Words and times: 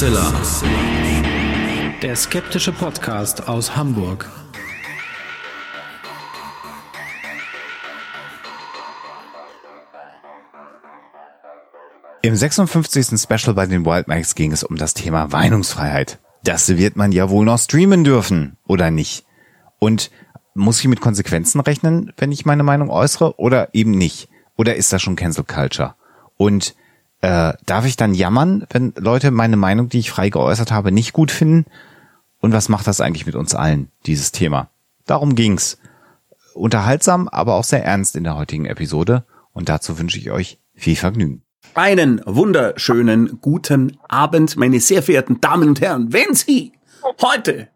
Huxilla. 0.00 0.32
Der 2.00 2.16
skeptische 2.16 2.72
Podcast 2.72 3.48
aus 3.48 3.76
Hamburg. 3.76 4.30
Im 12.22 12.34
56. 12.34 13.20
Special 13.20 13.52
bei 13.52 13.66
den 13.66 13.84
Wild 13.84 14.08
Mikes 14.08 14.34
ging 14.34 14.52
es 14.52 14.64
um 14.64 14.76
das 14.76 14.94
Thema 14.94 15.28
Meinungsfreiheit. 15.28 16.18
Das 16.44 16.78
wird 16.78 16.96
man 16.96 17.12
ja 17.12 17.28
wohl 17.28 17.44
noch 17.44 17.58
streamen 17.58 18.02
dürfen, 18.02 18.56
oder 18.66 18.90
nicht? 18.90 19.26
Und 19.78 20.10
muss 20.54 20.80
ich 20.80 20.88
mit 20.88 21.02
Konsequenzen 21.02 21.60
rechnen, 21.60 22.10
wenn 22.16 22.32
ich 22.32 22.46
meine 22.46 22.62
Meinung 22.62 22.88
äußere, 22.88 23.38
oder 23.38 23.68
eben 23.74 23.90
nicht? 23.90 24.30
Oder 24.56 24.76
ist 24.76 24.94
das 24.94 25.02
schon 25.02 25.16
Cancel 25.16 25.44
Culture? 25.44 25.94
Und 26.38 26.74
äh, 27.20 27.52
darf 27.66 27.84
ich 27.84 27.96
dann 27.96 28.14
jammern, 28.14 28.66
wenn 28.70 28.94
Leute 28.96 29.30
meine 29.30 29.56
Meinung, 29.56 29.88
die 29.88 29.98
ich 29.98 30.10
frei 30.10 30.30
geäußert 30.30 30.72
habe, 30.72 30.92
nicht 30.92 31.12
gut 31.12 31.30
finden? 31.30 31.66
Und 32.40 32.52
was 32.52 32.68
macht 32.68 32.86
das 32.86 33.00
eigentlich 33.00 33.26
mit 33.26 33.34
uns 33.34 33.54
allen, 33.54 33.90
dieses 34.06 34.32
Thema? 34.32 34.70
Darum 35.06 35.34
ging's. 35.34 35.78
Unterhaltsam, 36.54 37.28
aber 37.28 37.54
auch 37.54 37.64
sehr 37.64 37.84
ernst 37.84 38.16
in 38.16 38.24
der 38.24 38.36
heutigen 38.36 38.64
Episode. 38.64 39.24
Und 39.52 39.68
dazu 39.68 39.98
wünsche 39.98 40.18
ich 40.18 40.30
euch 40.30 40.58
viel 40.74 40.96
Vergnügen. 40.96 41.42
Einen 41.74 42.20
wunderschönen 42.24 43.40
guten 43.40 43.98
Abend, 44.08 44.56
meine 44.56 44.80
sehr 44.80 45.02
verehrten 45.02 45.40
Damen 45.40 45.68
und 45.68 45.80
Herren. 45.80 46.12
Wenn 46.12 46.34
Sie 46.34 46.72
heute 47.22 47.68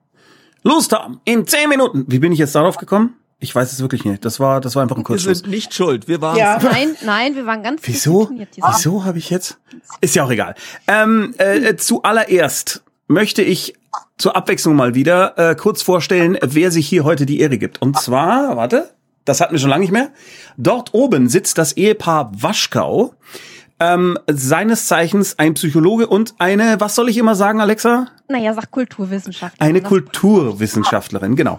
Lust 0.63 0.93
haben, 0.93 1.21
in 1.25 1.47
zehn 1.47 1.69
Minuten, 1.69 2.05
wie 2.09 2.19
bin 2.19 2.33
ich 2.33 2.39
jetzt 2.39 2.55
darauf 2.55 2.79
gekommen? 2.79 3.17
Ich 3.45 3.55
weiß 3.55 3.71
es 3.73 3.81
wirklich 3.81 4.07
nicht. 4.07 4.25
Das 4.25 4.41
war, 4.41 4.63
das 4.63 4.75
war 4.75 4.83
einfach 4.83 4.97
ein 4.97 5.01
Wir 5.01 5.05
Kurzschluss. 5.05 5.41
sind 5.41 5.51
nicht 5.51 5.75
schuld. 5.75 6.09
Wir 6.09 6.23
waren 6.23 6.39
Ja. 6.39 6.59
Nein, 6.63 6.97
nein, 7.05 7.35
wir 7.37 7.45
waren 7.45 7.63
ganz 7.63 7.83
Wieso? 7.85 8.31
Wieso 8.57 9.05
habe 9.05 9.19
ich 9.19 9.29
jetzt? 9.29 9.59
Ist 10.01 10.15
ja 10.15 10.25
auch 10.25 10.31
egal. 10.31 10.55
Ähm, 10.89 11.35
äh, 11.37 11.77
zuallererst 11.77 12.83
möchte 13.07 13.43
ich 13.43 13.75
zur 14.17 14.35
Abwechslung 14.35 14.75
mal 14.77 14.95
wieder 14.95 15.37
äh, 15.37 15.55
kurz 15.57 15.83
vorstellen, 15.83 16.39
wer 16.41 16.71
sich 16.71 16.89
hier 16.89 17.05
heute 17.05 17.27
die 17.27 17.41
Ehre 17.41 17.59
gibt. 17.59 17.83
Und 17.83 18.01
zwar, 18.01 18.57
warte, 18.57 18.95
das 19.27 19.43
hatten 19.43 19.53
wir 19.53 19.59
schon 19.59 19.69
lange 19.71 19.83
nicht 19.83 19.93
mehr. 19.93 20.09
Dort 20.57 20.95
oben 20.95 21.29
sitzt 21.29 21.59
das 21.59 21.75
Ehepaar 21.75 22.33
Waschkau. 22.35 23.13
Ähm, 23.81 24.19
seines 24.31 24.87
Zeichens 24.87 25.39
ein 25.39 25.55
Psychologe 25.55 26.07
und 26.07 26.35
eine, 26.39 26.81
was 26.81 26.95
soll 26.95 27.09
ich 27.09 27.19
immer 27.19 27.35
sagen, 27.35 27.61
Alexa? 27.61 28.07
Naja, 28.29 28.55
sag 28.55 28.71
Kulturwissenschaft. 28.71 29.61
Eine? 29.61 29.83
Kulturwissenschaftlerin, 29.83 31.35
genau. 31.35 31.59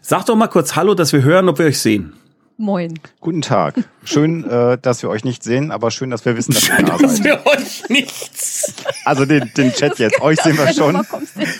Sag 0.00 0.24
doch 0.26 0.36
mal 0.36 0.46
kurz 0.46 0.76
Hallo, 0.76 0.94
dass 0.94 1.12
wir 1.12 1.22
hören, 1.22 1.48
ob 1.48 1.58
wir 1.58 1.66
euch 1.66 1.80
sehen. 1.80 2.12
Moin. 2.58 2.98
Guten 3.20 3.42
Tag. 3.42 3.74
Schön, 4.04 4.44
äh, 4.50 4.78
dass 4.80 5.02
wir 5.02 5.10
euch 5.10 5.24
nicht 5.24 5.42
sehen, 5.42 5.70
aber 5.72 5.90
schön, 5.90 6.10
dass 6.10 6.24
wir 6.24 6.36
wissen, 6.36 6.54
dass 6.54 6.68
ihr 6.68 6.76
da 6.84 6.96
Dass 6.96 7.16
seid. 7.16 7.24
wir 7.24 7.46
euch 7.46 7.88
nichts. 7.88 8.72
Also 9.04 9.26
den, 9.26 9.50
den 9.56 9.72
Chat 9.72 9.98
jetzt. 9.98 10.20
Euch 10.22 10.40
sehen 10.40 10.56
wir 10.56 10.72
schon. 10.72 11.04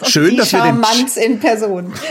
Schön, 0.04 0.36
dass 0.36 0.52
wir 0.52 0.62
den 0.62 0.82
Charmanz 0.82 1.16
in 1.16 1.40
Person. 1.40 1.92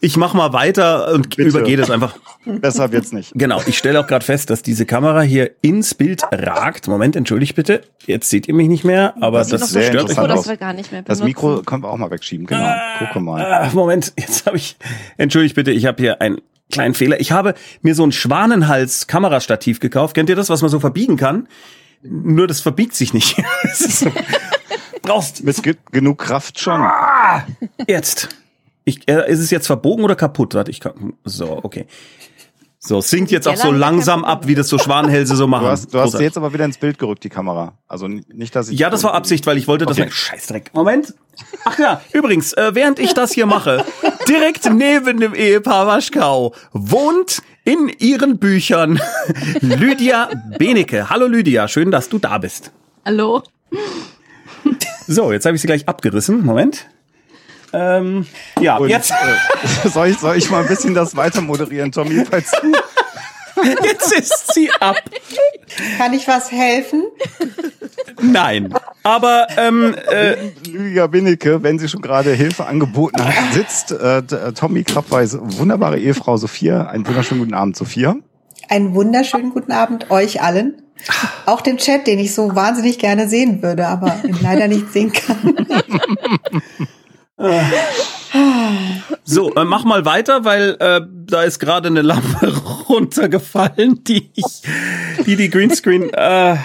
Ich 0.00 0.16
mach 0.16 0.34
mal 0.34 0.52
weiter 0.52 1.12
und 1.12 1.36
Bitte. 1.36 1.48
übergehe 1.48 1.76
das 1.76 1.90
einfach. 1.90 2.16
Besser 2.44 2.92
wird's 2.92 3.12
nicht. 3.12 3.32
Genau, 3.34 3.60
ich 3.66 3.78
stelle 3.78 3.98
auch 3.98 4.06
gerade 4.06 4.24
fest, 4.24 4.50
dass 4.50 4.62
diese 4.62 4.84
Kamera 4.86 5.22
hier 5.22 5.52
ins 5.62 5.94
Bild 5.94 6.22
ragt. 6.30 6.86
Moment, 6.86 7.16
entschuldigt 7.16 7.56
bitte. 7.56 7.80
Jetzt 8.06 8.28
seht 8.30 8.46
ihr 8.46 8.54
mich 8.54 8.68
nicht 8.68 8.84
mehr, 8.84 9.14
aber 9.20 9.38
Das 9.38 9.48
das, 9.48 9.62
ist 9.62 9.70
sehr 9.70 9.84
stört 9.88 10.08
mich. 10.08 10.16
so, 10.16 10.26
dass 10.26 10.40
aus. 10.40 10.48
wir 10.48 10.56
gar 10.58 10.74
nicht 10.74 10.92
mehr 10.92 11.02
Das. 11.02 11.22
Mikro 11.22 11.62
können 11.62 11.82
wir 11.82 11.88
auch 11.90 11.96
mal 11.96 12.10
wegschieben. 12.10 12.46
Genau. 12.46 12.72
Gucke 12.98 13.20
mal. 13.20 13.44
Ah, 13.44 13.70
Moment, 13.72 14.12
jetzt 14.18 14.46
habe 14.46 14.58
ich. 14.58 14.76
Entschuldigt 15.16 15.54
bitte, 15.54 15.70
ich 15.72 15.86
habe 15.86 16.00
hier 16.02 16.20
einen 16.20 16.40
kleinen 16.70 16.94
Fehler. 16.94 17.18
Ich 17.20 17.32
habe 17.32 17.54
mir 17.82 17.94
so 17.94 18.04
ein 18.06 18.12
Schwanenhals-Kamerastativ 18.12 19.80
gekauft. 19.80 20.14
Kennt 20.14 20.28
ihr 20.28 20.36
das, 20.36 20.50
was 20.50 20.60
man 20.62 20.70
so 20.70 20.78
verbiegen 20.80 21.16
kann? 21.16 21.48
Nur 22.02 22.46
das 22.46 22.60
verbiegt 22.60 22.94
sich 22.94 23.14
nicht. 23.14 23.36
Das 23.62 23.80
ist 23.80 23.98
so. 24.00 24.12
Brauchst 25.02 25.44
Mit 25.44 25.62
ge 25.62 25.76
genug 25.92 26.18
Kraft 26.18 26.58
schon. 26.60 26.84
jetzt. 27.86 28.28
Ich, 28.88 29.08
äh, 29.08 29.28
ist 29.30 29.40
es 29.40 29.50
jetzt 29.50 29.66
verbogen 29.66 30.04
oder 30.04 30.14
kaputt? 30.14 30.54
Warte, 30.54 30.70
ich 30.70 30.78
kann. 30.78 31.14
So, 31.24 31.60
okay. 31.64 31.86
So, 32.78 32.98
es 32.98 33.10
sinkt 33.10 33.32
jetzt 33.32 33.48
auch 33.48 33.56
so 33.56 33.72
langsam 33.72 34.24
ab, 34.24 34.46
wie 34.46 34.54
das 34.54 34.68
so 34.68 34.78
Schwanenhälse 34.78 35.34
so 35.34 35.48
machen. 35.48 35.64
Du 35.64 35.70
hast, 35.70 35.82
du 35.82 35.86
hast 35.86 35.90
sie 35.90 35.98
Großartig. 36.02 36.24
jetzt 36.24 36.36
aber 36.36 36.52
wieder 36.52 36.64
ins 36.64 36.78
Bild 36.78 36.96
gerückt, 37.00 37.24
die 37.24 37.28
Kamera. 37.28 37.72
Also 37.88 38.06
nicht, 38.06 38.54
dass 38.54 38.68
ich. 38.68 38.78
Ja, 38.78 38.88
das 38.88 39.02
war 39.02 39.12
Absicht, 39.12 39.44
weil 39.46 39.58
ich 39.58 39.66
wollte, 39.66 39.86
dass 39.86 39.98
Okay. 39.98 40.08
Scheißdreck. 40.08 40.70
Moment. 40.72 41.14
Ach 41.64 41.76
ja, 41.80 42.00
übrigens, 42.12 42.52
äh, 42.52 42.76
während 42.76 43.00
ich 43.00 43.12
das 43.12 43.32
hier 43.32 43.46
mache, 43.46 43.84
direkt 44.28 44.72
neben 44.72 45.18
dem 45.18 45.34
Ehepaar 45.34 45.88
Waschkau 45.88 46.54
wohnt 46.72 47.42
in 47.64 47.88
ihren 47.98 48.38
Büchern 48.38 49.00
Lydia 49.60 50.30
Benecke. 50.56 51.10
Hallo 51.10 51.26
Lydia, 51.26 51.66
schön, 51.66 51.90
dass 51.90 52.08
du 52.08 52.20
da 52.20 52.38
bist. 52.38 52.70
Hallo. 53.04 53.42
So, 55.08 55.32
jetzt 55.32 55.44
habe 55.44 55.56
ich 55.56 55.60
sie 55.62 55.66
gleich 55.66 55.88
abgerissen. 55.88 56.44
Moment. 56.44 56.86
Ähm, 57.72 58.26
ja, 58.60 58.76
Und, 58.76 58.88
jetzt, 58.88 59.10
Äh, 59.10 59.88
soll, 59.88 60.08
ich, 60.08 60.18
soll 60.18 60.36
ich 60.36 60.50
mal 60.50 60.62
ein 60.62 60.68
bisschen 60.68 60.94
das 60.94 61.16
weiter 61.16 61.40
moderieren, 61.40 61.92
Tommy? 61.92 62.24
Falls 62.28 62.50
du 62.50 62.72
jetzt 63.84 64.12
ist 64.12 64.54
sie 64.54 64.70
ab. 64.80 64.96
Kann 65.98 66.12
ich 66.12 66.28
was 66.28 66.52
helfen? 66.52 67.04
Nein. 68.20 68.74
Aber 69.02 69.46
ähm, 69.56 69.94
äh, 70.10 70.36
Lydia 70.66 71.06
Binnecke, 71.06 71.62
wenn 71.62 71.78
sie 71.78 71.88
schon 71.88 72.02
gerade 72.02 72.32
Hilfe 72.32 72.66
angeboten 72.66 73.24
hat, 73.24 73.34
sitzt 73.52 73.92
äh, 73.92 74.18
äh, 74.18 74.52
Tommy 74.52 74.84
Krappweis 74.84 75.38
wunderbare 75.40 75.98
Ehefrau 75.98 76.36
Sophia. 76.36 76.86
Einen 76.86 77.06
wunderschönen 77.06 77.40
guten 77.40 77.54
Abend, 77.54 77.76
Sophia. 77.76 78.16
Einen 78.68 78.94
wunderschönen 78.94 79.50
guten 79.50 79.72
Abend 79.72 80.10
euch 80.10 80.42
allen. 80.42 80.82
Auch 81.44 81.60
dem 81.60 81.76
Chat, 81.76 82.06
den 82.06 82.18
ich 82.18 82.34
so 82.34 82.54
wahnsinnig 82.54 82.98
gerne 82.98 83.28
sehen 83.28 83.62
würde, 83.62 83.86
aber 83.86 84.16
leider 84.40 84.66
nicht 84.66 84.92
sehen 84.92 85.12
kann. 85.12 85.66
So, 89.24 89.54
äh, 89.54 89.64
mach 89.64 89.84
mal 89.84 90.04
weiter, 90.04 90.44
weil 90.44 90.76
äh, 90.80 91.00
da 91.26 91.42
ist 91.42 91.58
gerade 91.58 91.88
eine 91.88 92.02
Lampe 92.02 92.56
runtergefallen, 92.88 94.04
die 94.04 94.30
ich, 94.34 94.62
die 95.26 95.36
die 95.36 95.50
Greenscreen. 95.50 96.10
Äh, 96.14 96.56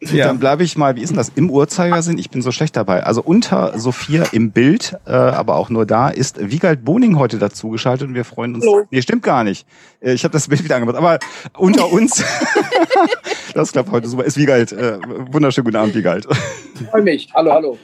ja. 0.00 0.26
Dann 0.26 0.38
bleibe 0.38 0.62
ich 0.62 0.76
mal, 0.76 0.94
wie 0.96 1.02
ist 1.02 1.10
denn 1.10 1.16
das, 1.16 1.30
im 1.34 1.50
Uhrzeigersinn? 1.50 2.18
Ich 2.18 2.30
bin 2.30 2.42
so 2.42 2.52
schlecht 2.52 2.76
dabei. 2.76 3.02
Also 3.02 3.22
unter 3.22 3.78
Sophia 3.78 4.24
im 4.32 4.50
Bild, 4.50 4.96
äh, 5.06 5.12
aber 5.12 5.56
auch 5.56 5.70
nur 5.70 5.86
da, 5.86 6.08
ist 6.10 6.50
Wiegald 6.50 6.84
Boning 6.84 7.18
heute 7.18 7.38
dazugeschaltet 7.38 8.08
und 8.08 8.14
wir 8.14 8.24
freuen 8.24 8.56
uns. 8.56 8.66
Nee, 8.90 9.02
stimmt 9.02 9.22
gar 9.22 9.42
nicht. 9.42 9.66
Äh, 10.00 10.12
ich 10.12 10.24
habe 10.24 10.32
das 10.32 10.48
Bild 10.48 10.62
wieder 10.62 10.76
angemacht. 10.76 10.96
Aber 10.96 11.18
unter 11.56 11.90
uns, 11.90 12.22
das 13.54 13.72
klappt 13.72 13.90
heute 13.90 14.08
super, 14.08 14.24
ist 14.24 14.36
Wiegald. 14.36 14.72
Äh, 14.72 14.98
wunderschönen 15.30 15.64
guten 15.64 15.76
Abend, 15.76 15.94
Wiegald. 15.94 16.26
freue 16.90 17.02
mich. 17.02 17.30
Hallo, 17.34 17.52
hallo. 17.52 17.78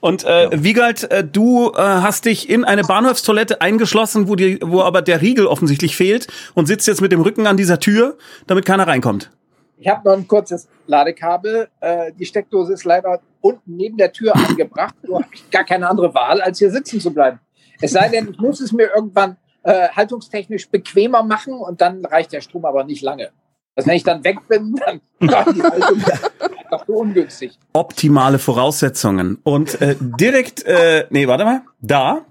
Und 0.00 0.24
äh, 0.24 0.48
Wiegald, 0.52 1.10
äh, 1.10 1.24
du 1.24 1.70
äh, 1.70 1.78
hast 1.78 2.24
dich 2.24 2.48
in 2.48 2.64
eine 2.64 2.82
Bahnhofstoilette 2.82 3.60
eingeschlossen, 3.60 4.28
wo, 4.28 4.36
die, 4.36 4.58
wo 4.62 4.82
aber 4.82 5.02
der 5.02 5.20
Riegel 5.20 5.46
offensichtlich 5.46 5.96
fehlt 5.96 6.26
und 6.54 6.66
sitzt 6.66 6.86
jetzt 6.88 7.00
mit 7.00 7.12
dem 7.12 7.20
Rücken 7.20 7.46
an 7.46 7.56
dieser 7.56 7.80
Tür, 7.80 8.16
damit 8.46 8.64
keiner 8.64 8.86
reinkommt. 8.86 9.30
Ich 9.78 9.88
habe 9.88 10.08
noch 10.08 10.16
ein 10.16 10.28
kurzes 10.28 10.68
Ladekabel. 10.86 11.68
Äh, 11.80 12.12
die 12.18 12.24
Steckdose 12.24 12.72
ist 12.72 12.84
leider 12.84 13.20
unten 13.40 13.76
neben 13.76 13.96
der 13.96 14.12
Tür 14.12 14.34
angebracht. 14.36 14.94
So 15.02 15.16
habe 15.16 15.26
ich 15.32 15.50
gar 15.50 15.64
keine 15.64 15.88
andere 15.88 16.14
Wahl, 16.14 16.40
als 16.40 16.58
hier 16.58 16.70
sitzen 16.70 17.00
zu 17.00 17.12
bleiben. 17.12 17.40
Es 17.80 17.92
sei 17.92 18.08
denn, 18.08 18.30
ich 18.30 18.38
muss 18.38 18.60
es 18.60 18.72
mir 18.72 18.90
irgendwann 18.94 19.36
äh, 19.64 19.88
haltungstechnisch 19.88 20.68
bequemer 20.68 21.22
machen 21.22 21.54
und 21.54 21.80
dann 21.80 22.04
reicht 22.04 22.32
der 22.32 22.40
Strom 22.40 22.64
aber 22.64 22.84
nicht 22.84 23.02
lange. 23.02 23.30
Also 23.74 23.88
wenn 23.88 23.96
ich 23.96 24.02
dann 24.02 24.22
weg 24.24 24.38
bin, 24.48 24.74
dann 24.76 25.00
die 25.20 25.62
Haltung 25.62 26.02
einfach 26.04 26.86
so 26.86 26.92
ungünstig. 26.94 27.58
Optimale 27.72 28.38
Voraussetzungen. 28.38 29.38
Und 29.42 29.80
äh, 29.80 29.96
direkt, 29.98 30.64
äh, 30.64 31.06
nee, 31.10 31.26
warte 31.26 31.44
mal, 31.44 31.62
da 31.80 32.26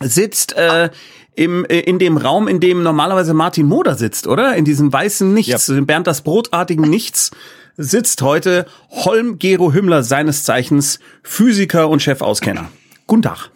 sitzt 0.00 0.56
äh, 0.56 0.90
im, 1.34 1.64
äh, 1.66 1.80
in 1.80 1.98
dem 1.98 2.16
Raum, 2.16 2.48
in 2.48 2.60
dem 2.60 2.82
normalerweise 2.82 3.34
Martin 3.34 3.66
Moder 3.66 3.94
sitzt, 3.94 4.26
oder? 4.26 4.56
In 4.56 4.64
diesem 4.64 4.92
weißen 4.92 5.32
Nichts, 5.32 5.68
in 5.68 5.86
Bernd 5.86 6.06
das 6.06 6.22
Brotartigen 6.22 6.88
Nichts, 6.88 7.30
sitzt 7.76 8.22
heute 8.22 8.66
Holm 8.90 9.38
Gero 9.38 9.72
Hümmler, 9.72 10.02
seines 10.02 10.44
Zeichens 10.44 10.98
Physiker 11.22 11.88
und 11.88 12.02
Chefauskenner. 12.02 12.70
Guten 13.06 13.22
Tag. 13.22 13.50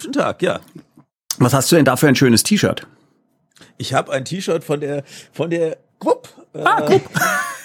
Guten 0.00 0.12
Tag, 0.12 0.42
ja. 0.42 0.60
Was 1.38 1.54
hast 1.54 1.70
du 1.70 1.76
denn 1.76 1.84
da 1.84 1.96
für 1.96 2.08
ein 2.08 2.16
schönes 2.16 2.42
T-Shirt? 2.42 2.86
Ich 3.76 3.94
habe 3.94 4.12
ein 4.12 4.24
T-Shirt 4.24 4.64
von 4.64 4.80
der 4.80 5.04
von 5.32 5.50
der 5.50 5.78
Grupp. 5.98 6.28
Äh, 6.58 6.62
ah, 6.64 6.80
Grupp. 6.86 7.02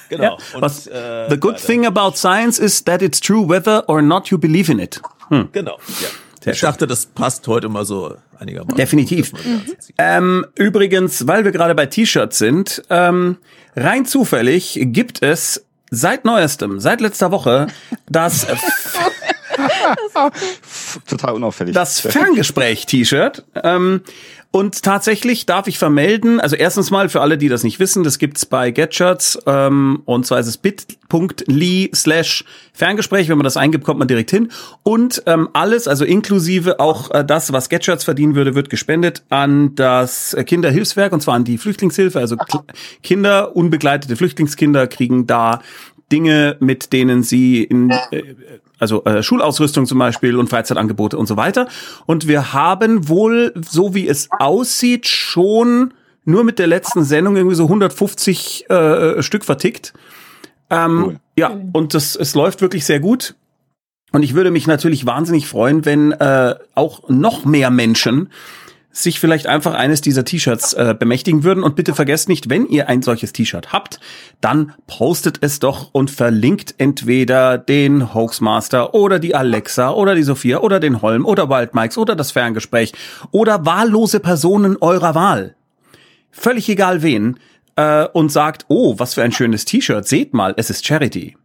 Genau. 0.10 0.24
Ja, 0.24 0.32
Und, 0.56 0.62
was, 0.62 0.88
äh, 0.88 1.28
the 1.30 1.38
good 1.38 1.58
thing 1.58 1.86
about 1.86 2.16
science 2.16 2.60
is 2.60 2.84
that 2.86 3.02
it's 3.02 3.20
true 3.20 3.48
whether 3.50 3.84
or 3.90 4.02
not 4.02 4.28
you 4.30 4.38
believe 4.38 4.72
in 4.72 4.80
it. 4.80 5.02
Hm. 5.30 5.50
Genau. 5.52 5.78
Ja. 6.02 6.08
Sehr 6.44 6.54
ich 6.54 6.60
schön. 6.60 6.68
dachte, 6.70 6.88
das 6.88 7.06
passt 7.06 7.48
heute 7.48 7.70
mal 7.70 7.86
so 7.86 8.16
einigermaßen. 8.38 8.76
Definitiv. 8.78 9.32
Das 9.32 9.86
sieht. 9.88 9.96
Ähm, 9.98 10.46
übrigens, 10.56 11.26
weil 11.26 11.46
wir 11.46 11.52
gerade 11.52 11.74
bei 11.74 11.86
T-Shirts 11.86 12.38
sind, 12.38 12.84
ähm, 12.90 13.38
rein 13.76 14.06
zufällig 14.06 14.78
gibt 14.82 15.24
es 15.24 15.66
seit 15.90 16.26
neuestem, 16.26 16.80
seit 16.80 17.00
letzter 17.02 17.32
Woche, 17.32 17.68
das, 18.10 18.44
äh, 18.44 18.56
Total 21.08 21.34
unauffällig. 21.34 21.74
das 21.74 22.00
Ferngespräch-T-Shirt. 22.02 23.46
Ähm, 23.64 24.02
Und 24.56 24.84
tatsächlich 24.84 25.48
darf 25.48 25.66
ich 25.66 25.80
vermelden, 25.80 26.40
also 26.40 26.56
erstens 26.56 26.92
mal 26.92 27.10
für 27.10 27.22
alle, 27.22 27.40
die 27.40 27.50
das 27.50 27.64
nicht 27.64 27.80
wissen, 27.80 28.04
das 28.04 28.20
gibt's 28.20 28.46
bei 28.46 28.70
GetShirts 28.70 29.40
ähm, 29.48 30.04
und 30.06 30.28
zwar 30.28 30.40
ist 30.40 30.46
es 30.46 30.58
bit.ly 30.58 31.90
slash 31.96 32.46
Ferngespräch. 32.72 33.30
Wenn 33.30 33.38
man 33.38 33.46
das 33.46 33.58
eingibt, 33.58 33.84
kommt 33.84 33.98
man 33.98 34.08
direkt 34.08 34.30
hin. 34.30 34.52
Und 34.84 35.24
ähm, 35.26 35.50
alles, 35.54 35.88
also 35.88 36.06
inklusive 36.06 36.80
auch 36.80 37.10
äh, 37.10 37.26
das, 37.26 37.52
was 37.52 37.68
GetShirts 37.68 38.04
verdienen 38.04 38.36
würde, 38.36 38.54
wird 38.54 38.70
gespendet 38.70 39.24
an 39.30 39.74
das 39.74 40.38
Kinderhilfswerk 40.46 41.14
und 41.14 41.22
zwar 41.22 41.34
an 41.34 41.46
die 41.46 41.58
Flüchtlingshilfe. 41.58 42.20
Also 42.20 42.38
Kinder, 43.02 43.56
unbegleitete 43.56 44.16
Flüchtlingskinder 44.16 44.86
kriegen 44.86 45.26
da 45.26 45.64
Dinge, 46.14 46.58
mit 46.60 46.94
denen 46.94 47.24
sie 47.24 47.64
in 47.64 47.90
äh, 47.90 48.36
also 48.78 49.04
äh, 49.06 49.24
Schulausrüstung 49.24 49.88
zum 49.88 49.98
Beispiel 49.98 50.38
und 50.38 50.48
Freizeitangebote 50.48 51.18
und 51.18 51.26
so 51.26 51.38
weiter. 51.38 51.68
Und 52.06 52.28
wir 52.28 52.54
haben 52.54 53.10
wohl, 53.10 53.52
so 53.68 53.96
wie 53.96 54.08
es 54.08 54.30
aussieht, 54.32 55.08
schon 55.08 55.96
nur 56.24 56.44
mit 56.44 56.60
der 56.60 56.68
letzten 56.68 57.04
Sendung 57.04 57.36
irgendwie 57.36 57.56
so 57.56 57.64
150 57.64 58.70
äh, 58.70 59.24
Stück 59.24 59.44
vertickt. 59.44 59.94
Ähm, 60.70 61.04
Cool. 61.04 61.20
Ja, 61.36 61.58
und 61.74 61.96
das 61.96 62.16
es 62.16 62.36
läuft 62.36 62.62
wirklich 62.62 62.86
sehr 62.86 63.00
gut. 63.00 63.36
Und 64.12 64.22
ich 64.22 64.36
würde 64.36 64.52
mich 64.52 64.68
natürlich 64.68 65.08
wahnsinnig 65.08 65.48
freuen, 65.48 65.86
wenn 65.86 66.12
äh, 66.12 66.54
auch 66.76 67.10
noch 67.10 67.46
mehr 67.46 67.72
Menschen 67.72 68.30
sich 68.94 69.20
vielleicht 69.20 69.48
einfach 69.48 69.74
eines 69.74 70.02
dieser 70.02 70.24
T-Shirts 70.24 70.74
äh, 70.74 70.96
bemächtigen 70.98 71.44
würden. 71.44 71.64
Und 71.64 71.76
bitte 71.76 71.96
vergesst 71.96 72.30
nicht, 72.30 72.50
wenn 72.50 72.68
ihr 72.68 72.88
ein 72.88 73.02
solches 73.02 73.34
T-Shirt 73.34 73.74
habt, 73.74 74.00
dann 74.40 74.74
postet 74.86 75.40
es 75.42 75.60
doch 75.60 75.90
und 75.92 76.12
verlinkt 76.12 76.76
entweder 76.78 77.58
den 77.58 78.14
Hoaxmaster 78.14 78.94
oder 78.94 79.18
die 79.18 79.34
Alexa 79.34 79.90
oder 79.90 80.14
die 80.14 80.24
Sophia 80.24 80.60
oder 80.60 80.80
den 80.80 81.02
Holm 81.02 81.26
oder 81.26 81.50
Waldmikes 81.50 81.98
oder 81.98 82.16
das 82.16 82.32
Ferngespräch 82.32 82.94
oder 83.32 83.66
wahllose 83.66 84.20
Personen 84.20 84.78
eurer 84.80 85.16
Wahl. 85.16 85.56
Völlig 86.30 86.70
egal 86.70 87.02
wen. 87.02 87.40
Äh, 87.76 88.06
und 88.14 88.32
sagt, 88.32 88.66
oh, 88.68 89.00
was 89.00 89.16
für 89.16 89.24
ein 89.24 89.32
schönes 89.32 89.66
T-Shirt. 89.66 90.08
Seht 90.08 90.36
mal, 90.36 90.54
es 90.58 90.70
ist 90.70 90.86
Charity. 90.86 91.36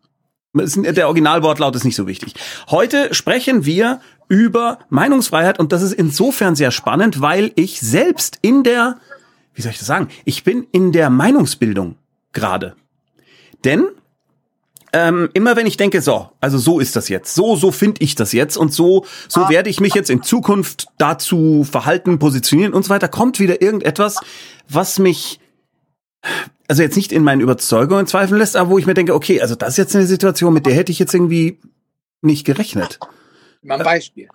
Der 0.54 1.06
Originalwortlaut 1.06 1.74
ist 1.76 1.84
nicht 1.84 1.96
so 1.96 2.06
wichtig. 2.06 2.34
Heute 2.68 3.14
sprechen 3.14 3.64
wir 3.64 4.00
über 4.28 4.78
Meinungsfreiheit 4.88 5.58
und 5.58 5.72
das 5.72 5.82
ist 5.82 5.92
insofern 5.92 6.54
sehr 6.54 6.70
spannend, 6.70 7.20
weil 7.20 7.52
ich 7.54 7.80
selbst 7.80 8.38
in 8.42 8.62
der, 8.62 8.98
wie 9.54 9.62
soll 9.62 9.72
ich 9.72 9.78
das 9.78 9.86
sagen, 9.86 10.08
ich 10.24 10.44
bin 10.44 10.66
in 10.72 10.92
der 10.92 11.10
Meinungsbildung 11.10 11.96
gerade. 12.32 12.76
Denn 13.64 13.86
ähm, 14.92 15.28
immer 15.34 15.56
wenn 15.56 15.66
ich 15.66 15.76
denke, 15.76 16.00
so, 16.00 16.30
also 16.40 16.56
so 16.58 16.80
ist 16.80 16.96
das 16.96 17.08
jetzt, 17.08 17.34
so, 17.34 17.56
so 17.56 17.70
finde 17.70 18.02
ich 18.02 18.14
das 18.14 18.32
jetzt 18.32 18.56
und 18.56 18.72
so, 18.72 19.04
so 19.28 19.48
werde 19.48 19.68
ich 19.68 19.80
mich 19.80 19.94
jetzt 19.94 20.08
in 20.08 20.22
Zukunft 20.22 20.88
dazu 20.96 21.66
verhalten, 21.70 22.18
positionieren 22.18 22.72
und 22.72 22.84
so 22.84 22.90
weiter, 22.90 23.08
kommt 23.08 23.38
wieder 23.38 23.60
irgendetwas, 23.60 24.18
was 24.68 24.98
mich 24.98 25.40
also 26.68 26.82
jetzt 26.82 26.96
nicht 26.96 27.12
in 27.12 27.24
meinen 27.24 27.40
Überzeugungen 27.40 28.06
zweifeln 28.06 28.38
lässt, 28.38 28.56
aber 28.56 28.70
wo 28.70 28.78
ich 28.78 28.86
mir 28.86 28.94
denke, 28.94 29.14
okay, 29.14 29.40
also 29.40 29.54
das 29.54 29.70
ist 29.70 29.76
jetzt 29.78 29.96
eine 29.96 30.06
Situation, 30.06 30.52
mit 30.52 30.66
der 30.66 30.74
hätte 30.74 30.92
ich 30.92 30.98
jetzt 30.98 31.14
irgendwie 31.14 31.58
nicht 32.20 32.44
gerechnet. 32.44 32.98
Mal 33.62 33.78
ein 33.78 33.84
Beispiel. 33.84 34.28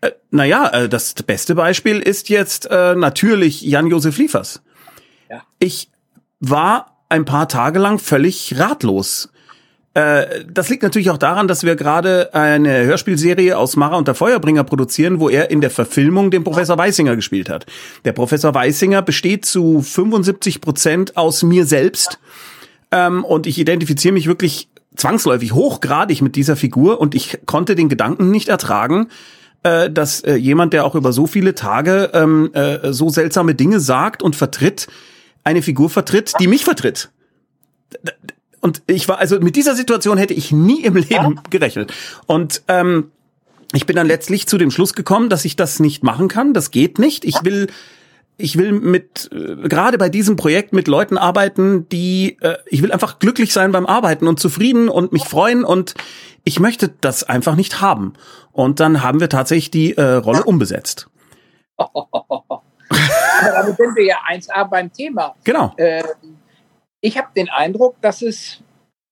Äh, 0.00 0.12
naja, 0.30 0.68
äh, 0.68 0.88
das 0.88 1.14
beste 1.14 1.54
Beispiel 1.54 2.00
ist 2.00 2.28
jetzt 2.28 2.66
äh, 2.70 2.94
natürlich 2.94 3.62
Jan-Josef 3.62 4.16
Liefers. 4.18 4.62
Ja. 5.28 5.42
Ich 5.58 5.90
war 6.40 7.02
ein 7.08 7.24
paar 7.24 7.48
Tage 7.48 7.78
lang 7.78 7.98
völlig 7.98 8.58
ratlos. 8.58 9.30
Äh, 9.94 10.44
das 10.46 10.68
liegt 10.68 10.82
natürlich 10.82 11.10
auch 11.10 11.18
daran, 11.18 11.48
dass 11.48 11.64
wir 11.64 11.74
gerade 11.74 12.34
eine 12.34 12.84
Hörspielserie 12.84 13.56
aus 13.56 13.76
Mara 13.76 13.96
und 13.96 14.08
der 14.08 14.14
Feuerbringer 14.14 14.64
produzieren, 14.64 15.20
wo 15.20 15.28
er 15.28 15.50
in 15.50 15.60
der 15.60 15.70
Verfilmung 15.70 16.30
den 16.30 16.44
Professor 16.44 16.76
Weisinger 16.76 17.16
gespielt 17.16 17.48
hat. 17.48 17.66
Der 18.04 18.12
Professor 18.12 18.54
Weisinger 18.54 19.02
besteht 19.02 19.46
zu 19.46 19.80
75 19.80 20.60
Prozent 20.60 21.16
aus 21.16 21.42
mir 21.42 21.64
selbst. 21.64 22.18
Ähm, 22.90 23.24
und 23.24 23.46
ich 23.46 23.58
identifiziere 23.58 24.12
mich 24.12 24.26
wirklich 24.26 24.68
zwangsläufig 24.96 25.52
hochgradig 25.52 26.22
mit 26.22 26.36
dieser 26.36 26.56
Figur 26.56 27.00
und 27.00 27.14
ich 27.14 27.38
konnte 27.46 27.74
den 27.74 27.88
Gedanken 27.88 28.30
nicht 28.30 28.48
ertragen, 28.48 29.08
äh, 29.62 29.90
dass 29.90 30.20
äh, 30.20 30.34
jemand, 30.34 30.72
der 30.72 30.84
auch 30.84 30.94
über 30.94 31.12
so 31.12 31.26
viele 31.26 31.54
Tage 31.54 32.10
ähm, 32.14 32.50
äh, 32.52 32.92
so 32.92 33.08
seltsame 33.08 33.54
Dinge 33.54 33.80
sagt 33.80 34.22
und 34.22 34.36
vertritt, 34.36 34.86
eine 35.44 35.62
Figur 35.62 35.90
vertritt, 35.90 36.34
die 36.40 36.48
mich 36.48 36.64
vertritt. 36.64 37.10
Und 38.60 38.82
ich 38.86 39.08
war, 39.08 39.18
also 39.18 39.38
mit 39.38 39.54
dieser 39.54 39.76
Situation 39.76 40.18
hätte 40.18 40.34
ich 40.34 40.50
nie 40.50 40.82
im 40.82 40.96
Leben 40.96 41.40
gerechnet. 41.50 41.92
Und 42.26 42.62
ähm, 42.66 43.12
ich 43.72 43.86
bin 43.86 43.96
dann 43.96 44.06
letztlich 44.06 44.46
zu 44.46 44.58
dem 44.58 44.70
Schluss 44.70 44.94
gekommen, 44.94 45.28
dass 45.28 45.44
ich 45.44 45.56
das 45.56 45.80
nicht 45.80 46.02
machen 46.02 46.28
kann. 46.28 46.54
Das 46.54 46.70
geht 46.70 46.98
nicht. 46.98 47.24
Ich 47.24 47.44
will, 47.44 47.68
ich 48.38 48.58
will 48.58 48.72
mit 48.72 49.30
äh, 49.32 49.68
gerade 49.68 49.98
bei 49.98 50.08
diesem 50.08 50.36
Projekt 50.36 50.72
mit 50.72 50.88
Leuten 50.88 51.18
arbeiten, 51.18 51.88
die 51.88 52.36
äh, 52.40 52.56
ich 52.66 52.82
will 52.82 52.92
einfach 52.92 53.18
glücklich 53.18 53.52
sein 53.52 53.72
beim 53.72 53.86
Arbeiten 53.86 54.28
und 54.28 54.40
zufrieden 54.40 54.88
und 54.88 55.12
mich 55.12 55.24
freuen 55.24 55.64
und 55.64 55.94
ich 56.44 56.60
möchte 56.60 56.88
das 57.00 57.24
einfach 57.24 57.56
nicht 57.56 57.80
haben. 57.80 58.14
Und 58.52 58.80
dann 58.80 59.02
haben 59.02 59.20
wir 59.20 59.28
tatsächlich 59.28 59.70
die 59.70 59.96
äh, 59.96 60.02
Rolle 60.02 60.44
umbesetzt. 60.44 61.08
Aber 61.76 63.52
damit 63.52 63.76
sind 63.76 63.96
wir 63.96 64.04
ja 64.04 64.16
1A 64.30 64.64
beim 64.68 64.92
Thema. 64.92 65.34
Genau. 65.44 65.74
Ähm, 65.76 66.04
ich 67.00 67.18
habe 67.18 67.28
den 67.36 67.48
Eindruck, 67.48 68.00
dass 68.00 68.22
es 68.22 68.62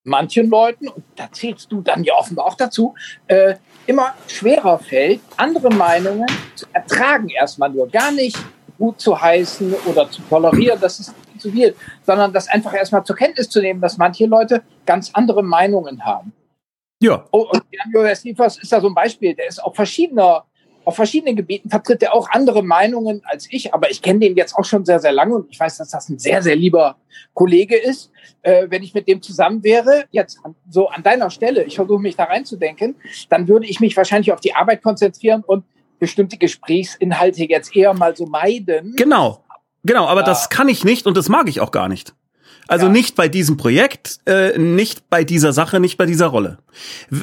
manchen 0.04 0.48
Leuten, 0.48 0.88
und 0.88 1.04
da 1.16 1.30
zählst 1.32 1.72
du 1.72 1.80
dann 1.80 2.04
ja 2.04 2.14
offenbar 2.14 2.46
auch 2.46 2.56
dazu, 2.56 2.94
äh, 3.26 3.54
immer 3.86 4.14
schwerer 4.28 4.78
fällt, 4.78 5.20
andere 5.36 5.70
Meinungen 5.70 6.28
zu 6.54 6.66
ertragen, 6.72 7.28
erstmal 7.28 7.70
nur 7.70 7.88
gar 7.88 8.12
nicht 8.12 8.38
gut 8.84 9.00
zu 9.00 9.18
heißen 9.18 9.72
oder 9.86 10.10
zu 10.10 10.20
tolerieren, 10.28 10.78
das 10.78 11.00
ist 11.00 11.14
nicht 11.16 11.40
zu 11.40 11.50
viel, 11.50 11.74
sondern 12.02 12.34
das 12.34 12.48
einfach 12.48 12.74
erstmal 12.74 13.02
zur 13.02 13.16
Kenntnis 13.16 13.48
zu 13.48 13.62
nehmen, 13.62 13.80
dass 13.80 13.96
manche 13.96 14.26
Leute 14.26 14.62
ganz 14.84 15.10
andere 15.14 15.42
Meinungen 15.42 16.04
haben. 16.04 16.34
Ja. 17.00 17.24
Oh, 17.32 17.46
und 17.50 17.62
Jan 17.70 18.14
Liefers 18.24 18.58
ist 18.58 18.70
da 18.70 18.82
so 18.82 18.88
ein 18.88 18.94
Beispiel. 18.94 19.34
Der 19.34 19.48
ist 19.48 19.58
auf 19.58 19.74
verschiedener, 19.74 20.44
auf 20.84 20.96
verschiedenen 20.96 21.34
Gebieten 21.34 21.70
vertritt 21.70 22.02
er 22.02 22.12
auch 22.12 22.28
andere 22.30 22.62
Meinungen 22.62 23.22
als 23.24 23.46
ich, 23.50 23.72
aber 23.72 23.90
ich 23.90 24.02
kenne 24.02 24.20
den 24.20 24.36
jetzt 24.36 24.54
auch 24.54 24.66
schon 24.66 24.84
sehr, 24.84 25.00
sehr 25.00 25.12
lange 25.12 25.36
und 25.36 25.50
ich 25.50 25.58
weiß, 25.58 25.78
dass 25.78 25.88
das 25.88 26.10
ein 26.10 26.18
sehr, 26.18 26.42
sehr 26.42 26.56
lieber 26.56 26.96
Kollege 27.32 27.76
ist. 27.76 28.10
Äh, 28.42 28.66
wenn 28.68 28.82
ich 28.82 28.92
mit 28.92 29.08
dem 29.08 29.22
zusammen 29.22 29.64
wäre, 29.64 30.04
jetzt 30.10 30.38
an, 30.44 30.54
so 30.68 30.88
an 30.88 31.02
deiner 31.02 31.30
Stelle, 31.30 31.64
ich 31.64 31.76
versuche 31.76 32.02
mich 32.02 32.16
da 32.16 32.24
reinzudenken, 32.24 32.96
dann 33.30 33.48
würde 33.48 33.64
ich 33.64 33.80
mich 33.80 33.96
wahrscheinlich 33.96 34.30
auf 34.30 34.40
die 34.40 34.54
Arbeit 34.54 34.82
konzentrieren 34.82 35.42
und 35.46 35.64
bestimmte 36.04 36.36
Gesprächsinhalte 36.36 37.44
jetzt 37.48 37.74
eher 37.74 37.94
mal 37.94 38.14
so 38.14 38.26
meiden. 38.26 38.94
Genau. 38.96 39.42
Genau, 39.84 40.06
aber 40.06 40.20
Ja. 40.20 40.26
das 40.26 40.50
kann 40.50 40.68
ich 40.68 40.84
nicht 40.84 41.06
und 41.06 41.16
das 41.16 41.28
mag 41.30 41.48
ich 41.48 41.60
auch 41.60 41.70
gar 41.70 41.88
nicht. 41.88 42.14
Also 42.68 42.86
Ja. 42.86 42.92
nicht 42.92 43.14
bei 43.16 43.28
diesem 43.28 43.56
Projekt, 43.58 44.20
äh, 44.26 44.58
nicht 44.58 45.10
bei 45.10 45.22
dieser 45.24 45.52
Sache, 45.52 45.80
nicht 45.80 45.96
bei 45.98 46.06
dieser 46.06 46.26
Rolle. 46.28 46.58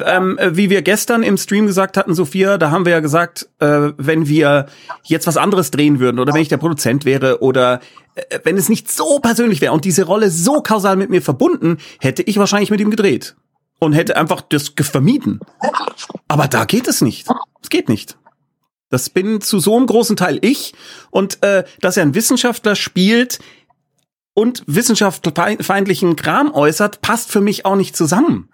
Ähm, 0.06 0.38
äh, 0.38 0.56
wie 0.56 0.70
wir 0.70 0.82
gestern 0.82 1.22
im 1.24 1.36
Stream 1.36 1.66
gesagt 1.66 1.96
hatten, 1.96 2.14
Sophia, 2.14 2.58
da 2.58 2.70
haben 2.70 2.84
wir 2.84 2.92
ja 2.92 3.00
gesagt, 3.00 3.48
äh, 3.58 3.90
wenn 3.96 4.28
wir 4.28 4.66
jetzt 5.04 5.26
was 5.26 5.36
anderes 5.36 5.70
drehen 5.72 5.98
würden 5.98 6.20
oder 6.20 6.32
wenn 6.34 6.42
ich 6.42 6.48
der 6.48 6.58
Produzent 6.58 7.04
wäre 7.04 7.40
oder 7.42 7.80
äh, 8.14 8.38
wenn 8.44 8.56
es 8.56 8.68
nicht 8.68 8.90
so 8.90 9.18
persönlich 9.18 9.60
wäre 9.60 9.72
und 9.72 9.84
diese 9.84 10.04
Rolle 10.04 10.30
so 10.30 10.62
kausal 10.62 10.94
mit 10.96 11.10
mir 11.10 11.22
verbunden, 11.22 11.78
hätte 12.00 12.22
ich 12.22 12.38
wahrscheinlich 12.38 12.70
mit 12.70 12.80
ihm 12.80 12.90
gedreht 12.90 13.34
und 13.80 13.94
hätte 13.94 14.16
einfach 14.16 14.42
das 14.42 14.72
vermieden. 14.78 15.40
Aber 16.28 16.46
da 16.46 16.64
geht 16.66 16.86
es 16.86 17.00
nicht. 17.00 17.26
Es 17.60 17.68
geht 17.68 17.88
nicht. 17.88 18.16
Das 18.92 19.08
bin 19.08 19.40
zu 19.40 19.58
so 19.58 19.74
einem 19.74 19.86
großen 19.86 20.16
Teil 20.16 20.38
ich 20.42 20.74
und 21.10 21.42
äh, 21.42 21.64
dass 21.80 21.96
er 21.96 22.02
ein 22.02 22.14
Wissenschaftler 22.14 22.76
spielt 22.76 23.38
und 24.34 24.62
wissenschaftsfeindlichen 24.66 26.14
Kram 26.14 26.52
äußert, 26.52 27.00
passt 27.00 27.30
für 27.30 27.40
mich 27.40 27.64
auch 27.64 27.76
nicht 27.76 27.96
zusammen. 27.96 28.50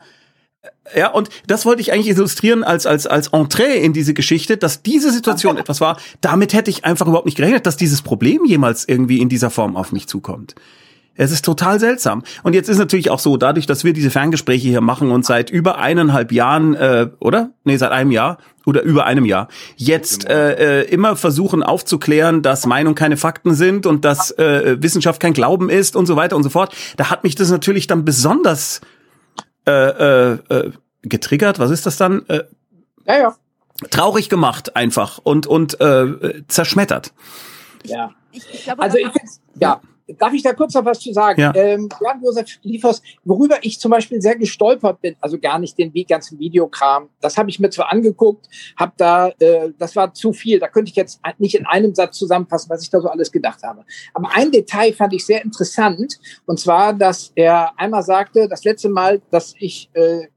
Ja, 0.96 1.10
und 1.10 1.28
das 1.48 1.66
wollte 1.66 1.82
ich 1.82 1.92
eigentlich 1.92 2.16
illustrieren 2.16 2.62
als, 2.62 2.86
als, 2.86 3.08
als 3.08 3.28
Entree 3.28 3.82
in 3.82 3.92
diese 3.92 4.14
Geschichte, 4.14 4.56
dass 4.56 4.82
diese 4.82 5.10
Situation 5.10 5.56
etwas 5.56 5.80
war, 5.80 5.98
damit 6.20 6.52
hätte 6.52 6.70
ich 6.70 6.84
einfach 6.84 7.06
überhaupt 7.06 7.26
nicht 7.26 7.36
gerechnet, 7.36 7.66
dass 7.66 7.76
dieses 7.76 8.02
Problem 8.02 8.44
jemals 8.44 8.86
irgendwie 8.86 9.20
in 9.20 9.28
dieser 9.28 9.50
Form 9.50 9.76
auf 9.76 9.90
mich 9.90 10.06
zukommt. 10.06 10.54
Es 11.18 11.32
ist 11.32 11.44
total 11.44 11.80
seltsam. 11.80 12.22
Und 12.44 12.54
jetzt 12.54 12.68
ist 12.68 12.78
natürlich 12.78 13.10
auch 13.10 13.18
so, 13.18 13.36
dadurch, 13.36 13.66
dass 13.66 13.82
wir 13.82 13.92
diese 13.92 14.10
Ferngespräche 14.10 14.68
hier 14.68 14.80
machen 14.80 15.10
und 15.10 15.26
seit 15.26 15.50
über 15.50 15.78
eineinhalb 15.78 16.30
Jahren, 16.32 16.74
äh, 16.74 17.10
oder? 17.18 17.50
Nee, 17.64 17.76
seit 17.76 17.90
einem 17.90 18.12
Jahr 18.12 18.38
oder 18.64 18.82
über 18.82 19.04
einem 19.04 19.24
Jahr, 19.24 19.48
jetzt 19.76 20.28
äh, 20.28 20.82
äh, 20.82 20.88
immer 20.88 21.16
versuchen 21.16 21.62
aufzuklären, 21.62 22.42
dass 22.42 22.66
Meinung 22.66 22.94
keine 22.94 23.16
Fakten 23.16 23.54
sind 23.54 23.84
und 23.84 24.04
dass 24.04 24.30
äh, 24.38 24.76
Wissenschaft 24.80 25.20
kein 25.20 25.32
Glauben 25.32 25.70
ist 25.70 25.96
und 25.96 26.06
so 26.06 26.14
weiter 26.16 26.36
und 26.36 26.44
so 26.44 26.50
fort. 26.50 26.74
Da 26.96 27.10
hat 27.10 27.24
mich 27.24 27.34
das 27.34 27.50
natürlich 27.50 27.88
dann 27.88 28.04
besonders 28.04 28.80
äh, 29.66 29.72
äh, 29.72 30.38
äh, 30.50 30.70
getriggert. 31.02 31.58
Was 31.58 31.70
ist 31.70 31.84
das 31.84 31.96
dann? 31.96 32.24
Äh, 32.28 32.44
Ja, 33.06 33.18
ja. 33.18 33.36
traurig 33.90 34.28
gemacht 34.28 34.76
einfach 34.76 35.18
und 35.18 35.46
und 35.48 35.80
äh, 35.80 36.44
zerschmettert. 36.46 37.12
ja. 37.84 38.12
Ich, 38.30 38.44
ich 38.52 38.64
glaube, 38.64 38.82
Also 38.82 38.98
ich 38.98 39.08
ja, 39.58 39.80
darf 40.18 40.32
ich 40.32 40.42
da 40.42 40.52
kurz 40.52 40.74
noch 40.74 40.84
was 40.84 41.00
zu 41.00 41.12
sagen? 41.12 41.40
Ja. 41.40 41.54
Ähm, 41.54 41.88
Jan 42.00 42.22
Josef 42.22 42.58
Liefers, 42.62 43.02
worüber 43.24 43.58
ich 43.62 43.78
zum 43.78 43.90
Beispiel 43.90 44.20
sehr 44.20 44.36
gestolpert 44.36 45.00
bin, 45.00 45.16
also 45.20 45.38
gar 45.38 45.58
nicht 45.58 45.78
den 45.78 45.92
ganzen 46.08 46.38
Videokram, 46.38 47.08
das 47.20 47.36
habe 47.36 47.50
ich 47.50 47.58
mir 47.60 47.70
zwar 47.70 47.92
angeguckt, 47.92 48.48
habe 48.76 48.92
da, 48.96 49.28
äh, 49.40 49.70
das 49.78 49.96
war 49.96 50.14
zu 50.14 50.32
viel, 50.32 50.58
da 50.58 50.68
könnte 50.68 50.90
ich 50.90 50.96
jetzt 50.96 51.20
nicht 51.38 51.54
in 51.54 51.66
einem 51.66 51.94
Satz 51.94 52.18
zusammenfassen, 52.18 52.70
was 52.70 52.82
ich 52.82 52.90
da 52.90 53.00
so 53.00 53.08
alles 53.08 53.32
gedacht 53.32 53.62
habe. 53.62 53.84
Aber 54.14 54.30
ein 54.34 54.50
Detail 54.50 54.92
fand 54.92 55.12
ich 55.12 55.26
sehr 55.26 55.44
interessant, 55.44 56.18
und 56.46 56.58
zwar, 56.58 56.92
dass 56.92 57.32
er 57.34 57.78
einmal 57.78 58.02
sagte, 58.02 58.48
das 58.48 58.64
letzte 58.64 58.88
Mal, 58.88 59.20
dass 59.30 59.54
ich 59.58 59.90
äh, 59.94 60.28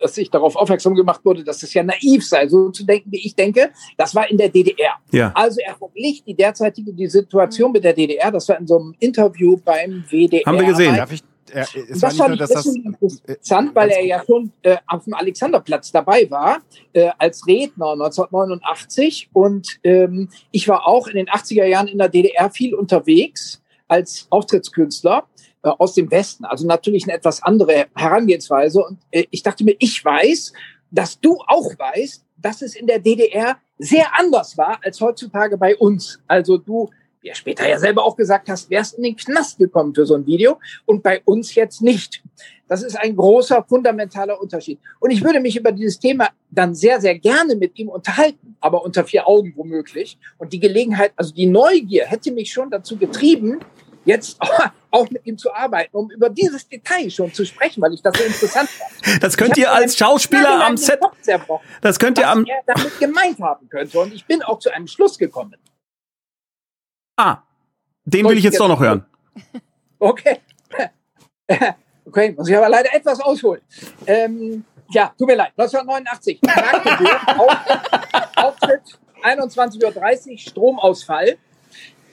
dass 0.00 0.16
ich 0.18 0.30
darauf 0.30 0.56
aufmerksam 0.56 0.94
gemacht 0.94 1.20
wurde, 1.24 1.44
dass 1.44 1.62
es 1.62 1.74
ja 1.74 1.82
naiv 1.82 2.26
sei, 2.26 2.48
so 2.48 2.70
zu 2.70 2.84
denken, 2.84 3.10
wie 3.12 3.24
ich 3.26 3.34
denke. 3.34 3.70
Das 3.96 4.14
war 4.14 4.30
in 4.30 4.36
der 4.36 4.48
DDR. 4.48 4.94
Ja. 5.12 5.32
Also 5.34 5.60
er 5.60 5.74
verglich 5.76 6.22
die 6.24 6.34
derzeitige 6.34 6.92
die 6.92 7.08
Situation 7.08 7.72
mit 7.72 7.84
der 7.84 7.92
DDR. 7.92 8.30
Das 8.30 8.48
war 8.48 8.58
in 8.58 8.66
so 8.66 8.78
einem 8.78 8.94
Interview 8.98 9.56
beim 9.64 10.04
WDR. 10.08 10.44
Haben 10.46 10.58
wir 10.58 10.66
gesehen. 10.66 10.96
Darf 10.96 11.12
ich, 11.12 11.22
äh, 11.52 11.60
es 11.60 11.70
Und 11.70 12.02
war 12.02 12.10
das 12.10 12.18
nicht 12.18 12.28
nur, 12.28 12.36
dass 12.36 12.50
das, 12.50 12.64
deswegen 12.64 12.96
interessant, 13.00 13.74
weil 13.74 13.90
er 13.90 14.04
ja 14.04 14.22
schon 14.24 14.52
äh, 14.62 14.76
auf 14.86 15.04
dem 15.04 15.14
Alexanderplatz 15.14 15.92
dabei 15.92 16.30
war, 16.30 16.58
äh, 16.92 17.10
als 17.18 17.46
Redner 17.46 17.92
1989. 17.92 19.30
Und 19.32 19.78
ähm, 19.84 20.28
ich 20.50 20.68
war 20.68 20.86
auch 20.86 21.08
in 21.08 21.16
den 21.16 21.26
80er 21.26 21.64
Jahren 21.64 21.88
in 21.88 21.98
der 21.98 22.08
DDR 22.08 22.50
viel 22.50 22.74
unterwegs 22.74 23.62
als 23.88 24.26
Auftrittskünstler 24.30 25.24
äh, 25.62 25.68
aus 25.68 25.94
dem 25.94 26.10
Westen. 26.10 26.44
Also 26.44 26.66
natürlich 26.66 27.04
eine 27.04 27.14
etwas 27.14 27.42
andere 27.42 27.86
Herangehensweise. 27.94 28.84
Und 28.84 28.98
äh, 29.10 29.24
ich 29.30 29.42
dachte 29.42 29.64
mir, 29.64 29.76
ich 29.78 30.04
weiß, 30.04 30.52
dass 30.90 31.20
du 31.20 31.38
auch 31.46 31.70
weißt, 31.78 32.24
dass 32.36 32.62
es 32.62 32.76
in 32.76 32.86
der 32.86 33.00
DDR 33.00 33.58
sehr 33.78 34.18
anders 34.18 34.56
war 34.56 34.78
als 34.82 35.00
heutzutage 35.00 35.56
bei 35.56 35.76
uns. 35.76 36.20
Also 36.26 36.58
du, 36.58 36.90
wie 37.20 37.28
ja 37.28 37.34
später 37.34 37.68
ja 37.68 37.78
selber 37.78 38.04
auch 38.04 38.16
gesagt 38.16 38.48
hast, 38.48 38.70
wärst 38.70 38.94
in 38.94 39.02
den 39.02 39.16
Knast 39.16 39.58
gekommen 39.58 39.94
für 39.94 40.06
so 40.06 40.14
ein 40.14 40.26
Video 40.26 40.58
und 40.86 41.02
bei 41.02 41.22
uns 41.24 41.54
jetzt 41.54 41.82
nicht. 41.82 42.22
Das 42.68 42.82
ist 42.82 42.96
ein 42.96 43.16
großer, 43.16 43.64
fundamentaler 43.66 44.40
Unterschied. 44.40 44.78
Und 45.00 45.10
ich 45.10 45.24
würde 45.24 45.40
mich 45.40 45.56
über 45.56 45.72
dieses 45.72 45.98
Thema 45.98 46.28
dann 46.50 46.74
sehr, 46.74 47.00
sehr 47.00 47.18
gerne 47.18 47.56
mit 47.56 47.78
ihm 47.78 47.88
unterhalten, 47.88 48.56
aber 48.60 48.84
unter 48.84 49.04
vier 49.04 49.26
Augen 49.26 49.54
womöglich. 49.56 50.18
Und 50.36 50.52
die 50.52 50.60
Gelegenheit, 50.60 51.12
also 51.16 51.32
die 51.34 51.46
Neugier 51.46 52.04
hätte 52.04 52.30
mich 52.30 52.52
schon 52.52 52.70
dazu 52.70 52.96
getrieben, 52.96 53.60
jetzt 54.04 54.38
auch 54.90 55.10
mit 55.10 55.26
ihm 55.26 55.36
zu 55.36 55.52
arbeiten, 55.52 55.96
um 55.96 56.10
über 56.10 56.30
dieses 56.30 56.68
Detail 56.68 57.10
schon 57.10 57.32
zu 57.32 57.44
sprechen, 57.44 57.82
weil 57.82 57.94
ich 57.94 58.02
das 58.02 58.16
so 58.16 58.24
interessant 58.24 58.68
fand. 58.68 59.22
Das 59.22 59.36
könnt 59.36 59.56
ihr 59.56 59.72
als 59.72 59.96
Schauspieler 59.96 60.64
am 60.64 60.76
Set, 60.76 61.00
das 61.80 61.98
könnt 61.98 62.18
ihr 62.18 62.28
am, 62.28 62.44
er 62.44 62.62
damit 62.66 62.98
gemeint 62.98 63.40
haben 63.40 63.68
könnte. 63.68 63.98
Und 64.00 64.14
ich 64.14 64.24
bin 64.24 64.42
auch 64.42 64.58
zu 64.58 64.70
einem 64.70 64.86
Schluss 64.86 65.18
gekommen. 65.18 65.56
ah, 67.16 67.42
den 68.04 68.26
will 68.28 68.38
ich 68.38 68.44
jetzt 68.44 68.58
doch 68.60 68.68
noch 68.68 68.80
hören. 68.80 69.04
Okay. 70.00 70.38
Okay, 72.08 72.32
muss 72.32 72.48
ich 72.48 72.56
aber 72.56 72.70
leider 72.70 72.94
etwas 72.94 73.20
ausholen. 73.20 73.60
Ähm, 74.06 74.64
ja, 74.90 75.12
tut 75.18 75.26
mir 75.26 75.36
leid. 75.36 75.52
1989. 75.58 76.40
Magdeburg, 76.40 77.38
Auftritt, 77.38 78.36
Auftritt 78.36 78.98
21.30 79.22 80.30
Uhr, 80.32 80.38
Stromausfall. 80.38 81.36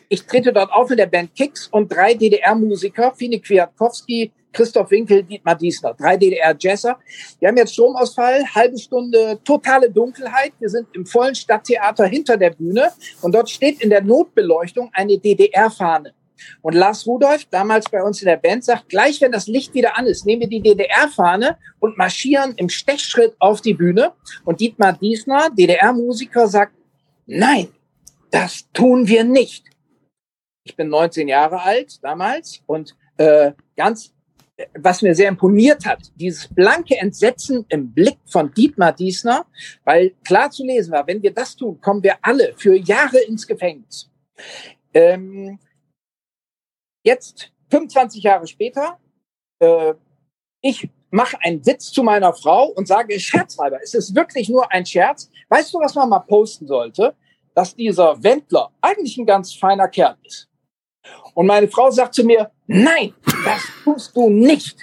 Ich 0.10 0.26
trete 0.26 0.54
dort 0.54 0.72
auf 0.72 0.92
in 0.92 0.98
der 0.98 1.08
Band 1.08 1.36
Kicks 1.36 1.68
und 1.68 1.92
drei 1.92 2.14
DDR-Musiker, 2.14 3.14
Fine 3.16 3.40
Kwiatkowski, 3.40 4.32
Christoph 4.54 4.90
Winkel, 4.92 5.24
Dietmar 5.24 5.56
Diesner, 5.56 5.94
drei 5.94 6.16
DDR-Jazzer. 6.16 6.98
Wir 7.40 7.50
haben 7.50 7.58
jetzt 7.58 7.74
Stromausfall, 7.74 8.46
halbe 8.56 8.78
Stunde 8.78 9.40
totale 9.44 9.92
Dunkelheit. 9.92 10.54
Wir 10.60 10.70
sind 10.70 10.88
im 10.94 11.06
vollen 11.06 11.36
Stadttheater 11.36 12.06
hinter 12.06 12.38
der 12.38 12.52
Bühne 12.52 12.92
und 13.22 13.36
dort 13.36 13.50
steht 13.50 13.82
in 13.82 13.90
der 13.90 14.02
Notbeleuchtung 14.02 14.90
eine 14.94 15.18
DDR-Fahne. 15.18 16.14
Und 16.62 16.76
Lars 16.76 17.08
Rudolph, 17.08 17.46
damals 17.50 17.90
bei 17.90 18.04
uns 18.04 18.22
in 18.22 18.28
der 18.28 18.38
Band, 18.38 18.64
sagt, 18.64 18.90
gleich 18.90 19.22
wenn 19.22 19.32
das 19.32 19.48
Licht 19.48 19.74
wieder 19.74 19.98
an 19.98 20.06
ist, 20.06 20.26
nehmen 20.26 20.42
wir 20.42 20.50
die 20.50 20.62
DDR-Fahne 20.62 21.58
und 21.80 21.98
marschieren 21.98 22.54
im 22.58 22.70
Stechschritt 22.70 23.36
auf 23.40 23.62
die 23.62 23.74
Bühne. 23.74 24.14
Und 24.44 24.60
Dietmar 24.60 24.94
Diesner, 24.94 25.50
DDR-Musiker, 25.58 26.48
sagt, 26.48 26.74
nein, 27.26 27.70
das 28.32 28.66
tun 28.74 29.08
wir 29.08 29.24
nicht. 29.24 29.66
Ich 30.68 30.76
bin 30.76 30.90
19 30.90 31.28
Jahre 31.28 31.62
alt 31.62 32.04
damals 32.04 32.64
und 32.66 32.98
äh, 33.18 33.52
ganz, 33.78 34.16
was 34.74 35.04
mir 35.04 35.14
sehr 35.14 35.30
imponiert 35.30 35.86
hat, 35.86 36.12
dieses 36.16 36.48
blanke 36.48 36.98
Entsetzen 36.98 37.66
im 37.70 37.94
Blick 37.94 38.18
von 38.26 38.52
Dietmar 38.52 38.92
Diesner, 38.92 39.46
weil 39.84 40.16
klar 40.26 40.50
zu 40.50 40.66
lesen 40.66 40.92
war, 40.92 41.06
wenn 41.06 41.22
wir 41.22 41.32
das 41.32 41.56
tun, 41.56 41.80
kommen 41.80 42.02
wir 42.02 42.18
alle 42.24 42.56
für 42.58 42.76
Jahre 42.76 43.20
ins 43.20 43.46
Gefängnis. 43.46 44.10
Ähm, 44.92 45.60
jetzt 47.04 47.52
25 47.70 48.24
Jahre 48.24 48.48
später, 48.48 48.98
äh, 49.60 49.94
ich 50.62 50.90
mache 51.12 51.38
einen 51.42 51.64
Witz 51.64 51.92
zu 51.92 52.02
meiner 52.02 52.34
Frau 52.34 52.70
und 52.70 52.88
sage, 52.88 53.20
Scherzhalber, 53.20 53.78
es 53.84 53.94
ist 53.94 54.16
wirklich 54.16 54.50
nur 54.50 54.72
ein 54.72 54.84
Scherz. 54.84 55.30
Weißt 55.50 55.72
du, 55.76 55.80
was 55.80 55.94
man 55.94 56.10
mal 56.10 56.20
posten 56.22 56.66
sollte? 56.66 57.16
Dass 57.54 57.76
dieser 57.76 58.22
Wendler 58.24 58.72
eigentlich 58.82 59.16
ein 59.18 59.28
ganz 59.28 59.54
feiner 59.54 59.88
Kerl 59.88 60.18
ist. 60.24 60.50
Und 61.34 61.48
meine 61.48 61.68
Frau 61.68 61.92
sagt 61.92 62.16
zu 62.16 62.24
mir, 62.24 62.52
nein, 62.68 63.14
das 63.44 63.62
tust 63.84 64.16
du 64.16 64.30
nicht. 64.30 64.78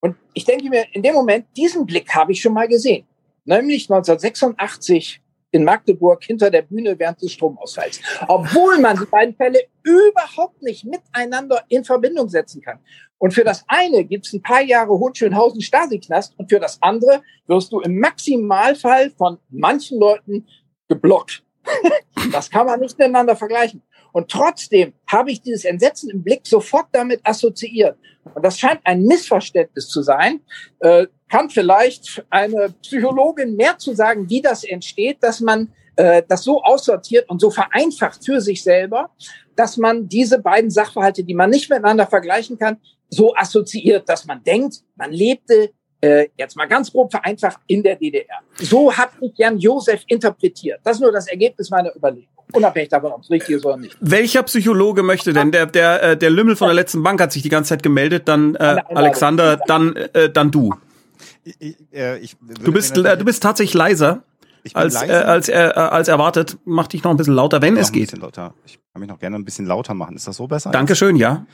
Und 0.00 0.16
ich 0.34 0.44
denke 0.44 0.68
mir, 0.68 0.84
in 0.92 1.02
dem 1.02 1.14
Moment, 1.14 1.46
diesen 1.56 1.86
Blick 1.86 2.14
habe 2.14 2.32
ich 2.32 2.40
schon 2.40 2.52
mal 2.52 2.68
gesehen. 2.68 3.06
Nämlich 3.44 3.90
1986 3.90 5.22
in 5.52 5.64
Magdeburg 5.64 6.22
hinter 6.24 6.50
der 6.50 6.62
Bühne 6.62 6.98
während 6.98 7.22
des 7.22 7.32
Stromausfalls. 7.32 8.00
Obwohl 8.28 8.78
man 8.78 8.98
die 8.98 9.06
beiden 9.06 9.34
Fälle 9.34 9.60
überhaupt 9.82 10.62
nicht 10.62 10.84
miteinander 10.84 11.64
in 11.68 11.84
Verbindung 11.84 12.28
setzen 12.28 12.60
kann. 12.60 12.78
Und 13.18 13.32
für 13.32 13.44
das 13.44 13.64
eine 13.66 14.04
gibt 14.04 14.26
es 14.26 14.32
ein 14.34 14.42
paar 14.42 14.62
Jahre 14.62 14.90
Hohenschönhausen 14.90 15.62
Stasi-Knast 15.62 16.34
und 16.36 16.50
für 16.50 16.60
das 16.60 16.82
andere 16.82 17.22
wirst 17.46 17.72
du 17.72 17.80
im 17.80 17.98
Maximalfall 17.98 19.10
von 19.10 19.38
manchen 19.48 19.98
Leuten 19.98 20.46
geblockt. 20.88 21.42
das 22.32 22.50
kann 22.50 22.66
man 22.66 22.80
nicht 22.80 22.98
miteinander 22.98 23.34
vergleichen. 23.34 23.82
Und 24.16 24.30
trotzdem 24.30 24.94
habe 25.06 25.30
ich 25.30 25.42
dieses 25.42 25.66
Entsetzen 25.66 26.08
im 26.08 26.22
Blick 26.22 26.46
sofort 26.46 26.86
damit 26.92 27.20
assoziiert. 27.22 27.98
Und 28.34 28.42
das 28.42 28.58
scheint 28.58 28.80
ein 28.84 29.02
Missverständnis 29.02 29.88
zu 29.88 30.00
sein. 30.00 30.40
Äh, 30.78 31.08
kann 31.28 31.50
vielleicht 31.50 32.24
eine 32.30 32.70
Psychologin 32.80 33.56
mehr 33.56 33.76
zu 33.76 33.94
sagen, 33.94 34.30
wie 34.30 34.40
das 34.40 34.64
entsteht, 34.64 35.18
dass 35.22 35.40
man 35.40 35.70
äh, 35.96 36.22
das 36.26 36.44
so 36.44 36.62
aussortiert 36.62 37.28
und 37.28 37.42
so 37.42 37.50
vereinfacht 37.50 38.24
für 38.24 38.40
sich 38.40 38.62
selber, 38.62 39.10
dass 39.54 39.76
man 39.76 40.08
diese 40.08 40.38
beiden 40.38 40.70
Sachverhalte, 40.70 41.22
die 41.22 41.34
man 41.34 41.50
nicht 41.50 41.68
miteinander 41.68 42.06
vergleichen 42.06 42.58
kann, 42.58 42.78
so 43.10 43.36
assoziiert, 43.36 44.08
dass 44.08 44.24
man 44.24 44.42
denkt, 44.42 44.76
man 44.94 45.12
lebte 45.12 45.72
äh, 46.06 46.28
jetzt 46.36 46.56
mal 46.56 46.66
ganz 46.66 46.92
grob 46.92 47.10
vereinfacht 47.10 47.58
in 47.66 47.82
der 47.82 47.96
DDR. 47.96 48.40
So 48.58 48.92
hat 48.92 49.10
ich 49.20 49.32
Jan 49.36 49.58
Josef 49.58 50.02
interpretiert. 50.06 50.80
Das 50.84 50.96
ist 50.96 51.02
nur 51.02 51.12
das 51.12 51.26
Ergebnis 51.26 51.70
meiner 51.70 51.94
Überlegung. 51.94 52.28
Unabhängig 52.52 52.90
davon, 52.90 53.12
ob 53.12 53.22
es 53.22 53.30
richtig 53.30 53.56
ist 53.56 53.66
oder 53.66 53.76
nicht. 53.76 53.96
Welcher 54.00 54.42
Psychologe 54.44 55.02
möchte 55.02 55.32
denn? 55.32 55.50
Der, 55.50 55.66
der, 55.66 56.02
äh, 56.02 56.16
der 56.16 56.30
Lümmel 56.30 56.54
von 56.54 56.68
der 56.68 56.74
letzten 56.74 57.02
Bank 57.02 57.20
hat 57.20 57.32
sich 57.32 57.42
die 57.42 57.48
ganze 57.48 57.70
Zeit 57.70 57.82
gemeldet, 57.82 58.28
dann 58.28 58.54
äh. 58.54 58.80
Alexander, 58.94 59.56
dann, 59.66 59.96
äh, 59.96 60.30
dann 60.30 60.50
du. 60.50 60.74
Ich, 61.44 61.56
ich, 61.60 61.76
äh, 61.92 62.18
ich 62.18 62.36
Du 62.62 62.72
bist, 62.72 62.96
du 62.96 63.24
bist 63.24 63.42
tatsächlich 63.42 63.74
leiser 63.74 64.22
als, 64.74 65.02
äh, 65.02 65.12
als, 65.12 65.48
äh, 65.48 65.52
als 65.54 66.08
erwartet. 66.08 66.58
Mach 66.64 66.86
dich 66.88 67.04
noch 67.04 67.10
ein 67.10 67.16
bisschen 67.16 67.34
lauter, 67.34 67.62
wenn 67.62 67.76
es 67.76 67.88
ein 67.88 67.92
geht. 67.92 68.06
bisschen 68.06 68.20
Lauter. 68.20 68.54
Ich 68.64 68.78
kann 68.96 69.00
mich 69.00 69.10
noch 69.10 69.18
gerne 69.18 69.36
ein 69.36 69.44
bisschen 69.44 69.66
lauter 69.66 69.92
machen. 69.92 70.16
Ist 70.16 70.26
das 70.26 70.36
so 70.36 70.46
besser? 70.46 70.70
Dankeschön, 70.70 71.16
ja. 71.16 71.44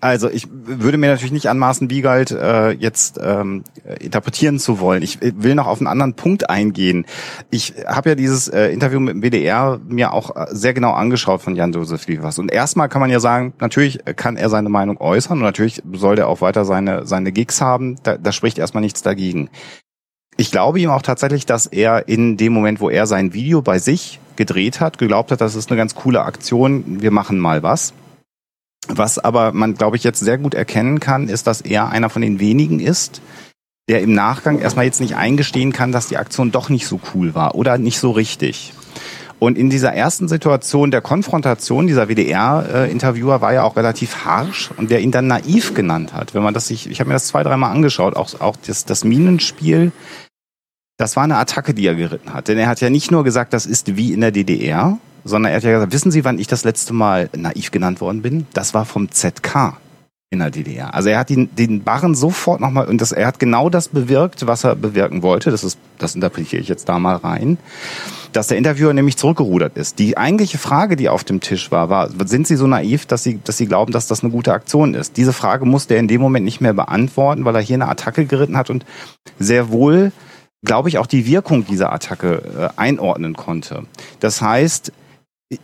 Also 0.00 0.30
ich 0.30 0.48
würde 0.50 0.96
mir 0.96 1.10
natürlich 1.10 1.32
nicht 1.32 1.50
anmaßen, 1.50 1.90
Wiegald 1.90 2.30
äh, 2.30 2.70
jetzt 2.70 3.20
ähm, 3.22 3.64
äh, 3.84 4.02
interpretieren 4.02 4.58
zu 4.58 4.80
wollen. 4.80 5.02
Ich 5.02 5.20
äh, 5.20 5.32
will 5.36 5.54
noch 5.54 5.66
auf 5.66 5.78
einen 5.78 5.88
anderen 5.88 6.14
Punkt 6.14 6.48
eingehen. 6.48 7.04
Ich 7.50 7.74
habe 7.86 8.08
ja 8.08 8.14
dieses 8.14 8.48
äh, 8.48 8.68
Interview 8.68 8.98
mit 8.98 9.14
dem 9.14 9.22
WDR 9.22 9.78
mir 9.86 10.14
auch 10.14 10.34
äh, 10.34 10.46
sehr 10.52 10.72
genau 10.72 10.92
angeschaut 10.92 11.42
von 11.42 11.54
Jan-Josef 11.54 12.06
Liefers. 12.06 12.38
Und 12.38 12.50
erstmal 12.50 12.88
kann 12.88 13.02
man 13.02 13.10
ja 13.10 13.20
sagen, 13.20 13.52
natürlich 13.60 13.98
kann 14.16 14.38
er 14.38 14.48
seine 14.48 14.70
Meinung 14.70 14.98
äußern 14.98 15.36
und 15.36 15.44
natürlich 15.44 15.82
soll 15.92 16.18
er 16.18 16.28
auch 16.28 16.40
weiter 16.40 16.64
seine, 16.64 17.06
seine 17.06 17.30
Gigs 17.30 17.60
haben. 17.60 17.96
Da, 18.04 18.16
da 18.16 18.32
spricht 18.32 18.58
erstmal 18.58 18.80
nichts 18.80 19.02
dagegen. 19.02 19.50
Ich 20.36 20.50
glaube 20.50 20.80
ihm 20.80 20.90
auch 20.90 21.02
tatsächlich, 21.02 21.46
dass 21.46 21.66
er 21.66 22.08
in 22.08 22.36
dem 22.36 22.52
Moment, 22.52 22.80
wo 22.80 22.90
er 22.90 23.06
sein 23.06 23.32
Video 23.32 23.62
bei 23.62 23.78
sich 23.78 24.20
gedreht 24.36 24.80
hat, 24.80 24.98
geglaubt 24.98 25.32
hat, 25.32 25.40
das 25.40 25.54
ist 25.54 25.70
eine 25.70 25.78
ganz 25.78 25.94
coole 25.94 26.22
Aktion, 26.22 27.00
wir 27.00 27.10
machen 27.10 27.38
mal 27.38 27.62
was. 27.62 27.94
Was 28.88 29.18
aber 29.18 29.52
man, 29.52 29.74
glaube 29.74 29.96
ich, 29.96 30.04
jetzt 30.04 30.20
sehr 30.20 30.38
gut 30.38 30.54
erkennen 30.54 31.00
kann, 31.00 31.28
ist, 31.28 31.46
dass 31.46 31.62
er 31.62 31.88
einer 31.88 32.10
von 32.10 32.22
den 32.22 32.38
wenigen 32.38 32.80
ist, 32.80 33.22
der 33.88 34.02
im 34.02 34.14
Nachgang 34.14 34.58
erstmal 34.58 34.84
jetzt 34.84 35.00
nicht 35.00 35.16
eingestehen 35.16 35.72
kann, 35.72 35.90
dass 35.90 36.08
die 36.08 36.18
Aktion 36.18 36.52
doch 36.52 36.68
nicht 36.68 36.86
so 36.86 37.00
cool 37.14 37.34
war 37.34 37.54
oder 37.54 37.78
nicht 37.78 37.98
so 37.98 38.10
richtig. 38.10 38.74
Und 39.38 39.58
in 39.58 39.68
dieser 39.68 39.92
ersten 39.92 40.28
Situation 40.28 40.90
der 40.90 41.02
Konfrontation, 41.02 41.86
dieser 41.86 42.08
WDR-Interviewer 42.08 43.42
war 43.42 43.52
ja 43.52 43.64
auch 43.64 43.76
relativ 43.76 44.24
harsch 44.24 44.70
und 44.76 44.90
der 44.90 45.00
ihn 45.00 45.10
dann 45.10 45.26
naiv 45.26 45.74
genannt 45.74 46.14
hat. 46.14 46.34
Wenn 46.34 46.42
man 46.42 46.54
das 46.54 46.68
sich, 46.68 46.90
ich 46.90 47.00
habe 47.00 47.08
mir 47.08 47.14
das 47.14 47.26
zwei, 47.26 47.42
dreimal 47.42 47.70
angeschaut, 47.70 48.16
auch, 48.16 48.40
auch 48.40 48.56
das, 48.66 48.86
das 48.86 49.04
Minenspiel, 49.04 49.92
das 50.96 51.16
war 51.16 51.24
eine 51.24 51.36
Attacke, 51.36 51.74
die 51.74 51.86
er 51.86 51.94
geritten 51.94 52.32
hat. 52.32 52.48
Denn 52.48 52.58
er 52.58 52.68
hat 52.68 52.80
ja 52.80 52.90
nicht 52.90 53.10
nur 53.10 53.24
gesagt, 53.24 53.52
das 53.52 53.66
ist 53.66 53.96
wie 53.96 54.12
in 54.12 54.20
der 54.20 54.30
DDR, 54.30 54.98
sondern 55.24 55.52
er 55.52 55.56
hat 55.56 55.64
ja 55.64 55.72
gesagt, 55.72 55.92
wissen 55.92 56.10
Sie, 56.10 56.24
wann 56.24 56.38
ich 56.38 56.46
das 56.46 56.64
letzte 56.64 56.92
Mal 56.92 57.28
naiv 57.36 57.70
genannt 57.70 58.00
worden 58.00 58.22
bin? 58.22 58.46
Das 58.54 58.74
war 58.74 58.84
vom 58.84 59.10
ZK 59.10 59.76
in 60.30 60.40
der 60.40 60.50
DDR. 60.50 60.94
Also 60.94 61.08
er 61.08 61.18
hat 61.20 61.30
den, 61.30 61.54
den 61.54 61.82
Barren 61.82 62.14
sofort 62.14 62.60
nochmal, 62.60 62.88
und 62.88 63.00
das, 63.00 63.12
er 63.12 63.26
hat 63.26 63.38
genau 63.38 63.70
das 63.70 63.88
bewirkt, 63.88 64.46
was 64.46 64.64
er 64.64 64.74
bewirken 64.74 65.22
wollte. 65.22 65.50
Das 65.50 65.62
ist, 65.62 65.78
das 65.98 66.14
interpretiere 66.14 66.62
ich 66.62 66.68
jetzt 66.68 66.88
da 66.88 66.98
mal 66.98 67.16
rein. 67.16 67.58
Dass 68.32 68.48
der 68.48 68.58
Interviewer 68.58 68.92
nämlich 68.92 69.16
zurückgerudert 69.16 69.76
ist. 69.76 69.98
Die 69.98 70.16
eigentliche 70.16 70.58
Frage, 70.58 70.96
die 70.96 71.08
auf 71.08 71.24
dem 71.24 71.40
Tisch 71.40 71.70
war, 71.70 71.90
war, 71.90 72.08
sind 72.24 72.46
Sie 72.46 72.56
so 72.56 72.66
naiv, 72.66 73.06
dass 73.06 73.22
Sie, 73.22 73.38
dass 73.44 73.56
Sie 73.56 73.66
glauben, 73.66 73.92
dass 73.92 74.08
das 74.08 74.22
eine 74.22 74.32
gute 74.32 74.52
Aktion 74.52 74.94
ist? 74.94 75.16
Diese 75.16 75.32
Frage 75.32 75.64
musste 75.64 75.94
er 75.94 76.00
in 76.00 76.08
dem 76.08 76.20
Moment 76.20 76.44
nicht 76.44 76.60
mehr 76.60 76.74
beantworten, 76.74 77.44
weil 77.44 77.54
er 77.54 77.62
hier 77.62 77.74
eine 77.74 77.88
Attacke 77.88 78.26
geritten 78.26 78.56
hat 78.56 78.68
und 78.68 78.84
sehr 79.38 79.70
wohl, 79.70 80.12
glaube 80.66 80.90
ich, 80.90 80.98
auch 80.98 81.06
die 81.06 81.26
Wirkung 81.26 81.64
dieser 81.64 81.92
Attacke 81.92 82.42
äh, 82.76 82.80
einordnen 82.80 83.34
konnte. 83.34 83.84
Das 84.20 84.42
heißt, 84.42 84.92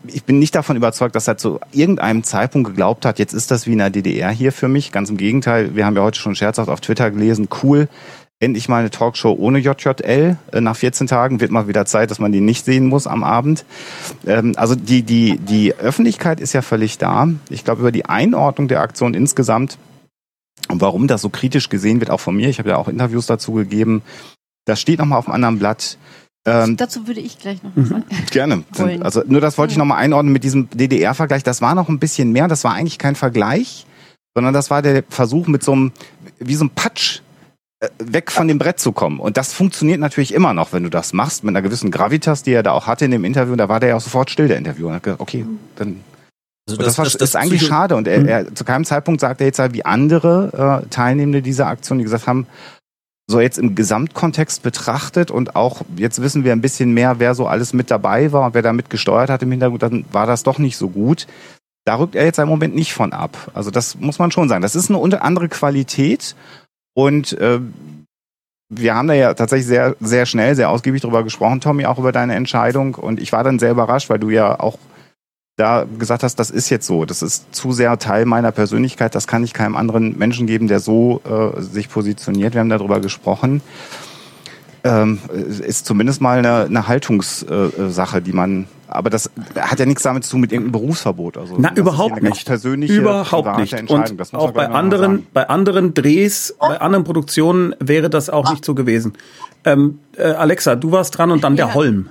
ich 0.07 0.25
bin 0.25 0.39
nicht 0.39 0.55
davon 0.55 0.77
überzeugt, 0.77 1.17
dass 1.17 1.29
er 1.29 1.37
zu 1.37 1.59
irgendeinem 1.73 2.23
Zeitpunkt 2.23 2.69
geglaubt 2.69 3.05
hat, 3.05 3.19
jetzt 3.19 3.35
ist 3.35 3.51
das 3.51 3.67
wie 3.67 3.73
in 3.73 3.79
der 3.79 3.91
DDR 3.91 4.31
hier 4.31 4.53
für 4.53 4.69
mich. 4.69 4.93
Ganz 4.93 5.11
im 5.11 5.17
Gegenteil, 5.17 5.75
wir 5.75 5.85
haben 5.85 5.97
ja 5.97 6.03
heute 6.03 6.21
schon 6.21 6.37
scherzhaft 6.37 6.71
auf 6.71 6.81
Twitter 6.81 7.11
gelesen, 7.11 7.49
cool, 7.63 7.89
endlich 8.39 8.69
mal 8.69 8.79
eine 8.79 8.91
Talkshow 8.91 9.33
ohne 9.33 9.59
JJL. 9.59 10.37
Äh, 10.53 10.61
nach 10.61 10.77
14 10.77 11.07
Tagen 11.07 11.41
wird 11.41 11.51
mal 11.51 11.69
wieder 11.69 11.85
Zeit, 11.85 12.11
dass 12.11 12.19
man 12.19 12.33
die 12.33 12.41
nicht 12.41 12.65
sehen 12.65 12.87
muss 12.87 13.07
am 13.07 13.25
Abend. 13.25 13.65
Ähm, 14.27 14.55
also 14.57 14.75
die, 14.75 15.03
die, 15.03 15.39
die 15.39 15.75
Öffentlichkeit 15.75 16.41
ist 16.41 16.53
ja 16.53 16.63
völlig 16.63 16.99
da. 16.99 17.29
Ich 17.51 17.65
glaube, 17.65 17.81
über 17.81 17.93
die 17.93 18.07
Einordnung 18.07 18.69
der 18.69 18.81
Aktion 18.81 19.15
insgesamt 19.15 19.79
und 20.69 20.81
warum 20.81 21.09
das 21.09 21.23
so 21.23 21.29
kritisch 21.29 21.69
gesehen 21.69 22.01
wird, 22.01 22.11
auch 22.11 22.21
von 22.21 22.37
mir, 22.37 22.49
ich 22.49 22.59
habe 22.59 22.71
ja 22.71 22.77
auch 22.77 22.89
Interviews 22.89 23.27
dazu 23.27 23.53
gegeben, 23.53 24.03
das 24.65 24.81
steht 24.81 24.99
nochmal 24.99 25.19
auf 25.19 25.27
einem 25.27 25.35
anderen 25.35 25.59
Blatt. 25.59 25.99
Ähm, 26.45 26.77
Dazu 26.77 27.07
würde 27.07 27.21
ich 27.21 27.39
gleich 27.39 27.63
noch 27.63 27.71
was 27.75 27.89
sagen. 27.89 28.05
Gerne. 28.31 28.65
Wollen. 28.73 29.03
Also 29.03 29.23
nur 29.27 29.41
das 29.41 29.59
wollte 29.59 29.73
ich 29.73 29.79
nochmal 29.79 29.99
einordnen 29.99 30.33
mit 30.33 30.45
diesem 30.45 30.69
DDR-Vergleich. 30.71 31.43
Das 31.43 31.63
war 31.63 31.75
noch 31.75 31.89
ein 31.89 31.99
bisschen 31.99 32.33
mehr. 32.33 32.49
Das 32.49 32.65
war 32.65 32.73
eigentlich 32.75 32.99
kein 32.99 33.15
Vergleich, 33.15 33.87
sondern 34.35 34.53
das 34.53 34.71
war 34.71 34.83
der 34.83 35.05
Versuch 35.09 35.47
mit 35.47 35.63
so 35.63 35.73
einem, 35.73 35.93
wie 36.39 36.55
so 36.55 36.65
einem 36.65 36.71
Patsch 36.71 37.21
äh, 37.81 37.89
weg 37.99 38.33
von 38.33 38.49
dem 38.49 38.59
Brett 38.59 38.81
zu 38.81 38.93
kommen. 38.93 39.21
Und 39.21 39.37
das 39.37 39.53
funktioniert 39.53 40.01
natürlich 40.01 40.35
immer 40.35 40.53
noch, 40.53 40.73
wenn 40.73 40.83
du 40.83 40.91
das 40.91 41.13
machst, 41.13 41.45
mit 41.45 41.53
einer 41.53 41.63
gewissen 41.63 41.93
Gravitas, 41.93 42.43
die 42.43 42.53
er 42.53 42.65
da 42.65 42.73
auch 42.73 42.87
hatte 42.89 43.05
in 43.05 43.13
dem 43.13 43.25
Interview. 43.25 43.55
Da 43.55 43.69
war 43.69 43.79
der 43.79 43.91
ja 43.91 43.97
auch 43.97 44.01
sofort 44.01 44.31
still, 44.31 44.49
der 44.49 44.59
Interviewer. 44.59 44.89
Und 44.89 44.95
hat 44.97 45.03
gesagt, 45.05 45.21
okay, 45.21 45.47
dann 45.77 46.01
Also 46.69 46.79
und 46.79 46.87
das, 46.87 46.99
war, 46.99 47.07
ist 47.07 47.37
eigentlich 47.37 47.65
schade. 47.65 47.95
Und 47.95 48.09
er, 48.09 48.27
er, 48.27 48.55
zu 48.55 48.65
keinem 48.65 48.85
Zeitpunkt 48.85 49.21
sagt 49.21 49.41
er 49.41 49.47
jetzt 49.47 49.61
halt 49.61 49.75
wie 49.75 49.85
andere 49.85 50.83
äh, 50.83 50.89
Teilnehmende 50.89 51.41
dieser 51.41 51.69
Aktion, 51.69 51.99
die 51.99 52.05
gesagt 52.05 52.27
haben, 52.27 52.49
so 53.33 53.41
jetzt 53.41 53.59
im 53.59 53.75
Gesamtkontext 53.75 54.63
betrachtet 54.63 55.31
und 55.33 55.57
auch 55.57 55.83
jetzt 55.97 56.23
wissen 56.23 56.45
wir 56.45 56.53
ein 56.53 56.61
bisschen 56.61 56.95
mehr, 56.95 57.19
wer 57.19 57.35
so 57.35 57.47
alles 57.49 57.73
mit 57.73 57.91
dabei 57.91 58.31
war 58.31 58.47
und 58.47 58.55
wer 58.55 58.63
da 58.63 58.73
mit 58.73 58.91
gesteuert 58.91 59.31
hat 59.31 59.43
im 59.43 59.51
Hintergrund, 59.51 59.83
dann 59.83 60.05
war 60.13 60.27
das 60.27 60.45
doch 60.45 60.59
nicht 60.59 60.77
so 60.77 60.89
gut. 60.89 61.27
Da 61.85 61.97
rückt 61.97 62.15
er 62.15 62.25
jetzt 62.25 62.39
im 62.39 62.49
Moment 62.49 62.77
nicht 62.77 62.93
von 62.93 63.13
ab. 63.13 63.51
Also 63.55 63.73
das 63.73 63.99
muss 63.99 64.21
man 64.21 64.31
schon 64.31 64.49
sagen. 64.49 64.63
Das 64.63 64.77
ist 64.77 64.89
eine 64.89 65.23
andere 65.23 65.49
Qualität 65.49 66.37
und 66.95 67.33
äh, 67.33 67.59
wir 68.75 68.95
haben 68.95 69.09
da 69.09 69.15
ja 69.15 69.35
tatsächlich 69.35 69.67
sehr, 69.67 69.97
sehr 70.01 70.25
schnell, 70.25 70.55
sehr 70.55 70.71
ausgiebig 70.71 71.03
drüber 71.03 71.25
gesprochen, 71.25 71.61
Tommy, 71.61 71.85
auch 71.85 71.99
über 71.99 72.13
deine 72.13 72.35
Entscheidung. 72.35 72.95
Und 72.95 73.21
ich 73.21 73.33
war 73.33 73.45
dann 73.45 73.59
sehr 73.59 73.73
überrascht, 73.73 74.09
weil 74.09 74.19
du 74.19 74.31
ja 74.31 74.59
auch 74.59 74.79
da 75.63 75.87
gesagt 75.99 76.23
hast, 76.23 76.37
das 76.39 76.51
ist 76.51 76.69
jetzt 76.71 76.87
so, 76.87 77.05
das 77.05 77.23
ist 77.23 77.55
zu 77.55 77.73
sehr 77.73 77.99
Teil 77.99 78.25
meiner 78.27 78.53
Persönlichkeit, 78.53 79.15
das 79.15 79.27
kann 79.27 79.45
ich 79.45 79.53
keinem 79.53 79.77
anderen 79.77 80.19
Menschen 80.19 80.47
geben, 80.47 80.67
der 80.69 80.81
so 80.81 81.21
äh, 81.25 81.61
sich 81.61 81.89
positioniert. 81.89 82.55
Wir 82.55 82.61
haben 82.61 82.69
darüber 82.69 83.01
gesprochen. 83.01 83.63
Ähm, 84.85 85.21
ist 85.65 85.87
zumindest 85.87 86.21
mal 86.21 86.39
eine, 86.39 86.65
eine 86.65 86.89
Haltungssache, 86.89 88.19
äh, 88.19 88.21
die 88.21 88.33
man, 88.33 88.67
aber 88.89 89.11
das 89.11 89.31
hat 89.57 89.79
ja 89.79 89.87
nichts 89.87 90.03
damit 90.03 90.25
zu 90.25 90.33
tun 90.33 90.41
mit 90.41 90.51
irgendeinem 90.51 90.73
Berufsverbot. 90.73 91.37
Also, 91.39 91.55
Na, 91.57 91.73
überhaupt 91.77 92.21
nicht. 92.21 92.45
persönliche, 92.45 92.95
Überhaupt 92.95 93.59
nicht. 93.59 93.75
Und 93.89 94.19
Das 94.19 94.33
muss 94.33 94.43
auch 94.43 94.51
bei 94.51 94.69
anderen, 94.69 95.25
bei 95.33 95.49
anderen 95.49 95.95
Drehs, 95.95 96.57
bei 96.59 96.81
anderen 96.81 97.05
Produktionen 97.05 97.77
wäre 97.79 98.11
das 98.11 98.29
auch 98.29 98.51
nicht 98.51 98.65
so 98.65 98.75
gewesen. 98.75 99.13
Ähm, 99.65 100.01
äh, 100.17 100.25
Alexa, 100.25 100.75
du 100.75 100.91
warst 100.91 101.17
dran 101.17 101.31
und 101.31 101.45
dann 101.45 101.55
der 101.55 101.69
Ja. 101.69 101.75
Holm. 101.75 102.09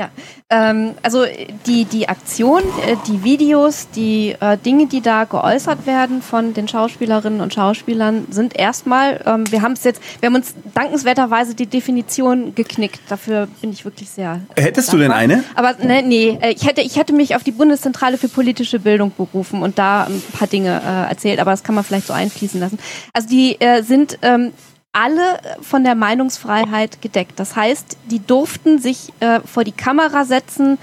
Ja, 0.00 0.08
ähm, 0.48 0.94
also 1.02 1.26
die, 1.66 1.84
die 1.84 2.08
Aktion, 2.08 2.62
äh, 2.86 2.96
die 3.06 3.22
Videos, 3.22 3.88
die 3.94 4.34
äh, 4.40 4.56
Dinge, 4.56 4.86
die 4.86 5.02
da 5.02 5.24
geäußert 5.24 5.86
werden 5.86 6.22
von 6.22 6.54
den 6.54 6.68
Schauspielerinnen 6.68 7.42
und 7.42 7.52
Schauspielern, 7.52 8.26
sind 8.30 8.58
erstmal, 8.58 9.20
ähm, 9.26 9.52
wir 9.52 9.60
haben 9.60 9.72
es 9.72 9.84
jetzt, 9.84 10.00
wir 10.20 10.28
haben 10.28 10.36
uns 10.36 10.54
dankenswerterweise 10.72 11.54
die 11.54 11.66
Definition 11.66 12.54
geknickt. 12.54 13.00
Dafür 13.10 13.46
bin 13.60 13.72
ich 13.72 13.84
wirklich 13.84 14.08
sehr. 14.08 14.40
äh, 14.54 14.62
Hättest 14.62 14.90
du 14.90 14.96
denn 14.96 15.10
dankbar. 15.10 15.18
eine? 15.18 15.44
Aber 15.54 15.84
ne, 15.84 16.02
nee, 16.02 16.38
äh, 16.40 16.52
ich 16.52 16.66
hätte, 16.66 16.80
ich 16.80 16.96
hätte 16.96 17.12
mich 17.12 17.36
auf 17.36 17.44
die 17.44 17.52
Bundeszentrale 17.52 18.16
für 18.16 18.30
politische 18.30 18.78
Bildung 18.78 19.12
berufen 19.14 19.62
und 19.62 19.78
da 19.78 20.04
ein 20.04 20.22
paar 20.32 20.48
Dinge 20.48 20.80
äh, 20.82 21.10
erzählt, 21.10 21.40
aber 21.40 21.50
das 21.50 21.62
kann 21.62 21.74
man 21.74 21.84
vielleicht 21.84 22.06
so 22.06 22.14
einfließen 22.14 22.58
lassen. 22.58 22.78
Also 23.12 23.28
die 23.28 23.60
äh, 23.60 23.82
sind 23.82 24.18
ähm, 24.22 24.52
alle 24.92 25.40
von 25.60 25.84
der 25.84 25.94
Meinungsfreiheit 25.94 27.00
gedeckt. 27.02 27.38
Das 27.38 27.56
heißt, 27.56 27.96
die 28.10 28.24
durften 28.24 28.78
sich 28.78 29.12
äh, 29.20 29.40
vor 29.40 29.64
die 29.64 29.72
Kamera 29.72 30.24
setzen 30.24 30.78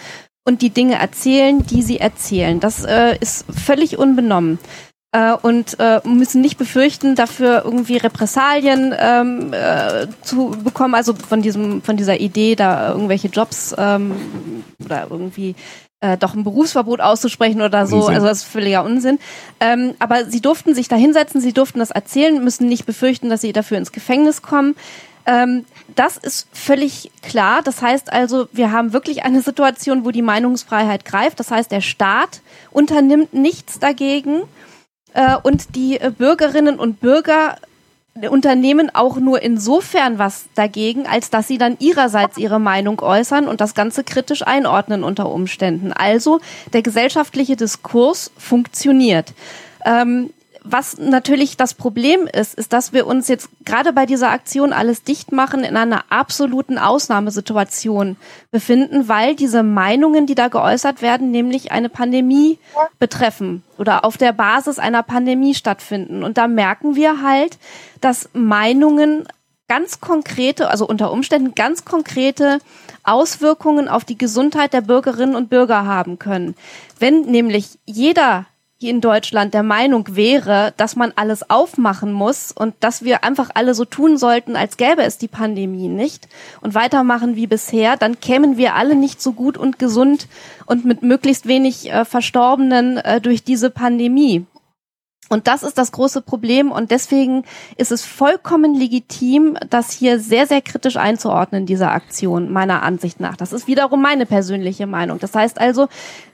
und 0.45 0.61
die 0.61 0.69
Dinge 0.69 0.95
erzählen, 0.95 1.65
die 1.65 1.81
sie 1.81 1.99
erzählen. 1.99 2.59
Das 2.59 2.85
äh, 2.85 3.17
ist 3.19 3.45
völlig 3.51 3.97
unbenommen. 3.97 4.59
Äh, 5.13 5.33
und 5.33 5.79
äh, 5.79 6.01
müssen 6.05 6.41
nicht 6.41 6.57
befürchten, 6.57 7.15
dafür 7.15 7.63
irgendwie 7.63 7.97
Repressalien 7.97 8.93
ähm, 8.97 9.53
äh, 9.53 10.07
zu 10.21 10.51
bekommen, 10.63 10.95
also 10.95 11.13
von 11.13 11.41
diesem, 11.41 11.81
von 11.81 11.95
dieser 11.95 12.19
Idee, 12.19 12.55
da 12.55 12.91
irgendwelche 12.91 13.29
Jobs 13.29 13.73
ähm, 13.77 14.63
oder 14.83 15.07
irgendwie 15.09 15.55
äh, 15.99 16.17
doch 16.17 16.33
ein 16.35 16.43
Berufsverbot 16.43 17.01
auszusprechen 17.01 17.61
oder 17.61 17.87
so. 17.87 17.97
Unsinn. 17.97 18.15
Also 18.15 18.27
das 18.27 18.37
ist 18.39 18.43
völliger 18.45 18.83
Unsinn. 18.83 19.19
Ähm, 19.59 19.95
aber 19.99 20.25
sie 20.25 20.41
durften 20.41 20.75
sich 20.75 20.87
da 20.87 20.95
hinsetzen, 20.95 21.41
sie 21.41 21.53
durften 21.53 21.79
das 21.79 21.91
erzählen, 21.91 22.43
müssen 22.43 22.67
nicht 22.67 22.85
befürchten, 22.85 23.29
dass 23.29 23.41
sie 23.41 23.53
dafür 23.53 23.77
ins 23.77 23.91
Gefängnis 23.91 24.41
kommen. 24.41 24.75
Ähm, 25.25 25.65
das 25.95 26.17
ist 26.17 26.47
völlig 26.53 27.11
klar. 27.21 27.61
Das 27.63 27.81
heißt 27.81 28.13
also, 28.13 28.47
wir 28.51 28.71
haben 28.71 28.93
wirklich 28.93 29.23
eine 29.23 29.41
Situation, 29.41 30.05
wo 30.05 30.11
die 30.11 30.21
Meinungsfreiheit 30.21 31.03
greift. 31.03 31.39
Das 31.39 31.51
heißt, 31.51 31.71
der 31.71 31.81
Staat 31.81 32.41
unternimmt 32.71 33.33
nichts 33.33 33.79
dagegen 33.79 34.43
äh, 35.13 35.35
und 35.41 35.75
die 35.75 35.99
äh, 35.99 36.11
Bürgerinnen 36.15 36.79
und 36.79 36.99
Bürger 36.99 37.57
unternehmen 38.29 38.89
auch 38.93 39.17
nur 39.17 39.41
insofern 39.41 40.19
was 40.19 40.45
dagegen, 40.55 41.07
als 41.07 41.29
dass 41.29 41.47
sie 41.47 41.57
dann 41.57 41.77
ihrerseits 41.79 42.37
ihre 42.37 42.59
Meinung 42.59 43.01
äußern 43.01 43.47
und 43.47 43.61
das 43.61 43.75
Ganze 43.75 44.03
kritisch 44.03 44.45
einordnen 44.45 45.03
unter 45.03 45.29
Umständen. 45.29 45.93
Also 45.93 46.39
der 46.73 46.81
gesellschaftliche 46.81 47.55
Diskurs 47.55 48.31
funktioniert. 48.37 49.33
Ähm, 49.85 50.31
was 50.71 50.97
natürlich 50.97 51.57
das 51.57 51.73
Problem 51.73 52.27
ist, 52.27 52.53
ist, 52.53 52.73
dass 52.73 52.93
wir 52.93 53.07
uns 53.07 53.27
jetzt 53.27 53.49
gerade 53.65 53.93
bei 53.93 54.05
dieser 54.05 54.31
Aktion 54.31 54.73
alles 54.73 55.03
dicht 55.03 55.31
machen 55.31 55.63
in 55.63 55.77
einer 55.77 56.05
absoluten 56.09 56.77
Ausnahmesituation 56.77 58.17
befinden, 58.51 59.07
weil 59.07 59.35
diese 59.35 59.63
Meinungen, 59.63 60.25
die 60.25 60.35
da 60.35 60.47
geäußert 60.47 61.01
werden, 61.01 61.31
nämlich 61.31 61.71
eine 61.71 61.89
Pandemie 61.89 62.59
betreffen 62.99 63.63
oder 63.77 64.05
auf 64.05 64.17
der 64.17 64.33
Basis 64.33 64.79
einer 64.79 65.03
Pandemie 65.03 65.55
stattfinden. 65.55 66.23
Und 66.23 66.37
da 66.37 66.47
merken 66.47 66.95
wir 66.95 67.21
halt, 67.21 67.57
dass 68.01 68.29
Meinungen 68.33 69.27
ganz 69.67 69.99
konkrete, 69.99 70.69
also 70.69 70.87
unter 70.87 71.11
Umständen 71.11 71.55
ganz 71.55 71.85
konkrete 71.85 72.59
Auswirkungen 73.03 73.87
auf 73.87 74.05
die 74.05 74.17
Gesundheit 74.17 74.73
der 74.73 74.81
Bürgerinnen 74.81 75.35
und 75.35 75.49
Bürger 75.49 75.85
haben 75.85 76.19
können. 76.19 76.55
Wenn 76.99 77.21
nämlich 77.21 77.79
jeder 77.85 78.45
hier 78.79 78.91
in 78.91 79.01
Deutschland 79.01 79.55
der 79.55 79.63
Meinung 79.63 80.15
wäre, 80.15 80.71
dass 80.77 80.95
man 80.95 81.11
alles 81.15 81.49
aufmachen 81.49 82.11
muss 82.11 82.51
und 82.51 82.75
dass 82.79 83.03
wir 83.03 83.23
einfach 83.23 83.49
alle 83.55 83.73
so 83.73 83.85
tun 83.85 84.17
sollten, 84.17 84.55
als 84.55 84.77
gäbe 84.77 85.01
es 85.01 85.17
die 85.17 85.27
Pandemie 85.27 85.87
nicht 85.87 86.27
und 86.61 86.75
weitermachen 86.75 87.35
wie 87.35 87.47
bisher, 87.47 87.97
dann 87.97 88.19
kämen 88.19 88.55
wir 88.57 88.75
alle 88.75 88.95
nicht 88.95 89.19
so 89.19 89.31
gut 89.31 89.57
und 89.57 89.79
gesund 89.79 90.27
und 90.67 90.85
mit 90.85 91.01
möglichst 91.01 91.47
wenig 91.47 91.91
äh, 91.91 92.05
Verstorbenen 92.05 92.97
äh, 92.97 93.19
durch 93.19 93.43
diese 93.43 93.71
Pandemie. 93.71 94.45
Und 95.29 95.47
das 95.47 95.63
ist 95.63 95.77
das 95.77 95.91
große 95.91 96.21
Problem 96.21 96.71
und 96.71 96.91
deswegen 96.91 97.43
ist 97.75 97.91
es 97.91 98.05
vollkommen 98.05 98.75
legitim, 98.75 99.57
das 99.69 99.91
hier 99.91 100.19
sehr, 100.19 100.47
sehr 100.47 100.61
kritisch 100.61 100.97
einzuordnen, 100.97 101.65
diese 101.65 101.89
Aktion, 101.89 102.51
meiner 102.51 102.83
Ansicht 102.83 103.19
nach. 103.19 103.35
Das 103.35 103.53
ist 103.53 103.67
wiederum 103.67 104.01
meine 104.01 104.25
persönliche 104.25 104.87
Meinung. 104.87 105.19
Das 105.19 105.35
heißt 105.35 105.59
also, 105.59 105.87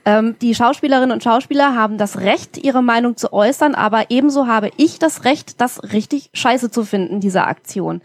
ähm, 0.04 0.36
die 0.40 0.54
Schauspielerinnen 0.54 1.12
und 1.12 1.22
Schauspieler 1.22 1.74
haben 1.74 1.98
das 1.98 2.18
Recht, 2.18 2.58
ihre 2.58 2.82
Meinung 2.82 3.16
zu 3.16 3.32
äußern, 3.32 3.74
aber 3.74 4.10
ebenso 4.10 4.46
habe 4.46 4.70
ich 4.76 4.98
das 4.98 5.24
Recht, 5.24 5.60
das 5.60 5.92
richtig 5.92 6.30
scheiße 6.32 6.70
zu 6.70 6.84
finden, 6.84 7.20
diese 7.20 7.44
Aktion. 7.44 8.00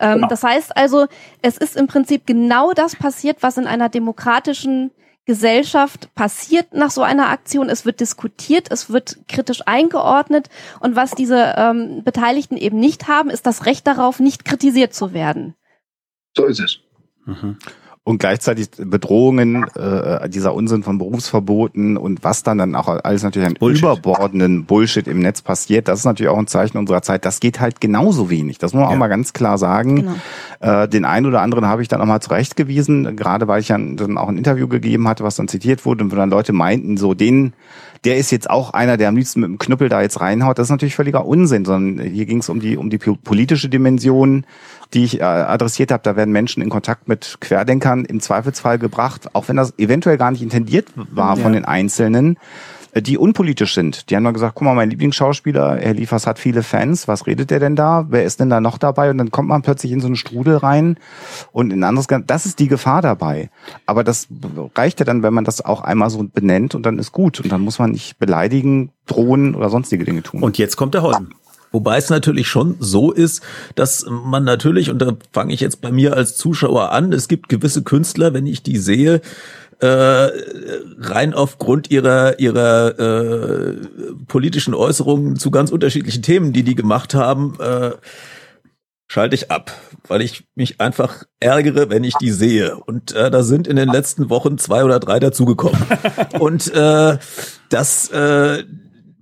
Ähm, 0.00 0.14
Genau. 0.14 0.26
Das 0.28 0.42
heißt 0.42 0.76
also, 0.76 1.06
es 1.42 1.56
ist 1.56 1.76
im 1.76 1.86
Prinzip 1.86 2.26
genau 2.26 2.72
das 2.72 2.96
passiert, 2.96 3.38
was 3.42 3.56
in 3.56 3.66
einer 3.66 3.88
demokratischen 3.88 4.90
Gesellschaft 5.24 6.12
passiert 6.14 6.74
nach 6.74 6.90
so 6.90 7.02
einer 7.02 7.28
Aktion. 7.28 7.68
Es 7.68 7.86
wird 7.86 8.00
diskutiert, 8.00 8.70
es 8.70 8.90
wird 8.90 9.18
kritisch 9.28 9.62
eingeordnet 9.66 10.48
und 10.80 10.96
was 10.96 11.12
diese 11.12 11.54
ähm, 11.56 12.02
Beteiligten 12.04 12.56
eben 12.56 12.78
nicht 12.78 13.06
haben, 13.06 13.30
ist 13.30 13.46
das 13.46 13.66
Recht 13.66 13.86
darauf, 13.86 14.18
nicht 14.18 14.44
kritisiert 14.44 14.94
zu 14.94 15.12
werden. 15.12 15.54
So 16.36 16.46
ist 16.46 16.60
es. 16.60 16.80
Und 18.04 18.18
gleichzeitig 18.18 18.68
Bedrohungen, 18.78 19.64
äh, 19.76 20.28
dieser 20.28 20.54
Unsinn 20.54 20.82
von 20.82 20.98
Berufsverboten 20.98 21.96
und 21.96 22.24
was 22.24 22.42
dann 22.42 22.58
dann 22.58 22.74
auch 22.74 22.88
alles 22.88 23.22
natürlich 23.22 23.46
an 23.46 23.54
Bullshit. 23.54 23.82
überbordenden 23.84 24.64
Bullshit 24.64 25.06
im 25.06 25.20
Netz 25.20 25.40
passiert, 25.40 25.86
das 25.86 26.00
ist 26.00 26.04
natürlich 26.04 26.30
auch 26.30 26.38
ein 26.38 26.48
Zeichen 26.48 26.78
unserer 26.78 27.02
Zeit. 27.02 27.24
Das 27.24 27.38
geht 27.38 27.60
halt 27.60 27.80
genauso 27.80 28.28
wenig. 28.28 28.58
Das 28.58 28.72
muss 28.72 28.80
man 28.80 28.88
Ja. 28.90 28.94
auch 28.96 28.98
mal 28.98 29.06
ganz 29.08 29.32
klar 29.32 29.56
sagen. 29.56 29.96
Genau. 29.96 30.14
Äh, 30.82 30.88
den 30.88 31.04
einen 31.04 31.26
oder 31.26 31.42
anderen 31.42 31.66
habe 31.66 31.82
ich 31.82 31.86
dann 31.88 32.00
auch 32.00 32.06
mal 32.06 32.20
zurechtgewiesen, 32.20 33.14
gerade 33.14 33.46
weil 33.46 33.60
ich 33.60 33.68
dann, 33.68 33.96
dann 33.96 34.18
auch 34.18 34.28
ein 34.28 34.36
Interview 34.38 34.66
gegeben 34.66 35.06
hatte, 35.06 35.22
was 35.22 35.36
dann 35.36 35.46
zitiert 35.46 35.84
wurde 35.86 36.02
und 36.02 36.10
wo 36.10 36.16
dann 36.16 36.30
Leute 36.30 36.52
meinten, 36.52 36.96
so 36.96 37.14
den, 37.14 37.52
der 38.04 38.16
ist 38.16 38.32
jetzt 38.32 38.50
auch 38.50 38.70
einer, 38.70 38.96
der 38.96 39.08
am 39.08 39.16
liebsten 39.16 39.40
mit 39.40 39.48
dem 39.48 39.58
Knüppel 39.58 39.88
da 39.88 40.02
jetzt 40.02 40.20
reinhaut. 40.20 40.58
Das 40.58 40.66
ist 40.66 40.70
natürlich 40.70 40.96
völliger 40.96 41.24
Unsinn, 41.24 41.64
sondern 41.64 42.04
hier 42.04 42.26
ging 42.26 42.38
es 42.38 42.48
um 42.48 42.58
die 42.60 42.76
um 42.76 42.90
die 42.90 42.98
po- 42.98 43.16
politische 43.16 43.68
Dimension, 43.68 44.44
die 44.92 45.04
ich 45.04 45.20
äh, 45.20 45.24
adressiert 45.24 45.92
habe. 45.92 46.02
Da 46.02 46.16
werden 46.16 46.32
Menschen 46.32 46.62
in 46.62 46.68
Kontakt 46.68 47.06
mit 47.08 47.38
Querdenkern 47.40 48.04
im 48.04 48.20
Zweifelsfall 48.20 48.78
gebracht, 48.78 49.34
auch 49.34 49.48
wenn 49.48 49.56
das 49.56 49.78
eventuell 49.78 50.18
gar 50.18 50.32
nicht 50.32 50.42
intendiert 50.42 50.88
war 50.96 51.36
von 51.36 51.52
den 51.52 51.64
Einzelnen 51.64 52.38
die 52.94 53.16
unpolitisch 53.16 53.74
sind. 53.74 54.10
Die 54.10 54.16
haben 54.16 54.24
dann 54.24 54.34
gesagt, 54.34 54.54
guck 54.54 54.66
mal, 54.66 54.74
mein 54.74 54.90
Lieblingsschauspieler, 54.90 55.78
Herr 55.80 55.94
Liefers 55.94 56.26
hat 56.26 56.38
viele 56.38 56.62
Fans, 56.62 57.08
was 57.08 57.26
redet 57.26 57.50
der 57.50 57.58
denn 57.58 57.74
da? 57.74 58.06
Wer 58.10 58.24
ist 58.24 58.38
denn 58.38 58.50
da 58.50 58.60
noch 58.60 58.76
dabei? 58.76 59.10
Und 59.10 59.18
dann 59.18 59.30
kommt 59.30 59.48
man 59.48 59.62
plötzlich 59.62 59.92
in 59.92 60.00
so 60.00 60.06
einen 60.06 60.16
Strudel 60.16 60.56
rein 60.56 60.98
und 61.52 61.72
in 61.72 61.84
anderes, 61.84 62.06
Gan- 62.06 62.26
das 62.26 62.44
ist 62.44 62.58
die 62.58 62.68
Gefahr 62.68 63.00
dabei. 63.00 63.48
Aber 63.86 64.04
das 64.04 64.28
reicht 64.76 65.00
ja 65.00 65.06
dann, 65.06 65.22
wenn 65.22 65.32
man 65.32 65.44
das 65.44 65.64
auch 65.64 65.80
einmal 65.80 66.10
so 66.10 66.22
benennt 66.22 66.74
und 66.74 66.84
dann 66.84 66.98
ist 66.98 67.12
gut. 67.12 67.40
Und 67.40 67.50
dann 67.50 67.62
muss 67.62 67.78
man 67.78 67.92
nicht 67.92 68.18
beleidigen, 68.18 68.90
drohen 69.06 69.54
oder 69.54 69.70
sonstige 69.70 70.04
Dinge 70.04 70.22
tun. 70.22 70.42
Und 70.42 70.58
jetzt 70.58 70.76
kommt 70.76 70.92
der 70.92 71.02
Holm. 71.02 71.30
Wobei 71.70 71.96
es 71.96 72.10
natürlich 72.10 72.48
schon 72.48 72.76
so 72.80 73.10
ist, 73.12 73.42
dass 73.76 74.04
man 74.06 74.44
natürlich, 74.44 74.90
und 74.90 74.98
da 75.00 75.16
fange 75.32 75.54
ich 75.54 75.60
jetzt 75.60 75.80
bei 75.80 75.90
mir 75.90 76.14
als 76.14 76.36
Zuschauer 76.36 76.92
an, 76.92 77.14
es 77.14 77.28
gibt 77.28 77.48
gewisse 77.48 77.82
Künstler, 77.82 78.34
wenn 78.34 78.46
ich 78.46 78.62
die 78.62 78.76
sehe, 78.76 79.22
äh, 79.82 80.30
rein 80.98 81.34
aufgrund 81.34 81.90
ihrer 81.90 82.38
ihrer 82.38 82.98
äh, 82.98 83.76
politischen 84.28 84.74
Äußerungen 84.74 85.36
zu 85.36 85.50
ganz 85.50 85.70
unterschiedlichen 85.70 86.22
Themen, 86.22 86.52
die 86.52 86.62
die 86.62 86.74
gemacht 86.74 87.14
haben, 87.14 87.58
äh, 87.60 87.92
schalte 89.08 89.34
ich 89.34 89.50
ab, 89.50 89.72
weil 90.08 90.22
ich 90.22 90.44
mich 90.54 90.80
einfach 90.80 91.24
ärgere, 91.40 91.90
wenn 91.90 92.04
ich 92.04 92.14
die 92.14 92.30
sehe. 92.30 92.76
Und 92.76 93.12
äh, 93.12 93.30
da 93.30 93.42
sind 93.42 93.66
in 93.66 93.76
den 93.76 93.88
letzten 93.88 94.30
Wochen 94.30 94.56
zwei 94.56 94.84
oder 94.84 95.00
drei 95.00 95.18
dazugekommen. 95.18 95.82
Und 96.38 96.72
äh, 96.72 97.18
das 97.68 98.08
äh, 98.08 98.64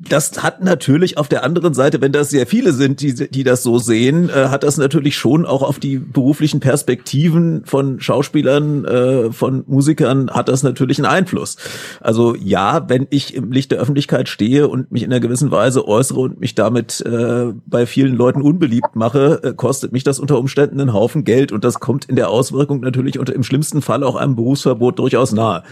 das 0.09 0.43
hat 0.43 0.63
natürlich 0.65 1.19
auf 1.19 1.29
der 1.29 1.45
anderen 1.45 1.75
Seite, 1.75 2.01
wenn 2.01 2.13
das 2.13 2.31
sehr 2.31 2.47
viele 2.47 2.73
sind, 2.73 3.03
die, 3.03 3.29
die 3.29 3.45
das 3.45 3.63
so 3.63 3.79
sehen, 3.79 4.31
äh, 4.31 4.49
hat 4.49 4.63
das 4.63 4.79
natürlich 4.79 5.17
schon 5.17 5.45
auch 5.45 5.63
auf 5.63 5.79
die 5.79 5.99
beruflichen 5.99 6.61
Perspektiven 6.61 7.65
von 7.67 8.01
Schauspielern, 8.01 8.85
äh, 8.87 9.33
von 9.33 9.63
Musikern, 9.67 10.31
hat 10.31 10.49
das 10.49 10.63
natürlich 10.63 10.99
einen 10.99 11.07
Einfluss. 11.07 11.57
Also 12.01 12.35
ja, 12.35 12.89
wenn 12.89 13.09
ich 13.11 13.35
im 13.35 13.53
Licht 13.53 13.73
der 13.73 13.79
Öffentlichkeit 13.79 14.31
stehe 14.31 14.69
und 14.69 14.91
mich 14.91 15.03
in 15.03 15.13
einer 15.13 15.21
gewissen 15.21 15.51
Weise 15.51 15.87
äußere 15.87 16.21
und 16.21 16.41
mich 16.41 16.55
damit 16.55 17.03
äh, 17.03 17.53
bei 17.67 17.85
vielen 17.85 18.17
Leuten 18.17 18.41
unbeliebt 18.41 18.97
mache, 18.97 19.41
äh, 19.43 19.53
kostet 19.53 19.93
mich 19.93 20.03
das 20.03 20.19
unter 20.19 20.39
Umständen 20.39 20.81
einen 20.81 20.95
Haufen 20.95 21.25
Geld 21.25 21.53
und 21.53 21.63
das 21.63 21.79
kommt 21.79 22.07
in 22.07 22.17
der 22.17 22.31
Auswirkung 22.31 22.81
natürlich 22.81 23.19
unter 23.19 23.35
im 23.35 23.43
schlimmsten 23.43 23.83
Fall 23.83 24.03
auch 24.03 24.17
einem 24.17 24.35
Berufsverbot 24.35 24.99
durchaus 24.99 25.33
nahe. 25.33 25.63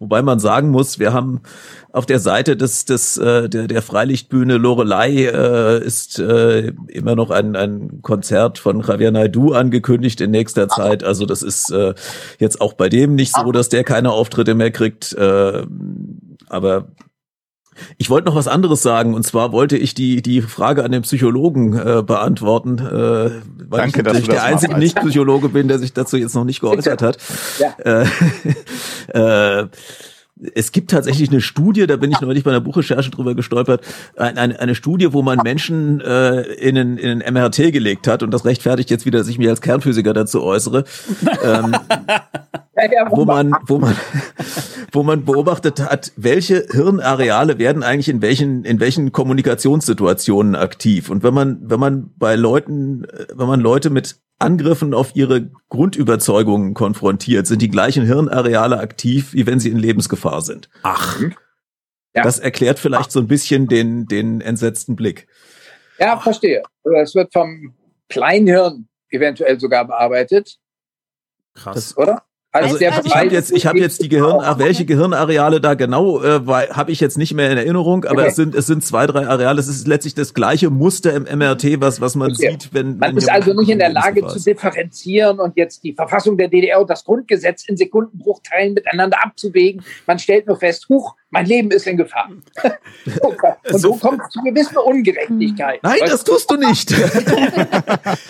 Wobei 0.00 0.22
man 0.22 0.40
sagen 0.40 0.70
muss, 0.70 0.98
wir 0.98 1.12
haben 1.12 1.42
auf 1.92 2.06
der 2.06 2.20
Seite 2.20 2.56
des, 2.56 2.86
des 2.86 3.18
äh, 3.18 3.50
der, 3.50 3.68
der 3.68 3.82
Freilichtbühne 3.82 4.56
Lorelei 4.56 5.26
äh, 5.26 5.84
ist 5.84 6.18
äh, 6.18 6.72
immer 6.88 7.16
noch 7.16 7.30
ein, 7.30 7.54
ein 7.54 8.00
Konzert 8.00 8.58
von 8.58 8.80
Javier 8.80 9.10
Naidu 9.10 9.52
angekündigt 9.52 10.22
in 10.22 10.30
nächster 10.30 10.68
Zeit. 10.68 11.04
Also 11.04 11.26
das 11.26 11.42
ist 11.42 11.70
äh, 11.70 11.92
jetzt 12.38 12.62
auch 12.62 12.72
bei 12.72 12.88
dem 12.88 13.14
nicht 13.14 13.36
so, 13.36 13.52
dass 13.52 13.68
der 13.68 13.84
keine 13.84 14.10
Auftritte 14.10 14.54
mehr 14.54 14.70
kriegt. 14.70 15.12
Äh, 15.12 15.66
aber 16.48 16.88
ich 17.98 18.10
wollte 18.10 18.26
noch 18.26 18.34
was 18.34 18.48
anderes 18.48 18.82
sagen 18.82 19.14
und 19.14 19.24
zwar 19.24 19.52
wollte 19.52 19.76
ich 19.76 19.94
die 19.94 20.22
die 20.22 20.42
Frage 20.42 20.84
an 20.84 20.92
den 20.92 21.02
Psychologen 21.02 21.74
äh, 21.74 22.02
beantworten, 22.02 22.78
äh, 22.78 22.82
weil 22.82 23.32
Danke, 23.70 24.00
ich 24.00 24.04
dass 24.04 24.14
natürlich 24.14 24.26
du 24.26 24.32
das 24.32 24.42
der 24.42 24.44
einzige 24.44 24.72
machst. 24.72 24.82
Nicht-Psychologe 24.82 25.48
bin, 25.48 25.68
der 25.68 25.78
sich 25.78 25.92
dazu 25.92 26.16
jetzt 26.16 26.34
noch 26.34 26.44
nicht 26.44 26.60
geäußert 26.60 27.02
hat. 27.02 27.18
Ja. 27.58 28.04
Äh, 29.12 29.62
äh, 29.62 29.68
es 30.54 30.72
gibt 30.72 30.90
tatsächlich 30.90 31.30
eine 31.30 31.40
Studie, 31.40 31.86
da 31.86 31.96
bin 31.96 32.10
ich 32.10 32.20
neulich 32.20 32.44
bei 32.44 32.50
einer 32.50 32.60
Buchrecherche 32.60 33.10
drüber 33.10 33.34
gestolpert, 33.34 33.84
ein, 34.16 34.38
eine, 34.38 34.58
eine 34.58 34.74
Studie, 34.74 35.12
wo 35.12 35.22
man 35.22 35.40
Menschen 35.42 36.00
äh, 36.00 36.40
in, 36.40 36.78
einen, 36.78 36.98
in 36.98 37.22
einen 37.22 37.34
MRT 37.34 37.72
gelegt 37.72 38.06
hat 38.06 38.22
und 38.22 38.30
das 38.30 38.44
rechtfertigt 38.44 38.90
jetzt 38.90 39.04
wieder, 39.04 39.18
dass 39.18 39.28
ich 39.28 39.38
mich 39.38 39.48
als 39.48 39.60
Kernphysiker 39.60 40.12
dazu 40.14 40.42
äußere. 40.42 40.84
ähm, 41.44 41.76
wo 43.10 43.24
man, 43.24 43.54
wo 43.66 43.78
man, 43.78 43.96
wo 44.92 45.02
man 45.02 45.24
beobachtet 45.24 45.80
hat, 45.80 46.12
welche 46.16 46.66
Hirnareale 46.70 47.58
werden 47.58 47.82
eigentlich 47.82 48.08
in 48.08 48.22
welchen, 48.22 48.64
in 48.64 48.80
welchen 48.80 49.12
Kommunikationssituationen 49.12 50.56
aktiv. 50.56 51.10
Und 51.10 51.22
wenn 51.22 51.34
man, 51.34 51.58
wenn 51.62 51.80
man 51.80 52.10
bei 52.16 52.36
Leuten, 52.36 53.06
wenn 53.34 53.46
man 53.46 53.60
Leute 53.60 53.90
mit 53.90 54.20
Angriffen 54.38 54.94
auf 54.94 55.14
ihre 55.14 55.50
Grundüberzeugungen 55.68 56.74
konfrontiert, 56.74 57.46
sind 57.46 57.60
die 57.60 57.68
gleichen 57.68 58.06
Hirnareale 58.06 58.78
aktiv, 58.78 59.34
wie 59.34 59.46
wenn 59.46 59.60
sie 59.60 59.68
in 59.68 59.78
Lebensgefahr 59.78 60.40
sind. 60.42 60.70
Ach, 60.82 61.20
Ja. 62.14 62.22
Das 62.22 62.40
erklärt 62.40 62.78
vielleicht 62.78 63.12
so 63.12 63.20
ein 63.20 63.28
bisschen 63.28 63.68
den, 63.68 64.06
den 64.06 64.40
entsetzten 64.40 64.96
Blick. 64.96 65.28
Ja, 65.98 66.18
verstehe. 66.18 66.62
Es 66.96 67.14
wird 67.14 67.32
vom 67.32 67.74
Kleinhirn 68.08 68.88
eventuell 69.10 69.60
sogar 69.60 69.86
bearbeitet, 69.86 70.58
krass. 71.54 71.96
oder? 71.96 72.22
Also 72.52 72.74
Also- 72.74 72.80
ich 72.80 72.90
also- 72.92 73.14
habe 73.14 73.26
jetzt, 73.28 73.52
ich 73.52 73.64
habe 73.66 73.78
jetzt 73.78 74.02
die 74.02 74.08
Gehirn, 74.08 74.40
ach, 74.42 74.58
welche 74.58 74.84
Gehirnareale 74.84 75.60
da 75.60 75.74
genau, 75.74 76.20
äh, 76.20 76.40
habe 76.72 76.90
ich 76.90 76.98
jetzt 76.98 77.16
nicht 77.16 77.32
mehr 77.32 77.48
in 77.52 77.56
Erinnerung, 77.56 78.04
aber 78.04 78.22
Okay. 78.22 78.30
es 78.30 78.36
sind 78.36 78.56
es 78.56 78.66
sind 78.66 78.84
zwei, 78.84 79.06
drei 79.06 79.28
Areale. 79.28 79.60
Es 79.60 79.68
ist 79.68 79.86
letztlich 79.86 80.14
das 80.14 80.34
gleiche 80.34 80.68
Muster 80.68 81.14
im 81.14 81.26
MRT, 81.26 81.80
was 81.80 82.00
was 82.00 82.16
man 82.16 82.32
Okay. 82.32 82.50
sieht, 82.50 82.74
wenn 82.74 82.98
Man 82.98 83.16
ist 83.16 83.30
also 83.30 83.52
nicht 83.54 83.68
in 83.70 83.78
der 83.78 83.90
Lage 83.92 84.26
zu 84.26 84.40
differenzieren 84.42 85.38
und 85.38 85.56
jetzt 85.56 85.84
die 85.84 85.92
Verfassung 85.92 86.36
der 86.36 86.48
DDR 86.48 86.80
und 86.80 86.90
das 86.90 87.04
Grundgesetz 87.04 87.64
in 87.68 87.76
Sekundenbruchteilen 87.76 88.74
miteinander 88.74 89.24
abzuwägen. 89.24 89.84
Man 90.08 90.18
stellt 90.18 90.48
nur 90.48 90.56
fest, 90.56 90.86
huch, 90.88 91.14
mein 91.30 91.46
Leben 91.46 91.70
ist 91.70 91.86
in 91.86 91.96
Gefahr. 91.96 92.28
und 93.72 93.78
so 93.80 93.94
kommt 93.94 94.20
es 94.26 94.30
zu 94.32 94.40
gewissen 94.42 94.76
Ungerechtigkeiten. 94.76 95.80
Nein, 95.82 96.00
das 96.06 96.24
tust 96.24 96.50
du 96.50 96.56
nicht. 96.56 96.94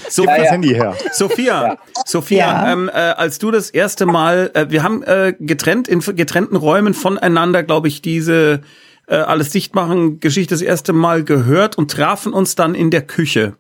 So, 0.09 0.25
Ja, 0.25 0.37
das 0.37 0.47
ja. 0.47 0.53
Handy 0.53 0.69
her. 0.71 0.97
Sophia, 1.13 1.79
Sophia, 2.05 2.39
Ja. 2.39 2.73
ähm, 2.73 2.89
äh, 2.89 2.93
als 2.93 3.39
du 3.39 3.51
das 3.51 3.71
erste 3.71 4.07
Mal, 4.07 4.51
äh, 4.55 4.67
wir 4.71 4.83
haben 4.83 5.03
äh, 5.05 5.35
getrennt 5.39 5.87
in 5.89 6.01
getrennten 6.01 6.57
Räumen 6.57 6.95
voneinander, 6.95 7.63
glaube 7.63 7.89
ich, 7.89 8.03
diese 8.03 8.61
äh, 9.07 9.15
alles 9.17 9.51
dicht 9.51 9.75
machen 9.75 10.19
Geschichte 10.21 10.55
das 10.55 10.63
erste 10.63 10.93
Mal 10.93 11.23
gehört 11.25 11.79
und 11.79 11.91
trafen 11.93 12.33
uns 12.33 12.57
dann 12.57 12.75
in 12.75 12.91
der 12.91 13.03
Küche. 13.03 13.55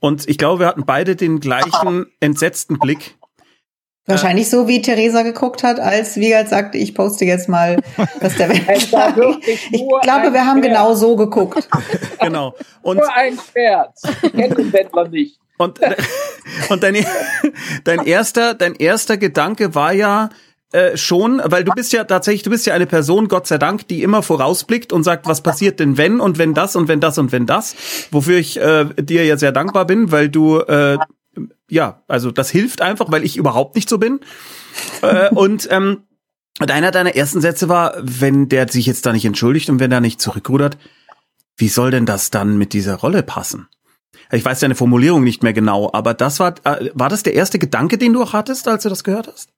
Und 0.00 0.28
ich 0.28 0.38
glaube, 0.38 0.60
wir 0.60 0.66
hatten 0.68 0.84
beide 0.86 1.16
den 1.16 1.40
gleichen 1.40 2.06
entsetzten 2.20 2.78
Blick. 2.78 3.16
Wahrscheinlich 4.08 4.48
so, 4.48 4.66
wie 4.66 4.80
Theresa 4.80 5.22
geguckt 5.22 5.62
hat, 5.62 5.78
als 5.78 6.16
Wiegald 6.16 6.48
sagte, 6.48 6.78
ich 6.78 6.94
poste 6.94 7.26
jetzt 7.26 7.48
mal, 7.48 7.76
dass 8.20 8.36
der 8.36 8.48
wirklich 8.50 9.68
Ich 9.70 9.82
glaube, 10.02 10.32
wir 10.32 10.46
haben 10.46 10.62
Scherz. 10.62 10.74
genau 10.74 10.94
so 10.94 11.16
geguckt. 11.16 11.68
Genau. 12.20 12.54
Und 12.82 12.96
Nur 12.96 13.14
ein 13.14 13.38
Scherz. 13.52 14.02
Ich 14.22 14.32
kenne 14.32 14.54
den 14.54 14.70
Bettler 14.72 15.08
nicht. 15.08 15.38
Und, 15.56 15.78
und 16.68 16.82
dein, 16.82 16.96
dein 17.84 18.04
erster, 18.04 18.54
dein 18.54 18.74
erster 18.74 19.16
Gedanke 19.16 19.74
war 19.74 19.92
ja 19.92 20.30
äh, 20.72 20.96
schon, 20.96 21.40
weil 21.44 21.64
du 21.64 21.72
bist 21.72 21.92
ja 21.92 22.04
tatsächlich, 22.04 22.42
du 22.42 22.50
bist 22.50 22.66
ja 22.66 22.74
eine 22.74 22.86
Person, 22.86 23.28
Gott 23.28 23.46
sei 23.46 23.56
Dank, 23.56 23.88
die 23.88 24.02
immer 24.02 24.22
vorausblickt 24.22 24.92
und 24.92 25.02
sagt, 25.02 25.26
was 25.26 25.42
passiert 25.42 25.80
denn 25.80 25.96
wenn 25.96 26.20
und 26.20 26.38
wenn 26.38 26.54
das 26.54 26.76
und 26.76 26.88
wenn 26.88 27.00
das 27.00 27.18
und 27.18 27.32
wenn 27.32 27.46
das, 27.46 27.74
wofür 28.10 28.38
ich 28.38 28.60
äh, 28.60 28.84
dir 29.00 29.24
ja 29.24 29.36
sehr 29.36 29.52
dankbar 29.52 29.86
bin, 29.86 30.12
weil 30.12 30.28
du 30.28 30.58
äh, 30.58 30.98
ja, 31.68 32.02
also 32.08 32.30
das 32.30 32.50
hilft 32.50 32.80
einfach, 32.80 33.10
weil 33.10 33.24
ich 33.24 33.36
überhaupt 33.36 33.76
nicht 33.76 33.88
so 33.88 33.98
bin. 33.98 34.20
äh, 35.02 35.30
und 35.30 35.68
ähm, 35.70 36.04
und 36.60 36.72
einer 36.72 36.90
deiner 36.90 37.14
ersten 37.14 37.40
Sätze 37.40 37.68
war, 37.68 37.94
wenn 38.00 38.48
der 38.48 38.68
sich 38.68 38.86
jetzt 38.86 39.06
da 39.06 39.12
nicht 39.12 39.24
entschuldigt 39.24 39.70
und 39.70 39.78
wenn 39.78 39.92
er 39.92 40.00
nicht 40.00 40.20
zurückrudert, 40.20 40.76
wie 41.56 41.68
soll 41.68 41.90
denn 41.90 42.06
das 42.06 42.30
dann 42.30 42.58
mit 42.58 42.72
dieser 42.72 42.96
Rolle 42.96 43.22
passen? 43.22 43.68
Ich 44.32 44.44
weiß 44.44 44.60
deine 44.60 44.74
Formulierung 44.74 45.22
nicht 45.22 45.42
mehr 45.42 45.52
genau, 45.52 45.90
aber 45.92 46.14
das 46.14 46.40
war, 46.40 46.54
äh, 46.64 46.90
war 46.94 47.08
das 47.08 47.22
der 47.22 47.34
erste 47.34 47.58
Gedanke, 47.58 47.96
den 47.96 48.12
du 48.12 48.22
auch 48.22 48.32
hattest, 48.32 48.66
als 48.68 48.82
du 48.82 48.88
das 48.88 49.04
gehört 49.04 49.28
hast? 49.28 49.50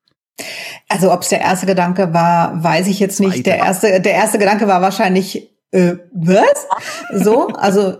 Also 0.88 1.12
ob 1.12 1.22
es 1.22 1.28
der 1.28 1.40
erste 1.40 1.66
Gedanke 1.66 2.12
war, 2.12 2.62
weiß 2.62 2.86
ich 2.86 3.00
jetzt 3.00 3.20
nicht. 3.20 3.46
Der 3.46 3.58
erste, 3.58 4.00
der 4.00 4.14
erste 4.14 4.38
Gedanke 4.38 4.66
war 4.66 4.80
wahrscheinlich, 4.80 5.50
äh, 5.72 5.96
was? 6.12 6.66
So, 7.12 7.48
also 7.48 7.98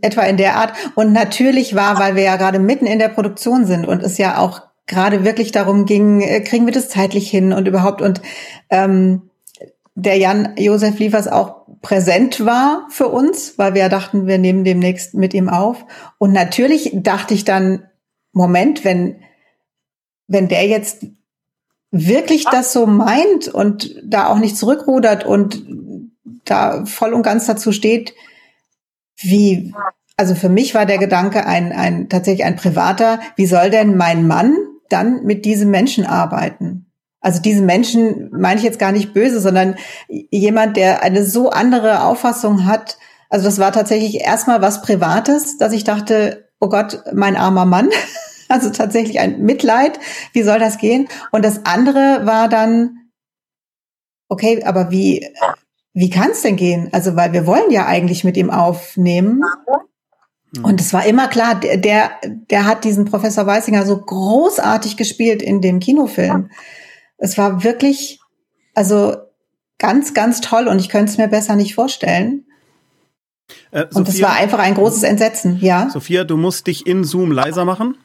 etwa 0.00 0.22
in 0.22 0.36
der 0.36 0.56
Art. 0.56 0.72
Und 0.94 1.12
natürlich 1.12 1.74
war, 1.74 1.98
weil 1.98 2.16
wir 2.16 2.22
ja 2.22 2.36
gerade 2.36 2.58
mitten 2.58 2.86
in 2.86 2.98
der 2.98 3.08
Produktion 3.08 3.66
sind 3.66 3.86
und 3.86 4.02
es 4.02 4.18
ja 4.18 4.38
auch 4.38 4.62
gerade 4.86 5.24
wirklich 5.24 5.52
darum 5.52 5.86
ging, 5.86 6.20
äh, 6.20 6.40
kriegen 6.40 6.66
wir 6.66 6.72
das 6.72 6.88
zeitlich 6.88 7.30
hin 7.30 7.52
und 7.52 7.68
überhaupt 7.68 8.02
und 8.02 8.20
ähm, 8.70 9.30
der 9.94 10.16
Jan 10.16 10.54
Josef 10.56 10.98
Liefers 10.98 11.28
auch 11.28 11.66
präsent 11.82 12.44
war 12.44 12.86
für 12.90 13.08
uns, 13.08 13.58
weil 13.58 13.74
wir 13.74 13.88
dachten, 13.88 14.26
wir 14.26 14.38
nehmen 14.38 14.64
demnächst 14.64 15.14
mit 15.14 15.34
ihm 15.34 15.48
auf. 15.48 15.84
Und 16.18 16.32
natürlich 16.32 16.90
dachte 16.94 17.34
ich 17.34 17.44
dann, 17.44 17.84
Moment, 18.32 18.84
wenn, 18.84 19.16
wenn 20.28 20.48
der 20.48 20.66
jetzt 20.66 21.04
wirklich 21.90 22.44
das 22.44 22.72
so 22.72 22.86
meint 22.86 23.48
und 23.48 24.00
da 24.02 24.28
auch 24.28 24.38
nicht 24.38 24.56
zurückrudert 24.56 25.26
und 25.26 25.62
da 26.44 26.86
voll 26.86 27.12
und 27.12 27.22
ganz 27.22 27.46
dazu 27.46 27.72
steht, 27.72 28.14
wie, 29.16 29.74
also 30.16 30.34
für 30.34 30.48
mich 30.48 30.74
war 30.74 30.86
der 30.86 30.98
Gedanke 30.98 31.46
ein, 31.46 31.72
ein, 31.72 32.08
tatsächlich 32.08 32.44
ein 32.44 32.56
privater, 32.56 33.20
wie 33.36 33.46
soll 33.46 33.70
denn 33.70 33.96
mein 33.96 34.26
Mann 34.26 34.56
dann 34.88 35.24
mit 35.24 35.44
diesem 35.44 35.70
Menschen 35.70 36.04
arbeiten? 36.06 36.92
Also 37.20 37.40
diese 37.40 37.62
Menschen 37.62 38.30
meine 38.32 38.58
ich 38.58 38.64
jetzt 38.64 38.80
gar 38.80 38.90
nicht 38.90 39.14
böse, 39.14 39.40
sondern 39.40 39.76
jemand, 40.08 40.76
der 40.76 41.02
eine 41.02 41.24
so 41.24 41.50
andere 41.50 42.02
Auffassung 42.02 42.66
hat. 42.66 42.98
Also 43.30 43.44
das 43.44 43.60
war 43.60 43.72
tatsächlich 43.72 44.20
erstmal 44.20 44.60
was 44.60 44.82
Privates, 44.82 45.56
dass 45.56 45.72
ich 45.72 45.84
dachte, 45.84 46.50
oh 46.58 46.68
Gott, 46.68 47.02
mein 47.14 47.36
armer 47.36 47.64
Mann. 47.64 47.88
Also 48.48 48.68
tatsächlich 48.68 49.18
ein 49.18 49.40
Mitleid. 49.40 49.98
Wie 50.34 50.42
soll 50.42 50.58
das 50.58 50.76
gehen? 50.76 51.08
Und 51.30 51.42
das 51.42 51.64
andere 51.64 52.26
war 52.26 52.50
dann, 52.50 53.08
okay, 54.28 54.62
aber 54.64 54.90
wie, 54.90 55.26
wie 55.94 56.10
kann 56.10 56.30
es 56.30 56.42
denn 56.42 56.56
gehen? 56.56 56.88
Also, 56.92 57.16
weil 57.16 57.32
wir 57.32 57.46
wollen 57.46 57.70
ja 57.70 57.86
eigentlich 57.86 58.24
mit 58.24 58.36
ihm 58.36 58.50
aufnehmen. 58.50 59.42
Und 60.62 60.80
es 60.80 60.92
war 60.92 61.06
immer 61.06 61.28
klar, 61.28 61.58
der, 61.58 62.10
der, 62.50 62.66
hat 62.66 62.84
diesen 62.84 63.06
Professor 63.06 63.46
Weissinger 63.46 63.86
so 63.86 63.96
großartig 63.98 64.98
gespielt 64.98 65.40
in 65.42 65.62
dem 65.62 65.80
Kinofilm. 65.80 66.50
Es 67.16 67.38
war 67.38 67.64
wirklich, 67.64 68.20
also 68.74 69.16
ganz, 69.78 70.12
ganz 70.12 70.42
toll 70.42 70.68
und 70.68 70.78
ich 70.78 70.90
könnte 70.90 71.10
es 71.10 71.18
mir 71.18 71.28
besser 71.28 71.56
nicht 71.56 71.74
vorstellen. 71.74 72.44
Äh, 73.70 73.86
Und 73.94 74.08
es 74.08 74.20
war 74.20 74.34
einfach 74.34 74.58
ein 74.58 74.74
großes 74.74 75.02
Entsetzen, 75.04 75.58
ja. 75.60 75.88
Sophia, 75.90 76.24
du 76.24 76.36
musst 76.36 76.66
dich 76.66 76.86
in 76.86 77.04
Zoom 77.04 77.32
leiser 77.32 77.64
machen. 77.64 77.96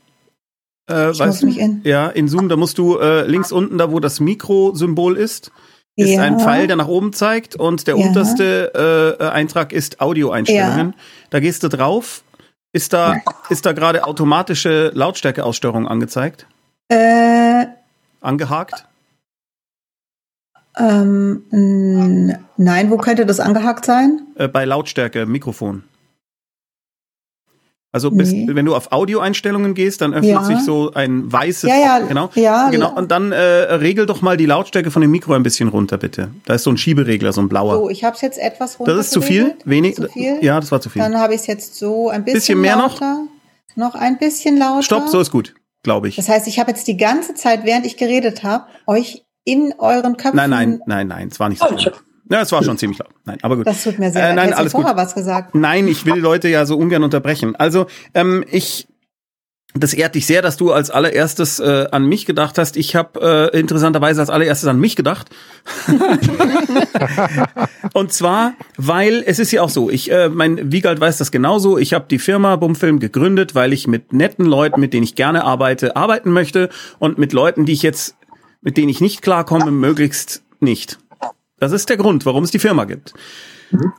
Äh, 0.90 1.12
Ich 1.12 1.20
muss 1.20 1.42
mich 1.42 1.58
in- 1.60 1.82
Ja, 1.84 2.08
in 2.08 2.30
Zoom, 2.30 2.48
da 2.48 2.56
musst 2.56 2.78
du 2.78 2.98
äh, 2.98 3.28
links 3.28 3.52
unten, 3.52 3.78
da 3.78 3.92
wo 3.92 4.00
das 4.00 4.20
Mikrosymbol 4.22 5.18
ist, 5.18 5.52
ist 5.98 6.12
Ja. 6.12 6.22
ein 6.22 6.40
Pfeil, 6.40 6.68
der 6.68 6.76
nach 6.78 6.88
oben 6.88 7.12
zeigt 7.12 7.56
und 7.56 7.88
der 7.88 7.98
Ja. 7.98 8.06
unterste 8.08 9.18
äh, 9.20 9.24
Eintrag 9.26 9.74
ist 9.74 10.00
Audioeinstellungen. 10.00 10.94
Da 11.32 11.40
gehst 11.42 11.64
du 11.64 11.68
drauf. 11.68 12.24
Ist 12.72 12.94
da, 12.94 13.18
ist 13.50 13.66
da 13.66 13.72
gerade 13.74 14.06
automatische 14.06 14.92
Lautstärkeaussteuerung 14.94 15.88
angezeigt? 15.88 16.46
Äh, 16.90 17.66
Angehakt? 18.22 18.86
ähm, 20.80 21.44
nein, 22.58 22.92
wo 22.92 22.98
könnte 22.98 23.26
das 23.26 23.40
angehakt 23.40 23.84
sein? 23.86 24.22
Äh, 24.36 24.48
bei 24.48 24.64
Lautstärke, 24.66 25.26
Mikrofon. 25.26 25.84
Also 27.94 28.12
bis, 28.12 28.32
Nee. 28.32 28.48
wenn 28.52 28.66
du 28.66 28.76
auf 28.76 28.92
Audioeinstellungen 28.92 29.74
gehst, 29.74 30.02
dann 30.02 30.14
öffnet 30.14 30.30
Ja. 30.32 30.44
sich 30.44 30.60
so 30.60 30.92
ein 30.94 31.32
weißes, 31.32 31.70
Ja, 31.70 31.76
ja, 31.78 32.00
genau, 32.00 32.30
ja, 32.36 32.70
genau. 32.70 32.94
Und 32.94 33.12
dann 33.12 33.32
äh, 33.32 33.38
regel 33.38 34.06
doch 34.06 34.22
mal 34.22 34.36
die 34.38 34.46
Lautstärke 34.46 34.92
von 34.92 35.02
dem 35.02 35.10
Mikro 35.12 35.34
ein 35.34 35.42
bisschen 35.44 35.70
runter, 35.70 35.98
bitte. 35.98 36.30
Da 36.46 36.56
ist 36.56 36.64
so 36.64 36.70
ein 36.70 36.78
Schieberegler, 36.78 37.32
so 37.34 37.42
ein 37.42 37.48
blauer. 37.50 37.76
So, 37.76 37.90
ich 37.90 38.04
habe 38.04 38.16
es 38.16 38.22
jetzt 38.22 38.38
etwas 38.40 38.80
runter. 38.80 38.96
das 38.96 39.08
ist 39.08 39.12
zu 39.14 39.22
viel, 39.22 39.56
wenig. 39.64 39.96
Zu 39.96 40.10
viel? 40.10 40.38
Ja, 40.44 40.60
das 40.60 40.72
war 40.72 40.82
zu 40.82 40.90
viel. 40.90 41.02
Dann 41.02 41.18
habe 41.18 41.34
ich 41.34 41.42
es 41.42 41.48
jetzt 41.48 41.76
so 41.76 42.10
ein 42.10 42.24
bisschen, 42.26 42.40
Bisschen 42.40 42.62
mehr 42.62 42.76
noch? 42.76 43.00
lauter. 43.00 43.24
Noch 43.76 43.96
ein 43.96 44.18
bisschen 44.18 44.58
lauter. 44.58 44.84
Stopp, 44.84 45.08
so 45.08 45.20
ist 45.22 45.32
gut, 45.32 45.54
glaube 45.84 46.08
ich. 46.10 46.18
Das 46.18 46.28
heißt, 46.30 46.48
ich 46.48 46.60
habe 46.60 46.72
jetzt 46.72 46.88
die 46.88 46.98
ganze 46.98 47.36
Zeit, 47.36 47.64
während 47.64 47.86
ich 47.86 47.96
geredet 47.96 48.44
habe, 48.44 48.66
euch 48.86 49.24
in 49.46 49.74
euren 49.78 50.18
Köpfen. 50.18 50.36
Nein, 50.36 50.50
nein, 50.50 50.82
nein, 50.88 51.08
nein, 51.08 51.30
es 51.32 51.40
war 51.40 51.48
nicht 51.48 51.62
so. 51.62 51.68
Oh. 51.74 51.92
Ja, 52.30 52.42
es 52.42 52.52
war 52.52 52.64
schon 52.64 52.78
ziemlich 52.78 53.00
laut. 53.00 53.10
Nein, 53.26 53.38
aber 53.42 53.56
gut. 53.58 53.68
Das 53.68 53.84
tut 53.84 54.00
mir 54.00 54.12
sehr 54.12 54.24
Äh, 54.24 54.28
leid. 54.28 54.36
nein, 54.36 54.54
alles 54.54 54.74
gut. 54.74 54.82
vorher 54.84 54.98
was 54.98 55.16
gesagt. 55.16 55.56
Nein, 55.56 55.88
ich 55.88 56.06
will 56.06 56.14
die 56.14 56.20
Leute 56.20 56.48
ja 56.50 56.66
so 56.66 56.78
ungern 56.78 57.04
unterbrechen. 57.04 57.56
Also, 57.56 57.88
ähm, 58.14 58.44
ich, 58.52 58.88
das 59.74 59.94
ehrt 59.94 60.16
dich 60.16 60.26
sehr, 60.26 60.42
dass 60.42 60.58
du 60.58 60.72
als 60.74 60.90
allererstes 60.90 61.60
äh, 61.60 61.88
an 61.92 62.06
mich 62.06 62.26
gedacht 62.26 62.58
hast. 62.58 62.78
Ich 62.78 62.96
habe 62.96 63.50
äh, 63.54 63.60
interessanterweise 63.60 64.22
als 64.22 64.30
allererstes 64.30 64.68
an 64.68 64.80
mich 64.80 64.96
gedacht. 64.96 65.30
Und 67.94 68.14
zwar, 68.14 68.54
weil 68.78 69.24
es 69.26 69.40
ist 69.40 69.52
ja 69.52 69.62
auch 69.62 69.70
so, 69.70 69.90
ich, 69.90 70.12
äh, 70.12 70.30
mein 70.30 70.72
Wiegald 70.72 71.00
weiß 71.00 71.18
das 71.18 71.32
genauso. 71.32 71.78
Ich 71.78 71.94
habe 71.94 72.06
die 72.10 72.20
Firma 72.20 72.56
Bumfilm 72.56 73.00
gegründet, 73.00 73.56
weil 73.56 73.74
ich 73.74 73.88
mit 73.88 74.14
netten 74.14 74.46
Leuten, 74.46 74.80
mit 74.80 74.94
denen 74.94 75.04
ich 75.04 75.16
gerne 75.16 75.44
arbeite, 75.44 75.96
arbeiten 75.96 76.32
möchte 76.32 76.70
und 77.00 77.18
mit 77.18 77.34
Leuten, 77.34 77.66
die 77.66 77.74
ich 77.74 77.84
jetzt, 77.84 78.16
mit 78.62 78.78
denen 78.78 78.90
ich 78.90 79.02
nicht 79.02 79.22
klarkomme, 79.22 79.72
möglichst 79.72 80.44
nicht. 80.60 80.98
Das 81.60 81.72
ist 81.72 81.90
der 81.90 81.98
Grund, 81.98 82.26
warum 82.26 82.44
es 82.44 82.52
die 82.52 82.60
Firma 82.60 82.86
gibt. 82.86 83.14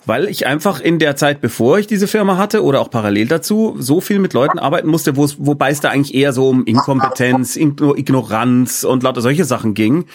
Weil 0.07 0.29
ich 0.29 0.47
einfach 0.47 0.81
in 0.81 0.99
der 0.99 1.15
Zeit, 1.17 1.43
bevor 1.43 1.79
ich 1.79 1.87
diese 1.87 2.07
Firma 2.07 2.39
hatte 2.39 2.65
oder 2.65 2.81
auch 2.81 2.91
parallel 2.91 3.27
dazu, 3.27 3.77
so 3.79 4.01
viel 4.01 4.19
mit 4.19 4.33
Leuten 4.33 4.59
arbeiten 4.59 4.89
musste, 4.89 5.17
wo 5.17 5.25
es, 5.25 5.37
wobei 5.39 5.71
es 5.71 5.81
da 5.81 5.91
eigentlich 5.91 6.15
eher 6.15 6.33
so 6.33 6.49
um 6.49 6.65
Inkompetenz, 6.65 7.57
Igno- 7.57 7.95
Ignoranz 7.95 8.85
und 8.85 9.03
lauter 9.03 9.21
solche 9.21 9.45
Sachen 9.45 9.75
ging. 9.75 10.07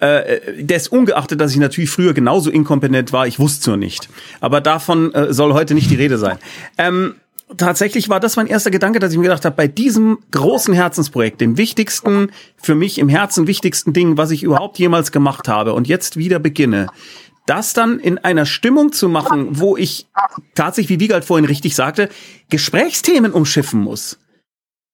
Äh, 0.00 0.62
des 0.62 0.88
ungeachtet, 0.88 1.40
dass 1.40 1.52
ich 1.52 1.58
natürlich 1.58 1.90
früher 1.90 2.12
genauso 2.12 2.50
inkompetent 2.50 3.12
war, 3.12 3.26
ich 3.26 3.38
wusste 3.38 3.60
es 3.60 3.66
nur 3.68 3.76
nicht. 3.78 4.10
Aber 4.40 4.60
davon 4.60 5.14
äh, 5.14 5.32
soll 5.32 5.54
heute 5.54 5.74
nicht 5.74 5.90
die 5.90 5.96
Rede 5.96 6.18
sein. 6.18 6.38
Ähm, 6.76 7.14
tatsächlich 7.56 8.08
war 8.08 8.20
das 8.20 8.36
mein 8.36 8.46
erster 8.46 8.70
Gedanke, 8.70 8.98
dass 8.98 9.12
ich 9.12 9.18
mir 9.18 9.24
gedacht 9.24 9.44
habe, 9.44 9.56
bei 9.56 9.68
diesem 9.68 10.18
großen 10.30 10.74
Herzensprojekt, 10.74 11.40
dem 11.40 11.56
wichtigsten, 11.56 12.30
für 12.56 12.74
mich 12.74 12.98
im 12.98 13.08
Herzen 13.08 13.46
wichtigsten 13.46 13.92
Ding, 13.92 14.16
was 14.16 14.30
ich 14.30 14.42
überhaupt 14.42 14.78
jemals 14.78 15.12
gemacht 15.12 15.48
habe 15.48 15.74
und 15.74 15.88
jetzt 15.88 16.16
wieder 16.16 16.38
beginne, 16.38 16.88
das 17.46 17.72
dann 17.72 17.98
in 17.98 18.18
einer 18.18 18.46
Stimmung 18.46 18.92
zu 18.92 19.08
machen, 19.08 19.58
wo 19.58 19.76
ich 19.76 20.06
tatsächlich, 20.54 20.98
wie 20.98 21.04
Wiegald 21.04 21.24
vorhin 21.24 21.46
richtig 21.46 21.74
sagte, 21.74 22.08
Gesprächsthemen 22.48 23.32
umschiffen 23.32 23.80
muss. 23.80 24.18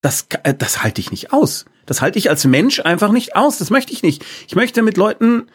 Das, 0.00 0.26
äh, 0.42 0.54
das 0.54 0.82
halte 0.82 1.00
ich 1.00 1.10
nicht 1.10 1.32
aus. 1.32 1.66
Das 1.84 2.00
halte 2.00 2.18
ich 2.18 2.30
als 2.30 2.44
Mensch 2.44 2.80
einfach 2.80 3.12
nicht 3.12 3.36
aus. 3.36 3.58
Das 3.58 3.70
möchte 3.70 3.92
ich 3.92 4.02
nicht. 4.02 4.24
Ich 4.46 4.56
möchte 4.56 4.82
mit 4.82 4.96
Leuten 4.96 5.48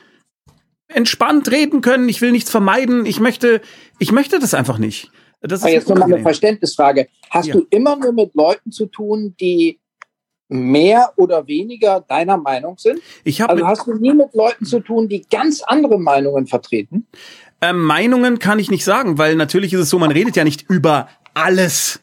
entspannt 0.87 1.49
reden 1.51 1.81
können. 1.81 2.09
Ich 2.09 2.21
will 2.21 2.31
nichts 2.31 2.51
vermeiden. 2.51 3.05
Ich 3.05 3.19
möchte, 3.19 3.61
ich 3.99 4.11
möchte 4.11 4.39
das 4.39 4.53
einfach 4.53 4.77
nicht. 4.77 5.11
Das 5.41 5.63
Aber 5.63 5.71
jetzt 5.71 5.89
nochmal 5.89 6.13
eine. 6.13 6.21
Verständnisfrage. 6.21 7.08
Hast 7.30 7.47
Ja. 7.47 7.56
du 7.56 7.65
immer 7.69 7.95
nur 7.95 8.13
mit 8.13 8.36
Leuten 8.36 8.71
zu 8.71 8.86
tun, 8.86 9.36
die 9.39 9.80
mehr 10.49 11.13
oder 11.15 11.47
weniger 11.47 12.01
deiner 12.01 12.38
Meinung 12.38 12.77
sind? 12.77 12.99
Ich 13.23 13.43
Also 13.43 13.65
hast 13.65 13.88
du 13.88 13.93
nie 13.93 14.13
mit 14.13 14.34
Leuten 14.36 14.65
zu 14.65 14.80
tun, 14.82 15.08
die 15.08 15.21
ganz 15.32 15.62
andere 15.63 15.97
Meinungen 15.99 16.45
vertreten? 16.45 17.08
Ähm, 17.62 17.82
Meinungen 17.84 18.38
kann 18.39 18.60
ich 18.60 18.69
nicht 18.69 18.84
sagen, 18.84 19.17
weil 19.17 19.36
natürlich 19.36 19.73
ist 19.73 19.80
es 19.82 19.89
so, 19.89 19.97
man 19.97 20.12
redet 20.12 20.36
ja 20.36 20.43
nicht 20.43 20.69
über 20.69 21.08
alles 21.34 22.01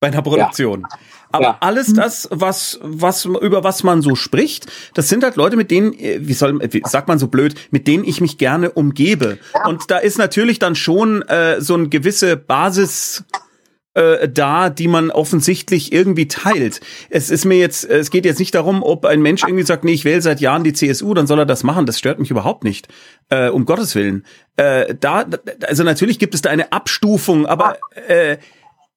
bei 0.00 0.08
einer 0.08 0.22
Produktion. 0.22 0.86
Aber 1.32 1.44
Ja. 1.44 1.56
alles 1.60 1.92
das, 1.92 2.28
was, 2.30 2.78
was, 2.82 3.24
über 3.24 3.62
was 3.64 3.82
man 3.82 4.02
so 4.02 4.14
spricht, 4.16 4.66
das 4.94 5.08
sind 5.08 5.22
halt 5.24 5.36
Leute, 5.36 5.56
mit 5.56 5.70
denen, 5.70 5.92
äh, 5.98 6.18
wie 6.22 6.32
soll, 6.32 6.58
wie 6.72 6.82
sagt 6.86 7.08
man 7.08 7.18
so 7.18 7.28
blöd, 7.28 7.54
mit 7.70 7.86
denen 7.86 8.04
ich 8.04 8.20
mich 8.20 8.38
gerne 8.38 8.70
umgebe. 8.70 9.38
Und 9.66 9.90
da 9.90 9.98
ist 9.98 10.18
natürlich 10.18 10.58
dann 10.58 10.74
schon 10.74 11.22
äh, 11.22 11.60
so 11.60 11.74
eine 11.74 11.88
gewisse 11.88 12.36
Basis, 12.36 13.24
äh, 13.94 14.28
da, 14.28 14.70
die 14.70 14.86
man 14.86 15.10
offensichtlich 15.10 15.92
irgendwie 15.92 16.28
teilt. 16.28 16.80
Es 17.10 17.28
ist 17.30 17.44
mir 17.44 17.58
jetzt, 17.58 17.84
es 17.84 18.10
geht 18.10 18.24
jetzt 18.24 18.38
nicht 18.38 18.54
darum, 18.54 18.82
ob 18.84 19.04
ein 19.04 19.20
Mensch 19.20 19.42
irgendwie 19.42 19.64
sagt, 19.64 19.82
nee, 19.84 19.92
ich 19.92 20.04
wähle 20.04 20.22
seit 20.22 20.40
Jahren 20.40 20.62
die 20.62 20.72
CSU, 20.72 21.12
dann 21.14 21.26
soll 21.26 21.40
er 21.40 21.46
das 21.46 21.64
machen. 21.64 21.86
Das 21.86 21.98
stört 21.98 22.20
mich 22.20 22.30
überhaupt 22.30 22.62
nicht. 22.62 22.86
Äh, 23.30 23.48
um 23.48 23.64
Gottes 23.64 23.94
Willen. 23.96 24.24
Äh, 24.56 24.94
da, 24.98 25.26
also 25.66 25.82
natürlich 25.82 26.18
gibt 26.20 26.34
es 26.34 26.42
da 26.42 26.50
eine 26.50 26.70
Abstufung, 26.72 27.46
aber 27.46 27.78
äh, 28.06 28.36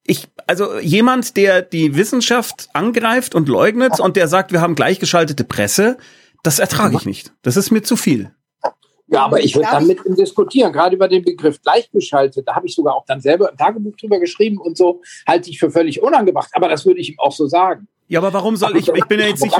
ich, 0.06 0.28
also 0.46 0.78
jemand, 0.78 1.36
der 1.36 1.62
die 1.62 1.96
Wissenschaft 1.96 2.68
angreift 2.72 3.34
und 3.34 3.48
leugnet 3.48 4.00
und 4.00 4.16
der 4.16 4.28
sagt, 4.28 4.52
wir 4.52 4.60
haben 4.60 4.74
gleichgeschaltete 4.74 5.44
Presse, 5.44 5.96
das 6.42 6.58
ertrage 6.58 6.96
ich 6.96 7.06
nicht. 7.06 7.32
Das 7.42 7.56
ist 7.56 7.70
mir 7.70 7.82
zu 7.82 7.96
viel. 7.96 8.30
Ja, 9.06 9.24
aber 9.24 9.40
ich 9.40 9.54
würde 9.54 9.68
dann 9.70 9.86
mit 9.86 10.04
ihm 10.04 10.16
diskutieren, 10.16 10.72
gerade 10.72 10.96
über 10.96 11.08
den 11.08 11.22
Begriff 11.22 11.60
gleichgeschaltet. 11.62 12.48
Da 12.48 12.54
habe 12.54 12.66
ich 12.66 12.74
sogar 12.74 12.94
auch 12.94 13.04
dann 13.06 13.20
selber 13.20 13.50
im 13.50 13.56
Tagebuch 13.56 13.96
drüber 13.96 14.18
geschrieben 14.18 14.58
und 14.58 14.76
so, 14.76 15.02
halte 15.26 15.50
ich 15.50 15.58
für 15.58 15.70
völlig 15.70 16.02
unangebracht. 16.02 16.50
Aber 16.52 16.68
das 16.68 16.84
würde 16.84 17.00
ich 17.00 17.10
ihm 17.10 17.18
auch 17.18 17.32
so 17.32 17.46
sagen. 17.46 17.86
Ja, 18.08 18.20
aber 18.20 18.32
warum 18.32 18.56
soll 18.56 18.76
ich, 18.76 18.88
ich 18.88 19.04
bin 19.06 19.20
ja 19.20 19.26
jetzt 19.26 19.42
nicht, 19.42 19.56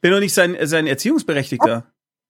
bin 0.00 0.10
doch 0.10 0.20
nicht 0.20 0.34
sein, 0.34 0.56
sein 0.62 0.86
Erziehungsberechtigter. 0.86 1.86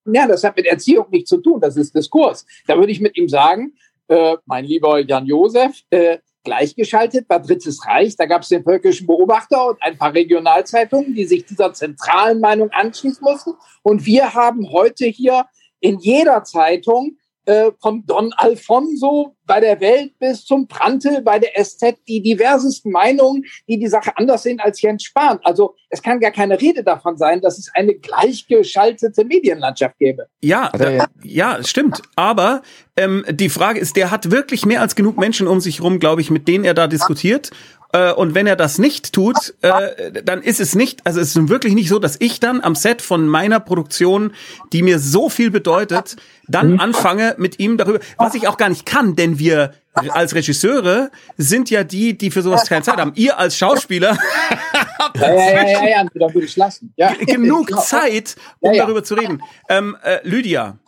Ja, 0.06 0.26
das 0.26 0.44
hat 0.44 0.56
mit 0.56 0.66
Erziehung 0.66 1.06
nichts 1.10 1.30
zu 1.30 1.38
tun, 1.38 1.60
das 1.60 1.76
ist 1.76 1.94
Diskurs. 1.94 2.46
Da 2.66 2.76
würde 2.76 2.92
ich 2.92 3.00
mit 3.00 3.16
ihm 3.16 3.28
sagen, 3.28 3.74
äh, 4.08 4.36
mein 4.46 4.64
lieber 4.64 5.00
Jan 5.00 5.26
Josef, 5.26 5.82
äh, 5.90 6.18
gleichgeschaltet 6.44 7.28
war 7.28 7.40
Drittes 7.40 7.86
Reich, 7.86 8.16
da 8.16 8.26
gab 8.26 8.42
es 8.42 8.48
den 8.48 8.64
völkischen 8.64 9.06
Beobachter 9.06 9.68
und 9.68 9.82
ein 9.82 9.96
paar 9.96 10.12
Regionalzeitungen, 10.12 11.14
die 11.14 11.24
sich 11.24 11.44
dieser 11.44 11.72
zentralen 11.72 12.40
Meinung 12.40 12.70
anschließen 12.70 13.22
mussten. 13.22 13.54
Und 13.82 14.04
wir 14.06 14.34
haben 14.34 14.70
heute 14.70 15.06
hier 15.06 15.46
in 15.80 15.98
jeder 15.98 16.44
Zeitung 16.44 17.16
äh, 17.44 17.72
von 17.80 18.06
Don 18.06 18.32
Alfonso 18.34 19.36
bei 19.46 19.60
der 19.60 19.80
Welt 19.80 20.18
bis 20.18 20.44
zum 20.44 20.68
Prantl, 20.68 21.22
bei 21.22 21.38
der 21.38 21.52
SZ 21.62 21.96
die 22.06 22.22
diversesten 22.22 22.92
Meinungen, 22.92 23.44
die 23.68 23.78
die 23.78 23.88
Sache 23.88 24.12
anders 24.16 24.42
sehen 24.44 24.60
als 24.60 24.80
Jens 24.80 25.04
Spahn. 25.04 25.38
Also 25.42 25.74
es 25.88 26.02
kann 26.02 26.20
gar 26.20 26.30
keine 26.30 26.60
Rede 26.60 26.82
davon 26.84 27.16
sein, 27.16 27.40
dass 27.40 27.58
es 27.58 27.70
eine 27.74 27.94
gleichgeschaltete 27.94 29.24
Medienlandschaft 29.24 29.98
gäbe. 29.98 30.28
Ja, 30.40 30.70
da, 30.70 31.06
ja, 31.22 31.62
stimmt. 31.62 32.02
Aber 32.16 32.62
ähm, 32.96 33.24
die 33.30 33.48
Frage 33.48 33.80
ist, 33.80 33.96
der 33.96 34.10
hat 34.10 34.30
wirklich 34.30 34.64
mehr 34.66 34.80
als 34.80 34.94
genug 34.94 35.18
Menschen 35.18 35.48
um 35.48 35.60
sich 35.60 35.82
rum, 35.82 35.98
glaube 35.98 36.20
ich, 36.20 36.30
mit 36.30 36.48
denen 36.48 36.64
er 36.64 36.74
da 36.74 36.86
diskutiert. 36.86 37.50
Äh, 37.92 38.12
und 38.12 38.34
wenn 38.34 38.46
er 38.46 38.56
das 38.56 38.78
nicht 38.78 39.12
tut, 39.12 39.54
äh, 39.60 40.22
dann 40.24 40.42
ist 40.42 40.60
es 40.60 40.74
nicht, 40.74 41.06
also 41.06 41.20
es 41.20 41.36
ist 41.36 41.48
wirklich 41.48 41.74
nicht 41.74 41.88
so, 41.88 41.98
dass 41.98 42.16
ich 42.18 42.40
dann 42.40 42.60
am 42.62 42.74
Set 42.74 43.02
von 43.02 43.28
meiner 43.28 43.60
Produktion, 43.60 44.32
die 44.72 44.82
mir 44.82 44.98
so 44.98 45.28
viel 45.28 45.50
bedeutet, 45.50 46.16
dann 46.48 46.80
anfange 46.80 47.34
mit 47.38 47.60
ihm 47.60 47.76
darüber, 47.76 48.00
was 48.16 48.34
ich 48.34 48.48
auch 48.48 48.56
gar 48.56 48.68
nicht 48.68 48.86
kann, 48.86 49.14
denn 49.14 49.31
wir 49.38 49.74
als 50.08 50.34
Regisseure 50.34 51.10
sind 51.36 51.70
ja 51.70 51.84
die, 51.84 52.16
die 52.16 52.30
für 52.30 52.42
sowas 52.42 52.68
keine 52.68 52.82
Zeit 52.82 52.96
haben. 52.96 53.12
Ihr 53.14 53.38
als 53.38 53.56
Schauspieler 53.56 54.16
habt 54.98 55.18
Ja, 55.18 55.34
ja, 55.34 55.52
ja, 55.52 55.68
ja, 55.68 55.88
ja, 55.88 56.04
dann 56.14 56.34
würde 56.34 56.46
ich 56.46 56.56
lassen. 56.56 56.92
Ja. 56.96 57.12
genug 57.26 57.70
Zeit, 57.82 58.36
um 58.60 58.74
darüber 58.74 59.04
zu 59.04 59.14
reden. 59.14 59.42
Ähm, 59.68 59.96
äh, 60.02 60.18
Lydia. 60.22 60.78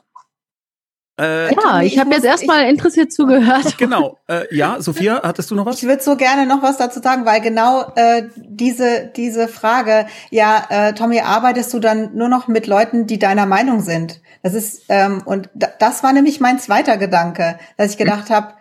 Äh, 1.21 1.55
Ja, 1.55 1.81
ich 1.83 1.99
habe 1.99 2.09
muss- 2.09 2.17
jetzt 2.19 2.25
erstmal 2.27 2.65
interessiert 2.69 3.13
zugehört. 3.13 3.77
Genau. 3.79 4.19
Äh, 4.27 4.43
ja, 4.55 4.77
Sophia, 4.81 5.21
hattest 5.23 5.51
du 5.51 5.55
noch 5.55 5.67
was? 5.67 5.77
Ich 5.83 5.89
würde 5.89 6.03
so 6.03 6.17
gerne 6.17 6.47
noch 6.47 6.63
was 6.63 6.77
dazu 6.77 7.01
sagen, 7.01 7.25
weil 7.25 7.41
genau 7.41 7.93
äh, 7.95 8.25
diese 8.37 9.11
diese 9.15 9.47
Frage, 9.49 10.07
ja, 10.31 10.65
äh, 10.69 10.93
Tommy, 10.95 11.21
arbeitest 11.21 11.73
du 11.73 11.79
dann 11.81 12.15
nur 12.17 12.29
noch 12.29 12.49
mit 12.49 12.67
Leuten, 12.67 13.07
die 13.07 13.19
deiner 13.19 13.47
Meinung 13.47 13.81
sind? 13.81 14.21
Das 14.43 14.55
ist 14.55 14.83
ähm, 14.89 15.23
und 15.25 15.49
da, 15.55 15.69
das 15.79 16.03
war 16.03 16.13
nämlich 16.13 16.41
mein 16.41 16.59
zweiter 16.59 16.97
Gedanke, 16.97 17.59
dass 17.77 17.93
ich 17.93 17.97
gedacht 17.99 18.31
habe, 18.31 18.55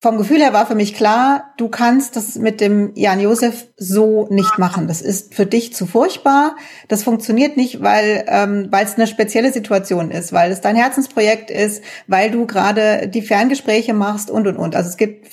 vom 0.00 0.18
Gefühl 0.18 0.40
her 0.40 0.52
war 0.52 0.66
für 0.66 0.74
mich 0.74 0.94
klar, 0.94 1.54
du 1.56 1.68
kannst 1.68 2.16
das 2.16 2.36
mit 2.36 2.60
dem 2.60 2.92
Jan 2.94 3.18
Josef 3.18 3.68
so 3.76 4.28
nicht 4.30 4.58
machen. 4.58 4.88
Das 4.88 5.00
ist 5.00 5.34
für 5.34 5.46
dich 5.46 5.74
zu 5.74 5.86
furchtbar. 5.86 6.56
Das 6.88 7.02
funktioniert 7.02 7.56
nicht, 7.56 7.82
weil 7.82 8.24
ähm, 8.28 8.68
weil 8.70 8.84
es 8.84 8.96
eine 8.96 9.06
spezielle 9.06 9.52
Situation 9.52 10.10
ist, 10.10 10.32
weil 10.32 10.52
es 10.52 10.60
dein 10.60 10.76
Herzensprojekt 10.76 11.50
ist, 11.50 11.82
weil 12.06 12.30
du 12.30 12.46
gerade 12.46 13.08
die 13.08 13.22
Ferngespräche 13.22 13.94
machst 13.94 14.30
und 14.30 14.46
und 14.46 14.56
und. 14.56 14.76
Also 14.76 14.90
es 14.90 14.98
gibt 14.98 15.28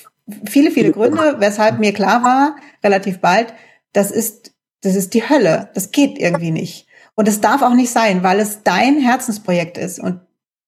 viele 0.46 0.70
viele 0.70 0.92
Gründe, 0.92 1.36
weshalb 1.38 1.78
mir 1.78 1.92
klar 1.92 2.22
war 2.22 2.56
relativ 2.82 3.20
bald, 3.20 3.52
das 3.92 4.10
ist 4.10 4.54
das 4.80 4.94
ist 4.96 5.12
die 5.12 5.28
Hölle. 5.28 5.70
Das 5.74 5.92
geht 5.92 6.18
irgendwie 6.18 6.50
nicht. 6.50 6.86
Und 7.14 7.28
es 7.28 7.40
darf 7.40 7.62
auch 7.62 7.74
nicht 7.74 7.90
sein, 7.90 8.22
weil 8.22 8.40
es 8.40 8.62
dein 8.64 8.98
Herzensprojekt 8.98 9.78
ist 9.78 10.00
und 10.00 10.20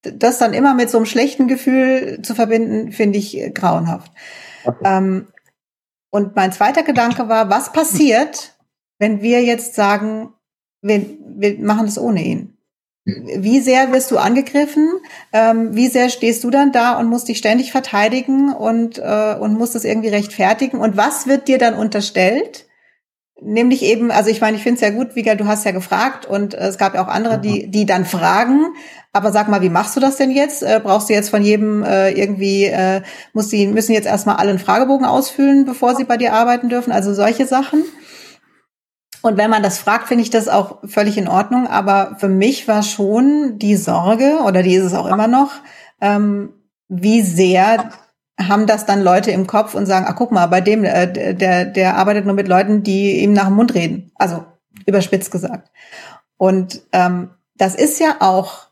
das 0.02 0.38
dann 0.38 0.54
immer 0.54 0.74
mit 0.74 0.90
so 0.90 0.98
einem 0.98 1.06
schlechten 1.06 1.48
Gefühl 1.48 2.20
zu 2.22 2.34
verbinden, 2.34 2.92
finde 2.92 3.18
ich 3.18 3.36
äh, 3.36 3.50
grauenhaft. 3.50 4.12
Ähm, 4.84 5.28
und 6.10 6.36
mein 6.36 6.52
zweiter 6.52 6.82
Gedanke 6.82 7.28
war, 7.28 7.50
was 7.50 7.72
passiert, 7.72 8.54
wenn 8.98 9.20
wir 9.20 9.42
jetzt 9.42 9.74
sagen, 9.74 10.32
wir, 10.80 11.04
wir 11.20 11.58
machen 11.58 11.86
das 11.86 11.98
ohne 11.98 12.22
ihn? 12.22 12.56
Wie 13.04 13.60
sehr 13.60 13.92
wirst 13.92 14.10
du 14.10 14.18
angegriffen? 14.18 14.88
Ähm, 15.32 15.76
wie 15.76 15.86
sehr 15.86 16.08
stehst 16.08 16.42
du 16.42 16.50
dann 16.50 16.72
da 16.72 16.98
und 16.98 17.08
musst 17.08 17.28
dich 17.28 17.38
ständig 17.38 17.70
verteidigen 17.70 18.52
und, 18.52 18.98
äh, 18.98 19.36
und 19.38 19.54
musst 19.54 19.76
das 19.76 19.84
irgendwie 19.84 20.08
rechtfertigen? 20.08 20.80
Und 20.80 20.96
was 20.96 21.28
wird 21.28 21.46
dir 21.46 21.58
dann 21.58 21.74
unterstellt? 21.74 22.66
Nämlich 23.40 23.82
eben, 23.82 24.10
also 24.10 24.30
ich 24.30 24.40
meine, 24.40 24.56
ich 24.56 24.62
finde 24.64 24.76
es 24.76 24.80
ja 24.80 24.90
gut, 24.90 25.14
Vika, 25.14 25.36
du 25.36 25.46
hast 25.46 25.64
ja 25.64 25.70
gefragt 25.70 26.26
und 26.26 26.54
äh, 26.54 26.66
es 26.66 26.78
gab 26.78 26.94
ja 26.94 27.04
auch 27.04 27.08
andere, 27.08 27.38
die, 27.38 27.70
die 27.70 27.86
dann 27.86 28.06
fragen, 28.06 28.74
aber 29.16 29.32
sag 29.32 29.48
mal, 29.48 29.62
wie 29.62 29.70
machst 29.70 29.96
du 29.96 30.00
das 30.00 30.16
denn 30.16 30.30
jetzt? 30.30 30.62
Äh, 30.62 30.80
brauchst 30.82 31.08
du 31.08 31.14
jetzt 31.14 31.30
von 31.30 31.42
jedem 31.42 31.82
äh, 31.82 32.10
irgendwie, 32.10 32.66
äh, 32.66 33.02
muss 33.32 33.48
die, 33.48 33.66
müssen 33.66 33.92
jetzt 33.92 34.06
erstmal 34.06 34.36
alle 34.36 34.50
einen 34.50 34.58
Fragebogen 34.58 35.06
ausfüllen, 35.06 35.64
bevor 35.64 35.94
sie 35.94 36.04
bei 36.04 36.16
dir 36.16 36.34
arbeiten 36.34 36.68
dürfen? 36.68 36.92
Also 36.92 37.14
solche 37.14 37.46
Sachen. 37.46 37.82
Und 39.22 39.38
wenn 39.38 39.50
man 39.50 39.62
das 39.62 39.78
fragt, 39.78 40.08
finde 40.08 40.22
ich 40.22 40.30
das 40.30 40.48
auch 40.48 40.78
völlig 40.84 41.18
in 41.18 41.28
Ordnung. 41.28 41.66
Aber 41.66 42.16
für 42.18 42.28
mich 42.28 42.68
war 42.68 42.82
schon 42.82 43.58
die 43.58 43.76
Sorge, 43.76 44.40
oder 44.44 44.62
die 44.62 44.74
ist 44.74 44.84
es 44.84 44.94
auch 44.94 45.06
immer 45.06 45.26
noch, 45.28 45.52
ähm, 46.00 46.50
wie 46.88 47.22
sehr 47.22 47.90
haben 48.38 48.66
das 48.66 48.84
dann 48.84 49.02
Leute 49.02 49.30
im 49.30 49.46
Kopf 49.46 49.74
und 49.74 49.86
sagen, 49.86 50.06
ach 50.08 50.14
guck 50.14 50.30
mal, 50.30 50.46
bei 50.46 50.60
dem, 50.60 50.84
äh, 50.84 51.34
der, 51.34 51.64
der 51.64 51.96
arbeitet 51.96 52.26
nur 52.26 52.34
mit 52.34 52.48
Leuten, 52.48 52.82
die 52.82 53.20
ihm 53.20 53.32
nach 53.32 53.46
dem 53.46 53.54
Mund 53.54 53.74
reden. 53.74 54.12
Also 54.14 54.44
überspitzt 54.84 55.30
gesagt. 55.30 55.70
Und 56.36 56.82
ähm, 56.92 57.30
das 57.56 57.74
ist 57.74 57.98
ja 57.98 58.16
auch 58.20 58.65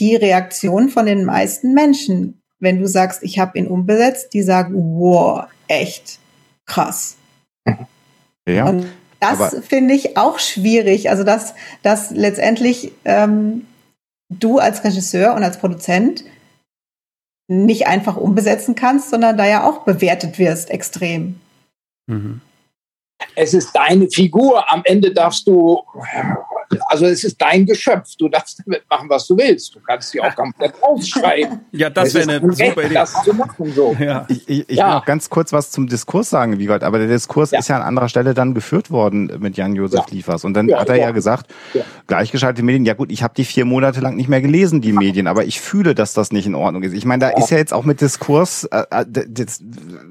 die 0.00 0.16
Reaktion 0.16 0.88
von 0.88 1.06
den 1.06 1.24
meisten 1.24 1.74
Menschen. 1.74 2.40
Wenn 2.58 2.80
du 2.80 2.88
sagst, 2.88 3.22
ich 3.22 3.38
habe 3.38 3.58
ihn 3.58 3.66
umbesetzt, 3.66 4.32
die 4.32 4.42
sagen, 4.42 4.74
wow, 4.98 5.44
echt 5.68 6.18
krass. 6.66 7.16
Ja. 8.48 8.66
Und 8.66 8.86
das 9.20 9.56
finde 9.66 9.94
ich 9.94 10.16
auch 10.16 10.38
schwierig. 10.38 11.10
Also 11.10 11.24
dass, 11.24 11.54
dass 11.82 12.10
letztendlich 12.10 12.92
ähm, 13.04 13.66
du 14.28 14.58
als 14.58 14.84
Regisseur 14.84 15.34
und 15.34 15.42
als 15.42 15.58
Produzent 15.58 16.24
nicht 17.48 17.86
einfach 17.86 18.16
umbesetzen 18.16 18.74
kannst, 18.74 19.10
sondern 19.10 19.36
da 19.36 19.46
ja 19.46 19.64
auch 19.64 19.84
bewertet 19.84 20.38
wirst 20.38 20.70
extrem. 20.70 21.40
Mhm. 22.06 22.40
Es 23.34 23.54
ist 23.54 23.72
deine 23.72 24.08
Figur. 24.10 24.70
Am 24.70 24.82
Ende 24.84 25.12
darfst 25.12 25.46
du, 25.48 25.82
also 26.86 27.06
es 27.06 27.24
ist 27.24 27.40
dein 27.40 27.64
Geschöpf. 27.66 28.14
Du 28.18 28.28
darfst 28.28 28.62
damit 28.66 28.82
machen, 28.90 29.08
was 29.08 29.26
du 29.26 29.36
willst. 29.36 29.74
Du 29.74 29.80
kannst 29.80 30.10
sie 30.10 30.20
auch 30.20 30.34
komplett 30.34 30.74
ausschreiben. 30.82 31.60
Ja, 31.72 31.88
das 31.90 32.08
Es 32.08 32.14
wäre 32.14 32.22
ist 32.24 32.28
eine 32.42 32.48
Recht, 32.48 32.58
super 32.68 32.84
Idee. 32.84 32.94
Das 32.94 33.12
zu 33.24 33.32
machen 33.34 33.72
so. 33.74 33.96
Ja. 33.98 34.26
Ich, 34.28 34.48
ich, 34.48 34.68
ich 34.68 34.76
Ja. 34.76 34.86
will 34.88 34.94
noch 34.96 35.04
ganz 35.06 35.30
kurz 35.30 35.52
was 35.52 35.70
zum 35.70 35.86
Diskurs 35.86 36.30
sagen, 36.30 36.58
Wiegald, 36.58 36.82
aber 36.84 36.98
der 36.98 37.08
Diskurs 37.08 37.50
Ja. 37.52 37.58
ist 37.60 37.68
ja 37.68 37.76
an 37.76 37.82
anderer 37.82 38.08
Stelle 38.08 38.34
dann 38.34 38.54
geführt 38.54 38.90
worden 38.90 39.32
mit 39.40 39.56
Jan-Josef 39.56 40.00
Ja. 40.00 40.06
Liefers. 40.10 40.44
Und 40.44 40.54
dann 40.54 40.68
Ja, 40.68 40.80
hat 40.80 40.88
er 40.88 40.96
ja. 40.96 41.04
ja 41.06 41.10
gesagt, 41.12 41.50
Ja. 41.74 41.82
gleichgeschaltete 42.06 42.62
Medien, 42.64 42.84
ja 42.84 42.94
gut, 42.94 43.10
ich 43.10 43.22
habe 43.22 43.34
die 43.34 43.44
vier 43.44 43.64
Monate 43.64 44.00
lang 44.00 44.16
nicht 44.16 44.28
mehr 44.28 44.40
gelesen, 44.42 44.80
die 44.80 44.92
Medien, 44.92 45.26
aber 45.26 45.44
ich 45.44 45.60
fühle, 45.60 45.94
dass 45.94 46.12
das 46.12 46.32
nicht 46.32 46.46
in 46.46 46.54
Ordnung 46.54 46.82
ist. 46.82 46.92
Ich 46.92 47.04
meine, 47.04 47.20
da 47.20 47.30
ist 47.30 47.50
ja 47.50 47.56
jetzt 47.56 47.72
auch 47.72 47.84
mit 47.84 48.00
Diskurs 48.00 48.64
äh, 48.64 48.84
äh, 48.90 49.04
das, 49.28 49.60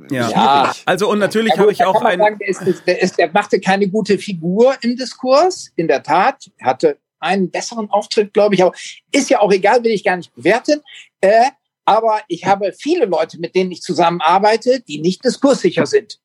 Ja. 0.09 0.29
Ja. 0.29 0.73
Also 0.85 1.09
und 1.09 1.19
natürlich 1.19 1.53
Ja, 1.55 1.59
habe 1.61 1.71
ich 1.71 1.83
auch 1.83 1.93
kann 1.93 2.03
man 2.03 2.11
ein 2.13 2.19
sagen, 2.19 2.37
der, 2.39 2.47
ist, 2.47 2.61
der, 2.87 3.01
ist, 3.01 3.17
der 3.17 3.31
machte 3.31 3.59
keine 3.59 3.87
gute 3.87 4.17
Figur 4.17 4.73
im 4.81 4.95
Diskurs. 4.95 5.71
In 5.75 5.87
der 5.87 6.03
Tat, 6.03 6.46
hatte 6.61 6.97
einen 7.19 7.49
besseren 7.49 7.89
Auftritt, 7.89 8.33
glaube 8.33 8.55
ich. 8.55 8.63
Aber 8.63 8.73
ist 9.11 9.29
ja 9.29 9.39
auch 9.39 9.51
egal, 9.51 9.83
will 9.83 9.91
ich 9.91 10.03
gar 10.03 10.17
nicht 10.17 10.33
bewerten. 10.35 10.81
Äh, 11.21 11.45
aber 11.85 12.21
ich 12.27 12.45
habe 12.45 12.73
viele 12.77 13.05
Leute, 13.05 13.39
mit 13.39 13.55
denen 13.55 13.71
ich 13.71 13.81
zusammenarbeite, 13.81 14.81
die 14.81 14.99
nicht 14.99 15.23
diskurssicher 15.23 15.85
sind. 15.85 16.19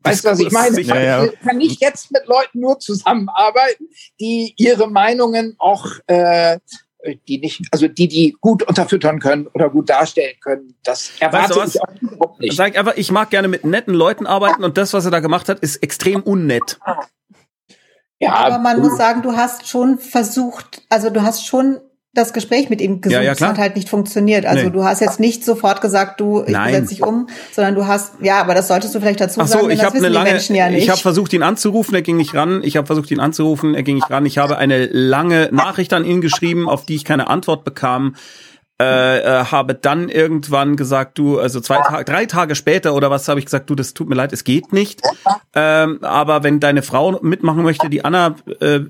Weißt 0.00 0.24
du, 0.24 0.28
was 0.30 0.40
ich 0.40 0.50
meine? 0.50 0.80
Ich 0.80 0.88
kann 0.88 1.56
nicht 1.56 1.80
jetzt 1.80 2.10
mit 2.12 2.26
Leuten 2.26 2.60
nur 2.60 2.78
zusammenarbeiten, 2.78 3.88
die 4.20 4.54
ihre 4.56 4.88
Meinungen 4.88 5.56
auch, 5.58 5.86
äh, 6.06 6.58
die 7.28 7.38
nicht, 7.38 7.62
also 7.70 7.88
die, 7.88 8.08
die 8.08 8.36
gut 8.40 8.62
unterfüttern 8.62 9.20
können 9.20 9.46
oder 9.48 9.70
gut 9.70 9.88
darstellen 9.88 10.34
können. 10.40 10.74
Das 10.82 11.12
erwarte 11.20 11.56
was? 11.56 11.74
ich 11.74 11.82
auch 11.82 11.94
überhaupt 12.00 12.40
nicht. 12.40 12.56
Sag 12.56 12.76
einfach, 12.76 12.96
ich 12.96 13.10
mag 13.10 13.30
gerne 13.30 13.48
mit 13.48 13.64
netten 13.64 13.94
Leuten 13.94 14.26
arbeiten 14.26 14.64
und 14.64 14.76
das, 14.76 14.92
was 14.92 15.04
er 15.04 15.10
da 15.10 15.20
gemacht 15.20 15.48
hat, 15.48 15.60
ist 15.60 15.76
extrem 15.76 16.22
unnett. 16.22 16.78
Ja, 18.20 18.32
Aber 18.34 18.58
man 18.58 18.80
muss 18.80 18.96
sagen, 18.96 19.22
du 19.22 19.36
hast 19.36 19.68
schon 19.68 19.98
versucht, 19.98 20.82
also 20.90 21.10
du 21.10 21.22
hast 21.22 21.46
schon 21.46 21.78
das 22.14 22.32
Gespräch 22.32 22.68
mit 22.68 22.80
ihm 22.80 23.00
gesucht. 23.00 23.22
Ja, 23.22 23.32
ja, 23.32 23.40
hat 23.48 23.58
halt 23.58 23.76
nicht 23.76 23.88
funktioniert. 23.88 24.44
Also 24.44 24.64
Nee. 24.64 24.70
du 24.70 24.82
hast 24.82 25.00
jetzt 25.00 25.20
nicht 25.20 25.44
sofort 25.44 25.80
gesagt, 25.80 26.18
du, 26.20 26.42
ich 26.44 26.56
setze 26.56 26.88
dich 26.88 27.02
um, 27.02 27.28
sondern 27.52 27.76
du 27.76 27.86
hast, 27.86 28.14
ja, 28.20 28.40
aber 28.40 28.54
das 28.54 28.66
solltest 28.66 28.92
du 28.94 28.98
vielleicht 29.00 29.20
dazu 29.20 29.40
Ach 29.40 29.46
sagen, 29.46 29.60
so, 29.60 29.66
denn 29.68 29.74
ich 29.76 29.80
das 29.80 29.86
habe 29.86 29.94
wissen 29.96 30.06
eine 30.06 30.12
die 30.12 30.18
lange, 30.18 30.30
Menschen 30.32 30.56
ja 30.56 30.68
nicht. 30.68 30.82
ich 30.82 30.90
habe 30.90 30.98
versucht 30.98 31.32
ihn 31.32 31.44
anzurufen, 31.44 31.94
er 31.94 32.02
ging 32.02 32.16
nicht 32.16 32.34
ran. 32.34 32.62
Ich 32.64 32.76
habe 32.76 32.86
versucht 32.86 33.10
ihn 33.12 33.20
anzurufen, 33.20 33.74
er 33.74 33.84
ging 33.84 33.94
nicht 33.96 34.10
ran. 34.10 34.26
Ich 34.26 34.38
habe 34.38 34.58
eine 34.58 34.86
lange 34.86 35.48
Nachricht 35.52 35.92
an 35.92 36.04
ihn 36.04 36.20
geschrieben, 36.20 36.68
auf 36.68 36.84
die 36.86 36.96
ich 36.96 37.04
keine 37.04 37.28
Antwort 37.28 37.62
bekam. 37.62 38.16
Äh, 38.80 39.18
äh, 39.18 39.44
habe 39.46 39.74
dann 39.74 40.08
irgendwann 40.08 40.76
gesagt, 40.76 41.18
du, 41.18 41.40
also 41.40 41.60
zwei 41.60 41.78
Tage, 41.78 42.04
drei 42.04 42.26
Tage 42.26 42.54
später 42.54 42.94
oder 42.94 43.10
was, 43.10 43.26
habe 43.26 43.40
ich 43.40 43.46
gesagt, 43.46 43.68
du, 43.68 43.74
das 43.74 43.92
tut 43.92 44.08
mir 44.08 44.14
leid, 44.14 44.32
es 44.32 44.44
geht 44.44 44.72
nicht. 44.72 45.02
Ähm, 45.52 45.98
aber 46.02 46.44
wenn 46.44 46.60
deine 46.60 46.82
Frau 46.82 47.18
mitmachen 47.20 47.64
möchte, 47.64 47.90
die 47.90 48.04
Anna, 48.04 48.36
äh, 48.60 48.80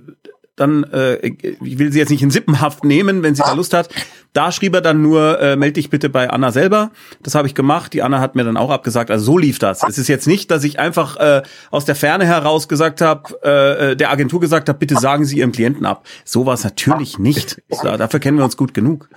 dann, 0.59 0.85
äh, 0.85 1.17
ich 1.17 1.79
will 1.79 1.93
sie 1.93 1.99
jetzt 1.99 2.11
nicht 2.11 2.23
in 2.23 2.31
Sippenhaft 2.31 2.85
nehmen, 2.85 3.23
wenn 3.23 3.35
sie 3.35 3.43
da 3.43 3.53
Lust 3.53 3.75
hat. 3.75 3.89
Da 4.33 4.53
schrieb 4.53 4.75
er 4.75 4.81
dann 4.81 5.03
nur, 5.03 5.41
äh, 5.41 5.57
melde 5.57 5.75
dich 5.75 5.91
bitte 5.91 6.09
bei 6.09 6.31
Anna 6.31 6.53
selber. 6.53 6.91
Das 7.23 7.35
habe 7.35 7.49
ich 7.49 7.55
gemacht. 7.55 7.93
Die 7.93 8.03
Anna 8.03 8.21
hat 8.21 8.35
mir 8.35 8.45
dann 8.45 8.57
auch 8.57 8.71
abgesagt. 8.71 9.11
Also 9.11 9.25
so 9.25 9.39
lief 9.39 9.59
das. 9.59 9.83
Es 9.83 9.99
ist 9.99 10.09
jetzt 10.09 10.27
nicht, 10.27 10.51
dass 10.51 10.65
ich 10.65 10.79
einfach 10.79 11.17
äh, 11.17 11.43
aus 11.71 11.85
der 11.85 11.95
Ferne 11.95 12.27
heraus 12.27 12.69
gesagt 12.69 13.01
habe, 13.01 13.39
äh, 13.43 13.93
äh, 13.93 13.97
der 13.97 14.11
Agentur 14.11 14.41
gesagt 14.41 14.69
habe, 14.69 14.79
bitte 14.79 14.97
sagen 14.97 15.25
Sie 15.25 15.39
Ihrem 15.39 15.53
Klienten 15.53 15.87
ab. 15.87 16.07
So 16.25 16.47
war 16.47 16.55
es 16.55 16.65
natürlich 16.65 17.19
nicht. 17.19 17.63
So, 17.71 17.97
dafür 17.97 18.21
kennen 18.21 18.39
wir 18.39 18.45
uns 18.45 18.57
gut 18.57 18.75
genug. 18.75 19.09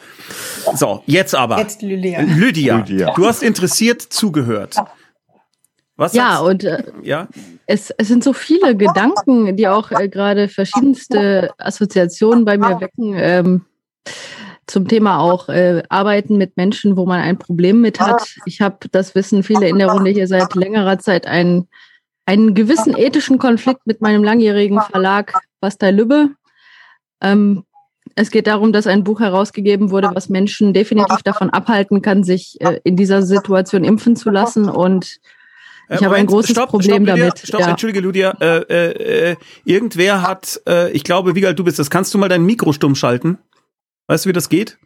So, 0.76 1.04
jetzt 1.06 1.36
aber. 1.36 1.58
Jetzt 1.58 1.82
Lydia. 1.82 2.22
Lydia, 2.22 2.78
Lydia. 2.78 3.14
du 3.14 3.26
hast 3.26 3.44
interessiert 3.44 4.02
zugehört. 4.02 4.76
Was 6.02 6.14
Ja, 6.14 6.38
sagst- 6.38 6.44
und 6.44 6.64
äh, 6.64 6.84
ja? 7.04 7.28
es, 7.68 7.92
es 7.92 8.08
sind 8.08 8.24
so 8.24 8.34
viele 8.34 8.76
Gedanken, 8.76 9.56
die 9.56 9.68
auch 9.68 9.92
äh, 9.92 10.10
gerade 10.10 10.48
verschiedenste 10.48 11.52
Assoziationen 11.60 12.44
bei 12.44 12.58
mir 12.58 12.82
wecken. 12.82 13.14
Ähm, 13.16 13.66
zum 14.66 14.88
Thema 14.88 15.20
auch 15.20 15.48
äh, 15.50 15.84
Arbeiten 15.90 16.40
mit 16.40 16.58
Menschen, 16.58 16.98
wo 16.98 17.06
man 17.06 17.22
ein 17.22 17.38
Problem 17.38 17.82
mit 17.82 18.00
hat. 18.00 18.36
Ich 18.46 18.62
habe, 18.62 18.78
das 18.92 19.14
wissen 19.14 19.44
viele 19.44 19.70
in 19.70 19.78
der 19.78 19.92
Runde 19.92 20.10
hier 20.10 20.26
seit 20.26 20.56
längerer 20.56 20.98
Zeit, 20.98 21.28
einen, 21.28 21.68
einen 22.26 22.56
gewissen 22.56 22.98
ethischen 22.98 23.38
Konflikt 23.38 23.86
mit 23.86 24.02
meinem 24.02 24.24
langjährigen 24.24 24.82
Verlag 24.82 25.34
Bastei 25.60 25.92
Lübbe. 25.92 26.30
Ähm, 27.22 27.64
es 28.16 28.32
geht 28.32 28.48
darum, 28.48 28.74
dass 28.74 28.88
ein 28.88 29.04
Buch 29.04 29.20
herausgegeben 29.20 29.92
wurde, 29.92 30.10
was 30.16 30.30
Menschen 30.30 30.74
definitiv 30.74 31.22
davon 31.22 31.52
abhalten 31.52 32.02
kann, 32.02 32.24
sich 32.24 32.60
äh, 32.60 32.80
in 32.84 32.96
dieser 32.96 33.22
Situation 33.22 33.84
impfen 33.84 34.16
zu 34.16 34.32
lassen. 34.32 34.68
Und 34.68 35.20
ich 35.92 36.02
Äh, 36.02 36.06
habe 36.06 36.06
ein 36.06 36.10
Moment, 36.12 36.30
großes 36.30 36.52
stopp, 36.52 36.70
Problem 36.70 37.04
stopp, 37.06 37.16
Lydia, 37.16 37.16
damit. 37.16 37.40
Stopp, 37.40 37.62
ja. 37.62 37.70
entschuldige, 37.70 38.00
Lydia. 38.00 38.32
Äh, 38.40 38.58
äh, 38.60 39.32
äh, 39.32 39.36
irgendwer 39.66 40.22
hat, 40.22 40.62
äh, 40.68 40.92
ich 40.92 41.04
glaube, 41.04 41.36
wie 41.36 41.46
alt 41.46 41.60
du 41.60 41.64
bist, 41.64 41.80
das 41.80 41.90
kannst 41.90 42.14
du 42.14 42.18
mal 42.18 42.30
dein 42.30 42.44
Mikro 42.44 42.74
stumm 42.74 42.96
schalten. 42.96 43.38
Weißt 44.08 44.26
du, 44.26 44.30
wie 44.30 44.34
das 44.34 44.50
geht? 44.50 44.78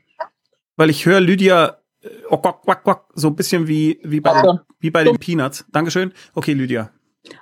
Weil 0.76 0.90
ich 0.90 1.06
höre 1.06 1.20
Lydia 1.20 1.78
äh, 2.02 2.10
oh, 2.30 2.38
quack, 2.38 2.62
quack, 2.64 2.84
quack, 2.84 3.06
so 3.14 3.28
ein 3.28 3.36
bisschen 3.36 3.68
wie, 3.68 4.00
wie 4.04 4.20
bei, 4.20 4.42
den, 4.42 4.60
wie 4.80 4.92
bei 4.92 5.04
den 5.04 5.18
Peanuts. 5.18 5.66
Dankeschön. 5.72 6.12
Okay, 6.34 6.54
Lydia. 6.54 6.92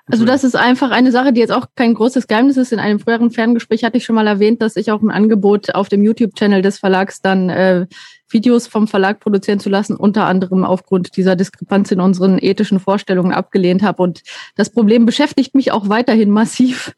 Also 0.06 0.26
das 0.26 0.44
ist 0.44 0.56
einfach 0.56 0.92
eine 0.92 1.12
Sache, 1.12 1.34
die 1.34 1.40
jetzt 1.40 1.52
auch 1.52 1.68
kein 1.76 1.94
großes 1.94 2.28
Geheimnis 2.28 2.58
ist. 2.58 2.74
In 2.74 2.80
einem 2.80 3.00
früheren 3.00 3.32
Ferngespräch 3.32 3.84
hatte 3.84 3.98
ich 3.98 4.06
schon 4.06 4.16
mal 4.16 4.28
erwähnt, 4.28 4.62
dass 4.62 4.76
ich 4.76 4.92
auch 4.92 5.02
ein 5.02 5.12
Angebot 5.12 5.74
auf 5.76 5.90
dem 5.90 6.04
YouTube-Channel 6.04 6.62
des 6.62 6.80
Verlags 6.80 7.22
dann 7.22 7.50
äh, 7.50 7.86
Videos 8.34 8.68
vom 8.68 8.88
Verlag 8.88 9.20
produzieren 9.20 9.60
zu 9.60 9.70
lassen, 9.70 9.96
unter 9.96 10.26
anderem 10.26 10.66
aufgrund 10.66 11.16
dieser 11.16 11.36
Diskrepanz 11.36 11.92
in 11.92 12.02
unseren 12.02 12.38
ethischen 12.40 12.80
Vorstellungen 12.80 13.32
abgelehnt 13.32 13.84
habe. 13.84 14.02
Und 14.04 14.24
das 14.56 14.72
Problem 14.72 15.06
beschäftigt 15.06 15.56
mich 15.56 15.72
auch 15.72 15.88
weiterhin 15.88 16.32
massiv. 16.32 16.94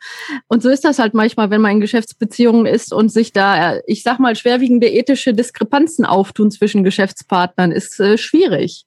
Und 0.48 0.64
so 0.64 0.70
ist 0.70 0.86
das 0.86 0.98
halt 0.98 1.14
manchmal, 1.14 1.50
wenn 1.50 1.62
man 1.62 1.74
in 1.74 1.82
Geschäftsbeziehungen 1.82 2.66
ist 2.66 2.94
und 2.94 3.10
sich 3.12 3.34
da, 3.34 3.78
ich 3.86 4.02
sag 4.02 4.20
mal, 4.20 4.36
schwerwiegende 4.36 4.88
ethische 4.88 5.34
Diskrepanzen 5.34 6.06
auftun 6.06 6.50
zwischen 6.50 6.84
Geschäftspartnern, 6.84 7.72
ist 7.72 8.00
äh, 8.00 8.18
schwierig. 8.18 8.86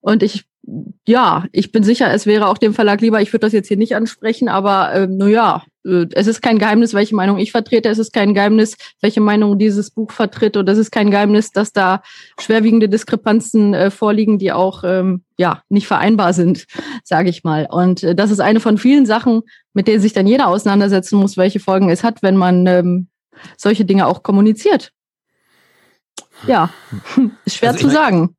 Und 0.00 0.22
ich 0.22 0.44
ja, 1.06 1.46
ich 1.52 1.72
bin 1.72 1.82
sicher, 1.82 2.12
es 2.12 2.26
wäre 2.26 2.48
auch 2.48 2.58
dem 2.58 2.74
Verlag 2.74 3.00
lieber, 3.00 3.22
ich 3.22 3.32
würde 3.32 3.46
das 3.46 3.52
jetzt 3.52 3.68
hier 3.68 3.76
nicht 3.76 3.96
ansprechen, 3.96 4.48
aber 4.48 4.92
äh, 4.92 5.06
naja, 5.06 5.64
äh, 5.86 6.06
es 6.12 6.26
ist 6.26 6.42
kein 6.42 6.58
Geheimnis, 6.58 6.92
welche 6.92 7.14
Meinung 7.14 7.38
ich 7.38 7.52
vertrete, 7.52 7.88
es 7.88 7.98
ist 7.98 8.12
kein 8.12 8.34
Geheimnis, 8.34 8.76
welche 9.00 9.20
Meinung 9.20 9.58
dieses 9.58 9.90
Buch 9.90 10.10
vertritt 10.10 10.56
und 10.56 10.68
es 10.68 10.76
ist 10.76 10.90
kein 10.90 11.10
Geheimnis, 11.10 11.50
dass 11.52 11.72
da 11.72 12.02
schwerwiegende 12.38 12.88
Diskrepanzen 12.88 13.72
äh, 13.72 13.90
vorliegen, 13.90 14.38
die 14.38 14.52
auch 14.52 14.84
ähm, 14.84 15.22
ja 15.38 15.62
nicht 15.70 15.86
vereinbar 15.86 16.34
sind, 16.34 16.66
sage 17.04 17.30
ich 17.30 17.44
mal. 17.44 17.66
Und 17.70 18.02
äh, 18.02 18.14
das 18.14 18.30
ist 18.30 18.40
eine 18.40 18.60
von 18.60 18.76
vielen 18.76 19.06
Sachen, 19.06 19.42
mit 19.72 19.88
denen 19.88 20.00
sich 20.00 20.12
dann 20.12 20.26
jeder 20.26 20.48
auseinandersetzen 20.48 21.18
muss, 21.18 21.36
welche 21.36 21.60
Folgen 21.60 21.88
es 21.88 22.04
hat, 22.04 22.22
wenn 22.22 22.36
man 22.36 22.66
ähm, 22.66 23.08
solche 23.56 23.84
Dinge 23.84 24.06
auch 24.06 24.22
kommuniziert. 24.22 24.92
Ja, 26.46 26.70
ist 27.46 27.56
schwer 27.56 27.70
Also 27.70 27.86
zu 27.86 27.90
sagen. 27.90 28.36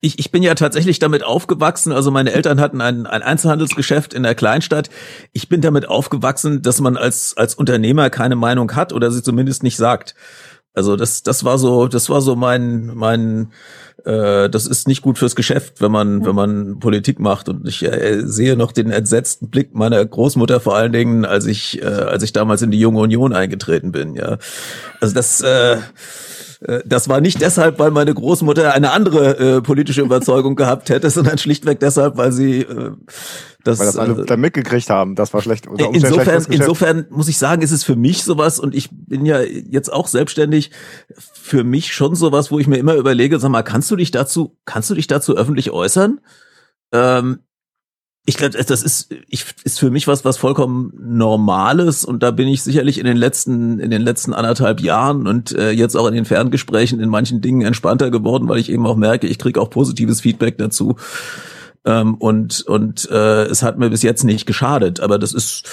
Ich, 0.00 0.18
ich 0.20 0.30
bin 0.30 0.44
ja 0.44 0.54
tatsächlich 0.54 1.00
damit 1.00 1.24
aufgewachsen, 1.24 1.90
also 1.92 2.12
meine 2.12 2.32
Eltern 2.32 2.60
hatten 2.60 2.80
ein, 2.80 3.06
ein 3.06 3.22
Einzelhandelsgeschäft 3.22 4.14
in 4.14 4.22
der 4.22 4.36
Kleinstadt. 4.36 4.90
Ich 5.32 5.48
bin 5.48 5.60
damit 5.60 5.88
aufgewachsen, 5.88 6.62
dass 6.62 6.80
man 6.80 6.96
als, 6.96 7.36
als 7.36 7.56
Unternehmer 7.56 8.08
keine 8.08 8.36
Meinung 8.36 8.76
hat 8.76 8.92
oder 8.92 9.10
sie 9.10 9.24
zumindest 9.24 9.64
nicht 9.64 9.76
sagt. 9.76 10.14
Also 10.72 10.94
das, 10.94 11.24
das 11.24 11.42
war 11.42 11.58
so, 11.58 11.88
das 11.88 12.08
war 12.08 12.20
so 12.20 12.36
mein, 12.36 12.92
mein, 12.94 13.50
äh, 14.04 14.48
das 14.48 14.68
ist 14.68 14.86
nicht 14.86 15.02
gut 15.02 15.18
fürs 15.18 15.34
Geschäft, 15.34 15.80
wenn 15.80 15.90
man, 15.90 16.24
wenn 16.24 16.36
man 16.36 16.78
Politik 16.78 17.18
macht. 17.18 17.48
Und 17.48 17.66
ich 17.66 17.84
äh, 17.84 18.20
sehe 18.24 18.56
noch 18.56 18.70
den 18.70 18.92
entsetzten 18.92 19.50
Blick 19.50 19.74
meiner 19.74 20.04
Großmutter 20.04 20.60
vor 20.60 20.76
allen 20.76 20.92
Dingen, 20.92 21.24
als 21.24 21.46
ich, 21.46 21.82
äh, 21.82 21.86
als 21.86 22.22
ich 22.22 22.32
damals 22.32 22.62
in 22.62 22.70
die 22.70 22.78
Junge 22.78 23.00
Union 23.00 23.32
eingetreten 23.32 23.90
bin. 23.90 24.14
Ja, 24.14 24.38
also 25.00 25.12
das. 25.12 25.40
Äh, 25.40 25.72
äh, 25.72 25.78
das 26.84 27.08
war 27.08 27.20
nicht 27.20 27.40
deshalb, 27.40 27.78
weil 27.78 27.92
meine 27.92 28.12
Großmutter 28.12 28.74
eine 28.74 28.90
andere 28.90 29.38
äh, 29.38 29.62
politische 29.62 30.02
Überzeugung 30.02 30.56
gehabt 30.56 30.90
hätte, 30.90 31.08
sondern 31.10 31.38
schlichtweg 31.38 31.78
deshalb, 31.78 32.16
weil 32.16 32.32
sie 32.32 32.62
äh, 32.62 32.92
das, 33.64 33.80
Weil 33.80 33.86
das 33.86 33.96
alle 33.96 34.22
äh, 34.22 34.24
dann 34.24 34.40
mitgekriegt 34.40 34.88
haben. 34.88 35.14
Das 35.14 35.34
war 35.34 35.42
schlecht. 35.42 35.66
unter 35.66 35.88
Umständen 35.88 36.16
Insofern, 36.16 36.52
insofern 36.52 37.06
muss 37.10 37.28
ich 37.28 37.38
sagen, 37.38 37.60
ist 37.60 37.72
es 37.72 37.84
für 37.84 37.96
mich 37.96 38.22
sowas 38.22 38.58
und 38.58 38.74
ich 38.74 38.88
bin 38.90 39.26
ja 39.26 39.40
jetzt 39.40 39.92
auch 39.92 40.06
selbstständig. 40.06 40.70
Für 41.16 41.64
mich 41.64 41.92
schon 41.92 42.14
sowas, 42.14 42.50
wo 42.50 42.58
ich 42.58 42.66
mir 42.66 42.78
immer 42.78 42.94
überlege, 42.94 43.38
sag 43.38 43.50
mal, 43.50 43.62
kannst 43.62 43.90
du 43.90 43.96
dich 43.96 44.10
dazu, 44.10 44.56
kannst 44.64 44.90
du 44.90 44.94
dich 44.94 45.06
dazu 45.06 45.36
öffentlich 45.36 45.70
äußern? 45.70 46.20
Ähm, 46.92 47.40
ich 48.28 48.36
glaube, 48.36 48.62
das 48.62 48.82
ist, 48.82 49.08
ich, 49.26 49.46
ist 49.64 49.78
für 49.78 49.90
mich 49.90 50.06
was, 50.06 50.22
was 50.22 50.36
vollkommen 50.36 50.92
Normales 51.00 52.04
und 52.04 52.22
da 52.22 52.30
bin 52.30 52.46
ich 52.46 52.62
sicherlich 52.62 52.98
in 52.98 53.06
den 53.06 53.16
letzten, 53.16 53.80
in 53.80 53.90
den 53.90 54.02
letzten 54.02 54.34
anderthalb 54.34 54.82
Jahren 54.82 55.26
und 55.26 55.52
äh, 55.52 55.70
jetzt 55.70 55.96
auch 55.96 56.06
in 56.06 56.12
den 56.12 56.26
Ferngesprächen 56.26 57.00
in 57.00 57.08
manchen 57.08 57.40
Dingen 57.40 57.62
entspannter 57.62 58.10
geworden, 58.10 58.46
weil 58.46 58.58
ich 58.58 58.70
eben 58.70 58.86
auch 58.86 58.96
merke, 58.96 59.26
ich 59.26 59.38
kriege 59.38 59.58
auch 59.58 59.70
positives 59.70 60.20
Feedback 60.20 60.58
dazu. 60.58 60.96
Ähm, 61.86 62.16
und 62.16 62.60
und 62.66 63.10
äh, 63.10 63.44
es 63.44 63.62
hat 63.62 63.78
mir 63.78 63.88
bis 63.88 64.02
jetzt 64.02 64.24
nicht 64.24 64.44
geschadet, 64.44 65.00
aber 65.00 65.18
das 65.18 65.32
ist 65.32 65.66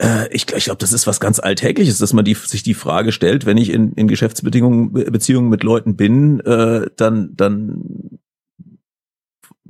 äh, 0.00 0.26
ich, 0.34 0.52
ich 0.52 0.64
glaube, 0.64 0.78
das 0.78 0.92
ist 0.92 1.06
was 1.06 1.20
ganz 1.20 1.38
Alltägliches, 1.38 1.98
dass 1.98 2.12
man 2.12 2.24
die, 2.24 2.34
sich 2.34 2.64
die 2.64 2.74
Frage 2.74 3.12
stellt, 3.12 3.46
wenn 3.46 3.58
ich 3.58 3.70
in, 3.70 3.92
in 3.92 4.08
Geschäftsbeziehungen 4.08 4.92
Be- 4.92 5.08
Beziehungen 5.08 5.50
mit 5.50 5.62
Leuten 5.62 5.94
bin, 5.94 6.40
äh, 6.40 6.86
dann, 6.96 7.36
dann 7.36 8.18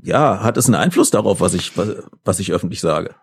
ja, 0.02 0.42
hat 0.42 0.56
es 0.56 0.66
einen 0.66 0.74
Einfluss 0.76 1.10
darauf, 1.10 1.40
was 1.40 1.54
ich, 1.54 1.76
was, 1.76 1.88
was 2.24 2.38
ich 2.40 2.52
öffentlich 2.52 2.80
sage. 2.80 3.14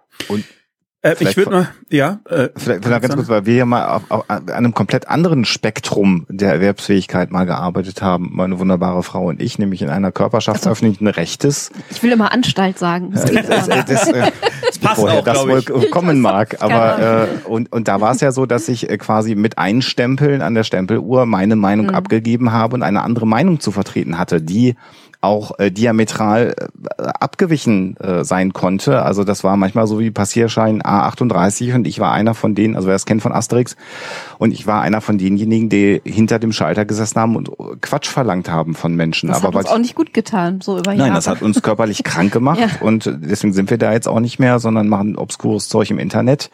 Äh, 1.03 1.15
ich 1.19 1.37
würde 1.37 1.51
mal, 1.51 1.67
ja. 1.91 2.19
Äh, 2.27 2.49
Vielleicht, 2.55 2.83
vielleicht 2.83 3.01
ganz 3.03 3.15
kurz, 3.15 3.29
weil 3.29 3.45
wir 3.45 3.53
ja 3.55 3.65
mal 3.65 3.87
auf, 3.87 4.03
auf, 4.09 4.27
an 4.29 4.49
einem 4.49 4.73
komplett 4.73 5.07
anderen 5.07 5.45
Spektrum 5.45 6.25
der 6.27 6.51
Erwerbsfähigkeit 6.53 7.29
mal 7.31 7.45
gearbeitet 7.45 8.01
haben, 8.01 8.31
meine 8.33 8.57
wunderbare 8.59 9.03
Frau 9.03 9.27
und 9.27 9.39
ich, 9.39 9.59
nämlich 9.59 9.83
in 9.83 9.89
einer 9.89 10.11
Körperschaft 10.11 10.57
Also- 10.57 10.71
öffentlichen 10.71 11.05
Rechtes. 11.07 11.69
Ich 11.91 12.01
will 12.01 12.11
immer 12.11 12.31
Anstalt 12.31 12.79
sagen. 12.79 13.11
Das 13.13 13.25
geht 13.29 13.47
Das, 13.47 13.67
immer. 13.67 13.77
äh, 13.77 13.83
das, 13.87 14.07
äh, 14.07 14.31
passt 14.81 14.99
woher 15.01 15.19
auch, 15.19 15.23
das 15.23 15.47
wohl 15.47 15.59
ich. 15.83 15.91
kommen 15.91 16.19
mag. 16.19 16.57
Aber 16.63 17.27
äh, 17.27 17.47
und, 17.47 17.71
und 17.71 17.87
da 17.87 18.01
war 18.01 18.11
es 18.11 18.21
ja 18.21 18.31
so, 18.31 18.47
dass 18.47 18.67
ich 18.67 18.89
äh, 18.89 18.97
quasi 18.97 19.35
mit 19.35 19.59
Einstempeln 19.59 20.41
an 20.41 20.55
der 20.55 20.63
Stempeluhr 20.63 21.27
meine 21.27 21.55
Meinung 21.55 21.87
Mhm. 21.87 21.95
abgegeben 21.95 22.51
habe 22.51 22.73
und 22.75 22.81
eine 22.81 23.03
andere 23.03 23.27
Meinung 23.27 23.59
zu 23.59 23.71
vertreten 23.71 24.17
hatte, 24.17 24.41
die 24.41 24.75
auch 25.19 25.57
äh, 25.59 25.71
diametral 25.71 26.53
äh, 26.97 27.03
abgewichen 27.19 27.97
äh, 27.97 28.23
sein 28.23 28.53
konnte. 28.53 29.01
Also 29.01 29.23
das 29.23 29.43
war 29.43 29.57
manchmal 29.57 29.87
so 29.87 29.99
wie 29.99 30.11
Passierschein 30.11 30.81
A38 30.83 31.73
und 31.73 31.87
ich 31.87 31.99
war 31.99 32.11
einer 32.11 32.35
von 32.35 32.53
denen, 32.55 32.75
also 32.75 32.87
wer 32.87 32.95
es 32.95 33.05
kennt 33.05 33.21
von 33.21 33.31
Asterix, 33.31 33.75
und 34.37 34.51
ich 34.51 34.67
war 34.67 34.81
einer 34.81 35.01
von 35.01 35.17
denjenigen, 35.17 35.69
die 35.69 36.01
hinter 36.05 36.37
dem 36.39 36.51
Schalter 36.51 36.85
gesessen 36.85 37.19
haben 37.19 37.35
und 37.35 37.49
Quatsch 37.81 38.07
verlangt 38.07 38.49
haben 38.49 38.75
von 38.75 38.95
Menschen. 38.95 39.29
Das 39.29 39.37
Aber 39.43 39.47
hat 39.47 39.55
uns 39.65 39.67
auch 39.73 39.79
nicht 39.79 39.95
gut 39.95 40.13
getan, 40.13 40.61
so 40.61 40.77
über 40.77 40.91
Nein, 40.91 40.99
Jahre. 40.99 41.13
das 41.13 41.27
hat 41.27 41.41
uns 41.41 41.61
körperlich 41.63 42.03
krank 42.03 42.31
gemacht 42.31 42.59
Ja. 42.59 42.67
und 42.81 43.11
deswegen 43.21 43.53
sind 43.53 43.69
wir 43.71 43.77
da 43.79 43.93
jetzt 43.93 44.07
auch 44.07 44.19
nicht 44.19 44.37
mehr, 44.39 44.59
sondern 44.59 44.87
machen 44.87 45.15
obskures 45.17 45.67
Zeug 45.67 45.89
im 45.89 45.97
Internet. 45.99 46.51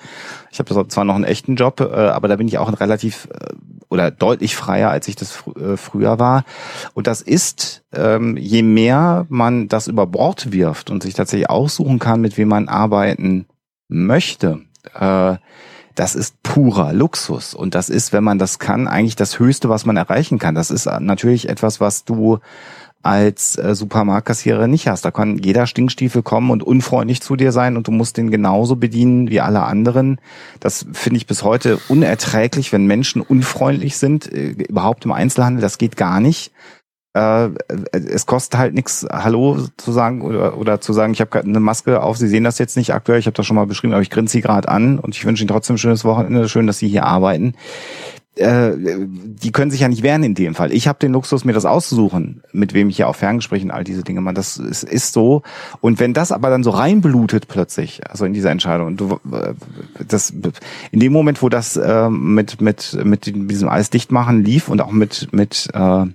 Ich 0.53 0.59
habe 0.59 0.87
zwar 0.87 1.03
noch 1.03 1.15
einen 1.15 1.23
echten 1.23 1.55
Job, 1.55 1.79
äh, 1.81 1.83
aber 1.83 2.27
da 2.27 2.35
bin 2.35 2.47
ich 2.47 2.59
auch 2.59 2.79
relativ 2.79 3.27
äh, 3.33 3.53
oder 3.89 4.11
deutlich 4.11 4.55
freier, 4.55 4.91
als 4.91 5.07
ich 5.07 5.15
das 5.15 5.31
fr 5.31 5.57
äh, 5.57 5.77
früher 5.77 6.19
war. 6.19 6.45
Und 6.93 7.07
das 7.07 7.21
ist, 7.21 7.83
ähm, 7.91 8.37
je 8.37 8.61
mehr 8.61 9.25
man 9.29 9.67
das 9.67 9.87
über 9.87 10.05
Bord 10.05 10.51
wirft 10.51 10.91
und 10.91 11.01
sich 11.01 11.15
tatsächlich 11.15 11.49
aussuchen 11.49 11.97
kann, 11.97 12.21
mit 12.21 12.37
wem 12.37 12.49
man 12.49 12.69
arbeiten 12.69 13.47
möchte, 13.87 14.59
äh, 14.93 15.37
das 15.95 16.15
ist 16.15 16.41
purer 16.43 16.93
Luxus. 16.93 17.55
Und 17.55 17.73
das 17.73 17.89
ist, 17.89 18.13
wenn 18.13 18.23
man 18.23 18.37
das 18.37 18.59
kann, 18.59 18.87
eigentlich 18.87 19.15
das 19.15 19.39
Höchste, 19.39 19.69
was 19.69 19.85
man 19.85 19.97
erreichen 19.97 20.37
kann. 20.37 20.53
Das 20.53 20.69
ist 20.69 20.85
natürlich 20.85 21.49
etwas, 21.49 21.79
was 21.79 22.05
du 22.05 22.39
als 23.03 23.57
äh, 23.57 23.75
Supermarktkassierer 23.75 24.67
nicht 24.67 24.87
hast. 24.87 25.03
Da 25.03 25.11
kann 25.11 25.37
jeder 25.37 25.67
Stinkstiefel 25.67 26.23
kommen 26.23 26.49
und 26.49 26.63
unfreundlich 26.63 27.21
zu 27.21 27.35
dir 27.35 27.51
sein 27.51 27.75
und 27.75 27.87
du 27.87 27.91
musst 27.91 28.17
den 28.17 28.31
genauso 28.31 28.77
bedienen 28.77 29.29
wie 29.29 29.41
alle 29.41 29.63
anderen. 29.63 30.19
Das 30.61 30.85
finde 30.93 31.17
ich 31.17 31.27
bis 31.27 31.43
heute 31.43 31.77
unerträglich, 31.89 32.71
wenn 32.71 32.87
Menschen 32.87 33.21
unfreundlich 33.21 33.97
sind, 33.97 34.31
äh, 34.31 34.51
überhaupt 34.51 35.03
im 35.03 35.11
Einzelhandel. 35.11 35.61
Das 35.61 35.77
geht 35.77 35.97
gar 35.97 36.21
nicht. 36.21 36.53
Äh, 37.13 37.49
es 37.91 38.25
kostet 38.25 38.57
halt 38.57 38.73
nichts, 38.73 39.05
Hallo 39.11 39.59
zu 39.75 39.91
sagen 39.91 40.21
oder, 40.21 40.57
oder 40.57 40.79
zu 40.79 40.93
sagen, 40.93 41.11
ich 41.11 41.19
habe 41.19 41.41
eine 41.41 41.59
Maske 41.59 42.01
auf, 42.01 42.17
Sie 42.17 42.29
sehen 42.29 42.45
das 42.45 42.57
jetzt 42.57 42.77
nicht 42.77 42.93
aktuell, 42.93 43.19
ich 43.19 43.27
habe 43.27 43.35
das 43.35 43.45
schon 43.45 43.57
mal 43.57 43.67
beschrieben, 43.67 43.93
aber 43.93 44.01
ich 44.01 44.09
grinse 44.09 44.31
Sie 44.31 44.41
gerade 44.41 44.69
an 44.69 44.97
und 44.97 45.13
ich 45.13 45.25
wünsche 45.25 45.43
Ihnen 45.43 45.49
trotzdem 45.49 45.75
ein 45.75 45.79
schönes 45.79 46.05
Wochenende, 46.05 46.47
schön, 46.47 46.67
dass 46.67 46.79
Sie 46.79 46.87
hier 46.87 47.05
arbeiten 47.05 47.53
äh, 48.35 48.71
die 48.75 49.51
können 49.51 49.69
sich 49.69 49.81
ja 49.81 49.87
nicht 49.87 50.01
wehren 50.01 50.23
in 50.23 50.33
dem 50.33 50.55
Fall. 50.55 50.71
Ich 50.71 50.87
habe 50.87 50.97
den 50.99 51.13
Luxus, 51.13 51.45
mir 51.45 51.53
das 51.53 51.65
auszusuchen, 51.65 52.41
mit 52.51 52.73
wem 52.73 52.89
ich 52.89 52.95
hier 52.95 53.07
auf 53.07 53.17
Ferngesprächen 53.17 53.69
all 53.69 53.83
diese 53.83 54.03
Dinge 54.03 54.21
mache. 54.21 54.33
Das 54.33 54.57
ist, 54.57 54.83
ist 54.83 55.13
so. 55.13 55.43
Und 55.81 55.99
wenn 55.99 56.13
das 56.13 56.31
aber 56.31 56.49
dann 56.49 56.63
so 56.63 56.71
reinblutet 56.71 57.47
plötzlich, 57.47 58.01
also 58.09 58.25
in 58.25 58.33
dieser 58.33 58.49
Entscheidung, 58.49 58.87
und 58.87 58.99
du, 58.99 59.19
äh, 59.31 59.53
das, 60.07 60.33
in 60.91 60.99
dem 60.99 61.13
Moment, 61.13 61.41
wo 61.41 61.49
das 61.49 61.77
äh, 61.77 62.09
mit 62.09 62.59
mit 62.59 62.97
mit 63.03 63.25
diesem 63.25 63.69
alles 63.69 63.91
dicht 63.91 64.11
machen 64.11 64.43
lief 64.43 64.67
und 64.67 64.81
auch 64.81 64.91
mit 64.91 65.29
mit 65.31 65.69
äh, 65.73 66.05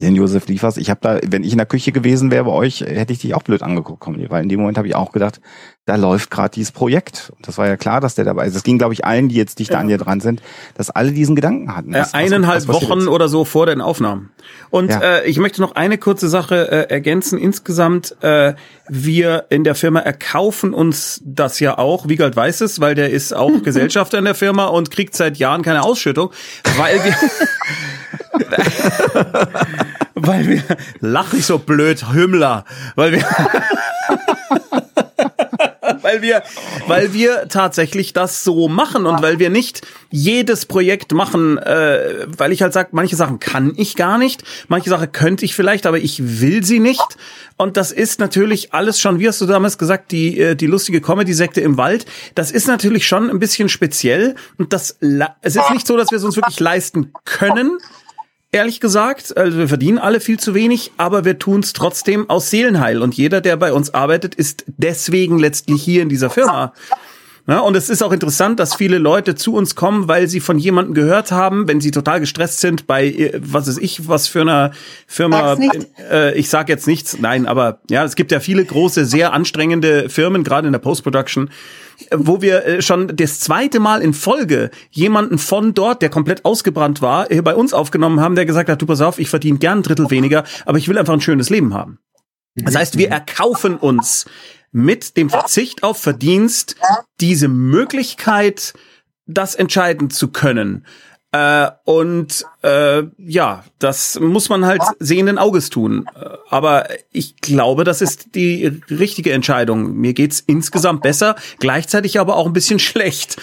Den 0.00 0.16
Josef 0.16 0.48
Liefers, 0.48 0.78
ich 0.78 0.88
habe 0.88 1.00
da, 1.02 1.20
wenn 1.26 1.44
ich 1.44 1.52
in 1.52 1.58
der 1.58 1.66
Küche 1.66 1.92
gewesen 1.92 2.30
wäre 2.30 2.44
bei 2.44 2.50
euch, 2.50 2.80
hätte 2.80 3.12
ich 3.12 3.20
dich 3.20 3.34
auch 3.34 3.42
blöd 3.42 3.62
angeguckt, 3.62 4.06
weil 4.30 4.42
in 4.42 4.48
dem 4.48 4.60
Moment 4.60 4.78
habe 4.78 4.88
ich 4.88 4.94
auch 4.94 5.12
gedacht, 5.12 5.40
da 5.84 5.96
läuft 5.96 6.30
gerade 6.30 6.50
dieses 6.54 6.70
Projekt. 6.70 7.32
Und 7.36 7.48
das 7.48 7.58
war 7.58 7.66
ja 7.66 7.76
klar, 7.76 8.00
dass 8.00 8.14
der 8.14 8.24
dabei 8.24 8.46
ist. 8.46 8.54
Das 8.54 8.62
ging, 8.62 8.78
glaube 8.78 8.94
ich, 8.94 9.04
allen, 9.04 9.28
die 9.28 9.34
jetzt 9.34 9.58
dicht 9.58 9.74
an 9.74 9.88
dir 9.88 9.98
dran 9.98 10.20
sind, 10.20 10.40
dass 10.74 10.90
alle 10.90 11.10
diesen 11.10 11.34
Gedanken 11.34 11.74
hatten. 11.76 11.92
Äh, 11.92 11.98
Was- 12.00 12.08
was- 12.08 12.14
eineinhalb 12.14 12.56
was 12.60 12.66
passiert 12.66 12.90
Wochen 12.90 13.08
oder 13.08 13.26
so 13.28 13.44
vor 13.44 13.66
den 13.66 13.80
Aufnahmen. 13.80 14.30
Und 14.70 14.90
Ja. 14.90 15.00
äh, 15.00 15.24
ich 15.28 15.38
möchte 15.38 15.60
noch 15.60 15.74
eine 15.74 15.98
kurze 15.98 16.28
Sache 16.28 16.70
äh, 16.70 16.90
ergänzen. 16.90 17.36
Insgesamt, 17.36 18.14
äh, 18.22 18.54
wir 18.88 19.46
in 19.48 19.64
der 19.64 19.74
Firma 19.74 19.98
erkaufen 20.00 20.72
uns 20.72 21.20
das 21.24 21.58
ja 21.58 21.76
auch. 21.78 22.08
Wiegald 22.08 22.36
weiß 22.36 22.60
es, 22.60 22.80
weil 22.80 22.94
der 22.94 23.10
ist 23.10 23.34
auch 23.34 23.50
Gesellschafter 23.64 24.18
in 24.18 24.24
der 24.24 24.36
Firma 24.36 24.66
und 24.66 24.92
kriegt 24.92 25.16
seit 25.16 25.36
Jahren 25.38 25.62
keine 25.62 25.82
Ausschüttung, 25.82 26.30
weil 26.78 27.02
wir 27.02 27.14
weil 30.14 30.46
wir 30.46 30.62
lach 31.00 31.32
nicht 31.32 31.46
so 31.46 31.58
blöd, 31.58 32.12
Hümmler, 32.12 32.64
weil 32.94 33.12
wir 33.12 33.24
weil 36.12 36.22
wir, 36.22 36.42
weil 36.86 37.12
wir 37.12 37.48
tatsächlich 37.48 38.12
das 38.12 38.44
so 38.44 38.68
machen 38.68 39.06
und 39.06 39.22
weil 39.22 39.38
wir 39.38 39.50
nicht 39.50 39.80
jedes 40.10 40.66
Projekt 40.66 41.12
machen, 41.12 41.56
äh, 41.58 42.26
weil 42.36 42.52
ich 42.52 42.60
halt 42.62 42.72
sage, 42.72 42.90
manche 42.92 43.16
Sachen 43.16 43.40
kann 43.40 43.72
ich 43.76 43.96
gar 43.96 44.18
nicht, 44.18 44.42
manche 44.68 44.90
Sachen 44.90 45.10
könnte 45.12 45.44
ich 45.44 45.54
vielleicht, 45.54 45.86
aber 45.86 45.98
ich 45.98 46.40
will 46.40 46.62
sie 46.64 46.80
nicht. 46.80 47.16
Und 47.56 47.76
das 47.76 47.92
ist 47.92 48.18
natürlich 48.20 48.74
alles 48.74 49.00
schon, 49.00 49.20
wie 49.20 49.28
hast 49.28 49.40
du 49.40 49.46
damals 49.46 49.78
gesagt, 49.78 50.10
die, 50.12 50.38
äh, 50.38 50.54
die 50.56 50.66
lustige 50.66 51.00
Comedy-Sekte 51.00 51.60
im 51.60 51.76
Wald. 51.78 52.04
Das 52.34 52.50
ist 52.50 52.66
natürlich 52.66 53.06
schon 53.06 53.30
ein 53.30 53.38
bisschen 53.38 53.68
speziell 53.68 54.34
und 54.58 54.72
das, 54.72 54.96
la- 55.00 55.36
es 55.42 55.56
ist 55.56 55.70
nicht 55.70 55.86
so, 55.86 55.96
dass 55.96 56.10
wir 56.10 56.18
es 56.18 56.24
uns 56.24 56.36
wirklich 56.36 56.60
leisten 56.60 57.12
können. 57.24 57.78
Ehrlich 58.54 58.80
gesagt, 58.80 59.34
also 59.34 59.56
wir 59.56 59.66
verdienen 59.66 59.96
alle 59.96 60.20
viel 60.20 60.38
zu 60.38 60.52
wenig, 60.52 60.92
aber 60.98 61.24
wir 61.24 61.38
tun 61.38 61.60
es 61.60 61.72
trotzdem 61.72 62.28
aus 62.28 62.50
Seelenheil. 62.50 63.00
Und 63.00 63.14
jeder, 63.14 63.40
der 63.40 63.56
bei 63.56 63.72
uns 63.72 63.94
arbeitet, 63.94 64.34
ist 64.34 64.66
deswegen 64.66 65.38
letztlich 65.38 65.82
hier 65.82 66.02
in 66.02 66.10
dieser 66.10 66.28
Firma. 66.28 66.74
Ja, 67.46 67.60
und 67.60 67.74
es 67.76 67.88
ist 67.88 68.02
auch 68.02 68.12
interessant, 68.12 68.60
dass 68.60 68.74
viele 68.74 68.98
Leute 68.98 69.34
zu 69.34 69.54
uns 69.54 69.74
kommen, 69.74 70.06
weil 70.06 70.28
sie 70.28 70.38
von 70.38 70.58
jemandem 70.58 70.94
gehört 70.94 71.32
haben, 71.32 71.66
wenn 71.66 71.80
sie 71.80 71.90
total 71.90 72.20
gestresst 72.20 72.60
sind 72.60 72.86
bei, 72.86 73.06
äh, 73.06 73.40
was 73.42 73.66
ist 73.68 73.78
ich, 73.78 74.06
was 74.06 74.28
für 74.28 74.42
einer 74.42 74.72
Firma. 75.06 75.56
Äh, 76.10 76.38
ich 76.38 76.50
sag 76.50 76.68
jetzt 76.68 76.86
nichts, 76.86 77.18
nein, 77.18 77.46
aber 77.46 77.80
ja, 77.90 78.04
es 78.04 78.14
gibt 78.14 78.30
ja 78.30 78.38
viele 78.38 78.64
große, 78.64 79.06
sehr 79.06 79.32
anstrengende 79.32 80.08
Firmen, 80.08 80.44
gerade 80.44 80.68
in 80.68 80.72
der 80.72 80.78
Post-Production, 80.78 81.50
wo 82.14 82.42
wir 82.42 82.64
äh, 82.64 82.82
schon 82.82 83.16
das 83.16 83.40
zweite 83.40 83.80
Mal 83.80 84.02
in 84.02 84.14
Folge 84.14 84.70
jemanden 84.90 85.38
von 85.38 85.74
dort, 85.74 86.02
der 86.02 86.10
komplett 86.10 86.44
ausgebrannt 86.44 87.02
war, 87.02 87.26
hier 87.28 87.42
bei 87.42 87.54
uns 87.54 87.72
aufgenommen 87.72 88.20
haben, 88.20 88.34
der 88.34 88.46
gesagt 88.46 88.68
hat, 88.68 88.80
du 88.80 88.86
pass 88.86 89.00
auf, 89.00 89.18
ich 89.18 89.28
verdiene 89.28 89.58
gern 89.58 89.78
ein 89.78 89.82
Drittel 89.82 90.10
weniger, 90.10 90.44
aber 90.66 90.78
ich 90.78 90.88
will 90.88 90.98
einfach 90.98 91.14
ein 91.14 91.20
schönes 91.20 91.50
Leben 91.50 91.74
haben. 91.74 91.98
Das 92.54 92.74
heißt, 92.74 92.98
wir 92.98 93.08
erkaufen 93.08 93.76
uns 93.76 94.26
mit 94.72 95.16
dem 95.16 95.30
Verzicht 95.30 95.82
auf 95.82 95.98
Verdienst 95.98 96.76
diese 97.20 97.48
Möglichkeit, 97.48 98.74
das 99.26 99.54
entscheiden 99.54 100.10
zu 100.10 100.28
können. 100.28 100.84
Äh, 101.32 101.70
und 101.84 102.44
äh, 102.62 103.04
ja, 103.16 103.64
das 103.78 104.20
muss 104.20 104.50
man 104.50 104.66
halt 104.66 104.82
sehenden 104.98 105.38
Auges 105.38 105.70
tun. 105.70 106.04
Äh, 106.14 106.28
Aber 106.50 106.88
ich 107.10 107.36
glaube, 107.36 107.84
das 107.84 108.02
ist 108.02 108.34
die 108.34 108.82
richtige 108.90 109.32
Entscheidung. 109.32 109.94
Mir 109.94 110.12
geht's 110.12 110.40
insgesamt 110.40 111.00
besser, 111.00 111.36
gleichzeitig 111.58 112.20
aber 112.20 112.36
auch 112.36 112.44
ein 112.46 112.52
bisschen 112.52 112.78
schlecht. 112.78 113.40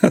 Äh, 0.00 0.10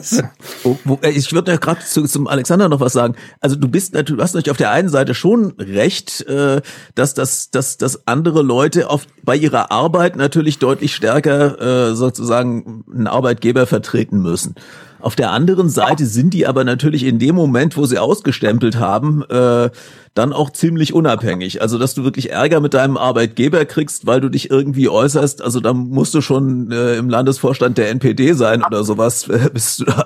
ich 1.09 1.33
würde 1.33 1.51
ja 1.53 1.57
gerade 1.57 1.79
zu, 1.83 2.03
zum 2.03 2.27
Alexander 2.27 2.69
noch 2.69 2.79
was 2.79 2.93
sagen. 2.93 3.15
Also 3.41 3.55
du 3.55 3.67
bist 3.67 3.95
natürlich, 3.95 4.17
du 4.17 4.23
hast 4.23 4.35
natürlich 4.35 4.51
auf 4.51 4.57
der 4.57 4.69
einen 4.69 4.89
Seite 4.89 5.15
schon 5.15 5.55
recht, 5.57 6.21
äh, 6.27 6.61
dass, 6.93 7.15
dass, 7.15 7.49
dass, 7.49 7.77
dass 7.77 8.07
andere 8.07 8.43
Leute 8.43 8.91
auf, 8.91 9.07
bei 9.23 9.35
ihrer 9.35 9.71
Arbeit 9.71 10.15
natürlich 10.15 10.59
deutlich 10.59 10.93
stärker 10.93 11.95
sozusagen 11.95 12.83
einen 12.93 13.07
Arbeitgeber 13.07 13.65
vertreten 13.65 14.21
müssen. 14.21 14.55
Auf 15.07 15.15
der 15.15 15.31
anderen 15.31 15.69
Seite 15.69 16.05
sind 16.05 16.33
die 16.33 16.45
aber 16.47 16.65
natürlich 16.65 17.03
in 17.05 17.17
dem 17.17 17.33
Moment, 17.33 17.77
wo 17.77 17.85
sie 17.85 17.97
ausgestempelt 17.97 18.75
haben, 18.75 19.23
äh, 19.29 19.69
dann 20.13 20.33
auch 20.33 20.49
ziemlich 20.49 20.93
unabhängig. 20.93 21.61
Also, 21.61 21.77
dass 21.79 21.93
du 21.93 22.03
wirklich 22.03 22.31
Ärger 22.31 22.59
mit 22.59 22.73
deinem 22.73 22.97
Arbeitgeber 22.97 23.63
kriegst, 23.63 24.05
weil 24.05 24.19
du 24.19 24.27
dich 24.27 24.51
irgendwie 24.51 24.89
äußerst, 24.89 25.41
also 25.41 25.61
da 25.61 25.71
musst 25.71 26.13
du 26.13 26.19
schon 26.19 26.73
äh, 26.73 26.97
im 26.97 27.09
Landesvorstand 27.09 27.77
der 27.77 27.89
NPD 27.91 28.33
sein 28.33 28.65
oder 28.65 28.83
sowas, 28.83 29.29
äh, 29.29 29.49
bist 29.53 29.79
du 29.79 29.85
da. 29.85 30.03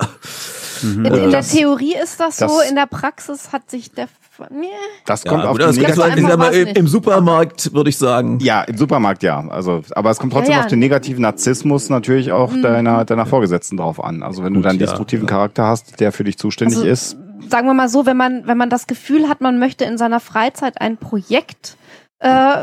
In, 0.84 1.04
in 1.06 1.32
der 1.32 1.42
Theorie 1.42 1.96
ist 1.96 2.20
das, 2.20 2.38
so, 2.38 2.46
das- 2.46 2.70
in 2.70 2.76
der 2.76 2.86
Praxis 2.86 3.52
hat 3.52 3.72
sich 3.72 3.90
der. 3.94 4.08
Nee. 4.50 4.68
Das 5.06 5.24
kommt 5.24 5.44
auf 5.46 5.52
gut, 5.52 5.62
die 5.62 5.66
das 5.66 5.76
negative- 5.78 6.04
halt, 6.04 6.56
Einfach 6.58 6.76
im, 6.76 6.88
Supermarkt 6.88 7.74
würde 7.74 7.90
ich 7.90 7.98
sagen. 7.98 8.40
Ja, 8.42 8.62
im 8.64 8.78
Supermarkt 8.78 9.24
ja. 9.24 9.46
Also, 9.50 9.82
aber 9.92 10.10
es 10.10 10.20
kommt 10.20 10.34
trotzdem 10.34 10.52
Ja, 10.54 10.58
ja. 10.60 10.64
auf 10.64 10.70
den 10.70 10.80
negativen 10.80 11.22
Narzissmus 11.22 11.90
natürlich 11.90 12.32
auch 12.32 12.52
deiner, 12.62 13.06
deiner 13.06 13.26
Vorgesetzten 13.26 13.78
drauf 13.78 14.04
an. 14.04 14.24
Also 14.24 14.44
wenn 14.44 14.54
du 14.54 14.60
Gut, 14.60 14.66
dann 14.66 14.72
einen 14.72 14.80
ja, 14.80 14.86
destruktiven 14.88 15.26
ja. 15.28 15.30
Charakter 15.32 15.66
hast, 15.66 16.00
der 16.00 16.12
für 16.12 16.24
dich 16.24 16.38
zuständig 16.38 16.78
Also, 16.78 16.90
ist. 16.90 17.18
sagen 17.50 17.68
wir 17.68 17.74
mal 17.74 17.90
so, 17.90 18.06
wenn 18.06 18.18
man, 18.18 18.48
wenn 18.48 18.58
man 18.58 18.70
das 18.70 18.88
Gefühl 18.88 19.28
hat, 19.30 19.42
man 19.42 19.60
möchte 19.60 19.86
in 19.86 19.98
seiner 19.98 20.20
Freizeit 20.20 20.80
ein 20.82 20.98
Projekt 20.98 21.78
äh, 22.20 22.56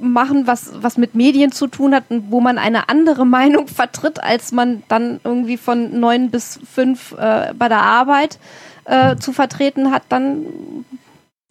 machen, 0.00 0.46
was, 0.46 0.70
was 0.80 0.96
mit 0.96 1.16
Medien 1.16 1.50
zu 1.50 1.66
tun 1.66 1.92
hat 1.92 2.04
und 2.08 2.30
wo 2.30 2.40
man 2.40 2.56
eine 2.56 2.88
andere 2.88 3.24
Meinung 3.40 3.66
vertritt, 3.66 4.22
als 4.22 4.52
man 4.52 4.84
dann 4.88 5.18
irgendwie 5.24 5.56
von 5.56 5.98
neun 5.98 6.30
bis 6.30 6.60
fünf 6.72 7.12
äh, 7.18 7.52
bei 7.58 7.68
der 7.68 7.82
Arbeit 7.82 8.38
äh, 8.84 9.16
zu 9.16 9.32
vertreten 9.32 9.90
hat, 9.90 10.02
dann 10.08 10.46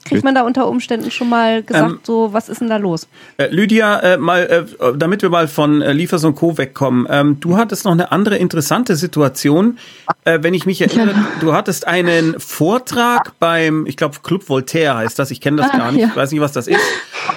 kriegt 0.04 0.24
man 0.24 0.36
da 0.36 0.42
unter 0.44 0.68
Umständen 0.68 1.12
schon 1.12 1.30
mal 1.30 1.64
gesagt, 1.64 1.90
Ähm, 1.92 2.00
so, 2.04 2.34
was 2.34 2.50
ist 2.50 2.62
denn 2.62 2.70
da 2.70 2.78
los? 2.78 3.08
Äh, 3.38 3.48
Lydia, 3.48 4.00
äh, 4.00 4.18
mal, 4.18 4.42
äh, 4.80 4.98
damit 4.98 5.22
wir 5.22 5.30
mal 5.30 5.48
von 5.48 5.82
äh, 5.82 5.94
Liefers 5.94 6.24
und 6.24 6.36
Co. 6.36 6.58
wegkommen, 6.58 7.08
ähm, 7.10 7.40
du 7.40 7.58
hattest 7.58 7.86
noch 7.86 7.92
eine 7.92 8.12
andere 8.12 8.38
interessante 8.38 8.96
Situation. 8.96 9.78
Äh, 10.26 10.40
wenn 10.42 10.54
ich 10.54 10.66
mich 10.66 10.82
erinnere, 10.82 11.14
du 11.40 11.54
hattest 11.54 11.88
einen 11.88 12.40
Vortrag 12.40 13.34
beim, 13.40 13.86
ich 13.86 13.98
glaube, 13.98 14.18
Club 14.24 14.48
Voltaire 14.50 14.96
heißt 14.98 15.18
das, 15.20 15.32
ich 15.32 15.42
kenne 15.42 15.58
das 15.62 15.72
Ah, 15.74 15.78
gar 15.78 15.92
nicht, 15.92 16.02
ja. 16.02 16.08
ich 16.08 16.16
weiß 16.16 16.32
nicht, 16.32 16.42
was 16.42 16.52
das 16.52 16.68
ist. 16.68 16.80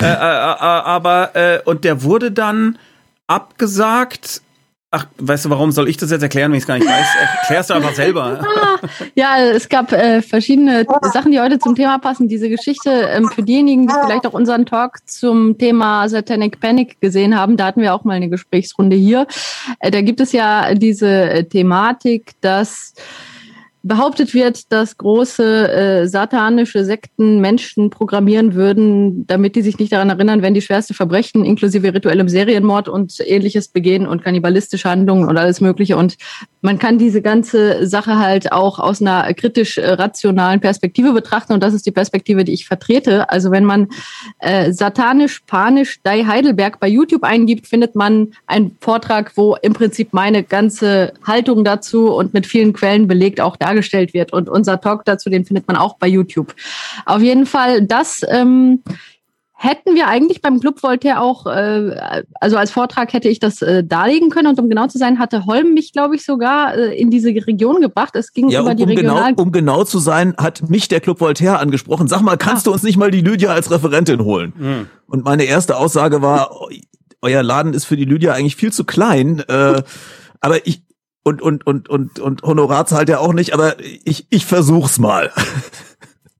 Äh, 0.00 0.04
äh, 0.04 0.08
äh, 0.08 0.14
aber, 0.14 1.36
äh, 1.36 1.60
und 1.64 1.84
der 1.84 2.02
wurde 2.02 2.32
dann 2.32 2.78
abgesagt. 3.26 4.42
Ach, 4.96 5.08
weißt 5.18 5.46
du, 5.46 5.50
warum 5.50 5.72
soll 5.72 5.88
ich 5.88 5.96
das 5.96 6.12
jetzt 6.12 6.22
erklären, 6.22 6.52
wenn 6.52 6.58
ich 6.58 6.62
es 6.62 6.68
gar 6.68 6.78
nicht 6.78 6.86
weiß? 6.86 7.06
Erklärst 7.40 7.70
du 7.70 7.74
einfach 7.74 7.94
selber. 7.94 8.46
Ja, 9.14 9.38
es 9.38 9.70
gab 9.70 9.92
äh, 9.92 10.20
verschiedene 10.20 10.84
Sachen, 11.12 11.32
die 11.32 11.40
heute 11.40 11.58
zum 11.58 11.74
Thema 11.74 11.98
passen. 11.98 12.28
Diese 12.28 12.50
Geschichte, 12.50 12.90
ähm, 12.90 13.30
für 13.34 13.42
diejenigen, 13.42 13.86
die 13.86 13.94
vielleicht 14.04 14.26
auch 14.26 14.34
unseren 14.34 14.66
Talk 14.66 14.98
zum 15.06 15.56
Thema 15.56 16.06
Satanic 16.08 16.60
Panic 16.60 17.00
gesehen 17.00 17.38
haben, 17.38 17.56
da 17.56 17.66
hatten 17.66 17.80
wir 17.80 17.94
auch 17.94 18.04
mal 18.04 18.14
eine 18.14 18.28
Gesprächsrunde 18.28 18.94
hier. 18.94 19.26
Äh, 19.80 19.90
da 19.90 20.02
gibt 20.02 20.20
es 20.20 20.32
ja 20.32 20.74
diese 20.74 21.46
Thematik, 21.48 22.32
dass 22.42 22.92
behauptet 23.84 24.32
wird, 24.32 24.72
dass 24.72 24.96
große 24.96 25.68
äh, 25.72 26.08
satanische 26.08 26.84
Sekten 26.86 27.40
Menschen 27.40 27.90
programmieren 27.90 28.54
würden, 28.54 29.26
damit 29.26 29.56
die 29.56 29.62
sich 29.62 29.78
nicht 29.78 29.92
daran 29.92 30.08
erinnern, 30.08 30.40
wenn 30.40 30.54
die 30.54 30.62
schwerste 30.62 30.94
Verbrechen 30.94 31.44
inklusive 31.44 31.92
rituellem 31.92 32.30
Serienmord 32.30 32.88
und 32.88 33.20
ähnliches 33.20 33.68
begehen 33.68 34.06
und 34.06 34.24
kannibalistische 34.24 34.88
Handlungen 34.88 35.28
und 35.28 35.36
alles 35.36 35.60
Mögliche. 35.60 35.98
Und 35.98 36.16
man 36.62 36.78
kann 36.78 36.96
diese 36.96 37.20
ganze 37.20 37.86
Sache 37.86 38.18
halt 38.18 38.52
auch 38.52 38.78
aus 38.78 39.02
einer 39.02 39.32
kritisch 39.34 39.76
äh, 39.76 40.58
Perspektive 40.58 41.12
betrachten 41.12 41.52
und 41.52 41.62
das 41.62 41.74
ist 41.74 41.84
die 41.84 41.90
Perspektive, 41.90 42.44
die 42.44 42.54
ich 42.54 42.66
vertrete. 42.66 43.28
Also 43.28 43.50
wenn 43.50 43.64
man 43.64 43.88
äh, 44.38 44.72
satanisch 44.72 45.42
panisch 45.46 46.00
Dai 46.02 46.24
Heidelberg 46.24 46.80
bei 46.80 46.88
YouTube 46.88 47.22
eingibt, 47.22 47.66
findet 47.66 47.94
man 47.94 48.28
einen 48.46 48.76
Vortrag, 48.80 49.32
wo 49.36 49.56
im 49.60 49.74
Prinzip 49.74 50.14
meine 50.14 50.42
ganze 50.42 51.12
Haltung 51.22 51.64
dazu 51.64 52.14
und 52.14 52.32
mit 52.32 52.46
vielen 52.46 52.72
Quellen 52.72 53.06
belegt 53.06 53.42
auch 53.42 53.56
dargestellt 53.74 54.14
wird. 54.14 54.32
Und 54.32 54.48
unser 54.48 54.80
Talk 54.80 55.04
dazu, 55.04 55.30
den 55.30 55.44
findet 55.44 55.66
man 55.66 55.76
auch 55.76 55.98
bei 55.98 56.06
YouTube. 56.06 56.54
Auf 57.06 57.22
jeden 57.22 57.46
Fall, 57.46 57.82
das 57.82 58.22
ähm, 58.28 58.82
hätten 59.56 59.94
wir 59.94 60.08
eigentlich 60.08 60.42
beim 60.42 60.60
Club 60.60 60.82
Voltaire 60.82 61.20
auch, 61.20 61.46
äh, 61.46 62.22
also 62.40 62.56
als 62.56 62.70
Vortrag 62.70 63.12
hätte 63.12 63.28
ich 63.28 63.40
das 63.40 63.62
äh, 63.62 63.82
darlegen 63.82 64.30
können. 64.30 64.48
Und 64.48 64.58
um 64.58 64.68
genau 64.68 64.86
zu 64.86 64.98
sein, 64.98 65.18
hatte 65.18 65.46
Holm 65.46 65.74
mich, 65.74 65.92
glaube 65.92 66.16
ich, 66.16 66.24
sogar 66.24 66.76
äh, 66.76 66.94
in 66.98 67.10
diese 67.10 67.28
Region 67.28 67.80
gebracht. 67.80 68.14
Es 68.16 68.32
ging 68.32 68.48
Ja, 68.48 68.60
über 68.60 68.70
um, 68.70 68.76
die 68.76 68.82
um, 68.84 68.88
genau, 68.90 69.14
Regional... 69.14 69.34
um 69.36 69.52
genau 69.52 69.84
zu 69.84 69.98
sein, 69.98 70.34
hat 70.36 70.68
mich 70.68 70.88
der 70.88 71.00
Club 71.00 71.20
Voltaire 71.20 71.58
angesprochen. 71.60 72.08
Sag 72.08 72.22
mal, 72.22 72.36
kannst 72.36 72.66
du 72.66 72.72
uns 72.72 72.82
nicht 72.82 72.96
mal 72.96 73.10
die 73.10 73.22
Lydia 73.22 73.50
als 73.50 73.70
Referentin 73.70 74.22
holen? 74.22 74.88
Und 75.06 75.24
meine 75.24 75.44
erste 75.44 75.76
Aussage 75.76 76.22
war, 76.22 76.50
eu- 76.60 76.68
euer 77.22 77.42
Laden 77.42 77.72
ist 77.72 77.86
für 77.86 77.96
die 77.96 78.04
Lydia 78.04 78.34
eigentlich 78.34 78.56
viel 78.56 78.72
zu 78.72 78.84
klein. 78.84 79.42
Äh, 79.48 79.82
aber 80.40 80.66
ich 80.66 80.83
und 81.24 81.42
und 81.42 81.66
und 81.66 81.88
und 81.88 82.20
und 82.20 82.42
Honorar 82.42 82.86
zahlt 82.86 83.08
er 83.08 83.20
auch 83.20 83.32
nicht, 83.32 83.52
aber 83.54 83.76
ich 84.04 84.26
ich 84.30 84.46
versuch's 84.46 84.98
mal. 84.98 85.32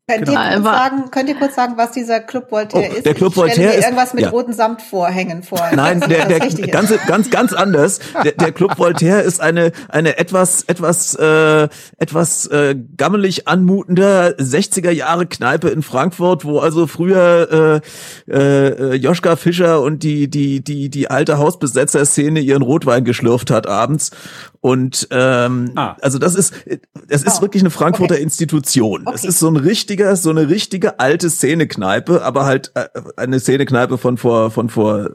Könnt, 0.06 0.26
Genau. 0.26 0.38
ihr 0.38 0.58
Äh, 0.58 0.62
sagen, 0.62 1.10
könnt 1.10 1.30
ihr 1.30 1.34
kurz 1.34 1.54
sagen, 1.54 1.74
was 1.78 1.92
dieser 1.92 2.20
Club 2.20 2.52
Voltaire 2.52 2.90
Oh, 2.92 2.96
ist? 2.96 3.06
der 3.06 3.14
Club 3.14 3.30
ich 3.32 3.36
Voltaire 3.38 3.68
mir 3.70 3.74
ist- 3.74 3.84
irgendwas 3.84 4.12
mit 4.12 4.24
ja. 4.24 4.28
roten 4.28 4.52
Samtvorhängen 4.52 5.42
vor. 5.42 5.62
Nein, 5.74 6.00
der, 6.00 6.26
der 6.26 6.42
richtig 6.44 6.70
ganze, 6.70 6.98
ganz, 7.06 7.30
ganz 7.30 7.54
anders. 7.54 8.00
Der, 8.22 8.32
der 8.32 8.52
Club 8.52 8.78
Voltaire 8.78 9.22
ist 9.22 9.40
eine, 9.40 9.72
eine 9.88 10.18
etwas, 10.18 10.64
etwas, 10.64 11.14
äh, 11.14 11.68
etwas 11.96 12.46
äh, 12.48 12.76
gammelig 12.98 13.48
anmutender 13.48 14.34
60er 14.38 14.90
Jahre 14.90 15.24
Kneipe 15.24 15.70
in 15.70 15.82
Frankfurt, 15.82 16.44
wo 16.44 16.58
also 16.58 16.86
früher 16.86 17.80
äh, 18.28 18.30
äh, 18.30 18.94
Joschka 18.96 19.36
Fischer 19.36 19.80
und 19.80 20.02
die, 20.02 20.28
die, 20.28 20.62
die, 20.62 20.90
die 20.90 21.08
alte 21.10 21.38
Hausbesetzer-Szene 21.38 22.40
ihren 22.40 22.60
Rotwein 22.62 23.04
geschlürft 23.06 23.50
hat 23.50 23.66
abends. 23.66 24.10
Und 24.60 25.08
ähm, 25.10 25.72
Ah. 25.76 25.96
also 26.02 26.18
das 26.18 26.34
ist, 26.34 26.52
das 27.08 27.22
ist 27.22 27.38
Oh, 27.38 27.42
wirklich 27.42 27.62
eine 27.62 27.70
Frankfurter 27.70 28.14
okay. 28.14 28.22
Institution. 28.22 29.04
Es 29.14 29.20
Okay. 29.20 29.28
ist 29.28 29.38
so 29.38 29.48
ein 29.48 29.56
richtiger, 29.94 30.16
so 30.16 30.30
eine 30.30 30.48
richtige 30.48 30.98
alte 30.98 31.30
Szenekneipe, 31.30 32.22
aber 32.24 32.44
halt 32.44 32.72
äh, 32.74 32.86
eine 33.16 33.38
Szenekneipe 33.38 33.96
von 33.98 34.16
vor, 34.18 34.50
von 34.50 34.68
vor 34.68 35.06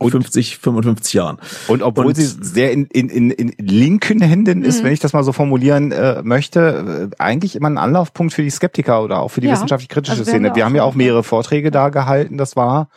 äh, 0.00 0.10
50, 0.10 0.58
55 0.58 1.12
Jahren. 1.12 1.38
Und 1.68 1.82
obwohl 1.82 2.06
Und- 2.06 2.16
sie 2.16 2.24
sehr 2.24 2.72
in, 2.72 2.86
in, 2.86 3.08
in, 3.10 3.30
in 3.30 3.52
linken 3.58 4.20
Händen 4.22 4.62
ist, 4.62 4.82
wenn 4.84 4.92
ich 4.92 5.00
das 5.00 5.12
mal 5.12 5.22
so 5.24 5.32
formulieren 5.32 5.92
äh, 5.92 6.22
möchte, 6.22 7.10
äh, 7.12 7.16
eigentlich 7.22 7.56
immer 7.56 7.68
ein 7.68 7.78
Anlaufpunkt 7.78 8.32
für 8.32 8.42
die 8.42 8.50
Skeptiker 8.50 9.02
oder 9.02 9.20
auch 9.20 9.28
für 9.28 9.40
die 9.40 9.48
Ja. 9.48 9.52
wissenschaftlich-kritische 9.54 10.12
Also 10.12 10.26
wir 10.26 10.32
haben 10.32 10.38
Szene. 10.38 10.48
ja 10.48 10.54
Wir 10.56 10.62
auch 10.62 10.66
haben 10.66 10.76
ja 10.76 10.82
auch 10.84 10.94
mehrere 10.94 11.22
Vorträge 11.22 11.70
da 11.70 11.90
gehalten. 11.90 12.38
Das 12.38 12.56
war 12.56 12.88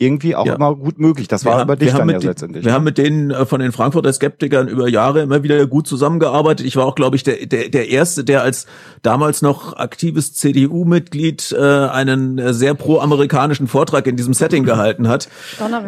irgendwie 0.00 0.36
auch 0.36 0.46
Ja. 0.46 0.54
immer 0.54 0.76
gut 0.76 0.98
möglich. 1.00 1.26
Das 1.26 1.44
war 1.44 1.56
Wir 1.58 1.62
über 1.64 1.72
haben- 1.72 1.78
dich 1.80 1.88
wir 1.88 1.94
haben 2.00 2.08
dann 2.08 2.20
ja 2.20 2.28
letztendlich. 2.28 2.64
Wir 2.64 2.70
ne? 2.70 2.74
haben 2.74 2.84
mit 2.84 2.98
denen 2.98 3.30
äh, 3.32 3.44
von 3.46 3.60
den 3.60 3.72
Frankfurter 3.72 4.12
Skeptikern 4.12 4.68
über 4.68 4.88
Jahre 4.88 5.22
immer 5.22 5.42
wieder 5.42 5.66
gut 5.66 5.88
zusammengearbeitet. 5.88 6.64
Ich 6.66 6.76
war 6.76 6.86
auch, 6.86 6.94
glaube 6.94 7.16
ich, 7.16 7.24
der, 7.24 7.46
der, 7.46 7.68
der 7.68 7.88
Erste, 7.88 8.22
der 8.22 8.42
als 8.42 8.66
damals 9.02 9.42
noch 9.42 9.76
aktives 9.76 10.34
CDU-Mitglied 10.34 11.52
äh, 11.52 11.60
einen 11.62 12.38
äh, 12.38 12.54
sehr 12.54 12.74
pro-amerikanischen 12.74 13.66
Vortrag 13.66 14.06
in 14.06 14.16
diesem 14.16 14.34
Setting 14.34 14.64
gehalten 14.64 15.08
hat, 15.08 15.28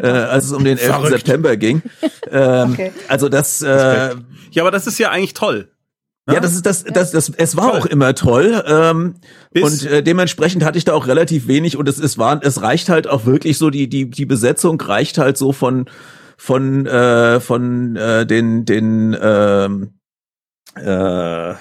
äh, 0.02 0.06
als 0.06 0.46
es 0.46 0.52
um 0.52 0.64
den 0.64 0.76
11. 0.78 0.86
Verrückt. 0.90 1.10
September 1.12 1.56
ging. 1.56 1.82
Ähm, 2.32 2.72
Okay. 2.72 2.92
Also 3.08 3.28
das, 3.28 3.60
äh, 3.62 4.10
Ja, 4.52 4.62
aber 4.62 4.70
das 4.70 4.86
ist 4.86 4.98
ja 4.98 5.10
eigentlich 5.10 5.34
toll. 5.34 5.68
Ne? 6.26 6.34
ja, 6.34 6.40
das 6.40 6.54
ist 6.54 6.66
das, 6.66 6.84
das, 6.84 7.10
das, 7.10 7.30
es 7.30 7.56
war 7.56 7.70
Toll. 7.70 7.80
auch 7.80 7.86
immer 7.86 8.14
toll. 8.14 8.62
Ähm, 8.66 9.14
Bis- 9.52 9.64
und 9.64 9.90
äh, 9.90 10.02
dementsprechend 10.02 10.64
hatte 10.64 10.78
ich 10.78 10.84
da 10.84 10.92
auch 10.92 11.06
relativ 11.06 11.46
wenig 11.48 11.76
und 11.76 11.88
es, 11.88 11.98
es 11.98 12.18
war, 12.18 12.40
es 12.42 12.62
reicht 12.62 12.88
halt 12.88 13.08
auch 13.08 13.26
wirklich 13.26 13.58
so, 13.58 13.70
die, 13.70 13.88
die, 13.88 14.10
die 14.10 14.26
Besetzung 14.26 14.80
reicht 14.80 15.18
halt 15.18 15.36
so 15.38 15.52
von, 15.52 15.86
von, 16.36 16.86
äh, 16.86 17.40
von 17.40 17.96
äh, 17.96 18.26
den, 18.26 18.64
den, 18.64 19.16
ähm, 19.20 19.94
äh, 20.76 21.54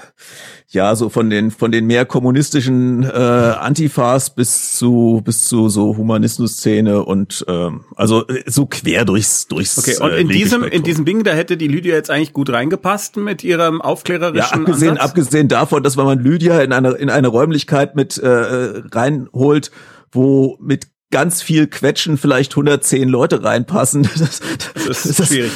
ja, 0.72 0.96
so 0.96 1.10
von 1.10 1.32
den, 1.32 1.50
von 1.50 1.72
den 1.72 1.88
mehr 1.88 2.06
kommunistischen 2.06 3.04
äh, 3.04 3.08
Antifas 3.08 4.30
bis 4.30 4.78
zu, 4.78 5.22
bis 5.26 5.46
zu 5.46 5.68
so 5.68 5.98
Humanismus-Szene 5.98 7.04
und 7.04 7.44
ähm, 7.48 7.86
also 7.96 8.28
äh, 8.28 8.44
so 8.46 8.68
quer 8.68 9.04
durchs, 9.04 9.48
durchs 9.48 9.80
Okay, 9.80 9.98
und 10.00 10.12
äh, 10.12 10.22
in 10.22 10.28
linke 10.28 10.44
diesem, 10.44 10.64
in 10.64 10.84
diesem 10.84 11.06
Ding, 11.06 11.24
da 11.24 11.32
hätte 11.32 11.58
die 11.58 11.68
Lydia 11.68 11.96
jetzt 11.96 12.12
eigentlich 12.12 12.34
gut 12.34 12.52
reingepasst 12.52 13.18
mit 13.18 13.44
ihrem 13.44 13.82
aufklärerischen 13.82 14.38
Ja, 14.38 14.52
abgesehen, 14.52 14.92
Ansatz. 14.92 15.10
abgesehen 15.10 15.48
davon, 15.48 15.82
dass 15.82 15.98
wenn 15.98 16.06
man 16.06 16.20
Lydia 16.20 16.62
in 16.62 16.72
eine, 16.72 16.92
in 16.92 17.10
eine 17.10 17.30
Räumlichkeit 17.30 17.96
mit 17.96 18.20
äh, 18.20 18.28
reinholt, 18.28 19.72
wo 20.12 20.56
mit 20.62 20.88
ganz 21.12 21.42
viel 21.42 21.68
Quetschen 21.68 22.18
vielleicht 22.18 22.54
110 22.54 23.10
Leute 23.10 23.44
reinpassen. 23.44 24.08
Das, 24.20 24.42
Das 24.88 25.06
ist 25.06 25.28
schwierig. 25.28 25.52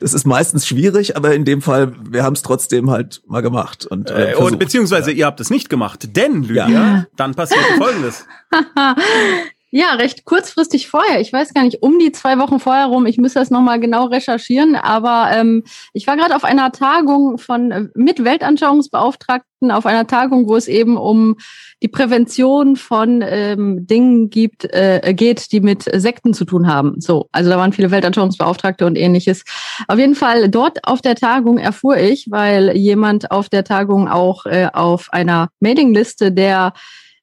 Das 0.00 0.12
ist 0.14 0.26
meistens 0.26 0.66
schwierig, 0.66 1.16
aber 1.16 1.34
in 1.34 1.44
dem 1.44 1.62
Fall, 1.62 1.94
wir 2.10 2.22
haben 2.22 2.34
es 2.34 2.42
trotzdem 2.42 2.90
halt 2.90 3.22
mal 3.26 3.40
gemacht. 3.40 3.86
Und, 3.86 4.10
äh, 4.10 4.32
Äh, 4.32 4.34
und 4.36 4.58
beziehungsweise 4.58 5.10
ihr 5.10 5.26
habt 5.26 5.40
es 5.40 5.50
nicht 5.50 5.68
gemacht, 5.68 6.16
denn 6.16 6.42
Lydia, 6.42 6.68
Ja. 6.68 7.06
dann 7.16 7.34
passiert 7.34 7.60
Folgendes. 7.78 8.24
Ja, 9.76 9.94
recht 9.94 10.24
kurzfristig 10.24 10.86
vorher. 10.86 11.20
Ich 11.20 11.32
weiß 11.32 11.52
gar 11.52 11.64
nicht, 11.64 11.82
um 11.82 11.98
die 11.98 12.12
zwei 12.12 12.38
Wochen 12.38 12.60
vorher 12.60 12.86
rum. 12.86 13.06
Ich 13.06 13.18
müsste 13.18 13.40
das 13.40 13.50
nochmal 13.50 13.80
genau 13.80 14.04
recherchieren. 14.04 14.76
Aber 14.76 15.30
ähm, 15.32 15.64
ich 15.92 16.06
war 16.06 16.16
gerade 16.16 16.36
auf 16.36 16.44
einer 16.44 16.70
Tagung 16.70 17.38
von 17.38 17.72
äh, 17.72 17.88
mit 17.96 18.22
Weltanschauungsbeauftragten, 18.22 19.72
auf 19.72 19.84
einer 19.84 20.06
Tagung, 20.06 20.46
wo 20.46 20.54
es 20.54 20.68
eben 20.68 20.96
um 20.96 21.38
die 21.82 21.88
Prävention 21.88 22.76
von 22.76 23.20
ähm, 23.26 23.84
Dingen 23.84 24.30
gibt, 24.30 24.64
äh, 24.72 25.12
geht, 25.12 25.50
die 25.50 25.60
mit 25.60 25.82
Sekten 25.92 26.34
zu 26.34 26.44
tun 26.44 26.68
haben. 26.68 27.00
So, 27.00 27.28
also 27.32 27.50
da 27.50 27.58
waren 27.58 27.72
viele 27.72 27.90
Weltanschauungsbeauftragte 27.90 28.86
und 28.86 28.94
ähnliches. 28.94 29.42
Auf 29.88 29.98
jeden 29.98 30.14
Fall 30.14 30.48
dort 30.50 30.84
auf 30.84 31.02
der 31.02 31.16
Tagung 31.16 31.58
erfuhr 31.58 31.96
ich, 31.96 32.30
weil 32.30 32.76
jemand 32.76 33.32
auf 33.32 33.48
der 33.48 33.64
Tagung 33.64 34.06
auch 34.06 34.46
äh, 34.46 34.68
auf 34.72 35.12
einer 35.12 35.48
Mailingliste 35.58 36.30
der 36.30 36.74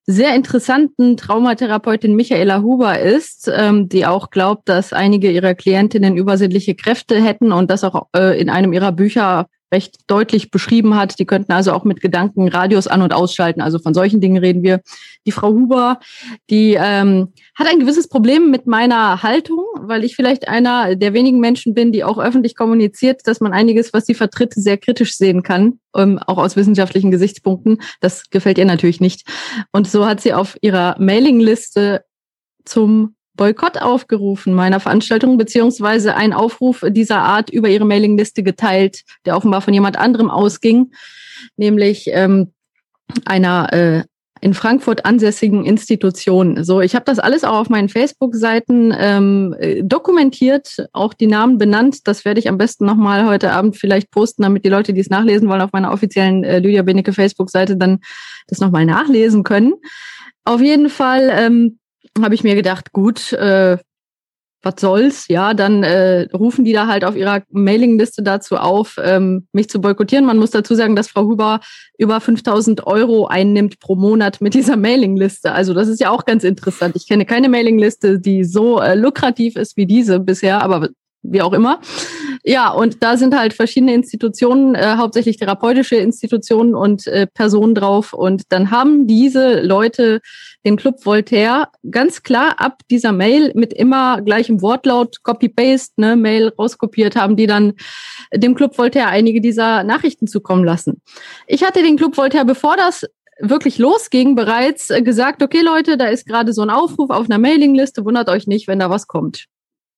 sehr 0.05 0.35
interessanten 0.35 1.15
Traumatherapeutin 1.15 2.15
Michaela 2.15 2.61
Huber 2.61 2.99
ist, 2.99 3.51
ähm, 3.53 3.87
die 3.87 4.05
auch 4.05 4.29
glaubt, 4.29 4.67
dass 4.67 4.93
einige 4.93 5.31
ihrer 5.31 5.53
Klientinnen 5.53 6.17
übersinnliche 6.17 6.75
Kräfte 6.75 7.21
hätten 7.21 7.51
und 7.51 7.69
das 7.69 7.83
auch 7.83 8.07
äh, 8.15 8.39
in 8.39 8.49
einem 8.49 8.73
ihrer 8.73 8.91
Bücher 8.91 9.47
recht 9.71 9.99
deutlich 10.07 10.51
beschrieben 10.51 10.95
hat. 10.95 11.19
Die 11.19 11.25
könnten 11.25 11.51
also 11.51 11.71
auch 11.73 11.83
mit 11.83 12.01
Gedanken 12.01 12.47
Radios 12.47 12.87
an- 12.87 13.01
und 13.01 13.13
ausschalten. 13.13 13.61
Also 13.61 13.79
von 13.79 13.93
solchen 13.93 14.21
Dingen 14.21 14.37
reden 14.37 14.63
wir. 14.63 14.81
Die 15.25 15.31
Frau 15.31 15.49
Huber, 15.49 15.99
die 16.49 16.77
ähm, 16.79 17.33
hat 17.55 17.67
ein 17.67 17.79
gewisses 17.79 18.07
Problem 18.07 18.49
mit 18.49 18.65
meiner 18.65 19.21
Haltung, 19.23 19.63
weil 19.79 20.03
ich 20.03 20.15
vielleicht 20.15 20.47
einer 20.47 20.95
der 20.95 21.13
wenigen 21.13 21.39
Menschen 21.39 21.73
bin, 21.73 21.91
die 21.91 22.03
auch 22.03 22.17
öffentlich 22.17 22.55
kommuniziert, 22.55 23.21
dass 23.25 23.39
man 23.39 23.53
einiges, 23.53 23.93
was 23.93 24.05
sie 24.05 24.15
vertritt, 24.15 24.53
sehr 24.53 24.77
kritisch 24.77 25.15
sehen 25.15 25.43
kann, 25.43 25.79
ähm, 25.95 26.19
auch 26.19 26.37
aus 26.37 26.55
wissenschaftlichen 26.55 27.11
Gesichtspunkten. 27.11 27.81
Das 27.99 28.29
gefällt 28.29 28.57
ihr 28.57 28.65
natürlich 28.65 28.99
nicht. 28.99 29.27
Und 29.71 29.87
so 29.87 30.05
hat 30.05 30.21
sie 30.21 30.33
auf 30.33 30.57
ihrer 30.61 30.95
Mailingliste 30.99 32.03
zum 32.65 33.15
Boykott 33.35 33.81
aufgerufen 33.81 34.53
meiner 34.53 34.79
Veranstaltung, 34.79 35.37
beziehungsweise 35.37 36.15
einen 36.15 36.33
Aufruf 36.33 36.83
dieser 36.89 37.19
Art 37.19 37.49
über 37.49 37.69
ihre 37.69 37.85
Mailingliste 37.85 38.43
geteilt, 38.43 39.03
der 39.25 39.37
offenbar 39.37 39.61
von 39.61 39.73
jemand 39.73 39.97
anderem 39.97 40.29
ausging, 40.29 40.91
nämlich 41.55 42.09
ähm, 42.11 42.51
einer 43.25 43.73
äh, 43.73 44.03
in 44.41 44.55
Frankfurt 44.55 45.05
ansässigen 45.05 45.65
Institution. 45.65 46.63
So, 46.63 46.81
ich 46.81 46.95
habe 46.95 47.05
das 47.05 47.19
alles 47.19 47.43
auch 47.43 47.59
auf 47.59 47.69
meinen 47.69 47.89
Facebook-Seiten 47.89 48.93
ähm, 48.97 49.55
äh, 49.59 49.83
dokumentiert, 49.83 50.87
auch 50.93 51.13
die 51.13 51.27
Namen 51.27 51.59
benannt. 51.59 52.07
Das 52.07 52.25
werde 52.25 52.39
ich 52.39 52.49
am 52.49 52.57
besten 52.57 52.85
nochmal 52.85 53.27
heute 53.27 53.51
Abend 53.51 53.77
vielleicht 53.77 54.09
posten, 54.09 54.41
damit 54.41 54.65
die 54.65 54.69
Leute, 54.69 54.93
die 54.93 54.99
es 54.99 55.11
nachlesen 55.11 55.47
wollen, 55.47 55.61
auf 55.61 55.73
meiner 55.73 55.93
offiziellen 55.93 56.43
äh, 56.43 56.57
Lydia 56.57 56.81
Benecke 56.81 57.13
Facebook-Seite 57.13 57.77
dann 57.77 57.99
das 58.47 58.59
nochmal 58.59 58.85
nachlesen 58.85 59.43
können. 59.43 59.73
Auf 60.43 60.59
jeden 60.59 60.89
Fall 60.89 61.31
ähm, 61.31 61.77
habe 62.19 62.35
ich 62.35 62.43
mir 62.43 62.55
gedacht, 62.55 62.91
gut, 62.91 63.33
äh, 63.33 63.77
was 64.63 64.75
soll's, 64.77 65.27
ja, 65.27 65.53
dann 65.53 65.83
äh, 65.83 66.27
rufen 66.33 66.65
die 66.65 66.73
da 66.73 66.87
halt 66.87 67.03
auf 67.03 67.15
ihrer 67.15 67.41
Mailingliste 67.49 68.21
dazu 68.21 68.57
auf, 68.57 68.95
ähm, 69.01 69.47
mich 69.53 69.69
zu 69.69 69.81
boykottieren. 69.81 70.25
Man 70.25 70.37
muss 70.37 70.51
dazu 70.51 70.75
sagen, 70.75 70.95
dass 70.95 71.07
Frau 71.07 71.23
Huber 71.23 71.61
über 71.97 72.19
5000 72.21 72.85
Euro 72.85 73.25
einnimmt 73.25 73.79
pro 73.79 73.95
Monat 73.95 74.39
mit 74.39 74.53
dieser 74.53 74.77
Mailingliste. 74.77 75.51
Also 75.51 75.73
das 75.73 75.87
ist 75.87 75.99
ja 75.99 76.11
auch 76.11 76.25
ganz 76.25 76.43
interessant. 76.43 76.95
Ich 76.95 77.07
kenne 77.07 77.25
keine 77.25 77.49
Mailingliste, 77.49 78.19
die 78.19 78.43
so 78.43 78.79
äh, 78.79 78.95
lukrativ 78.95 79.55
ist 79.55 79.77
wie 79.77 79.87
diese 79.87 80.19
bisher, 80.19 80.61
aber 80.61 80.89
wie 81.23 81.41
auch 81.41 81.53
immer. 81.53 81.79
Ja, 82.43 82.71
und 82.71 83.03
da 83.03 83.17
sind 83.17 83.37
halt 83.37 83.53
verschiedene 83.53 83.93
Institutionen, 83.93 84.75
äh, 84.75 84.95
hauptsächlich 84.97 85.37
therapeutische 85.37 85.95
Institutionen 85.95 86.73
und 86.73 87.07
äh, 87.07 87.27
Personen 87.27 87.75
drauf. 87.75 88.13
Und 88.13 88.43
dann 88.49 88.71
haben 88.71 89.07
diese 89.07 89.61
Leute 89.61 90.21
den 90.65 90.75
Club 90.75 91.05
Voltaire 91.05 91.69
ganz 91.89 92.23
klar 92.23 92.55
ab 92.59 92.81
dieser 92.89 93.11
Mail 93.11 93.51
mit 93.55 93.73
immer 93.73 94.21
gleichem 94.21 94.61
Wortlaut, 94.61 95.23
Copy-Paste, 95.23 95.93
ne, 95.97 96.15
Mail 96.15 96.49
rauskopiert, 96.49 97.15
haben 97.15 97.35
die 97.35 97.47
dann 97.47 97.73
dem 98.33 98.55
Club 98.55 98.77
Voltaire 98.77 99.07
einige 99.07 99.41
dieser 99.41 99.83
Nachrichten 99.83 100.27
zukommen 100.27 100.63
lassen. 100.63 101.01
Ich 101.47 101.63
hatte 101.63 101.81
den 101.81 101.97
Club 101.97 102.15
Voltaire, 102.15 102.45
bevor 102.45 102.77
das 102.77 103.05
wirklich 103.39 103.77
losging, 103.77 104.35
bereits 104.35 104.89
äh, 104.89 105.01
gesagt, 105.01 105.41
okay 105.41 105.61
Leute, 105.61 105.97
da 105.97 106.07
ist 106.07 106.27
gerade 106.27 106.53
so 106.53 106.61
ein 106.61 106.69
Aufruf 106.69 107.09
auf 107.09 107.25
einer 107.25 107.39
Mailingliste, 107.39 108.05
wundert 108.05 108.29
euch 108.29 108.47
nicht, 108.47 108.67
wenn 108.67 108.79
da 108.79 108.89
was 108.89 109.07
kommt. 109.07 109.45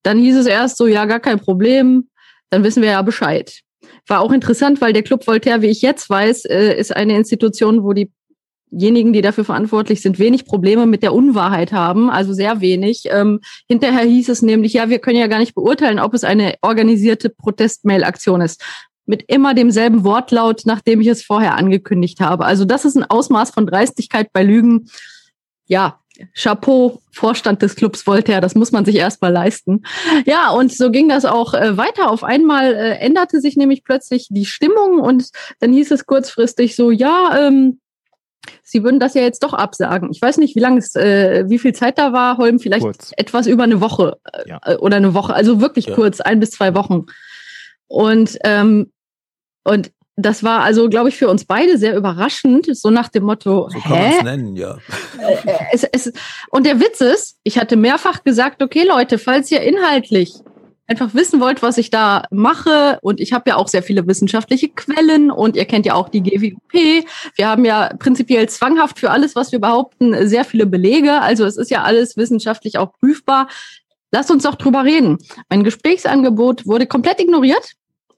Dann 0.03 0.19
hieß 0.19 0.37
es 0.37 0.45
erst 0.45 0.77
so, 0.77 0.87
ja, 0.87 1.05
gar 1.05 1.19
kein 1.19 1.39
Problem, 1.39 2.09
dann 2.49 2.63
wissen 2.63 2.81
wir 2.81 2.91
ja 2.91 3.01
Bescheid. 3.01 3.61
War 4.07 4.21
auch 4.21 4.31
interessant, 4.31 4.81
weil 4.81 4.93
der 4.93 5.03
Club 5.03 5.25
Voltaire, 5.27 5.61
wie 5.61 5.69
ich 5.69 5.81
jetzt 5.81 6.09
weiß, 6.09 6.45
äh, 6.45 6.77
ist 6.77 6.95
eine 6.95 7.15
Institution, 7.15 7.83
wo 7.83 7.93
diejenigen, 8.73 9.13
die 9.13 9.21
dafür 9.21 9.45
verantwortlich 9.45 10.01
sind, 10.01 10.19
wenig 10.19 10.45
Probleme 10.45 10.85
mit 10.85 11.03
der 11.03 11.13
Unwahrheit 11.13 11.71
haben, 11.71 12.09
also 12.09 12.33
sehr 12.33 12.61
wenig. 12.61 13.03
Ähm, 13.09 13.39
hinterher 13.67 14.03
hieß 14.03 14.29
es 14.29 14.41
nämlich, 14.41 14.73
ja, 14.73 14.89
wir 14.89 14.99
können 14.99 15.19
ja 15.19 15.27
gar 15.27 15.39
nicht 15.39 15.55
beurteilen, 15.55 15.99
ob 15.99 16.13
es 16.13 16.23
eine 16.23 16.55
organisierte 16.61 17.29
Protestmail-Aktion 17.29 18.41
ist. 18.41 18.63
Mit 19.05 19.23
immer 19.27 19.53
demselben 19.53 20.03
Wortlaut, 20.03 20.61
nachdem 20.65 21.01
ich 21.01 21.07
es 21.07 21.23
vorher 21.23 21.55
angekündigt 21.55 22.19
habe. 22.19 22.45
Also 22.45 22.65
das 22.65 22.85
ist 22.85 22.95
ein 22.95 23.03
Ausmaß 23.03 23.51
von 23.51 23.67
Dreistigkeit 23.67 24.31
bei 24.31 24.43
Lügen. 24.43 24.87
Ja, 25.65 25.99
Chapeau, 26.35 27.01
Vorstand 27.11 27.61
des 27.61 27.75
Clubs 27.75 28.05
Voltaire, 28.05 28.41
das 28.41 28.55
muss 28.55 28.71
man 28.71 28.85
sich 28.85 28.95
erstmal 28.95 29.31
leisten. 29.31 29.83
Ja, 30.25 30.51
und 30.51 30.71
so 30.71 30.91
ging 30.91 31.09
das 31.09 31.25
auch 31.25 31.53
äh, 31.53 31.77
weiter. 31.77 32.09
Auf 32.09 32.23
einmal 32.23 32.73
äh, 32.73 32.97
änderte 32.99 33.41
sich 33.41 33.57
nämlich 33.57 33.83
plötzlich 33.83 34.27
die 34.29 34.45
Stimmung 34.45 34.99
und 34.99 35.29
dann 35.59 35.73
hieß 35.73 35.91
es 35.91 36.05
kurzfristig 36.05 36.75
so, 36.75 36.91
ja, 36.91 37.47
ähm, 37.47 37.79
Sie 38.63 38.83
würden 38.83 38.99
das 38.99 39.13
ja 39.13 39.21
jetzt 39.21 39.43
doch 39.43 39.53
absagen. 39.53 40.09
Ich 40.11 40.21
weiß 40.21 40.37
nicht, 40.37 40.55
wie 40.55 40.59
lange 40.59 40.79
es, 40.79 40.95
äh, 40.95 41.45
wie 41.47 41.59
viel 41.59 41.73
Zeit 41.73 41.97
da 41.97 42.13
war, 42.13 42.37
Holm, 42.37 42.59
vielleicht 42.59 42.83
Kurz. 42.83 43.11
etwas 43.17 43.47
über 43.47 43.63
eine 43.63 43.81
Woche 43.81 44.17
äh, 44.31 44.49
Ja. 44.49 44.61
oder 44.79 44.97
eine 44.97 45.13
Woche, 45.13 45.33
also 45.33 45.61
wirklich 45.61 45.87
Ja. 45.87 45.95
kurz, 45.95 46.21
ein 46.21 46.39
bis 46.39 46.51
zwei 46.51 46.75
Wochen. 46.75 47.05
Und 47.87 48.37
ähm, 48.43 48.91
und 49.63 49.91
das 50.15 50.43
war 50.43 50.61
also, 50.61 50.89
glaube 50.89 51.09
ich, 51.09 51.15
für 51.15 51.27
uns 51.27 51.45
beide 51.45 51.77
sehr 51.79 51.95
überraschend, 51.95 52.67
so 52.75 52.91
nach 52.91 53.09
dem 53.09 53.23
Motto, 53.23 53.69
So 53.69 53.79
kann 53.79 53.91
man 53.91 54.01
es 54.11 54.17
hä? 54.17 54.23
nennen, 54.23 54.55
ja. 54.55 54.77
es, 55.71 55.83
es, 55.85 56.13
und 56.51 56.65
der 56.67 56.79
Witz 56.79 57.01
ist, 57.01 57.39
ich 57.43 57.57
hatte 57.57 57.75
mehrfach 57.77 58.23
gesagt, 58.23 58.61
okay 58.61 58.83
Leute, 58.87 59.17
falls 59.17 59.49
ihr 59.51 59.61
inhaltlich 59.61 60.33
einfach 60.93 61.15
wissen 61.15 61.39
wollt, 61.39 61.63
was 61.63 61.79
ich 61.79 61.89
da 61.89 62.25
mache, 62.29 62.99
und 63.01 63.19
ich 63.19 63.33
habe 63.33 63.49
ja 63.49 63.55
auch 63.55 63.67
sehr 63.67 63.81
viele 63.81 64.05
wissenschaftliche 64.05 64.69
Quellen 64.69 65.31
und 65.31 65.55
ihr 65.55 65.65
kennt 65.65 65.87
ja 65.87 65.95
auch 65.95 66.07
die 66.07 66.21
GWP, 66.21 67.03
wir 67.35 67.47
haben 67.47 67.65
ja 67.65 67.89
prinzipiell 67.97 68.47
zwanghaft 68.47 68.99
für 68.99 69.09
alles, 69.09 69.35
was 69.35 69.51
wir 69.51 69.59
behaupten, 69.59 70.27
sehr 70.27 70.45
viele 70.45 70.67
Belege, 70.67 71.19
also 71.19 71.45
es 71.45 71.57
ist 71.57 71.71
ja 71.71 71.81
alles 71.81 72.15
wissenschaftlich 72.15 72.77
auch 72.77 72.93
prüfbar. 72.99 73.47
Lasst 74.11 74.29
uns 74.29 74.43
doch 74.43 74.53
drüber 74.53 74.83
reden. 74.83 75.17
Mein 75.49 75.63
Gesprächsangebot 75.63 76.67
wurde 76.67 76.85
komplett 76.85 77.19
ignoriert. 77.19 77.71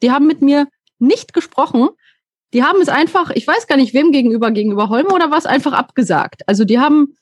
Die 0.03 0.11
haben 0.11 0.28
mit 0.28 0.41
mir 0.41 0.67
nicht 0.99 1.32
gesprochen. 1.32 1.88
Die 2.53 2.63
haben 2.63 2.82
es 2.82 2.89
einfach, 2.89 3.30
ich 3.30 3.47
weiß 3.47 3.67
gar 3.67 3.78
nicht 3.78 3.93
wem 3.93 4.11
gegenüber, 4.11 4.51
gegenüber 4.51 4.89
Holm 4.89 5.07
oder 5.13 5.32
was, 5.32 5.45
einfach 5.45 5.71
abgesagt. 5.71 6.41
Also 6.47 6.65
die 6.65 6.80
haben, 6.80 7.15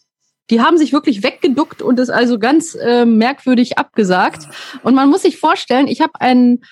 die 0.49 0.61
haben 0.61 0.77
sich 0.77 0.91
wirklich 0.91 1.23
weggeduckt 1.23 1.81
und 1.81 1.99
es 1.99 2.09
also 2.09 2.37
ganz 2.37 2.75
äh, 2.75 3.05
merkwürdig 3.05 3.77
abgesagt. 3.77 4.47
Und 4.83 4.93
man 4.93 5.09
muss 5.09 5.21
sich 5.21 5.37
vorstellen, 5.37 5.87
ich 5.87 6.01
habe 6.01 6.19
einen, 6.19 6.63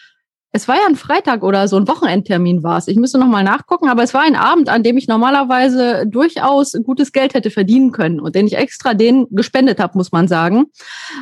es 0.53 0.67
war 0.67 0.75
ja 0.75 0.85
ein 0.85 0.97
Freitag 0.97 1.43
oder 1.43 1.67
so, 1.69 1.77
ein 1.77 1.87
Wochenendtermin 1.87 2.61
war 2.61 2.77
es. 2.77 2.89
Ich 2.89 2.97
müsste 2.97 3.17
nochmal 3.17 3.43
nachgucken, 3.43 3.87
aber 3.87 4.03
es 4.03 4.13
war 4.13 4.21
ein 4.21 4.35
Abend, 4.35 4.67
an 4.67 4.83
dem 4.83 4.97
ich 4.97 5.07
normalerweise 5.07 6.05
durchaus 6.05 6.73
gutes 6.83 7.13
Geld 7.13 7.33
hätte 7.33 7.51
verdienen 7.51 7.93
können 7.93 8.19
und 8.19 8.35
den 8.35 8.47
ich 8.47 8.57
extra 8.57 8.93
denen 8.93 9.27
gespendet 9.31 9.79
habe, 9.79 9.97
muss 9.97 10.11
man 10.11 10.27
sagen. 10.27 10.65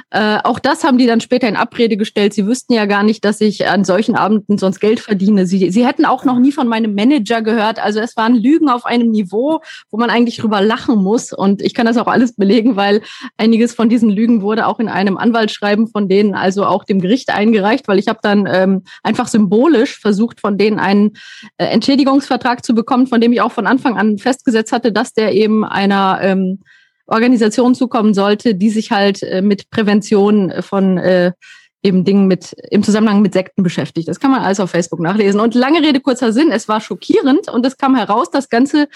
Äh, 0.09 0.39
auch 0.43 0.57
das 0.57 0.83
haben 0.83 0.97
die 0.97 1.05
dann 1.05 1.21
später 1.21 1.47
in 1.47 1.55
Abrede 1.55 1.95
gestellt. 1.95 2.33
Sie 2.33 2.47
wüssten 2.47 2.73
ja 2.73 2.85
gar 2.85 3.03
nicht, 3.03 3.23
dass 3.23 3.39
ich 3.39 3.67
an 3.67 3.83
solchen 3.83 4.15
Abenden 4.15 4.57
sonst 4.57 4.79
Geld 4.79 4.99
verdiene. 4.99 5.45
Sie, 5.45 5.69
sie 5.69 5.85
hätten 5.85 6.05
auch 6.05 6.25
noch 6.25 6.39
nie 6.39 6.51
von 6.51 6.67
meinem 6.67 6.95
Manager 6.95 7.43
gehört. 7.43 7.77
Also 7.77 7.99
es 7.99 8.17
waren 8.17 8.33
Lügen 8.33 8.69
auf 8.69 8.85
einem 8.87 9.11
Niveau, 9.11 9.61
wo 9.91 9.97
man 9.97 10.09
eigentlich 10.09 10.37
drüber 10.37 10.61
lachen 10.61 11.03
muss. 11.03 11.33
Und 11.33 11.61
ich 11.61 11.75
kann 11.75 11.85
das 11.85 11.97
auch 11.97 12.07
alles 12.07 12.35
belegen, 12.35 12.75
weil 12.75 13.01
einiges 13.37 13.75
von 13.75 13.89
diesen 13.89 14.09
Lügen 14.09 14.41
wurde 14.41 14.65
auch 14.65 14.79
in 14.79 14.89
einem 14.89 15.17
Anwaltsschreiben 15.17 15.87
von 15.87 16.07
denen, 16.07 16.33
also 16.33 16.65
auch 16.65 16.83
dem 16.83 16.99
Gericht 16.99 17.29
eingereicht, 17.29 17.87
weil 17.87 17.99
ich 17.99 18.07
habe 18.07 18.19
dann 18.23 18.47
ähm, 18.51 18.83
einfach 19.19 19.29
symbolisch 19.29 19.99
versucht, 19.99 20.39
von 20.39 20.57
denen 20.57 20.79
einen 20.79 21.11
äh, 21.57 21.65
Entschädigungsvertrag 21.65 22.63
zu 22.63 22.73
bekommen, 22.73 23.07
von 23.07 23.19
dem 23.19 23.33
ich 23.33 23.41
auch 23.41 23.51
von 23.51 23.67
Anfang 23.67 23.97
an 23.97 24.17
festgesetzt 24.17 24.71
hatte, 24.71 24.91
dass 24.91 25.13
der 25.13 25.33
eben 25.33 25.65
einer 25.65 26.19
ähm, 26.21 26.59
Organisation 27.05 27.75
zukommen 27.75 28.13
sollte, 28.13 28.55
die 28.55 28.69
sich 28.69 28.91
halt 28.91 29.21
äh, 29.23 29.41
mit 29.41 29.69
Prävention 29.71 30.53
von 30.61 30.97
äh, 30.97 31.33
eben 31.81 32.03
Dingen 32.03 32.27
mit 32.27 32.53
im 32.71 32.83
Zusammenhang 32.83 33.21
mit 33.21 33.33
Sekten 33.33 33.63
beschäftigt. 33.63 34.07
Das 34.07 34.19
kann 34.19 34.31
man 34.31 34.41
alles 34.41 34.59
auf 34.59 34.69
Facebook 34.71 34.99
nachlesen. 34.99 35.39
Und 35.39 35.55
lange 35.55 35.81
Rede, 35.81 36.01
kurzer 36.01 36.33
Sinn, 36.33 36.51
es 36.51 36.67
war 36.67 36.81
schockierend 36.81 37.49
und 37.49 37.65
es 37.65 37.77
kam 37.77 37.95
heraus, 37.95 38.29
das 38.31 38.49
Ganze 38.49 38.87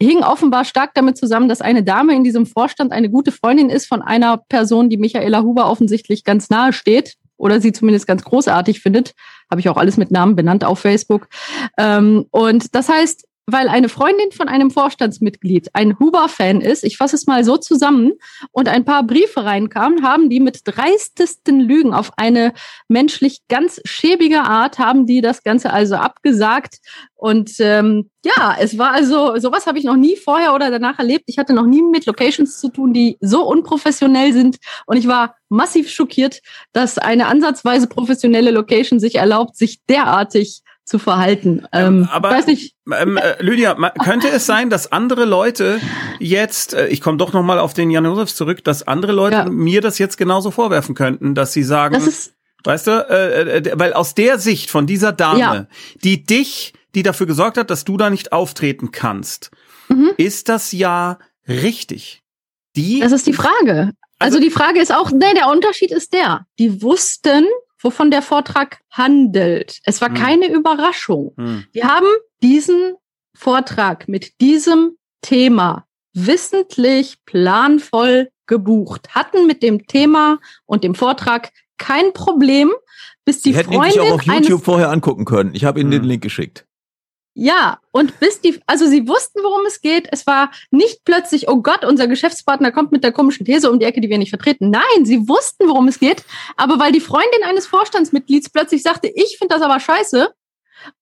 hing 0.00 0.22
offenbar 0.22 0.64
stark 0.64 0.92
damit 0.94 1.18
zusammen, 1.18 1.48
dass 1.48 1.60
eine 1.60 1.82
Dame 1.82 2.14
in 2.14 2.24
diesem 2.24 2.46
Vorstand 2.46 2.92
eine 2.92 3.10
gute 3.10 3.32
Freundin 3.32 3.68
ist 3.68 3.86
von 3.86 4.00
einer 4.00 4.38
Person, 4.38 4.88
die 4.88 4.96
Michaela 4.96 5.42
Huber 5.42 5.70
offensichtlich 5.70 6.24
ganz 6.24 6.48
nahe 6.48 6.72
steht 6.72 7.16
oder 7.42 7.60
sie 7.60 7.72
zumindest 7.72 8.06
ganz 8.06 8.22
großartig 8.22 8.80
findet. 8.80 9.14
Habe 9.50 9.60
ich 9.60 9.68
auch 9.68 9.76
alles 9.76 9.96
mit 9.96 10.10
Namen 10.10 10.36
benannt 10.36 10.64
auf 10.64 10.78
Facebook. 10.78 11.28
Ähm, 11.78 12.26
und 12.30 12.74
das 12.74 12.88
heißt, 12.88 13.26
weil 13.46 13.68
eine 13.68 13.88
Freundin 13.88 14.30
von 14.30 14.48
einem 14.48 14.70
Vorstandsmitglied 14.70 15.70
ein 15.72 15.98
Huber-Fan 15.98 16.60
ist, 16.60 16.84
ich 16.84 16.96
fasse 16.96 17.16
es 17.16 17.26
mal 17.26 17.44
so 17.44 17.56
zusammen, 17.56 18.12
und 18.52 18.68
ein 18.68 18.84
paar 18.84 19.02
Briefe 19.04 19.44
reinkamen, 19.44 20.02
haben 20.02 20.30
die 20.30 20.40
mit 20.40 20.60
dreistesten 20.64 21.60
Lügen 21.60 21.92
auf 21.92 22.12
eine 22.16 22.52
menschlich 22.88 23.40
ganz 23.48 23.80
schäbige 23.84 24.42
Art, 24.42 24.78
haben 24.78 25.06
die 25.06 25.20
das 25.20 25.42
Ganze 25.42 25.72
also 25.72 25.96
abgesagt. 25.96 26.78
Und 27.14 27.52
ähm, 27.60 28.10
ja, 28.24 28.56
es 28.58 28.78
war 28.78 28.92
also, 28.92 29.36
sowas 29.38 29.66
habe 29.66 29.78
ich 29.78 29.84
noch 29.84 29.96
nie 29.96 30.16
vorher 30.16 30.54
oder 30.54 30.70
danach 30.70 30.98
erlebt. 30.98 31.24
Ich 31.26 31.38
hatte 31.38 31.52
noch 31.52 31.66
nie 31.66 31.82
mit 31.82 32.06
Locations 32.06 32.58
zu 32.58 32.68
tun, 32.68 32.92
die 32.92 33.16
so 33.20 33.46
unprofessionell 33.46 34.32
sind. 34.32 34.58
Und 34.86 34.96
ich 34.96 35.06
war 35.06 35.36
massiv 35.48 35.90
schockiert, 35.90 36.40
dass 36.72 36.98
eine 36.98 37.26
ansatzweise 37.26 37.86
professionelle 37.86 38.50
Location 38.50 39.00
sich 39.00 39.16
erlaubt, 39.16 39.56
sich 39.56 39.80
derartig 39.88 40.62
zu 40.84 40.98
verhalten. 40.98 41.66
Ähm, 41.72 42.08
aber 42.10 42.30
ich 42.30 42.36
weiß 42.38 42.46
nicht. 42.46 42.74
Ähm, 42.92 43.16
äh, 43.16 43.40
Lydia, 43.42 43.74
könnte 44.02 44.28
es 44.28 44.46
sein, 44.46 44.68
dass 44.68 44.90
andere 44.90 45.24
Leute 45.24 45.80
jetzt, 46.18 46.74
äh, 46.74 46.88
ich 46.88 47.00
komme 47.00 47.18
doch 47.18 47.32
noch 47.32 47.42
mal 47.42 47.58
auf 47.58 47.72
den 47.72 47.90
Jan 47.90 48.04
Josefs 48.04 48.34
zurück, 48.34 48.64
dass 48.64 48.82
andere 48.86 49.12
Leute 49.12 49.36
Ja. 49.36 49.44
mir 49.48 49.80
das 49.80 49.98
jetzt 49.98 50.16
genauso 50.18 50.50
vorwerfen 50.50 50.94
könnten, 50.94 51.34
dass 51.34 51.52
sie 51.52 51.62
sagen, 51.62 52.02
weißt 52.64 52.86
du, 52.88 52.90
äh, 53.08 53.58
äh, 53.58 53.72
weil 53.78 53.92
aus 53.92 54.14
der 54.14 54.38
Sicht 54.38 54.70
von 54.70 54.86
dieser 54.86 55.12
Dame, 55.12 55.38
Ja. 55.40 55.66
die 56.02 56.24
dich, 56.24 56.72
die 56.94 57.02
dafür 57.02 57.26
gesorgt 57.26 57.56
hat, 57.58 57.70
dass 57.70 57.84
du 57.84 57.96
da 57.96 58.10
nicht 58.10 58.32
auftreten 58.32 58.90
kannst, 58.90 59.50
Mhm. 59.88 60.10
ist 60.16 60.48
das 60.48 60.72
ja 60.72 61.18
richtig. 61.48 62.22
Die, 62.76 63.00
Das 63.00 63.12
ist 63.12 63.26
die 63.26 63.32
Frage. 63.34 63.92
Also, 64.18 64.36
Also- 64.36 64.40
die 64.40 64.50
Frage 64.50 64.80
ist 64.80 64.92
auch, 64.94 65.10
nee, 65.10 65.34
der 65.36 65.48
Unterschied 65.48 65.90
ist 65.92 66.12
der. 66.12 66.46
Die 66.58 66.82
wussten, 66.82 67.44
wovon 67.82 68.10
der 68.10 68.22
Vortrag 68.22 68.78
handelt. 68.90 69.80
Es 69.84 70.00
war 70.00 70.08
Hm. 70.08 70.14
keine 70.14 70.46
Überraschung. 70.52 71.32
Hm. 71.36 71.64
Wir 71.72 71.88
haben 71.88 72.06
diesen 72.42 72.94
Vortrag 73.34 74.08
mit 74.08 74.40
diesem 74.40 74.96
Thema 75.22 75.86
wissentlich, 76.14 77.18
planvoll 77.24 78.30
gebucht, 78.46 79.14
hatten 79.14 79.46
mit 79.46 79.62
dem 79.62 79.86
Thema 79.86 80.38
und 80.66 80.84
dem 80.84 80.94
Vortrag 80.94 81.50
kein 81.78 82.12
Problem, 82.12 82.70
bis 83.24 83.40
die 83.40 83.50
Die 83.52 83.56
hätten 83.58 83.72
ihn 83.72 83.78
Freundin 83.78 83.92
sich 83.92 84.10
auch 84.10 84.14
auf 84.14 84.22
YouTube 84.26 84.64
vorher 84.64 84.90
angucken 84.90 85.24
können. 85.24 85.54
Ich 85.54 85.64
habe 85.64 85.80
Ihnen 85.80 85.90
den 85.90 86.02
Hm. 86.02 86.08
Link 86.08 86.22
geschickt. 86.22 86.66
Ja, 87.34 87.78
und 87.92 88.20
bis 88.20 88.42
die, 88.42 88.60
also 88.66 88.86
sie 88.86 89.08
wussten, 89.08 89.40
worum 89.42 89.64
es 89.64 89.80
geht. 89.80 90.06
Es 90.10 90.26
war 90.26 90.50
nicht 90.70 91.04
plötzlich, 91.04 91.48
oh 91.48 91.62
Gott, 91.62 91.82
unser 91.82 92.06
Geschäftspartner 92.06 92.72
kommt 92.72 92.92
mit 92.92 93.02
der 93.04 93.12
komischen 93.12 93.46
These 93.46 93.70
um 93.70 93.78
die 93.78 93.86
Ecke, 93.86 94.02
die 94.02 94.10
wir 94.10 94.18
nicht 94.18 94.30
vertreten. 94.30 94.68
Nein, 94.68 95.04
sie 95.04 95.28
wussten, 95.28 95.66
worum 95.66 95.88
es 95.88 95.98
geht. 95.98 96.24
Aber 96.58 96.78
weil 96.78 96.92
die 96.92 97.00
Freundin 97.00 97.42
eines 97.44 97.66
Vorstandsmitglieds 97.66 98.50
plötzlich 98.50 98.82
sagte, 98.82 99.08
ich 99.08 99.38
finde 99.38 99.54
das 99.54 99.62
aber 99.62 99.80
scheiße 99.80 100.30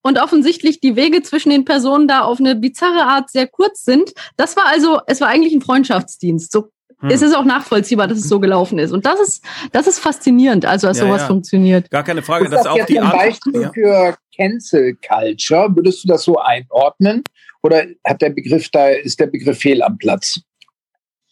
und 0.01 0.19
offensichtlich 0.19 0.79
die 0.79 0.95
Wege 0.95 1.21
zwischen 1.21 1.49
den 1.49 1.65
Personen 1.65 2.07
da 2.07 2.21
auf 2.21 2.39
eine 2.39 2.55
bizarre 2.55 3.03
Art 3.03 3.29
sehr 3.29 3.47
kurz 3.47 3.83
sind, 3.83 4.13
das 4.37 4.55
war 4.55 4.67
also, 4.67 5.01
es 5.07 5.19
war 5.19 5.27
eigentlich 5.27 5.53
ein 5.53 5.61
Freundschaftsdienst. 5.61 6.51
So 6.51 6.69
Hm. 7.01 7.09
es 7.09 7.21
ist 7.21 7.35
auch 7.35 7.45
nachvollziehbar, 7.45 8.07
dass 8.07 8.19
es 8.19 8.29
so 8.29 8.39
gelaufen 8.39 8.79
ist. 8.79 8.91
Und 8.91 9.05
das 9.05 9.19
ist, 9.19 9.43
das 9.71 9.87
ist 9.87 9.99
faszinierend, 9.99 10.65
also 10.65 10.87
dass 10.87 10.99
Ja, 10.99 11.05
sowas 11.05 11.21
ja. 11.21 11.27
funktioniert. 11.27 11.89
gar 11.91 12.03
keine 12.03 12.21
Frage, 12.21 12.45
Ist 12.45 12.51
dass 12.51 12.63
das 12.63 12.71
auch 12.71 12.77
jetzt 12.77 12.89
die 12.89 12.99
ein 12.99 13.05
Art, 13.05 13.15
Beispiel 13.15 13.61
ja. 13.61 13.71
für 13.73 14.15
Cancel 14.35 14.95
Culture? 15.07 15.67
Würdest 15.75 16.03
du 16.03 16.07
das 16.07 16.23
so 16.23 16.37
einordnen? 16.37 17.23
Oder 17.63 17.85
hat 18.05 18.21
der 18.21 18.29
Begriff 18.31 18.69
da, 18.69 18.89
ist 18.89 19.19
der 19.19 19.27
Begriff 19.27 19.59
fehl 19.59 19.81
am 19.83 19.97
Platz? 19.97 20.39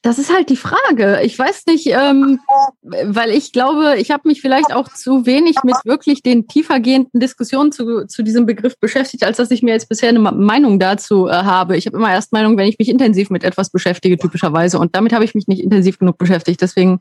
Das 0.02 0.18
ist 0.18 0.34
halt 0.34 0.50
die 0.50 0.56
Frage. 0.56 1.20
Ich 1.24 1.38
weiß 1.38 1.66
nicht, 1.66 1.88
ähm, 1.88 2.40
weil 2.82 3.32
ich 3.32 3.52
glaube, 3.52 3.96
ich 3.98 4.12
habe 4.12 4.30
mich 4.30 4.40
vielleicht 4.42 4.74
auch 4.74 4.88
zu 4.88 5.26
wenig 5.26 5.58
mit 5.64 5.76
wirklich 5.84 6.24
den 6.24 6.48
tiefergehenden 6.48 7.20
Diskussionen 7.20 7.74
zu, 7.74 8.08
zu 8.08 8.24
diesem 8.24 8.46
Begriff 8.46 8.80
beschäftigt, 8.80 9.26
als 9.26 9.38
dass 9.38 9.52
ich 9.52 9.62
mir 9.62 9.72
jetzt 9.72 9.90
bisher 9.90 10.08
eine 10.10 10.20
Meinung 10.20 10.80
dazu 10.80 11.28
äh, 11.28 11.32
habe. 11.34 11.76
Ich 11.76 11.86
habe 11.86 11.98
immer 11.98 12.12
erst 12.12 12.32
Meinung, 12.32 12.58
wenn 12.58 12.68
ich 12.68 12.80
mich 12.80 12.88
intensiv 12.88 13.30
mit 13.30 13.44
etwas 13.44 13.72
beschäftige, 13.72 14.18
typischerweise. 14.18 14.80
Und 14.80 14.96
damit 14.96 15.12
habe 15.12 15.26
ich 15.26 15.36
mich 15.36 15.48
nicht 15.48 15.62
intensiv 15.62 16.00
genug 16.00 16.18
beschäftigt. 16.18 16.62
Deswegen 16.62 17.00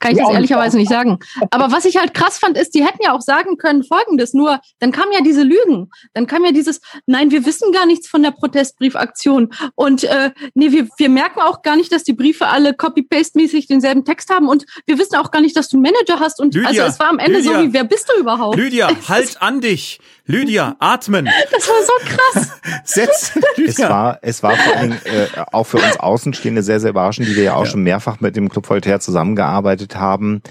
kann 0.00 0.10
ich 0.10 0.18
Ja, 0.18 0.24
das 0.24 0.34
ehrlicherweise 0.34 0.76
nicht 0.76 0.90
sagen. 0.90 1.20
Aber 1.50 1.70
was 1.70 1.84
ich 1.84 1.98
halt 1.98 2.14
krass 2.14 2.38
fand, 2.38 2.58
ist, 2.58 2.74
die 2.74 2.84
hätten 2.84 3.02
ja 3.04 3.14
auch 3.14 3.20
sagen 3.20 3.58
können 3.58 3.84
Folgendes. 3.84 4.34
Nur, 4.34 4.58
dann 4.80 4.90
kamen 4.90 5.12
ja 5.12 5.20
diese 5.22 5.44
Lügen. 5.44 5.90
Dann 6.14 6.26
kam 6.26 6.44
ja 6.44 6.50
dieses, 6.50 6.80
nein, 7.06 7.30
wir 7.30 7.46
wissen 7.46 7.70
gar 7.70 7.86
nichts 7.86 8.08
von 8.08 8.24
der 8.24 8.32
Protestbriefaktion. 8.32 9.50
Und 9.76 10.02
äh, 10.02 10.32
nee, 10.54 10.72
wir, 10.72 10.88
wir 10.96 11.08
merken 11.08 11.40
auch 11.40 11.62
gar 11.62 11.76
nicht, 11.76 11.92
dass 11.92 12.02
die 12.02 12.12
Briefe 12.12 12.39
alle 12.48 12.74
copy-paste-mäßig 12.74 13.66
denselben 13.66 14.04
Text 14.04 14.30
haben. 14.30 14.48
Und 14.48 14.66
wir 14.86 14.98
wissen 14.98 15.16
auch 15.16 15.30
gar 15.30 15.40
nicht, 15.40 15.56
dass 15.56 15.68
du 15.68 15.78
Manager 15.78 16.20
hast. 16.20 16.40
Und 16.40 16.54
Lydia, 16.54 16.68
also 16.68 16.82
es 16.82 16.98
war 16.98 17.08
am 17.08 17.18
Ende 17.18 17.38
Lydia. 17.38 17.52
so 17.52 17.62
wie, 17.62 17.72
wer 17.72 17.84
bist 17.84 18.10
du 18.14 18.20
überhaupt? 18.20 18.56
Lydia, 18.56 18.90
halt 19.08 19.40
an 19.40 19.60
dich. 19.60 20.00
Lydia, 20.30 20.76
atmen. 20.78 21.28
Das 21.50 21.68
war 21.68 21.74
so 21.84 21.92
krass. 22.16 22.50
Setz. 22.84 23.32
Es 23.36 23.56
Lydia. 23.56 23.90
war, 23.90 24.18
es 24.22 24.42
war 24.42 24.52
vor 24.56 24.76
Dingen 24.80 24.98
äh, 25.04 25.26
auch 25.52 25.64
für 25.64 25.78
uns 25.78 25.98
Außenstehende 25.98 26.62
sehr, 26.62 26.80
sehr 26.80 26.90
überraschend, 26.90 27.28
die 27.28 27.36
wir 27.36 27.42
ja 27.42 27.54
auch 27.54 27.66
schon 27.66 27.82
mehrfach 27.82 28.20
mit 28.20 28.36
dem 28.36 28.48
Club 28.48 28.68
Voltaire 28.68 29.00
zusammengearbeitet 29.00 29.96
haben. 29.96 30.42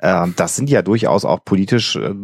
Ähm, 0.00 0.34
das 0.36 0.56
sind 0.56 0.68
ja 0.70 0.82
durchaus 0.82 1.24
auch 1.24 1.44
politisch, 1.44 1.96
äh, 1.96 2.14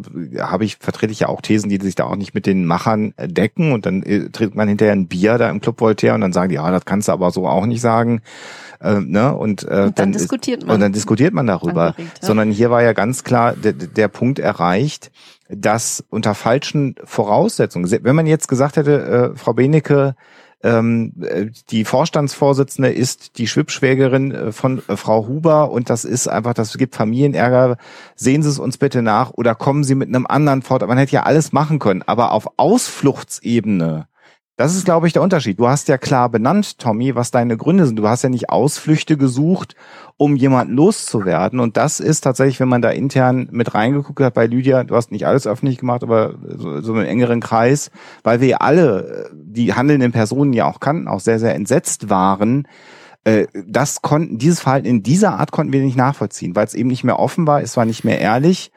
habe 0.40 0.64
ich, 0.64 0.76
vertrete 0.78 1.12
ich 1.12 1.20
ja 1.20 1.28
auch 1.28 1.40
Thesen, 1.40 1.70
die 1.70 1.78
sich 1.80 1.94
da 1.94 2.04
auch 2.04 2.16
nicht 2.16 2.34
mit 2.34 2.46
den 2.46 2.64
Machern 2.66 3.14
äh, 3.16 3.28
decken 3.28 3.72
und 3.72 3.86
dann 3.86 4.02
äh, 4.02 4.28
trinkt 4.30 4.54
man 4.54 4.68
hinterher 4.68 4.92
ein 4.92 5.08
Bier 5.08 5.38
da 5.38 5.48
im 5.50 5.60
Club 5.60 5.80
Voltaire 5.80 6.14
und 6.14 6.20
dann 6.22 6.32
sagen 6.32 6.48
die, 6.50 6.56
ja, 6.56 6.70
das 6.70 6.84
kannst 6.84 7.08
du 7.08 7.12
aber 7.12 7.30
so 7.30 7.46
auch 7.46 7.66
nicht 7.66 7.80
sagen. 7.80 8.20
Äh, 8.80 9.00
ne? 9.00 9.34
Und, 9.34 9.62
äh, 9.64 9.84
Und 9.86 9.98
dann 9.98 10.10
ist- 10.12 10.22
diskutiert 10.22 10.66
man. 10.66 10.74
Und 10.74 10.80
dann 10.80 10.92
diskutiert 10.92 11.32
man 11.34 11.46
darüber. 11.46 11.88
Angeregt, 11.88 12.18
ja. 12.20 12.26
Sondern 12.26 12.50
hier 12.50 12.70
war 12.70 12.82
ja 12.82 12.92
ganz 12.92 13.24
klar 13.24 13.54
der, 13.54 13.72
der 13.72 14.08
Punkt 14.08 14.38
erreicht, 14.38 15.10
dass 15.54 16.04
unter 16.10 16.34
falschen 16.34 16.94
Voraussetzungen, 17.04 17.90
wenn 17.90 18.16
man 18.16 18.26
jetzt 18.26 18.48
gesagt 18.48 18.76
hätte, 18.76 19.32
äh, 19.34 19.36
Frau 19.38 19.52
Benecke, 19.54 20.14
Ähm, 20.64 21.14
äh, 21.20 21.46
die 21.70 21.84
Vorstandsvorsitzende 21.84 22.92
ist 22.92 23.36
die 23.38 23.48
Schwippschwägerin 23.48 24.30
äh, 24.30 24.52
von 24.52 24.80
äh, 24.86 24.96
Frau 24.96 25.26
Huber 25.26 25.72
und 25.72 25.90
das 25.90 26.04
ist 26.04 26.28
einfach, 26.28 26.54
das 26.54 26.78
gibt 26.78 26.94
Familienärger. 26.94 27.76
Sehen 28.14 28.44
Sie 28.44 28.48
es 28.48 28.60
uns 28.60 28.78
bitte 28.78 29.02
nach 29.02 29.32
oder 29.32 29.56
kommen 29.56 29.82
Sie 29.82 29.96
mit 29.96 30.06
einem 30.06 30.24
anderen 30.24 30.62
fort. 30.62 30.86
Man 30.86 30.98
hätte 30.98 31.14
ja 31.14 31.24
alles 31.24 31.50
machen 31.50 31.80
können, 31.80 32.02
aber 32.06 32.30
auf 32.30 32.46
Ausfluchtsebene 32.58 34.06
das 34.62 34.76
ist, 34.76 34.84
glaube 34.84 35.08
ich, 35.08 35.12
der 35.12 35.22
Unterschied. 35.22 35.58
Du 35.58 35.66
hast 35.66 35.88
ja 35.88 35.98
klar 35.98 36.28
benannt, 36.28 36.78
Tommy, 36.78 37.16
was 37.16 37.32
deine 37.32 37.56
Gründe 37.56 37.84
sind. 37.84 37.96
Du 37.96 38.06
hast 38.06 38.22
ja 38.22 38.28
nicht 38.28 38.48
Ausflüchte 38.48 39.16
gesucht, 39.16 39.74
um 40.16 40.36
jemanden 40.36 40.74
loszuwerden. 40.74 41.58
Und 41.58 41.76
das 41.76 41.98
ist 41.98 42.20
tatsächlich, 42.20 42.60
wenn 42.60 42.68
man 42.68 42.80
da 42.80 42.90
intern 42.90 43.48
mit 43.50 43.74
reingeguckt 43.74 44.20
hat 44.20 44.34
bei 44.34 44.46
Lydia, 44.46 44.84
du 44.84 44.94
hast 44.94 45.10
nicht 45.10 45.26
alles 45.26 45.48
öffentlich 45.48 45.78
gemacht, 45.78 46.04
aber 46.04 46.34
so, 46.46 46.80
so 46.80 46.94
im 46.94 47.04
engeren 47.04 47.40
Kreis, 47.40 47.90
weil 48.22 48.40
wir 48.40 48.62
alle, 48.62 49.30
die 49.34 49.74
handelnden 49.74 50.12
Personen 50.12 50.52
ja 50.52 50.66
auch 50.66 50.78
kannten, 50.78 51.08
auch 51.08 51.18
sehr, 51.18 51.40
sehr 51.40 51.56
entsetzt 51.56 52.08
waren, 52.08 52.68
äh, 53.24 53.46
das 53.66 54.02
konnten, 54.02 54.38
dieses 54.38 54.60
Verhalten 54.60 54.86
in 54.86 55.02
dieser 55.02 55.38
Art 55.38 55.52
konnten 55.52 55.72
wir 55.72 55.80
nicht 55.80 55.96
nachvollziehen, 55.96 56.56
weil 56.56 56.66
es 56.66 56.74
eben 56.74 56.88
nicht 56.88 57.04
mehr 57.04 57.20
offen 57.20 57.46
war, 57.46 57.62
es 57.62 57.76
war 57.76 57.84
nicht 57.84 58.02
mehr 58.02 58.20
ehrlich. 58.20 58.72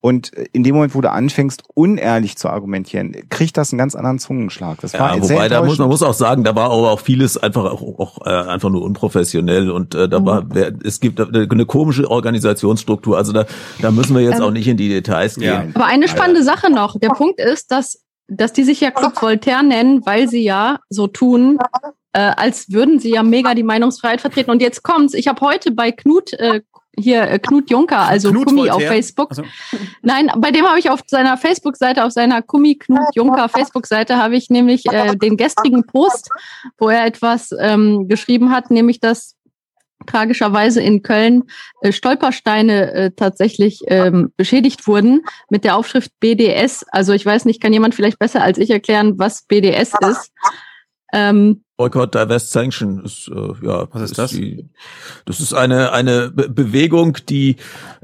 Und 0.00 0.28
in 0.28 0.62
dem 0.62 0.74
Moment, 0.74 0.94
wo 0.94 1.00
du 1.00 1.10
anfängst, 1.10 1.62
unehrlich 1.74 2.36
zu 2.36 2.48
argumentieren, 2.48 3.14
kriegt 3.30 3.56
das 3.56 3.72
einen 3.72 3.78
ganz 3.78 3.94
anderen 3.94 4.18
Zungenschlag. 4.18 4.80
Das 4.80 4.92
war 4.94 5.16
ja, 5.16 5.22
wobei, 5.22 5.48
da 5.48 5.62
muss 5.62 5.78
man 5.78 5.88
muss 5.88 6.02
auch 6.02 6.14
sagen, 6.14 6.44
da 6.44 6.54
war 6.54 6.66
aber 6.70 6.90
auch 6.90 7.00
vieles 7.00 7.38
einfach 7.38 7.64
auch, 7.64 7.82
auch 7.98 8.26
äh, 8.26 8.30
einfach 8.30 8.68
nur 8.68 8.82
unprofessionell 8.82 9.70
und 9.70 9.94
äh, 9.94 10.08
da 10.08 10.20
mhm. 10.20 10.26
war 10.26 10.46
es 10.84 11.00
gibt 11.00 11.18
eine 11.18 11.66
komische 11.66 12.10
Organisationsstruktur. 12.10 13.16
Also 13.16 13.32
da 13.32 13.46
da 13.80 13.90
müssen 13.90 14.14
wir 14.14 14.22
jetzt 14.22 14.38
ähm, 14.38 14.44
auch 14.44 14.50
nicht 14.50 14.68
in 14.68 14.76
die 14.76 14.88
Details 14.88 15.36
gehen. 15.36 15.44
Ja. 15.44 15.64
Aber 15.74 15.86
eine 15.86 16.08
spannende 16.08 16.42
Sache 16.42 16.70
noch. 16.70 16.98
Der 16.98 17.08
Punkt 17.08 17.40
ist, 17.40 17.72
dass 17.72 18.02
dass 18.28 18.52
die 18.52 18.64
sich 18.64 18.80
ja 18.80 18.90
Club 18.90 19.20
Voltaire 19.20 19.62
nennen, 19.62 20.04
weil 20.04 20.28
sie 20.28 20.42
ja 20.42 20.80
so 20.90 21.06
tun, 21.06 21.58
äh, 22.16 22.32
als 22.34 22.72
würden 22.72 22.98
sie 22.98 23.10
ja 23.10 23.22
mega 23.22 23.54
die 23.54 23.62
Meinungsfreiheit 23.62 24.22
vertreten. 24.22 24.50
Und 24.50 24.62
jetzt 24.62 24.82
kommt's. 24.82 25.12
Ich 25.12 25.28
habe 25.28 25.38
heute 25.42 25.70
bei 25.70 25.92
Knut 25.92 26.32
äh, 26.32 26.62
hier 26.98 27.28
äh, 27.28 27.38
Knut 27.38 27.70
Juncker, 27.70 28.08
also 28.08 28.30
Knut 28.30 28.46
Kumi 28.46 28.70
auf 28.70 28.82
Facebook. 28.82 29.32
Also. 29.32 29.44
Nein, 30.00 30.30
bei 30.38 30.50
dem 30.50 30.66
habe 30.66 30.78
ich 30.78 30.88
auf 30.88 31.00
seiner 31.06 31.36
Facebook-Seite, 31.36 32.04
auf 32.04 32.12
seiner 32.12 32.40
Kumi 32.40 32.76
Knut 32.76 33.14
Juncker 33.14 33.50
Facebook-Seite 33.50 34.16
habe 34.16 34.34
ich 34.34 34.48
nämlich 34.48 34.86
äh, 34.86 35.14
den 35.14 35.36
gestrigen 35.36 35.84
Post, 35.84 36.30
wo 36.78 36.88
er 36.88 37.04
etwas 37.04 37.50
ähm, 37.60 38.08
geschrieben 38.08 38.50
hat, 38.50 38.70
nämlich 38.70 38.98
dass 38.98 39.34
tragischerweise 40.06 40.80
in 40.80 41.02
Köln 41.02 41.44
äh, 41.82 41.92
Stolpersteine 41.92 42.92
äh, 42.92 43.10
tatsächlich 43.10 43.82
ähm, 43.88 44.32
beschädigt 44.38 44.86
wurden 44.86 45.20
mit 45.50 45.64
der 45.64 45.76
Aufschrift 45.76 46.12
BDS. 46.20 46.86
Also 46.92 47.12
ich 47.12 47.26
weiß 47.26 47.44
nicht, 47.44 47.60
kann 47.60 47.74
jemand 47.74 47.94
vielleicht 47.94 48.18
besser 48.18 48.42
als 48.42 48.56
ich 48.56 48.70
erklären, 48.70 49.18
was 49.18 49.42
BDS 49.42 49.92
ist? 50.00 50.32
Ähm, 51.12 51.62
Boycott, 51.76 52.14
Divest, 52.14 52.52
Sanction 52.52 53.04
ist 53.04 53.28
äh, 53.28 53.66
ja. 53.66 53.86
Was 53.92 54.02
ist, 54.02 54.10
ist 54.12 54.18
das? 54.18 54.30
Die, 54.30 54.70
das 55.26 55.40
ist 55.40 55.52
eine 55.52 55.92
eine 55.92 56.30
Be 56.30 56.48
Bewegung, 56.48 57.18
die 57.28 57.56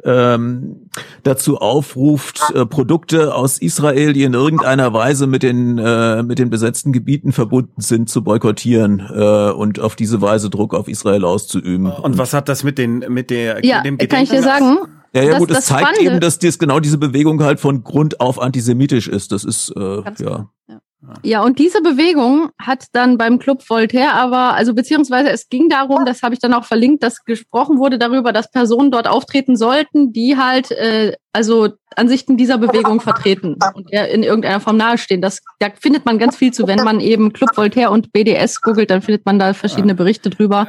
ähm, 0.05 0.91
dazu 1.23 1.57
aufruft, 1.57 2.43
äh, 2.55 2.67
Produkte 2.67 3.35
aus 3.35 3.59
Israel, 3.59 4.13
die 4.13 4.25
in 4.25 4.35
irgendeiner 4.35 4.93
Weise 4.93 5.27
mit 5.27 5.43
den 5.43 5.79
äh, 5.79 6.23
mit 6.23 6.39
den 6.39 6.51
besetzten 6.51 6.93
Gebieten 6.93 7.33
verbunden 7.33 7.81
sind, 7.81 8.11
zu 8.11 8.23
boykottieren 8.23 9.01
äh, 9.01 9.51
und 9.53 9.81
auf 9.81 9.97
diese 9.97 10.21
Weise 10.21 10.51
Druck 10.51 10.75
auf 10.75 10.87
Israel 10.87 11.25
auszuüben. 11.25 11.87
Und 11.87 12.19
was 12.19 12.35
hat 12.35 12.51
das 12.51 12.65
mit 12.65 12.77
den 12.77 12.99
mit 13.09 13.31
der 13.31 13.65
ja, 13.65 13.83
dem 13.83 13.97
Gedenken? 13.97 14.15
Kann 14.15 14.25
ich 14.25 14.31
dir 14.31 14.43
sagen? 14.43 14.79
Ja, 15.15 15.23
ja, 15.23 15.31
das, 15.31 15.39
gut, 15.39 15.51
das, 15.51 15.57
das 15.59 15.67
zeigt 15.67 15.89
Spannende. 15.89 16.11
eben, 16.11 16.21
dass 16.21 16.39
dies 16.39 16.59
genau 16.59 16.81
diese 16.81 16.99
Bewegung 16.99 17.43
halt 17.43 17.61
von 17.61 17.85
Grund 17.85 18.21
auf 18.21 18.41
antisemitisch 18.41 19.09
ist. 19.09 19.33
Das 19.33 19.45
ist 19.45 19.71
äh, 19.77 20.03
ja. 20.19 20.49
ja. 20.69 20.81
Ja, 21.25 21.43
und 21.43 21.59
diese 21.59 21.83
Bewegung 21.83 22.51
hat 22.61 22.87
dann 22.93 23.19
beim 23.19 23.39
Club 23.39 23.69
Voltaire 23.69 24.15
aber, 24.15 24.55
also 24.55 24.73
beziehungsweise 24.73 25.31
es 25.31 25.49
ging 25.49 25.69
darum, 25.69 26.05
das 26.05 26.23
habe 26.23 26.35
ich 26.35 26.41
dann 26.41 26.55
auch 26.55 26.65
verlinkt, 26.65 27.03
dass 27.03 27.25
gesprochen 27.25 27.79
wurde 27.79 27.99
darüber, 27.99 28.33
dass 28.33 28.51
Personen 28.51 28.91
dort 28.93 29.09
auftreten 29.09 29.57
sollten, 29.57 30.13
die 30.13 30.37
halt 30.37 30.71
äh, 30.71 31.17
also 31.33 31.71
Ansichten 31.97 32.37
dieser 32.37 32.59
Bewegung 32.59 33.01
vertreten 33.01 33.57
und 33.75 33.91
in 33.91 34.23
irgendeiner 34.23 34.61
Form 34.61 34.77
nahestehen. 34.77 35.23
Das, 35.23 35.41
da 35.59 35.69
findet 35.79 36.05
man 36.05 36.19
ganz 36.19 36.37
viel 36.37 36.53
zu. 36.53 36.67
Wenn 36.67 36.85
man 36.85 37.01
eben 37.01 37.33
Club 37.33 37.57
Voltaire 37.57 37.91
und 37.91 38.13
BDS 38.13 38.61
googelt, 38.61 38.91
dann 38.91 39.03
findet 39.03 39.25
man 39.25 39.39
da 39.39 39.55
verschiedene 39.55 39.95
Berichte 39.95 40.31
drüber. 40.31 40.69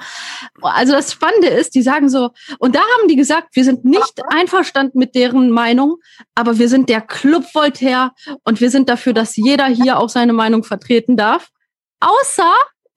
Also 0.61 0.93
das 0.93 1.11
Spannende 1.11 1.47
ist, 1.47 1.75
die 1.75 1.81
sagen 1.81 2.09
so, 2.09 2.31
und 2.59 2.75
da 2.75 2.79
haben 2.79 3.07
die 3.07 3.15
gesagt, 3.15 3.49
wir 3.53 3.63
sind 3.63 3.83
nicht 3.85 4.21
einverstanden 4.29 4.99
mit 4.99 5.15
deren 5.15 5.51
Meinung, 5.51 5.97
aber 6.35 6.57
wir 6.57 6.69
sind 6.69 6.89
der 6.89 7.01
Club 7.01 7.43
Voltaire 7.53 8.11
und 8.43 8.61
wir 8.61 8.69
sind 8.69 8.89
dafür, 8.89 9.13
dass 9.13 9.35
jeder 9.35 9.65
hier 9.65 9.99
auch 9.99 10.09
seine 10.09 10.33
Meinung 10.33 10.63
vertreten 10.63 11.17
darf. 11.17 11.49
Außer 11.99 12.51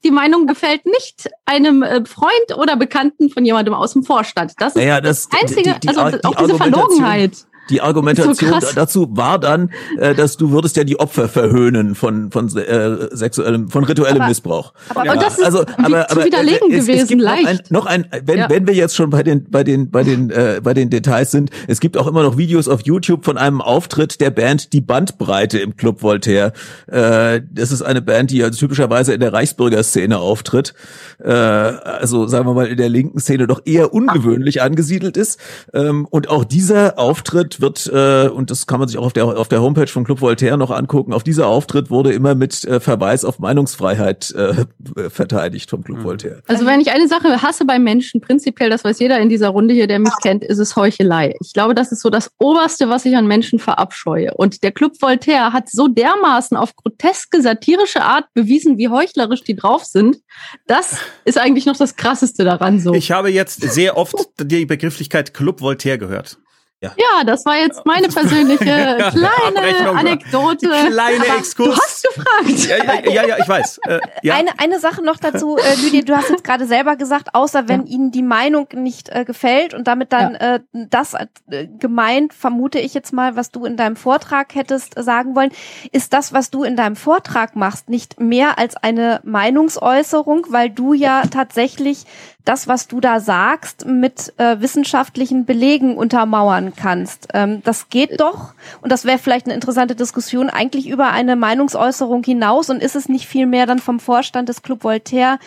die 0.05 0.11
Meinung 0.11 0.47
gefällt 0.47 0.87
nicht 0.87 1.29
einem 1.47 1.83
äh, 1.83 2.05
Freund 2.05 2.57
oder 2.57 2.77
Bekannten 2.77 3.29
von 3.31 3.45
jemandem 3.45 3.75
aus 3.75 3.93
dem 3.93 4.05
Vorstand. 4.05 4.53
Das 4.59 4.69
ist 4.69 4.77
naja, 4.77 5.01
das, 5.01 5.29
das 5.29 5.41
Einzige, 5.41 5.75
die, 5.75 5.81
die, 5.81 5.89
also 5.89 6.17
die 6.17 6.25
auch 6.25 6.37
diese 6.37 6.55
Verlogenheit. 6.55 7.47
Die 7.71 7.81
Argumentation 7.81 8.35
so 8.35 8.67
dazu 8.75 9.09
war 9.11 9.39
dann, 9.39 9.71
äh, 9.99 10.15
dass 10.15 10.37
du 10.37 10.51
würdest 10.51 10.77
ja 10.77 10.85
die 10.85 10.99
Opfer 10.99 11.29
verhöhnen 11.29 11.95
von 11.95 12.31
von 12.31 12.55
äh, 12.57 13.15
sexuellem, 13.15 13.71
von 13.71 13.85
rituellem 13.85 14.23
aber, 14.23 14.29
Missbrauch. 14.29 14.73
Aber, 14.91 15.05
ja. 15.05 15.17
das 15.17 15.39
ist 15.39 15.45
also, 15.45 15.65
aber, 15.77 16.07
zu 16.09 16.25
widerlegen 16.25 16.73
es, 16.73 16.87
gewesen, 16.87 17.03
es 17.03 17.09
gibt 17.09 17.23
leicht. 17.23 17.71
Noch 17.71 17.87
ein, 17.87 18.03
noch 18.03 18.13
ein 18.13 18.23
wenn, 18.27 18.39
ja. 18.39 18.51
wenn 18.51 18.67
wir 18.67 18.75
jetzt 18.75 18.95
schon 18.95 19.11
bei 19.11 19.23
den 19.23 19.51
bei 19.51 19.65
den 19.65 19.91
bei 19.91 20.03
den 20.03 20.31
äh, 20.31 20.61
bei 20.63 20.75
den 20.75 20.91
Details 20.91 21.31
sind, 21.31 21.51
es 21.67 21.81
gibt 21.81 21.97
auch 21.97 22.07
immer 22.07 22.23
noch 22.23 22.37
Videos 22.37 22.69
auf 22.69 22.83
YouTube 22.83 23.25
von 23.25 23.39
einem 23.39 23.61
Auftritt 23.61 24.21
der 24.21 24.31
Band 24.31 24.73
Die 24.73 24.81
Bandbreite 24.81 25.59
im 25.59 25.77
Club 25.77 26.03
Voltaire. 26.03 26.53
Äh, 26.87 27.43
das 27.51 27.73
ist 27.73 27.83
eine 27.83 28.03
Band, 28.03 28.31
die 28.31 28.39
ja 28.39 28.51
typischerweise 28.51 29.13
in 29.13 29.21
der 29.21 29.33
Reichsbürgerszene 29.33 30.19
auftritt. 30.19 30.75
Äh, 31.23 31.31
also 31.31 32.27
sagen 32.27 32.47
wir 32.47 32.55
mal 32.55 32.67
in 32.67 32.77
der 32.77 32.89
linken 32.89 33.19
Szene 33.19 33.47
doch 33.47 33.63
eher 33.65 33.93
ungewöhnlich 33.93 34.63
angesiedelt 34.63 35.17
ist. 35.17 35.41
Ähm, 35.73 36.07
und 36.11 36.29
auch 36.29 36.45
dieser 36.45 36.99
Auftritt 36.99 37.56
wird, 37.61 37.87
äh, 37.93 38.29
und 38.29 38.51
das 38.51 38.67
kann 38.67 38.79
man 38.79 38.89
sich 38.89 38.99
auch 38.99 39.07
auf 39.07 39.13
der, 39.13 39.27
auf 39.27 39.49
der 39.49 39.63
Homepage 39.63 39.87
von 39.87 40.05
Club 40.05 40.21
Voltaire 40.21 40.57
noch 40.57 40.71
angucken, 40.71 41.13
auf 41.13 41.23
dieser 41.23 41.47
Auftritt 41.47 41.91
wurde 41.91 42.13
immer 42.13 42.35
mit 42.35 42.65
äh, 42.65 42.81
Verweis 42.81 43.25
auf 43.25 43.39
Meinungsfreiheit 43.39 44.33
äh, 44.33 45.11
verteidigt 45.11 45.71
vom 45.71 45.83
Club 45.85 45.99
mhm. 45.99 46.05
Voltaire. 46.05 46.43
Also 46.47 46.67
wenn 46.67 46.81
ich 46.81 46.91
eine 46.91 47.09
Sache 47.09 47.43
hasse 47.43 47.65
bei 47.65 47.79
Menschen, 47.79 48.21
prinzipiell, 48.21 48.71
das 48.71 48.85
weiß 48.85 48.99
jeder 48.99 49.19
in 49.21 49.29
dieser 49.29 49.49
Runde 49.49 49.75
hier, 49.75 49.87
der 49.87 49.99
mich 49.99 50.13
kennt, 50.23 50.45
ist 50.45 50.59
es 50.59 50.77
Heuchelei. 50.77 51.35
Ich 51.41 51.53
glaube, 51.53 51.75
das 51.75 51.93
ist 51.93 52.01
so 52.01 52.11
das 52.11 52.31
Oberste, 52.39 52.89
was 52.89 53.05
ich 53.05 53.17
an 53.17 53.27
Menschen 53.27 53.59
verabscheue. 53.59 54.33
Und 54.35 54.63
der 54.63 54.73
Club 54.73 54.93
Voltaire 55.01 55.53
hat 55.53 55.71
so 55.71 55.89
dermaßen 55.89 56.57
auf 56.57 56.75
groteske, 56.77 57.43
satirische 57.43 58.03
Art 58.03 58.27
bewiesen, 58.35 58.79
wie 58.79 58.89
heuchlerisch 58.89 59.43
die 59.43 59.57
drauf 59.57 59.85
sind. 59.85 60.19
Das 60.67 60.97
ist 61.25 61.39
eigentlich 61.39 61.67
noch 61.67 61.77
das 61.77 61.97
Krasseste 61.97 62.45
daran 62.45 62.81
so. 62.81 62.95
Ich 62.95 63.13
habe 63.13 63.31
jetzt 63.31 63.61
sehr 63.63 63.97
oft 63.97 64.15
die 64.41 64.67
Begrifflichkeit 64.67 65.35
Club 65.35 65.61
Voltaire 65.61 65.99
gehört. 65.99 66.39
Ja. 66.83 66.93
ja, 66.99 67.25
das 67.25 67.47
war 67.47 67.57
jetzt 67.57 67.87
meine 67.87 68.09
persönliche 68.09 68.65
kleine 69.11 69.91
Anekdote. 69.95 70.69
Kleine 70.69 71.25
Exkurs. 71.39 71.75
Du 71.75 71.83
hast 71.83 72.03
gefragt. 72.03 72.69
Ja, 72.69 72.77
ja, 72.77 73.11
ja, 73.11 73.27
ja 73.29 73.39
ich 73.39 73.49
weiß. 73.49 73.79
Äh, 73.85 74.01
ja. 74.23 74.35
Eine, 74.35 74.51
eine 74.59 74.79
Sache 74.79 75.03
noch 75.03 75.17
dazu, 75.17 75.57
äh, 75.57 75.75
Lydia, 75.81 76.03
du 76.03 76.15
hast 76.15 76.29
jetzt 76.29 76.45
gerade 76.45 76.67
selber 76.67 76.97
gesagt, 76.97 77.35
außer 77.35 77.67
wenn 77.67 77.87
Ihnen 77.87 78.11
die 78.11 78.23
Meinung 78.23 78.69
nicht 78.75 79.09
äh, 79.09 79.25
gefällt 79.25 79.73
und 79.73 79.89
damit 79.89 80.13
dann 80.13 80.35
äh, 80.35 80.61
das 80.73 81.15
äh, 81.15 81.67
gemeint, 81.79 82.35
vermute 82.35 82.79
ich 82.79 82.93
jetzt 82.93 83.15
mal, 83.15 83.37
was 83.37 83.51
du 83.51 83.65
in 83.65 83.79
deinem 83.79 83.97
Vortrag 83.97 84.55
hättest 84.55 85.03
sagen 85.03 85.35
wollen, 85.35 85.53
ist 85.93 86.13
das, 86.13 86.35
was 86.35 86.51
du 86.51 86.63
in 86.63 86.77
deinem 86.77 86.97
Vortrag 86.97 87.57
machst, 87.57 87.89
nicht 87.89 88.21
mehr 88.21 88.59
als 88.59 88.77
eine 88.77 89.21
Meinungsäußerung, 89.25 90.47
weil 90.51 90.69
du 90.69 90.93
ja 90.93 91.23
tatsächlich 91.31 92.05
das, 92.47 92.69
was 92.69 92.87
du 92.87 93.01
da 93.01 93.21
sagst, 93.21 93.87
mit 93.87 94.33
äh, 94.39 94.61
wissenschaftlichen 94.61 95.45
Belegen 95.45 95.97
untermauern 95.97 96.73
kannst. 96.75 97.29
Ähm, 97.35 97.61
das 97.65 97.91
geht 97.91 98.21
doch, 98.21 98.55
und 98.81 98.91
das 98.93 99.05
wäre 99.05 99.19
vielleicht 99.19 99.47
eine 99.47 99.55
interessante 99.55 99.95
Diskussion, 99.95 100.49
eigentlich 100.49 100.89
über 100.89 101.11
eine 101.11 101.37
Meinungsäußerung 101.37 102.23
hinaus. 102.25 102.71
Und 102.71 102.83
ist 102.83 102.97
es 102.97 103.09
nicht 103.09 103.27
viel 103.27 103.47
mehr 103.47 103.67
dann 103.67 103.81
vom 103.81 104.01
Vorstand 104.01 104.49
des 104.49 104.63
Club 104.63 104.85
Voltaire 104.85 105.39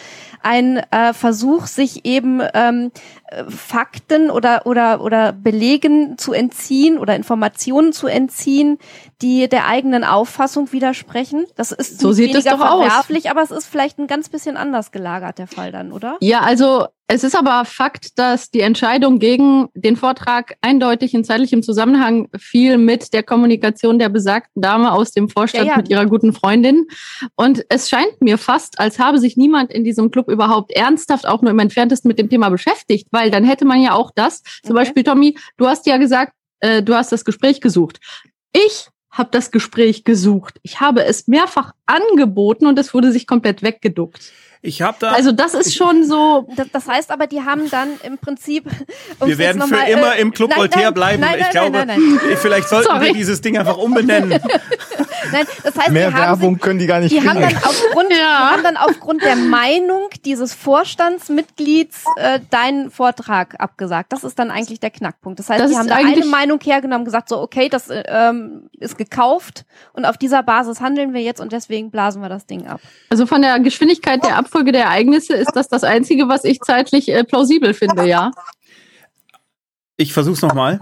ein 0.44 0.78
äh, 0.92 1.14
Versuch, 1.14 1.68
sich 1.68 2.06
eben 2.06 2.42
ähm, 2.54 2.92
Fakten 3.48 4.32
oder, 4.32 4.66
oder, 4.66 5.02
oder 5.02 5.34
Belegen 5.34 6.18
zu 6.18 6.34
entziehen 6.34 6.98
oder 6.98 7.16
Informationen 7.16 7.94
zu 7.94 8.08
entziehen, 8.08 8.80
die 9.22 9.48
der 9.48 9.68
eigenen 9.68 10.04
Auffassung 10.04 10.72
widersprechen. 10.72 11.46
Das 11.56 11.72
ist 11.72 12.00
so 12.00 12.12
sieht 12.12 12.34
es 12.34 12.46
doch 12.46 12.58
verwerflich, 12.58 13.26
aus. 13.26 13.32
aber 13.32 13.44
es 13.44 13.52
ist 13.52 13.68
vielleicht 13.68 14.00
ein 14.00 14.08
ganz 14.08 14.30
bisschen 14.30 14.58
anders 14.58 14.92
gelagert, 14.92 15.38
der 15.38 15.48
Fall 15.48 15.72
dann, 15.72 15.92
oder? 15.92 16.18
Ja, 16.22 16.42
also 16.42 16.88
es 17.12 17.24
ist 17.24 17.36
aber 17.36 17.66
Fakt, 17.66 18.20
dass 18.20 18.52
die 18.52 18.60
Entscheidung 18.60 19.18
gegen 19.18 19.70
den 19.74 19.96
Vortrag 19.96 20.56
eindeutig 20.62 21.16
in 21.16 21.24
zeitlichem 21.24 21.64
Zusammenhang 21.64 22.30
fiel 22.38 22.78
mit 22.78 23.14
der 23.14 23.24
Kommunikation 23.24 23.98
der 23.98 24.10
besagten 24.10 24.62
Dame 24.62 24.92
aus 24.92 25.12
dem 25.12 25.28
Vorstand 25.28 25.66
ja, 25.66 25.72
ja. 25.72 25.78
mit 25.78 25.90
ihrer 25.90 26.06
guten 26.06 26.34
Freundin. 26.34 26.86
Und 27.36 27.66
es 27.70 27.90
scheint 27.90 28.22
mir 28.22 28.38
fast, 28.38 28.80
als 28.80 29.00
habe 29.00 29.18
sich 29.18 29.38
niemand 29.38 29.72
in 29.72 29.84
diesem 29.84 30.12
Club 30.12 30.30
überhaupt 30.30 30.72
ernsthaft 30.72 31.28
auch 31.28 31.42
nur 31.42 31.50
im 31.50 31.58
entferntesten 31.58 32.08
mit 32.08 32.20
dem 32.20 32.30
Thema 32.30 32.50
beschäftigt, 32.50 33.08
weil 33.10 33.32
dann 33.32 33.44
hätte 33.44 33.66
man 33.66 33.82
ja 33.82 33.94
auch 33.94 34.12
das. 34.14 34.44
Zum 34.62 34.76
okay. 34.76 34.86
Beispiel, 34.86 35.04
Tommy, 35.04 35.36
du 35.58 35.66
hast 35.66 35.88
ja 35.88 35.98
gesagt, 35.98 36.34
äh, 36.60 36.84
du 36.84 36.94
hast 36.94 37.12
das 37.12 37.26
Gespräch 37.26 37.60
gesucht. 37.60 38.00
Ich 38.54 38.88
habe 39.10 39.30
das 39.32 39.50
Gespräch 39.50 40.04
gesucht. 40.04 40.60
Ich 40.62 40.80
habe 40.80 41.04
es 41.04 41.28
mehrfach 41.28 41.74
angeboten 41.88 42.68
und 42.68 42.78
es 42.78 42.94
wurde 42.94 43.12
sich 43.12 43.26
komplett 43.26 43.64
weggeduckt. 43.64 44.32
Ich 44.62 44.82
habe 44.82 44.98
da. 45.00 45.12
Also 45.12 45.32
das 45.32 45.54
ist 45.54 45.74
schon 45.74 46.04
so. 46.04 46.46
Das, 46.74 46.86
heißt 46.88 47.12
aber, 47.12 47.28
die 47.28 47.42
haben 47.42 47.70
dann 47.70 47.90
im 48.04 48.18
Prinzip. 48.18 48.66
wir 49.24 49.38
werden 49.38 49.62
für 49.62 49.68
mal, 49.68 49.88
immer 49.88 50.18
äh, 50.18 50.22
im 50.22 50.34
Club 50.34 50.50
nein, 50.50 50.60
Voltaire 50.60 50.86
nein, 50.86 50.94
bleiben. 50.94 51.22
Nein, 51.22 51.32
nein, 51.32 51.42
ich 51.42 51.50
glaube, 51.50 51.72
nein, 51.72 51.88
nein, 51.88 52.20
nein. 52.28 52.38
vielleicht 52.38 52.68
sollten 52.68 52.90
Sorry. 52.90 53.06
wir 53.06 53.14
dieses 53.14 53.40
Ding 53.40 53.58
einfach 53.58 53.78
umbenennen. 53.78 54.30
nein 55.32 55.46
das 55.64 55.78
heißt, 55.78 55.92
Mehr 55.92 56.10
die 56.10 56.14
haben 56.16 56.22
Werbung 56.22 56.54
sich, 56.56 56.62
können 56.62 56.80
die 56.80 56.88
gar 56.88 57.00
nicht 57.00 57.14
die 57.14 57.22
haben 57.22 57.40
kriegen. 57.40 57.54
dann 57.54 57.64
aufgrund, 57.64 58.12
die 58.12 58.16
haben 58.16 58.64
dann 58.64 58.78
aufgrund 58.78 59.24
der 59.24 59.36
Meinung 59.38 60.10
dieses 60.26 60.54
Vorstandsmitglieds 60.54 62.04
äh, 62.18 62.40
deinen 62.50 62.92
Vortrag 62.92 63.56
abgesagt. 63.60 64.12
Das 64.12 64.26
ist 64.26 64.40
dann 64.40 64.52
eigentlich 64.52 64.82
der 64.82 64.92
Knackpunkt. 64.92 65.40
Das 65.40 65.50
heißt, 65.50 65.62
Das 65.62 65.72
die 65.72 65.78
haben 65.78 65.88
da 65.88 65.96
eine 65.96 66.26
Meinung 66.26 66.60
hergenommen, 66.62 67.06
gesagt 67.06 67.30
so, 67.30 67.40
okay, 67.40 67.70
das 67.70 67.90
äh, 67.90 68.04
ähm, 68.08 68.70
ist 68.78 68.98
gekauft 68.98 69.66
und 69.94 70.04
auf 70.04 70.18
dieser 70.18 70.44
Basis 70.44 70.82
handeln 70.82 71.14
wir 71.14 71.22
jetzt 71.22 71.40
und 71.40 71.54
deswegen 71.54 71.92
blasen 71.92 72.22
wir 72.22 72.30
das 72.30 72.46
Ding 72.46 72.68
ab. 72.68 72.82
Also 73.10 73.26
von 73.26 73.42
der 73.42 73.58
Geschwindigkeit 73.60 74.24
der 74.26 74.36
Abfolge 74.50 74.72
der 74.72 74.86
Ereignisse 74.86 75.36
ist 75.36 75.52
das 75.54 75.68
das 75.68 75.84
Einzige, 75.84 76.28
was 76.28 76.44
ich 76.44 76.60
zeitlich 76.62 77.10
äh, 77.10 77.24
plausibel 77.24 77.76
finde, 77.76 78.08
ja. 78.08 78.32
Ich 79.96 80.12
versuch's 80.12 80.42
nochmal. 80.42 80.80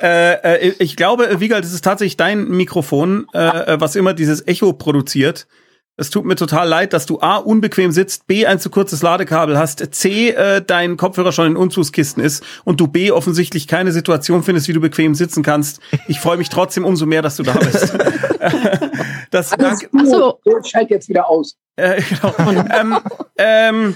Äh, 0.00 0.68
äh, 0.68 0.74
ich 0.78 0.94
glaube, 0.94 1.40
Wiegald, 1.40 1.64
es 1.64 1.72
ist 1.72 1.84
tatsächlich 1.84 2.16
dein 2.16 2.46
Mikrofon, 2.46 3.26
äh, 3.34 3.38
äh, 3.74 3.80
was 3.80 3.96
immer 3.96 4.14
dieses 4.14 4.46
Echo 4.46 4.72
produziert. 4.74 5.48
Es 5.96 6.10
tut 6.10 6.24
mir 6.24 6.34
total 6.34 6.68
leid, 6.68 6.92
dass 6.92 7.06
du 7.06 7.20
A, 7.20 7.36
unbequem 7.36 7.92
sitzt, 7.92 8.26
B, 8.26 8.46
ein 8.46 8.58
zu 8.58 8.68
kurzes 8.68 9.00
Ladekabel 9.02 9.56
hast, 9.56 9.94
C, 9.94 10.30
äh, 10.30 10.60
dein 10.60 10.96
Kopfhörer 10.96 11.30
schon 11.30 11.46
in 11.46 11.56
Unzugskisten 11.56 12.20
ist 12.20 12.42
und 12.64 12.80
du 12.80 12.88
B, 12.88 13.12
offensichtlich 13.12 13.68
keine 13.68 13.92
Situation 13.92 14.42
findest, 14.42 14.66
wie 14.66 14.72
du 14.72 14.80
bequem 14.80 15.14
sitzen 15.14 15.44
kannst. 15.44 15.80
Ich 16.08 16.18
freue 16.18 16.36
mich 16.36 16.48
trotzdem 16.48 16.84
umso 16.84 17.06
mehr, 17.06 17.22
dass 17.22 17.36
du 17.36 17.44
da 17.44 17.52
bist. 17.52 17.96
das, 19.30 19.50
danke, 19.50 19.88
Ach 19.96 20.04
so, 20.04 20.40
So, 20.44 20.62
schalt 20.64 20.90
jetzt 20.90 21.08
wieder 21.08 21.28
aus. 21.28 21.54
äh, 21.76 22.02
genau. 22.42 22.64
ähm, 22.76 22.98
ähm, 23.38 23.90
äh, 23.90 23.94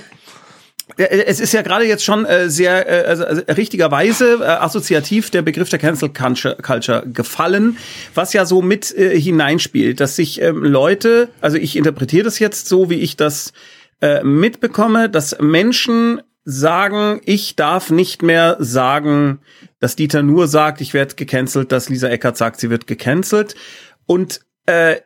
es 0.98 1.38
ist 1.38 1.52
ja 1.52 1.62
gerade 1.62 1.84
jetzt 1.84 2.04
schon 2.04 2.24
äh, 2.24 2.50
sehr 2.50 2.88
äh, 2.88 3.08
also, 3.08 3.24
also 3.24 3.42
richtigerweise 3.42 4.38
äh, 4.40 4.44
assoziativ 4.44 5.30
der 5.30 5.42
Begriff 5.42 5.68
der 5.68 5.78
Cancel 5.78 6.10
Culture, 6.10 7.04
gefallen, 7.06 7.76
was 8.14 8.32
ja 8.32 8.44
so 8.44 8.62
mit 8.62 8.96
äh, 8.96 9.18
hineinspielt, 9.18 10.00
dass 10.00 10.16
sich 10.16 10.42
ähm, 10.42 10.64
Leute, 10.64 11.28
also 11.40 11.56
ich 11.56 11.76
interpretiere 11.76 12.24
das 12.24 12.38
jetzt 12.38 12.66
so, 12.66 12.90
wie 12.90 12.96
ich 13.00 13.16
das 13.16 13.52
äh, 14.00 14.22
mitbekomme, 14.24 15.08
dass 15.08 15.38
Menschen 15.40 16.20
sagen, 16.44 17.20
ich 17.24 17.56
darf 17.56 17.90
nicht 17.90 18.22
mehr 18.22 18.56
sagen, 18.58 19.40
dass 19.80 19.96
Dieter 19.96 20.22
nur 20.22 20.48
sagt, 20.48 20.80
ich 20.80 20.94
werde 20.94 21.14
gecancelt, 21.14 21.70
dass 21.72 21.88
Lisa 21.88 22.08
Eckert 22.08 22.36
sagt, 22.36 22.58
sie 22.58 22.70
wird 22.70 22.86
gecancelt. 22.86 23.54
Und 24.06 24.36
äh, 24.36 24.47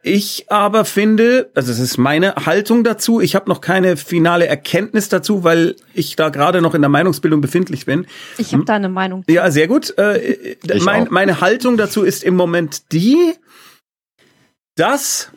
ich 0.02 0.50
aber 0.50 0.84
finde, 0.84 1.50
also 1.54 1.70
es 1.70 1.78
ist 1.78 1.96
meine 1.96 2.34
Haltung 2.34 2.82
dazu, 2.84 3.20
ich 3.20 3.34
habe 3.34 3.48
noch 3.48 3.60
keine 3.60 3.96
finale 3.96 4.46
Erkenntnis 4.46 5.08
dazu, 5.08 5.44
weil 5.44 5.76
ich 5.94 6.16
da 6.16 6.30
gerade 6.30 6.60
noch 6.60 6.74
in 6.74 6.82
der 6.82 6.88
Meinungsbildung 6.88 7.40
befindlich 7.40 7.86
bin. 7.86 8.06
Ich 8.38 8.52
habe 8.52 8.64
da 8.64 8.74
eine 8.74 8.88
Meinung. 8.88 9.24
Ja, 9.28 9.50
sehr 9.50 9.68
gut. 9.68 9.96
Äh, 9.98 10.56
Ich 10.64 10.84
mein, 10.84 11.06
auch. 11.06 11.10
meine 11.10 11.40
Haltung 11.40 11.76
dazu 11.76 12.02
ist 12.02 12.24
im 12.24 12.34
Moment 12.34 12.92
die, 12.92 13.34
dass 14.74 15.30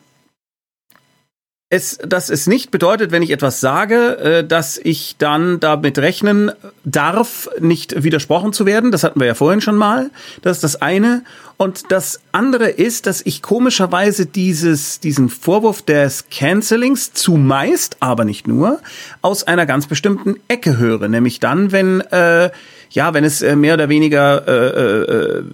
es, 1.68 1.98
dass 1.98 2.30
es 2.30 2.46
nicht 2.46 2.70
bedeutet, 2.70 3.10
wenn 3.10 3.22
ich 3.22 3.30
etwas 3.30 3.60
sage, 3.60 4.18
äh, 4.18 4.46
dass 4.46 4.78
ich 4.78 5.16
dann 5.18 5.58
damit 5.58 5.98
rechnen 5.98 6.52
darf, 6.84 7.48
nicht 7.58 8.04
widersprochen 8.04 8.52
zu 8.52 8.66
werden. 8.66 8.92
Das 8.92 9.02
hatten 9.02 9.18
wir 9.18 9.26
ja 9.26 9.34
vorhin 9.34 9.60
schon 9.60 9.76
mal. 9.76 10.10
Das 10.42 10.58
ist 10.58 10.64
das 10.64 10.80
eine. 10.80 11.24
Und 11.56 11.90
das 11.90 12.20
andere 12.30 12.68
ist, 12.68 13.06
dass 13.06 13.20
ich 13.24 13.42
komischerweise 13.42 14.26
dieses, 14.26 15.00
diesen 15.00 15.28
Vorwurf 15.28 15.82
des 15.82 16.26
Cancellings 16.30 17.12
zumeist, 17.14 17.96
aber 17.98 18.24
nicht 18.24 18.46
nur, 18.46 18.80
aus 19.20 19.42
einer 19.42 19.66
ganz 19.66 19.88
bestimmten 19.88 20.36
Ecke 20.46 20.78
höre. 20.78 21.08
Nämlich 21.08 21.40
dann, 21.40 21.72
wenn, 21.72 22.00
äh, 22.12 22.50
ja, 22.90 23.12
wenn 23.12 23.24
es 23.24 23.42
äh, 23.42 23.56
mehr 23.56 23.74
oder 23.74 23.88
weniger, 23.88 24.46
äh, 24.46 25.38
äh, 25.38 25.44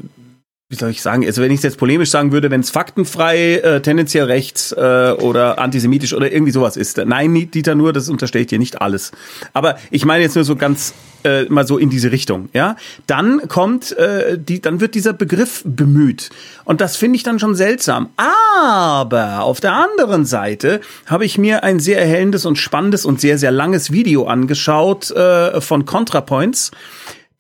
wie 0.73 0.77
soll 0.77 0.89
ich 0.89 1.03
sagen, 1.03 1.27
also 1.27 1.43
wenn 1.43 1.51
ich 1.53 1.59
es 1.59 1.65
jetzt 1.65 1.77
polemisch 1.77 2.09
sagen 2.09 2.33
würde, 2.33 2.51
wenn 2.51 2.63
es 2.63 2.71
faktenfrei, 2.71 3.57
äh, 3.57 3.83
tendenziell 3.83 4.25
rechts 4.25 4.73
äh, 4.73 5.13
oder 5.19 5.59
antisemitisch 5.59 6.15
oder 6.15 6.33
irgendwie 6.33 6.51
sowas 6.51 6.79
ist. 6.79 6.97
Nein, 6.97 7.51
Dieter, 7.51 7.75
nur, 7.75 7.93
das 7.93 8.09
unterstellt 8.09 8.51
dir 8.51 8.59
nicht 8.59 8.81
alles. 8.81 9.13
Aber 9.53 9.77
ich 9.91 10.07
meine 10.07 10.23
jetzt 10.23 10.35
nur 10.35 10.45
so 10.45 10.57
ganz 10.57 10.95
äh, 11.25 11.45
mal 11.45 11.67
so 11.67 11.77
in 11.77 11.91
diese 11.91 12.11
Richtung, 12.11 12.49
ja. 12.55 12.77
Dann 13.07 13.49
kommt 13.49 13.93
äh, 13.99 14.39
die, 14.39 14.63
dann 14.63 14.81
wird 14.81 14.95
dieser 14.95 15.13
Begriff 15.13 15.63
bemüht 15.67 16.31
und 16.65 16.81
das 16.81 16.97
finde 16.97 17.17
ich 17.17 17.23
dann 17.23 17.39
schon 17.39 17.55
seltsam. 17.55 18.09
Aber 18.17 19.43
auf 19.43 19.61
der 19.61 19.75
anderen 19.75 20.25
Seite 20.25 20.81
habe 21.05 21.27
ich 21.27 21.37
mir 21.37 21.65
ein 21.65 21.81
sehr 21.81 22.01
erhellendes 22.01 22.47
und 22.47 22.57
spannendes 22.57 23.05
und 23.05 23.21
sehr 23.21 23.37
sehr 23.37 23.51
langes 23.51 23.93
Video 23.93 24.25
angeschaut 24.25 25.11
äh, 25.11 25.61
von 25.61 25.85
ContraPoints. 25.85 26.71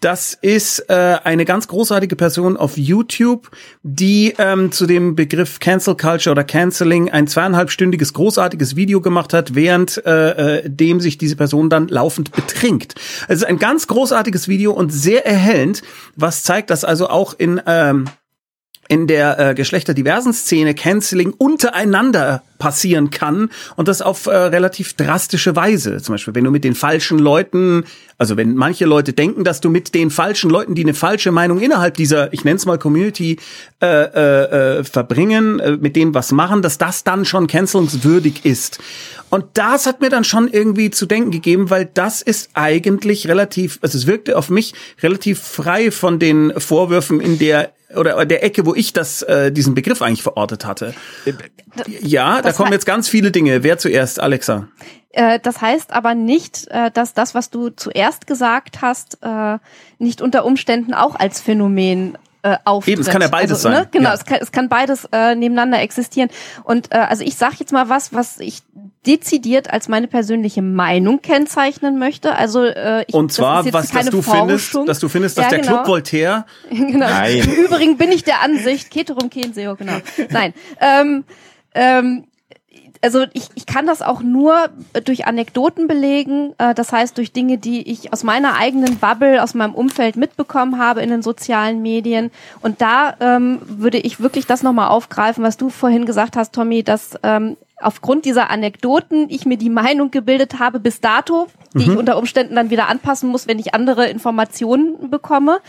Das 0.02 0.36
ist 0.42 0.90
äh, 0.90 1.18
eine 1.22 1.44
ganz 1.44 1.68
großartige 1.68 2.16
Person 2.16 2.56
auf 2.56 2.76
YouTube, 2.76 3.48
die 3.84 4.34
ähm, 4.36 4.72
zu 4.72 4.86
dem 4.86 5.14
Begriff 5.14 5.60
Cancel 5.60 5.96
Culture 5.96 6.32
oder 6.32 6.42
Canceling 6.42 7.08
ein 7.08 7.28
zweieinhalbstündiges 7.28 8.12
großartiges 8.12 8.74
Video 8.74 9.00
gemacht 9.00 9.32
hat, 9.32 9.54
während 9.54 10.04
äh, 10.04 10.62
äh, 10.64 10.68
dem 10.68 11.00
sich 11.00 11.18
diese 11.18 11.36
Person 11.36 11.70
dann 11.70 11.86
laufend 11.86 12.32
betrinkt. 12.32 12.96
Es 13.28 13.36
ist 13.36 13.44
ein 13.44 13.60
ganz 13.60 13.86
großartiges 13.86 14.48
Video 14.48 14.72
und 14.72 14.92
sehr 14.92 15.24
erhellend, 15.24 15.82
was 16.16 16.42
zeigt, 16.42 16.70
dass 16.70 16.82
also 16.82 17.08
auch 17.08 17.34
in 17.38 17.62
ähm, 17.64 18.06
in 18.88 19.06
der 19.06 19.38
äh, 19.38 19.54
geschlechterdiversen 19.54 20.32
Szene 20.32 20.74
Canceling 20.74 21.32
untereinander 21.32 22.42
passieren 22.58 23.10
kann 23.10 23.50
und 23.76 23.88
das 23.88 24.02
auf 24.02 24.26
äh, 24.26 24.36
relativ 24.36 24.94
drastische 24.94 25.56
Weise. 25.56 26.02
Zum 26.02 26.14
Beispiel, 26.14 26.34
wenn 26.34 26.44
du 26.44 26.50
mit 26.50 26.64
den 26.64 26.74
falschen 26.74 27.18
Leuten, 27.18 27.84
also 28.18 28.36
wenn 28.36 28.54
manche 28.54 28.84
Leute 28.84 29.12
denken, 29.12 29.44
dass 29.44 29.60
du 29.60 29.70
mit 29.70 29.94
den 29.94 30.10
falschen 30.10 30.50
Leuten, 30.50 30.74
die 30.74 30.82
eine 30.82 30.94
falsche 30.94 31.32
Meinung 31.32 31.60
innerhalb 31.60 31.94
dieser, 31.94 32.32
ich 32.32 32.44
nenne 32.44 32.56
es 32.56 32.66
mal 32.66 32.78
Community, 32.78 33.38
äh, 33.80 33.86
äh, 33.86 34.78
äh, 34.78 34.84
verbringen, 34.84 35.58
äh, 35.60 35.72
mit 35.72 35.96
denen 35.96 36.14
was 36.14 36.30
machen, 36.32 36.62
dass 36.62 36.78
das 36.78 37.02
dann 37.02 37.24
schon 37.24 37.46
cancelungswürdig 37.46 38.44
ist. 38.44 38.78
Und 39.32 39.46
das 39.54 39.86
hat 39.86 40.02
mir 40.02 40.10
dann 40.10 40.24
schon 40.24 40.46
irgendwie 40.46 40.90
zu 40.90 41.06
denken 41.06 41.30
gegeben, 41.30 41.70
weil 41.70 41.86
das 41.86 42.20
ist 42.20 42.50
eigentlich 42.52 43.28
relativ, 43.28 43.78
also 43.80 43.96
es 43.96 44.06
wirkte 44.06 44.36
auf 44.36 44.50
mich 44.50 44.74
relativ 45.02 45.40
frei 45.40 45.90
von 45.90 46.18
den 46.18 46.52
Vorwürfen 46.60 47.18
in 47.18 47.38
der 47.38 47.72
oder 47.96 48.26
der 48.26 48.44
Ecke, 48.44 48.66
wo 48.66 48.74
ich 48.74 48.92
das 48.92 49.22
äh, 49.22 49.50
diesen 49.50 49.74
Begriff 49.74 50.02
eigentlich 50.02 50.22
verortet 50.22 50.66
hatte. 50.66 50.92
Ja, 52.00 52.36
da 52.36 52.42
Das 52.42 52.56
kommen 52.56 52.68
hei- 52.68 52.74
jetzt 52.74 52.84
ganz 52.84 53.08
viele 53.08 53.30
Dinge. 53.30 53.62
Wer 53.62 53.78
zuerst, 53.78 54.20
Alexa? 54.20 54.68
Äh, 55.12 55.40
das 55.42 55.62
heißt 55.62 55.92
aber 55.92 56.14
nicht, 56.14 56.66
äh, 56.68 56.90
dass 56.90 57.14
das, 57.14 57.34
was 57.34 57.48
du 57.48 57.70
zuerst 57.70 58.26
gesagt 58.26 58.82
hast, 58.82 59.18
äh, 59.22 59.58
nicht 59.98 60.20
unter 60.20 60.44
Umständen 60.44 60.92
auch 60.92 61.14
als 61.16 61.40
Phänomen 61.40 62.18
äh, 62.42 62.56
auftritt. 62.64 62.92
Eben, 62.94 63.02
es 63.02 63.08
kann 63.08 63.22
ja 63.22 63.28
beides 63.28 63.52
also, 63.64 63.68
sein. 63.70 63.82
Ne? 63.82 63.88
Genau, 63.90 64.08
Ja. 64.10 64.14
es, 64.14 64.24
kann, 64.24 64.38
es 64.40 64.52
kann 64.52 64.68
beides 64.68 65.08
äh, 65.12 65.34
nebeneinander 65.34 65.80
existieren. 65.80 66.28
Und 66.64 66.92
äh, 66.92 66.96
also 66.98 67.22
ich 67.24 67.36
sage 67.36 67.56
jetzt 67.60 67.72
mal 67.72 67.88
was, 67.88 68.12
was 68.12 68.40
ich 68.40 68.62
dezidiert 69.06 69.70
als 69.72 69.88
meine 69.88 70.06
persönliche 70.06 70.62
Meinung 70.62 71.22
kennzeichnen 71.22 71.98
möchte. 71.98 72.34
Also 72.36 72.64
äh, 72.64 73.04
ich, 73.06 73.14
Und 73.14 73.32
zwar, 73.32 73.64
was, 73.72 73.90
dass 73.90 74.06
du 74.10 74.22
findest, 74.22 74.70
Forschung. 74.70 74.86
dass 74.86 74.98
du 75.00 75.08
findest, 75.08 75.38
dass 75.38 75.44
Ja, 75.46 75.50
der 75.50 75.58
genau. 75.60 75.72
Club 75.74 75.86
Voltaire 75.88 76.46
genau. 76.70 77.08
Nein. 77.08 77.38
Im 77.38 77.50
Übrigen 77.64 77.96
bin 77.96 78.12
ich 78.12 78.24
der 78.24 78.42
Ansicht, 78.42 78.90
Keterum 78.90 79.28
Kenseo, 79.30 79.74
genau. 79.76 79.98
Nein. 80.30 80.54
Ähm, 80.80 81.24
ähm, 81.74 82.24
also 83.02 83.24
ich, 83.32 83.48
ich 83.54 83.66
kann 83.66 83.86
das 83.86 84.00
auch 84.00 84.22
nur 84.22 84.70
durch 85.04 85.26
Anekdoten 85.26 85.88
belegen, 85.88 86.54
äh, 86.58 86.72
das 86.72 86.92
heißt 86.92 87.18
durch 87.18 87.32
Dinge, 87.32 87.58
die 87.58 87.90
ich 87.90 88.12
aus 88.12 88.22
meiner 88.22 88.54
eigenen 88.54 88.98
Bubble, 88.98 89.42
aus 89.42 89.54
meinem 89.54 89.74
Umfeld 89.74 90.16
mitbekommen 90.16 90.78
habe 90.78 91.02
in 91.02 91.10
den 91.10 91.22
sozialen 91.22 91.82
Medien. 91.82 92.30
Und 92.60 92.80
da 92.80 93.14
ähm, 93.20 93.58
würde 93.66 93.98
ich 93.98 94.20
wirklich 94.20 94.46
das 94.46 94.62
nochmal 94.62 94.88
aufgreifen, 94.88 95.42
was 95.42 95.56
du 95.56 95.68
vorhin 95.68 96.06
gesagt 96.06 96.36
hast, 96.36 96.54
Tommy, 96.54 96.84
dass 96.84 97.18
ähm, 97.24 97.56
aufgrund 97.80 98.24
dieser 98.24 98.50
Anekdoten 98.50 99.26
ich 99.28 99.44
mir 99.46 99.58
die 99.58 99.70
Meinung 99.70 100.10
gebildet 100.10 100.60
habe 100.60 100.78
bis 100.78 101.00
dato, 101.00 101.48
die 101.74 101.90
ich 101.90 101.96
unter 101.96 102.18
Umständen 102.18 102.54
dann 102.54 102.70
wieder 102.70 102.88
anpassen 102.88 103.28
muss, 103.28 103.46
wenn 103.46 103.58
ich 103.58 103.74
andere 103.74 104.06
Informationen 104.08 105.10
bekomme. 105.10 105.60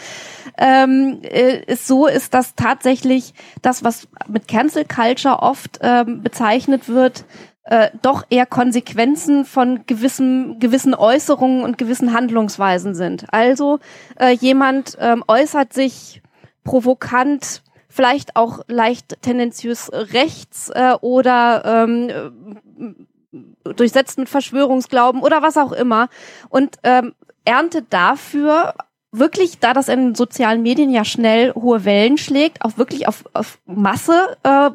Ähm, 0.58 1.20
äh, 1.24 1.64
ist 1.66 1.88
so 1.88 2.08
ist, 2.08 2.34
dass 2.34 2.56
tatsächlich 2.56 3.34
das, 3.62 3.84
was 3.84 4.08
mit 4.28 4.48
Cancel 4.48 4.86
Culture 4.86 5.40
oft 5.40 5.80
ähm, 5.82 6.22
bezeichnet 6.22 6.90
wird, 6.90 7.26
äh, 7.66 7.90
doch 8.02 8.26
eher 8.30 8.46
Konsequenzen 8.46 9.46
von 9.46 9.86
gewissen, 9.86 10.60
gewissen 10.60 10.94
Äußerungen 10.94 11.64
und 11.64 11.78
gewissen 11.78 12.14
Handlungsweisen 12.14 12.94
sind. 12.94 13.26
Also 13.32 13.80
äh, 14.20 14.32
jemand 14.32 14.98
ähm, 15.00 15.24
äußert 15.28 15.74
sich 15.74 16.22
provokant, 16.64 17.64
vielleicht 17.88 18.36
auch 18.36 18.62
leicht 18.68 19.22
tendenziös 19.22 19.92
rechts 19.94 20.70
äh, 20.70 20.96
oder 21.00 21.86
ähm, 21.88 22.10
äh, 22.10 23.06
durchsetzt 23.64 24.18
mit 24.18 24.30
Verschwörungsglauben 24.30 25.22
oder 25.22 25.42
was 25.42 25.58
auch 25.58 25.72
immer 25.72 26.10
und 26.50 26.78
ähm, 26.84 27.14
erntet 27.46 27.88
dafür 27.90 28.74
wirklich, 29.12 29.60
da 29.60 29.74
das 29.74 29.88
in 29.88 30.16
sozialen 30.16 30.64
Medien 30.64 30.90
ja 30.90 31.06
schnell 31.06 31.54
hohe 31.54 31.86
Wellen 31.86 32.18
schlägt, 32.18 32.64
auch 32.64 32.78
wirklich 32.78 33.08
auf, 33.08 33.24
auf 33.34 33.60
Masse 33.66 34.38
äh, 34.44 34.72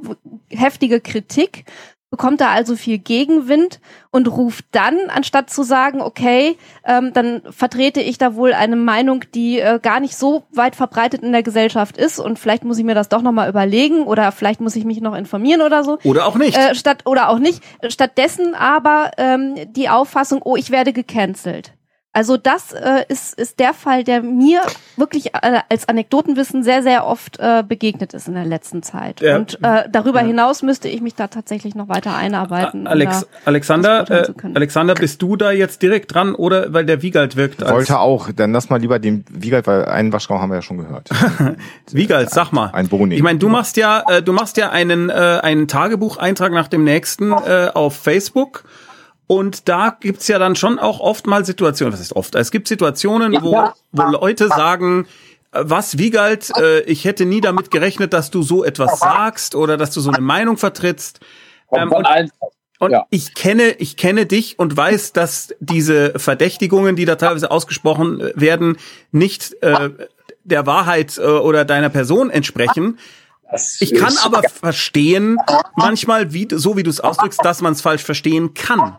heftige 0.49 1.01
Kritik, 1.01 1.65
bekommt 2.11 2.41
er 2.41 2.51
also 2.51 2.75
viel 2.75 2.99
Gegenwind 2.99 3.81
und 4.11 4.29
ruft 4.29 4.65
dann, 4.73 4.97
anstatt 5.09 5.51
zu 5.51 5.63
sagen, 5.63 6.01
okay, 6.01 6.57
ähm, 6.85 7.13
dann 7.13 7.43
vertrete 7.51 8.01
ich 8.01 8.17
da 8.17 8.35
wohl 8.35 8.55
eine 8.55 8.77
Meinung, 8.77 9.25
die 9.35 9.61
äh, 9.61 9.79
gar 9.81 10.01
nicht 10.01 10.17
so 10.17 10.45
weit 10.53 10.75
verbreitet 10.75 11.23
in 11.23 11.33
der 11.33 11.43
Gesellschaft 11.43 11.99
ist 11.99 12.19
und 12.19 12.39
vielleicht 12.39 12.65
muss 12.65 12.79
ich 12.79 12.85
mir 12.85 12.95
das 12.95 13.09
doch 13.09 13.23
nochmal 13.23 13.49
überlegen 13.49 14.05
oder 14.05 14.33
vielleicht 14.33 14.61
muss 14.61 14.77
ich 14.77 14.85
mich 14.85 15.01
noch 15.01 15.15
informieren 15.15 15.61
oder 15.61 15.85
so. 15.85 15.99
Oder 16.05 16.27
auch 16.27 16.37
nicht. 16.37 16.57
Äh, 16.57 16.75
statt 16.75 17.03
oder 17.05 17.29
auch 17.29 17.39
nicht. 17.39 17.63
Stattdessen 17.89 18.55
aber 18.55 19.11
ähm, 19.19 19.55
die 19.73 19.89
Auffassung, 19.89 20.41
oh, 20.43 20.57
ich 20.57 20.71
werde 20.71 20.93
gecancelt. 20.93 21.73
Also 22.19 22.37
das 22.37 22.73
äh, 22.73 23.05
ist, 23.07 23.39
ist 23.39 23.61
der 23.61 23.73
Fall, 23.73 24.03
der 24.03 24.23
mir 24.23 24.63
wirklich 24.97 25.37
äh, 25.37 25.61
als 25.69 25.89
Anekdotenwissen 25.89 26.65
sehr, 26.65 26.83
sehr 26.83 27.07
oft 27.07 27.39
äh, 27.39 27.63
begegnet 27.63 28.13
ist 28.13 28.27
in 28.27 28.35
der 28.35 28.45
letzten 28.45 28.83
Zeit. 28.83 29.21
Ja. 29.21 29.37
Und 29.37 29.61
äh, 29.63 29.85
darüber 29.89 30.19
hinaus 30.19 30.63
müsste 30.65 30.89
ich 30.89 31.01
mich 31.01 31.15
da 31.15 31.29
tatsächlich 31.29 31.77
noch 31.77 31.89
weiter 31.89 32.17
einarbeiten. 32.17 32.81
um 32.81 32.87
Alex, 32.89 33.21
da 33.21 33.27
Alexander, 33.45 34.11
äh. 34.11 34.33
Alexander, 34.53 34.95
bist 34.95 35.23
du 35.23 35.37
da 35.37 35.53
jetzt 35.53 35.81
direkt 35.81 36.13
dran 36.13 36.35
oder 36.35 36.73
weil 36.73 36.87
der 36.87 37.03
Wiegald 37.03 37.37
wirkt 37.37 37.63
als 37.63 37.71
Wollte 37.71 38.01
auch, 38.01 38.33
dann 38.33 38.51
lass 38.51 38.69
mal 38.69 38.81
lieber 38.81 38.99
den 38.99 39.25
Wiegald, 39.31 39.69
weil 39.69 39.85
einen 39.85 40.13
Waschraum 40.13 40.41
haben 40.41 40.51
wir 40.51 40.57
ja 40.57 40.63
schon 40.63 40.79
gehört. 40.79 41.11
Wiegald, 41.93 42.31
sag 42.31 42.51
mal. 42.51 42.71
Ein 42.73 42.89
Boni. 42.89 43.15
Ich 43.15 43.23
meine, 43.23 43.39
du 43.39 43.49
machst 43.49 43.77
ja, 43.77 44.03
äh, 44.09 44.25
du 44.25 44.33
machst 44.33 44.57
ja 44.57 44.71
einen 44.71 45.09
äh, 45.09 45.13
einen 45.13 45.69
Tagebucheintrag 45.69 46.51
nach 46.51 46.67
dem 46.67 46.83
nächsten 46.83 47.31
äh, 47.31 47.71
auf 47.73 47.95
Facebook. 47.95 48.65
Und 49.29 49.69
da 49.69 49.97
gibt's 50.01 50.27
ja 50.27 50.39
dann 50.39 50.57
schon 50.57 50.79
auch 50.79 51.01
oft 51.01 51.27
mal 51.27 51.45
Situationen, 51.45 51.93
was 51.93 52.01
ist 52.01 52.17
oft? 52.17 52.35
Es 52.35 52.51
gibt 52.51 52.67
Situationen, 52.67 53.41
wo, 53.43 53.71
wo 53.93 54.03
Leute 54.03 54.49
sagen, 54.49 55.07
äh, 55.53 55.61
was, 55.63 55.99
Wiegald, 55.99 56.51
äh, 56.59 56.81
ich 56.81 57.05
hätte 57.05 57.27
nie 57.27 57.41
damit 57.41 57.71
gerechnet, 57.71 58.13
dass 58.13 58.31
du 58.31 58.43
so 58.43 58.65
etwas 58.65 58.99
sagst 58.99 59.55
oder 59.55 59.77
dass 59.77 59.93
du 59.93 60.01
so 60.01 60.11
eine 60.11 60.23
Meinung 60.23 60.57
vertrittst. 60.57 61.21
Ähm, 61.73 61.93
und 61.93 62.07
und 62.79 62.93
Ja. 62.93 63.07
ich 63.11 63.35
kenne, 63.35 63.71
ich 63.73 63.97
kenne 63.97 64.25
dich 64.25 64.59
und 64.59 64.77
weiß, 64.77 65.13
dass 65.13 65.53
diese 65.59 66.19
Verdächtigungen, 66.19 66.95
die 66.97 67.05
da 67.05 67.17
teilweise 67.17 67.51
ausgesprochen 67.51 68.21
äh, 68.21 68.33
werden, 68.37 68.79
nicht 69.11 69.61
äh, 69.63 69.91
der 70.45 70.67
Wahrheit 70.67 71.19
äh, 71.19 71.23
oder 71.23 71.65
deiner 71.65 71.91
Person 71.91 72.31
entsprechen. 72.31 72.99
Das 73.51 73.81
Ich 73.81 73.95
kann 73.95 74.15
aber 74.23 74.43
verstehen, 74.43 75.39
manchmal, 75.75 76.33
wie, 76.33 76.47
so 76.53 76.77
wie 76.77 76.83
du 76.83 76.91
es 76.91 77.01
ausdrückst, 77.01 77.45
dass 77.45 77.63
man 77.63 77.73
es 77.73 77.81
falsch 77.81 78.05
verstehen 78.05 78.55
kann. 78.55 78.99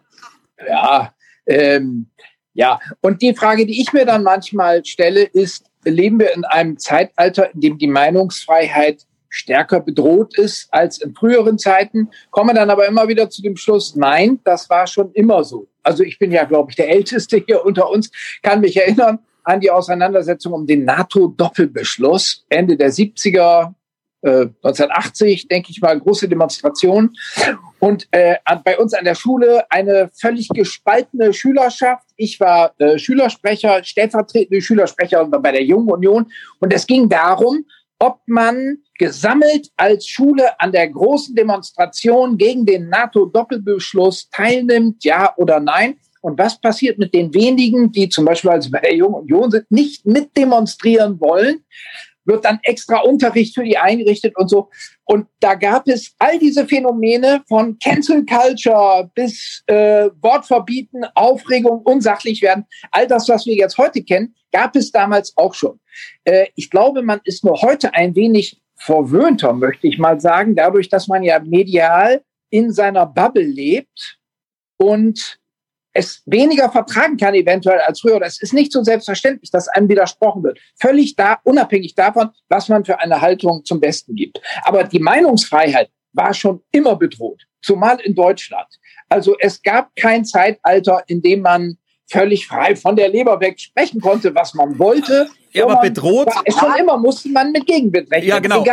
Ja, 0.67 1.13
ähm, 1.45 2.09
ja. 2.53 2.79
Und 3.01 3.21
die 3.21 3.35
Frage, 3.35 3.65
die 3.65 3.81
ich 3.81 3.93
mir 3.93 4.05
dann 4.05 4.23
manchmal 4.23 4.83
stelle, 4.85 5.23
ist, 5.23 5.65
leben 5.85 6.19
wir 6.19 6.33
in 6.33 6.45
einem 6.45 6.77
Zeitalter, 6.77 7.53
in 7.53 7.61
dem 7.61 7.77
die 7.77 7.87
Meinungsfreiheit 7.87 9.05
stärker 9.29 9.79
bedroht 9.79 10.37
ist 10.37 10.67
als 10.71 10.99
in 10.99 11.13
früheren 11.13 11.57
Zeiten, 11.57 12.09
komme 12.31 12.53
dann 12.53 12.69
aber 12.69 12.87
immer 12.87 13.07
wieder 13.07 13.29
zu 13.29 13.41
dem 13.41 13.55
Schluss, 13.55 13.95
nein, 13.95 14.39
das 14.43 14.69
war 14.69 14.87
schon 14.87 15.11
immer 15.13 15.43
so. 15.43 15.67
Also 15.83 16.03
ich 16.03 16.17
bin 16.19 16.31
ja, 16.31 16.45
glaube 16.45 16.71
ich, 16.71 16.75
der 16.75 16.89
Älteste 16.89 17.37
hier 17.45 17.63
unter 17.63 17.89
uns, 17.89 18.11
kann 18.41 18.61
mich 18.61 18.75
erinnern 18.75 19.19
an 19.43 19.59
die 19.59 19.71
Auseinandersetzung 19.71 20.53
um 20.53 20.67
den 20.67 20.83
NATO-Doppelbeschluss 20.83 22.45
Ende 22.49 22.75
der 22.75 22.91
70er, 22.91 23.73
äh, 24.21 24.47
1980, 24.63 25.47
denke 25.47 25.71
ich 25.71 25.81
mal, 25.81 25.99
große 25.99 26.27
Demonstration. 26.27 27.11
Und 27.79 28.07
äh, 28.11 28.35
bei 28.63 28.77
uns 28.77 28.93
an 28.93 29.05
der 29.05 29.15
Schule 29.15 29.63
eine 29.69 30.09
völlig 30.19 30.49
gespaltene 30.49 31.33
Schülerschaft. 31.33 32.05
Ich 32.17 32.39
war 32.39 32.73
äh, 32.79 32.97
Schülersprecher, 32.97 33.83
stellvertretende 33.83 34.61
Schülersprecher 34.61 35.25
bei 35.25 35.51
der 35.51 35.63
Jungen 35.63 35.89
Union. 35.89 36.31
Und 36.59 36.73
es 36.73 36.85
ging 36.85 37.07
darum, 37.07 37.65
ob 37.99 38.21
man 38.25 38.77
gesammelt 38.97 39.69
als 39.77 40.07
Schule 40.07 40.59
an 40.59 40.71
der 40.71 40.89
großen 40.89 41.35
Demonstration 41.35 42.37
gegen 42.37 42.65
den 42.65 42.89
NATO-Doppelbeschluss 42.89 44.29
teilnimmt, 44.29 45.03
ja 45.03 45.33
oder 45.37 45.59
nein. 45.59 45.95
Und 46.21 46.37
was 46.37 46.59
passiert 46.59 46.97
mit 46.97 47.13
den 47.13 47.33
wenigen, 47.33 47.91
die 47.91 48.09
zum 48.09 48.25
Beispiel 48.25 48.51
also 48.51 48.69
bei 48.71 48.79
der 48.79 48.95
Jungen 48.95 49.21
Union 49.21 49.51
sind, 49.51 49.71
nicht 49.71 50.05
mitdemonstrieren 50.05 51.19
wollen? 51.19 51.63
Wird 52.29 52.45
dann 52.45 52.59
extra 52.63 52.99
Unterricht 52.99 53.55
für 53.55 53.63
die 53.63 53.77
eingerichtet 53.77 54.37
und 54.37 54.49
so. 54.49 54.69
Und 55.05 55.27
da 55.39 55.55
gab 55.55 55.87
es 55.87 56.13
all 56.19 56.37
diese 56.37 56.67
Phänomene 56.67 57.41
von 57.47 57.77
Cancel 57.79 58.25
Culture 58.25 59.09
bis 59.15 59.63
äh, 59.65 60.09
Wortverbieten, 60.21 61.05
Aufregung, 61.15 61.81
unsachlich 61.83 62.41
werden. 62.41 62.65
All 62.91 63.07
das, 63.07 63.27
was 63.27 63.45
wir 63.45 63.55
jetzt 63.55 63.77
heute 63.77 64.03
kennen, 64.03 64.35
gab 64.51 64.75
es 64.75 64.91
damals 64.91 65.35
auch 65.35 65.55
schon. 65.55 65.79
Äh, 66.23 66.47
ich 66.55 66.69
glaube, 66.69 67.01
man 67.01 67.19
ist 67.23 67.43
nur 67.43 67.61
heute 67.61 67.93
ein 67.95 68.15
wenig 68.15 68.61
verwöhnter, 68.75 69.53
möchte 69.53 69.87
ich 69.87 69.97
mal 69.97 70.19
sagen, 70.21 70.55
dadurch, 70.55 70.89
dass 70.89 71.07
man 71.07 71.23
ja 71.23 71.39
medial 71.39 72.21
in 72.51 72.71
seiner 72.71 73.05
Bubble 73.05 73.43
lebt 73.43 74.19
und 74.77 75.38
es 75.99 76.23
weniger 76.25 76.71
vertragen 76.71 77.17
kann 77.17 77.33
eventuell 77.35 77.79
als 77.81 78.01
früher. 78.01 78.19
Das 78.19 78.41
ist 78.41 78.53
nicht 78.53 78.71
so 78.71 78.83
selbstverständlich, 78.83 79.51
dass 79.51 79.67
einem 79.67 79.89
widersprochen 79.89 80.43
wird. 80.43 80.59
Völlig 80.79 81.15
da, 81.15 81.37
unabhängig 81.43 81.93
davon, 81.95 82.29
was 82.47 82.69
man 82.69 82.85
für 82.85 82.99
eine 82.99 83.19
Haltung 83.21 83.63
zum 83.65 83.79
Besten 83.79 84.15
gibt. 84.15 84.39
Aber 84.63 84.83
die 84.83 84.99
Meinungsfreiheit 84.99 85.89
war 86.13 86.33
schon 86.33 86.61
immer 86.71 86.95
bedroht, 86.95 87.43
zumal 87.61 87.99
in 88.01 88.15
Deutschland. 88.15 88.67
Also 89.09 89.35
es 89.39 89.61
gab 89.61 89.95
kein 89.95 90.25
Zeitalter, 90.25 91.03
in 91.07 91.21
dem 91.21 91.41
man 91.41 91.77
völlig 92.11 92.47
frei 92.47 92.75
von 92.75 92.95
der 92.95 93.09
Leber 93.09 93.39
weg 93.39 93.59
sprechen 93.59 94.01
konnte, 94.01 94.33
was 94.33 94.53
man 94.55 94.79
wollte. 94.79 95.29
Ja, 95.51 95.65
aber 95.65 95.81
bedroht- 95.81 96.27
war- 96.27 96.43
Schon 96.51 96.79
immer 96.79 96.97
musste 96.97 97.29
man 97.29 97.51
mit 97.51 97.65
Gegenwind 97.65 98.11
rechnen. 98.11 98.29
Ja, 98.29 98.39
genau. 98.39 98.63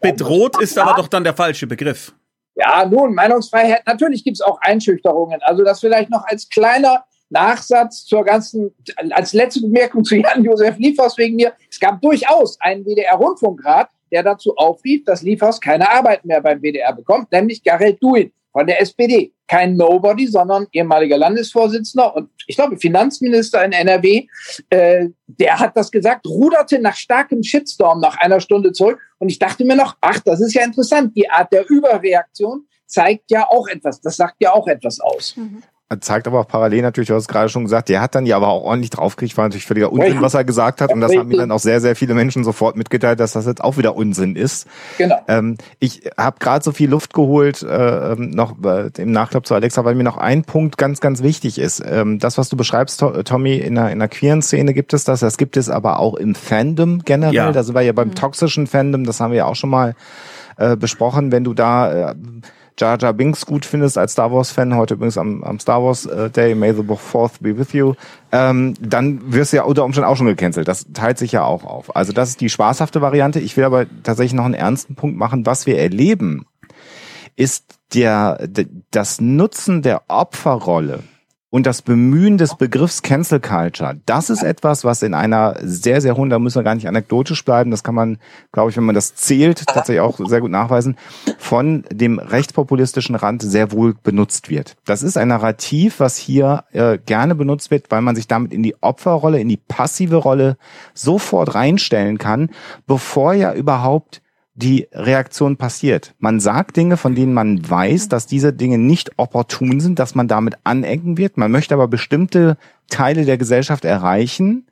Bedroht 0.00 0.60
ist 0.60 0.76
aber 0.78 0.94
doch 0.96 1.08
dann 1.08 1.24
der 1.24 1.34
falsche 1.34 1.66
Begriff. 1.66 2.12
Ja, 2.54 2.84
nun, 2.84 3.14
Meinungsfreiheit, 3.14 3.86
natürlich 3.86 4.24
gibt 4.24 4.36
es 4.36 4.40
auch 4.40 4.58
Einschüchterungen. 4.60 5.40
Also 5.42 5.64
das 5.64 5.80
vielleicht 5.80 6.10
noch 6.10 6.24
als 6.24 6.48
kleiner 6.48 7.04
Nachsatz 7.30 8.04
zur 8.04 8.24
ganzen, 8.24 8.74
als 9.10 9.32
letzte 9.32 9.62
Bemerkung 9.62 10.04
zu 10.04 10.16
Jan-Josef 10.16 10.76
Liefers 10.76 11.16
wegen 11.16 11.36
mir. 11.36 11.52
Es 11.70 11.80
gab 11.80 12.00
durchaus 12.02 12.60
einen 12.60 12.84
WDR-Rundfunkrat, 12.84 13.88
der 14.10 14.22
dazu 14.22 14.54
aufrief, 14.56 15.04
dass 15.04 15.22
Liefers 15.22 15.60
keine 15.60 15.90
Arbeit 15.90 16.24
mehr 16.26 16.42
beim 16.42 16.60
WDR 16.60 16.92
bekommt, 16.92 17.32
nämlich 17.32 17.62
Gareth 17.62 18.02
Duin 18.02 18.32
von 18.52 18.66
der 18.66 18.80
SPD. 18.80 19.32
Kein 19.48 19.76
Nobody, 19.76 20.26
sondern 20.26 20.66
ehemaliger 20.72 21.18
Landesvorsitzender 21.18 22.14
und 22.16 22.30
ich 22.46 22.56
glaube 22.56 22.76
Finanzminister 22.78 23.64
in 23.64 23.72
NRW. 23.72 24.26
Äh, 24.70 25.08
der 25.26 25.58
hat 25.58 25.76
das 25.76 25.90
gesagt, 25.90 26.26
ruderte 26.26 26.78
nach 26.78 26.94
starkem 26.94 27.42
Shitstorm 27.42 28.00
nach 28.00 28.18
einer 28.18 28.40
Stunde 28.40 28.72
zurück. 28.72 29.00
Und 29.18 29.28
ich 29.28 29.38
dachte 29.38 29.64
mir 29.64 29.76
noch, 29.76 29.96
ach, 30.00 30.20
das 30.20 30.40
ist 30.40 30.54
ja 30.54 30.64
interessant. 30.64 31.16
Die 31.16 31.28
Art 31.28 31.52
der 31.52 31.68
Überreaktion 31.68 32.66
zeigt 32.86 33.30
ja 33.30 33.48
auch 33.48 33.68
etwas. 33.68 34.00
Das 34.00 34.16
sagt 34.16 34.36
ja 34.40 34.52
auch 34.52 34.68
etwas 34.68 35.00
aus. 35.00 35.34
Zeigt 36.00 36.26
aber 36.26 36.40
auch 36.40 36.48
parallel 36.48 36.82
natürlich, 36.82 37.08
du 37.08 37.14
hast 37.14 37.22
es 37.22 37.28
gerade 37.28 37.48
schon 37.48 37.64
gesagt, 37.64 37.88
der 37.88 38.00
hat 38.00 38.14
dann 38.14 38.26
ja 38.26 38.36
aber 38.36 38.48
auch 38.48 38.62
ordentlich 38.64 38.90
draufgekriegt, 38.90 39.36
war 39.36 39.44
natürlich 39.44 39.66
völliger 39.66 39.92
Unsinn, 39.92 40.20
was 40.20 40.34
er 40.34 40.44
gesagt 40.44 40.80
hat. 40.80 40.92
Und 40.92 41.00
das 41.00 41.14
haben 41.16 41.28
mir 41.28 41.36
dann 41.36 41.50
auch 41.50 41.58
sehr, 41.58 41.80
sehr 41.80 41.96
viele 41.96 42.14
Menschen 42.14 42.44
sofort 42.44 42.76
mitgeteilt, 42.76 43.20
dass 43.20 43.32
das 43.32 43.46
jetzt 43.46 43.62
auch 43.62 43.76
wieder 43.76 43.96
Unsinn 43.96 44.36
ist. 44.36 44.66
Genau. 44.98 45.16
Ähm, 45.28 45.56
ich 45.78 46.10
habe 46.16 46.38
gerade 46.38 46.64
so 46.64 46.72
viel 46.72 46.90
Luft 46.90 47.14
geholt, 47.14 47.62
äh, 47.62 48.12
ähm, 48.12 48.30
noch 48.30 48.56
äh, 48.64 48.90
im 48.98 49.12
Nachklapp 49.12 49.46
zu 49.46 49.54
Alexa, 49.54 49.84
weil 49.84 49.94
mir 49.94 50.04
noch 50.04 50.18
ein 50.18 50.44
Punkt 50.44 50.78
ganz, 50.78 51.00
ganz 51.00 51.22
wichtig 51.22 51.58
ist. 51.58 51.82
Ähm, 51.84 52.18
das, 52.18 52.38
was 52.38 52.48
du 52.48 52.56
beschreibst, 52.56 53.00
To- 53.00 53.22
Tommy, 53.22 53.56
in 53.56 53.74
der, 53.74 53.90
in 53.90 53.98
der 53.98 54.08
queeren 54.08 54.42
Szene 54.42 54.74
gibt 54.74 54.92
es 54.94 55.04
das, 55.04 55.20
das 55.20 55.36
gibt 55.36 55.56
es 55.56 55.68
aber 55.68 55.98
auch 55.98 56.14
im 56.14 56.34
Fandom 56.34 57.02
generell. 57.04 57.34
Ja. 57.34 57.52
Da 57.52 57.62
sind 57.62 57.74
wir 57.74 57.82
ja 57.82 57.92
beim 57.92 58.14
toxischen 58.14 58.66
Fandom, 58.66 59.04
das 59.04 59.20
haben 59.20 59.32
wir 59.32 59.38
ja 59.38 59.44
auch 59.46 59.56
schon 59.56 59.70
mal 59.70 59.94
äh, 60.56 60.76
besprochen. 60.76 61.32
Wenn 61.32 61.44
du 61.44 61.54
da 61.54 62.10
äh, 62.10 62.14
Jar 62.78 62.98
Jar 62.98 63.12
Binks 63.12 63.46
gut 63.46 63.64
findest 63.64 63.98
als 63.98 64.12
Star 64.12 64.32
Wars 64.32 64.50
Fan, 64.50 64.76
heute 64.76 64.94
übrigens 64.94 65.18
am, 65.18 65.42
am 65.44 65.58
Star 65.58 65.82
Wars 65.82 66.06
äh, 66.06 66.30
Day, 66.30 66.54
May 66.54 66.74
the 66.74 66.82
Fourth 66.96 67.40
be 67.40 67.56
with 67.56 67.72
you, 67.72 67.94
ähm, 68.30 68.74
dann 68.80 69.32
wirst 69.32 69.52
du 69.52 69.58
ja 69.58 69.64
unter 69.64 69.84
Umständen 69.84 70.08
auch 70.08 70.16
schon 70.16 70.26
gecancelt. 70.26 70.68
Das 70.68 70.86
teilt 70.92 71.18
sich 71.18 71.32
ja 71.32 71.44
auch 71.44 71.64
auf. 71.64 71.94
Also 71.94 72.12
das 72.12 72.30
ist 72.30 72.40
die 72.40 72.50
spaßhafte 72.50 73.00
Variante. 73.00 73.40
Ich 73.40 73.56
will 73.56 73.64
aber 73.64 73.86
tatsächlich 74.02 74.34
noch 74.34 74.44
einen 74.44 74.54
ernsten 74.54 74.94
Punkt 74.94 75.16
machen. 75.16 75.46
Was 75.46 75.66
wir 75.66 75.78
erleben, 75.78 76.46
ist 77.36 77.78
der, 77.94 78.48
das 78.90 79.20
Nutzen 79.20 79.82
der 79.82 80.02
Opferrolle 80.08 81.00
und 81.52 81.66
das 81.66 81.82
Bemühen 81.82 82.38
des 82.38 82.56
Begriffs 82.56 83.02
Cancel 83.02 83.38
Culture, 83.38 84.00
das 84.06 84.30
ist 84.30 84.42
etwas, 84.42 84.86
was 84.86 85.02
in 85.02 85.12
einer 85.12 85.54
sehr, 85.62 86.00
sehr 86.00 86.16
hohen, 86.16 86.30
da 86.30 86.38
müssen 86.38 86.58
wir 86.58 86.62
gar 86.64 86.74
nicht 86.74 86.88
anekdotisch 86.88 87.44
bleiben, 87.44 87.70
das 87.70 87.84
kann 87.84 87.94
man, 87.94 88.16
glaube 88.52 88.70
ich, 88.70 88.76
wenn 88.78 88.84
man 88.84 88.94
das 88.94 89.14
zählt, 89.14 89.66
tatsächlich 89.66 90.00
auch 90.00 90.18
sehr 90.26 90.40
gut 90.40 90.50
nachweisen, 90.50 90.96
von 91.36 91.84
dem 91.92 92.18
rechtspopulistischen 92.18 93.16
Rand 93.16 93.42
sehr 93.42 93.70
wohl 93.70 93.94
benutzt 94.02 94.48
wird. 94.48 94.76
Das 94.86 95.02
ist 95.02 95.18
ein 95.18 95.28
Narrativ, 95.28 96.00
was 96.00 96.16
hier 96.16 96.64
äh, 96.72 96.96
gerne 97.04 97.34
benutzt 97.34 97.70
wird, 97.70 97.90
weil 97.90 98.00
man 98.00 98.16
sich 98.16 98.26
damit 98.26 98.54
in 98.54 98.62
die 98.62 98.74
Opferrolle, 98.80 99.38
in 99.38 99.50
die 99.50 99.58
passive 99.58 100.16
Rolle 100.16 100.56
sofort 100.94 101.54
reinstellen 101.54 102.16
kann, 102.16 102.48
bevor 102.86 103.34
ja 103.34 103.52
überhaupt 103.52 104.21
die 104.54 104.86
Reaktion 104.92 105.56
passiert. 105.56 106.14
Man 106.18 106.38
sagt 106.38 106.76
Dinge, 106.76 106.96
von 106.96 107.14
denen 107.14 107.32
man 107.32 107.68
weiß, 107.68 108.08
dass 108.08 108.26
diese 108.26 108.52
Dinge 108.52 108.76
nicht 108.76 109.12
opportun 109.16 109.80
sind, 109.80 109.98
dass 109.98 110.14
man 110.14 110.28
damit 110.28 110.56
anecken 110.64 111.16
wird. 111.16 111.38
Man 111.38 111.50
möchte 111.50 111.74
aber 111.74 111.88
bestimmte 111.88 112.58
Teile 112.90 113.24
der 113.24 113.38
Gesellschaft 113.38 113.84
erreichen. 113.84 114.66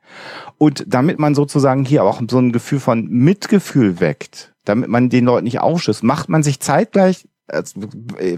Und 0.59 0.85
damit 0.87 1.19
man 1.19 1.35
sozusagen 1.35 1.85
hier 1.85 2.05
auch 2.05 2.21
so 2.29 2.39
ein 2.39 2.53
Gefühl 2.53 2.81
von 2.81 3.09
Mitgefühl 3.09 4.01
weckt, 4.01 4.53
damit 4.65 4.91
man 4.91 5.09
den 5.09 5.25
Leuten 5.25 5.45
nicht 5.45 5.61
aufschüsst, 5.61 6.03
macht 6.03 6.29
man 6.29 6.43
sich 6.43 6.61
zeitgleich 6.61 7.27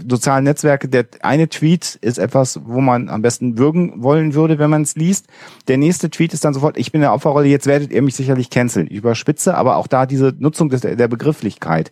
sozialen 0.07 0.43
Netzwerke, 0.43 0.87
der 0.89 1.05
eine 1.21 1.49
Tweet 1.49 1.97
ist 2.01 2.17
etwas, 2.17 2.59
wo 2.65 2.81
man 2.81 3.09
am 3.09 3.21
besten 3.21 3.57
würgen 3.57 4.03
wollen 4.03 4.33
würde, 4.33 4.59
wenn 4.59 4.69
man 4.69 4.81
es 4.81 4.95
liest. 4.95 5.27
Der 5.67 5.77
nächste 5.77 6.09
Tweet 6.09 6.33
ist 6.33 6.45
dann 6.45 6.53
sofort, 6.53 6.77
ich 6.77 6.91
bin 6.91 6.99
in 6.99 7.03
der 7.03 7.13
Opferrolle, 7.13 7.47
jetzt 7.47 7.67
werdet 7.67 7.91
ihr 7.91 8.01
mich 8.01 8.15
sicherlich 8.15 8.49
canceln. 8.49 8.87
Ich 8.89 8.97
überspitze, 8.97 9.55
aber 9.55 9.77
auch 9.77 9.87
da 9.87 10.05
diese 10.05 10.33
Nutzung 10.37 10.69
des, 10.69 10.81
der 10.81 11.07
Begrifflichkeit. 11.07 11.91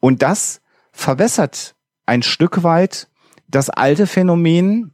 Und 0.00 0.22
das 0.22 0.60
verwässert 0.92 1.74
ein 2.06 2.22
Stück 2.22 2.62
weit 2.62 3.08
das 3.48 3.70
alte 3.70 4.06
Phänomen 4.06 4.92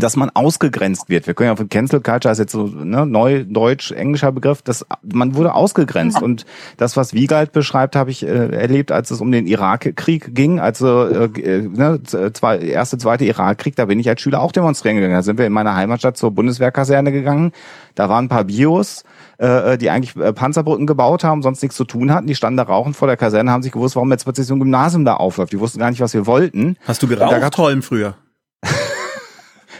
dass 0.00 0.16
man 0.16 0.30
ausgegrenzt 0.30 1.08
wird. 1.08 1.26
Wir 1.26 1.34
können 1.34 1.48
ja 1.48 1.56
von 1.56 1.68
Cancel 1.68 2.00
Culture 2.00 2.32
ist 2.32 2.38
jetzt 2.38 2.52
so 2.52 2.66
ne, 2.66 3.06
neu 3.06 3.44
deutsch 3.44 3.92
englischer 3.92 4.32
Begriff, 4.32 4.62
dass 4.62 4.86
man 5.02 5.34
wurde 5.34 5.54
ausgegrenzt 5.54 6.22
und 6.22 6.46
das 6.76 6.96
was 6.96 7.14
Wiegald 7.14 7.52
beschreibt, 7.52 7.96
habe 7.96 8.10
ich 8.10 8.24
äh, 8.24 8.48
erlebt, 8.48 8.92
als 8.92 9.10
es 9.10 9.20
um 9.20 9.32
den 9.32 9.46
Irakkrieg 9.46 10.34
ging, 10.34 10.60
also 10.60 11.04
äh, 11.04 11.62
ne, 11.62 12.00
zwei, 12.32 12.58
erste 12.58 12.98
zweite 12.98 13.24
Irakkrieg, 13.24 13.76
da 13.76 13.86
bin 13.86 13.98
ich 13.98 14.08
als 14.08 14.20
Schüler 14.20 14.40
auch 14.40 14.52
demonstrieren 14.52 14.96
gegangen. 14.96 15.14
Da 15.14 15.22
sind 15.22 15.38
wir 15.38 15.46
in 15.46 15.52
meiner 15.52 15.74
Heimatstadt 15.74 16.16
zur 16.16 16.30
Bundeswehrkaserne 16.30 17.12
gegangen. 17.12 17.52
Da 17.94 18.08
waren 18.08 18.26
ein 18.26 18.28
paar 18.28 18.44
Bios, 18.44 19.04
äh, 19.38 19.78
die 19.78 19.90
eigentlich 19.90 20.16
äh, 20.16 20.32
Panzerbrücken 20.32 20.86
gebaut 20.86 21.24
haben, 21.24 21.42
sonst 21.42 21.62
nichts 21.62 21.76
zu 21.76 21.84
tun 21.84 22.12
hatten. 22.12 22.26
Die 22.26 22.34
standen 22.34 22.56
da 22.56 22.64
rauchen 22.64 22.94
vor 22.94 23.08
der 23.08 23.16
Kaserne, 23.16 23.50
haben 23.50 23.62
sich 23.62 23.72
gewusst, 23.72 23.96
warum 23.96 24.10
jetzt 24.10 24.24
plötzlich 24.24 24.46
so 24.46 24.54
ein 24.54 24.60
Gymnasium 24.60 25.04
da 25.04 25.14
aufläuft. 25.14 25.52
Die 25.52 25.60
wussten 25.60 25.78
gar 25.78 25.90
nicht, 25.90 26.00
was 26.00 26.14
wir 26.14 26.26
wollten. 26.26 26.76
Hast 26.86 27.02
du 27.02 27.08
geraucht, 27.08 27.58
Holm, 27.58 27.82
früher? 27.82 28.14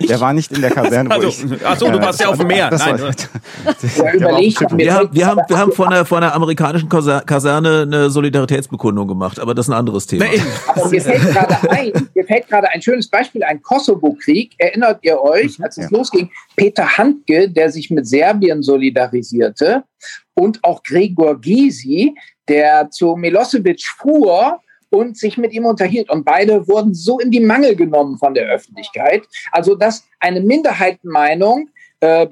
Der 0.00 0.20
war 0.20 0.32
nicht 0.32 0.52
in 0.52 0.60
der 0.60 0.70
Kaserne. 0.70 1.10
Also, 1.10 1.28
achso, 1.64 1.90
du 1.90 2.00
warst 2.00 2.20
ja 2.20 2.28
auf 2.28 2.38
dem 2.38 2.46
Meer. 2.48 2.70
Nein. 2.70 3.00
Ja, 3.96 4.12
überlegt, 4.12 4.60
wir, 4.60 4.94
haben, 4.94 5.08
wir, 5.12 5.26
haben, 5.26 5.40
wir 5.48 5.58
haben 5.58 5.72
vor 5.72 5.88
einer, 5.88 6.04
vor 6.04 6.18
einer 6.18 6.34
amerikanischen 6.34 6.88
Kaserne 6.88 7.82
eine 7.82 8.10
Solidaritätsbekundung 8.10 9.08
gemacht, 9.08 9.38
aber 9.38 9.54
das 9.54 9.66
ist 9.66 9.72
ein 9.72 9.78
anderes 9.78 10.06
Thema. 10.06 10.26
Aber 10.68 10.88
mir 10.88 11.00
fällt 11.00 11.22
gerade 11.22 11.70
ein, 11.70 11.92
mir 12.14 12.24
fällt 12.24 12.48
gerade 12.48 12.68
ein 12.70 12.82
schönes 12.82 13.08
Beispiel 13.08 13.42
ein 13.42 13.62
Kosovo-Krieg. 13.62 14.54
Erinnert 14.58 14.98
ihr 15.02 15.20
euch, 15.20 15.62
als 15.62 15.78
es 15.78 15.90
ja. 15.90 15.96
losging, 15.96 16.30
Peter 16.56 16.98
Handke, 16.98 17.50
der 17.50 17.70
sich 17.70 17.90
mit 17.90 18.06
Serbien 18.06 18.62
solidarisierte 18.62 19.84
und 20.34 20.62
auch 20.64 20.82
Gregor 20.82 21.40
Gysi, 21.40 22.14
der 22.48 22.90
zu 22.90 23.16
Milosevic 23.16 23.82
fuhr 23.98 24.60
und 24.90 25.16
sich 25.16 25.36
mit 25.36 25.52
ihm 25.52 25.66
unterhielt. 25.66 26.10
Und 26.10 26.24
beide 26.24 26.66
wurden 26.68 26.94
so 26.94 27.18
in 27.18 27.30
die 27.30 27.40
Mangel 27.40 27.76
genommen 27.76 28.18
von 28.18 28.34
der 28.34 28.46
Öffentlichkeit. 28.46 29.22
Also, 29.52 29.74
dass 29.74 30.04
eine 30.20 30.40
Minderheitenmeinung, 30.40 31.70
äh, 32.00 32.28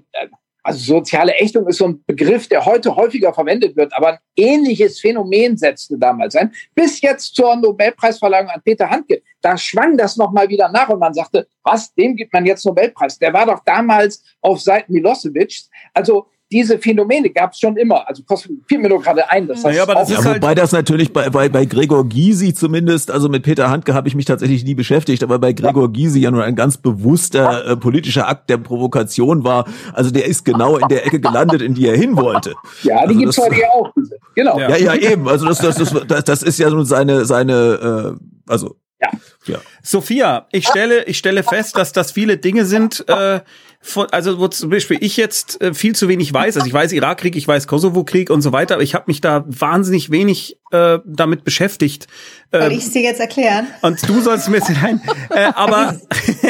also 0.64 0.94
soziale 0.96 1.34
Ächtung 1.34 1.68
ist 1.68 1.76
so 1.76 1.88
ein 1.88 2.02
Begriff, 2.06 2.48
der 2.48 2.64
heute 2.64 2.96
häufiger 2.96 3.34
verwendet 3.34 3.76
wird, 3.76 3.92
aber 3.94 4.12
ein 4.12 4.18
ähnliches 4.34 4.98
Phänomen 4.98 5.58
setzte 5.58 5.98
damals 5.98 6.34
ein. 6.36 6.52
Bis 6.74 7.02
jetzt 7.02 7.34
zur 7.36 7.54
Nobelpreisverleihung 7.56 8.48
an 8.48 8.62
Peter 8.64 8.88
Handke. 8.88 9.22
Da 9.42 9.58
schwang 9.58 9.98
das 9.98 10.16
nochmal 10.16 10.48
wieder 10.48 10.70
nach 10.70 10.88
und 10.88 11.00
man 11.00 11.12
sagte, 11.12 11.46
was, 11.62 11.92
dem 11.94 12.16
gibt 12.16 12.32
man 12.32 12.46
jetzt 12.46 12.64
Nobelpreis? 12.64 13.18
Der 13.18 13.34
war 13.34 13.44
doch 13.44 13.60
damals 13.66 14.22
auf 14.40 14.58
Seiten 14.58 14.94
Milosevic. 14.94 15.64
Also 15.92 16.28
diese 16.54 16.78
Phänomene 16.78 17.30
gab 17.30 17.52
es 17.52 17.58
schon 17.58 17.76
immer. 17.76 18.08
Also 18.08 18.22
fiel 18.68 18.78
mir 18.78 18.88
nur 18.88 19.02
gerade 19.02 19.28
ein. 19.28 19.48
Das 19.48 19.64
naja, 19.64 19.82
aber 19.82 19.94
das 19.94 20.08
ist 20.08 20.18
ja, 20.18 20.24
halt 20.24 20.36
wobei 20.40 20.54
das 20.54 20.70
natürlich 20.70 21.12
bei, 21.12 21.28
bei, 21.28 21.48
bei 21.48 21.64
Gregor 21.64 22.08
Gysi 22.08 22.54
zumindest, 22.54 23.10
also 23.10 23.28
mit 23.28 23.42
Peter 23.42 23.70
Handke 23.70 23.92
habe 23.92 24.06
ich 24.06 24.14
mich 24.14 24.24
tatsächlich 24.24 24.64
nie 24.64 24.76
beschäftigt, 24.76 25.24
aber 25.24 25.40
bei 25.40 25.52
Gregor 25.52 25.86
ja. 25.86 25.88
Gysi 25.88 26.20
ja 26.20 26.30
nur 26.30 26.44
ein 26.44 26.54
ganz 26.54 26.76
bewusster 26.76 27.66
äh, 27.66 27.76
politischer 27.76 28.28
Akt 28.28 28.50
der 28.50 28.58
Provokation 28.58 29.42
war. 29.42 29.64
Also 29.94 30.12
der 30.12 30.26
ist 30.26 30.44
genau 30.44 30.76
in 30.76 30.86
der 30.86 31.04
Ecke 31.04 31.18
gelandet, 31.18 31.60
in 31.60 31.74
die 31.74 31.88
er 31.88 31.96
hin 31.96 32.16
wollte. 32.16 32.54
Ja, 32.84 33.02
die 33.02 33.08
also 33.08 33.18
gibt's 33.18 33.38
heute 33.38 33.60
ja 33.60 33.68
auch. 33.70 33.90
Genau. 34.36 34.56
Ja, 34.60 34.76
ja, 34.76 34.94
eben. 34.94 35.28
Also 35.28 35.46
das, 35.46 35.58
das, 35.58 35.74
das, 35.74 35.92
das, 36.06 36.24
das 36.24 36.42
ist 36.44 36.60
ja 36.60 36.70
so 36.70 36.80
seine, 36.84 37.24
seine, 37.24 38.16
äh, 38.16 38.50
also 38.50 38.76
ja. 39.00 39.10
ja. 39.46 39.58
Sophia, 39.82 40.46
ich 40.52 40.68
stelle, 40.68 41.04
ich 41.04 41.18
stelle 41.18 41.42
fest, 41.42 41.76
dass 41.76 41.92
das 41.92 42.12
viele 42.12 42.36
Dinge 42.38 42.64
sind, 42.64 43.04
äh, 43.08 43.40
von, 43.84 44.06
also 44.12 44.38
wo 44.38 44.48
zum 44.48 44.70
Beispiel 44.70 44.96
ich 45.02 45.18
jetzt 45.18 45.60
äh, 45.60 45.74
viel 45.74 45.94
zu 45.94 46.08
wenig 46.08 46.32
weiß. 46.32 46.56
Also 46.56 46.66
ich 46.66 46.72
weiß 46.72 46.92
Irakkrieg, 46.92 47.36
ich 47.36 47.46
weiß 47.46 47.66
Kosovo-Krieg 47.66 48.30
und 48.30 48.40
so 48.40 48.50
weiter, 48.50 48.74
aber 48.74 48.82
ich 48.82 48.94
habe 48.94 49.04
mich 49.08 49.20
da 49.20 49.44
wahnsinnig 49.46 50.10
wenig 50.10 50.56
äh, 50.72 51.00
damit 51.04 51.44
beschäftigt. 51.44 52.06
Äh, 52.50 52.62
Soll 52.62 52.72
ich 52.72 52.78
es 52.78 52.90
dir 52.92 53.02
jetzt 53.02 53.20
erklären? 53.20 53.66
Und 53.82 54.08
du 54.08 54.22
sollst 54.22 54.48
mir 54.48 54.60
nein, 54.80 55.02
äh, 55.28 55.50
aber 55.54 56.00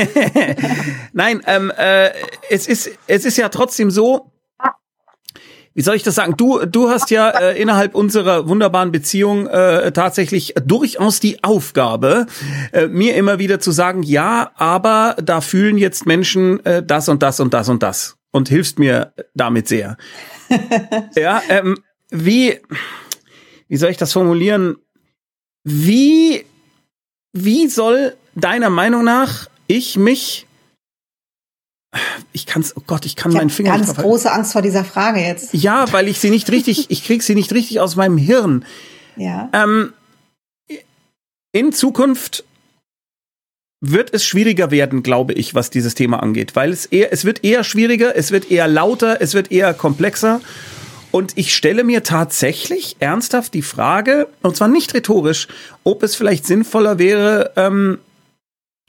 nein, 1.12 1.40
ähm, 1.48 1.72
äh, 1.76 2.10
es 2.50 2.68
ist 2.68 2.90
es 3.08 3.24
ist 3.24 3.36
ja 3.36 3.48
trotzdem 3.48 3.90
so, 3.90 4.30
wie 5.74 5.82
soll 5.82 5.96
ich 5.96 6.04
das 6.04 6.14
sagen? 6.14 6.36
Du, 6.36 6.64
du 6.64 6.88
hast 6.88 7.10
ja 7.10 7.30
äh, 7.30 7.60
innerhalb 7.60 7.94
unserer 7.94 8.48
wunderbaren 8.48 8.92
Beziehung 8.92 9.48
äh, 9.48 9.90
tatsächlich 9.90 10.54
durchaus 10.64 11.18
die 11.18 11.42
Aufgabe, 11.42 12.26
äh, 12.72 12.86
mir 12.86 13.16
immer 13.16 13.40
wieder 13.40 13.58
zu 13.58 13.72
sagen, 13.72 14.04
ja, 14.04 14.52
aber 14.54 15.16
da 15.22 15.40
fühlen 15.40 15.76
jetzt 15.76 16.06
Menschen 16.06 16.64
äh, 16.64 16.82
das 16.82 17.08
und 17.08 17.22
das 17.22 17.40
und 17.40 17.52
das 17.52 17.68
und 17.68 17.82
das 17.82 18.16
und 18.30 18.48
hilfst 18.48 18.78
mir 18.78 19.12
damit 19.34 19.66
sehr. 19.66 19.96
ja, 21.16 21.42
ähm, 21.48 21.78
wie, 22.10 22.60
wie 23.68 23.76
soll 23.76 23.90
ich 23.90 23.96
das 23.96 24.12
formulieren? 24.12 24.76
Wie, 25.64 26.44
wie 27.32 27.68
soll 27.68 28.14
deiner 28.34 28.70
Meinung 28.70 29.04
nach 29.04 29.48
ich 29.66 29.96
mich 29.96 30.46
ich 32.32 32.46
kann's, 32.46 32.76
oh 32.76 32.82
Gott, 32.86 33.06
ich 33.06 33.16
kann 33.16 33.32
ich 33.32 33.38
meinen 33.38 33.50
Finger 33.50 33.70
ganz 33.70 33.88
nicht. 33.88 33.96
Ganz 33.96 34.06
große 34.06 34.32
Angst 34.32 34.52
vor 34.52 34.62
dieser 34.62 34.84
Frage 34.84 35.20
jetzt. 35.20 35.54
Ja, 35.54 35.90
weil 35.92 36.08
ich 36.08 36.18
sie 36.18 36.30
nicht 36.30 36.50
richtig, 36.50 36.90
ich 36.90 37.04
krieg 37.04 37.22
sie 37.22 37.34
nicht 37.34 37.52
richtig 37.52 37.80
aus 37.80 37.96
meinem 37.96 38.18
Hirn. 38.18 38.64
Ja. 39.16 39.48
Ähm, 39.52 39.92
in 41.52 41.72
Zukunft 41.72 42.44
wird 43.80 44.12
es 44.14 44.24
schwieriger 44.24 44.70
werden, 44.70 45.02
glaube 45.02 45.34
ich, 45.34 45.54
was 45.54 45.70
dieses 45.70 45.94
Thema 45.94 46.22
angeht, 46.22 46.56
weil 46.56 46.72
es 46.72 46.86
eher, 46.86 47.12
es 47.12 47.24
wird 47.24 47.44
eher 47.44 47.64
schwieriger, 47.64 48.16
es 48.16 48.30
wird 48.30 48.50
eher 48.50 48.66
lauter, 48.66 49.20
es 49.20 49.34
wird 49.34 49.52
eher 49.52 49.74
komplexer. 49.74 50.40
Und 51.10 51.32
ich 51.36 51.54
stelle 51.54 51.84
mir 51.84 52.02
tatsächlich 52.02 52.96
ernsthaft 52.98 53.54
die 53.54 53.62
Frage, 53.62 54.26
und 54.42 54.56
zwar 54.56 54.66
nicht 54.66 54.94
rhetorisch, 54.94 55.46
ob 55.84 56.02
es 56.02 56.16
vielleicht 56.16 56.44
sinnvoller 56.44 56.98
wäre, 56.98 57.52
ähm, 57.56 57.98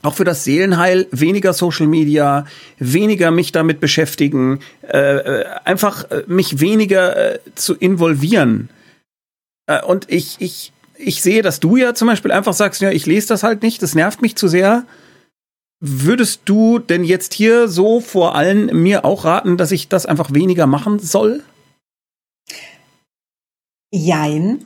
auch 0.05 0.13
für 0.13 0.23
das 0.23 0.43
Seelenheil 0.43 1.07
weniger 1.11 1.53
Social 1.53 1.87
Media, 1.87 2.45
weniger 2.77 3.31
mich 3.31 3.51
damit 3.51 3.79
beschäftigen, 3.79 4.59
äh, 4.87 5.17
äh 5.17 5.45
einfach 5.63 6.09
äh, 6.11 6.23
mich 6.27 6.59
weniger 6.59 7.35
äh, 7.35 7.39
zu 7.55 7.75
involvieren. 7.75 8.69
Äh, 9.67 9.81
und 9.81 10.09
ich, 10.09 10.37
ich, 10.39 10.71
ich 10.97 11.21
sehe, 11.21 11.41
dass 11.41 11.59
du 11.59 11.75
ja 11.75 11.93
zum 11.93 12.07
Beispiel 12.07 12.31
einfach 12.31 12.53
sagst, 12.53 12.81
ja, 12.81 12.91
ich 12.91 13.05
lese 13.05 13.27
das 13.27 13.43
halt 13.43 13.63
nicht, 13.63 13.81
das 13.81 13.95
nervt 13.95 14.21
mich 14.21 14.35
zu 14.35 14.47
sehr. 14.47 14.85
Würdest 15.81 16.41
du 16.45 16.79
denn 16.79 17.03
jetzt 17.03 17.33
hier 17.33 17.67
so 17.67 17.99
vor 17.99 18.35
allen 18.35 18.67
mir 18.67 19.05
auch 19.05 19.25
raten, 19.25 19.57
dass 19.57 19.71
ich 19.71 19.89
das 19.89 20.05
einfach 20.05 20.33
weniger 20.33 20.67
machen 20.67 20.99
soll? 20.99 21.43
Jein. 23.91 24.65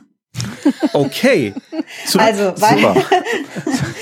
Okay. 0.92 1.54
Zurück. 2.06 2.26
Also, 2.26 2.54
weil, 2.56 3.04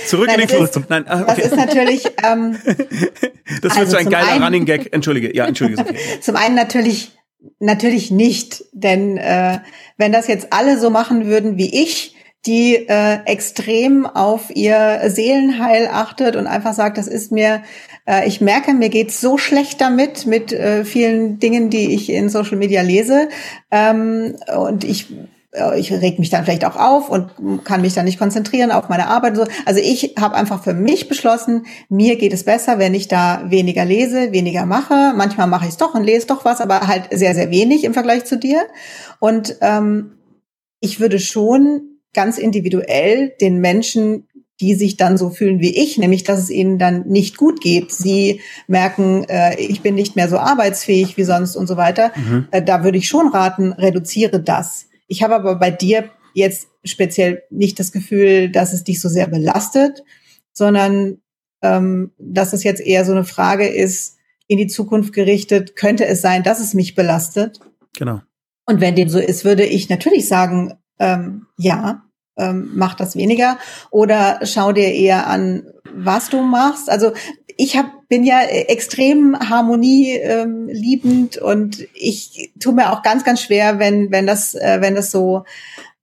Zurück 0.09 0.27
Nein, 0.29 0.41
in 0.41 0.47
den 0.49 0.59
Kurs. 0.59 0.81
Nein, 0.89 1.05
ah, 1.07 1.23
okay. 1.23 1.35
Das 1.37 1.53
ist 1.53 1.57
natürlich. 1.57 2.05
Ähm, 2.25 2.59
das 2.65 3.63
wird 3.63 3.77
also 3.77 3.91
so 3.93 3.97
ein 3.97 4.09
geiler 4.09 4.33
einen, 4.33 4.45
Running 4.45 4.65
Gag. 4.65 4.93
Entschuldige, 4.93 5.35
ja, 5.37 5.47
entschuldige. 5.47 5.85
Zum 6.21 6.37
einen 6.37 6.55
natürlich, 6.55 7.13
natürlich 7.61 8.11
nicht, 8.11 8.65
denn 8.73 9.19
äh, 9.19 9.59
wenn 9.97 10.13
das 10.13 10.27
jetzt 10.27 10.53
alle 10.53 10.79
so 10.79 10.91
machen 10.91 11.27
würden 11.27 11.59
wie 11.59 11.83
ich, 11.83 12.15
die 12.47 12.77
äh, 12.77 13.19
extrem 13.27 14.07
auf 14.07 14.51
ihr 14.55 15.03
Seelenheil 15.07 15.89
achtet 15.93 16.37
und 16.37 16.47
einfach 16.47 16.73
sagt, 16.73 16.97
das 16.97 17.09
ist 17.09 17.33
mir, 17.33 17.63
äh, 18.07 18.27
ich 18.27 18.41
merke, 18.41 18.73
mir 18.73 18.89
geht's 18.89 19.21
so 19.21 19.39
schlecht 19.39 19.81
damit, 19.81 20.25
mit 20.25 20.53
äh, 20.53 20.85
vielen 20.85 21.41
Dingen, 21.41 21.69
die 21.69 21.95
ich 21.95 22.11
in 22.11 22.29
Social 22.29 22.57
Media 22.57 22.83
lese. 22.83 23.29
Ähm, 23.71 24.37
und 24.57 24.85
ich 24.85 25.09
ich 25.77 25.91
reg 25.93 26.19
mich 26.19 26.31
dann 26.31 26.45
vielleicht 26.45 26.65
auch 26.65 26.77
auf 26.77 27.09
und 27.09 27.31
kann 27.65 27.81
mich 27.81 27.95
dann 27.95 28.05
nicht 28.05 28.19
konzentrieren 28.19 28.71
auf 28.71 28.89
meine 28.89 29.09
Arbeit. 29.09 29.37
So. 29.37 29.47
Also 29.65 29.81
ich 29.81 30.15
habe 30.19 30.35
einfach 30.35 30.63
für 30.63 30.75
mich 30.75 31.09
beschlossen, 31.09 31.67
mir 31.89 32.17
geht 32.17 32.33
es 32.33 32.45
besser, 32.45 32.79
wenn 32.79 32.95
ich 32.95 33.09
da 33.09 33.45
weniger 33.49 33.85
lese, 33.85 34.33
weniger 34.33 34.67
mache. 34.67 35.15
Manchmal 35.17 35.47
mache 35.47 35.65
ich 35.65 35.71
es 35.71 35.77
doch 35.79 35.95
und 35.95 36.05
lese 36.05 36.27
doch 36.27 36.45
was, 36.45 36.61
aber 36.61 36.87
halt 36.87 37.09
sehr, 37.11 37.35
sehr 37.35 37.51
wenig 37.51 37.85
im 37.85 37.95
Vergleich 37.95 38.27
zu 38.27 38.37
dir. 38.37 38.63
Und 39.21 39.57
ähm, 39.63 40.19
ich 40.81 41.01
würde 41.01 41.19
schon 41.19 41.99
ganz 42.13 42.39
individuell 42.39 43.33
den 43.41 43.59
Menschen 43.61 44.29
die 44.61 44.75
sich 44.75 44.97
dann 44.97 45.17
so 45.17 45.31
fühlen 45.31 45.61
wie 45.61 45.77
ich, 45.77 45.99
nämlich 45.99 46.25
dass 46.25 46.41
es 46.41 46.51
ihnen 46.51 46.79
dann 46.79 47.07
nicht 47.07 47.37
gut 47.37 47.61
geht. 47.61 47.93
Sie 47.93 48.41
merken, 48.67 49.25
äh, 49.29 49.55
ich 49.61 49.83
bin 49.83 49.95
nicht 49.95 50.17
mehr 50.17 50.29
so 50.29 50.37
arbeitsfähig 50.39 51.17
wie 51.17 51.23
sonst 51.23 51.55
und 51.55 51.69
so 51.69 51.77
weiter. 51.77 52.11
Mhm. 52.17 52.49
Äh, 52.51 52.63
da 52.63 52.83
würde 52.83 52.99
ich 52.99 53.07
schon 53.07 53.29
raten, 53.29 53.73
reduziere 53.73 54.41
das. 54.41 54.88
Ich 55.09 55.23
habe 55.23 55.35
aber 55.35 55.57
bei 55.57 55.71
dir 55.71 56.11
jetzt 56.35 56.69
speziell 56.85 57.43
nicht 57.51 57.81
das 57.81 57.91
Gefühl, 57.91 58.51
dass 58.51 58.73
es 58.73 58.85
dich 58.85 59.01
so 59.01 59.09
sehr 59.09 59.27
belastet, 59.27 60.05
sondern 60.53 61.19
ähm, 61.63 62.13
dass 62.19 62.53
es 62.53 62.63
jetzt 62.63 62.81
eher 62.81 63.05
so 63.05 63.13
eine 63.13 63.25
Frage 63.25 63.67
ist, 63.67 64.17
in 64.47 64.59
die 64.59 64.67
Zukunft 64.67 65.13
gerichtet, 65.13 65.77
könnte 65.77 66.07
es 66.07 66.23
sein, 66.23 66.43
dass 66.43 66.61
es 66.61 66.75
mich 66.75 66.95
belastet? 66.95 67.61
Genau. 67.99 68.21
Und 68.67 68.81
wenn 68.81 68.95
dem 68.95 69.09
so 69.09 69.19
ist, 69.19 69.45
würde 69.45 69.65
ich 69.65 69.89
natürlich 69.89 70.29
sagen, 70.29 70.75
ähm, 70.99 71.47
ja, 71.59 72.03
ähm, 72.37 72.71
mach 72.75 72.95
das 72.95 73.17
weniger. 73.17 73.59
Oder 73.91 74.41
schau 74.45 74.73
dir 74.73 74.93
eher 74.93 75.27
an, 75.27 75.67
was 75.93 76.31
du 76.31 76.43
machst. 76.43 76.89
Also 76.89 77.13
ich 77.57 77.77
hab, 77.77 77.87
bin 78.09 78.25
ja 78.25 78.41
extrem 78.43 79.39
harmonieliebend 79.39 81.37
ähm, 81.37 81.43
und 81.43 81.87
ich 81.95 82.53
tue 82.59 82.73
mir 82.73 82.93
auch 82.93 83.03
ganz, 83.03 83.25
ganz 83.25 83.43
schwer, 83.43 83.79
wenn, 83.79 84.11
wenn 84.11 84.27
das, 84.27 84.55
äh, 84.55 84.79
wenn 84.81 84.95
das 84.95 85.11
so 85.11 85.45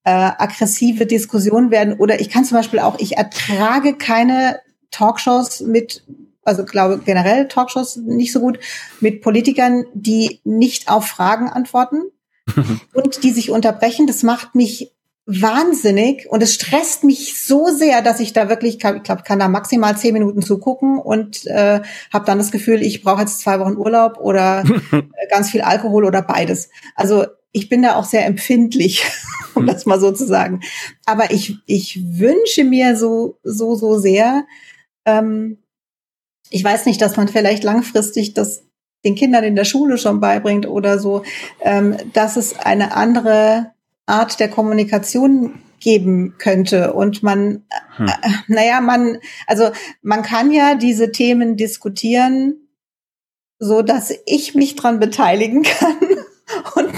äh, 0.03 0.11
aggressive 0.11 1.07
Diskussionen 1.07 1.72
werden. 1.72 1.95
Oder 1.95 2.19
ich 2.19 2.30
kann 2.30 2.45
zum 2.45 2.57
Beispiel 2.57 2.80
auch, 2.80 2.99
ich 2.99 3.18
ertrage 3.18 3.98
keine 3.98 4.60
Talkshows 4.91 5.61
mit 5.61 6.03
also 6.45 6.64
glaube 6.64 7.02
generell 7.03 7.48
Talkshows 7.48 7.98
nicht 7.98 8.32
so 8.32 8.40
gut 8.40 8.60
mit 9.02 9.22
Politikern, 9.22 9.86
die 9.94 10.40
nicht 10.44 10.90
auf 10.90 11.07
Fragen 11.07 11.49
antworten 11.49 12.03
und 12.94 13.23
die 13.23 13.32
sich 13.32 13.49
unterbrechen. 13.49 14.07
Das 14.07 14.23
macht 14.23 14.56
mich 14.56 14.94
wahnsinnig 15.27 16.27
und 16.30 16.43
es 16.43 16.53
stresst 16.53 17.03
mich 17.03 17.43
so 17.43 17.68
sehr, 17.68 18.03
dass 18.03 18.19
ich 18.19 18.34
da 18.34 18.47
wirklich, 18.47 18.76
ich 18.76 18.80
glaube, 18.80 19.23
kann 19.23 19.39
da 19.39 19.47
maximal 19.47 19.97
zehn 19.97 20.14
Minuten 20.14 20.43
zugucken 20.43 20.99
und 20.99 21.47
äh, 21.47 21.81
habe 22.14 22.26
dann 22.26 22.38
das 22.38 22.52
Gefühl, 22.52 22.84
ich 22.84 23.02
brauche 23.02 23.22
jetzt 23.22 23.39
zwei 23.39 23.60
Wochen 23.60 23.76
Urlaub 23.76 24.19
oder 24.19 24.64
äh, 24.91 25.27
ganz 25.31 25.49
viel 25.49 25.61
Alkohol 25.61 26.06
oder 26.06 26.22
beides. 26.22 26.69
Also 26.95 27.26
ich 27.52 27.69
bin 27.69 27.81
da 27.81 27.95
auch 27.95 28.03
sehr 28.03 28.26
empfindlich, 28.26 29.03
um 29.56 29.65
das 29.65 29.88
mal 29.88 29.99
so 29.99 30.11
zu 30.11 30.27
sagen. 30.27 30.61
Aber 31.06 31.31
ich, 31.31 31.57
ich 31.65 32.19
wünsche 32.19 32.64
mir 32.64 32.95
so, 32.95 33.39
so, 33.43 33.76
so 33.76 33.97
sehr, 33.97 34.45
ähm, 35.06 35.57
ich 36.52 36.64
weiß 36.64 36.85
nicht, 36.85 37.02
dass 37.02 37.18
man 37.18 37.27
vielleicht 37.27 37.64
langfristig 37.64 38.35
das 38.35 38.64
den 39.03 39.15
Kindern 39.15 39.43
in 39.43 39.56
der 39.56 39.65
Schule 39.65 39.99
schon 39.99 40.19
beibringt 40.19 40.68
oder 40.68 40.97
so, 40.97 41.23
ähm, 41.61 41.95
dass 42.14 42.38
es 42.38 42.57
eine 42.57 42.95
andere 42.95 43.74
Art 44.06 44.40
der 44.40 44.49
Kommunikation 44.49 45.61
geben 45.80 46.36
könnte. 46.38 46.94
Und 46.94 47.23
man, 47.23 47.64
hm. 47.95 48.07
äh, 48.07 48.11
naja, 48.48 48.82
man, 48.82 49.19
also 49.48 49.69
man 50.02 50.23
kann 50.23 50.52
ja 50.52 50.76
diese 50.76 51.11
Themen 51.11 51.57
diskutieren, 51.57 52.69
so 53.60 53.82
dass 53.82 54.14
ich 54.26 54.56
mich 54.56 54.76
dran 54.76 54.99
beteiligen 54.99 55.64
kann 55.80 55.98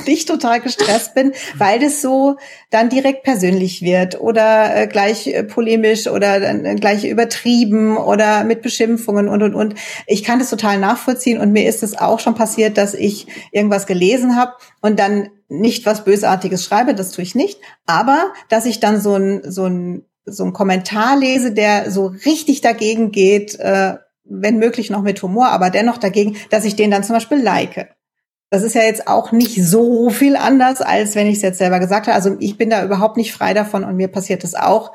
nicht 0.08 0.28
total 0.28 0.62
gestresst 0.62 1.14
bin, 1.14 1.34
weil 1.58 1.80
das 1.80 2.02
so 2.02 2.38
dann 2.70 2.90
direkt 2.90 3.24
persönlich 3.24 3.82
wird 3.82 4.20
oder 4.20 4.76
äh, 4.76 4.88
gleich 4.88 5.28
äh, 5.28 5.44
polemisch 5.44 6.08
oder 6.08 6.40
dann 6.40 6.66
äh, 6.66 6.76
gleich 6.76 7.06
übertrieben 7.06 7.98
oder 7.98 8.44
mit 8.44 8.62
Beschimpfungen 8.62 9.28
und 9.28 9.44
und 9.44 9.56
und. 9.56 9.76
Ich 10.06 10.24
kann 10.24 10.40
das 10.40 10.50
total 10.50 10.80
nachvollziehen 10.80 11.40
und 11.40 11.52
mir 11.52 11.68
ist 11.68 11.84
es 11.84 11.98
auch 11.98 12.20
schon 12.20 12.36
passiert, 12.36 12.78
dass 12.78 12.94
ich 12.94 13.28
irgendwas 13.52 13.86
gelesen 13.86 14.36
habe 14.36 14.54
und 14.82 15.00
dann 15.00 15.30
nicht 15.50 15.86
was 15.86 16.04
Bösartiges 16.04 16.66
schreibe, 16.66 16.94
das 16.94 17.12
tue 17.12 17.24
ich 17.24 17.36
nicht, 17.36 17.60
aber 17.86 18.34
dass 18.50 18.66
ich 18.66 18.80
dann 18.80 19.00
so 19.00 19.16
ein 19.16 19.42
so 19.46 19.66
ein 19.66 20.04
so 20.26 20.44
ein 20.44 20.54
Kommentar 20.54 21.18
lese, 21.18 21.54
der 21.54 21.90
so 21.90 22.14
richtig 22.26 22.62
dagegen 22.62 23.12
geht, 23.12 23.58
äh, 23.60 23.96
wenn 24.26 24.60
möglich 24.60 24.90
noch 24.90 25.02
mit 25.02 25.22
Humor, 25.24 25.48
aber 25.50 25.70
dennoch 25.70 25.98
dagegen, 25.98 26.36
dass 26.50 26.66
ich 26.66 26.76
den 26.76 26.92
dann 26.92 27.04
zum 27.04 27.16
Beispiel 27.16 27.42
like. 27.42 27.96
Das 28.50 28.64
ist 28.64 28.76
ja 28.76 28.84
jetzt 28.84 29.08
auch 29.08 29.32
nicht 29.32 29.62
so 29.64 30.10
viel 30.10 30.38
anders, 30.38 30.82
als 30.82 31.16
wenn 31.16 31.28
ich 31.28 31.38
es 31.38 31.42
jetzt 31.42 31.58
selber 31.58 31.80
gesagt 31.80 32.08
habe. 32.08 32.16
Also 32.16 32.38
ich 32.40 32.58
bin 32.58 32.70
da 32.70 32.84
überhaupt 32.84 33.18
nicht 33.18 33.34
frei 33.34 33.54
davon 33.54 33.84
und 33.84 33.98
mir 33.98 34.08
passiert 34.08 34.44
das 34.44 34.56
auch. 34.56 34.94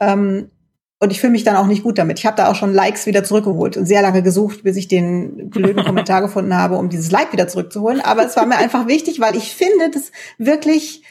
Ähm, 0.00 0.50
und 0.98 1.10
ich 1.10 1.20
fühle 1.20 1.32
mich 1.32 1.44
dann 1.44 1.56
auch 1.56 1.66
nicht 1.66 1.82
gut 1.82 1.98
damit. 1.98 2.18
Ich 2.18 2.24
habe 2.24 2.36
da 2.36 2.50
auch 2.50 2.54
schon 2.54 2.72
Likes 2.72 3.04
wieder 3.04 3.22
zurückgeholt 3.22 3.76
und 3.76 3.84
sehr 3.84 4.00
lange 4.00 4.22
gesucht, 4.22 4.62
bis 4.62 4.76
ich 4.76 4.88
den 4.88 5.50
blöden 5.50 5.84
Kommentar 5.84 6.22
gefunden 6.22 6.56
habe, 6.56 6.76
um 6.76 6.88
dieses 6.88 7.10
Like 7.10 7.32
wieder 7.32 7.48
zurückzuholen. 7.48 8.00
Aber 8.00 8.24
es 8.24 8.36
war 8.36 8.46
mir 8.46 8.56
einfach 8.56 8.86
wichtig, 8.86 9.20
weil 9.20 9.36
ich 9.36 9.54
finde 9.54 9.90
das 9.90 10.10
wirklich 10.38 11.02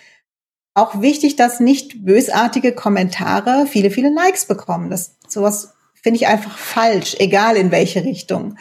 auch 0.74 1.02
wichtig, 1.02 1.36
dass 1.36 1.60
nicht 1.60 2.04
bösartige 2.04 2.74
Kommentare 2.74 3.68
viele, 3.68 3.92
viele 3.92 4.10
Likes 4.10 4.46
bekommen. 4.46 4.90
Das 4.90 5.18
sowas 5.28 5.74
finde 5.94 6.18
ich 6.18 6.28
einfach 6.28 6.58
falsch, 6.58 7.16
egal 7.20 7.56
in 7.56 7.72
welche 7.72 8.04
Richtung. 8.04 8.58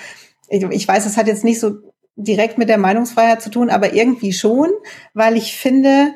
Ich, 0.48 0.62
ich 0.62 0.86
weiß, 0.86 1.06
es 1.06 1.16
hat 1.16 1.26
jetzt 1.26 1.42
nicht 1.42 1.58
so 1.58 1.93
direkt 2.16 2.58
mit 2.58 2.68
der 2.68 2.78
Meinungsfreiheit 2.78 3.42
zu 3.42 3.50
tun, 3.50 3.70
aber 3.70 3.94
irgendwie 3.94 4.32
schon, 4.32 4.70
weil 5.14 5.36
ich 5.36 5.56
finde, 5.56 6.12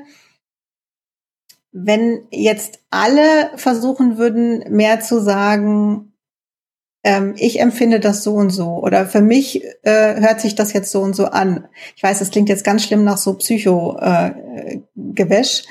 wenn 1.73 2.27
jetzt 2.31 2.81
alle 2.91 3.51
versuchen 3.57 4.19
würden, 4.19 4.65
mehr 4.71 5.01
zu 5.01 5.21
sagen, 5.21 6.13
ähm, 7.05 7.35
ich 7.37 7.61
empfinde 7.61 8.01
das 8.01 8.23
so 8.23 8.35
und 8.35 8.51
so 8.51 8.83
oder 8.83 9.07
für 9.07 9.21
mich 9.21 9.63
äh, 9.83 10.21
hört 10.21 10.41
sich 10.41 10.55
das 10.55 10.73
jetzt 10.73 10.91
so 10.91 11.01
und 11.01 11.15
so 11.15 11.27
an. 11.27 11.69
Ich 11.97 12.03
weiß, 12.03 12.21
es 12.21 12.31
klingt 12.31 12.49
jetzt 12.49 12.65
ganz 12.65 12.85
schlimm 12.85 13.05
nach 13.05 13.19
so 13.19 13.35
Psycho-Gewäsch, 13.35 15.63
äh, 15.63 15.67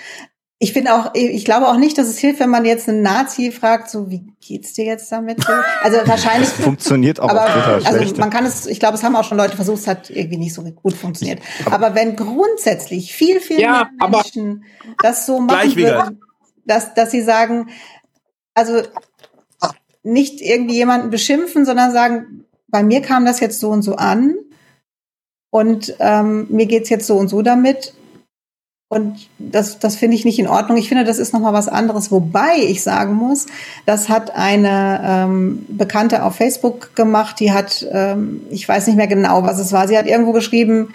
ich 0.59 0.73
finde 0.73 0.95
auch, 0.95 1.11
ich 1.13 1.45
glaube 1.45 1.67
auch 1.67 1.77
nicht, 1.77 1.99
dass 1.99 2.07
es 2.07 2.17
hilft, 2.17 2.39
wenn 2.39 2.49
man 2.49 2.65
jetzt 2.65 2.89
einen 2.89 3.03
Nazi 3.03 3.51
fragt, 3.51 3.91
so 3.91 4.09
wie 4.09 4.25
geht's 4.41 4.73
dir 4.73 4.85
jetzt 4.85 5.11
damit? 5.11 5.43
So? 5.43 5.53
Also 5.83 5.97
wahrscheinlich 6.05 6.49
funktioniert 6.63 7.19
auch 7.19 7.29
aber, 7.29 7.41
Also 7.45 7.91
schlecht. 7.91 8.17
man 8.17 8.31
kann 8.31 8.43
es, 8.43 8.65
ich 8.65 8.79
glaube, 8.79 8.95
es 8.95 9.03
haben 9.03 9.15
auch 9.15 9.23
schon 9.23 9.37
Leute 9.37 9.55
versucht, 9.55 9.79
es 9.79 9.87
hat 9.87 10.09
irgendwie 10.09 10.37
nicht 10.37 10.55
so 10.55 10.63
gut 10.63 10.93
funktioniert. 10.93 11.41
Aber 11.69 11.93
wenn 11.93 12.15
grundsätzlich 12.15 13.13
viel, 13.13 13.39
viel 13.39 13.59
ja, 13.59 13.87
mehr 13.99 14.09
Menschen 14.09 14.63
das 15.03 15.27
so 15.27 15.39
machen 15.39 15.75
würden, 15.75 16.21
dass, 16.65 16.95
dass 16.95 17.11
sie 17.11 17.21
sagen, 17.21 17.69
also 18.55 18.81
nicht 20.01 20.41
irgendwie 20.41 20.75
jemanden 20.75 21.11
beschimpfen, 21.11 21.65
sondern 21.65 21.91
sagen, 21.91 22.45
bei 22.67 22.81
mir 22.81 23.01
kam 23.01 23.25
das 23.25 23.39
jetzt 23.41 23.59
so 23.59 23.69
und 23.69 23.83
so 23.83 23.95
an 23.95 24.35
und 25.51 25.95
ähm, 25.99 26.47
mir 26.49 26.65
geht's 26.65 26.89
jetzt 26.89 27.05
so 27.05 27.15
und 27.17 27.27
so 27.27 27.43
damit 27.43 27.93
und 28.89 29.27
das, 29.37 29.79
das 29.79 29.97
finde 29.97 30.15
ich 30.15 30.23
nicht 30.23 30.39
in 30.39 30.47
Ordnung. 30.47 30.77
Ich 30.77 30.87
finde, 30.87 31.03
das 31.03 31.19
ist 31.19 31.33
nochmal 31.33 31.51
was 31.51 31.67
anderes. 31.67 32.09
Wobei 32.09 32.55
ich 32.57 32.83
sagen 32.83 33.15
muss, 33.15 33.47
das 33.85 34.07
hat 34.07 34.33
eine 34.33 35.01
ähm, 35.03 35.65
Bekannte 35.67 36.23
auf 36.23 36.37
Facebook 36.37 36.95
gemacht, 36.95 37.39
die 37.41 37.51
hat, 37.51 37.85
ähm, 37.91 38.41
ich 38.49 38.67
weiß 38.67 38.87
nicht 38.87 38.95
mehr 38.95 39.07
genau, 39.07 39.43
was 39.43 39.59
es 39.59 39.73
war. 39.73 39.89
Sie 39.89 39.97
hat 39.97 40.05
irgendwo 40.05 40.31
geschrieben, 40.31 40.93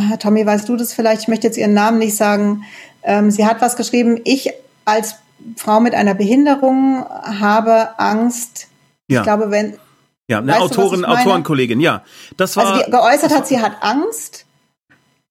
ah, 0.00 0.16
Tommy, 0.16 0.46
weißt 0.46 0.66
du 0.66 0.76
das 0.76 0.94
vielleicht? 0.94 1.22
Ich 1.22 1.28
möchte 1.28 1.46
jetzt 1.46 1.58
ihren 1.58 1.74
Namen 1.74 1.98
nicht 1.98 2.16
sagen. 2.16 2.64
Ähm, 3.02 3.30
sie 3.30 3.44
hat 3.44 3.60
was 3.60 3.76
geschrieben, 3.76 4.20
ich 4.24 4.54
als 4.86 5.16
Frau 5.56 5.80
mit 5.80 5.94
einer 5.94 6.14
Behinderung 6.14 7.04
habe 7.06 7.98
Angst. 7.98 8.68
Ja. 9.08 9.20
Ich 9.20 9.24
glaube, 9.24 9.50
wenn. 9.50 9.78
Ja, 10.26 10.38
eine 10.38 10.58
Autorin, 10.58 11.04
Autorenkollegin, 11.04 11.80
ja. 11.80 12.02
Das 12.38 12.56
war. 12.56 12.66
Also 12.66 12.84
die 12.84 12.90
geäußert 12.90 13.34
hat, 13.34 13.46
sie 13.46 13.60
hat 13.60 13.76
Angst 13.82 14.46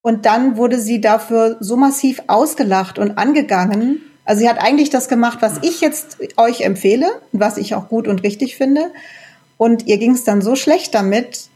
und 0.01 0.25
dann 0.25 0.57
wurde 0.57 0.79
sie 0.79 1.01
dafür 1.01 1.57
so 1.59 1.75
massiv 1.75 2.21
ausgelacht 2.27 2.99
und 2.99 3.17
angegangen. 3.17 4.01
Also 4.25 4.41
sie 4.41 4.49
hat 4.49 4.61
eigentlich 4.61 4.89
das 4.89 5.07
gemacht, 5.07 5.39
was 5.41 5.59
ich 5.61 5.81
jetzt 5.81 6.17
euch 6.37 6.61
empfehle 6.61 7.07
und 7.31 7.39
was 7.39 7.57
ich 7.57 7.75
auch 7.75 7.87
gut 7.87 8.07
und 8.07 8.23
richtig 8.23 8.57
finde. 8.57 8.91
Und 9.57 9.87
ihr 9.87 9.97
ging 9.97 10.11
es 10.11 10.23
dann 10.23 10.41
so 10.41 10.55
schlecht 10.55 10.93
damit, 10.93 11.49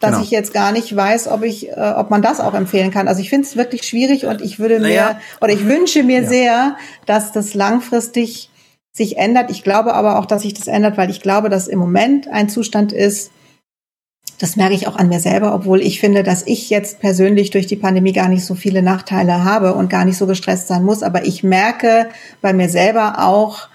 dass 0.00 0.12
genau. 0.12 0.24
ich 0.24 0.30
jetzt 0.30 0.52
gar 0.52 0.72
nicht 0.72 0.94
weiß, 0.94 1.28
ob 1.28 1.44
ich, 1.44 1.68
äh, 1.68 1.94
ob 1.96 2.10
man 2.10 2.20
das 2.20 2.40
auch 2.40 2.54
empfehlen 2.54 2.90
kann. 2.90 3.08
Also 3.08 3.20
ich 3.20 3.30
finde 3.30 3.46
es 3.46 3.56
wirklich 3.56 3.84
schwierig 3.84 4.26
und 4.26 4.40
ich 4.42 4.58
würde 4.58 4.80
naja. 4.80 5.14
mir 5.14 5.20
oder 5.40 5.52
ich 5.52 5.66
wünsche 5.66 6.02
mir 6.02 6.22
ja. 6.22 6.28
sehr, 6.28 6.76
dass 7.06 7.32
das 7.32 7.54
langfristig 7.54 8.50
sich 8.92 9.18
ändert. 9.18 9.50
Ich 9.50 9.62
glaube 9.62 9.94
aber 9.94 10.18
auch, 10.18 10.26
dass 10.26 10.42
sich 10.42 10.54
das 10.54 10.66
ändert, 10.66 10.96
weil 10.96 11.10
ich 11.10 11.20
glaube, 11.20 11.48
dass 11.48 11.68
im 11.68 11.78
Moment 11.78 12.28
ein 12.28 12.48
Zustand 12.48 12.92
ist, 12.92 13.30
das 14.38 14.56
merke 14.56 14.74
ich 14.74 14.88
auch 14.88 14.96
an 14.96 15.08
mir 15.08 15.20
selber, 15.20 15.54
obwohl 15.54 15.80
ich 15.80 16.00
finde, 16.00 16.22
dass 16.22 16.46
ich 16.46 16.68
jetzt 16.68 17.00
persönlich 17.00 17.50
durch 17.50 17.66
die 17.66 17.76
Pandemie 17.76 18.12
gar 18.12 18.28
nicht 18.28 18.44
so 18.44 18.54
viele 18.54 18.82
Nachteile 18.82 19.44
habe 19.44 19.74
und 19.74 19.88
gar 19.88 20.04
nicht 20.04 20.18
so 20.18 20.26
gestresst 20.26 20.68
sein 20.68 20.84
muss. 20.84 21.02
Aber 21.02 21.24
ich 21.24 21.42
merke 21.42 22.08
bei 22.40 22.52
mir 22.52 22.68
selber 22.68 23.24
auch, 23.24 23.68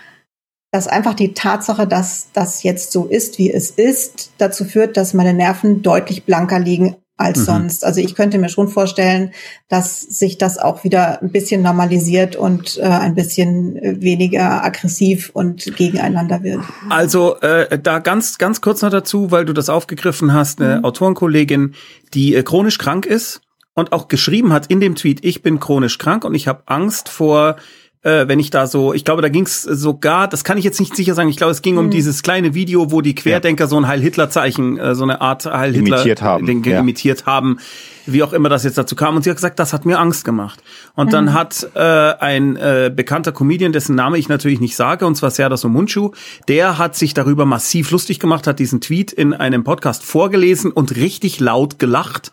dass 0.71 0.87
einfach 0.87 1.13
die 1.13 1.33
Tatsache, 1.33 1.87
dass 1.87 2.27
das 2.33 2.61
jetzt 2.63 2.91
so 2.91 3.05
ist, 3.05 3.39
wie 3.39 3.51
es 3.51 3.71
ist, 3.71 4.31
dazu 4.37 4.65
führt, 4.65 4.97
dass 4.97 5.13
meine 5.13 5.33
Nerven 5.33 5.81
deutlich 5.81 6.25
blanker 6.25 6.59
liegen 6.59 6.95
als 7.19 7.39
mhm. 7.39 7.43
sonst. 7.43 7.85
Also 7.85 7.99
ich 7.99 8.15
könnte 8.15 8.37
mir 8.37 8.49
schon 8.49 8.69
vorstellen, 8.69 9.31
dass 9.67 10.01
sich 10.01 10.37
das 10.37 10.57
auch 10.57 10.83
wieder 10.83 11.21
ein 11.21 11.31
bisschen 11.31 11.61
normalisiert 11.61 12.35
und 12.37 12.77
äh, 12.77 12.83
ein 12.83 13.13
bisschen 13.13 13.75
weniger 14.01 14.63
aggressiv 14.63 15.29
und 15.33 15.75
gegeneinander 15.75 16.43
wird. 16.43 16.61
Also 16.89 17.35
äh, 17.41 17.77
da 17.77 17.99
ganz 17.99 18.37
ganz 18.37 18.61
kurz 18.61 18.81
noch 18.81 18.89
dazu, 18.89 19.31
weil 19.31 19.45
du 19.45 19.53
das 19.53 19.69
aufgegriffen 19.69 20.33
hast, 20.33 20.61
eine 20.61 20.77
mhm. 20.77 20.85
Autorenkollegin, 20.85 21.75
die 22.13 22.35
äh, 22.35 22.43
chronisch 22.43 22.77
krank 22.77 23.05
ist 23.05 23.41
und 23.73 23.91
auch 23.91 24.07
geschrieben 24.07 24.53
hat 24.53 24.67
in 24.67 24.79
dem 24.79 24.95
Tweet, 24.95 25.25
ich 25.25 25.43
bin 25.43 25.59
chronisch 25.59 25.97
krank 25.97 26.23
und 26.23 26.35
ich 26.35 26.47
habe 26.47 26.63
Angst 26.67 27.09
vor 27.09 27.57
äh, 28.01 28.27
wenn 28.29 28.39
ich 28.39 28.49
da 28.49 28.65
so, 28.65 28.93
ich 28.93 29.03
glaube, 29.03 29.21
da 29.21 29.27
ging 29.27 29.43
es 29.45 29.61
sogar, 29.63 30.29
das 30.29 30.45
kann 30.45 30.57
ich 30.57 30.63
jetzt 30.63 30.79
nicht 30.79 30.95
sicher 30.95 31.15
sagen, 31.15 31.27
ich 31.27 31.35
glaube, 31.35 31.51
es 31.51 31.61
ging 31.61 31.77
um 31.77 31.85
Hm. 31.85 31.91
dieses 31.91 32.23
kleine 32.23 32.53
Video, 32.53 32.91
wo 32.91 33.01
die 33.01 33.13
Querdenker 33.13 33.67
so 33.67 33.77
ein 33.77 33.87
Heil-Hitler-Zeichen, 33.87 34.77
äh, 34.77 34.95
so 34.95 35.03
eine 35.03 35.19
Art 35.19 35.45
Heil-Hitler 35.45 35.97
Imitiert 35.97 36.21
haben, 36.21 36.45
den, 36.45 36.63
ja. 36.63 36.79
imitiert 36.79 37.25
haben, 37.25 37.59
wie 38.05 38.23
auch 38.23 38.31
immer 38.31 38.47
das 38.47 38.63
jetzt 38.63 38.77
dazu 38.77 38.95
kam. 38.95 39.17
Und 39.17 39.23
sie 39.23 39.29
hat 39.29 39.37
gesagt, 39.37 39.59
das 39.59 39.73
hat 39.73 39.85
mir 39.85 39.99
Angst 39.99 40.23
gemacht. 40.23 40.61
Und 40.95 41.07
Hm. 41.07 41.11
dann 41.11 41.33
hat 41.33 41.67
äh, 41.75 41.79
ein 41.81 42.55
äh, 42.55 42.89
bekannter 42.95 43.33
Comedian, 43.33 43.73
dessen 43.73 43.95
Name 43.95 44.17
ich 44.17 44.29
natürlich 44.29 44.61
nicht 44.61 44.77
sage, 44.77 45.05
und 45.05 45.15
zwar 45.15 45.31
Serdar 45.31 45.57
Somunchu, 45.57 46.11
der 46.47 46.77
hat 46.77 46.95
sich 46.95 47.13
darüber 47.13 47.45
massiv 47.45 47.91
lustig 47.91 48.19
gemacht, 48.19 48.47
hat 48.47 48.59
diesen 48.59 48.79
Tweet 48.79 49.11
in 49.11 49.33
einem 49.33 49.65
Podcast 49.65 50.03
vorgelesen 50.05 50.71
und 50.71 50.95
richtig 50.95 51.41
laut 51.41 51.79
gelacht 51.79 52.31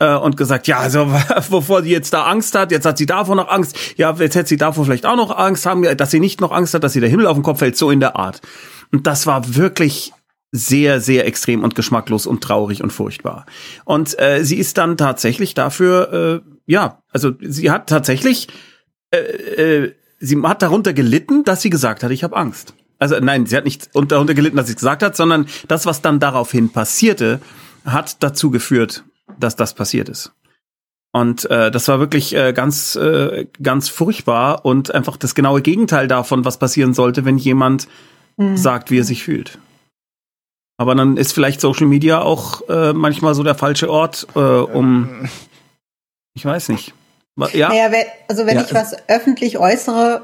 äh, 0.00 0.16
und 0.16 0.36
gesagt, 0.36 0.66
ja, 0.66 0.78
also 0.78 1.06
wovor 1.50 1.82
sie 1.82 1.90
jetzt 1.90 2.12
da 2.12 2.24
Angst 2.24 2.56
hat, 2.56 2.72
jetzt 2.72 2.84
hat 2.84 2.98
sie 2.98 3.06
davor 3.06 3.36
noch 3.36 3.48
Angst, 3.48 3.76
ja, 3.96 4.12
jetzt 4.18 4.34
hätte 4.34 4.48
sie 4.48 4.56
davor 4.56 4.84
vielleicht 4.84 5.06
auch 5.06 5.16
noch 5.16 5.36
Angst 5.36 5.66
haben, 5.66 5.82
dass 5.96 6.10
sie 6.10 6.20
nicht 6.20 6.40
noch 6.40 6.50
Angst 6.50 6.74
hat, 6.74 6.82
dass 6.82 6.94
sie 6.94 7.00
der 7.00 7.08
Himmel 7.08 7.26
auf 7.26 7.36
den 7.36 7.44
Kopf 7.44 7.60
fällt, 7.60 7.76
so 7.76 7.90
in 7.90 8.00
der 8.00 8.16
Art. 8.16 8.40
Und 8.90 9.06
das 9.06 9.26
war 9.26 9.54
wirklich 9.54 10.12
sehr, 10.52 11.00
sehr 11.00 11.26
extrem 11.26 11.62
und 11.62 11.76
geschmacklos 11.76 12.26
und 12.26 12.42
traurig 12.42 12.82
und 12.82 12.92
furchtbar. 12.92 13.46
Und 13.84 14.18
äh, 14.18 14.42
sie 14.42 14.56
ist 14.56 14.78
dann 14.78 14.96
tatsächlich 14.96 15.54
dafür, 15.54 16.42
äh, 16.44 16.50
ja, 16.66 17.02
also 17.12 17.32
sie 17.40 17.70
hat 17.70 17.88
tatsächlich, 17.88 18.48
äh, 19.12 19.18
äh, 19.18 19.94
sie 20.18 20.42
hat 20.42 20.62
darunter 20.62 20.92
gelitten, 20.92 21.44
dass 21.44 21.62
sie 21.62 21.70
gesagt 21.70 22.02
hat, 22.02 22.10
ich 22.10 22.24
habe 22.24 22.36
Angst. 22.36 22.74
Also 22.98 23.18
nein, 23.20 23.46
sie 23.46 23.56
hat 23.56 23.64
nicht 23.64 23.90
darunter 23.94 24.34
gelitten, 24.34 24.56
dass 24.56 24.66
sie 24.66 24.72
es 24.72 24.78
gesagt 24.78 25.02
hat, 25.02 25.16
sondern 25.16 25.46
das, 25.68 25.86
was 25.86 26.02
dann 26.02 26.18
daraufhin 26.18 26.70
passierte, 26.70 27.40
hat 27.84 28.22
dazu 28.22 28.50
geführt, 28.50 29.04
dass 29.38 29.56
das 29.56 29.74
passiert 29.74 30.08
ist. 30.08 30.32
Und 31.12 31.50
äh, 31.50 31.70
das 31.70 31.88
war 31.88 31.98
wirklich 31.98 32.34
äh, 32.36 32.52
ganz, 32.52 32.94
äh, 32.94 33.46
ganz 33.62 33.88
furchtbar 33.88 34.64
und 34.64 34.94
einfach 34.94 35.16
das 35.16 35.34
genaue 35.34 35.60
Gegenteil 35.60 36.06
davon, 36.08 36.44
was 36.44 36.58
passieren 36.58 36.94
sollte, 36.94 37.24
wenn 37.24 37.36
jemand 37.38 37.88
Hm. 38.38 38.56
sagt, 38.56 38.90
wie 38.90 39.00
er 39.00 39.04
sich 39.04 39.24
fühlt. 39.24 39.58
Aber 40.78 40.94
dann 40.94 41.16
ist 41.16 41.32
vielleicht 41.32 41.60
Social 41.60 41.86
Media 41.86 42.22
auch 42.22 42.66
äh, 42.68 42.92
manchmal 42.92 43.34
so 43.34 43.42
der 43.42 43.54
falsche 43.56 43.90
Ort, 43.90 44.26
äh, 44.34 44.38
um, 44.38 45.28
ich 46.34 46.44
weiß 46.44 46.68
nicht. 46.70 46.94
Ja, 47.52 47.68
Naja, 47.68 47.90
also 48.28 48.46
wenn 48.46 48.56
Ja. 48.56 48.62
ich 48.62 48.72
was 48.72 48.94
öffentlich 49.08 49.58
äußere, 49.58 50.22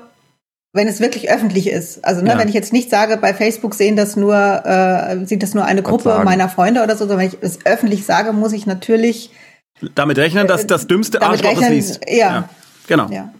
wenn 0.76 0.86
es 0.88 1.00
wirklich 1.00 1.28
öffentlich 1.30 1.68
ist, 1.68 2.04
also 2.04 2.22
ne, 2.22 2.30
Ja. 2.30 2.38
wenn 2.38 2.48
ich 2.48 2.54
jetzt 2.54 2.72
nicht 2.72 2.88
sage, 2.90 3.16
bei 3.16 3.34
Facebook 3.34 3.74
sehen 3.74 3.96
das 3.96 4.14
nur, 4.14 4.34
äh, 4.34 5.26
sieht 5.26 5.42
das 5.42 5.54
nur 5.54 5.64
eine 5.64 5.82
Gruppe 5.82 6.20
meiner 6.24 6.48
Freunde 6.48 6.82
oder 6.82 6.92
so, 6.94 7.00
sondern 7.00 7.18
wenn 7.18 7.28
ich 7.28 7.38
es 7.40 7.58
öffentlich 7.64 8.04
sage, 8.06 8.32
muss 8.32 8.52
ich 8.52 8.66
natürlich, 8.66 9.30
damit 9.94 10.18
rechnen, 10.18 10.46
dass 10.46 10.66
das 10.66 10.86
dümmste 10.86 11.20
Arschloch 11.22 11.52
es 11.52 11.58
rechnen, 11.58 11.72
liest. 11.72 12.00
ja. 12.08 12.48
Genau. 12.86 13.08
ja. 13.10 13.32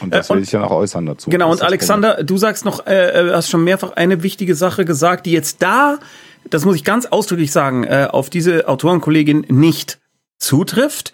Und 0.00 0.12
das 0.14 0.30
Äh, 0.30 0.34
will 0.34 0.42
ich 0.42 0.50
dann 0.50 0.62
auch 0.62 0.70
äußern 0.72 1.06
dazu. 1.06 1.30
Genau, 1.30 1.50
und 1.52 1.62
Alexander, 1.62 2.24
du 2.24 2.36
sagst 2.38 2.64
noch, 2.64 2.86
äh, 2.86 3.28
äh, 3.28 3.32
hast 3.34 3.50
schon 3.50 3.62
mehrfach 3.62 3.92
eine 3.92 4.22
wichtige 4.22 4.54
Sache 4.54 4.84
gesagt, 4.84 5.26
die 5.26 5.32
jetzt 5.32 5.62
da, 5.62 5.98
das 6.50 6.64
muss 6.64 6.74
ich 6.76 6.82
ganz 6.84 7.06
ausdrücklich 7.06 7.52
sagen, 7.52 7.84
äh, 7.84 8.08
auf 8.10 8.30
diese 8.30 8.66
Autorenkollegin 8.68 9.46
nicht 9.48 10.00
zutrifft. 10.38 11.12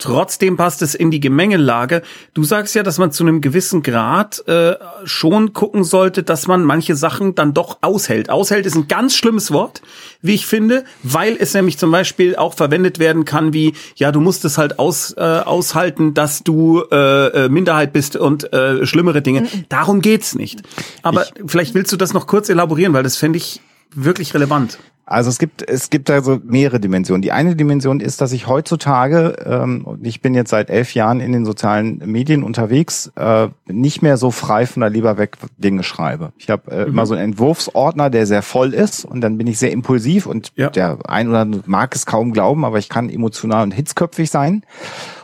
Trotzdem 0.00 0.56
passt 0.56 0.80
es 0.82 0.94
in 0.94 1.10
die 1.10 1.20
Gemengelage. 1.20 2.02
Du 2.32 2.42
sagst 2.42 2.74
ja, 2.74 2.82
dass 2.82 2.98
man 2.98 3.12
zu 3.12 3.22
einem 3.22 3.42
gewissen 3.42 3.82
Grad 3.82 4.46
äh, 4.48 4.76
schon 5.04 5.52
gucken 5.52 5.84
sollte, 5.84 6.22
dass 6.22 6.46
man 6.46 6.64
manche 6.64 6.96
Sachen 6.96 7.34
dann 7.34 7.52
doch 7.52 7.78
aushält. 7.82 8.30
Aushält 8.30 8.64
ist 8.64 8.74
ein 8.74 8.88
ganz 8.88 9.14
schlimmes 9.14 9.52
Wort, 9.52 9.82
wie 10.22 10.34
ich 10.34 10.46
finde, 10.46 10.84
weil 11.02 11.36
es 11.38 11.52
nämlich 11.52 11.78
zum 11.78 11.90
Beispiel 11.90 12.34
auch 12.34 12.54
verwendet 12.54 12.98
werden 12.98 13.26
kann 13.26 13.52
wie, 13.52 13.74
ja, 13.94 14.10
du 14.10 14.20
musst 14.20 14.44
es 14.46 14.56
halt 14.56 14.78
aus, 14.78 15.14
äh, 15.16 15.20
aushalten, 15.20 16.14
dass 16.14 16.42
du 16.42 16.82
äh, 16.90 17.44
äh, 17.44 17.48
Minderheit 17.50 17.92
bist 17.92 18.16
und 18.16 18.52
äh, 18.54 18.86
schlimmere 18.86 19.20
Dinge. 19.20 19.46
Darum 19.68 20.00
geht's 20.00 20.34
nicht. 20.34 20.62
Aber 21.02 21.26
vielleicht 21.46 21.74
willst 21.74 21.92
du 21.92 21.98
das 21.98 22.14
noch 22.14 22.26
kurz 22.26 22.48
elaborieren, 22.48 22.94
weil 22.94 23.02
das 23.02 23.16
fände 23.16 23.36
ich 23.36 23.60
wirklich 23.94 24.32
relevant. 24.32 24.78
Also 25.10 25.28
es 25.28 25.40
gibt 25.40 25.68
es 25.68 25.90
gibt 25.90 26.08
da 26.08 26.22
so 26.22 26.38
mehrere 26.44 26.78
Dimensionen. 26.78 27.20
Die 27.20 27.32
eine 27.32 27.56
Dimension 27.56 27.98
ist, 27.98 28.20
dass 28.20 28.30
ich 28.30 28.46
heutzutage 28.46 29.34
ähm, 29.44 29.84
und 29.84 30.06
ich 30.06 30.22
bin 30.22 30.34
jetzt 30.34 30.50
seit 30.50 30.70
elf 30.70 30.94
Jahren 30.94 31.18
in 31.18 31.32
den 31.32 31.44
sozialen 31.44 31.98
Medien 32.06 32.44
unterwegs, 32.44 33.10
äh, 33.16 33.48
nicht 33.66 34.02
mehr 34.02 34.16
so 34.16 34.30
frei 34.30 34.66
von 34.66 34.82
der 34.82 34.90
Leber 34.90 35.18
weg 35.18 35.36
Dinge 35.58 35.82
schreibe. 35.82 36.32
Ich 36.38 36.48
habe 36.48 36.70
äh, 36.70 36.82
immer 36.84 37.06
so 37.06 37.14
einen 37.14 37.32
Entwurfsordner, 37.32 38.08
der 38.08 38.24
sehr 38.24 38.42
voll 38.42 38.72
ist 38.72 39.04
und 39.04 39.20
dann 39.20 39.36
bin 39.36 39.48
ich 39.48 39.58
sehr 39.58 39.72
impulsiv 39.72 40.26
und 40.26 40.52
Ja. 40.54 40.70
der 40.70 40.98
ein 41.04 41.28
oder 41.28 41.40
andere 41.40 41.62
mag 41.66 41.92
es 41.96 42.06
kaum 42.06 42.32
glauben, 42.32 42.64
aber 42.64 42.78
ich 42.78 42.88
kann 42.88 43.10
emotional 43.10 43.64
und 43.64 43.72
hitzköpfig 43.72 44.30
sein. 44.30 44.62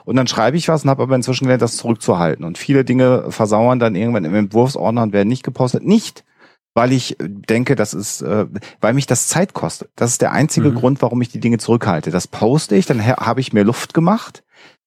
Und 0.04 0.16
dann 0.16 0.26
schreibe 0.26 0.56
ich 0.56 0.68
was 0.68 0.82
und 0.82 0.90
habe 0.90 1.04
aber 1.04 1.14
inzwischen 1.14 1.44
gelernt, 1.44 1.62
das 1.62 1.76
zurückzuhalten. 1.76 2.44
Und 2.44 2.58
viele 2.58 2.84
Dinge 2.84 3.26
versauern 3.30 3.78
dann 3.78 3.94
irgendwann 3.94 4.24
im 4.24 4.34
Entwurfsordner 4.34 5.02
und 5.02 5.12
werden 5.12 5.28
nicht 5.28 5.42
gepostet. 5.44 5.84
Nicht, 5.84 6.24
weil 6.76 6.92
ich 6.92 7.16
denke, 7.18 7.74
das 7.74 7.94
ist, 7.94 8.20
äh, 8.20 8.44
weil 8.82 8.92
mich 8.92 9.06
das 9.06 9.28
Zeit 9.28 9.54
kostet. 9.54 9.88
Das 9.96 10.10
ist 10.10 10.20
der 10.20 10.32
einzige 10.32 10.70
Mhm. 10.70 10.74
Grund, 10.74 11.00
warum 11.02 11.22
ich 11.22 11.30
die 11.30 11.40
Dinge 11.40 11.56
zurückhalte. 11.56 12.10
Das 12.10 12.28
poste 12.28 12.76
ich, 12.76 12.84
dann 12.84 13.00
ha- 13.04 13.24
habe 13.24 13.40
ich 13.40 13.54
mir 13.54 13.64
Luft 13.64 13.94
gemacht 13.94 14.42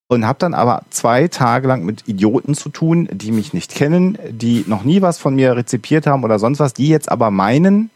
und 0.07 0.25
habe 0.27 0.37
dann 0.37 0.53
aber 0.53 0.83
zwei 0.91 1.27
Tage 1.27 1.67
lang 1.67 1.83
mit 1.85 2.07
Idioten 2.07 2.53
zu 2.53 2.69
tun, 2.69 3.09
die 3.11 3.31
mich 3.31 3.53
nicht 3.53 3.73
kennen, 3.73 4.19
die 4.29 4.65
noch 4.67 4.83
nie 4.83 5.01
was 5.01 5.17
von 5.17 5.33
mir 5.33 5.55
rezipiert 5.55 6.05
haben 6.05 6.23
oder 6.23 6.37
sonst 6.37 6.59
was, 6.59 6.73
die 6.73 6.89
jetzt 6.89 7.11
aber 7.11 7.31
meinen, 7.31 7.89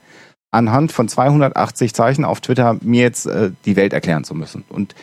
anhand 0.52 0.91
von 0.91 1.07
280 1.07 1.94
Zeichen 1.94 2.26
auf 2.26 2.41
Twitter 2.41 2.78
mir 2.82 3.02
jetzt 3.03 3.28
äh, 3.28 3.52
die 3.65 3.76
Welt 3.76 3.94
erklären 3.94 4.24
zu 4.24 4.34
müssen. 4.34 4.64
Und 4.70 4.95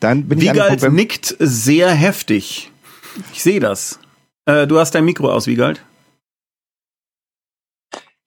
dann 0.00 0.24
bin 0.28 0.38
ich 0.38 0.50
an 0.50 0.56
Wiegald 0.56 0.82
wenn- 0.82 0.94
nickt 0.94 1.34
sehr 1.38 1.90
heftig. 1.90 2.72
Ich 3.32 3.42
sehe 3.42 3.60
das. 3.60 3.98
Äh, 4.46 4.66
du 4.66 4.78
hast 4.78 4.94
dein 4.94 5.04
Mikro 5.06 5.32
aus, 5.32 5.46
Wiegald. 5.46 5.82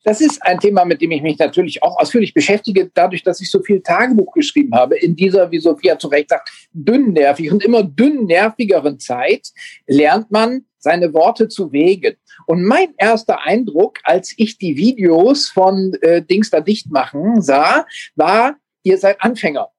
Das 0.03 0.19
ist 0.19 0.41
ein 0.44 0.60
Thema, 0.60 0.84
mit 0.84 1.02
dem 1.02 1.11
ich 1.11 1.22
mich 1.22 1.38
natürlich 1.38 1.84
auch 1.84 1.98
ausführlich 1.99 2.34
beschäftige, 2.34 2.90
dadurch, 2.94 3.23
dass 3.23 3.40
ich 3.40 3.52
so 3.52 3.61
viel 3.61 3.82
Tagebuch 3.82 4.34
geschrieben 4.34 4.73
habe. 4.73 4.98
In 4.98 5.15
dieser, 5.15 5.52
wie 5.52 5.60
Sophia 5.60 5.99
zu 5.99 6.07
Recht 6.07 6.30
sagt, 6.30 6.49
dünnnervig 6.73 7.52
und 7.52 7.64
immer 7.64 7.84
dünnnervigeren 7.84 8.99
Zeit 8.99 9.49
lernt 9.88 10.32
man, 10.32 10.65
seine 10.80 11.14
Worte 11.14 11.48
zu 11.48 11.72
wägen. 11.72 12.15
Und 12.48 12.64
mein 12.64 12.94
erster 12.98 13.41
Eindruck, 13.45 13.99
als 14.03 14.34
ich 14.38 14.57
die 14.57 14.76
Videos 14.76 15.48
von 15.48 15.94
äh, 16.02 16.23
Dings 16.23 16.49
da 16.49 16.60
dicht 16.60 16.90
machen 16.90 17.41
sah, 17.41 17.86
war, 18.15 18.56
ihr 18.82 18.98
seid 18.98 19.22
Anfänger. 19.22 19.69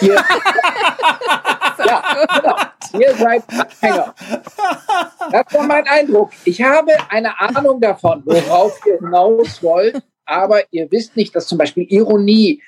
Ihr, 0.00 0.14
ja, 1.86 2.26
genau. 2.40 2.56
Ihr 2.98 3.14
seid 3.16 3.42
Anfänger. 3.48 4.14
Das 5.30 5.54
war 5.54 5.66
mein 5.66 5.86
Eindruck. 5.86 6.30
Ich 6.44 6.62
habe 6.62 6.92
eine 7.08 7.38
Ahnung 7.40 7.80
davon, 7.80 8.22
worauf 8.24 8.78
ihr 8.86 8.98
hinaus 8.98 9.62
wollt, 9.62 10.02
aber 10.26 10.60
ihr 10.72 10.90
wisst 10.90 11.16
nicht, 11.16 11.34
dass 11.34 11.46
zum 11.46 11.58
Beispiel 11.58 11.86
Ironie 11.88 12.62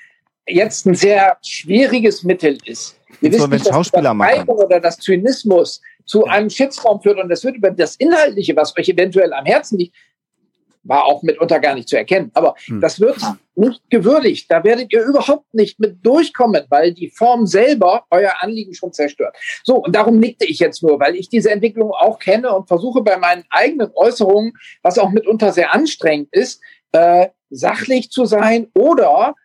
jetzt 0.47 0.85
ein 0.85 0.95
sehr 0.95 1.37
schwieriges 1.41 2.23
Mittel 2.23 2.57
ist. 2.65 2.97
Ihr 3.21 3.31
So, 3.31 3.37
wisst 3.37 3.43
wenn 3.43 3.49
nicht, 3.51 3.65
dass 3.65 3.73
Schauspieler 3.73 4.13
machen. 4.13 4.29
Übertreibung 4.29 4.57
oder 4.57 4.79
das 4.79 4.97
Zynismus 4.97 5.81
zu 6.05 6.25
einem 6.25 6.49
Shitstorm 6.49 7.01
führt 7.01 7.19
und 7.19 7.29
das 7.29 7.43
wird 7.43 7.55
über 7.55 7.71
das 7.71 7.95
Inhaltliche, 7.95 8.55
was 8.55 8.75
euch 8.77 8.89
eventuell 8.89 9.33
am 9.33 9.45
Herzen 9.45 9.77
liegt, 9.77 9.95
war 10.85 11.05
auch 11.05 11.23
mitunter 11.23 11.59
gar 11.59 11.75
nicht 11.75 11.89
zu 11.89 11.97
erkennen. 11.97 12.31
Aber 12.33 12.55
Hm. 12.65 12.79
das 12.79 12.99
wird 12.99 13.17
nicht 13.55 13.81
gewürdigt. 13.89 14.49
Da 14.49 14.63
werdet 14.63 14.93
ihr 14.93 15.03
überhaupt 15.03 15.53
nicht 15.53 15.79
mit 15.79 16.05
durchkommen, 16.05 16.65
weil 16.69 16.93
die 16.93 17.09
Form 17.09 17.45
selber 17.45 18.05
euer 18.11 18.33
Anliegen 18.39 18.73
schon 18.73 18.93
zerstört. 18.93 19.35
So, 19.63 19.75
und 19.75 19.95
darum 19.95 20.19
nickte 20.19 20.45
ich 20.45 20.59
jetzt 20.59 20.83
nur, 20.83 20.99
weil 20.99 21.15
ich 21.15 21.29
diese 21.29 21.51
Entwicklung 21.51 21.91
auch 21.91 22.19
kenne 22.19 22.53
und 22.53 22.67
versuche 22.67 23.01
bei 23.01 23.17
meinen 23.17 23.43
eigenen 23.49 23.91
Äußerungen, 23.93 24.53
was 24.81 24.97
auch 24.97 25.09
mitunter 25.09 25.51
sehr 25.51 25.73
anstrengend 25.73 26.29
ist, 26.31 26.61
äh, 26.91 27.27
sachlich 27.49 28.09
zu 28.09 28.25
sein 28.25 28.67
oder 28.73 29.35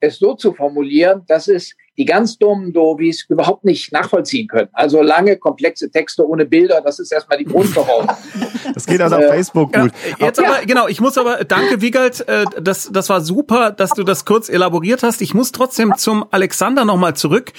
es 0.00 0.18
so 0.18 0.34
zu 0.34 0.52
formulieren, 0.52 1.24
dass 1.26 1.48
es 1.48 1.74
die 2.00 2.06
ganz 2.06 2.38
dummen 2.38 2.72
Dovis 2.72 3.26
überhaupt 3.28 3.66
nicht 3.66 3.92
nachvollziehen 3.92 4.48
können. 4.48 4.70
Also 4.72 5.02
lange, 5.02 5.36
komplexe 5.36 5.90
Texte 5.90 6.26
ohne 6.26 6.46
Bilder, 6.46 6.80
das 6.80 6.98
ist 6.98 7.12
erstmal 7.12 7.36
die 7.36 7.44
Grundvoraussetzung. 7.44 8.16
das 8.74 8.86
geht 8.86 9.02
also 9.02 9.16
auf 9.16 9.22
äh, 9.22 9.28
Facebook 9.28 9.76
Ja, 9.76 9.82
gut. 9.82 9.92
jetzt 10.18 10.38
aber, 10.38 10.64
genau, 10.64 10.88
ich 10.88 11.02
muss 11.02 11.18
aber, 11.18 11.44
danke 11.44 11.82
Wiegald, 11.82 12.26
äh, 12.26 12.46
das, 12.58 12.90
das 12.90 13.10
war 13.10 13.20
super, 13.20 13.70
dass 13.70 13.90
du 13.90 14.02
das 14.02 14.24
kurz 14.24 14.48
elaboriert 14.48 15.02
hast. 15.02 15.20
Ich 15.20 15.34
muss 15.34 15.52
trotzdem 15.52 15.92
zum 15.98 16.24
Alexander 16.30 16.86
nochmal 16.86 17.16
zurück, 17.16 17.52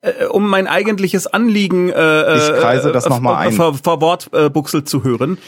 äh, 0.00 0.26
um 0.26 0.48
mein 0.48 0.68
eigentliches 0.68 1.26
Anliegen 1.26 1.88
äh, 1.88 2.36
Ich 2.36 2.52
kreise 2.60 2.92
das 2.92 3.08
noch 3.08 3.18
mal 3.18 3.36
ein. 3.36 3.52
Ver, 3.52 3.74
verwortbuchselt 3.74 4.88
zu 4.88 5.02
hören. 5.02 5.38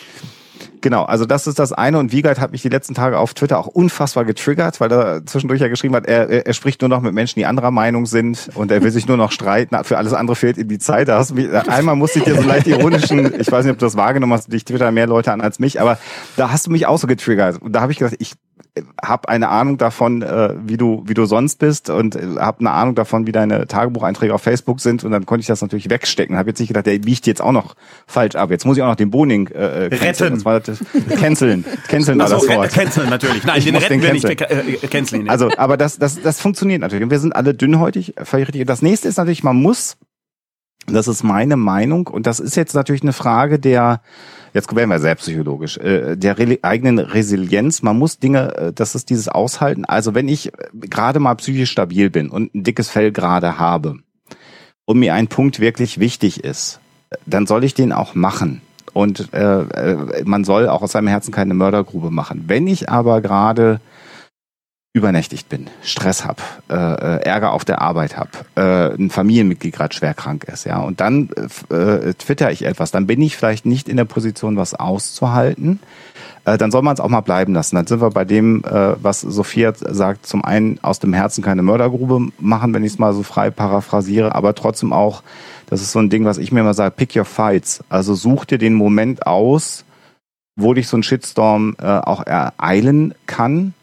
Genau, 0.81 1.05
also 1.05 1.27
das 1.27 1.47
ist 1.47 1.59
das 1.59 1.73
eine. 1.73 1.99
Und 1.99 2.13
Wiegald 2.13 2.41
hat 2.41 2.53
mich 2.53 2.63
die 2.63 2.69
letzten 2.69 2.95
Tage 2.95 3.19
auf 3.19 3.35
Twitter 3.35 3.59
auch 3.59 3.67
unfassbar 3.67 4.25
getriggert, 4.25 4.81
weil 4.81 4.91
er 4.91 5.27
zwischendurch 5.27 5.61
ja 5.61 5.69
geschrieben 5.69 5.95
hat, 5.95 6.07
er, 6.07 6.47
er 6.47 6.53
spricht 6.55 6.81
nur 6.81 6.89
noch 6.89 7.01
mit 7.01 7.13
Menschen, 7.13 7.39
die 7.39 7.47
anderer 7.47 7.71
Meinung 7.71 8.07
sind 8.07 8.49
und 8.55 8.71
er 8.71 8.83
will 8.83 8.91
sich 8.91 9.07
nur 9.07 9.17
noch 9.17 9.33
streiten, 9.33 9.77
für 9.85 9.99
alles 9.99 10.13
andere 10.13 10.37
fehlt 10.37 10.57
ihm 10.59 10.69
die 10.69 10.79
Zeit. 10.79 11.09
Da 11.09 11.19
hast 11.19 11.31
du 11.31 11.35
mich, 11.35 11.51
einmal 11.53 11.97
musste 11.97 12.21
ich 12.21 12.25
dir 12.25 12.35
so 12.35 12.43
leicht 12.43 12.67
ironischen, 12.67 13.41
ich 13.41 13.51
weiß 13.51 13.65
nicht, 13.65 13.73
ob 13.73 13.79
du 13.79 13.87
das 13.87 13.97
wahrgenommen 13.97 14.33
hast, 14.33 14.53
dich 14.53 14.65
Twitter 14.65 14.91
mehr 14.91 15.07
Leute 15.07 15.33
an 15.33 15.41
als 15.41 15.59
mich, 15.59 15.81
aber 15.81 15.99
da 16.37 16.51
hast 16.51 16.67
du 16.67 16.71
mich 16.71 16.87
auch 16.87 16.99
so 16.99 17.07
getriggert. 17.07 17.61
Und 17.61 17.73
da 17.73 17.81
habe 17.81 17.93
ich 17.93 17.99
gedacht, 17.99 18.17
ich 18.19 18.33
habe 19.05 19.29
eine 19.29 19.49
Ahnung 19.49 19.79
davon, 19.79 20.23
äh, 20.23 20.55
wie 20.65 20.77
du 20.77 21.03
wie 21.07 21.15
du 21.15 21.25
sonst 21.25 21.59
bist 21.59 21.91
und 21.91 22.15
äh, 22.15 22.37
habe 22.39 22.61
eine 22.61 22.71
Ahnung 22.71 22.95
davon, 22.95 23.27
wie 23.27 23.33
deine 23.33 23.67
Tagebucheinträge 23.67 24.33
auf 24.33 24.43
Facebook 24.43 24.81
sind 24.81 25.03
und 25.05 25.11
dann 25.11 25.27
konnte 25.27 25.41
ich 25.41 25.47
das 25.47 25.61
natürlich 25.61 25.91
wegstecken. 25.91 26.37
Habe 26.37 26.51
jetzt 26.51 26.61
nicht 26.61 26.69
gedacht, 26.69 26.87
der 26.87 26.99
biegt 26.99 27.27
jetzt 27.27 27.43
auch 27.43 27.53
noch 27.53 27.75
falsch 28.07 28.37
ab. 28.37 28.51
Jetzt 28.51 28.65
muss 28.65 28.77
ich 28.77 28.83
auch 28.83 28.89
noch 28.89 28.97
den 28.97 29.11
Boning 29.11 29.49
äh, 29.49 29.87
äh. 29.87 29.95
Retten. 29.95 30.35
Das 30.35 30.45
war 30.45 30.61
das, 30.61 30.79
canceln. 31.19 31.65
Canceln 31.89 32.19
war 32.19 32.27
Ach 32.27 32.41
so, 32.41 32.47
das 32.47 32.57
Wort. 32.57 32.73
Canceln 32.73 33.11
natürlich. 33.11 33.45
Nein, 33.45 33.59
Ich 33.59 33.65
den 33.65 33.77
retten 33.77 34.01
den 34.01 34.03
wir 34.03 34.13
nicht. 34.13 34.25
äh, 34.29 34.77
canceln 34.89 35.23
nicht. 35.23 35.31
Also, 35.31 35.51
aber 35.57 35.77
das, 35.77 35.99
das, 35.99 36.21
das 36.21 36.41
funktioniert 36.41 36.81
natürlich. 36.81 37.03
Und 37.05 37.11
wir 37.11 37.19
sind 37.19 37.35
alle 37.35 37.55
dünnhäutig, 37.55 38.15
völlig 38.23 38.49
richtig. 38.49 38.63
Und 38.63 38.71
das 38.71 38.83
nächste 38.83 39.09
ist 39.09 39.17
natürlich, 39.17 39.43
man 39.43 39.57
muss, 39.57 39.97
das 40.87 41.09
ist 41.09 41.23
meine 41.25 41.57
Meinung, 41.57 42.07
und 42.07 42.27
das 42.27 42.41
ist 42.41 42.57
jetzt 42.57 42.75
natürlich 42.75 43.03
eine 43.03 43.13
Frage 43.13 43.59
der, 43.59 44.01
jetzt 44.53 44.75
werden 44.75 44.91
wir 44.91 44.99
sehr 44.99 45.15
psychologisch, 45.15 45.79
äh, 45.79 46.17
der 46.17 46.39
re 46.39 46.59
eigenen 46.63 46.99
Resilienz. 46.99 47.83
Man 47.83 47.99
muss 47.99 48.19
Dinge, 48.19 48.57
äh, 48.57 48.73
das 48.73 48.95
ist 48.95 49.11
dieses 49.11 49.29
Aushalten. 49.29 49.85
Also 49.85 50.15
wenn 50.15 50.29
ich 50.29 50.49
äh, 50.49 50.51
gerade 50.73 51.21
mal 51.21 51.35
psychisch 51.37 51.71
stabil 51.71 52.11
bin 52.11 52.29
und 52.29 52.55
ein 52.55 52.65
dickes 52.65 52.91
Fell 52.91 53.13
gerade 53.13 53.59
habe 53.59 53.97
und 54.85 54.99
mir 54.99 55.15
ein 55.15 55.29
Punkt 55.29 55.61
wirklich 55.61 55.99
wichtig 55.99 56.45
ist, 56.45 56.81
dann 57.27 57.47
soll 57.47 57.65
ich 57.65 57.75
den 57.75 57.93
auch 57.93 58.15
machen. 58.15 58.63
Und 58.93 59.33
äh, 59.33 59.61
äh, 59.61 60.25
man 60.25 60.45
soll 60.45 60.69
auch 60.69 60.83
aus 60.83 60.93
seinem 60.93 61.09
Herzen 61.09 61.33
keine 61.33 61.55
Mördergrube 61.55 62.11
machen. 62.11 62.45
Wenn 62.47 62.67
ich 62.67 62.89
aber 62.89 63.21
gerade 63.21 63.81
übernächtigt 64.93 65.49
bin, 65.49 65.69
Stress 65.83 66.25
hab, 66.25 66.43
äh, 66.69 66.75
äh, 66.75 67.23
Ärger 67.23 67.53
auf 67.53 67.65
der 67.65 67.81
Arbeit 67.81 68.17
hab, 68.17 68.45
äh, 68.57 68.93
ein 68.93 69.11
Familienmitglied 69.11 69.73
gerade 69.73 69.95
schwer 69.95 70.15
krank 70.15 70.45
ist, 70.45 70.65
ja, 70.65 70.79
und 70.81 71.01
dann 71.01 71.31
äh, 71.71 72.13
twitter 72.15 72.51
ich 72.51 72.65
etwas, 72.65 72.91
dann 72.91 73.07
bin 73.07 73.23
ich 73.23 73.37
vielleicht 73.37 73.67
nicht 73.67 73.89
in 73.89 73.97
der 73.97 74.05
Position, 74.05 74.57
was 74.57 74.75
auszuhalten. 74.75 75.79
Äh, 76.45 76.59
dann 76.59 76.71
soll 76.71 76.83
man 76.83 76.95
es 76.95 77.01
auch 77.01 77.09
mal 77.09 77.21
bleiben 77.21 77.53
lassen. 77.53 77.77
Dann 77.77 77.87
sind 77.87 78.01
wir 78.01 78.11
bei 78.11 78.25
dem, 78.25 78.65
äh, 78.65 78.95
was 79.03 79.21
Sophia 79.21 79.73
sagt, 79.75 80.27
zum 80.27 80.45
einen 80.45 80.79
aus 80.83 80.99
dem 80.99 81.13
Herzen 81.13 81.45
keine 81.45 81.63
Mördergrube 81.63 82.29
machen, 82.39 82.75
wenn 82.75 82.83
ich 82.83 82.95
es 82.95 82.99
mal 82.99 83.13
so 83.13 83.23
frei 83.23 83.51
paraphrasiere, 83.51 84.35
aber 84.35 84.55
trotzdem 84.55 84.93
auch, 84.93 85.23
das 85.67 85.83
ist 85.83 85.93
so 85.93 86.01
ein 86.01 86.11
Ding, 86.11 86.25
was 86.25 86.39
ich 86.39 86.51
mir 86.51 86.61
immer 86.61 86.75
sage, 86.75 86.95
pick 86.97 87.15
your 87.15 87.25
fights. 87.25 87.85
Also 87.89 88.15
such 88.15 88.45
dir 88.47 88.59
den 88.59 88.75
Moment 88.75 89.27
aus, 89.27 89.85
wo 90.57 90.75
dich 90.75 90.89
so 90.89 90.97
ein 90.97 91.05
Shitstorm 91.05 91.77
äh, 91.81 91.87
auch 91.87 92.27
ereilen 92.27 93.15
kann. 93.27 93.75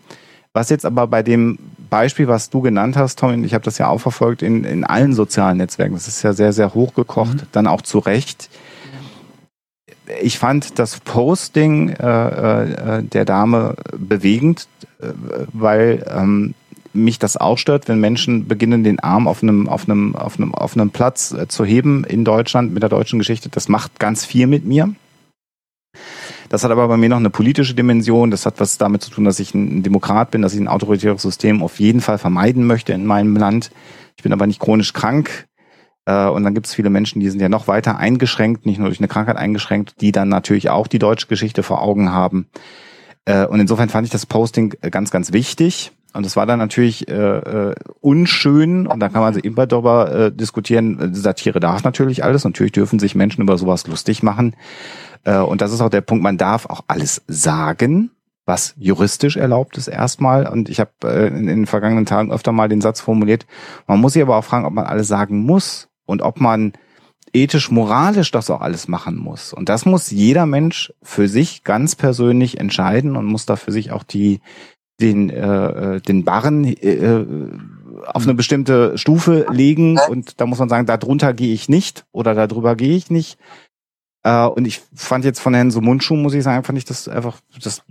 Was 0.57 0.71
jetzt 0.71 0.87
aber 0.87 1.05
bei 1.05 1.21
dem 1.21 1.59
Beispiel, 1.87 2.27
was 2.27 2.49
du 2.49 2.61
genannt 2.61 2.97
hast, 2.97 3.19
Tom, 3.19 3.43
ich 3.43 3.53
habe 3.53 3.63
das 3.63 3.77
ja 3.77 3.89
auch 3.89 3.99
verfolgt 3.99 4.41
in, 4.41 4.63
in 4.63 4.83
allen 4.83 5.13
sozialen 5.13 5.57
Netzwerken, 5.57 5.93
das 5.93 6.07
ist 6.07 6.23
ja 6.23 6.33
sehr, 6.33 6.51
sehr 6.51 6.73
hochgekocht, 6.73 7.45
dann 7.51 7.67
auch 7.67 7.83
zu 7.83 7.99
Recht. 7.99 8.49
Ich 10.19 10.39
fand 10.39 10.79
das 10.79 10.99
Posting 11.01 11.89
äh, 11.89 12.97
äh, 12.97 13.03
der 13.03 13.23
Dame 13.25 13.75
bewegend, 13.95 14.67
äh, 14.99 15.09
weil 15.53 16.03
ähm, 16.11 16.55
mich 16.91 17.19
das 17.19 17.37
auch 17.37 17.59
stört, 17.59 17.87
wenn 17.87 17.99
Menschen 17.99 18.47
beginnen, 18.47 18.83
den 18.83 18.99
Arm 18.99 19.27
auf 19.27 19.43
einem, 19.43 19.69
auf 19.69 19.87
einem, 19.87 20.15
auf 20.15 20.39
einem, 20.39 20.55
auf 20.55 20.75
einem 20.75 20.89
Platz 20.89 21.33
äh, 21.33 21.47
zu 21.47 21.65
heben 21.65 22.03
in 22.03 22.25
Deutschland 22.25 22.73
mit 22.73 22.81
der 22.81 22.89
deutschen 22.89 23.19
Geschichte. 23.19 23.49
Das 23.49 23.69
macht 23.69 23.99
ganz 23.99 24.25
viel 24.25 24.47
mit 24.47 24.65
mir. 24.65 24.91
Das 26.49 26.63
hat 26.63 26.71
aber 26.71 26.87
bei 26.87 26.97
mir 26.97 27.09
noch 27.09 27.17
eine 27.17 27.29
politische 27.29 27.73
Dimension. 27.73 28.31
Das 28.31 28.45
hat 28.45 28.59
was 28.59 28.77
damit 28.77 29.01
zu 29.01 29.11
tun, 29.11 29.25
dass 29.25 29.39
ich 29.39 29.53
ein 29.53 29.83
Demokrat 29.83 30.31
bin, 30.31 30.41
dass 30.41 30.53
ich 30.53 30.59
ein 30.59 30.67
autoritäres 30.67 31.21
System 31.21 31.61
auf 31.61 31.79
jeden 31.79 32.01
Fall 32.01 32.17
vermeiden 32.17 32.65
möchte 32.65 32.93
in 32.93 33.05
meinem 33.05 33.35
Land. 33.35 33.71
Ich 34.15 34.23
bin 34.23 34.33
aber 34.33 34.47
nicht 34.47 34.59
chronisch 34.59 34.93
krank. 34.93 35.47
Äh, 36.05 36.27
Und 36.27 36.43
dann 36.43 36.53
gibt 36.53 36.67
es 36.67 36.73
viele 36.73 36.89
Menschen, 36.89 37.19
die 37.19 37.29
sind 37.29 37.41
ja 37.41 37.49
noch 37.49 37.67
weiter 37.67 37.97
eingeschränkt, 37.97 38.65
nicht 38.65 38.79
nur 38.79 38.87
durch 38.87 38.99
eine 38.99 39.09
Krankheit 39.09 39.35
eingeschränkt, 39.35 39.99
die 40.01 40.11
dann 40.11 40.29
natürlich 40.29 40.69
auch 40.69 40.87
die 40.87 40.99
deutsche 40.99 41.27
Geschichte 41.27 41.63
vor 41.63 41.81
Augen 41.81 42.11
haben. 42.11 42.47
Äh, 43.25 43.45
Und 43.45 43.59
insofern 43.59 43.89
fand 43.89 44.05
ich 44.05 44.11
das 44.11 44.25
Posting 44.25 44.73
äh, 44.81 44.89
ganz, 44.89 45.11
ganz 45.11 45.33
wichtig. 45.33 45.91
Und 46.13 46.25
es 46.25 46.35
war 46.35 46.45
dann 46.45 46.59
natürlich 46.59 47.07
äh, 47.07 47.13
äh, 47.13 47.75
unschön 48.01 48.87
und 48.87 48.99
da 48.99 49.09
kann 49.09 49.21
man 49.21 49.35
immer 49.35 49.67
darüber 49.67 50.11
äh, 50.11 50.31
diskutieren. 50.31 51.13
Satire 51.13 51.59
darf 51.59 51.83
natürlich 51.83 52.23
alles. 52.23 52.43
Natürlich 52.43 52.71
dürfen 52.71 52.97
sich 52.97 53.13
Menschen 53.13 53.41
über 53.41 53.57
sowas 53.57 53.87
lustig 53.87 54.23
machen. 54.23 54.55
Äh, 55.23 55.37
und 55.37 55.61
das 55.61 55.73
ist 55.73 55.81
auch 55.81 55.89
der 55.89 56.01
Punkt, 56.01 56.23
man 56.23 56.37
darf 56.37 56.65
auch 56.65 56.81
alles 56.87 57.21
sagen, 57.27 58.11
was 58.45 58.73
juristisch 58.77 59.35
erlaubt 59.35 59.77
ist 59.77 59.89
erstmal. 59.89 60.47
Und 60.47 60.69
ich 60.69 60.79
habe 60.79 60.91
äh, 61.03 61.27
in, 61.27 61.39
in 61.39 61.47
den 61.47 61.65
vergangenen 61.65 62.05
Tagen 62.05 62.31
öfter 62.31 62.51
mal 62.51 62.69
den 62.69 62.81
Satz 62.81 63.01
formuliert, 63.01 63.45
man 63.85 63.99
muss 63.99 64.13
sich 64.13 64.21
aber 64.21 64.37
auch 64.37 64.45
fragen, 64.45 64.65
ob 64.65 64.73
man 64.73 64.85
alles 64.85 65.07
sagen 65.07 65.39
muss 65.39 65.89
und 66.05 66.21
ob 66.21 66.39
man 66.39 66.73
ethisch, 67.33 67.69
moralisch 67.69 68.31
das 68.31 68.49
auch 68.49 68.61
alles 68.61 68.87
machen 68.87 69.17
muss. 69.17 69.53
Und 69.53 69.69
das 69.69 69.85
muss 69.85 70.11
jeder 70.11 70.45
Mensch 70.45 70.93
für 71.03 71.27
sich 71.27 71.63
ganz 71.63 71.95
persönlich 71.95 72.59
entscheiden 72.59 73.15
und 73.15 73.25
muss 73.25 73.45
da 73.45 73.57
für 73.57 73.71
sich 73.71 73.91
auch 73.91 74.03
die 74.03 74.39
den 74.99 75.29
äh, 75.29 75.95
äh, 75.95 76.01
den 76.01 76.23
Barren 76.23 76.63
äh, 76.65 77.25
auf 78.07 78.23
eine 78.23 78.33
bestimmte 78.35 78.97
Stufe 78.97 79.45
legen 79.51 79.99
und 80.09 80.39
da 80.39 80.45
muss 80.45 80.59
man 80.59 80.69
sagen, 80.69 80.85
darunter 80.85 81.33
gehe 81.33 81.53
ich 81.53 81.67
nicht 81.69 82.05
oder 82.11 82.33
darüber 82.35 82.75
gehe 82.75 82.95
ich 82.95 83.09
nicht. 83.09 83.37
Äh, 84.23 84.45
und 84.45 84.65
ich 84.65 84.81
fand 84.95 85.25
jetzt 85.25 85.39
von 85.39 85.53
Herrn 85.53 85.71
Sumundschuh, 85.71 86.15
muss 86.15 86.33
ich 86.33 86.43
sagen, 86.43 86.63
fand 86.63 86.77
ich 86.77 86.85
das 86.85 87.07
einfach, 87.07 87.37
das 87.63 87.81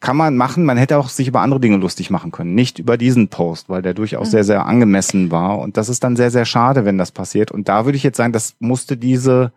kann 0.00 0.16
man 0.16 0.36
machen. 0.36 0.64
Man 0.64 0.76
hätte 0.78 0.98
auch 0.98 1.08
sich 1.08 1.28
über 1.28 1.40
andere 1.40 1.60
Dinge 1.60 1.76
lustig 1.76 2.10
machen 2.10 2.32
können, 2.32 2.54
nicht 2.54 2.78
über 2.78 2.96
diesen 2.96 3.28
Post, 3.28 3.68
weil 3.68 3.82
der 3.82 3.94
durchaus 3.94 4.28
Mhm. 4.28 4.30
sehr, 4.32 4.44
sehr 4.44 4.66
angemessen 4.66 5.30
war. 5.30 5.58
Und 5.58 5.76
das 5.76 5.88
ist 5.88 6.04
dann 6.04 6.16
sehr, 6.16 6.30
sehr 6.30 6.44
schade, 6.44 6.84
wenn 6.84 6.98
das 6.98 7.10
passiert. 7.12 7.50
Und 7.50 7.68
da 7.68 7.84
würde 7.86 7.96
ich 7.96 8.02
jetzt 8.02 8.16
sagen, 8.16 8.32
das 8.32 8.54
musste 8.58 8.96
diese 8.96 9.52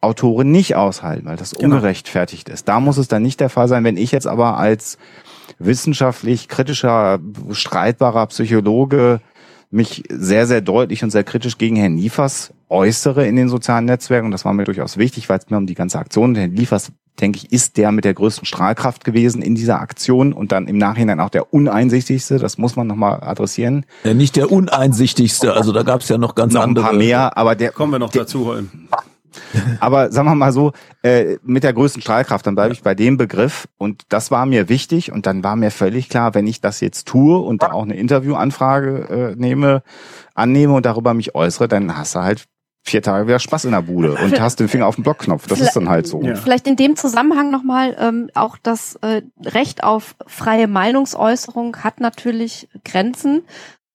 Autorin 0.00 0.50
nicht 0.50 0.76
aushalten, 0.76 1.26
weil 1.26 1.36
das 1.36 1.52
Genau. 1.52 1.76
ungerechtfertigt 1.76 2.48
ist. 2.48 2.68
Da 2.68 2.80
muss 2.80 2.96
es 2.98 3.08
dann 3.08 3.22
nicht 3.22 3.40
der 3.40 3.50
Fall 3.50 3.68
sein. 3.68 3.84
Wenn 3.84 3.96
ich 3.98 4.12
jetzt 4.12 4.26
aber 4.26 4.56
als 4.56 4.96
wissenschaftlich 5.58 6.48
kritischer, 6.48 7.18
streitbarer 7.50 8.26
Psychologe 8.26 9.20
mich 9.70 10.02
sehr, 10.10 10.46
sehr 10.46 10.60
deutlich 10.60 11.04
und 11.04 11.10
sehr 11.10 11.24
kritisch 11.24 11.56
gegen 11.56 11.76
Herrn 11.76 11.96
Liefers 11.96 12.52
äußere 12.68 13.26
in 13.26 13.36
den 13.36 13.48
sozialen 13.48 13.84
Netzwerken. 13.84 14.26
Und 14.26 14.32
das 14.32 14.44
war 14.44 14.52
mir 14.52 14.64
durchaus 14.64 14.96
wichtig, 14.96 15.28
weil 15.28 15.38
es 15.38 15.48
mir 15.48 15.56
um 15.56 15.66
die 15.66 15.74
ganze 15.74 15.98
Aktion, 15.98 16.34
Herr 16.34 16.48
Liefers, 16.48 16.92
denke 17.20 17.38
ich, 17.38 17.52
ist 17.52 17.76
der 17.76 17.92
mit 17.92 18.04
der 18.04 18.14
größten 18.14 18.46
Strahlkraft 18.46 19.04
gewesen 19.04 19.42
in 19.42 19.54
dieser 19.54 19.80
Aktion 19.80 20.32
und 20.32 20.52
dann 20.52 20.66
im 20.66 20.78
Nachhinein 20.78 21.20
auch 21.20 21.30
der 21.30 21.52
uneinsichtigste. 21.52 22.38
Das 22.38 22.58
muss 22.58 22.76
man 22.76 22.86
nochmal 22.86 23.22
adressieren. 23.22 23.84
Äh, 24.04 24.14
nicht 24.14 24.36
der 24.36 24.50
uneinsichtigste, 24.50 25.52
also 25.52 25.72
da 25.72 25.82
gab 25.82 26.00
es 26.00 26.08
ja 26.08 26.18
noch 26.18 26.34
ganz 26.34 26.54
Noch 26.54 26.62
ein 26.62 26.70
andere. 26.70 26.84
paar 26.86 26.94
mehr, 26.94 27.36
aber 27.36 27.54
der, 27.54 27.72
Kommen 27.72 27.92
wir 27.92 27.98
noch 27.98 28.10
der, 28.10 28.22
dazu, 28.22 28.46
Holm. 28.46 28.70
aber 29.80 30.12
sagen 30.12 30.28
wir 30.28 30.34
mal 30.34 30.52
so, 30.52 30.72
äh, 31.02 31.36
mit 31.42 31.64
der 31.64 31.72
größten 31.72 32.02
Strahlkraft, 32.02 32.46
dann 32.46 32.54
bleibe 32.54 32.72
ich 32.72 32.82
bei 32.82 32.94
dem 32.94 33.16
Begriff. 33.16 33.68
Und 33.78 34.02
das 34.08 34.30
war 34.30 34.46
mir 34.46 34.68
wichtig. 34.68 35.12
Und 35.12 35.26
dann 35.26 35.44
war 35.44 35.56
mir 35.56 35.70
völlig 35.70 36.08
klar, 36.08 36.34
wenn 36.34 36.46
ich 36.46 36.60
das 36.60 36.80
jetzt 36.80 37.06
tue 37.06 37.38
und 37.38 37.62
da 37.62 37.72
auch 37.72 37.84
eine 37.84 37.96
Interviewanfrage 37.96 39.34
äh, 39.34 39.40
nehme, 39.40 39.82
annehme 40.34 40.74
und 40.74 40.86
darüber 40.86 41.14
mich 41.14 41.34
äußere, 41.34 41.68
dann 41.68 41.96
hast 41.96 42.14
du 42.14 42.20
halt 42.20 42.46
vier 42.82 43.02
Tage 43.02 43.26
wieder 43.26 43.38
Spaß 43.38 43.66
in 43.66 43.72
der 43.72 43.82
Bude 43.82 44.14
und 44.14 44.40
hast 44.40 44.58
den 44.58 44.68
Finger 44.68 44.86
auf 44.86 44.96
den 44.96 45.04
Blockknopf. 45.04 45.46
Das 45.46 45.60
ist 45.60 45.76
dann 45.76 45.88
halt 45.88 46.06
so. 46.06 46.22
Ja. 46.22 46.34
Vielleicht 46.34 46.66
in 46.66 46.76
dem 46.76 46.96
Zusammenhang 46.96 47.50
nochmal, 47.50 47.96
ähm, 47.98 48.30
auch 48.34 48.56
das 48.62 48.96
äh, 49.02 49.22
Recht 49.44 49.84
auf 49.84 50.16
freie 50.26 50.66
Meinungsäußerung 50.66 51.76
hat 51.78 52.00
natürlich 52.00 52.68
Grenzen. 52.84 53.42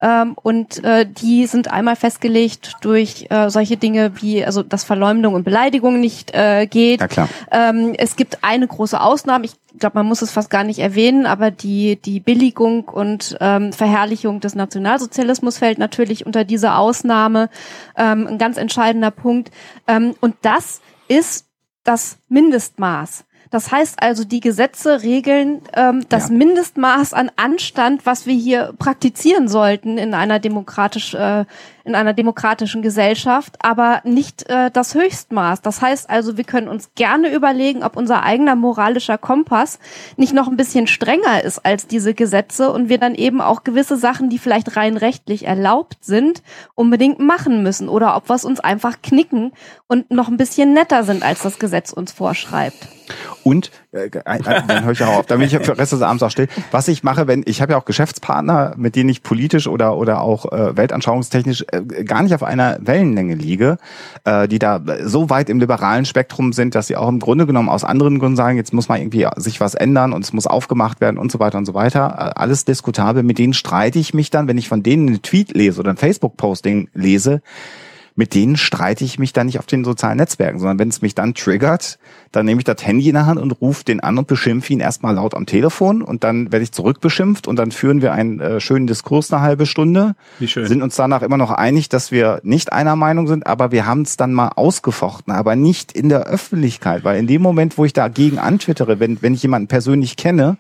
Ähm, 0.02 0.36
und 0.42 0.84
äh, 0.84 1.06
die 1.06 1.48
sind 1.48 1.72
einmal 1.72 1.96
festgelegt 1.96 2.74
durch 2.82 3.28
äh, 3.30 3.50
solche 3.50 3.78
Dinge 3.78 4.12
wie, 4.22 4.44
also 4.44 4.62
dass 4.62 4.84
Verleumdung 4.84 5.34
und 5.34 5.44
Beleidigung 5.44 6.00
nicht 6.02 6.34
äh, 6.34 6.68
geht. 6.68 7.00
Ja 7.00 7.08
klar. 7.08 7.30
Ähm, 7.50 7.94
es 7.98 8.16
gibt 8.18 8.40
eine 8.44 8.68
große 8.68 9.00
Ausnahme, 9.00 9.46
ich 9.46 9.54
glaube, 9.80 9.98
man 9.98 10.06
muss 10.06 10.22
es 10.22 10.32
fast 10.32 10.50
gar 10.50 10.64
nicht 10.64 10.80
erwähnen, 10.80 11.26
aber 11.26 11.50
die, 11.50 11.96
die 11.96 12.20
Billigung 12.20 12.86
und 12.86 13.38
ähm, 13.40 13.72
Verherrlichung 13.74 14.40
des 14.42 14.56
Nationalsozialismus 14.56 15.58
fällt 15.58 15.78
natürlich 15.78 16.26
unter 16.26 16.44
diese 16.44 16.76
Ausnahme. 16.76 17.50
Ähm, 17.98 18.28
ein 18.28 18.38
ganz 18.38 18.58
entscheidender 18.58 19.12
Punkt. 19.12 19.52
Ähm, 19.88 20.16
und 20.20 20.36
das 20.42 20.82
ist 21.08 21.46
das 21.84 22.18
Mindestmaß. 22.30 23.26
Das 23.56 23.72
heißt 23.72 24.04
also, 24.04 24.26
die 24.26 24.42
Gesetze 24.42 25.02
regeln 25.02 25.62
ähm, 25.74 26.04
das 26.10 26.28
Ja. 26.28 26.36
Mindestmaß 26.36 27.14
an 27.14 27.32
Anstand, 27.38 28.06
was 28.06 28.26
wir 28.26 28.34
hier 28.34 28.74
praktizieren 28.78 29.48
sollten 29.48 29.98
in 29.98 30.14
einer 30.14 30.40
demokratisch 30.40 31.14
äh, 31.14 31.46
in 31.86 31.94
einer 31.94 32.14
demokratischen 32.14 32.82
Gesellschaft, 32.82 33.58
aber 33.60 34.02
nicht 34.04 34.50
äh, 34.50 34.72
das 34.72 34.96
Höchstmaß. 34.96 35.62
Das 35.62 35.82
heißt 35.82 36.10
also, 36.10 36.36
wir 36.36 36.44
können 36.44 36.68
uns 36.68 36.90
gerne 36.96 37.32
überlegen, 37.32 37.84
ob 37.84 37.96
unser 37.96 38.24
eigener 38.24 38.56
moralischer 38.56 39.20
Kompass 39.20 39.80
nicht 40.18 40.34
noch 40.34 40.48
ein 40.48 40.58
bisschen 40.58 40.88
strenger 40.88 41.44
ist 41.44 41.64
als 41.64 41.86
diese 41.88 42.16
Gesetze 42.16 42.72
und 42.72 42.90
wir 42.90 42.98
dann 42.98 43.14
eben 43.14 43.40
auch 43.40 43.64
gewisse 43.64 43.98
Sachen, 43.98 44.30
die 44.30 44.40
vielleicht 44.40 44.76
rein 44.76 44.98
rechtlich 44.98 45.46
erlaubt 45.46 46.00
sind, 46.02 46.42
unbedingt 46.74 47.20
machen 47.20 47.62
müssen 47.62 47.88
oder 47.88 48.18
ob 48.18 48.30
wir 48.30 48.36
es 48.36 48.46
uns 48.46 48.60
einfach 48.60 49.02
knicken 49.04 49.54
und 49.88 50.10
noch 50.10 50.28
ein 50.28 50.38
bisschen 50.38 50.74
netter 50.74 51.04
sind, 51.04 51.24
als 51.24 51.44
das 51.44 51.60
Gesetz 51.60 51.94
uns 51.94 52.12
vorschreibt. 52.12 52.88
Und 53.44 53.72
äh, 53.92 54.06
äh, 54.06 54.40
dann 54.68 54.84
höre 54.84 54.92
ich 54.92 55.04
auch 55.04 55.18
auf, 55.18 55.26
damit 55.26 55.52
ich 55.52 55.58
für 55.58 55.64
den 55.64 55.76
Rest 55.76 55.94
des 55.94 56.02
Abends 56.02 56.24
auch 56.24 56.32
still. 56.32 56.48
Was 56.72 56.88
ich 56.88 57.04
mache, 57.04 57.28
wenn 57.28 57.44
ich 57.46 57.62
habe 57.62 57.74
ja 57.74 57.78
auch 57.78 57.86
Geschäftspartner, 57.86 58.74
mit 58.78 58.96
denen 58.96 59.10
ich 59.10 59.24
politisch 59.24 59.68
oder 59.68 59.98
oder 59.98 60.22
auch 60.22 60.52
äh, 60.52 60.76
weltanschauungstechnisch 60.76 61.66
äh, 61.72 62.04
gar 62.04 62.24
nicht 62.24 62.34
auf 62.34 62.44
einer 62.44 62.78
Wellenlänge 62.82 63.36
liege, 63.36 63.78
äh, 64.24 64.48
die 64.48 64.60
da 64.60 64.82
so 65.04 65.30
weit 65.30 65.50
im 65.50 65.60
liberalen 65.60 66.06
Spektrum 66.06 66.54
sind, 66.54 66.76
dass 66.76 66.88
sie 66.88 66.98
auch 66.98 67.08
im 67.08 67.20
Grunde 67.20 67.46
genommen 67.46 67.70
aus 67.70 67.84
anderen 67.84 68.20
Gründen 68.20 68.36
sagen, 68.36 68.58
jetzt 68.58 68.74
muss 68.74 68.90
man 68.90 69.00
irgendwie 69.00 69.28
sich 69.38 69.60
was 69.60 69.76
ändern 69.76 70.14
und 70.14 70.24
es 70.24 70.34
muss 70.34 70.48
aufgemacht 70.48 71.02
werden 71.02 71.18
und 71.18 71.32
so 71.32 71.40
weiter 71.40 71.58
und 71.58 71.66
so 71.66 71.74
weiter. 71.74 72.16
Äh, 72.18 72.40
alles 72.40 72.66
diskutabel. 72.66 73.24
Mit 73.24 73.38
denen 73.38 73.54
streite 73.54 74.00
ich 74.00 74.14
mich 74.14 74.30
dann, 74.30 74.48
wenn 74.48 74.58
ich 74.58 74.68
von 74.68 74.84
denen 74.84 75.08
einen 75.08 75.22
Tweet 75.22 75.56
lese 75.56 75.80
oder 75.80 75.92
ein 75.92 75.98
Facebook-Posting 75.98 76.90
lese 76.94 77.42
mit 78.16 78.34
denen 78.34 78.56
streite 78.56 79.04
ich 79.04 79.20
mich 79.20 79.34
dann 79.34 79.48
nicht 79.48 79.60
auf 79.60 79.66
den 79.66 79.84
sozialen 79.84 80.18
Netzwerken, 80.18 80.60
sondern 80.60 80.80
wenn 80.80 80.88
es 80.88 81.02
mich 81.02 81.16
dann 81.16 81.34
triggert, 81.34 82.00
dann 82.32 82.46
nehme 82.46 82.60
ich 82.60 82.64
das 82.64 82.86
Handy 82.86 83.10
in 83.10 83.16
der 83.16 83.26
Hand 83.26 83.40
und 83.40 83.52
rufe 83.52 83.84
den 83.84 84.00
an 84.00 84.18
und 84.18 84.28
beschimpfe 84.28 84.72
ihn 84.72 84.80
erstmal 84.80 85.16
laut 85.16 85.34
am 85.34 85.46
Telefon 85.46 86.02
und 86.02 86.24
dann 86.24 86.52
werde 86.52 86.64
ich 86.64 86.72
zurückbeschimpft 86.72 87.48
und 87.48 87.58
dann 87.58 87.72
führen 87.72 88.02
wir 88.02 88.14
einen 88.14 88.40
äh, 88.40 88.60
schönen 88.62 88.88
Diskurs 88.88 89.34
eine 89.34 89.42
halbe 89.42 89.66
Stunde. 89.66 90.16
Wie 90.40 90.48
schön. 90.48 90.66
Sind 90.66 90.82
uns 90.82 90.96
danach 90.96 91.24
immer 91.24 91.38
noch 91.38 91.52
einig, 91.52 91.90
dass 91.90 92.12
wir 92.12 92.40
nicht 92.44 92.72
einer 92.72 92.96
Meinung 92.96 93.28
sind, 93.28 93.46
aber 93.46 93.72
wir 93.72 93.86
haben 93.86 94.04
es 94.04 94.16
dann 94.16 94.34
mal 94.34 94.50
ausgefochten, 94.56 95.34
aber 95.34 95.58
nicht 95.58 95.92
in 95.92 96.08
der 96.08 96.26
Öffentlichkeit, 96.26 97.04
weil 97.04 97.20
in 97.20 97.28
dem 97.28 97.42
Moment, 97.42 97.78
wo 97.78 97.84
ich 97.84 97.94
dagegen 97.94 98.40
antwittere, 98.40 99.00
wenn, 99.02 99.22
wenn 99.22 99.34
ich 99.34 99.44
jemanden 99.44 99.68
persönlich 99.68 100.16
kenne, 100.16 100.58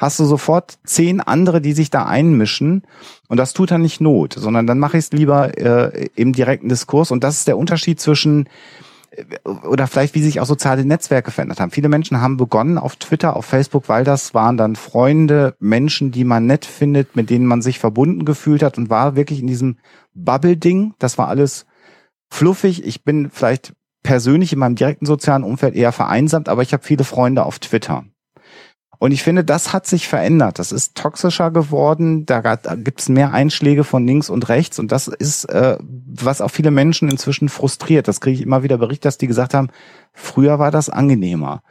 hast 0.00 0.18
du 0.18 0.24
sofort 0.24 0.78
zehn 0.84 1.20
andere, 1.20 1.60
die 1.60 1.74
sich 1.74 1.90
da 1.90 2.06
einmischen. 2.06 2.82
Und 3.28 3.36
das 3.36 3.52
tut 3.52 3.70
dann 3.70 3.82
nicht 3.82 4.00
Not, 4.00 4.32
sondern 4.32 4.66
dann 4.66 4.78
mache 4.78 4.96
ich 4.96 5.04
es 5.04 5.12
lieber 5.12 5.58
äh, 5.58 6.08
im 6.16 6.32
direkten 6.32 6.70
Diskurs. 6.70 7.10
Und 7.10 7.22
das 7.22 7.36
ist 7.36 7.48
der 7.48 7.58
Unterschied 7.58 8.00
zwischen 8.00 8.48
äh, 9.10 9.24
oder 9.46 9.86
vielleicht 9.86 10.14
wie 10.14 10.22
sich 10.22 10.40
auch 10.40 10.46
soziale 10.46 10.86
Netzwerke 10.86 11.30
verändert 11.30 11.60
haben. 11.60 11.70
Viele 11.70 11.90
Menschen 11.90 12.22
haben 12.22 12.38
begonnen 12.38 12.78
auf 12.78 12.96
Twitter, 12.96 13.36
auf 13.36 13.44
Facebook, 13.44 13.90
weil 13.90 14.02
das 14.02 14.32
waren 14.32 14.56
dann 14.56 14.74
Freunde, 14.74 15.54
Menschen, 15.60 16.12
die 16.12 16.24
man 16.24 16.46
nett 16.46 16.64
findet, 16.64 17.14
mit 17.14 17.28
denen 17.28 17.44
man 17.44 17.60
sich 17.60 17.78
verbunden 17.78 18.24
gefühlt 18.24 18.62
hat 18.62 18.78
und 18.78 18.88
war 18.88 19.16
wirklich 19.16 19.40
in 19.40 19.48
diesem 19.48 19.76
Bubble-Ding. 20.14 20.94
Das 20.98 21.18
war 21.18 21.28
alles 21.28 21.66
fluffig. 22.30 22.86
Ich 22.86 23.04
bin 23.04 23.28
vielleicht 23.30 23.74
persönlich 24.02 24.54
in 24.54 24.60
meinem 24.60 24.76
direkten 24.76 25.04
sozialen 25.04 25.44
Umfeld 25.44 25.74
eher 25.74 25.92
vereinsamt, 25.92 26.48
aber 26.48 26.62
ich 26.62 26.72
habe 26.72 26.84
viele 26.84 27.04
Freunde 27.04 27.44
auf 27.44 27.58
Twitter. 27.58 28.06
Und 29.00 29.12
ich 29.12 29.22
finde, 29.22 29.44
das 29.44 29.72
hat 29.72 29.86
sich 29.86 30.08
verändert. 30.08 30.58
Das 30.58 30.72
ist 30.72 30.94
toxischer 30.94 31.50
geworden. 31.50 32.26
Da, 32.26 32.42
da 32.42 32.74
gibt 32.74 33.00
es 33.00 33.08
mehr 33.08 33.32
Einschläge 33.32 33.82
von 33.82 34.06
links 34.06 34.28
und 34.28 34.50
rechts. 34.50 34.78
Und 34.78 34.92
das 34.92 35.08
ist, 35.08 35.46
äh, 35.46 35.78
was 35.80 36.42
auch 36.42 36.50
viele 36.50 36.70
Menschen 36.70 37.08
inzwischen 37.08 37.48
frustriert. 37.48 38.08
Das 38.08 38.20
kriege 38.20 38.34
ich 38.34 38.42
immer 38.42 38.62
wieder 38.62 38.76
Bericht, 38.76 39.06
dass 39.06 39.16
die 39.16 39.26
gesagt 39.26 39.54
haben, 39.54 39.70
früher 40.12 40.58
war 40.58 40.70
das 40.70 40.90
angenehmer. 40.90 41.62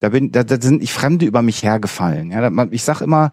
Da, 0.00 0.10
bin, 0.10 0.30
da, 0.30 0.44
da 0.44 0.60
sind 0.60 0.82
ich 0.82 0.92
Fremde 0.92 1.24
über 1.24 1.40
mich 1.40 1.62
hergefallen. 1.62 2.30
Ja, 2.30 2.50
da, 2.50 2.66
ich 2.70 2.84
sag 2.84 3.00
immer, 3.00 3.32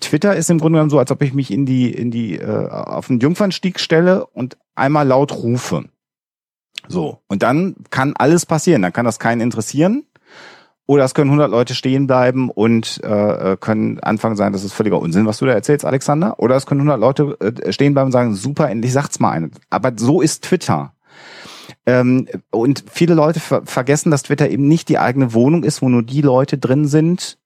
Twitter 0.00 0.34
ist 0.34 0.48
im 0.48 0.56
Grunde 0.56 0.78
genommen 0.78 0.88
so, 0.88 0.98
als 0.98 1.10
ob 1.10 1.20
ich 1.20 1.34
mich 1.34 1.50
in 1.50 1.66
die, 1.66 1.92
in 1.92 2.10
die, 2.10 2.36
äh, 2.36 2.68
auf 2.70 3.08
den 3.08 3.20
Jungfernstieg 3.20 3.78
stelle 3.78 4.24
und 4.24 4.56
einmal 4.74 5.06
laut 5.06 5.32
rufe. 5.32 5.84
So. 6.88 7.20
Und 7.28 7.42
dann 7.42 7.76
kann 7.90 8.14
alles 8.16 8.46
passieren. 8.46 8.80
Dann 8.80 8.94
kann 8.94 9.04
das 9.04 9.18
keinen 9.18 9.42
interessieren. 9.42 10.06
Oder 10.86 11.04
es 11.04 11.14
können 11.14 11.30
100 11.30 11.50
Leute 11.50 11.74
stehen 11.74 12.06
bleiben 12.06 12.48
und 12.48 13.00
äh, 13.02 13.52
äh, 13.52 13.56
können 13.56 13.98
anfangen 14.00 14.36
sein, 14.36 14.52
das 14.52 14.62
ist 14.62 14.72
völliger 14.72 15.00
Unsinn, 15.00 15.26
was 15.26 15.38
du 15.38 15.46
da 15.46 15.52
erzählst, 15.52 15.84
Alexander. 15.84 16.38
Oder 16.38 16.54
es 16.54 16.64
können 16.64 16.88
100 16.88 17.00
Leute 17.00 17.36
äh, 17.40 17.72
stehen 17.72 17.92
bleiben 17.92 18.06
und 18.06 18.12
sagen, 18.12 18.34
super, 18.34 18.70
endlich 18.70 18.92
sagt's 18.92 19.18
mal 19.18 19.32
eine. 19.32 19.50
Aber 19.68 19.92
so 19.96 20.20
ist 20.20 20.44
Twitter. 20.44 20.92
Ähm, 21.86 22.28
und 22.50 22.84
viele 22.88 23.14
Leute 23.14 23.40
ver 23.40 23.62
vergessen, 23.64 24.12
dass 24.12 24.22
Twitter 24.22 24.48
eben 24.48 24.68
nicht 24.68 24.88
die 24.88 24.98
eigene 24.98 25.34
Wohnung 25.34 25.64
ist, 25.64 25.82
wo 25.82 25.88
nur 25.88 26.04
die 26.04 26.22
Leute 26.22 26.56
drin 26.56 26.86
sind, 26.86 27.38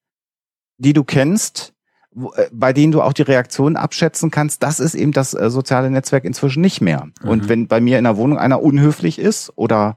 die 0.77 0.93
du 0.93 1.03
kennst, 1.03 1.73
wo, 2.13 2.33
äh, 2.33 2.49
bei 2.53 2.75
denen 2.75 2.93
du 2.93 3.01
auch 3.01 3.15
die 3.15 3.23
Reaktionen 3.23 3.77
abschätzen 3.77 4.31
kannst. 4.31 4.63
Das 4.63 4.81
ist 4.81 4.95
eben 4.95 5.13
das 5.13 5.33
äh, 5.33 5.49
soziale 5.49 5.91
Netzwerk 5.91 6.25
inzwischen 6.25 6.61
nicht 6.61 6.83
mehr. 6.83 7.09
Mhm. 7.23 7.29
Und 7.29 7.49
wenn 7.49 7.69
bei 7.69 7.81
mir 7.81 7.97
in 7.97 8.05
der 8.05 8.19
Wohnung 8.19 8.39
einer 8.39 8.63
unhöflich 8.63 9.19
ist 9.19 9.53
oder 9.57 9.97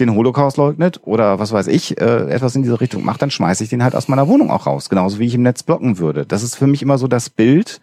den 0.00 0.14
Holocaust 0.14 0.56
leugnet 0.56 1.00
oder 1.04 1.38
was 1.38 1.52
weiß 1.52 1.66
ich, 1.68 2.00
äh, 2.00 2.30
etwas 2.30 2.54
in 2.56 2.62
diese 2.62 2.80
Richtung 2.80 3.04
macht, 3.04 3.22
dann 3.22 3.30
schmeiße 3.30 3.64
ich 3.64 3.70
den 3.70 3.82
halt 3.82 3.94
aus 3.94 4.08
meiner 4.08 4.28
Wohnung 4.28 4.50
auch 4.50 4.66
raus. 4.66 4.88
Genauso 4.88 5.18
wie 5.18 5.26
ich 5.26 5.34
im 5.34 5.42
Netz 5.42 5.62
blocken 5.62 5.98
würde. 5.98 6.26
Das 6.26 6.42
ist 6.42 6.56
für 6.56 6.66
mich 6.66 6.82
immer 6.82 6.98
so 6.98 7.08
das 7.08 7.30
Bild. 7.30 7.80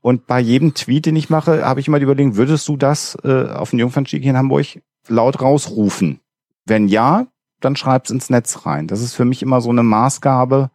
Und 0.00 0.26
bei 0.26 0.40
jedem 0.40 0.74
Tweet, 0.74 1.06
den 1.06 1.16
ich 1.16 1.30
mache, 1.30 1.64
habe 1.64 1.80
ich 1.80 1.88
immer 1.88 1.98
die 1.98 2.04
Überlegung, 2.04 2.36
würdest 2.36 2.68
du 2.68 2.76
das 2.76 3.16
äh, 3.24 3.48
auf 3.48 3.70
den 3.70 3.78
Jungfernstieg 3.78 4.22
hier 4.22 4.32
in 4.32 4.36
Hamburg 4.36 4.66
laut 5.08 5.40
rausrufen? 5.40 6.20
Wenn 6.66 6.88
ja, 6.88 7.26
dann 7.60 7.76
schreib's 7.76 8.10
ins 8.10 8.30
Netz 8.30 8.66
rein. 8.66 8.86
Das 8.86 9.00
ist 9.00 9.14
für 9.14 9.24
mich 9.24 9.42
immer 9.42 9.60
so 9.60 9.70
eine 9.70 9.82
Maßgabe, 9.82 10.70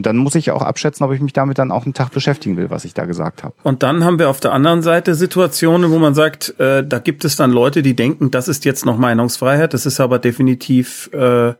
und 0.00 0.06
dann 0.06 0.16
muss 0.16 0.34
ich 0.34 0.50
auch 0.50 0.62
abschätzen, 0.62 1.04
ob 1.04 1.12
ich 1.12 1.20
mich 1.20 1.34
damit 1.34 1.58
dann 1.58 1.70
auch 1.70 1.84
einen 1.84 1.92
Tag 1.92 2.10
beschäftigen 2.10 2.56
will, 2.56 2.70
was 2.70 2.86
ich 2.86 2.94
da 2.94 3.04
gesagt 3.04 3.44
habe. 3.44 3.54
Und 3.64 3.82
dann 3.82 4.02
haben 4.02 4.18
wir 4.18 4.30
auf 4.30 4.40
der 4.40 4.54
anderen 4.54 4.80
Seite 4.80 5.14
Situationen, 5.14 5.90
wo 5.90 5.98
man 5.98 6.14
sagt, 6.14 6.58
äh, 6.58 6.82
da 6.82 6.98
gibt 7.00 7.26
es 7.26 7.36
dann 7.36 7.50
Leute, 7.50 7.82
die 7.82 7.94
denken, 7.94 8.30
das 8.30 8.48
ist 8.48 8.64
jetzt 8.64 8.86
noch 8.86 8.96
Meinungsfreiheit, 8.96 9.74
das 9.74 9.84
ist 9.84 10.00
aber 10.00 10.18
definitiv 10.18 11.10
äh, 11.12 11.52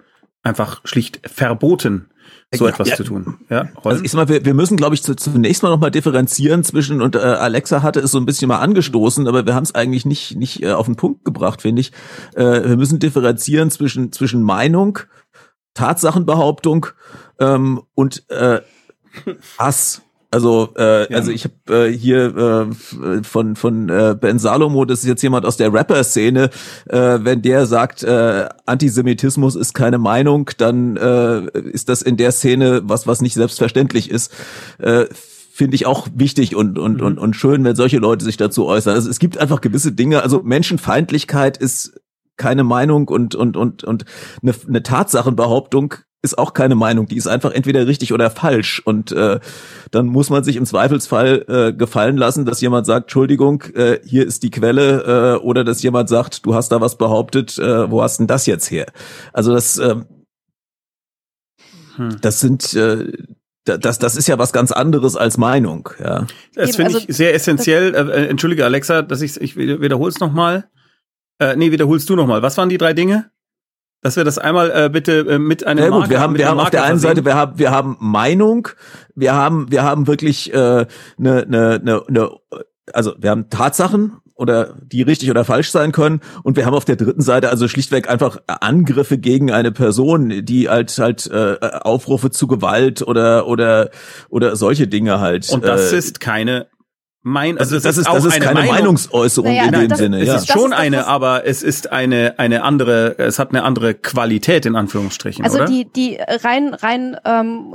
einfach 0.42 0.80
schlicht 0.84 1.20
verboten 1.30 2.06
so 2.54 2.66
etwas 2.66 2.88
ja, 2.88 2.96
zu 2.96 3.04
tun. 3.04 3.36
Ja, 3.50 3.68
also 3.84 4.02
ich 4.02 4.10
sag 4.10 4.16
mal, 4.16 4.28
wir, 4.30 4.42
wir 4.42 4.54
müssen, 4.54 4.78
glaube 4.78 4.94
ich, 4.94 5.02
zu, 5.02 5.14
zunächst 5.14 5.62
mal 5.62 5.68
nochmal 5.68 5.90
differenzieren 5.90 6.64
zwischen, 6.64 7.02
und 7.02 7.14
äh, 7.14 7.18
Alexa 7.18 7.82
hatte 7.82 8.00
es 8.00 8.10
so 8.10 8.18
ein 8.18 8.24
bisschen 8.24 8.48
mal 8.48 8.60
angestoßen, 8.60 9.28
aber 9.28 9.44
wir 9.44 9.54
haben 9.54 9.64
es 9.64 9.74
eigentlich 9.74 10.06
nicht, 10.06 10.36
nicht 10.36 10.62
äh, 10.62 10.72
auf 10.72 10.86
den 10.86 10.96
Punkt 10.96 11.26
gebracht, 11.26 11.60
finde 11.60 11.80
ich. 11.80 11.92
Äh, 12.34 12.70
wir 12.70 12.78
müssen 12.78 13.00
differenzieren 13.00 13.70
zwischen, 13.70 14.12
zwischen 14.12 14.42
Meinung, 14.42 15.00
Tatsachenbehauptung 15.74 16.86
ähm, 17.40 17.82
und 17.94 18.28
äh, 18.30 18.60
Hass. 19.58 20.02
Also, 20.32 20.68
äh, 20.76 21.10
ja. 21.10 21.16
also 21.18 21.32
ich 21.32 21.44
habe 21.44 21.88
äh, 21.88 21.92
hier 21.92 22.68
äh, 22.70 23.24
von 23.24 23.56
von 23.56 23.88
äh, 23.88 24.16
Ben 24.18 24.38
Salomo, 24.38 24.84
das 24.84 25.00
ist 25.00 25.06
jetzt 25.06 25.22
jemand 25.22 25.44
aus 25.44 25.56
der 25.56 25.72
Rapper-Szene, 25.72 26.50
äh, 26.88 27.18
wenn 27.22 27.42
der 27.42 27.66
sagt, 27.66 28.04
äh, 28.04 28.48
Antisemitismus 28.64 29.56
ist 29.56 29.74
keine 29.74 29.98
Meinung, 29.98 30.48
dann 30.58 30.96
äh, 30.96 31.46
ist 31.58 31.88
das 31.88 32.02
in 32.02 32.16
der 32.16 32.30
Szene 32.30 32.82
was, 32.84 33.08
was 33.08 33.20
nicht 33.22 33.34
selbstverständlich 33.34 34.08
ist. 34.08 34.32
Äh, 34.78 35.06
finde 35.52 35.74
ich 35.74 35.84
auch 35.84 36.06
wichtig 36.14 36.54
und, 36.54 36.78
und, 36.78 36.98
mhm. 36.98 37.06
und, 37.06 37.18
und 37.18 37.34
schön, 37.34 37.64
wenn 37.64 37.74
solche 37.74 37.98
Leute 37.98 38.24
sich 38.24 38.36
dazu 38.36 38.66
äußern. 38.66 38.94
Also 38.94 39.10
es 39.10 39.18
gibt 39.18 39.36
einfach 39.36 39.60
gewisse 39.60 39.90
Dinge, 39.90 40.22
also 40.22 40.42
Menschenfeindlichkeit 40.44 41.56
ist 41.56 42.00
keine 42.36 42.62
Meinung 42.62 43.08
und, 43.08 43.34
und, 43.34 43.56
und, 43.56 43.84
und 43.84 44.04
eine, 44.42 44.54
eine 44.68 44.82
Tatsachenbehauptung 44.82 45.96
ist 46.22 46.38
auch 46.38 46.52
keine 46.52 46.74
Meinung, 46.74 47.06
die 47.06 47.16
ist 47.16 47.26
einfach 47.26 47.52
entweder 47.52 47.86
richtig 47.86 48.12
oder 48.12 48.30
falsch. 48.30 48.80
Und 48.84 49.12
äh, 49.12 49.40
dann 49.90 50.06
muss 50.06 50.28
man 50.30 50.44
sich 50.44 50.56
im 50.56 50.66
Zweifelsfall 50.66 51.44
äh, 51.48 51.72
gefallen 51.72 52.16
lassen, 52.16 52.44
dass 52.44 52.60
jemand 52.60 52.86
sagt, 52.86 53.04
Entschuldigung, 53.04 53.62
äh, 53.74 54.00
hier 54.04 54.26
ist 54.26 54.42
die 54.42 54.50
Quelle, 54.50 55.38
äh, 55.38 55.42
oder 55.42 55.64
dass 55.64 55.82
jemand 55.82 56.08
sagt, 56.08 56.44
du 56.44 56.54
hast 56.54 56.70
da 56.70 56.80
was 56.80 56.96
behauptet, 56.98 57.58
äh, 57.58 57.90
wo 57.90 58.02
hast 58.02 58.18
denn 58.18 58.26
das 58.26 58.46
jetzt 58.46 58.70
her? 58.70 58.86
Also 59.32 59.52
das, 59.52 59.78
äh, 59.78 59.96
hm. 61.96 62.18
das 62.20 62.40
sind 62.40 62.74
äh, 62.74 63.12
das, 63.64 63.98
das 63.98 64.16
ist 64.16 64.26
ja 64.26 64.38
was 64.38 64.52
ganz 64.52 64.72
anderes 64.72 65.16
als 65.16 65.36
Meinung, 65.36 65.90
ja. 66.02 66.26
Das 66.54 66.76
finde 66.76 66.92
ich 66.92 66.96
also, 66.96 67.12
sehr 67.12 67.34
essentiell. 67.34 67.94
Äh, 67.94 68.26
entschuldige, 68.26 68.64
Alexa, 68.64 69.02
dass 69.02 69.20
ich 69.20 69.40
ich 69.40 69.56
wiederhole 69.56 70.08
es 70.08 70.18
nochmal. 70.18 70.68
Äh, 71.38 71.56
nee, 71.56 71.70
wiederholst 71.70 72.08
du 72.08 72.16
nochmal. 72.16 72.42
Was 72.42 72.56
waren 72.56 72.68
die 72.68 72.78
drei 72.78 72.94
Dinge? 72.94 73.30
Dass 74.02 74.16
wir 74.16 74.24
das 74.24 74.38
einmal 74.38 74.70
äh, 74.70 74.88
bitte 74.88 75.20
äh, 75.20 75.38
mit 75.38 75.66
einem 75.66 75.84
ja, 75.84 75.90
gut, 75.90 76.08
wir 76.08 76.20
haben 76.20 76.36
wir 76.36 76.48
haben 76.48 76.58
auf 76.58 76.70
der 76.70 76.84
einen 76.84 76.98
Seite 76.98 77.24
wir 77.24 77.34
haben 77.34 77.58
wir 77.58 77.70
haben 77.70 77.96
Meinung, 78.00 78.68
wir 79.14 79.34
haben 79.34 79.70
wir 79.70 79.82
haben 79.82 80.06
wirklich 80.06 80.54
eine 80.54 80.80
äh, 80.80 80.86
ne, 81.18 81.46
ne, 81.46 81.80
ne, 81.82 82.02
ne, 82.08 82.30
also 82.94 83.14
wir 83.18 83.30
haben 83.30 83.50
Tatsachen 83.50 84.20
oder 84.40 84.74
die 84.80 85.02
richtig 85.02 85.30
oder 85.30 85.44
falsch 85.44 85.70
sein 85.70 85.92
können 85.92 86.20
und 86.42 86.56
wir 86.56 86.64
haben 86.64 86.72
auf 86.72 86.86
der 86.86 86.96
dritten 86.96 87.20
Seite 87.20 87.50
also 87.50 87.68
schlichtweg 87.68 88.08
einfach 88.08 88.38
Angriffe 88.46 89.18
gegen 89.18 89.52
eine 89.52 89.70
Person, 89.70 90.46
die 90.46 90.70
halt 90.70 90.96
halt 90.98 91.30
äh, 91.30 91.58
Aufrufe 91.82 92.30
zu 92.30 92.46
Gewalt 92.46 93.02
oder 93.02 93.46
oder 93.46 93.90
oder 94.30 94.56
solche 94.56 94.88
Dinge 94.88 95.20
halt. 95.20 95.50
Und 95.50 95.64
das 95.64 95.92
äh, 95.92 95.98
ist 95.98 96.20
keine 96.20 96.68
mein, 97.22 97.58
also 97.58 97.74
das, 97.74 97.82
das 97.82 97.98
ist, 97.98 98.08
das 98.08 98.24
ist 98.24 98.40
keine 98.40 98.54
Meinung. 98.54 98.74
Meinungsäußerung 98.74 99.50
naja, 99.50 99.64
in 99.64 99.72
dem 99.72 99.88
das, 99.88 99.98
Sinne. 99.98 100.20
Es 100.20 100.28
ja. 100.28 100.36
ist 100.36 100.52
schon 100.52 100.72
eine, 100.72 101.06
aber 101.06 101.46
es 101.46 101.62
ist 101.62 101.92
eine 101.92 102.38
eine 102.38 102.62
andere, 102.62 103.18
es 103.18 103.38
hat 103.38 103.50
eine 103.50 103.62
andere 103.62 103.94
Qualität 103.94 104.64
in 104.64 104.74
Anführungsstrichen, 104.74 105.44
also 105.44 105.58
oder? 105.58 105.66
die 105.66 105.84
die 105.84 106.18
rein 106.18 106.72
rein 106.72 107.16
ähm, 107.26 107.74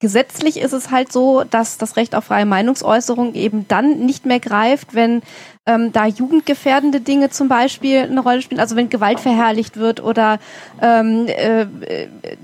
gesetzlich 0.00 0.58
ist 0.58 0.72
es 0.72 0.90
halt 0.90 1.12
so, 1.12 1.44
dass 1.44 1.78
das 1.78 1.96
Recht 1.96 2.14
auf 2.14 2.24
freie 2.24 2.46
Meinungsäußerung 2.46 3.34
eben 3.34 3.66
dann 3.68 3.98
nicht 4.06 4.26
mehr 4.26 4.40
greift, 4.40 4.94
wenn 4.94 5.22
ähm, 5.68 5.92
da 5.92 6.06
jugendgefährdende 6.06 7.00
Dinge 7.00 7.28
zum 7.28 7.48
Beispiel 7.48 7.98
eine 7.98 8.20
Rolle 8.20 8.40
spielen, 8.40 8.60
also 8.60 8.74
wenn 8.74 8.88
Gewalt 8.88 9.20
verherrlicht 9.20 9.76
wird 9.76 10.02
oder 10.02 10.38
ähm, 10.80 11.26
äh, 11.28 11.66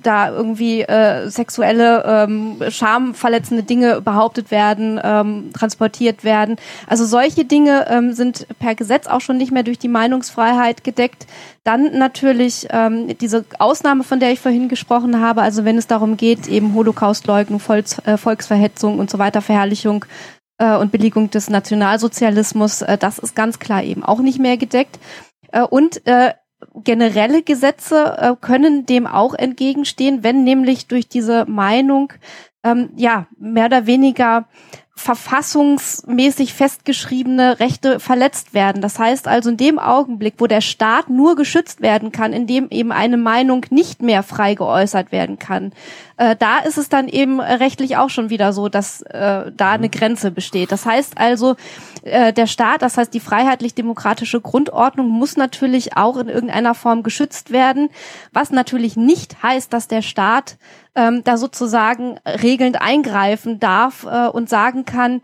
da 0.02 0.28
irgendwie 0.28 0.82
äh, 0.82 1.28
sexuelle 1.30 2.04
ähm, 2.06 2.62
schamverletzende 2.68 3.62
Dinge 3.62 4.02
behauptet 4.02 4.50
werden, 4.50 5.00
ähm, 5.02 5.50
transportiert 5.54 6.22
werden. 6.22 6.56
Also 6.86 7.06
solche 7.06 7.46
Dinge 7.46 7.86
ähm, 7.88 8.12
sind 8.12 8.46
per 8.58 8.74
Gesetz 8.74 9.06
auch 9.06 9.22
schon 9.22 9.38
nicht 9.38 9.52
mehr 9.52 9.62
durch 9.62 9.78
die 9.78 9.88
Meinungsfreiheit 9.88 10.84
gedeckt. 10.84 11.26
Dann 11.64 11.96
natürlich 11.96 12.66
ähm, 12.70 13.16
diese 13.18 13.46
Ausnahme, 13.58 14.04
von 14.04 14.20
der 14.20 14.32
ich 14.32 14.40
vorhin 14.40 14.68
gesprochen 14.68 15.20
habe, 15.20 15.40
also 15.40 15.64
wenn 15.64 15.78
es 15.78 15.86
darum 15.86 16.18
geht, 16.18 16.46
eben 16.46 16.74
Holocaustleugnung, 17.44 17.60
Volks, 17.60 17.98
äh, 18.06 18.16
Volksverhetzung 18.16 18.98
und 18.98 19.10
so 19.10 19.18
weiter, 19.18 19.42
Verherrlichung 19.42 20.04
äh, 20.58 20.76
und 20.76 20.92
Billigung 20.92 21.30
des 21.30 21.50
Nationalsozialismus, 21.50 22.82
äh, 22.82 22.98
das 22.98 23.18
ist 23.18 23.34
ganz 23.34 23.58
klar 23.58 23.82
eben 23.82 24.04
auch 24.04 24.20
nicht 24.20 24.38
mehr 24.38 24.56
gedeckt. 24.56 24.98
Äh, 25.52 25.62
und 25.62 26.06
äh, 26.06 26.34
generelle 26.82 27.42
Gesetze 27.42 28.16
äh, 28.18 28.34
können 28.40 28.86
dem 28.86 29.06
auch 29.06 29.34
entgegenstehen, 29.34 30.22
wenn 30.22 30.44
nämlich 30.44 30.86
durch 30.86 31.08
diese 31.08 31.44
Meinung 31.46 32.12
ähm, 32.64 32.90
ja 32.96 33.26
mehr 33.38 33.66
oder 33.66 33.86
weniger 33.86 34.46
verfassungsmäßig 34.96 36.54
festgeschriebene 36.54 37.58
Rechte 37.58 37.98
verletzt 37.98 38.54
werden. 38.54 38.80
Das 38.80 38.98
heißt 38.98 39.26
also 39.26 39.50
in 39.50 39.56
dem 39.56 39.78
Augenblick, 39.78 40.34
wo 40.38 40.46
der 40.46 40.60
Staat 40.60 41.10
nur 41.10 41.34
geschützt 41.34 41.80
werden 41.82 42.12
kann, 42.12 42.32
indem 42.32 42.68
eben 42.70 42.92
eine 42.92 43.16
Meinung 43.16 43.66
nicht 43.70 44.02
mehr 44.02 44.22
frei 44.22 44.54
geäußert 44.54 45.10
werden 45.10 45.38
kann, 45.38 45.72
äh, 46.16 46.36
da 46.36 46.58
ist 46.58 46.78
es 46.78 46.88
dann 46.88 47.08
eben 47.08 47.40
rechtlich 47.40 47.96
auch 47.96 48.10
schon 48.10 48.30
wieder 48.30 48.52
so, 48.52 48.68
dass 48.68 49.02
äh, 49.02 49.50
da 49.56 49.72
eine 49.72 49.88
Grenze 49.88 50.30
besteht. 50.30 50.70
Das 50.72 50.86
heißt 50.86 51.18
also, 51.18 51.56
äh, 52.02 52.32
der 52.32 52.46
Staat, 52.46 52.82
das 52.82 52.96
heißt 52.96 53.12
die 53.12 53.20
freiheitlich-demokratische 53.20 54.40
Grundordnung 54.40 55.08
muss 55.08 55.36
natürlich 55.36 55.96
auch 55.96 56.16
in 56.16 56.28
irgendeiner 56.28 56.74
Form 56.74 57.02
geschützt 57.02 57.50
werden, 57.50 57.88
was 58.32 58.50
natürlich 58.50 58.96
nicht 58.96 59.42
heißt, 59.42 59.72
dass 59.72 59.88
der 59.88 60.02
Staat 60.02 60.56
ähm, 60.94 61.22
da 61.24 61.36
sozusagen 61.36 62.18
regelnd 62.24 62.80
eingreifen 62.80 63.58
darf 63.58 64.04
äh, 64.04 64.28
und 64.28 64.48
sagen 64.48 64.84
kann, 64.84 65.20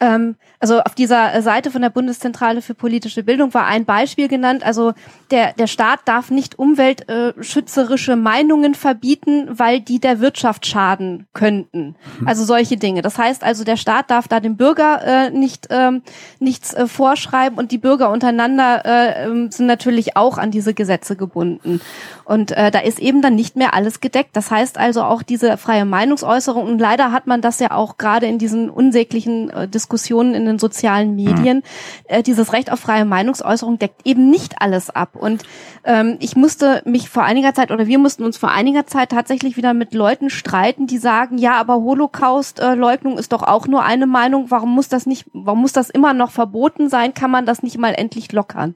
ähm, 0.00 0.36
also 0.64 0.80
auf 0.80 0.94
dieser 0.94 1.42
Seite 1.42 1.70
von 1.70 1.82
der 1.82 1.90
Bundeszentrale 1.90 2.62
für 2.62 2.72
politische 2.72 3.22
Bildung 3.22 3.52
war 3.52 3.66
ein 3.66 3.84
Beispiel 3.84 4.28
genannt, 4.28 4.64
also 4.64 4.94
der, 5.30 5.52
der 5.52 5.66
Staat 5.66 6.00
darf 6.06 6.30
nicht 6.30 6.58
umweltschützerische 6.58 8.16
Meinungen 8.16 8.74
verbieten, 8.74 9.46
weil 9.50 9.82
die 9.82 10.00
der 10.00 10.20
Wirtschaft 10.20 10.64
schaden 10.64 11.26
könnten. 11.34 11.96
Mhm. 12.18 12.26
Also 12.26 12.46
solche 12.46 12.78
Dinge. 12.78 13.02
Das 13.02 13.18
heißt 13.18 13.44
also, 13.44 13.62
der 13.62 13.76
Staat 13.76 14.10
darf 14.10 14.26
da 14.26 14.40
dem 14.40 14.56
Bürger 14.56 15.02
äh, 15.04 15.30
nicht 15.30 15.66
ähm, 15.68 16.00
nichts 16.38 16.72
äh, 16.72 16.86
vorschreiben 16.86 17.58
und 17.58 17.70
die 17.70 17.76
Bürger 17.76 18.10
untereinander 18.10 18.86
äh, 18.86 19.26
ähm, 19.26 19.50
sind 19.50 19.66
natürlich 19.66 20.16
auch 20.16 20.38
an 20.38 20.50
diese 20.50 20.72
Gesetze 20.72 21.14
gebunden. 21.14 21.82
Und 22.24 22.52
äh, 22.52 22.70
da 22.70 22.80
ist 22.80 22.98
eben 22.98 23.22
dann 23.22 23.34
nicht 23.34 23.56
mehr 23.56 23.74
alles 23.74 24.00
gedeckt. 24.00 24.30
Das 24.34 24.50
heißt 24.50 24.78
also 24.78 25.02
auch 25.02 25.22
diese 25.22 25.56
freie 25.56 25.84
Meinungsäußerung 25.84 26.66
und 26.66 26.78
leider 26.78 27.12
hat 27.12 27.26
man 27.26 27.40
das 27.40 27.60
ja 27.60 27.72
auch 27.72 27.98
gerade 27.98 28.26
in 28.26 28.38
diesen 28.38 28.70
unsäglichen 28.70 29.50
äh, 29.50 29.68
Diskussionen 29.68 30.34
in 30.34 30.46
den 30.46 30.58
sozialen 30.58 31.14
Medien. 31.14 31.58
Mhm. 31.58 31.62
Äh, 32.04 32.22
dieses 32.22 32.52
Recht 32.52 32.72
auf 32.72 32.80
freie 32.80 33.04
Meinungsäußerung 33.04 33.78
deckt 33.78 34.06
eben 34.06 34.30
nicht 34.30 34.60
alles 34.60 34.90
ab. 34.90 35.16
Und 35.16 35.42
ähm, 35.84 36.16
ich 36.20 36.36
musste 36.36 36.82
mich 36.84 37.08
vor 37.08 37.24
einiger 37.24 37.54
Zeit 37.54 37.70
oder 37.70 37.86
wir 37.86 37.98
mussten 37.98 38.24
uns 38.24 38.36
vor 38.36 38.50
einiger 38.50 38.86
Zeit 38.86 39.10
tatsächlich 39.10 39.56
wieder 39.56 39.74
mit 39.74 39.94
Leuten 39.94 40.30
streiten, 40.30 40.86
die 40.86 40.98
sagen, 40.98 41.38
ja, 41.38 41.54
aber 41.54 41.76
Holocaust-Leugnung 41.76 43.18
ist 43.18 43.32
doch 43.32 43.42
auch 43.42 43.66
nur 43.66 43.84
eine 43.84 44.06
Meinung. 44.06 44.50
Warum 44.50 44.74
muss 44.74 44.88
das 44.88 45.06
nicht, 45.06 45.26
warum 45.32 45.60
muss 45.60 45.72
das 45.72 45.90
immer 45.90 46.14
noch 46.14 46.30
verboten 46.30 46.88
sein? 46.88 47.14
Kann 47.14 47.30
man 47.30 47.46
das 47.46 47.62
nicht 47.62 47.78
mal 47.78 47.94
endlich 47.94 48.32
lockern? 48.32 48.74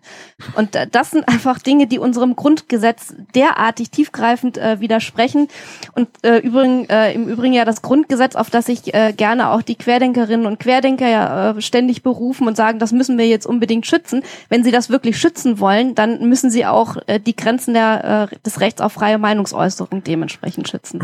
Und 0.55 0.77
äh, 0.77 0.87
das 0.87 1.11
sind 1.12 1.27
einfach 1.29 1.59
Dinge, 1.59 1.87
die 1.87 1.99
unserem 1.99 2.37
Grundgesetz 2.37 3.15
derartig 3.39 3.90
tiefgreifend 3.90 4.59
äh, 4.59 4.81
widersprechen. 4.81 5.48
Und 5.94 6.09
äh, 6.23 6.39
übrigens, 6.39 6.89
äh, 6.90 7.15
im 7.15 7.28
Übrigen 7.28 7.52
ja 7.52 7.65
das 7.65 7.82
Grundgesetz, 7.82 8.35
auf 8.35 8.51
das 8.51 8.69
ich 8.69 8.94
äh, 8.94 9.12
gerne 9.12 9.51
auch 9.51 9.62
die 9.62 9.77
Querdenkerinnen 9.77 10.47
und 10.47 10.59
Querdenker 10.59 11.09
ja 11.09 11.51
äh, 11.51 11.62
ständig 11.62 12.02
berufen 12.02 12.48
und 12.48 12.56
sagen, 12.56 12.78
das 12.78 12.93
müssen 12.93 13.16
wir 13.16 13.28
jetzt 13.28 13.47
unbedingt 13.47 13.86
schützen. 13.86 14.23
Wenn 14.48 14.65
sie 14.65 14.73
das 14.73 14.90
wirklich 14.90 15.19
schützen 15.19 15.60
wollen, 15.60 15.94
dann 15.94 16.28
müssen 16.28 16.48
müssen 16.48 16.51
sie 16.51 16.66
auch 16.66 16.97
äh, 17.06 17.20
die 17.20 17.36
Grenzen 17.36 17.74
der, 17.74 18.28
äh, 18.32 18.36
des 18.44 18.60
Rechts 18.60 18.81
auf 18.81 18.93
freie 18.93 19.19
Meinungsäußerung 19.19 20.02
dementsprechend 20.02 20.69
schützen. 20.69 21.01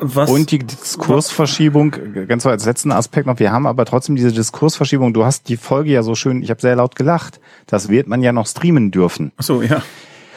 Was? 0.00 0.28
Und 0.30 0.50
die 0.50 0.58
Diskursverschiebung, 0.58 1.94
ganz 2.26 2.42
so 2.42 2.48
als 2.48 2.64
letzten 2.64 2.92
Aspekt 2.92 3.26
noch, 3.26 3.38
wir 3.38 3.52
haben 3.52 3.66
aber 3.66 3.84
trotzdem 3.84 4.16
diese 4.16 4.32
Diskursverschiebung, 4.32 5.14
du 5.14 5.24
hast 5.24 5.48
die 5.48 5.56
Folge 5.56 5.90
ja 5.92 6.02
so 6.02 6.14
schön, 6.14 6.42
ich 6.42 6.50
habe 6.50 6.60
sehr 6.60 6.76
laut 6.76 6.96
gelacht, 6.96 7.40
das 7.66 7.88
wird 7.88 8.08
man 8.08 8.22
ja 8.22 8.32
noch 8.32 8.46
streamen 8.46 8.90
dürfen. 8.90 9.32
Ach 9.36 9.44
so, 9.44 9.62
ja. 9.62 9.82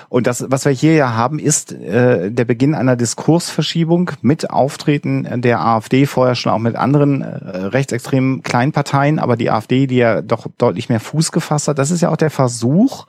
Und 0.09 0.27
das, 0.27 0.45
was 0.49 0.65
wir 0.65 0.71
hier 0.71 0.93
ja 0.93 1.13
haben, 1.13 1.39
ist 1.39 1.71
äh, 1.73 2.31
der 2.31 2.45
Beginn 2.45 2.75
einer 2.75 2.95
Diskursverschiebung 2.95 4.11
mit 4.21 4.49
Auftreten 4.49 5.41
der 5.41 5.59
AfD, 5.59 6.05
vorher 6.05 6.35
schon 6.35 6.51
auch 6.51 6.59
mit 6.59 6.75
anderen 6.75 7.21
äh, 7.21 7.25
rechtsextremen 7.25 8.43
Kleinparteien, 8.43 9.19
aber 9.19 9.35
die 9.35 9.49
AfD, 9.49 9.87
die 9.87 9.97
ja 9.97 10.21
doch 10.21 10.47
deutlich 10.57 10.89
mehr 10.89 10.99
Fuß 10.99 11.31
gefasst 11.31 11.67
hat, 11.67 11.77
das 11.77 11.91
ist 11.91 12.01
ja 12.01 12.09
auch 12.09 12.17
der 12.17 12.29
Versuch, 12.29 13.07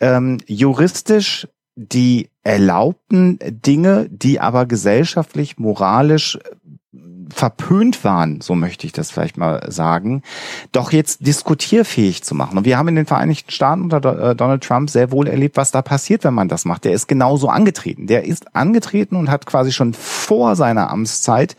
ähm, 0.00 0.38
juristisch 0.46 1.48
die 1.74 2.28
erlaubten 2.42 3.38
Dinge, 3.40 4.08
die 4.10 4.40
aber 4.40 4.66
gesellschaftlich, 4.66 5.58
moralisch 5.58 6.38
verpönt 7.32 8.04
waren, 8.04 8.40
so 8.40 8.54
möchte 8.54 8.86
ich 8.86 8.92
das 8.92 9.10
vielleicht 9.10 9.36
mal 9.36 9.70
sagen, 9.70 10.22
doch 10.70 10.92
jetzt 10.92 11.26
diskutierfähig 11.26 12.22
zu 12.22 12.34
machen. 12.34 12.58
Und 12.58 12.64
wir 12.64 12.78
haben 12.78 12.88
in 12.88 12.96
den 12.96 13.06
Vereinigten 13.06 13.50
Staaten 13.50 13.82
unter 13.82 14.30
äh, 14.30 14.36
Donald 14.36 14.62
Trump 14.62 14.90
sehr 14.90 15.10
wohl 15.10 15.26
erlebt, 15.26 15.56
was 15.56 15.70
da 15.70 15.82
passiert, 15.82 16.24
wenn 16.24 16.34
man 16.34 16.48
das 16.48 16.64
macht. 16.64 16.84
Der 16.84 16.92
ist 16.92 17.08
genauso 17.08 17.48
angetreten. 17.48 18.06
Der 18.06 18.24
ist 18.24 18.54
angetreten 18.54 19.16
und 19.16 19.30
hat 19.30 19.46
quasi 19.46 19.72
schon 19.72 19.94
vor 19.94 20.56
seiner 20.56 20.90
Amtszeit 20.90 21.56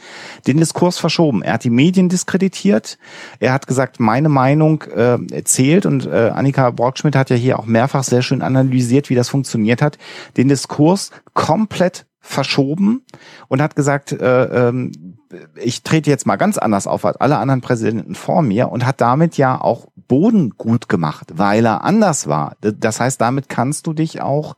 den 0.47 0.57
Diskurs 0.57 0.97
verschoben. 0.97 1.41
Er 1.41 1.53
hat 1.53 1.63
die 1.63 1.69
Medien 1.69 2.09
diskreditiert. 2.09 2.97
Er 3.39 3.53
hat 3.53 3.67
gesagt, 3.67 3.99
meine 3.99 4.29
Meinung 4.29 4.83
äh, 4.83 5.43
zählt. 5.43 5.85
Und 5.85 6.05
äh, 6.05 6.31
Annika 6.33 6.69
Borgschmidt 6.71 7.15
hat 7.15 7.29
ja 7.29 7.35
hier 7.35 7.59
auch 7.59 7.65
mehrfach 7.65 8.03
sehr 8.03 8.21
schön 8.21 8.41
analysiert, 8.41 9.09
wie 9.09 9.15
das 9.15 9.29
funktioniert 9.29 9.81
hat. 9.81 9.97
Den 10.37 10.47
Diskurs 10.47 11.11
komplett 11.33 12.05
verschoben 12.25 13.05
und 13.49 13.61
hat 13.61 13.75
gesagt, 13.75 14.13
äh, 14.13 14.69
ähm, 14.69 15.17
ich 15.55 15.83
trete 15.83 16.09
jetzt 16.09 16.25
mal 16.25 16.37
ganz 16.37 16.57
anders 16.57 16.87
auf 16.87 17.05
als 17.05 17.17
alle 17.17 17.37
anderen 17.37 17.59
Präsidenten 17.61 18.15
vor 18.15 18.41
mir 18.41 18.69
und 18.69 18.85
hat 18.85 19.01
damit 19.01 19.37
ja 19.37 19.59
auch 19.59 19.87
Boden 20.07 20.51
gut 20.51 20.87
gemacht, 20.87 21.33
weil 21.35 21.65
er 21.65 21.83
anders 21.83 22.27
war. 22.27 22.55
Das 22.61 22.99
heißt, 22.99 23.19
damit 23.19 23.49
kannst 23.49 23.87
du 23.87 23.93
dich 23.93 24.21
auch 24.21 24.55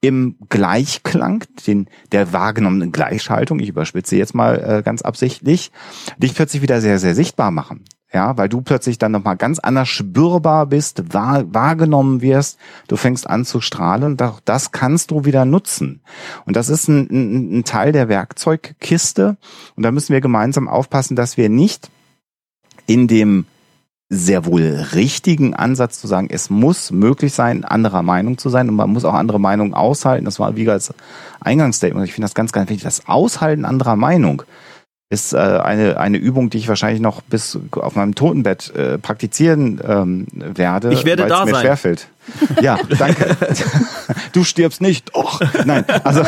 im 0.00 0.36
Gleichklang, 0.48 1.44
den, 1.66 1.88
der 2.12 2.32
wahrgenommenen 2.32 2.92
Gleichschaltung, 2.92 3.58
ich 3.58 3.70
überspitze 3.70 4.16
jetzt 4.16 4.34
mal 4.34 4.78
äh, 4.78 4.82
ganz 4.82 5.02
absichtlich, 5.02 5.72
dich 6.18 6.34
plötzlich 6.34 6.62
wieder 6.62 6.80
sehr, 6.80 6.98
sehr 6.98 7.14
sichtbar 7.14 7.50
machen 7.50 7.84
ja, 8.14 8.38
weil 8.38 8.48
du 8.48 8.62
plötzlich 8.62 8.96
dann 8.96 9.12
nochmal 9.12 9.36
ganz 9.36 9.58
anders 9.58 9.88
spürbar 9.88 10.66
bist, 10.66 11.12
wahr, 11.12 11.44
wahrgenommen 11.52 12.22
wirst, 12.22 12.58
du 12.86 12.96
fängst 12.96 13.28
an 13.28 13.44
zu 13.44 13.60
strahlen 13.60 14.04
und 14.04 14.22
auch 14.22 14.40
das 14.44 14.70
kannst 14.70 15.10
du 15.10 15.24
wieder 15.24 15.44
nutzen. 15.44 16.00
Und 16.46 16.54
das 16.56 16.68
ist 16.68 16.88
ein, 16.88 17.08
ein, 17.10 17.58
ein 17.58 17.64
Teil 17.64 17.90
der 17.90 18.08
Werkzeugkiste 18.08 19.36
und 19.74 19.82
da 19.82 19.90
müssen 19.90 20.12
wir 20.12 20.20
gemeinsam 20.20 20.68
aufpassen, 20.68 21.16
dass 21.16 21.36
wir 21.36 21.48
nicht 21.48 21.90
in 22.86 23.08
dem 23.08 23.46
sehr 24.10 24.46
wohl 24.46 24.86
richtigen 24.94 25.54
Ansatz 25.54 26.00
zu 26.00 26.06
sagen, 26.06 26.28
es 26.30 26.50
muss 26.50 26.92
möglich 26.92 27.32
sein, 27.32 27.64
anderer 27.64 28.02
Meinung 28.02 28.38
zu 28.38 28.48
sein 28.48 28.68
und 28.68 28.76
man 28.76 28.90
muss 28.90 29.04
auch 29.04 29.14
andere 29.14 29.40
Meinungen 29.40 29.74
aushalten. 29.74 30.26
Das 30.26 30.38
war 30.38 30.54
wie 30.54 30.68
als 30.68 30.94
Eingangsstatement. 31.40 32.06
Ich 32.06 32.14
finde 32.14 32.26
das 32.26 32.34
ganz, 32.34 32.52
ganz 32.52 32.68
wichtig. 32.70 32.84
Das 32.84 33.08
Aushalten 33.08 33.64
anderer 33.64 33.96
Meinung 33.96 34.44
ist 35.14 35.32
äh, 35.32 35.38
eine, 35.38 35.98
eine 35.98 36.18
Übung, 36.18 36.50
die 36.50 36.58
ich 36.58 36.68
wahrscheinlich 36.68 37.00
noch 37.00 37.22
bis 37.22 37.56
auf 37.70 37.94
meinem 37.94 38.16
Totenbett 38.16 38.74
äh, 38.74 38.98
praktizieren 38.98 39.80
ähm, 39.86 40.26
werde, 40.34 40.92
ich 40.92 41.04
werde 41.04 41.26
da 41.26 41.44
mir 41.44 41.52
sein. 41.52 41.60
schwerfällt. 41.62 42.08
Ja, 42.60 42.78
danke. 42.98 43.36
du 44.32 44.44
stirbst 44.44 44.80
nicht. 44.80 45.14
Och, 45.14 45.40
nein, 45.64 45.84
also, 46.04 46.22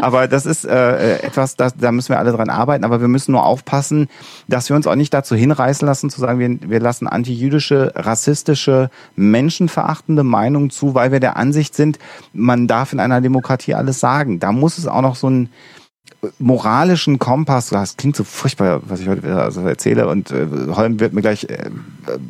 aber 0.00 0.26
das 0.28 0.44
ist 0.46 0.64
äh, 0.64 1.18
etwas, 1.18 1.56
das, 1.56 1.76
da 1.76 1.92
müssen 1.92 2.08
wir 2.08 2.18
alle 2.18 2.32
dran 2.32 2.50
arbeiten. 2.50 2.84
Aber 2.84 3.00
wir 3.00 3.08
müssen 3.08 3.32
nur 3.32 3.44
aufpassen, 3.44 4.08
dass 4.48 4.68
wir 4.68 4.76
uns 4.76 4.86
auch 4.86 4.96
nicht 4.96 5.14
dazu 5.14 5.36
hinreißen 5.36 5.86
lassen, 5.86 6.10
zu 6.10 6.20
sagen, 6.20 6.38
wir, 6.38 6.68
wir 6.68 6.80
lassen 6.80 7.06
antijüdische, 7.06 7.92
rassistische, 7.94 8.90
menschenverachtende 9.14 10.24
Meinungen 10.24 10.70
zu, 10.70 10.94
weil 10.94 11.12
wir 11.12 11.20
der 11.20 11.36
Ansicht 11.36 11.74
sind, 11.74 11.98
man 12.32 12.66
darf 12.66 12.92
in 12.92 13.00
einer 13.00 13.20
Demokratie 13.20 13.74
alles 13.74 14.00
sagen. 14.00 14.40
Da 14.40 14.50
muss 14.52 14.78
es 14.78 14.86
auch 14.86 15.02
noch 15.02 15.16
so 15.16 15.28
ein 15.28 15.50
moralischen 16.38 17.18
Kompass, 17.18 17.70
das 17.70 17.96
klingt 17.96 18.16
so 18.16 18.24
furchtbar, 18.24 18.80
was 18.86 19.00
ich 19.00 19.08
heute 19.08 19.34
also 19.36 19.60
erzähle, 19.62 20.08
und 20.08 20.30
äh, 20.30 20.46
Holm 20.70 21.00
wird 21.00 21.12
mir 21.12 21.22
gleich 21.22 21.44
äh, 21.44 21.70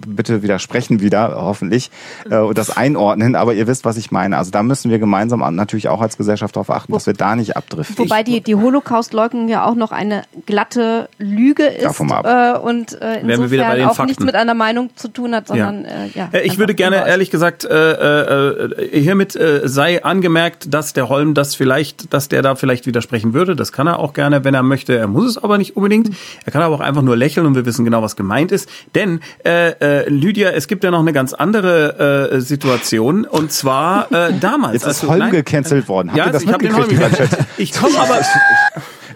bitte 0.06 0.42
widersprechen 0.42 1.01
wieder, 1.01 1.34
hoffentlich, 1.36 1.90
äh, 2.30 2.38
und 2.38 2.59
das 2.59 2.76
einordnen, 2.76 3.36
aber 3.36 3.55
ihr 3.55 3.66
wisst, 3.66 3.84
was 3.84 3.96
ich 3.96 4.10
meine. 4.10 4.36
Also 4.38 4.51
da 4.51 4.62
müssen 4.62 4.90
wir 4.90 4.98
gemeinsam 4.98 5.40
natürlich 5.55 5.88
auch 5.88 6.01
als 6.01 6.16
Gesellschaft 6.16 6.56
darauf 6.56 6.70
achten, 6.70 6.92
dass 6.92 7.06
wir 7.06 7.14
da 7.14 7.36
nicht 7.36 7.56
abdriften. 7.56 7.98
Wobei 7.98 8.22
die, 8.22 8.40
die 8.40 8.55
Holocaust-Leugnung 8.55 9.48
ja 9.48 9.64
auch 9.64 9.74
noch 9.74 9.92
eine 9.92 10.22
glatte 10.46 11.09
Lüge 11.18 11.64
ist 11.64 11.84
Davon 11.84 12.06
mal 12.09 12.56
äh, 12.56 12.59
und 12.59 13.01
äh, 13.01 13.20
wir 13.22 13.51
wieder 13.51 13.64
bei 13.64 13.78
insofern 13.78 13.90
auch 13.90 13.94
Fakten. 13.94 14.06
nichts 14.10 14.24
mit 14.24 14.34
einer 14.34 14.55
Meinung 14.55 14.90
zu 14.96 15.09
tun 15.09 15.34
hat, 15.34 15.48
sondern 15.48 15.84
äh, 15.84 16.09
ja. 16.14 16.28
Äh, 16.32 16.40
Ich 16.40 16.52
einfach 16.52 16.59
würde 16.59 16.74
gerne 16.74 17.06
ehrlich 17.06 17.30
gesagt 17.30 17.64
äh, 17.64 17.68
äh, 17.70 19.01
hiermit 19.01 19.36
äh, 19.36 19.62
sei 19.64 20.05
angemerkt, 20.05 20.72
dass 20.72 20.92
der 20.92 21.09
Holm 21.09 21.34
das 21.34 21.55
vielleicht, 21.55 22.12
dass 22.12 22.28
der 22.28 22.42
da 22.42 22.55
vielleicht 22.55 22.86
widersprechen 22.86 23.34
würde. 23.34 23.56
Das 23.56 23.72
kann 23.72 23.86
er 23.86 23.98
auch 23.98 24.12
gerne, 24.12 24.44
wenn 24.44 24.55
er 24.55 24.62
möchte. 24.62 24.96
Er 24.96 25.06
muss 25.06 25.26
es 25.26 25.38
aber 25.42 25.59
nicht 25.59 25.76
unbedingt. 25.76 26.10
Er 26.44 26.52
kann 26.52 26.62
aber 26.62 26.74
auch 26.74 26.80
einfach 26.80 27.02
nur 27.02 27.16
lächeln 27.16 27.46
und 27.46 27.55
wir 27.55 27.66
wissen 27.66 27.84
genau, 27.84 28.02
was 28.02 28.16
gemeint 28.16 28.52
ist. 28.52 28.68
Denn 28.94 29.20
äh, 29.44 29.64
äh, 29.81 30.09
Lydia, 30.09 30.51
es 30.51 30.66
gibt 30.69 30.85
ja 30.85 30.91
noch 30.91 31.01
eine 31.01 31.12
ganz 31.12 31.32
andere 31.35 32.31
äh, 32.32 32.41
Situation 32.41 33.24
und 33.24 33.53
zwar 33.53 34.11
äh, 34.12 34.32
damals. 34.41 34.74
Jetzt 34.74 34.86
ist 34.86 35.03
du- 35.03 35.09
Holm 35.09 35.19
nein, 35.20 35.31
gecancelt 35.31 35.89
worden. 35.89 36.09
Habt 36.09 36.19
Ja, 36.19 36.27
ihr 36.27 36.32
das 36.32 36.43
ich 36.43 36.53
hab 36.53 36.61
den 36.61 36.73
mitgekriegt, 36.73 37.19
Holm? 37.19 37.28
Ich 37.57 37.73
komme 37.73 37.99
aber, 37.99 38.19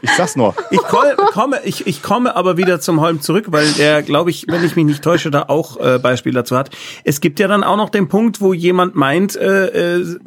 Ich 0.01 0.11
sag's 0.13 0.37
nur. 0.37 0.55
ich 0.71 0.79
komme, 0.79 1.59
ich, 1.65 1.87
ich 1.87 2.03
komme 2.03 2.37
aber 2.37 2.57
wieder 2.57 2.81
zum 2.81 3.01
Holm 3.01 3.21
zurück, 3.21 3.47
weil 3.49 3.67
er, 3.79 4.03
glaube 4.03 4.31
ich, 4.31 4.47
wenn 4.49 4.65
ich 4.65 4.77
mich 4.77 4.85
nicht 4.85 5.03
täusche, 5.03 5.31
da 5.31 5.47
auch 5.49 5.79
äh, 5.81 5.99
Beispiel 5.99 6.33
dazu 6.33 6.57
hat. 6.57 6.71
Es 7.05 7.21
gibt 7.21 7.41
ja 7.41 7.49
dann 7.49 7.65
auch 7.65 7.77
noch 7.77 7.91
den 7.91 8.07
Punkt, 8.09 8.41
wo 8.41 8.53
jemand 8.53 8.95
meint, 8.95 9.35
äh, 9.37 9.97
äh, 9.97 10.19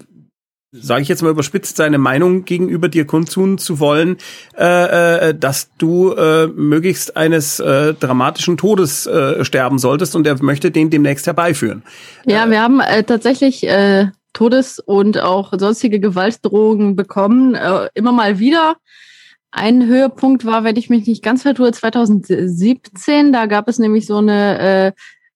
sage 0.72 1.02
ich 1.02 1.10
jetzt 1.10 1.22
mal 1.22 1.32
überspitzt, 1.32 1.76
seine 1.76 1.98
Meinung 1.98 2.46
gegenüber 2.46 2.88
dir 2.88 3.06
kundtun 3.06 3.58
zu 3.58 3.80
wollen, 3.80 4.18
äh, 4.58 5.30
äh, 5.30 5.36
dass 5.36 5.70
du 5.78 6.14
äh, 6.14 6.48
möglichst 6.48 7.18
eines 7.18 7.60
äh, 7.60 7.94
dramatischen 7.94 8.58
Todes 8.58 9.06
äh, 9.06 9.44
sterben 9.44 9.80
solltest 9.80 10.16
und 10.16 10.26
er 10.26 10.42
möchte 10.42 10.72
den 10.72 10.90
demnächst 10.90 11.28
herbeiführen. 11.28 11.84
Ja, 12.26 12.50
wir 12.50 12.62
haben 12.62 12.80
äh, 12.80 13.04
tatsächlich 13.04 13.68
äh, 13.68 14.08
Todes- 14.34 14.80
und 14.80 15.20
auch 15.20 15.52
sonstige 15.58 16.00
Gewaltdrohungen 16.00 16.96
bekommen, 16.96 17.56
äh, 17.56 17.90
immer 17.94 18.14
mal 18.14 18.40
wieder. 18.40 18.78
Ein 19.52 19.86
Höhepunkt 19.86 20.46
war, 20.46 20.64
wenn 20.64 20.78
ich 20.78 20.90
mich 20.90 21.06
nicht 21.06 21.22
ganz 21.22 21.42
vertue, 21.42 21.74
2017. 21.74 23.34
Da 23.34 23.48
gab 23.48 23.68
es 23.68 23.78
nämlich 23.78 24.06
so 24.06 24.18
eine 24.18 24.60
äh, 24.60 24.92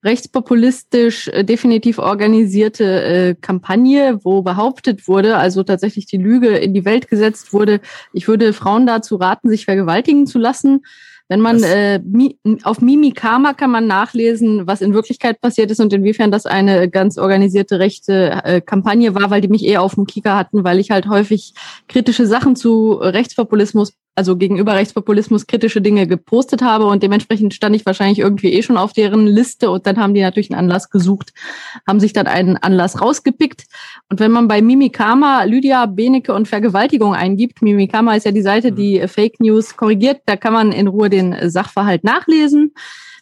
rechtspopulistisch 0.05 1.27
äh, 1.27 1.43
definitiv 1.43 1.99
organisierte 1.99 3.03
äh, 3.03 3.35
Kampagne, 3.35 4.19
wo 4.23 4.41
behauptet 4.41 5.07
wurde, 5.07 5.37
also 5.37 5.63
tatsächlich 5.63 6.05
die 6.05 6.17
Lüge 6.17 6.49
in 6.49 6.73
die 6.73 6.85
Welt 6.85 7.09
gesetzt 7.09 7.51
wurde, 7.51 7.81
ich 8.13 8.27
würde 8.27 8.53
Frauen 8.53 8.85
dazu 8.85 9.15
raten, 9.15 9.49
sich 9.49 9.65
vergewaltigen 9.65 10.27
zu 10.27 10.39
lassen. 10.39 10.85
Wenn 11.27 11.41
man 11.41 11.59
Das- 11.59 11.71
äh, 11.71 11.99
Mi 12.05 12.37
auf 12.63 12.81
Mimikama 12.81 13.53
kann 13.53 13.71
man 13.71 13.87
nachlesen, 13.87 14.67
was 14.67 14.81
in 14.81 14.93
Wirklichkeit 14.93 15.41
passiert 15.41 15.71
ist 15.71 15.79
und 15.79 15.91
inwiefern 15.91 16.29
das 16.29 16.45
eine 16.45 16.87
ganz 16.87 17.17
organisierte 17.17 17.79
rechte 17.79 18.41
äh, 18.43 18.61
Kampagne 18.61 19.15
war, 19.15 19.31
weil 19.31 19.41
die 19.41 19.47
mich 19.47 19.65
eher 19.65 19.81
auf 19.81 19.95
dem 19.95 20.05
Kieker 20.05 20.37
hatten, 20.37 20.63
weil 20.63 20.79
ich 20.79 20.91
halt 20.91 21.07
häufig 21.07 21.55
kritische 21.87 22.27
Sachen 22.27 22.55
zu 22.55 22.93
Rechtspopulismus, 22.93 23.93
also 24.15 24.37
gegenüber 24.37 24.73
Rechtspopulismus 24.73 25.45
kritische 25.45 25.81
Dinge 25.81 26.07
gepostet 26.07 26.61
habe 26.61 26.85
und 26.85 27.03
dementsprechend 27.03 27.53
stand 27.53 27.75
ich 27.75 27.85
wahrscheinlich 27.85 28.19
irgendwie 28.19 28.53
eh 28.53 28.63
schon 28.63 28.77
auf 28.77 28.93
deren 28.93 29.27
Liste 29.27 29.69
und 29.69 29.85
dann 29.85 29.97
haben 29.97 30.13
die 30.13 30.21
natürlich 30.21 30.51
einen 30.51 30.59
Anlass 30.59 30.89
gesucht, 30.89 31.33
haben 31.87 31.99
sich 31.99 32.13
dann 32.13 32.27
einen 32.27 32.57
Anlass 32.57 33.01
rausgepickt 33.01 33.65
und 34.09 34.19
wenn 34.19 34.31
man 34.31 34.47
bei 34.47 34.61
Mimikama 34.61 35.43
Lydia 35.43 35.85
Benecke 35.85 36.33
und 36.33 36.47
Vergewaltigung 36.47 37.13
eingibt, 37.13 37.61
Mimikama 37.61 38.15
ist 38.15 38.25
ja 38.25 38.31
die 38.31 38.41
Seite, 38.41 38.71
die 38.71 38.99
äh, 38.99 39.07
Fake 39.07 39.39
News 39.39 39.75
korrigiert, 39.75 40.21
da 40.25 40.37
kann 40.37 40.53
man 40.53 40.71
in 40.71 40.87
Ruhe 40.87 41.09
den 41.09 41.33
äh, 41.33 41.49
Sachverhalt 41.49 42.03
nachlesen 42.03 42.73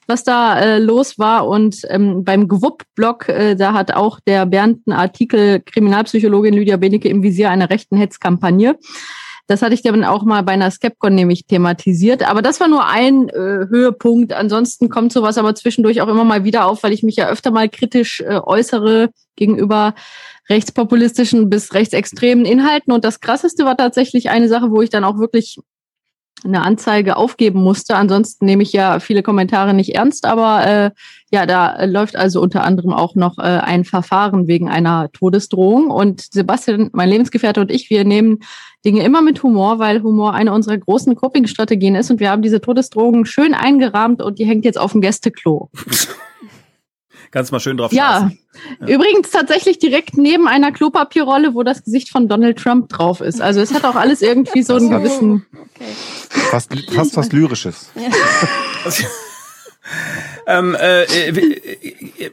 was 0.07 0.23
da 0.23 0.59
äh, 0.59 0.79
los 0.79 1.17
war. 1.17 1.47
Und 1.47 1.77
ähm, 1.89 2.23
beim 2.23 2.47
GWUP-Blog, 2.47 3.29
äh, 3.29 3.55
da 3.55 3.73
hat 3.73 3.93
auch 3.93 4.19
der 4.19 4.45
Bernd 4.45 4.81
einen 4.85 4.97
Artikel 4.97 5.61
Kriminalpsychologin 5.61 6.53
Lydia 6.53 6.77
Benecke 6.77 7.09
im 7.09 7.23
Visier 7.23 7.49
einer 7.49 7.69
rechten 7.69 7.97
Hetzkampagne. 7.97 8.77
Das 9.47 9.61
hatte 9.61 9.73
ich 9.73 9.81
dann 9.81 10.03
auch 10.05 10.23
mal 10.23 10.41
bei 10.41 10.53
einer 10.53 10.71
Skepcon 10.71 11.15
nämlich 11.15 11.45
thematisiert. 11.45 12.27
Aber 12.27 12.41
das 12.41 12.59
war 12.59 12.67
nur 12.67 12.85
ein 12.85 13.27
äh, 13.29 13.67
Höhepunkt. 13.69 14.31
Ansonsten 14.31 14.89
kommt 14.89 15.11
sowas 15.11 15.37
aber 15.37 15.53
zwischendurch 15.53 16.01
auch 16.01 16.07
immer 16.07 16.23
mal 16.23 16.43
wieder 16.45 16.65
auf, 16.65 16.83
weil 16.83 16.93
ich 16.93 17.03
mich 17.03 17.17
ja 17.17 17.27
öfter 17.27 17.51
mal 17.51 17.67
kritisch 17.67 18.21
äh, 18.21 18.39
äußere 18.41 19.09
gegenüber 19.35 19.95
rechtspopulistischen 20.49 21.49
bis 21.49 21.73
rechtsextremen 21.73 22.45
Inhalten. 22.45 22.93
Und 22.93 23.03
das 23.03 23.19
Krasseste 23.19 23.65
war 23.65 23.75
tatsächlich 23.75 24.29
eine 24.29 24.47
Sache, 24.47 24.71
wo 24.71 24.81
ich 24.81 24.89
dann 24.89 25.03
auch 25.03 25.17
wirklich 25.17 25.57
eine 26.43 26.61
Anzeige 26.61 27.15
aufgeben 27.15 27.61
musste. 27.61 27.95
Ansonsten 27.95 28.45
nehme 28.45 28.63
ich 28.63 28.73
ja 28.73 28.99
viele 28.99 29.23
Kommentare 29.23 29.73
nicht 29.73 29.95
ernst, 29.95 30.25
aber 30.25 30.65
äh, 30.65 30.91
ja, 31.31 31.45
da 31.45 31.85
läuft 31.85 32.15
also 32.15 32.41
unter 32.41 32.63
anderem 32.63 32.93
auch 32.93 33.15
noch 33.15 33.37
äh, 33.37 33.41
ein 33.41 33.85
Verfahren 33.85 34.47
wegen 34.47 34.69
einer 34.69 35.11
Todesdrohung. 35.11 35.89
Und 35.89 36.33
Sebastian, 36.33 36.89
mein 36.93 37.09
Lebensgefährte 37.09 37.61
und 37.61 37.71
ich, 37.71 37.89
wir 37.89 38.03
nehmen 38.03 38.39
Dinge 38.85 39.03
immer 39.03 39.21
mit 39.21 39.41
Humor, 39.43 39.79
weil 39.79 40.03
Humor 40.03 40.33
eine 40.33 40.53
unserer 40.53 40.77
großen 40.77 41.15
Coping-Strategien 41.15 41.95
ist. 41.95 42.11
Und 42.11 42.19
wir 42.19 42.29
haben 42.29 42.41
diese 42.41 42.59
Todesdrohung 42.59 43.25
schön 43.25 43.53
eingerahmt 43.53 44.21
und 44.21 44.39
die 44.39 44.45
hängt 44.45 44.65
jetzt 44.65 44.79
auf 44.79 44.91
dem 44.91 45.01
Gästeklo. 45.01 45.69
Kannst 47.33 47.51
mal 47.51 47.59
schön 47.59 47.77
drauf 47.77 47.91
Ja, 47.91 48.29
scheißen. 48.77 48.87
übrigens 48.87 49.31
tatsächlich 49.31 49.79
direkt 49.79 50.17
neben 50.17 50.47
einer 50.47 50.71
Klopapierrolle, 50.71 51.55
wo 51.55 51.63
das 51.63 51.83
Gesicht 51.83 52.09
von 52.09 52.27
Donald 52.27 52.59
Trump 52.59 52.89
drauf 52.89 53.21
ist. 53.21 53.41
Also 53.41 53.59
es 53.59 53.73
hat 53.73 53.85
auch 53.85 53.95
alles 53.95 54.21
irgendwie 54.21 54.61
so 54.61 54.75
einen 54.75 54.91
gewissen. 54.91 55.43
Fast, 56.29 56.71
fast 56.91 57.17
was 57.17 57.31
Lyrisches. 57.31 57.89
Ähm, 60.45 60.75
äh, 60.75 61.05
wie, 61.33 61.61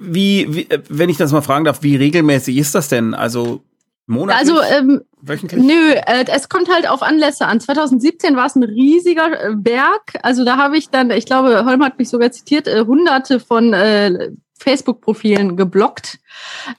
wie, 0.01 0.55
wie, 0.55 0.71
äh, 0.71 0.83
wenn 0.89 1.09
ich 1.09 1.17
das 1.17 1.33
mal 1.33 1.43
fragen 1.43 1.65
darf, 1.65 1.83
wie 1.83 1.97
regelmäßig 1.97 2.57
ist 2.57 2.75
das 2.75 2.89
denn? 2.89 3.15
Also 3.15 3.63
monatlich? 4.07 4.53
Also 4.53 4.63
ähm, 4.63 5.03
wöchentlich? 5.21 5.63
Nö, 5.63 5.93
äh, 5.93 6.25
es 6.29 6.49
kommt 6.49 6.73
halt 6.73 6.89
auf 6.89 7.03
Anlässe 7.03 7.47
an. 7.47 7.61
2017 7.61 8.37
war 8.37 8.47
es 8.47 8.57
ein 8.57 8.63
riesiger 8.65 9.51
äh, 9.51 9.55
Berg. 9.55 10.15
Also 10.23 10.45
da 10.45 10.57
habe 10.57 10.77
ich 10.77 10.91
dann, 10.91 11.11
ich 11.11 11.27
glaube, 11.27 11.65
Holm 11.65 11.85
hat 11.85 11.99
mich 11.99 12.09
sogar 12.09 12.31
zitiert, 12.33 12.67
äh, 12.67 12.85
hunderte 12.87 13.41
von 13.41 13.73
äh, 13.73 14.31
Facebook-Profilen 14.61 15.57
geblockt. 15.57 16.19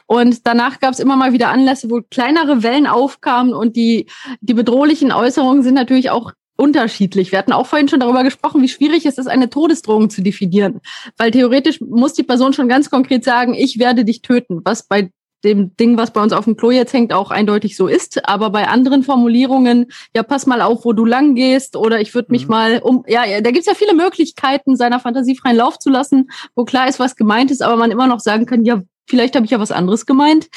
Und 0.06 0.48
danach 0.48 0.80
gab 0.80 0.94
es 0.94 1.00
immer 1.00 1.16
mal 1.16 1.34
wieder 1.34 1.50
Anlässe, 1.50 1.90
wo 1.90 2.02
kleinere 2.10 2.64
Wellen 2.64 2.88
aufkamen 2.88 3.54
und 3.54 3.76
die, 3.76 4.08
die 4.42 4.54
bedrohlichen 4.54 5.12
Äußerungen 5.12 5.64
sind 5.64 5.74
natürlich 5.74 6.10
auch 6.10 6.32
unterschiedlich. 6.58 7.32
Wir 7.32 7.40
hatten 7.40 7.54
auch 7.54 7.66
vorhin 7.66 7.88
schon 7.88 8.00
darüber 8.00 8.24
gesprochen, 8.24 8.62
wie 8.62 8.70
schwierig 8.70 9.06
es 9.06 9.18
ist, 9.18 9.28
eine 9.28 9.50
Todesdrohung 9.50 10.10
zu 10.12 10.22
definieren. 10.22 10.80
Weil 11.18 11.32
theoretisch 11.32 11.82
muss 11.82 12.14
die 12.14 12.24
Person 12.24 12.54
schon 12.54 12.68
ganz 12.68 12.90
konkret 12.90 13.24
sagen, 13.24 13.56
ich 13.56 13.80
werde 13.80 14.06
dich 14.06 14.22
töten, 14.22 14.62
was 14.64 14.88
bei 14.88 15.12
dem 15.44 15.76
Ding, 15.78 15.98
was 15.98 16.12
bei 16.12 16.22
uns 16.22 16.34
auf 16.34 16.46
dem 16.46 16.56
Klo 16.56 16.72
jetzt 16.72 16.94
hängt, 16.94 17.14
auch 17.14 17.32
eindeutig 17.32 17.76
so 17.76 17.88
ist. 17.88 18.28
Aber 18.28 18.50
bei 18.50 18.68
anderen 18.68 19.04
Formulierungen, 19.04 19.92
ja, 20.16 20.24
pass 20.24 20.46
mal 20.46 20.62
auf, 20.62 20.86
wo 20.86 20.94
du 20.94 21.06
lang 21.06 21.36
gehst, 21.36 21.76
oder 21.76 22.00
ich 22.00 22.14
würde 22.14 22.32
mich 22.32 22.48
mal 22.48 22.80
um, 22.80 23.04
ja, 23.08 23.26
ja, 23.26 23.42
da 23.42 23.52
gibt's 23.52 23.68
ja 23.68 23.74
viele 23.74 23.94
Möglichkeiten, 23.94 24.76
seiner 24.76 25.00
Fantasie 25.00 25.36
freien 25.36 25.58
Lauf 25.58 25.80
zu 25.80 25.90
lassen, 25.90 26.30
wo 26.56 26.66
klar 26.66 26.88
ist, 26.88 27.00
was 27.00 27.16
gemeint 27.16 27.52
ist, 27.52 27.62
aber 27.62 27.76
man 27.76 27.92
immer 27.92 28.08
noch 28.08 28.20
sagen 28.20 28.46
kann, 28.46 28.64
ja, 28.64 28.82
vielleicht 29.12 29.36
habe 29.36 29.46
ich 29.46 29.52
ja 29.52 29.60
was 29.60 29.72
anderes 29.72 30.08
gemeint. 30.08 30.48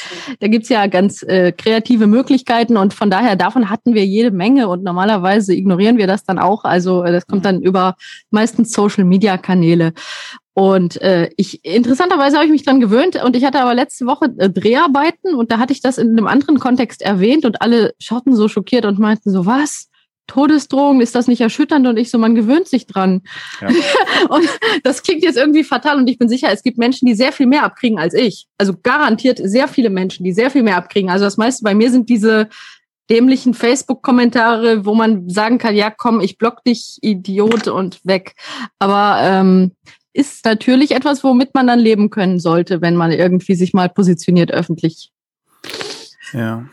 Da 0.40 0.48
gibt's 0.48 0.70
ja 0.70 0.86
ganz 0.86 1.22
äh, 1.22 1.52
kreative 1.52 2.06
Möglichkeiten 2.06 2.78
und 2.78 2.94
von 2.94 3.10
daher, 3.10 3.36
davon 3.36 3.68
hatten 3.68 3.94
wir 3.94 4.06
jede 4.06 4.31
Menge 4.31 4.68
und 4.68 4.82
normalerweise 4.82 5.55
ignorieren 5.55 5.98
wir 5.98 6.06
das 6.06 6.24
dann 6.24 6.39
auch. 6.39 6.64
Also 6.64 7.02
äh, 7.02 7.12
das 7.12 7.26
kommt 7.26 7.44
dann 7.44 7.60
über 7.60 7.97
meistens 8.31 8.72
Social-Media-Kanäle. 8.72 9.93
Und 10.55 11.02
äh, 11.02 11.31
ich 11.36 11.64
interessanterweise 11.64 12.36
habe 12.36 12.47
ich 12.47 12.52
mich 12.52 12.64
dran 12.64 12.78
gewöhnt 12.78 13.20
und 13.22 13.35
ich 13.35 13.44
hatte 13.44 13.60
aber 13.60 13.74
letzte 13.74 14.06
Woche 14.06 14.26
äh, 14.39 14.48
Dreharbeiten 14.48 15.35
und 15.35 15.51
da 15.51 15.59
hatte 15.59 15.72
ich 15.72 15.82
das 15.82 15.98
in 15.98 16.10
einem 16.10 16.28
anderen 16.28 16.60
Kontext 16.60 17.02
erwähnt 17.02 17.44
und 17.44 17.60
alle 17.60 17.93
schauten 17.98 18.36
so 18.36 18.47
schockiert 18.47 18.86
und 18.86 19.01
meinten 19.01 19.31
so, 19.31 19.47
was? 19.47 19.89
Todesdrohung, 20.27 21.01
ist 21.01 21.15
das 21.15 21.29
nicht 21.29 21.41
erschütternd? 21.41 21.87
Und 21.87 21.97
ich 21.97 22.11
so, 22.11 22.19
man 22.19 22.35
gewöhnt 22.35 22.69
sich 22.69 22.87
dran. 22.87 23.23
Ja. 23.61 23.69
und 24.29 24.49
das 24.83 25.03
klingt 25.03 25.23
jetzt 25.23 25.37
irgendwie 25.37 25.65
fatal 25.65 25.99
und 25.99 26.09
ich 26.09 26.19
bin 26.19 26.29
sicher, 26.29 26.51
es 26.51 26.63
gibt 26.63 26.79
Menschen, 26.79 27.07
die 27.07 27.15
sehr 27.15 27.33
viel 27.33 27.47
mehr 27.47 27.65
abkriegen 27.65 27.99
als 27.99 28.15
ich. 28.15 28.47
Also 28.59 28.75
garantiert 28.83 29.39
sehr 29.43 29.69
viele 29.69 29.91
Menschen, 29.91 30.25
die 30.25 30.33
sehr 30.33 30.51
viel 30.51 30.63
mehr 30.63 30.77
abkriegen. 30.77 31.11
Also 31.11 31.25
das 31.25 31.37
meiste 31.37 31.63
bei 31.63 31.75
mir 31.75 31.91
sind 31.91 32.09
diese 32.09 32.49
dämlichen 33.11 33.55
Facebook-Kommentare, 33.55 34.87
wo 34.87 34.95
man 34.95 35.29
sagen 35.29 35.59
kann, 35.59 35.75
ja 35.75 35.91
komm, 35.91 36.21
ich 36.21 36.39
block 36.39 36.65
dich, 36.65 36.99
Idiot 37.03 37.69
und 37.69 38.01
weg. 38.05 38.35
Aber 38.79 39.19
ähm, 39.21 39.73
ist 40.15 40.45
natürlich 40.45 40.93
etwas, 40.93 41.23
womit 41.25 41.55
man 41.55 41.67
dann 41.67 41.81
leben 41.81 42.09
können 42.09 42.39
sollte, 42.39 42.81
wenn 42.81 42.97
man 42.97 43.11
irgendwie 43.11 43.55
sich 43.55 43.75
mal 43.75 43.89
positioniert 43.89 44.53
öffentlich. 44.53 45.11
Ja. 46.33 46.65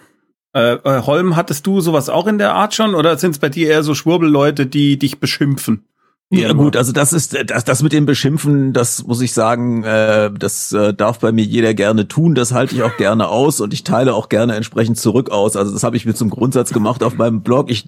Äh, 0.54 0.74
äh, 0.74 1.02
Holm, 1.04 1.36
hattest 1.36 1.66
du 1.66 1.80
sowas 1.80 2.10
auch 2.10 2.28
in 2.28 2.38
der 2.38 2.54
Art 2.54 2.74
schon 2.74 2.96
oder 2.96 3.18
sind 3.18 3.32
es 3.32 3.40
bei 3.40 3.50
dir 3.50 3.70
eher 3.70 3.84
so 3.84 3.96
Schwurbelleute, 3.96 4.66
die 4.66 5.00
dich 5.00 5.20
beschimpfen? 5.20 5.86
Ja 6.34 6.54
gut, 6.54 6.78
also 6.78 6.94
das 6.94 7.12
ist 7.12 7.38
das, 7.48 7.66
das 7.66 7.84
mit 7.84 7.92
dem 7.92 8.06
Beschimpfen, 8.06 8.72
das 8.72 9.06
muss 9.06 9.20
ich 9.20 9.34
sagen, 9.34 9.84
äh, 9.84 10.32
das 10.32 10.72
äh, 10.72 10.94
darf 10.94 11.20
bei 11.20 11.34
mir 11.34 11.44
jeder 11.44 11.74
gerne 11.74 12.08
tun. 12.08 12.36
Das 12.36 12.54
halte 12.54 12.74
ich 12.74 12.84
auch 12.84 12.96
gerne 12.96 13.28
aus 13.28 13.60
und 13.60 13.74
ich 13.74 13.84
teile 13.84 14.14
auch 14.14 14.30
gerne 14.30 14.56
entsprechend 14.56 14.98
zurück 14.98 15.30
aus. 15.30 15.58
Also 15.58 15.74
das 15.74 15.84
habe 15.84 15.98
ich 15.98 16.06
mir 16.06 16.14
zum 16.14 16.30
Grundsatz 16.30 16.72
gemacht 16.72 17.04
auf 17.04 17.18
meinem 17.18 17.42
Blog. 17.42 17.70
Ich 17.70 17.86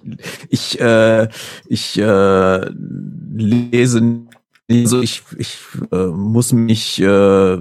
ich 0.50 0.78
äh, 0.78 1.28
ich 1.68 1.98
äh, 1.98 2.70
lese 3.34 4.02
Also 4.70 5.00
ich, 5.00 5.22
ich 5.38 5.58
äh, 5.90 6.06
muss 6.06 6.52
mich, 6.52 7.00
äh, 7.00 7.58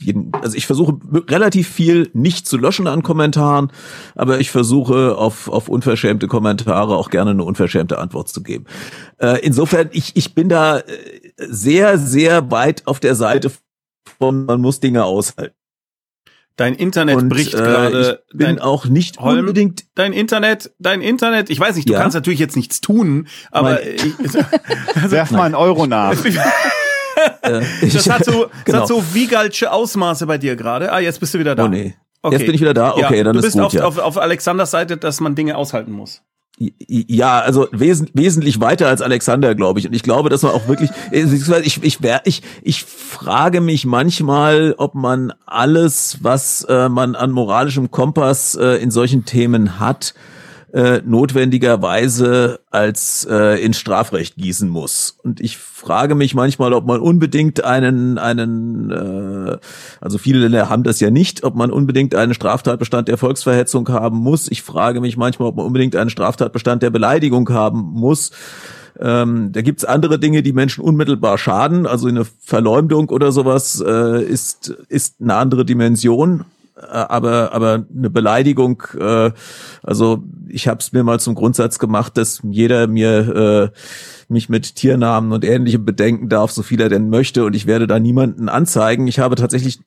jeden, 0.00 0.32
also 0.42 0.56
ich 0.56 0.66
versuche 0.66 0.98
relativ 1.28 1.68
viel 1.68 2.10
nicht 2.14 2.46
zu 2.46 2.56
löschen 2.56 2.86
an 2.86 3.02
Kommentaren, 3.02 3.72
aber 4.14 4.38
ich 4.38 4.50
versuche 4.50 5.16
auf, 5.16 5.48
auf 5.48 5.68
unverschämte 5.68 6.28
Kommentare 6.28 6.96
auch 6.96 7.10
gerne 7.10 7.32
eine 7.32 7.44
unverschämte 7.44 7.98
Antwort 7.98 8.28
zu 8.28 8.42
geben. 8.42 8.66
Äh, 9.18 9.40
insofern, 9.44 9.88
ich, 9.92 10.14
ich 10.16 10.34
bin 10.34 10.48
da 10.48 10.78
äh, 10.78 10.84
sehr, 11.38 11.98
sehr 11.98 12.50
weit 12.50 12.86
auf 12.86 13.00
der 13.00 13.14
Seite 13.16 13.50
von, 14.18 14.46
man 14.46 14.60
muss 14.60 14.80
Dinge 14.80 15.04
aushalten. 15.04 15.54
Dein 16.56 16.74
Internet 16.74 17.16
Und, 17.16 17.28
bricht 17.28 17.54
äh, 17.54 17.58
gerade. 17.58 18.20
Ich 18.30 18.36
bin 18.36 18.46
Dein, 18.46 18.58
auch 18.58 18.86
nicht 18.86 19.20
Holm, 19.20 19.40
unbedingt 19.40 19.84
dein 19.94 20.12
Internet, 20.12 20.72
dein 20.80 21.02
Internet, 21.02 21.50
ich 21.50 21.60
weiß 21.60 21.76
nicht, 21.76 21.88
du 21.88 21.92
Ja? 21.92 22.00
kannst 22.00 22.14
natürlich 22.16 22.40
jetzt 22.40 22.56
nichts 22.56 22.80
tun, 22.80 23.28
aber 23.52 23.74
Mein- 23.74 23.94
ich, 23.94 24.14
Werf 25.12 25.30
mal 25.30 25.42
einen 25.42 25.54
Euro 25.54 25.86
nach. 25.86 26.14
äh, 27.42 27.60
das 27.92 28.08
hat 28.10 28.24
so, 28.24 28.46
das 28.46 28.64
genau. 28.64 28.78
hat 28.80 28.88
so 28.88 29.02
Wiegalsche 29.12 29.70
Ausmaße 29.72 30.26
bei 30.26 30.38
dir 30.38 30.56
gerade. 30.56 30.92
Ah, 30.92 30.98
jetzt 31.00 31.20
bist 31.20 31.34
du 31.34 31.38
wieder 31.38 31.54
da. 31.54 31.64
Oh 31.64 31.68
nee. 31.68 31.94
Okay. 32.22 32.36
Jetzt 32.36 32.46
bin 32.46 32.54
ich 32.54 32.60
wieder 32.60 32.74
da. 32.74 32.94
Okay, 32.94 33.18
ja, 33.18 33.24
dann 33.24 33.34
du 33.34 33.38
ist 33.38 33.44
bist 33.46 33.56
gut, 33.56 33.64
auf, 33.64 33.72
ja. 33.74 33.84
auf, 33.84 33.98
auf 33.98 34.18
Alexanders 34.18 34.70
Seite, 34.70 34.96
dass 34.96 35.20
man 35.20 35.34
Dinge 35.34 35.56
aushalten 35.56 35.92
muss. 35.92 36.22
Ja, 36.58 37.38
also 37.38 37.68
wesen, 37.70 38.10
wesentlich 38.14 38.60
weiter 38.60 38.88
als 38.88 39.00
Alexander, 39.00 39.54
glaube 39.54 39.78
ich. 39.78 39.86
Und 39.86 39.94
ich 39.94 40.02
glaube, 40.02 40.28
dass 40.28 40.42
man 40.42 40.50
auch 40.50 40.66
wirklich, 40.66 40.90
ich, 41.12 41.84
ich, 41.84 42.02
wär- 42.02 42.22
ich, 42.24 42.42
ich 42.62 42.84
frage 42.84 43.60
mich 43.60 43.86
manchmal, 43.86 44.74
ob 44.76 44.96
man 44.96 45.32
alles, 45.46 46.18
was 46.20 46.64
äh, 46.64 46.88
man 46.88 47.14
an 47.14 47.30
moralischem 47.30 47.92
Kompass 47.92 48.56
äh, 48.56 48.82
in 48.82 48.90
solchen 48.90 49.24
Themen 49.24 49.78
hat, 49.78 50.14
äh, 50.72 51.00
notwendigerweise 51.04 52.60
als 52.70 53.26
äh, 53.30 53.64
ins 53.64 53.78
Strafrecht 53.78 54.36
gießen 54.36 54.68
muss. 54.68 55.16
Und 55.22 55.40
ich 55.40 55.56
frage 55.56 56.14
mich 56.14 56.34
manchmal, 56.34 56.72
ob 56.74 56.86
man 56.86 57.00
unbedingt 57.00 57.64
einen, 57.64 58.18
einen, 58.18 58.90
äh, 58.90 59.58
also 60.00 60.18
viele 60.18 60.40
Länder 60.40 60.68
haben 60.68 60.82
das 60.82 61.00
ja 61.00 61.10
nicht, 61.10 61.42
ob 61.42 61.54
man 61.54 61.70
unbedingt 61.70 62.14
einen 62.14 62.34
Straftatbestand 62.34 63.08
der 63.08 63.16
Volksverhetzung 63.16 63.88
haben 63.88 64.18
muss. 64.18 64.50
Ich 64.50 64.62
frage 64.62 65.00
mich 65.00 65.16
manchmal, 65.16 65.48
ob 65.48 65.56
man 65.56 65.66
unbedingt 65.66 65.96
einen 65.96 66.10
Straftatbestand 66.10 66.82
der 66.82 66.90
Beleidigung 66.90 67.48
haben 67.48 67.80
muss. 67.80 68.30
Ähm, 69.00 69.52
da 69.52 69.62
gibt's 69.62 69.84
andere 69.84 70.18
Dinge, 70.18 70.42
die 70.42 70.52
Menschen 70.52 70.82
unmittelbar 70.82 71.38
schaden. 71.38 71.86
Also 71.86 72.08
eine 72.08 72.24
Verleumdung 72.24 73.08
oder 73.10 73.32
sowas 73.32 73.82
äh, 73.86 74.22
ist, 74.22 74.70
ist 74.88 75.16
eine 75.20 75.36
andere 75.36 75.64
Dimension. 75.64 76.44
Äh, 76.78 76.86
Aber, 76.86 77.52
aber 77.52 77.84
eine 77.96 78.10
Beleidigung, 78.10 78.82
äh, 78.98 79.32
also 79.82 80.22
ich 80.48 80.68
habe 80.68 80.80
es 80.80 80.92
mir 80.92 81.02
mal 81.02 81.20
zum 81.20 81.34
Grundsatz 81.34 81.78
gemacht, 81.78 82.16
dass 82.16 82.40
jeder 82.48 82.86
mir 82.86 83.72
äh, 83.74 83.78
mich 84.28 84.48
mit 84.48 84.76
Tiernamen 84.76 85.32
und 85.32 85.44
ähnlichem 85.44 85.84
bedenken 85.84 86.28
darf, 86.28 86.52
so 86.52 86.62
viel 86.62 86.80
er 86.80 86.88
denn 86.88 87.10
möchte, 87.10 87.44
und 87.44 87.56
ich 87.56 87.66
werde 87.66 87.86
da 87.86 87.98
niemanden 87.98 88.48
anzeigen. 88.48 89.06
Ich 89.08 89.18
habe 89.18 89.34
tatsächlich 89.34 89.80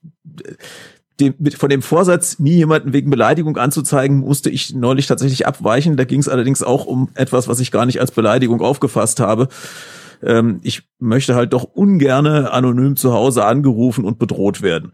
äh, 0.43 0.53
dem, 1.19 1.35
mit, 1.38 1.53
von 1.55 1.69
dem 1.69 1.81
Vorsatz, 1.81 2.39
nie 2.39 2.55
jemanden 2.55 2.93
wegen 2.93 3.09
Beleidigung 3.09 3.57
anzuzeigen, 3.57 4.18
musste 4.18 4.49
ich 4.49 4.73
neulich 4.73 5.07
tatsächlich 5.07 5.47
abweichen. 5.47 5.95
Da 5.95 6.03
ging 6.03 6.19
es 6.19 6.30
allerdings 6.30 6.63
auch 6.63 6.85
um 6.85 7.09
etwas, 7.13 7.47
was 7.47 7.59
ich 7.59 7.72
gar 7.72 7.85
nicht 7.85 8.01
als 8.01 8.11
Beleidigung 8.11 8.61
aufgefasst 8.61 9.19
habe. 9.19 9.47
Ähm, 10.23 10.59
ich 10.63 10.84
möchte 10.99 11.35
halt 11.35 11.53
doch 11.53 11.63
ungerne 11.63 12.51
anonym 12.51 12.95
zu 12.95 13.13
Hause 13.13 13.45
angerufen 13.45 14.03
und 14.03 14.19
bedroht 14.19 14.61
werden. 14.61 14.93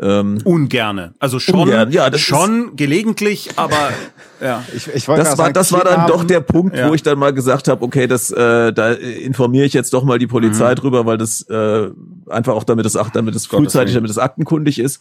Ähm, 0.00 0.38
Ungerne. 0.44 1.14
Also 1.18 1.38
schon, 1.40 1.60
Ungern, 1.60 1.90
ja, 1.90 2.08
das 2.08 2.20
schon 2.20 2.76
gelegentlich, 2.76 3.50
aber 3.56 3.90
ja. 4.40 4.62
Ich, 4.74 4.86
ich 4.86 5.08
wollte 5.08 5.22
das 5.24 5.30
war, 5.30 5.36
sagen, 5.46 5.54
das 5.54 5.72
war 5.72 5.84
dann 5.84 6.06
doch 6.06 6.22
der 6.24 6.40
Punkt, 6.40 6.76
Ja. 6.76 6.88
wo 6.88 6.94
ich 6.94 7.02
dann 7.02 7.18
mal 7.18 7.32
gesagt 7.32 7.66
habe, 7.68 7.84
okay, 7.84 8.06
das, 8.06 8.30
äh, 8.30 8.72
da 8.72 8.92
informiere 8.92 9.64
ich 9.66 9.72
jetzt 9.72 9.92
doch 9.92 10.04
mal 10.04 10.18
die 10.18 10.26
Mhm. 10.26 10.30
Polizei 10.30 10.74
drüber, 10.76 11.04
weil 11.06 11.18
das 11.18 11.42
äh, 11.48 11.88
einfach 12.28 12.54
auch 12.54 12.64
damit 12.64 12.86
es 12.86 12.94
auch 12.96 13.10
damit 13.10 13.34
es 13.34 13.46
frühzeitig, 13.46 13.94
damit 13.94 14.10
es 14.10 14.18
aktenkundig 14.18 14.78
ist. 14.78 15.00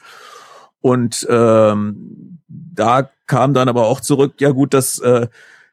Und 0.82 1.28
ähm, 1.30 2.40
da 2.48 3.10
kam 3.28 3.54
dann 3.54 3.70
aber 3.70 3.86
auch 3.88 4.00
zurück, 4.02 4.36
ja 4.40 4.50
gut, 4.52 4.74
das 4.74 5.00
äh, 5.00 5.28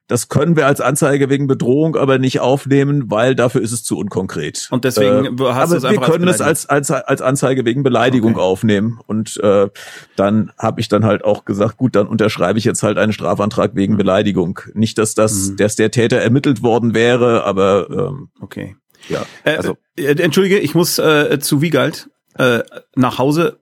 das 0.07 0.29
können 0.29 0.55
wir 0.57 0.67
als 0.67 0.81
Anzeige 0.83 1.31
wegen 1.31 1.47
Bedrohung 1.47 1.97
aber 1.97 2.19
nicht 2.19 2.41
aufnehmen, 2.41 3.11
weil 3.11 3.35
dafür 3.35 3.63
ist 3.63 3.73
es 3.73 3.83
zu 3.85 3.97
unkonkret. 3.97 4.69
Und 4.71 4.85
deswegen 4.85 5.39
hast 5.41 5.73
du 5.73 5.77
es 5.77 5.83
wir 5.83 5.89
einfach 5.91 6.03
als 6.03 6.11
können 6.13 6.29
es 6.29 6.39
Beleidigung. 6.39 6.47
als, 6.47 6.67
als, 6.69 6.91
als 6.91 7.23
Anzeige 7.23 7.65
wegen 7.65 7.83
Beleidigung 7.83 8.33
Okay. 8.35 8.43
aufnehmen. 8.43 9.01
Und 9.07 9.39
äh, 9.43 9.69
dann 10.17 10.53
habe 10.59 10.81
ich 10.81 10.89
dann 10.89 11.05
halt 11.07 11.25
auch 11.25 11.45
gesagt, 11.47 11.79
gut, 11.79 11.97
dann 11.97 12.07
unterschreibe 12.07 12.59
ich 12.59 12.65
jetzt 12.67 12.83
halt 12.83 12.99
einen 12.99 13.13
Strafantrag 13.15 13.75
wegen 13.77 13.97
Beleidigung. 13.97 14.61
Nicht, 14.75 14.99
dass 14.99 15.15
das, 15.15 15.51
Mhm. 15.51 15.57
dass 15.57 15.77
der 15.77 15.91
Täter 15.91 16.19
ermittelt 16.19 16.63
worden 16.63 16.93
wäre, 16.95 17.45
aber 17.45 17.89
ähm, 17.91 18.29
Okay. 18.41 18.77
ja. 19.09 19.25
Äh, 19.45 19.57
Also 19.57 19.77
äh, 19.97 20.15
Entschuldige, 20.23 20.59
ich 20.59 20.75
muss 20.75 20.99
äh, 20.99 21.39
zu 21.41 21.63
Wiegald 21.63 22.11
äh, 22.37 22.61
nach 22.95 23.19
Hause 23.19 23.59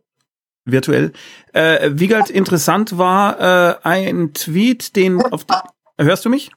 virtuell. 0.64 1.12
Äh, 1.52 1.90
Wiegald, 1.94 2.30
interessant 2.30 2.98
war 2.98 3.40
äh, 3.40 3.76
ein 3.84 4.32
Tweet, 4.32 4.96
den 4.96 5.20
auf 5.22 5.44
hörst 6.04 6.24
du 6.24 6.30
mich? 6.30 6.50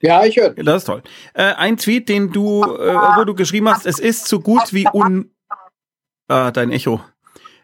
Ja, 0.00 0.24
ich 0.24 0.36
höre. 0.36 0.50
Das 0.50 0.82
ist 0.82 0.84
toll. 0.84 1.02
Äh, 1.34 1.54
ein 1.54 1.76
Tweet, 1.76 2.08
den 2.08 2.30
du, 2.30 2.62
äh, 2.62 2.94
wo 3.16 3.24
du 3.24 3.34
geschrieben 3.34 3.68
hast, 3.68 3.86
es 3.86 3.98
ist 3.98 4.28
so 4.28 4.40
gut 4.40 4.72
wie 4.72 4.86
un. 4.92 5.30
Ah, 6.28 6.50
dein 6.50 6.70
Echo. 6.70 7.00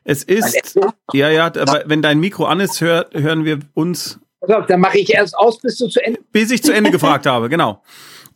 Es 0.02 0.24
ist, 0.24 0.78
ja, 1.12 1.28
ja, 1.28 1.46
aber 1.46 1.82
wenn 1.86 2.02
dein 2.02 2.20
Mikro 2.20 2.46
an 2.46 2.60
ist, 2.60 2.80
hör, 2.80 3.08
hören 3.12 3.44
wir 3.44 3.60
uns 3.74 4.18
Pass 4.40 4.50
auf, 4.50 4.66
dann 4.66 4.80
mache 4.80 4.98
ich 4.98 5.12
erst 5.12 5.36
aus, 5.36 5.60
bis 5.60 5.76
du 5.76 5.88
zu 5.88 6.02
Ende. 6.02 6.20
bis 6.32 6.50
ich 6.50 6.62
zu 6.62 6.72
Ende 6.72 6.90
gefragt 6.90 7.26
habe, 7.26 7.48
genau. 7.48 7.82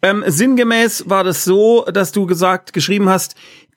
Ähm, 0.03 0.23
sinngemäß 0.27 1.09
war 1.09 1.25
das 1.25 1.45
so, 1.45 1.85
dass 1.87 2.13
du 2.13 2.27
gesagt, 2.27 2.75
geschrieben 2.75 3.09
hast, 3.09 3.37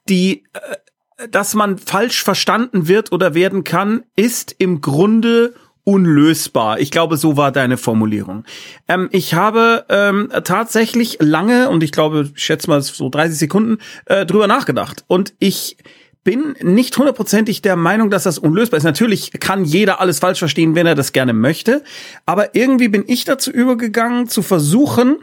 die, 0.10 0.44
äh, 0.54 1.28
dass 1.30 1.54
man 1.54 1.78
falsch 1.78 2.24
verstanden 2.24 2.90
wird 2.90 3.14
oder 3.14 3.34
werden 3.34 3.64
kann, 3.64 4.04
ist 4.18 4.54
im 4.58 4.82
Grunde 4.82 5.56
unlösbar. 5.88 6.82
Ich 6.82 6.92
glaube, 6.92 7.16
so 7.16 7.38
war 7.38 7.54
deine 7.54 7.78
Formulierung. 7.78 8.44
Ähm, 8.90 9.08
ich 9.14 9.36
habe 9.36 9.86
ähm, 9.88 10.30
tatsächlich 10.44 11.18
lange, 11.22 11.70
und 11.70 11.82
ich 11.82 11.94
glaube, 11.94 12.30
ich 12.36 12.44
schätze 12.44 12.70
mal 12.70 12.82
so 12.82 13.08
30 13.08 13.40
Sekunden, 13.40 13.78
äh, 14.06 14.26
drüber 14.26 14.48
nachgedacht. 14.48 15.06
Und 15.08 15.34
ich 15.40 15.78
bin 16.26 16.58
nicht 16.62 16.98
hundertprozentig 16.98 17.62
der 17.62 17.78
Meinung, 17.78 18.10
dass 18.10 18.24
das 18.24 18.38
unlösbar 18.38 18.80
ist. 18.80 18.84
Natürlich 18.84 19.32
kann 19.40 19.64
jeder 19.64 20.02
alles 20.02 20.20
falsch 20.20 20.40
verstehen, 20.40 20.76
wenn 20.76 20.86
er 20.86 20.96
das 20.96 21.14
gerne 21.14 21.32
möchte. 21.32 21.86
Aber 22.26 22.54
irgendwie 22.54 22.90
bin 22.90 23.06
ich 23.08 23.24
dazu 23.24 23.50
übergegangen, 23.50 24.28
zu 24.28 24.42
versuchen, 24.42 25.20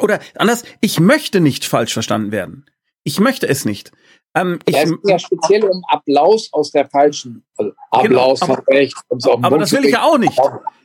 oder 0.00 0.18
anders, 0.34 0.64
ich 0.80 0.98
möchte 0.98 1.38
nicht 1.38 1.64
falsch 1.64 1.92
verstanden 1.92 2.32
werden. 2.32 2.66
Ich 3.04 3.20
möchte 3.20 3.48
es 3.48 3.64
nicht. 3.64 3.92
Ähm, 4.34 4.60
ich, 4.64 4.76
es 4.76 4.90
geht 4.90 4.98
ja 5.04 5.18
speziell 5.18 5.64
um 5.64 5.82
Applaus 5.88 6.52
aus 6.52 6.70
der 6.70 6.88
falschen, 6.88 7.44
also 7.56 7.72
Applaus 7.90 8.40
Genau, 8.40 8.54
von 8.54 8.64
rechts. 8.68 9.00
Um 9.08 9.18
so 9.18 9.34
aber 9.42 9.58
das 9.58 9.72
will 9.72 9.84
ich 9.84 9.92
ja 9.92 10.02
auch 10.02 10.18
nicht. 10.18 10.38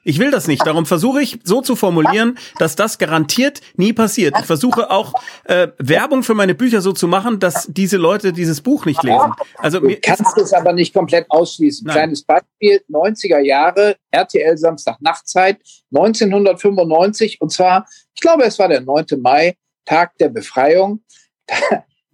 Ich 0.03 0.19
will 0.19 0.31
das 0.31 0.47
nicht. 0.47 0.65
Darum 0.65 0.85
versuche 0.85 1.21
ich 1.21 1.39
so 1.43 1.61
zu 1.61 1.75
formulieren, 1.75 2.37
dass 2.59 2.75
das 2.75 2.97
garantiert 2.97 3.61
nie 3.75 3.91
passiert. 3.91 4.35
Ich 4.39 4.45
versuche 4.45 4.91
auch 4.91 5.13
äh, 5.45 5.69
Werbung 5.79 6.21
für 6.21 6.35
meine 6.35 6.53
Bücher 6.53 6.81
so 6.81 6.91
zu 6.91 7.07
machen, 7.07 7.39
dass 7.39 7.67
diese 7.69 7.97
Leute 7.97 8.31
dieses 8.31 8.61
Buch 8.61 8.85
nicht 8.85 9.01
lesen. 9.03 9.33
Also 9.57 9.79
Du 9.79 9.87
ist, 9.89 10.03
kannst 10.03 10.37
es 10.37 10.53
aber 10.53 10.73
nicht 10.73 10.93
komplett 10.93 11.25
ausschließen. 11.29 11.87
Nein. 11.87 11.95
Kleines 11.95 12.23
Beispiel, 12.23 12.81
90er 12.89 13.39
Jahre, 13.39 13.95
RTL 14.11 14.57
Samstag 14.57 15.01
Nachtzeit, 15.01 15.57
1995, 15.91 17.41
und 17.41 17.51
zwar, 17.51 17.87
ich 18.13 18.21
glaube, 18.21 18.43
es 18.43 18.59
war 18.59 18.67
der 18.67 18.81
9. 18.81 19.05
Mai, 19.19 19.55
Tag 19.85 20.17
der 20.17 20.29
Befreiung. 20.29 21.03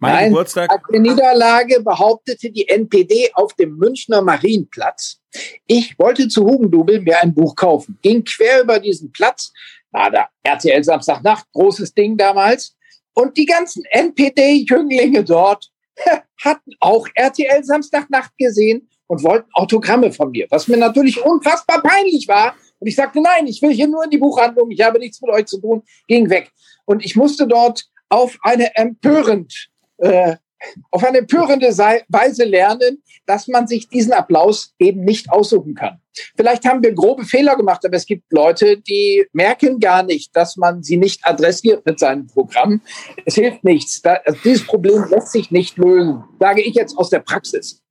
Mein 0.01 0.13
Nein, 0.13 0.29
Geburtstag. 0.29 0.69
Nach 0.69 0.89
der 0.91 0.99
Niederlage 0.99 1.81
behauptete 1.81 2.51
die 2.51 2.67
NPD 2.67 3.31
auf 3.35 3.53
dem 3.53 3.77
Münchner 3.77 4.21
Marienplatz, 4.21 5.19
ich 5.67 5.97
wollte 5.97 6.27
zu 6.27 6.43
Hugendubel 6.43 6.99
mir 7.01 7.21
ein 7.21 7.33
Buch 7.33 7.55
kaufen, 7.55 7.97
ging 8.01 8.23
quer 8.23 8.63
über 8.63 8.79
diesen 8.79 9.11
Platz, 9.11 9.53
na, 9.91 10.09
da 10.09 10.27
RTL 10.43 10.83
Samstagnacht, 10.83 11.45
großes 11.53 11.93
Ding 11.93 12.17
damals, 12.17 12.75
und 13.13 13.37
die 13.37 13.45
ganzen 13.45 13.83
NPD-Jünglinge 13.85 15.23
dort 15.23 15.69
hatten 16.43 16.71
auch 16.79 17.07
RTL 17.13 17.63
Samstagnacht 17.63 18.31
gesehen 18.37 18.89
und 19.07 19.23
wollten 19.23 19.49
Autogramme 19.53 20.11
von 20.11 20.31
mir, 20.31 20.47
was 20.49 20.67
mir 20.67 20.77
natürlich 20.77 21.23
unfassbar 21.23 21.83
peinlich 21.83 22.27
war. 22.27 22.55
Und 22.79 22.87
ich 22.87 22.95
sagte, 22.95 23.21
nein, 23.21 23.45
ich 23.45 23.61
will 23.61 23.71
hier 23.71 23.87
nur 23.87 24.05
in 24.05 24.09
die 24.09 24.17
Buchhandlung, 24.17 24.71
ich 24.71 24.81
habe 24.81 24.97
nichts 24.97 25.21
mit 25.21 25.29
euch 25.29 25.45
zu 25.45 25.59
tun, 25.59 25.83
ging 26.07 26.29
weg. 26.29 26.49
Und 26.85 27.05
ich 27.05 27.15
musste 27.15 27.45
dort 27.45 27.83
auf 28.09 28.37
eine 28.41 28.75
empörend 28.75 29.70
äh, 30.01 30.35
auf 30.91 31.03
eine 31.03 31.19
empörende 31.19 31.67
Weise 31.67 32.43
lernen, 32.43 33.01
dass 33.25 33.47
man 33.47 33.67
sich 33.67 33.89
diesen 33.89 34.13
Applaus 34.13 34.73
eben 34.79 35.03
nicht 35.03 35.31
aussuchen 35.31 35.73
kann. 35.73 35.99
Vielleicht 36.35 36.65
haben 36.65 36.83
wir 36.83 36.93
grobe 36.93 37.23
Fehler 37.25 37.55
gemacht, 37.55 37.85
aber 37.85 37.95
es 37.95 38.05
gibt 38.05 38.31
Leute, 38.31 38.77
die 38.77 39.25
merken 39.33 39.79
gar 39.79 40.03
nicht, 40.03 40.35
dass 40.35 40.57
man 40.57 40.83
sie 40.83 40.97
nicht 40.97 41.25
adressiert 41.25 41.85
mit 41.85 41.99
seinem 41.99 42.27
Programm. 42.27 42.81
Es 43.25 43.35
hilft 43.35 43.63
nichts. 43.63 44.01
Da, 44.01 44.19
also 44.25 44.39
dieses 44.43 44.65
Problem 44.65 45.05
lässt 45.09 45.31
sich 45.31 45.51
nicht 45.51 45.77
lösen, 45.77 46.23
sage 46.39 46.61
ich 46.61 46.75
jetzt 46.75 46.97
aus 46.97 47.09
der 47.09 47.19
Praxis. 47.19 47.81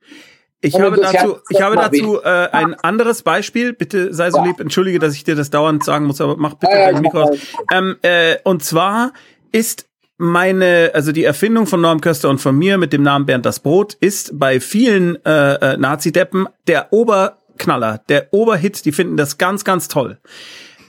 Ich 0.62 0.78
habe 0.78 1.00
dazu, 1.00 1.38
ich 1.48 1.62
habe 1.62 1.76
dazu 1.76 2.20
äh, 2.22 2.48
ein 2.52 2.74
anderes 2.74 3.22
Beispiel. 3.22 3.72
Bitte 3.72 4.12
sei 4.12 4.30
so 4.30 4.44
lieb. 4.44 4.60
Entschuldige, 4.60 4.98
dass 4.98 5.14
ich 5.14 5.24
dir 5.24 5.34
das 5.34 5.48
dauernd 5.48 5.82
sagen 5.82 6.04
muss, 6.04 6.20
aber 6.20 6.36
mach 6.36 6.54
bitte 6.54 6.74
dein 6.74 7.00
Mikro 7.00 7.22
aus. 7.22 7.38
Ähm, 7.72 7.96
äh, 8.02 8.36
und 8.44 8.62
zwar 8.62 9.14
ist 9.52 9.89
meine, 10.20 10.90
also 10.94 11.12
die 11.12 11.24
Erfindung 11.24 11.66
von 11.66 11.80
Norm 11.80 12.00
Köster 12.00 12.28
und 12.28 12.38
von 12.38 12.56
mir 12.56 12.78
mit 12.78 12.92
dem 12.92 13.02
Namen 13.02 13.26
Bernd 13.26 13.46
das 13.46 13.60
Brot 13.60 13.94
ist 13.94 14.38
bei 14.38 14.60
vielen 14.60 15.16
äh, 15.24 15.54
äh, 15.54 15.76
Nazi-Deppen 15.78 16.46
der 16.66 16.92
Oberknaller, 16.92 18.02
der 18.08 18.32
Oberhit. 18.32 18.84
Die 18.84 18.92
finden 18.92 19.16
das 19.16 19.38
ganz, 19.38 19.64
ganz 19.64 19.88
toll. 19.88 20.18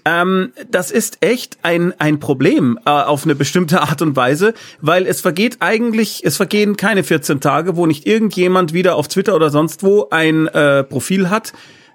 Ähm, 0.03 0.51
das 0.69 0.91
ist 0.91 1.19
echt 1.21 1.59
ein, 1.63 1.93
ein 1.99 2.19
Problem 2.19 2.77
äh, 2.85 2.89
auf 2.89 3.23
eine 3.23 3.35
bestimmte 3.35 3.81
Art 3.81 4.01
und 4.01 4.15
Weise, 4.15 4.53
weil 4.81 5.07
es 5.07 5.21
vergeht 5.21 5.57
eigentlich, 5.61 6.23
es 6.25 6.35
vergehen 6.37 6.75
keine 6.75 7.03
14 7.03 7.39
Tage, 7.39 7.77
wo 7.77 7.85
nicht 7.85 8.05
irgendjemand 8.05 8.73
wieder 8.73 8.95
auf 8.95 9.07
Twitter 9.07 9.35
oder 9.35 9.49
sonst 9.49 9.83
wo 9.83 10.07
ein 10.09 10.47
äh, 10.47 10.83
Profil 10.83 11.29
hat, 11.29 11.53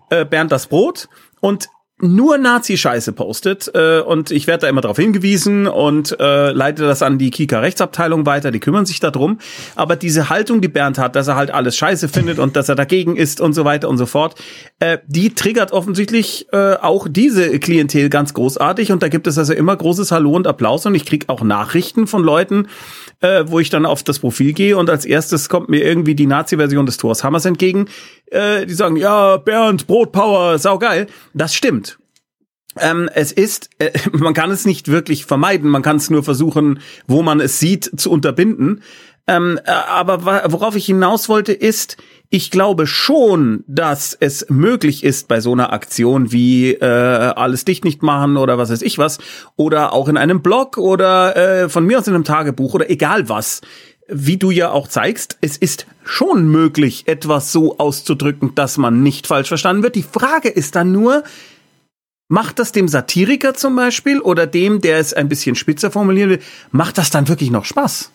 äh, 0.08 0.24
Bernd 0.24 0.52
das 0.52 0.68
Brot, 0.68 1.08
und 1.40 1.68
nur 1.98 2.36
Nazi-Scheiße 2.36 3.12
postet 3.12 3.70
äh, 3.74 4.00
und 4.00 4.30
ich 4.30 4.46
werde 4.46 4.62
da 4.62 4.68
immer 4.68 4.82
darauf 4.82 4.98
hingewiesen 4.98 5.66
und 5.66 6.14
äh, 6.20 6.50
leite 6.52 6.82
das 6.82 7.02
an 7.02 7.16
die 7.16 7.30
Kika-Rechtsabteilung 7.30 8.26
weiter, 8.26 8.50
die 8.50 8.60
kümmern 8.60 8.84
sich 8.84 9.00
darum. 9.00 9.38
Aber 9.76 9.96
diese 9.96 10.28
Haltung, 10.28 10.60
die 10.60 10.68
Bernd 10.68 10.98
hat, 10.98 11.16
dass 11.16 11.28
er 11.28 11.36
halt 11.36 11.50
alles 11.50 11.74
Scheiße 11.76 12.08
findet 12.08 12.38
und 12.38 12.54
dass 12.54 12.68
er 12.68 12.74
dagegen 12.74 13.16
ist 13.16 13.40
und 13.40 13.54
so 13.54 13.64
weiter 13.64 13.88
und 13.88 13.96
so 13.96 14.04
fort, 14.04 14.34
äh, 14.78 14.98
die 15.06 15.34
triggert 15.34 15.72
offensichtlich 15.72 16.46
äh, 16.52 16.74
auch 16.74 17.08
diese 17.08 17.58
Klientel 17.60 18.10
ganz 18.10 18.34
großartig 18.34 18.92
und 18.92 19.02
da 19.02 19.08
gibt 19.08 19.26
es 19.26 19.38
also 19.38 19.54
immer 19.54 19.74
großes 19.74 20.12
Hallo 20.12 20.32
und 20.32 20.46
Applaus 20.46 20.84
und 20.84 20.94
ich 20.94 21.06
krieg 21.06 21.24
auch 21.28 21.42
Nachrichten 21.42 22.06
von 22.06 22.22
Leuten, 22.22 22.68
äh, 23.20 23.44
wo 23.46 23.60
ich 23.60 23.70
dann 23.70 23.86
auf 23.86 24.02
das 24.02 24.18
Profil 24.18 24.52
gehe 24.52 24.76
und 24.76 24.90
als 24.90 25.04
erstes 25.04 25.48
kommt 25.48 25.68
mir 25.68 25.82
irgendwie 25.82 26.14
die 26.14 26.26
Nazi-Version 26.26 26.86
des 26.86 26.96
Thors 26.96 27.24
Hammers 27.24 27.44
entgegen. 27.44 27.88
Äh, 28.26 28.66
die 28.66 28.74
sagen, 28.74 28.96
ja, 28.96 29.36
Bernd, 29.36 29.86
Brotpower, 29.86 30.58
saugeil. 30.58 31.06
Das 31.34 31.54
stimmt. 31.54 31.98
Ähm, 32.78 33.08
es 33.14 33.32
ist, 33.32 33.70
äh, 33.78 33.92
man 34.12 34.34
kann 34.34 34.50
es 34.50 34.66
nicht 34.66 34.88
wirklich 34.88 35.24
vermeiden, 35.24 35.70
man 35.70 35.82
kann 35.82 35.96
es 35.96 36.10
nur 36.10 36.22
versuchen, 36.22 36.80
wo 37.06 37.22
man 37.22 37.40
es 37.40 37.58
sieht, 37.58 37.90
zu 37.98 38.10
unterbinden. 38.10 38.82
Ähm, 39.26 39.58
äh, 39.64 39.70
aber 39.70 40.24
worauf 40.52 40.76
ich 40.76 40.86
hinaus 40.86 41.28
wollte, 41.28 41.52
ist, 41.52 41.96
ich 42.30 42.50
glaube 42.50 42.86
schon, 42.86 43.64
dass 43.66 44.16
es 44.18 44.46
möglich 44.48 45.04
ist 45.04 45.28
bei 45.28 45.40
so 45.40 45.52
einer 45.52 45.72
Aktion 45.72 46.32
wie 46.32 46.72
äh, 46.72 46.84
alles 46.84 47.64
dicht 47.64 47.84
nicht 47.84 48.02
machen 48.02 48.36
oder 48.36 48.58
was 48.58 48.70
weiß 48.70 48.82
ich 48.82 48.98
was 48.98 49.18
oder 49.54 49.92
auch 49.92 50.08
in 50.08 50.16
einem 50.16 50.42
Blog 50.42 50.76
oder 50.78 51.36
äh, 51.36 51.68
von 51.68 51.86
mir 51.86 51.98
aus 51.98 52.08
in 52.08 52.14
einem 52.14 52.24
Tagebuch 52.24 52.74
oder 52.74 52.90
egal 52.90 53.28
was, 53.28 53.60
wie 54.08 54.36
du 54.36 54.50
ja 54.50 54.70
auch 54.70 54.88
zeigst, 54.88 55.38
es 55.40 55.56
ist 55.56 55.86
schon 56.04 56.48
möglich, 56.48 57.04
etwas 57.06 57.52
so 57.52 57.78
auszudrücken, 57.78 58.54
dass 58.54 58.78
man 58.78 59.02
nicht 59.02 59.26
falsch 59.26 59.48
verstanden 59.48 59.82
wird. 59.82 59.96
Die 59.96 60.04
Frage 60.04 60.48
ist 60.48 60.76
dann 60.76 60.92
nur, 60.92 61.24
macht 62.28 62.58
das 62.58 62.72
dem 62.72 62.88
Satiriker 62.88 63.54
zum 63.54 63.76
Beispiel 63.76 64.20
oder 64.20 64.46
dem, 64.46 64.80
der 64.80 64.98
es 64.98 65.12
ein 65.12 65.28
bisschen 65.28 65.56
spitzer 65.56 65.90
formulieren 65.90 66.30
will, 66.30 66.40
macht 66.70 66.98
das 66.98 67.10
dann 67.10 67.28
wirklich 67.28 67.50
noch 67.50 67.64
Spaß? 67.64 68.10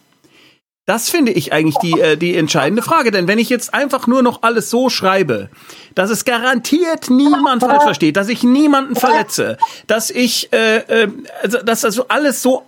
Das 0.91 1.09
finde 1.09 1.31
ich 1.31 1.53
eigentlich 1.53 1.77
die, 1.77 2.01
äh, 2.01 2.17
die 2.17 2.35
entscheidende 2.35 2.81
Frage. 2.81 3.11
Denn 3.11 3.25
wenn 3.25 3.39
ich 3.39 3.47
jetzt 3.47 3.73
einfach 3.73 4.07
nur 4.07 4.21
noch 4.21 4.43
alles 4.43 4.69
so 4.69 4.89
schreibe, 4.89 5.49
dass 5.95 6.09
es 6.09 6.25
garantiert 6.25 7.09
niemand 7.09 7.63
falsch 7.63 7.83
versteht, 7.83 8.17
dass 8.17 8.27
ich 8.27 8.43
niemanden 8.43 8.97
verletze, 8.97 9.55
dass 9.87 10.09
ich, 10.09 10.51
äh, 10.51 10.79
äh, 10.79 11.07
also, 11.41 11.59
dass 11.59 11.85
also 11.85 12.09
alles 12.09 12.41
so, 12.41 12.63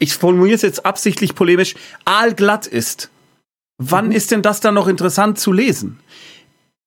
ich 0.00 0.12
formuliere 0.12 0.56
es 0.56 0.62
jetzt 0.62 0.84
absichtlich 0.84 1.36
polemisch, 1.36 1.76
aalglatt 2.04 2.66
ist. 2.66 3.10
Wann 3.80 4.06
mhm. 4.06 4.12
ist 4.12 4.32
denn 4.32 4.42
das 4.42 4.58
dann 4.58 4.74
noch 4.74 4.88
interessant 4.88 5.38
zu 5.38 5.52
lesen? 5.52 6.00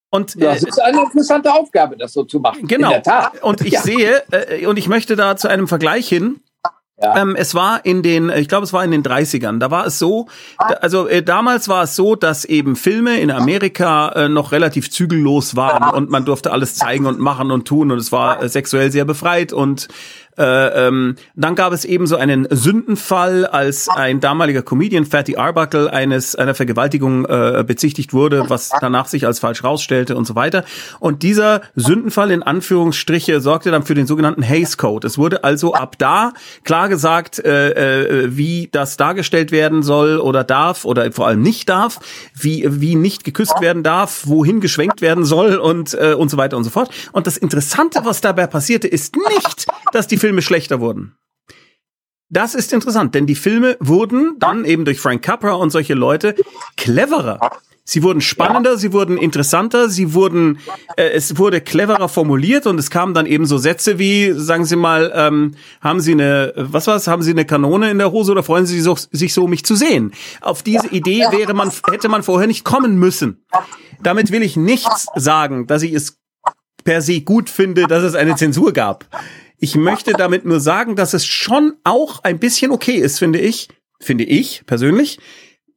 Und 0.10 0.36
ja, 0.36 0.52
es 0.52 0.64
ist 0.64 0.82
eine 0.82 1.04
interessante 1.04 1.54
Aufgabe, 1.54 1.96
das 1.96 2.12
so 2.12 2.26
zu 2.26 2.42
machen. 2.42 2.68
Genau. 2.68 3.02
Und 3.44 3.62
ich 3.62 3.72
ja. 3.72 3.82
sehe, 3.82 4.24
äh, 4.32 4.66
und 4.66 4.76
ich 4.76 4.90
möchte 4.90 5.16
da 5.16 5.38
zu 5.38 5.48
einem 5.48 5.70
Vergleich 5.70 6.10
hin. 6.10 6.42
Ja. 7.02 7.18
Ähm, 7.18 7.36
es 7.36 7.56
war 7.56 7.86
in 7.86 8.04
den, 8.04 8.30
ich 8.30 8.48
glaube, 8.48 8.64
es 8.64 8.74
war 8.74 8.84
in 8.84 8.92
den 8.92 9.04
30ern. 9.04 9.60
Da 9.60 9.72
war 9.72 9.86
es 9.88 9.98
so, 9.98 10.28
also 10.58 11.08
äh, 11.08 11.24
damals 11.24 11.68
war 11.68 11.84
es 11.84 11.96
so, 11.96 12.16
dass 12.16 12.46
eben 12.46 12.76
Filme 12.76 13.20
in 13.20 13.32
Amerika 13.32 14.10
äh, 14.10 14.30
noch 14.30 14.52
relativ 14.52 14.92
zügellos 14.92 15.56
waren 15.56 15.94
und 15.96 16.10
man 16.10 16.26
durfte 16.26 16.52
alles 16.52 16.76
zeigen 16.76 17.06
und 17.06 17.20
machen 17.20 17.52
und 17.52 17.68
tun 17.68 17.92
und 17.92 17.98
es 17.98 18.12
war 18.12 18.44
äh, 18.44 18.50
sexuell 18.50 18.92
sehr 18.92 19.06
befreit 19.06 19.52
und 19.54 19.88
äh, 20.38 20.88
ähm, 20.88 21.16
dann 21.36 21.56
gab 21.56 21.74
es 21.74 21.86
eben 21.86 22.08
so 22.08 22.16
einen 22.16 22.48
Sündenfall, 22.50 23.46
als 23.46 23.90
ein 23.90 24.20
damaliger 24.20 24.62
Comedian, 24.62 25.06
Fatty 25.06 25.36
Arbuckle, 25.36 25.92
eines 25.92 26.36
einer 26.36 26.56
Vergewaltigung 26.56 27.26
äh, 27.26 27.64
bezichtigt 27.66 28.14
wurde, 28.14 28.50
was 28.50 28.72
danach 28.80 29.08
sich 29.08 29.26
als 29.26 29.40
falsch 29.40 29.64
rausstellte 29.64 30.16
und 30.16 30.26
so 30.26 30.36
weiter. 30.36 30.64
Und 31.00 31.24
dieser 31.24 31.62
Sündenfall 31.76 32.32
in 32.32 32.44
Anführungsstriche 32.44 33.42
sorgte 33.42 33.72
dann 33.72 33.84
für 33.84 33.96
den 33.96 34.08
sogenannten 34.08 34.42
Hays 34.42 34.78
Code. 34.78 35.06
Es 35.08 35.18
wurde 35.18 35.44
also 35.44 35.74
ab 35.74 35.96
da 35.98 36.34
klar 36.64 36.90
gesagt, 36.90 37.40
äh, 37.40 37.72
äh, 37.72 38.38
wie 38.38 38.70
das 38.72 38.98
dargestellt 38.98 39.52
werden 39.52 39.84
soll 39.84 40.20
oder 40.20 40.44
darf 40.44 40.86
oder 40.86 41.12
vor 41.12 41.28
allem 41.28 41.42
nicht 41.42 41.70
darf, 41.70 42.00
wie 42.34 42.66
wie 42.70 42.96
nicht 42.96 43.24
geküsst 43.24 43.60
werden 43.60 43.84
darf, 43.84 44.28
wohin 44.28 44.62
geschwenkt 44.62 45.02
werden 45.02 45.26
soll 45.26 45.56
und 45.58 45.94
äh, 45.94 46.14
und 46.14 46.30
so 46.30 46.38
weiter 46.38 46.58
und 46.58 46.64
so 46.64 46.70
fort. 46.70 46.90
Und 47.12 47.28
das 47.28 47.38
Interessante, 47.38 48.02
was 48.04 48.22
dabei 48.22 48.48
passierte, 48.48 48.88
ist 48.88 49.16
nicht, 49.16 49.68
dass 49.92 50.08
die 50.08 50.18
Filme 50.22 50.42
schlechter 50.42 50.80
wurden. 50.80 51.16
Das 52.30 52.56
ist 52.56 52.72
interessant, 52.72 53.14
denn 53.14 53.26
die 53.26 53.36
Filme 53.36 53.76
wurden 53.80 54.36
dann 54.40 54.64
eben 54.64 54.86
durch 54.86 55.00
Frank 55.02 55.22
Capra 55.22 55.54
und 55.54 55.72
solche 55.72 55.96
Leute 55.96 56.36
cleverer. 56.78 57.40
Sie 57.84 58.04
wurden 58.04 58.22
spannender, 58.22 58.78
sie 58.78 58.94
wurden 58.94 59.18
interessanter, 59.18 59.90
sie 59.90 60.14
wurden, 60.14 60.60
äh, 60.96 61.10
es 61.10 61.38
wurde 61.38 61.60
cleverer 61.60 62.08
formuliert 62.08 62.68
und 62.68 62.78
es 62.78 62.92
kamen 62.92 63.14
dann 63.16 63.26
eben 63.26 63.46
so 63.48 63.58
Sätze 63.58 63.98
wie, 63.98 64.32
sagen 64.34 64.64
Sie 64.66 64.76
mal, 64.76 65.12
ähm, 65.14 65.56
haben 65.82 66.00
Sie 66.00 66.14
eine, 66.14 66.54
was 66.56 66.86
war's, 66.86 67.08
haben 67.08 67.24
Sie 67.24 67.32
eine 67.32 67.44
Kanone 67.44 67.90
in 67.90 67.98
der 67.98 68.12
Hose 68.12 68.32
oder 68.32 68.44
freuen 68.44 68.68
Sie 68.68 68.76
sich 68.76 68.84
so, 68.84 68.96
sich 69.12 69.34
so 69.34 69.48
mich 69.48 69.66
zu 69.66 69.76
sehen? 69.76 70.14
Auf 70.40 70.62
diese 70.62 70.88
Idee 70.88 71.26
wäre 71.32 71.56
man, 71.56 71.72
hätte 71.90 72.08
man 72.08 72.22
vorher 72.22 72.48
nicht 72.48 72.64
kommen 72.64 72.98
müssen. 72.98 73.44
Damit 74.02 74.32
will 74.32 74.44
ich 74.44 74.56
nichts 74.56 75.08
sagen, 75.16 75.66
dass 75.66 75.82
ich 75.82 75.94
es 75.94 76.20
per 76.84 77.02
se 77.02 77.22
gut 77.22 77.50
finde, 77.50 77.88
dass 77.88 78.04
es 78.04 78.16
eine 78.16 78.36
Zensur 78.36 78.72
gab. 78.72 79.06
Ich 79.64 79.76
möchte 79.76 80.14
damit 80.14 80.44
nur 80.44 80.60
sagen, 80.60 80.96
dass 80.96 81.14
es 81.14 81.24
schon 81.24 81.76
auch 81.84 82.24
ein 82.24 82.40
bisschen 82.40 82.72
okay 82.72 82.96
ist, 82.96 83.20
finde 83.20 83.40
ich, 83.40 83.68
finde 84.00 84.24
ich 84.24 84.66
persönlich, 84.66 85.20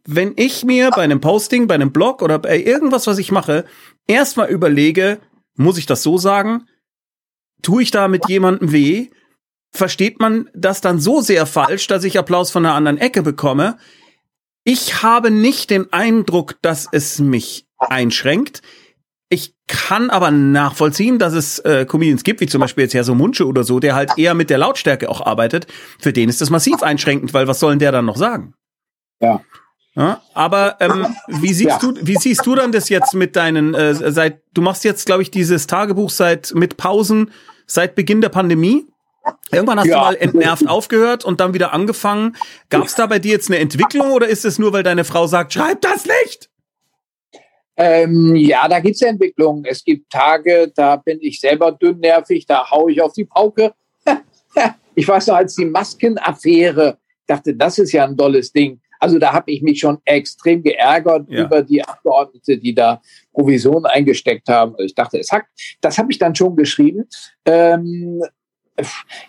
wenn 0.06 0.32
ich 0.36 0.64
mir 0.64 0.90
bei 0.90 1.02
einem 1.02 1.20
Posting, 1.20 1.66
bei 1.66 1.74
einem 1.74 1.92
Blog 1.92 2.22
oder 2.22 2.38
bei 2.38 2.58
irgendwas, 2.58 3.06
was 3.06 3.18
ich 3.18 3.30
mache, 3.30 3.66
erstmal 4.06 4.48
überlege, 4.48 5.18
muss 5.54 5.76
ich 5.76 5.84
das 5.84 6.02
so 6.02 6.16
sagen? 6.16 6.66
Tue 7.60 7.82
ich 7.82 7.90
da 7.90 8.08
mit 8.08 8.26
jemandem 8.26 8.72
weh? 8.72 9.08
Versteht 9.70 10.18
man 10.18 10.48
das 10.54 10.80
dann 10.80 10.98
so 10.98 11.20
sehr 11.20 11.44
falsch, 11.44 11.86
dass 11.86 12.04
ich 12.04 12.18
Applaus 12.18 12.50
von 12.50 12.64
einer 12.64 12.74
anderen 12.74 12.96
Ecke 12.96 13.22
bekomme? 13.22 13.76
Ich 14.64 15.02
habe 15.02 15.30
nicht 15.30 15.68
den 15.68 15.92
Eindruck, 15.92 16.56
dass 16.62 16.88
es 16.90 17.18
mich 17.18 17.66
einschränkt. 17.78 18.62
Kann 19.66 20.10
aber 20.10 20.30
nachvollziehen, 20.30 21.18
dass 21.18 21.32
es 21.32 21.58
äh, 21.60 21.86
Comedians 21.86 22.22
gibt, 22.22 22.40
wie 22.40 22.46
zum 22.46 22.60
Beispiel 22.60 22.84
jetzt 22.84 22.92
Herr 22.92 23.14
Munche 23.14 23.46
oder 23.46 23.64
so, 23.64 23.80
der 23.80 23.94
halt 23.94 24.18
eher 24.18 24.34
mit 24.34 24.50
der 24.50 24.58
Lautstärke 24.58 25.08
auch 25.08 25.24
arbeitet. 25.24 25.66
Für 25.98 26.12
den 26.12 26.28
ist 26.28 26.42
das 26.42 26.50
massiv 26.50 26.82
einschränkend, 26.82 27.32
weil 27.32 27.48
was 27.48 27.60
sollen 27.60 27.78
der 27.78 27.90
dann 27.90 28.04
noch 28.04 28.16
sagen? 28.16 28.54
Ja. 29.20 29.40
Ja, 29.96 30.20
aber 30.34 30.76
ähm, 30.80 31.06
wie 31.28 31.54
siehst 31.54 31.70
ja. 31.70 31.78
du, 31.78 31.94
wie 32.02 32.16
siehst 32.16 32.44
du 32.44 32.56
dann 32.56 32.72
das 32.72 32.88
jetzt 32.88 33.14
mit 33.14 33.36
deinen, 33.36 33.74
äh, 33.74 33.94
seit 33.94 34.42
du 34.52 34.60
machst 34.60 34.82
jetzt, 34.82 35.06
glaube 35.06 35.22
ich, 35.22 35.30
dieses 35.30 35.68
Tagebuch 35.68 36.10
seit 36.10 36.52
mit 36.54 36.76
Pausen 36.76 37.30
seit 37.66 37.94
Beginn 37.94 38.20
der 38.20 38.28
Pandemie? 38.28 38.88
Irgendwann 39.52 39.78
hast 39.78 39.86
ja. 39.86 39.98
du 39.98 40.04
mal 40.04 40.16
entnervt 40.16 40.68
aufgehört 40.68 41.24
und 41.24 41.40
dann 41.40 41.54
wieder 41.54 41.72
angefangen. 41.72 42.36
Gab 42.70 42.84
es 42.84 42.96
da 42.96 43.06
bei 43.06 43.18
dir 43.18 43.32
jetzt 43.32 43.48
eine 43.48 43.58
Entwicklung 43.58 44.10
oder 44.10 44.26
ist 44.26 44.44
es 44.44 44.58
nur, 44.58 44.72
weil 44.72 44.82
deine 44.82 45.04
Frau 45.04 45.26
sagt, 45.26 45.54
schreib 45.54 45.80
das 45.80 46.04
nicht? 46.04 46.50
Ähm, 47.76 48.36
ja, 48.36 48.68
da 48.68 48.80
gibt's 48.80 49.02
Entwicklungen. 49.02 49.64
Es 49.64 49.84
gibt 49.84 50.10
Tage, 50.10 50.72
da 50.74 50.96
bin 50.96 51.18
ich 51.20 51.40
selber 51.40 51.72
dünnnervig, 51.72 52.46
da 52.46 52.70
hau 52.70 52.88
ich 52.88 53.02
auf 53.02 53.12
die 53.12 53.24
Pauke. 53.24 53.74
ich 54.94 55.06
weiß 55.06 55.26
noch, 55.28 55.36
als 55.36 55.56
die 55.56 55.64
Maskenaffäre, 55.64 56.98
dachte, 57.26 57.54
das 57.54 57.78
ist 57.78 57.92
ja 57.92 58.04
ein 58.04 58.16
tolles 58.16 58.52
Ding. 58.52 58.80
Also 59.00 59.18
da 59.18 59.32
habe 59.32 59.50
ich 59.50 59.60
mich 59.60 59.80
schon 59.80 59.98
extrem 60.04 60.62
geärgert 60.62 61.26
ja. 61.28 61.44
über 61.44 61.62
die 61.62 61.82
Abgeordnete, 61.82 62.56
die 62.56 62.74
da 62.74 63.02
Provisionen 63.32 63.86
eingesteckt 63.86 64.48
haben. 64.48 64.72
Also 64.72 64.84
ich 64.84 64.94
dachte, 64.94 65.18
es 65.18 65.30
hackt. 65.30 65.50
Das 65.80 65.98
habe 65.98 66.10
ich 66.10 66.18
dann 66.18 66.34
schon 66.34 66.56
geschrieben. 66.56 67.06
Ähm, 67.44 68.22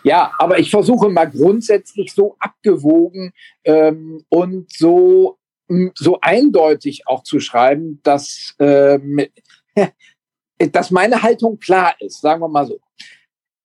ja, 0.02 0.32
aber 0.38 0.58
ich 0.58 0.70
versuche 0.70 1.08
mal 1.08 1.26
grundsätzlich 1.26 2.12
so 2.12 2.36
abgewogen 2.38 3.32
ähm, 3.64 4.24
und 4.28 4.72
so 4.72 5.38
so 5.94 6.18
eindeutig 6.20 7.06
auch 7.06 7.22
zu 7.22 7.40
schreiben, 7.40 8.00
dass, 8.02 8.54
äh, 8.58 8.98
dass 10.58 10.90
meine 10.90 11.22
Haltung 11.22 11.58
klar 11.58 11.94
ist, 12.00 12.20
sagen 12.20 12.40
wir 12.40 12.48
mal 12.48 12.66
so. 12.66 12.80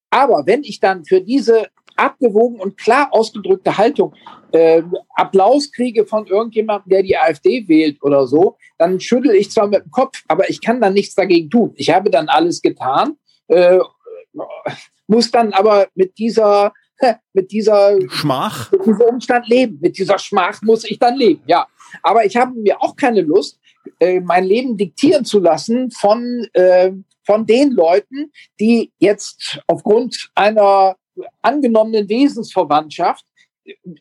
Aber 0.10 0.46
wenn 0.46 0.64
ich 0.64 0.80
dann 0.80 1.06
für 1.06 1.22
diese 1.22 1.70
abgewogen 1.96 2.60
und 2.60 2.78
klar 2.78 3.10
ausgedrückte 3.12 3.78
Haltung 3.78 4.14
äh, 4.52 4.82
Applaus 5.16 5.72
kriege 5.72 6.06
von 6.06 6.26
irgendjemandem, 6.26 6.90
der 6.90 7.04
die 7.04 7.18
AfD 7.18 7.68
wählt 7.68 8.02
oder 8.02 8.28
so, 8.28 8.58
dann 8.78 9.00
schüttel 9.00 9.36
ich 9.36 9.52
zwar 9.52 9.68
mit 9.68 9.84
dem 9.84 9.92
Kopf, 9.92 10.24
aber 10.28 10.50
ich 10.50 10.62
kann 10.62 10.82
dann 10.82 10.94
nichts 10.94 11.16
dagegen 11.16 11.50
tun. 11.50 11.74
Ich 11.76 11.90
habe 11.90 12.10
dann 12.10 12.28
alles 12.28 12.62
getan, 12.62 13.18
äh, 13.48 13.80
muss 15.08 15.32
dann 15.32 15.54
aber 15.54 15.88
mit 15.94 16.18
dieser 16.18 16.74
mit 17.34 17.52
dieser 17.52 17.98
Schmach? 18.10 18.72
mit 18.72 18.86
diesem 18.86 19.02
Umstand 19.02 19.48
leben. 19.48 19.80
Mit 19.82 19.98
dieser 19.98 20.20
Schmach 20.20 20.62
muss 20.62 20.84
ich 20.90 21.00
dann 21.00 21.18
leben, 21.18 21.42
ja. 21.46 21.68
Aber 22.04 22.26
ich 22.26 22.36
habe 22.38 22.54
mir 22.54 22.82
auch 22.82 22.96
keine 22.96 23.22
Lust, 23.22 23.60
äh, 24.00 24.20
mein 24.20 24.46
Leben 24.46 24.78
diktieren 24.78 25.26
zu 25.26 25.40
lassen 25.40 25.92
von, 25.92 26.48
äh, 26.54 26.92
von 27.26 27.46
den 27.46 27.72
Leuten, 27.72 28.32
die 28.60 28.92
jetzt 29.00 29.62
aufgrund 29.68 30.32
einer 30.36 30.96
angenommenen 31.42 32.08
Wesensverwandtschaft 32.08 33.26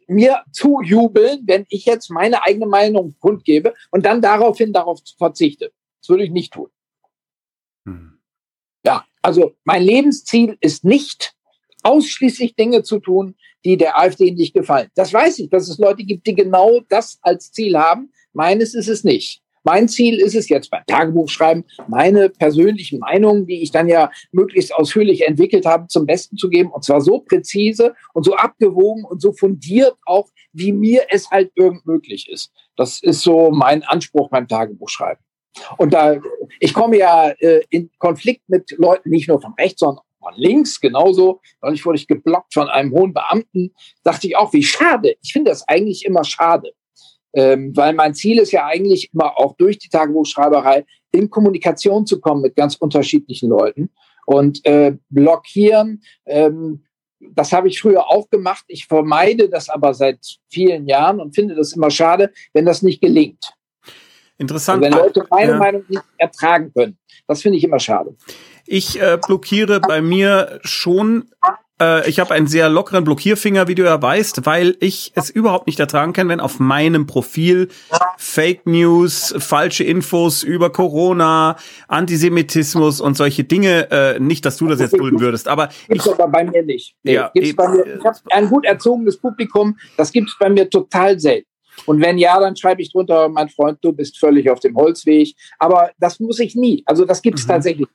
mir 0.07 0.43
zujubeln, 0.53 1.43
wenn 1.45 1.67
ich 1.69 1.85
jetzt 1.85 2.11
meine 2.11 2.43
eigene 2.45 2.67
Meinung 2.67 3.15
kundgebe 3.21 3.75
und 3.91 4.07
dann 4.07 4.23
daraufhin 4.23 4.73
darauf 4.73 5.01
verzichte. 5.19 5.73
Das 6.01 6.09
würde 6.09 6.25
ich 6.25 6.31
nicht 6.31 6.53
tun. 6.53 6.71
Hm. 7.87 8.19
Ja, 8.85 9.05
also 9.23 9.55
mein 9.65 9.83
Lebensziel 9.83 10.57
ist 10.61 10.85
nicht 10.85 11.35
ausschließlich 11.85 12.55
Dinge 12.55 12.83
zu 12.83 12.99
tun, 12.99 13.35
die 13.65 13.77
der 13.77 13.99
AfD 13.99 14.31
nicht 14.31 14.55
gefallen. 14.55 14.89
Das 14.95 15.13
weiß 15.13 15.39
ich, 15.41 15.51
dass 15.51 15.69
es 15.69 15.79
Leute 15.79 16.05
gibt, 16.05 16.27
die 16.27 16.35
genau 16.35 16.81
das 16.89 17.19
als 17.23 17.53
Ziel 17.53 17.79
haben. 17.79 18.13
Meines 18.33 18.75
ist 18.75 18.89
es 18.89 19.05
nicht. 19.05 19.43
Mein 19.63 19.89
Ziel 19.89 20.19
ist 20.19 20.35
es 20.35 20.49
jetzt 20.49 20.71
beim 20.71 20.85
Tagebuchschreiben, 20.87 21.65
meine 21.87 22.31
persönlichen 22.31 23.01
Meinungen, 23.01 23.47
die 23.47 23.63
ich 23.63 23.71
dann 23.71 23.89
ja 23.89 24.11
möglichst 24.33 24.75
ausführlich 24.75 25.27
entwickelt 25.27 25.67
habe, 25.67 25.87
zum 25.89 26.07
Besten 26.07 26.37
zu 26.37 26.49
geben. 26.49 26.71
Und 26.71 26.85
zwar 26.85 27.03
so 27.03 27.21
präzise 27.21 27.95
und 28.15 28.25
so 28.25 28.35
abgewogen 28.35 29.05
und 29.05 29.21
so 29.21 29.33
fundiert 29.33 29.97
auch, 30.07 30.29
wie 30.53 30.73
mir 30.73 31.03
es 31.11 31.31
halt 31.31 31.53
irgend 31.57 31.87
möglich 31.87 32.29
ist. 32.31 32.53
Das 32.77 33.03
ist 33.03 33.21
so 33.21 33.51
mein 33.51 33.83
Anspruch 33.83 34.31
beim 34.31 34.49
Tagebuchschreiben. 34.49 35.23
Und 35.77 35.93
da, 35.93 36.19
ich 36.61 36.73
komme 36.73 36.97
ja 36.97 37.31
äh, 37.31 37.63
in 37.71 37.91
Konflikt 37.99 38.49
mit 38.49 38.71
Leuten 38.79 39.11
nicht 39.11 39.29
nur 39.29 39.43
von 39.43 39.53
rechts, 39.55 39.81
sondern 39.81 40.05
von 40.21 40.35
links 40.37 40.81
genauso. 40.81 41.41
Neulich 41.63 41.85
wurde 41.85 41.99
ich 41.99 42.07
geblockt 42.07 42.55
von 42.55 42.69
einem 42.69 42.93
hohen 42.93 43.13
Beamten. 43.13 43.73
Dachte 44.05 44.27
ich 44.29 44.37
auch, 44.37 44.53
wie 44.53 44.63
schade. 44.63 45.17
Ich 45.23 45.33
finde 45.33 45.51
das 45.51 45.67
eigentlich 45.67 46.05
immer 46.05 46.25
schade. 46.25 46.73
Ähm, 47.33 47.77
weil 47.77 47.95
mein 47.95 48.15
Ziel 48.15 48.39
ist 48.39 48.53
ja 48.53 48.67
eigentlich 48.67 49.11
immer 49.13 49.39
auch 49.39 49.57
durch 49.57 49.79
die 49.79 49.89
Tagebuchschreiberei 49.89 50.85
in 51.13 51.31
Kommunikation 51.31 52.07
zu 52.07 52.21
kommen 52.21 52.43
mit 52.43 52.57
ganz 52.57 52.75
unterschiedlichen 52.77 53.49
Leuten. 53.51 53.91
Und 54.27 54.65
äh, 54.67 54.97
blockieren, 55.09 56.03
ähm, 56.27 56.85
das 57.21 57.53
habe 57.53 57.69
ich 57.69 57.81
früher 57.81 58.09
auch 58.09 58.29
gemacht. 58.31 58.65
Ich 58.69 58.87
vermeide 58.87 59.49
das 59.49 59.69
aber 59.69 59.95
seit 59.95 60.19
vielen 60.49 60.87
Jahren 60.87 61.21
und 61.21 61.35
finde 61.35 61.55
das 61.55 61.73
immer 61.73 61.91
schade, 61.91 62.33
wenn 62.53 62.67
das 62.67 62.83
nicht 62.83 63.01
gelingt. 63.01 63.53
Interessant. 64.39 64.83
Also 64.85 64.97
wenn 64.97 65.05
Leute 65.05 65.27
meine 65.31 65.53
Ja. 65.53 65.59
Meinung 65.59 65.85
nicht 65.89 66.03
ertragen 66.17 66.73
können. 66.73 66.99
Das 67.29 67.43
finde 67.43 67.59
ich 67.59 67.65
immer 67.65 67.79
schade. 67.79 68.17
Ich 68.73 69.03
äh, 69.03 69.19
blockiere 69.21 69.81
bei 69.81 70.01
mir 70.01 70.61
schon. 70.63 71.25
Äh, 71.81 72.09
ich 72.09 72.21
habe 72.21 72.33
einen 72.33 72.47
sehr 72.47 72.69
lockeren 72.69 73.03
Blockierfinger, 73.03 73.67
wie 73.67 73.75
du 73.75 73.83
ja 73.83 74.01
weißt, 74.01 74.47
weil 74.47 74.77
ich 74.79 75.11
es 75.17 75.29
überhaupt 75.29 75.67
nicht 75.67 75.81
ertragen 75.81 76.13
kann, 76.13 76.29
wenn 76.29 76.39
auf 76.39 76.61
meinem 76.61 77.09
Profil 77.09 77.67
Fake 78.17 78.69
News, 78.69 79.35
falsche 79.39 79.83
Infos 79.83 80.45
über 80.45 80.71
Corona, 80.71 81.57
Antisemitismus 81.89 83.01
und 83.01 83.17
solche 83.17 83.43
Dinge. 83.43 83.91
Äh, 83.91 84.21
nicht, 84.21 84.45
dass 84.45 84.57
du 84.57 84.69
das 84.69 84.79
jetzt 84.79 84.97
dulden 84.97 85.19
würdest, 85.19 85.49
aber 85.49 85.71
ich, 85.89 86.07
aber 86.07 86.29
bei 86.29 86.45
mir 86.45 86.63
nicht. 86.63 86.95
Nee, 87.03 87.15
Ja, 87.15 87.33
gibt's 87.35 87.57
bei 87.57 87.67
mir, 87.71 87.97
ich 87.99 88.05
habe 88.05 88.19
ein 88.31 88.49
gut 88.49 88.67
erzogenes 88.67 89.19
Publikum, 89.19 89.77
das 89.97 90.13
gibt's 90.13 90.37
bei 90.39 90.49
mir 90.49 90.71
total 90.71 91.19
selten. 91.19 91.49
Und 91.87 92.01
wenn 92.01 92.19
ja, 92.19 92.39
dann 92.39 92.55
schreibe 92.55 92.83
ich 92.83 92.93
drunter, 92.93 93.29
mein 93.29 93.49
Freund, 93.49 93.79
du 93.83 93.93
bist 93.93 94.17
völlig 94.17 94.49
auf 94.49 94.61
dem 94.61 94.77
Holzweg. 94.77 95.35
Aber 95.59 95.91
das 95.99 96.21
muss 96.21 96.39
ich 96.39 96.55
nie. 96.55 96.85
Also 96.87 97.05
das 97.05 97.21
gibt's 97.21 97.47
tatsächlich. 97.47 97.89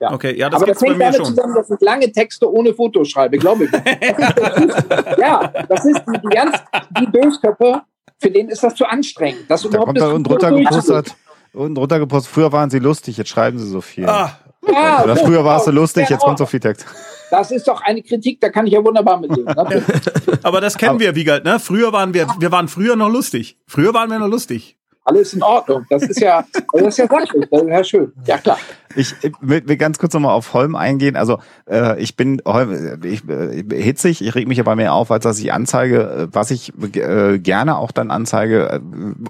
Ja. 0.00 0.12
Okay, 0.12 0.36
ja, 0.36 0.48
das 0.48 0.62
aber 0.62 0.72
das 0.72 0.80
hängt 0.80 0.96
mir 0.96 1.04
damit 1.04 1.16
schon. 1.16 1.26
zusammen, 1.26 1.54
dass 1.56 1.70
ich 1.70 1.80
lange 1.80 2.12
Texte 2.12 2.52
ohne 2.52 2.72
Foto 2.72 3.04
schreibe, 3.04 3.36
glaube 3.38 3.64
ich. 3.64 3.70
ja, 5.18 5.52
das 5.68 5.84
ist 5.84 6.02
die, 6.06 6.20
die 6.20 6.28
ganz, 6.28 6.56
die 7.00 7.06
Bösköpfe, 7.06 7.82
für 8.20 8.30
den 8.30 8.48
ist 8.48 8.62
das 8.62 8.74
zu 8.74 8.86
anstrengend. 8.86 9.44
Das 9.48 9.62
Da 9.62 9.78
kommt 9.78 9.98
da 10.00 10.08
unten 10.08 10.24
drunter 10.24 10.50
durchzuführen. 10.50 11.02
gepostet. 11.02 11.16
Unten 11.52 11.88
gepostet. 12.00 12.32
Früher 12.32 12.52
waren 12.52 12.70
sie 12.70 12.78
lustig, 12.78 13.16
jetzt 13.16 13.30
schreiben 13.30 13.58
sie 13.58 13.66
so 13.66 13.80
viel. 13.80 14.06
Ah, 14.08 14.38
Ja, 14.66 15.02
Oder 15.02 15.16
so, 15.16 15.26
früher 15.26 15.44
warst 15.44 15.66
du 15.66 15.70
genau. 15.70 15.82
lustig, 15.82 16.08
Ja, 16.08 16.16
jetzt 16.16 16.24
kommt 16.24 16.38
so 16.38 16.46
viel 16.46 16.60
Text. 16.60 16.86
Das 17.30 17.50
ist 17.50 17.66
doch 17.68 17.82
eine 17.82 18.02
Kritik, 18.02 18.40
da 18.40 18.48
kann 18.48 18.66
ich 18.66 18.72
ja 18.72 18.84
wunderbar 18.84 19.20
mit 19.20 19.34
leben. 19.34 19.52
Natürlich. 19.52 19.84
aber 20.42 20.60
das 20.60 20.78
kennen 20.78 20.98
wir, 20.98 21.14
Wiegald, 21.14 21.44
ne? 21.44 21.58
Früher 21.58 21.92
waren 21.92 22.14
wir, 22.14 22.26
wir 22.38 22.52
waren 22.52 22.68
früher 22.68 22.96
noch 22.96 23.10
lustig. 23.10 23.58
Früher 23.66 23.92
waren 23.94 24.10
wir 24.10 24.18
noch 24.18 24.28
lustig. 24.28 24.77
Alles 25.08 25.32
in 25.32 25.42
Ordnung. 25.42 25.86
Das 25.88 26.02
ist 26.02 26.20
ja, 26.20 26.44
das 26.72 26.82
ist 26.82 26.98
ja 26.98 27.06
sachlich. 27.06 27.46
Das 27.50 27.62
ist 27.62 27.68
ja 27.68 27.84
schön. 27.84 28.12
Ja, 28.26 28.36
klar. 28.36 28.58
Ich 28.94 29.14
will, 29.40 29.66
will 29.66 29.76
ganz 29.78 29.98
kurz 29.98 30.12
nochmal 30.12 30.34
auf 30.34 30.52
Holm 30.52 30.76
eingehen. 30.76 31.16
Also 31.16 31.38
äh, 31.66 31.98
ich 31.98 32.14
bin 32.14 32.42
Holm, 32.44 33.00
ich, 33.02 33.26
äh, 33.26 33.64
hitzig, 33.74 34.22
ich 34.22 34.34
reg 34.34 34.46
mich 34.46 34.60
aber 34.60 34.76
mehr 34.76 34.92
auf, 34.92 35.10
als 35.10 35.24
dass 35.24 35.38
ich 35.38 35.50
anzeige. 35.50 36.00
Äh, 36.00 36.28
Was 36.32 36.50
ich 36.50 36.74
äh, 36.96 37.38
gerne 37.38 37.78
auch 37.78 37.90
dann 37.90 38.10
anzeige, 38.10 38.68
äh, 38.68 38.80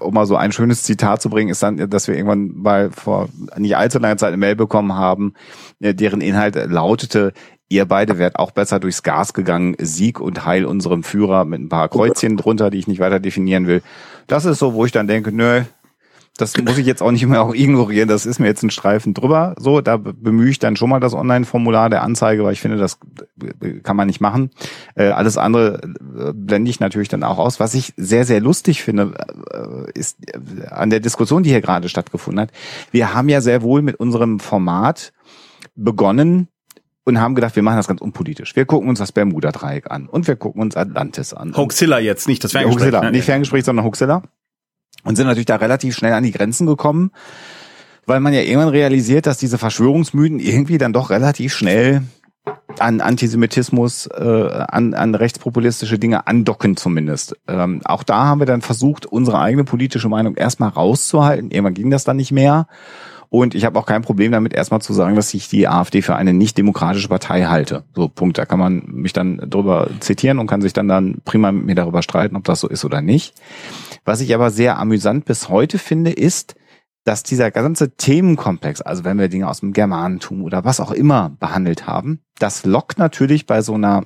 um 0.01 0.13
mal 0.13 0.25
so 0.25 0.35
ein 0.35 0.51
schönes 0.51 0.83
Zitat 0.83 1.21
zu 1.21 1.29
bringen, 1.29 1.49
ist 1.49 1.63
dann, 1.63 1.89
dass 1.89 2.09
wir 2.09 2.15
irgendwann 2.15 2.51
mal 2.55 2.91
vor 2.91 3.29
nicht 3.55 3.77
allzu 3.77 3.99
langer 3.99 4.17
Zeit 4.17 4.29
eine 4.29 4.37
Mail 4.37 4.57
bekommen 4.57 4.95
haben, 4.95 5.33
äh, 5.79 5.93
deren 5.93 6.19
Inhalt 6.19 6.55
lautete, 6.55 7.31
Ihr 7.69 7.85
beide 7.85 8.17
wärt 8.17 8.37
auch 8.37 8.51
besser 8.51 8.79
durchs 8.79 9.03
Gas 9.03 9.33
gegangen. 9.33 9.75
Sieg 9.79 10.19
und 10.19 10.45
Heil 10.45 10.65
unserem 10.65 11.03
Führer 11.03 11.45
mit 11.45 11.61
ein 11.61 11.69
paar 11.69 11.87
Kreuzchen 11.87 12.35
drunter, 12.35 12.71
die 12.71 12.79
ich 12.79 12.87
nicht 12.87 12.99
weiter 12.99 13.19
definieren 13.19 13.67
will. 13.67 13.83
Das 14.27 14.45
ist 14.45 14.59
so, 14.59 14.73
wo 14.73 14.85
ich 14.85 14.91
dann 14.91 15.07
denke, 15.07 15.31
nö, 15.31 15.61
das 16.37 16.57
muss 16.57 16.77
ich 16.77 16.85
jetzt 16.85 17.03
auch 17.03 17.11
nicht 17.11 17.25
mehr 17.25 17.41
auch 17.41 17.53
ignorieren. 17.53 18.07
Das 18.07 18.25
ist 18.25 18.39
mir 18.39 18.47
jetzt 18.47 18.63
ein 18.63 18.69
Streifen 18.69 19.13
drüber. 19.13 19.55
So, 19.59 19.81
da 19.81 19.97
be- 19.97 20.13
bemühe 20.13 20.49
ich 20.49 20.57
dann 20.57 20.77
schon 20.77 20.89
mal 20.89 21.01
das 21.01 21.13
Online-Formular 21.13 21.89
der 21.89 22.01
Anzeige, 22.01 22.45
weil 22.45 22.53
ich 22.53 22.61
finde, 22.61 22.77
das 22.77 22.97
kann 23.83 23.97
man 23.97 24.07
nicht 24.07 24.21
machen. 24.21 24.49
Äh, 24.95 25.09
alles 25.09 25.37
andere 25.37 25.81
äh, 25.83 26.31
blende 26.33 26.71
ich 26.71 26.79
natürlich 26.79 27.09
dann 27.09 27.23
auch 27.23 27.39
aus. 27.39 27.59
Was 27.59 27.73
ich 27.73 27.93
sehr, 27.97 28.23
sehr 28.23 28.39
lustig 28.39 28.81
finde, 28.81 29.13
äh, 29.51 29.91
ist 29.99 30.17
äh, 30.27 30.65
an 30.69 30.89
der 30.89 31.01
Diskussion, 31.01 31.43
die 31.43 31.49
hier 31.49 31.61
gerade 31.61 31.89
stattgefunden 31.89 32.39
hat. 32.43 32.51
Wir 32.89 33.13
haben 33.13 33.27
ja 33.27 33.41
sehr 33.41 33.61
wohl 33.61 33.81
mit 33.81 33.97
unserem 33.97 34.39
Format 34.39 35.11
begonnen, 35.75 36.47
und 37.09 37.19
haben 37.19 37.35
gedacht, 37.35 37.55
wir 37.55 37.63
machen 37.63 37.77
das 37.77 37.87
ganz 37.87 38.01
unpolitisch. 38.01 38.55
Wir 38.55 38.65
gucken 38.65 38.89
uns 38.89 38.99
das 38.99 39.11
Bermuda-Dreieck 39.11 39.91
an 39.91 40.07
und 40.07 40.27
wir 40.27 40.35
gucken 40.35 40.61
uns 40.61 40.77
Atlantis 40.77 41.33
an. 41.33 41.55
Hoaxilla 41.55 41.99
jetzt, 41.99 42.27
nicht 42.27 42.43
das 42.43 42.51
Ferngespräch. 42.53 42.85
Huxilla, 42.85 43.01
ne? 43.05 43.11
nicht 43.11 43.25
Ferngespräch, 43.25 43.65
sondern 43.65 43.85
Huxilla. 43.85 44.23
Und 45.03 45.15
sind 45.15 45.27
natürlich 45.27 45.45
da 45.45 45.55
relativ 45.55 45.95
schnell 45.95 46.13
an 46.13 46.23
die 46.23 46.31
Grenzen 46.31 46.67
gekommen, 46.67 47.11
weil 48.05 48.19
man 48.19 48.33
ja 48.33 48.41
irgendwann 48.41 48.69
realisiert, 48.69 49.27
dass 49.27 49.37
diese 49.37 49.57
Verschwörungsmythen 49.57 50.39
irgendwie 50.39 50.77
dann 50.77 50.93
doch 50.93 51.09
relativ 51.09 51.53
schnell 51.53 52.03
an 52.77 53.01
Antisemitismus, 53.01 54.07
äh, 54.07 54.65
an, 54.67 54.93
an 54.93 55.15
rechtspopulistische 55.15 55.99
Dinge 55.99 56.27
andocken 56.27 56.77
zumindest. 56.77 57.35
Ähm, 57.47 57.81
auch 57.85 58.03
da 58.03 58.25
haben 58.25 58.39
wir 58.39 58.45
dann 58.45 58.61
versucht, 58.61 59.05
unsere 59.05 59.39
eigene 59.39 59.63
politische 59.63 60.09
Meinung 60.09 60.35
erstmal 60.35 60.69
rauszuhalten. 60.69 61.51
Irgendwann 61.51 61.73
ging 61.73 61.89
das 61.89 62.03
dann 62.03 62.17
nicht 62.17 62.31
mehr. 62.31 62.67
Und 63.29 63.53
ich 63.53 63.63
habe 63.63 63.77
auch 63.77 63.85
kein 63.85 64.01
Problem 64.01 64.31
damit, 64.31 64.53
erstmal 64.53 64.81
zu 64.81 64.91
sagen, 64.91 65.15
dass 65.15 65.33
ich 65.35 65.47
die 65.49 65.67
AfD 65.67 66.01
für 66.01 66.15
eine 66.15 66.33
nicht 66.33 66.57
demokratische 66.57 67.07
Partei 67.07 67.43
halte. 67.43 67.83
So, 67.95 68.07
Punkt. 68.07 68.39
Da 68.39 68.45
kann 68.45 68.57
man 68.57 68.83
mich 68.87 69.13
dann 69.13 69.37
drüber 69.37 69.89
zitieren 69.99 70.39
und 70.39 70.47
kann 70.47 70.61
sich 70.61 70.73
dann 70.73 70.87
dann 70.87 71.21
prima 71.25 71.51
mit 71.51 71.65
mir 71.65 71.75
darüber 71.75 72.01
streiten, 72.01 72.35
ob 72.35 72.43
das 72.45 72.59
so 72.59 72.67
ist 72.67 72.85
oder 72.85 73.01
nicht. 73.01 73.35
Was 74.03 74.21
ich 74.21 74.33
aber 74.33 74.49
sehr 74.49 74.79
amüsant 74.79 75.25
bis 75.25 75.47
heute 75.47 75.77
finde, 75.77 76.11
ist, 76.11 76.55
dass 77.03 77.21
dieser 77.21 77.51
ganze 77.51 77.91
Themenkomplex, 77.91 78.81
also 78.81 79.03
wenn 79.03 79.19
wir 79.19 79.29
Dinge 79.29 79.47
aus 79.47 79.59
dem 79.59 79.73
Germanentum 79.73 80.43
oder 80.43 80.65
was 80.65 80.79
auch 80.79 80.91
immer 80.91 81.31
behandelt 81.39 81.85
haben, 81.85 82.21
das 82.39 82.65
lockt 82.65 82.97
natürlich 82.97 83.45
bei 83.45 83.61
so 83.61 83.75
einer 83.75 84.03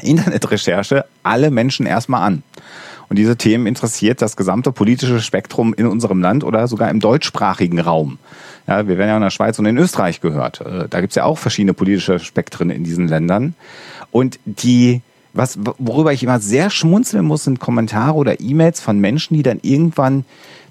Internetrecherche 0.00 1.04
alle 1.24 1.50
Menschen 1.50 1.86
erstmal 1.86 2.22
an. 2.22 2.42
Und 3.08 3.16
diese 3.16 3.36
Themen 3.36 3.66
interessiert 3.66 4.20
das 4.20 4.36
gesamte 4.36 4.70
politische 4.72 5.20
Spektrum 5.20 5.72
in 5.74 5.86
unserem 5.86 6.20
Land 6.20 6.44
oder 6.44 6.68
sogar 6.68 6.90
im 6.90 7.00
deutschsprachigen 7.00 7.80
Raum. 7.80 8.18
Ja, 8.66 8.86
wir 8.86 8.98
werden 8.98 9.08
ja 9.08 9.16
in 9.16 9.22
der 9.22 9.30
Schweiz 9.30 9.58
und 9.58 9.66
in 9.66 9.78
Österreich 9.78 10.20
gehört. 10.20 10.60
Äh, 10.60 10.88
Da 10.88 11.00
gibt's 11.00 11.16
ja 11.16 11.24
auch 11.24 11.38
verschiedene 11.38 11.72
politische 11.72 12.18
Spektren 12.18 12.70
in 12.70 12.84
diesen 12.84 13.08
Ländern. 13.08 13.54
Und 14.10 14.38
die, 14.44 15.00
was, 15.32 15.58
worüber 15.78 16.12
ich 16.12 16.22
immer 16.22 16.40
sehr 16.40 16.68
schmunzeln 16.68 17.24
muss, 17.24 17.44
sind 17.44 17.60
Kommentare 17.60 18.14
oder 18.14 18.40
E-Mails 18.40 18.80
von 18.80 18.98
Menschen, 18.98 19.36
die 19.36 19.42
dann 19.42 19.60
irgendwann 19.62 20.24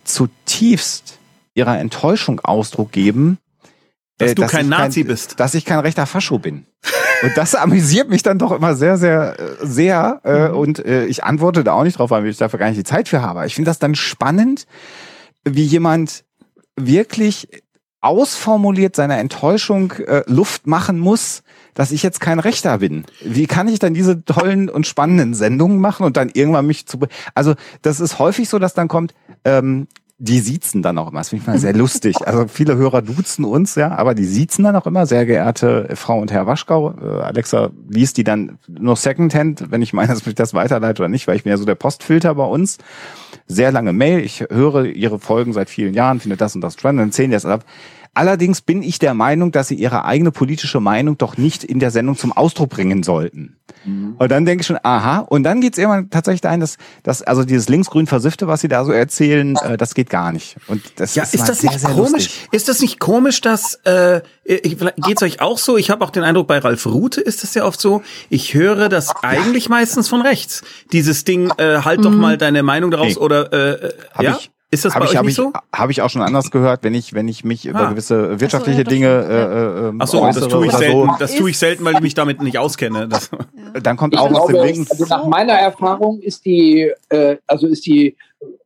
zutiefst 0.03 1.17
ihrer 1.55 1.79
Enttäuschung 1.79 2.39
Ausdruck 2.39 2.91
geben, 2.91 3.39
Dass 4.19 4.31
äh, 4.31 4.35
du 4.35 4.45
kein 4.45 4.65
ich 4.65 4.69
Nazi 4.69 5.03
bist. 5.03 5.39
Dass 5.39 5.55
ich 5.55 5.65
kein 5.65 5.79
rechter 5.79 6.05
Fascho 6.05 6.37
bin. 6.37 6.65
Und 7.23 7.35
das 7.35 7.55
amüsiert 7.55 8.09
mich 8.09 8.23
dann 8.23 8.37
doch 8.37 8.51
immer 8.51 8.75
sehr, 8.75 8.97
sehr, 8.97 9.39
äh, 9.39 9.65
sehr. 9.65 10.21
Äh, 10.23 10.49
und 10.49 10.83
äh, 10.85 11.05
ich 11.05 11.23
antworte 11.23 11.63
da 11.63 11.73
auch 11.73 11.83
nicht 11.83 11.97
drauf, 11.99 12.11
weil 12.11 12.25
ich 12.27 12.37
dafür 12.37 12.59
gar 12.59 12.67
nicht 12.67 12.77
die 12.79 12.83
Zeit 12.83 13.09
für 13.09 13.21
habe. 13.21 13.45
Ich 13.45 13.55
finde 13.55 13.69
das 13.69 13.79
dann 13.79 13.95
spannend, 13.95 14.67
wie 15.43 15.63
jemand 15.63 16.25
wirklich 16.75 17.47
ausformuliert 18.01 18.95
seiner 18.95 19.17
Enttäuschung 19.17 19.91
äh, 19.93 20.21
Luft 20.27 20.67
machen 20.67 20.99
muss, 20.99 21.41
dass 21.73 21.91
ich 21.91 22.03
jetzt 22.03 22.21
kein 22.21 22.39
Rechter 22.39 22.77
bin. 22.77 23.05
Wie 23.23 23.47
kann 23.47 23.67
ich 23.67 23.79
dann 23.79 23.93
diese 23.95 24.23
tollen 24.23 24.69
und 24.69 24.85
spannenden 24.85 25.33
Sendungen 25.33 25.79
machen 25.79 26.05
und 26.05 26.17
dann 26.17 26.29
irgendwann 26.29 26.67
mich 26.67 26.85
zu... 26.85 26.99
be- 26.99 27.07
Also 27.33 27.55
das 27.81 27.99
ist 27.99 28.19
häufig 28.19 28.49
so, 28.49 28.59
dass 28.59 28.75
dann 28.75 28.87
kommt, 28.87 29.15
ähm, 29.43 29.87
die 30.19 30.39
siezen 30.39 30.81
dann 30.81 30.97
auch 30.97 31.11
immer. 31.11 31.19
Das 31.19 31.29
finde 31.29 31.43
ich 31.43 31.47
mal 31.47 31.59
sehr 31.59 31.73
lustig. 31.73 32.15
Also 32.25 32.47
viele 32.47 32.75
Hörer 32.75 33.03
duzen 33.03 33.45
uns, 33.45 33.75
ja, 33.75 33.91
aber 33.91 34.15
die 34.15 34.25
siezen 34.25 34.63
dann 34.63 34.75
auch 34.75 34.87
immer, 34.87 35.05
sehr 35.05 35.25
geehrte 35.27 35.89
Frau 35.93 36.19
und 36.19 36.31
Herr 36.31 36.47
Waschgau. 36.47 36.95
Äh, 36.99 37.21
Alexa 37.21 37.69
liest 37.87 38.17
die 38.17 38.23
dann 38.23 38.57
nur 38.67 38.95
Secondhand, 38.95 39.69
wenn 39.69 39.83
ich 39.83 39.93
meine, 39.93 40.09
dass 40.09 40.25
ich 40.25 40.35
das 40.35 40.55
weiterleite 40.55 41.03
oder 41.03 41.09
nicht, 41.09 41.27
weil 41.27 41.35
ich 41.35 41.43
bin 41.43 41.51
ja 41.51 41.57
so 41.57 41.65
der 41.65 41.75
Postfilter 41.75 42.33
bei 42.33 42.45
uns. 42.45 42.79
Sehr 43.45 43.71
lange 43.71 43.93
Mail, 43.93 44.19
ich 44.19 44.41
höre 44.49 44.85
ihre 44.85 45.19
Folgen 45.19 45.53
seit 45.53 45.69
vielen 45.69 45.93
Jahren, 45.93 46.19
finde 46.19 46.35
das 46.37 46.55
und 46.55 46.61
das 46.61 46.73
spannend, 46.73 47.01
dann 47.01 47.11
zählen 47.11 47.29
die 47.29 47.35
das 47.35 47.45
ab. 47.45 47.63
Allerdings 48.17 48.61
bin 48.61 48.81
ich 48.81 48.97
der 48.97 49.13
Meinung, 49.13 49.51
dass 49.51 49.67
sie 49.67 49.75
ihre 49.75 50.03
eigene 50.03 50.31
politische 50.31 50.79
Meinung 50.79 51.19
doch 51.19 51.37
nicht 51.37 51.63
in 51.63 51.79
der 51.79 51.91
Sendung 51.91 52.17
zum 52.17 52.31
Ausdruck 52.31 52.69
bringen 52.71 53.03
sollten. 53.03 53.57
Mhm. 53.85 54.15
Und 54.17 54.31
dann 54.31 54.43
denke 54.43 54.61
ich 54.61 54.67
schon, 54.67 54.79
aha, 54.81 55.19
und 55.19 55.43
dann 55.43 55.61
geht 55.61 55.73
es 55.73 55.77
irgendwann 55.77 56.09
tatsächlich 56.09 56.41
dahin, 56.41 56.59
dass, 56.59 56.77
dass 57.03 57.21
also 57.21 57.43
dieses 57.43 57.69
linksgrün 57.69 58.07
Versiffte, 58.07 58.47
was 58.47 58.61
sie 58.61 58.69
da 58.69 58.83
so 58.85 58.91
erzählen, 58.91 59.55
äh, 59.57 59.77
das 59.77 59.93
geht 59.93 60.09
gar 60.09 60.31
nicht. 60.31 60.55
Und 60.67 60.81
das 60.95 61.13
ja, 61.13 61.21
ist, 61.21 61.35
ist 61.35 61.47
das 61.47 61.59
sehr, 61.59 61.69
nicht 61.69 61.79
sehr 61.81 61.91
komisch? 61.91 62.11
lustig. 62.11 62.47
Ist 62.51 62.67
das 62.69 62.81
nicht 62.81 62.99
komisch, 62.99 63.39
dass 63.41 63.75
äh, 63.83 64.21
geht's 64.45 65.21
euch 65.21 65.39
auch 65.39 65.59
so? 65.59 65.77
Ich 65.77 65.91
habe 65.91 66.03
auch 66.03 66.09
den 66.09 66.23
Eindruck, 66.23 66.47
bei 66.47 66.57
Ralf 66.57 66.87
Rute 66.87 67.21
ist 67.21 67.43
das 67.43 67.53
ja 67.53 67.65
oft 67.65 67.79
so. 67.79 68.01
Ich 68.29 68.55
höre 68.55 68.89
das 68.89 69.15
eigentlich 69.21 69.69
meistens 69.69 70.09
von 70.09 70.21
rechts. 70.21 70.63
Dieses 70.91 71.23
Ding, 71.23 71.51
äh, 71.57 71.81
halt 71.83 72.03
doch 72.03 72.09
mal 72.09 72.35
deine 72.39 72.63
Meinung 72.63 72.89
daraus 72.89 73.09
Nee. 73.09 73.17
oder 73.17 73.53
äh, 73.53 73.93
Hab 74.11 74.23
ja? 74.23 74.37
ich- 74.39 74.49
ist 74.69 74.83
das 74.85 74.93
Habe 74.95 75.05
bei 75.05 75.05
ich, 75.05 75.11
euch 75.11 75.17
hab 75.17 75.25
nicht 75.25 75.31
ich, 75.37 75.43
so? 75.43 75.53
hab 75.73 75.89
ich 75.89 76.01
auch 76.01 76.09
schon 76.09 76.21
anders 76.21 76.51
gehört, 76.51 76.83
wenn 76.83 76.93
ich, 76.93 77.13
wenn 77.13 77.27
ich 77.27 77.43
mich 77.45 77.65
über 77.65 77.79
Ah. 77.81 77.89
gewisse 77.91 78.39
wirtschaftliche 78.39 78.83
das 78.83 78.93
Dinge 78.93 79.07
äh, 79.07 79.87
äh, 79.89 79.93
Ach 79.99 80.07
so, 80.07 80.25
das 80.25 80.37
äußere 80.37 80.49
tue 80.49 80.65
ich 80.67 80.71
selten. 80.73 81.09
Das 81.19 81.35
tue 81.35 81.49
ich 81.49 81.57
selten, 81.57 81.85
weil 81.85 81.93
ich 81.95 82.01
mich 82.01 82.13
damit 82.15 82.41
nicht 82.41 82.57
auskenne. 82.57 83.07
Das, 83.07 83.29
dann 83.81 83.95
kommt 83.97 84.13
Ich 84.13 84.19
auch 84.19 84.29
aus 84.31 84.47
dem 84.47 84.53
glaube, 84.55 84.65
linken. 84.67 84.87
also 84.89 85.05
nach 85.05 85.25
meiner 85.25 85.53
Erfahrung 85.53 86.19
ist 86.21 86.45
die, 86.45 86.91
äh, 87.09 87.37
also 87.47 87.67
ist 87.67 87.85
die 87.85 88.17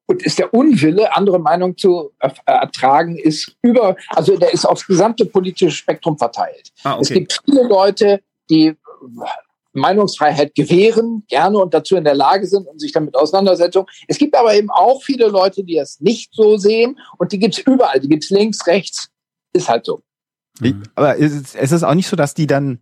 und 0.08 0.24
ist 0.24 0.40
der 0.40 0.54
Unwille, 0.54 1.16
andere 1.16 1.40
Meinung 1.40 1.78
zu 1.78 2.12
er 2.20 2.34
ertragen, 2.46 3.16
ist 3.16 3.56
über, 3.62 3.96
also 4.10 4.36
der 4.38 4.54
ist 4.54 4.66
aufs 4.66 4.86
gesamte 4.86 5.26
politische 5.26 5.72
Spektrum 5.72 6.18
verteilt. 6.18 6.72
ah, 6.84 6.98
Es 7.00 7.10
okay. 7.10 7.20
gibt 7.20 7.40
viele 7.46 7.64
Leute, 7.68 8.22
die 8.50 8.76
Meinungsfreiheit 9.74 10.54
gewähren, 10.56 11.24
gerne 11.28 11.58
und 11.58 11.74
dazu 11.74 11.96
in 11.96 12.04
der 12.04 12.16
Lage 12.16 12.46
sind 12.48 12.68
und 12.68 12.80
sich 12.80 12.92
damit 12.92 13.16
auseinandersetzen. 13.16 13.84
Es 14.08 14.18
gibt 14.18 14.36
aber 14.36 14.54
eben 14.56 14.70
auch 14.70 15.02
viele 15.04 15.28
Leute, 15.28 15.64
die 15.64 15.78
es 15.78 16.00
nicht 16.02 16.34
so 16.34 16.58
sehen 16.58 17.00
und 17.18 17.32
die 17.32 17.40
gibt 17.40 17.58
es 17.58 17.60
überall. 17.66 18.00
Die 18.00 18.10
gibt 18.10 18.24
es 18.24 18.30
links, 18.30 18.66
rechts, 18.68 19.10
ist 19.54 19.70
halt 19.70 19.86
so. 19.86 20.02
Ich- 20.62 20.76
Aber 20.96 21.18
es 21.20 21.32
ist, 21.32 21.56
es 21.56 21.72
ist 21.72 21.84
auch 21.84 21.94
nicht 21.96 22.08
so, 22.08 22.16
dass 22.16 22.34
die 22.34 22.48
dann 22.48 22.80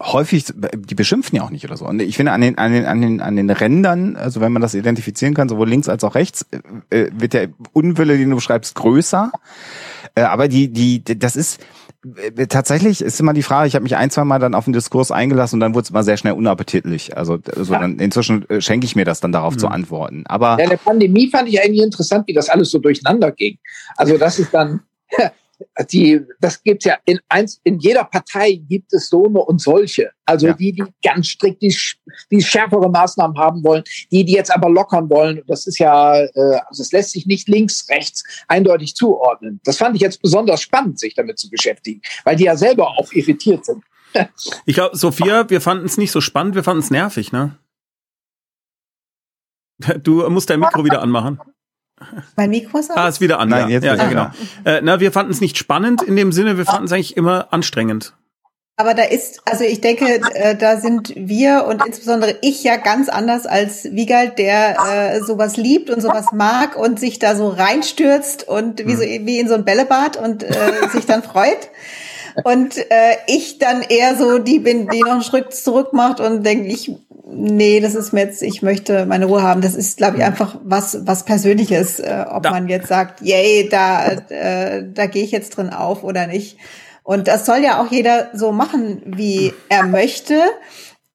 häufig, 0.00 0.46
die 0.74 0.94
beschimpfen 0.94 1.36
ja 1.36 1.44
auch 1.44 1.50
nicht 1.50 1.64
oder 1.64 1.76
so. 1.76 1.86
Und 1.86 2.00
ich 2.00 2.16
finde 2.16 2.32
an 2.32 2.40
den, 2.40 2.58
an 2.58 2.72
den, 2.72 2.86
an 2.86 3.00
den, 3.00 3.20
an 3.20 3.36
den 3.36 3.50
Rändern, 3.50 4.16
also 4.16 4.40
wenn 4.40 4.50
man 4.50 4.62
das 4.62 4.74
identifizieren 4.74 5.34
kann, 5.34 5.48
sowohl 5.48 5.68
links 5.68 5.88
als 5.88 6.02
auch 6.02 6.14
rechts, 6.14 6.46
äh, 6.90 7.02
äh, 7.02 7.10
wird 7.14 7.34
der 7.34 7.50
Unwille, 7.72 8.16
den 8.18 8.30
du 8.30 8.36
beschreibst, 8.36 8.74
größer. 8.74 9.30
Äh, 10.14 10.22
aber 10.22 10.48
die, 10.48 10.68
die, 10.72 11.04
das 11.04 11.36
ist 11.36 11.60
äh, 11.60 11.64
tatsächlich 12.48 13.00
ist 13.00 13.20
immer 13.20 13.32
die 13.32 13.42
Frage. 13.42 13.68
Ich 13.68 13.74
habe 13.74 13.84
mich 13.84 13.96
ein, 13.96 14.10
zwei 14.10 14.24
Mal 14.24 14.38
dann 14.38 14.54
auf 14.54 14.64
den 14.64 14.72
Diskurs 14.72 15.10
eingelassen 15.10 15.56
und 15.56 15.60
dann 15.60 15.74
wurde 15.74 15.84
es 15.84 15.90
immer 15.90 16.02
sehr 16.02 16.16
schnell 16.16 16.32
unappetitlich. 16.32 17.16
Also, 17.16 17.38
also 17.56 17.74
dann 17.74 17.98
inzwischen 17.98 18.48
äh, 18.50 18.60
schenke 18.60 18.86
ich 18.86 18.96
mir 18.96 19.04
das 19.04 19.20
dann 19.20 19.32
darauf 19.32 19.56
zu 19.56 19.68
antworten. 19.68 20.24
Aber 20.26 20.56
Ja, 20.58 20.64
in 20.64 20.70
der 20.70 20.78
Pandemie 20.78 21.30
fand 21.30 21.48
ich 21.48 21.62
eigentlich 21.62 21.82
interessant, 21.82 22.26
wie 22.26 22.32
das 22.32 22.48
alles 22.48 22.70
so 22.70 22.78
durcheinander 22.78 23.30
ging. 23.30 23.58
Also 23.96 24.18
das 24.18 24.38
ist 24.38 24.52
dann 24.52 24.80
die, 25.90 26.20
das 26.40 26.62
gibt's 26.62 26.84
ja 26.84 26.98
in 27.04 27.20
eins, 27.28 27.60
in 27.64 27.78
jeder 27.78 28.04
Partei 28.04 28.54
gibt 28.68 28.92
es 28.92 29.08
so 29.08 29.26
eine 29.26 29.40
und 29.40 29.60
solche. 29.60 30.10
Also 30.24 30.48
Ja. 30.48 30.52
die, 30.54 30.72
die 30.72 30.84
ganz 31.04 31.28
strikt 31.28 31.62
die, 31.62 31.76
die 32.30 32.42
schärfere 32.42 32.88
Maßnahmen 32.90 33.36
haben 33.38 33.62
wollen, 33.64 33.82
die, 34.10 34.24
die 34.24 34.32
jetzt 34.32 34.54
aber 34.54 34.68
lockern 34.70 35.10
wollen. 35.10 35.42
Das 35.46 35.66
ist 35.66 35.78
ja, 35.78 36.16
äh, 36.20 36.28
also 36.68 36.82
es 36.82 36.92
lässt 36.92 37.10
sich 37.12 37.26
nicht 37.26 37.48
links, 37.48 37.88
rechts 37.88 38.22
eindeutig 38.48 38.94
zuordnen. 38.94 39.60
Das 39.64 39.76
fand 39.78 39.96
ich 39.96 40.02
jetzt 40.02 40.22
besonders 40.22 40.62
spannend, 40.62 40.98
sich 40.98 41.14
damit 41.14 41.38
zu 41.38 41.50
beschäftigen, 41.50 42.00
weil 42.24 42.36
die 42.36 42.44
ja 42.44 42.56
selber 42.56 42.88
auch 42.98 43.12
irritiert 43.12 43.64
sind. 43.64 43.82
Ich 44.66 44.74
glaube, 44.74 44.94
Sophia, 44.94 45.48
wir 45.48 45.62
fanden 45.62 45.86
es 45.86 45.96
nicht 45.96 46.12
so 46.12 46.20
spannend, 46.20 46.54
wir 46.54 46.62
fanden 46.62 46.82
es 46.82 46.90
nervig, 46.90 47.32
ne? 47.32 47.58
Du 50.02 50.28
musst 50.28 50.50
dein 50.50 50.60
Mikro 50.60 50.84
wieder 50.84 51.00
anmachen. 51.00 51.40
Mein 52.36 52.50
Mikro 52.50 52.78
ist 52.78 52.90
Ah, 52.90 53.06
aus. 53.08 53.14
ist 53.14 53.20
wieder 53.20 53.38
an. 53.38 53.48
Nein, 53.48 53.68
ja. 53.68 53.68
jetzt 53.68 53.84
ja, 53.84 53.94
ja, 53.94 54.08
genau. 54.08 54.30
Äh, 54.64 54.80
na, 54.82 55.00
wir 55.00 55.12
fanden 55.12 55.32
es 55.32 55.40
nicht 55.40 55.56
spannend 55.58 56.02
in 56.02 56.16
dem 56.16 56.32
Sinne, 56.32 56.58
wir 56.58 56.64
fanden 56.64 56.84
es 56.84 56.92
eigentlich 56.92 57.16
immer 57.16 57.52
anstrengend. 57.52 58.14
Aber 58.78 58.94
da 58.94 59.02
ist, 59.04 59.42
also 59.44 59.64
ich 59.64 59.80
denke, 59.82 60.20
äh, 60.34 60.56
da 60.56 60.78
sind 60.78 61.12
wir 61.14 61.66
und 61.68 61.84
insbesondere 61.86 62.36
ich 62.40 62.64
ja 62.64 62.76
ganz 62.76 63.08
anders 63.10 63.46
als 63.46 63.84
Wiegald, 63.84 64.38
der 64.38 64.76
äh, 64.78 65.20
sowas 65.20 65.56
liebt 65.56 65.90
und 65.90 66.00
sowas 66.00 66.32
mag 66.32 66.76
und 66.76 66.98
sich 66.98 67.18
da 67.18 67.36
so 67.36 67.48
reinstürzt 67.48 68.48
und 68.48 68.84
wie, 68.86 68.96
so, 68.96 69.02
wie 69.02 69.38
in 69.38 69.46
so 69.46 69.54
ein 69.54 69.64
Bällebad 69.64 70.16
und 70.16 70.42
äh, 70.42 70.88
sich 70.90 71.04
dann 71.04 71.22
freut. 71.22 71.68
Und 72.44 72.78
äh, 72.78 73.16
ich 73.26 73.58
dann 73.58 73.82
eher 73.82 74.16
so 74.16 74.38
die 74.38 74.58
bin, 74.58 74.88
die 74.88 75.00
noch 75.00 75.12
einen 75.12 75.22
Schritt 75.22 75.54
zurück 75.54 75.92
macht 75.92 76.20
und 76.20 76.44
denke, 76.44 76.66
ich, 76.68 76.90
nee, 77.26 77.80
das 77.80 77.94
ist 77.94 78.12
mir 78.12 78.22
jetzt, 78.22 78.42
ich 78.42 78.62
möchte 78.62 79.06
meine 79.06 79.26
Ruhe 79.26 79.42
haben. 79.42 79.60
Das 79.60 79.74
ist, 79.74 79.96
glaube 79.96 80.18
ich, 80.18 80.24
einfach 80.24 80.56
was, 80.64 81.06
was 81.06 81.24
Persönliches, 81.24 82.00
äh, 82.00 82.24
ob 82.28 82.42
Da- 82.44 82.50
man 82.50 82.68
jetzt 82.68 82.88
sagt, 82.88 83.20
yay, 83.22 83.68
da, 83.68 84.12
äh, 84.28 84.84
da 84.92 85.06
gehe 85.06 85.24
ich 85.24 85.30
jetzt 85.30 85.56
drin 85.56 85.70
auf 85.70 86.04
oder 86.04 86.26
nicht. 86.26 86.56
Und 87.04 87.28
das 87.28 87.46
soll 87.46 87.58
ja 87.58 87.80
auch 87.82 87.90
jeder 87.90 88.30
so 88.32 88.52
machen, 88.52 89.02
wie 89.04 89.52
er 89.68 89.84
möchte. 89.84 90.40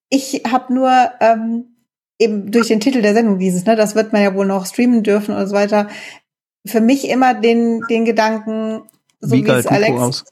Ich 0.10 0.44
habe 0.50 0.74
nur 0.74 0.92
ähm, 1.22 1.76
eben 2.20 2.52
durch 2.52 2.68
den 2.68 2.80
Titel 2.80 3.02
der 3.02 3.14
Sendung 3.14 3.40
dieses, 3.40 3.66
ne, 3.66 3.76
das 3.76 3.96
wird 3.96 4.12
man 4.14 4.22
ja 4.22 4.34
wohl 4.34 4.46
noch 4.46 4.66
streamen 4.66 5.04
dürfen 5.04 5.36
und 5.36 5.48
so 5.48 5.54
weiter, 5.56 5.88
für 6.66 6.82
mich 6.82 7.08
immer 7.10 7.34
den, 7.34 7.82
den 7.90 8.04
Gedanken, 8.06 8.82
so 9.22 9.36
Wie 9.36 9.46
wie 9.46 9.50
es 9.50 9.68
Alex, 9.68 10.00
aus? 10.00 10.24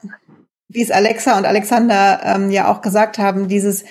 Wie 0.68 0.82
es 0.82 0.92
Alexa 0.92 1.38
und 1.38 1.46
Alexander 1.46 2.22
ähm, 2.24 2.52
ja 2.52 2.72
auch 2.72 2.82
gesagt 2.82 3.18
haben, 3.18 3.48
dieses 3.48 3.86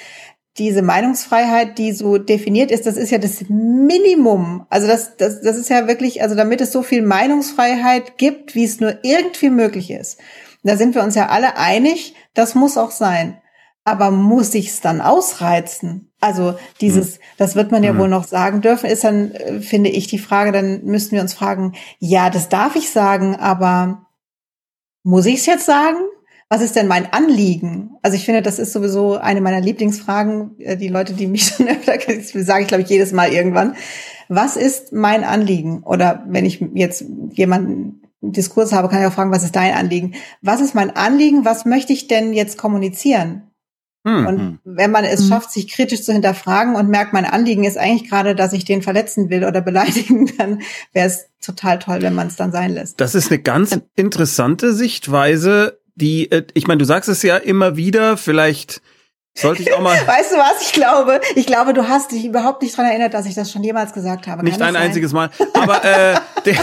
diese 0.58 0.82
Meinungsfreiheit, 0.82 1.78
die 1.78 1.92
so 1.92 2.16
definiert 2.16 2.70
ist, 2.70 2.86
das 2.86 2.96
ist 2.96 3.10
ja 3.10 3.18
das 3.18 3.48
Minimum. 3.48 4.66
Also 4.70 4.86
das, 4.86 5.16
das, 5.16 5.40
das 5.40 5.56
ist 5.56 5.68
ja 5.68 5.88
wirklich, 5.88 6.22
also 6.22 6.36
damit 6.36 6.60
es 6.60 6.70
so 6.70 6.82
viel 6.82 7.02
Meinungsfreiheit 7.02 8.18
gibt, 8.18 8.54
wie 8.54 8.64
es 8.64 8.78
nur 8.78 8.98
irgendwie 9.02 9.50
möglich 9.50 9.90
ist. 9.90 10.20
Da 10.62 10.76
sind 10.76 10.94
wir 10.94 11.02
uns 11.02 11.16
ja 11.16 11.28
alle 11.28 11.56
einig, 11.56 12.14
das 12.34 12.54
muss 12.54 12.78
auch 12.78 12.92
sein. 12.92 13.40
Aber 13.86 14.10
muss 14.10 14.54
ich 14.54 14.68
es 14.68 14.80
dann 14.80 15.02
ausreizen? 15.02 16.10
Also 16.20 16.54
dieses, 16.80 17.18
das 17.36 17.54
wird 17.54 17.70
man 17.70 17.84
ja 17.84 17.98
wohl 17.98 18.08
noch 18.08 18.24
sagen 18.24 18.62
dürfen, 18.62 18.88
ist 18.88 19.04
dann, 19.04 19.32
äh, 19.32 19.60
finde 19.60 19.90
ich, 19.90 20.06
die 20.06 20.18
Frage, 20.18 20.52
dann 20.52 20.84
müssten 20.84 21.16
wir 21.16 21.20
uns 21.20 21.34
fragen, 21.34 21.74
ja, 21.98 22.30
das 22.30 22.48
darf 22.48 22.76
ich 22.76 22.88
sagen, 22.88 23.36
aber 23.36 24.06
muss 25.02 25.26
ich 25.26 25.40
es 25.40 25.46
jetzt 25.46 25.66
sagen? 25.66 25.98
Was 26.54 26.62
ist 26.62 26.76
denn 26.76 26.86
mein 26.86 27.12
Anliegen? 27.12 27.96
Also 28.02 28.16
ich 28.16 28.24
finde, 28.24 28.40
das 28.40 28.60
ist 28.60 28.72
sowieso 28.72 29.16
eine 29.16 29.40
meiner 29.40 29.60
Lieblingsfragen. 29.60 30.56
Äh, 30.60 30.76
Die 30.76 30.86
Leute, 30.86 31.12
die 31.14 31.26
mich 31.26 31.46
schon 31.56 31.66
öfter 31.66 31.98
sage 32.44 32.62
ich, 32.62 32.68
glaube 32.68 32.84
ich, 32.84 32.88
jedes 32.88 33.10
Mal 33.10 33.32
irgendwann. 33.32 33.74
Was 34.28 34.56
ist 34.56 34.92
mein 34.92 35.24
Anliegen? 35.24 35.82
Oder 35.82 36.22
wenn 36.28 36.46
ich 36.46 36.64
jetzt 36.74 37.04
jemanden 37.32 38.02
einen 38.22 38.32
Diskurs 38.32 38.72
habe, 38.72 38.88
kann 38.88 39.00
ich 39.00 39.06
auch 39.08 39.12
fragen, 39.12 39.32
was 39.32 39.42
ist 39.42 39.56
dein 39.56 39.74
Anliegen? 39.74 40.14
Was 40.42 40.60
ist 40.60 40.76
mein 40.76 40.94
Anliegen? 40.94 41.44
Was 41.44 41.64
möchte 41.64 41.92
ich 41.92 42.06
denn 42.06 42.32
jetzt 42.32 42.56
kommunizieren? 42.56 43.50
Hm. 44.06 44.26
Und 44.26 44.58
wenn 44.64 44.92
man 44.92 45.04
es 45.04 45.24
Mhm. 45.24 45.28
schafft, 45.30 45.50
sich 45.50 45.66
kritisch 45.66 46.04
zu 46.04 46.12
hinterfragen 46.12 46.76
und 46.76 46.88
merkt, 46.88 47.12
mein 47.14 47.24
Anliegen 47.24 47.64
ist 47.64 47.78
eigentlich 47.78 48.08
gerade, 48.08 48.36
dass 48.36 48.52
ich 48.52 48.64
den 48.64 48.80
verletzen 48.82 49.28
will 49.28 49.44
oder 49.44 49.60
beleidigen, 49.60 50.30
dann 50.38 50.62
wäre 50.92 51.08
es 51.08 51.26
total 51.44 51.80
toll, 51.80 52.00
wenn 52.02 52.14
man 52.14 52.28
es 52.28 52.36
dann 52.36 52.52
sein 52.52 52.74
lässt. 52.74 53.00
Das 53.00 53.16
ist 53.16 53.32
eine 53.32 53.40
ganz 53.42 53.76
interessante 53.96 54.72
Sichtweise, 54.72 55.80
die, 55.94 56.30
äh, 56.30 56.44
ich 56.54 56.66
meine, 56.66 56.78
du 56.78 56.84
sagst 56.84 57.08
es 57.08 57.22
ja 57.22 57.36
immer 57.36 57.76
wieder, 57.76 58.16
vielleicht 58.16 58.82
sollte 59.36 59.62
ich 59.62 59.72
auch 59.72 59.80
mal 59.80 59.94
Weißt 60.06 60.32
du 60.32 60.36
was? 60.36 60.62
Ich 60.62 60.72
glaube, 60.72 61.20
ich 61.34 61.46
glaube, 61.46 61.72
du 61.74 61.88
hast 61.88 62.12
dich 62.12 62.24
überhaupt 62.24 62.62
nicht 62.62 62.76
dran 62.76 62.86
erinnert, 62.86 63.14
dass 63.14 63.26
ich 63.26 63.34
das 63.34 63.50
schon 63.50 63.64
jemals 63.64 63.92
gesagt 63.92 64.26
habe. 64.26 64.44
nicht 64.44 64.58
Kann 64.58 64.68
ein 64.68 64.74
das 64.74 64.80
sein? 64.82 64.88
einziges 64.88 65.12
Mal, 65.12 65.30
aber 65.54 65.84
äh, 65.84 66.14
der, 66.44 66.56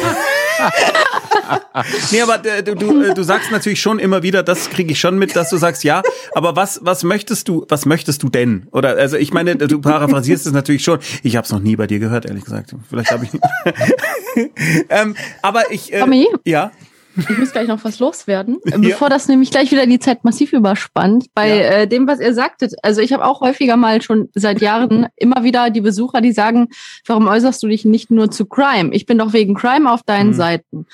nee, 2.11 2.21
aber 2.21 2.45
äh, 2.45 2.63
du, 2.63 2.75
du, 2.75 3.03
äh, 3.03 3.13
du 3.13 3.23
sagst 3.23 3.51
natürlich 3.51 3.81
schon 3.81 3.99
immer 3.99 4.23
wieder, 4.23 4.43
das 4.43 4.69
kriege 4.69 4.91
ich 4.91 4.99
schon 4.99 5.17
mit, 5.17 5.35
dass 5.35 5.49
du 5.49 5.57
sagst, 5.57 5.83
ja, 5.83 6.01
aber 6.33 6.55
was 6.55 6.79
was 6.83 7.03
möchtest 7.03 7.47
du, 7.47 7.65
was 7.67 7.85
möchtest 7.85 8.23
du 8.23 8.29
denn? 8.29 8.67
Oder 8.71 8.95
also 8.97 9.17
ich 9.17 9.33
meine, 9.33 9.55
du 9.55 9.81
paraphrasierst 9.81 10.45
es 10.45 10.53
natürlich 10.53 10.83
schon. 10.83 10.99
Ich 11.23 11.35
habe 11.35 11.45
es 11.45 11.51
noch 11.51 11.59
nie 11.59 11.75
bei 11.75 11.87
dir 11.87 11.99
gehört, 11.99 12.25
ehrlich 12.25 12.45
gesagt. 12.45 12.73
Vielleicht 12.89 13.11
habe 13.11 13.25
ich 13.25 13.31
ähm, 14.89 15.15
aber 15.41 15.71
ich 15.71 15.91
äh, 15.93 15.99
Tommy? 15.99 16.27
ja, 16.45 16.71
Ich 17.17 17.37
muss 17.37 17.51
gleich 17.51 17.67
noch 17.67 17.83
was 17.83 17.99
loswerden, 17.99 18.57
äh, 18.65 18.71
Ja. 18.71 18.77
bevor 18.77 19.09
das 19.09 19.27
nämlich 19.27 19.51
gleich 19.51 19.71
wieder 19.71 19.85
die 19.85 19.99
Zeit 19.99 20.23
massiv 20.23 20.53
überspannt. 20.53 21.27
Bei 21.33 21.47
Ja. 21.49 21.55
äh, 21.55 21.87
dem, 21.87 22.07
was 22.07 22.19
ihr 22.19 22.33
sagtet, 22.33 22.73
also 22.83 23.01
ich 23.01 23.11
habe 23.13 23.25
auch 23.25 23.41
häufiger 23.41 23.77
mal 23.77 24.01
schon 24.01 24.29
seit 24.33 24.61
Jahren 24.61 25.07
immer 25.17 25.43
wieder 25.43 25.69
die 25.69 25.81
Besucher, 25.81 26.21
die 26.21 26.31
sagen, 26.31 26.67
warum 27.05 27.27
äußerst 27.27 27.61
du 27.63 27.67
dich 27.67 27.85
nicht 27.85 28.11
nur 28.11 28.31
zu 28.31 28.45
Crime? 28.45 28.93
Ich 28.93 29.05
bin 29.05 29.17
doch 29.17 29.33
wegen 29.33 29.53
Crime 29.55 29.91
auf 29.91 30.03
deinen 30.03 30.29
Mhm. 30.29 30.33
Seiten. 30.33 30.85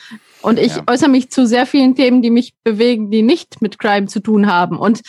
Und 0.41 0.59
ich 0.59 0.75
Ja. 0.77 0.83
äußere 0.89 1.09
mich 1.09 1.29
zu 1.31 1.45
sehr 1.45 1.65
vielen 1.65 1.95
Themen, 1.95 2.21
die 2.21 2.29
mich 2.31 2.53
bewegen, 2.63 3.09
die 3.11 3.21
nicht 3.23 3.61
mit 3.61 3.79
Crime 3.79 4.07
zu 4.07 4.19
tun 4.19 4.47
haben. 4.47 4.77
Und 4.77 5.01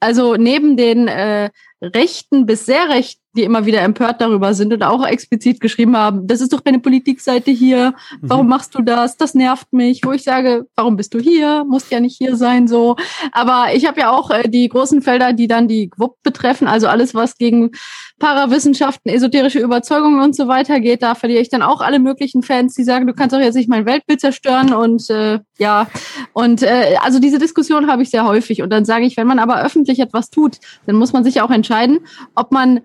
also 0.00 0.36
neben 0.36 0.76
den 0.76 1.08
äh, 1.08 1.50
Rechten 1.82 2.46
bis 2.46 2.66
sehr 2.66 2.88
Rechten, 2.88 3.20
die 3.36 3.42
immer 3.42 3.66
wieder 3.66 3.82
empört 3.82 4.20
darüber 4.22 4.54
sind 4.54 4.72
und 4.72 4.82
auch 4.82 5.06
explizit 5.06 5.60
geschrieben 5.60 5.94
haben, 5.96 6.26
das 6.26 6.40
ist 6.40 6.54
doch 6.54 6.60
deine 6.60 6.78
Politikseite 6.78 7.50
hier, 7.50 7.94
warum 8.22 8.48
machst 8.48 8.74
du 8.74 8.82
das? 8.82 9.18
Das 9.18 9.34
nervt 9.34 9.72
mich. 9.72 10.00
Wo 10.04 10.12
ich 10.12 10.22
sage, 10.22 10.66
warum 10.74 10.96
bist 10.96 11.12
du 11.12 11.18
hier? 11.18 11.64
Musst 11.68 11.92
ja 11.92 12.00
nicht 12.00 12.16
hier 12.16 12.36
sein 12.36 12.66
so. 12.66 12.96
Aber 13.32 13.74
ich 13.74 13.86
habe 13.86 14.00
ja 14.00 14.10
auch 14.10 14.30
äh, 14.30 14.48
die 14.48 14.68
großen 14.68 15.02
Felder, 15.02 15.34
die 15.34 15.48
dann 15.48 15.68
die 15.68 15.90
GWUP 15.90 16.22
betreffen, 16.22 16.66
also 16.66 16.88
alles, 16.88 17.14
was 17.14 17.36
gegen 17.36 17.72
Parawissenschaften, 18.18 19.12
esoterische 19.12 19.58
Überzeugungen 19.58 20.22
und 20.22 20.34
so 20.34 20.48
weiter 20.48 20.80
geht. 20.80 21.02
Da 21.02 21.14
verliere 21.14 21.42
ich 21.42 21.50
dann 21.50 21.60
auch 21.60 21.82
alle 21.82 21.98
möglichen 21.98 22.42
Fans, 22.42 22.74
die 22.74 22.84
sagen, 22.84 23.06
du 23.06 23.12
kannst 23.12 23.34
doch 23.34 23.40
jetzt 23.40 23.54
nicht 23.54 23.68
mein 23.68 23.84
Weltbild 23.84 24.20
zerstören 24.20 24.72
und 24.72 25.10
äh, 25.10 25.40
ja. 25.58 25.88
Und 26.32 26.62
äh, 26.62 26.96
also 27.02 27.18
diese 27.18 27.38
Diskussion 27.38 27.90
habe 27.90 28.02
ich 28.02 28.10
sehr 28.10 28.24
häufig. 28.24 28.62
Und 28.62 28.70
dann 28.70 28.86
sage 28.86 29.04
ich, 29.04 29.18
wenn 29.18 29.26
man 29.26 29.38
aber 29.38 29.62
öffentlich 29.62 29.85
etwas 29.88 30.30
tut, 30.30 30.58
dann 30.86 30.96
muss 30.96 31.12
man 31.12 31.24
sich 31.24 31.36
ja 31.36 31.44
auch 31.44 31.50
entscheiden, 31.50 32.00
ob 32.34 32.52
man 32.52 32.80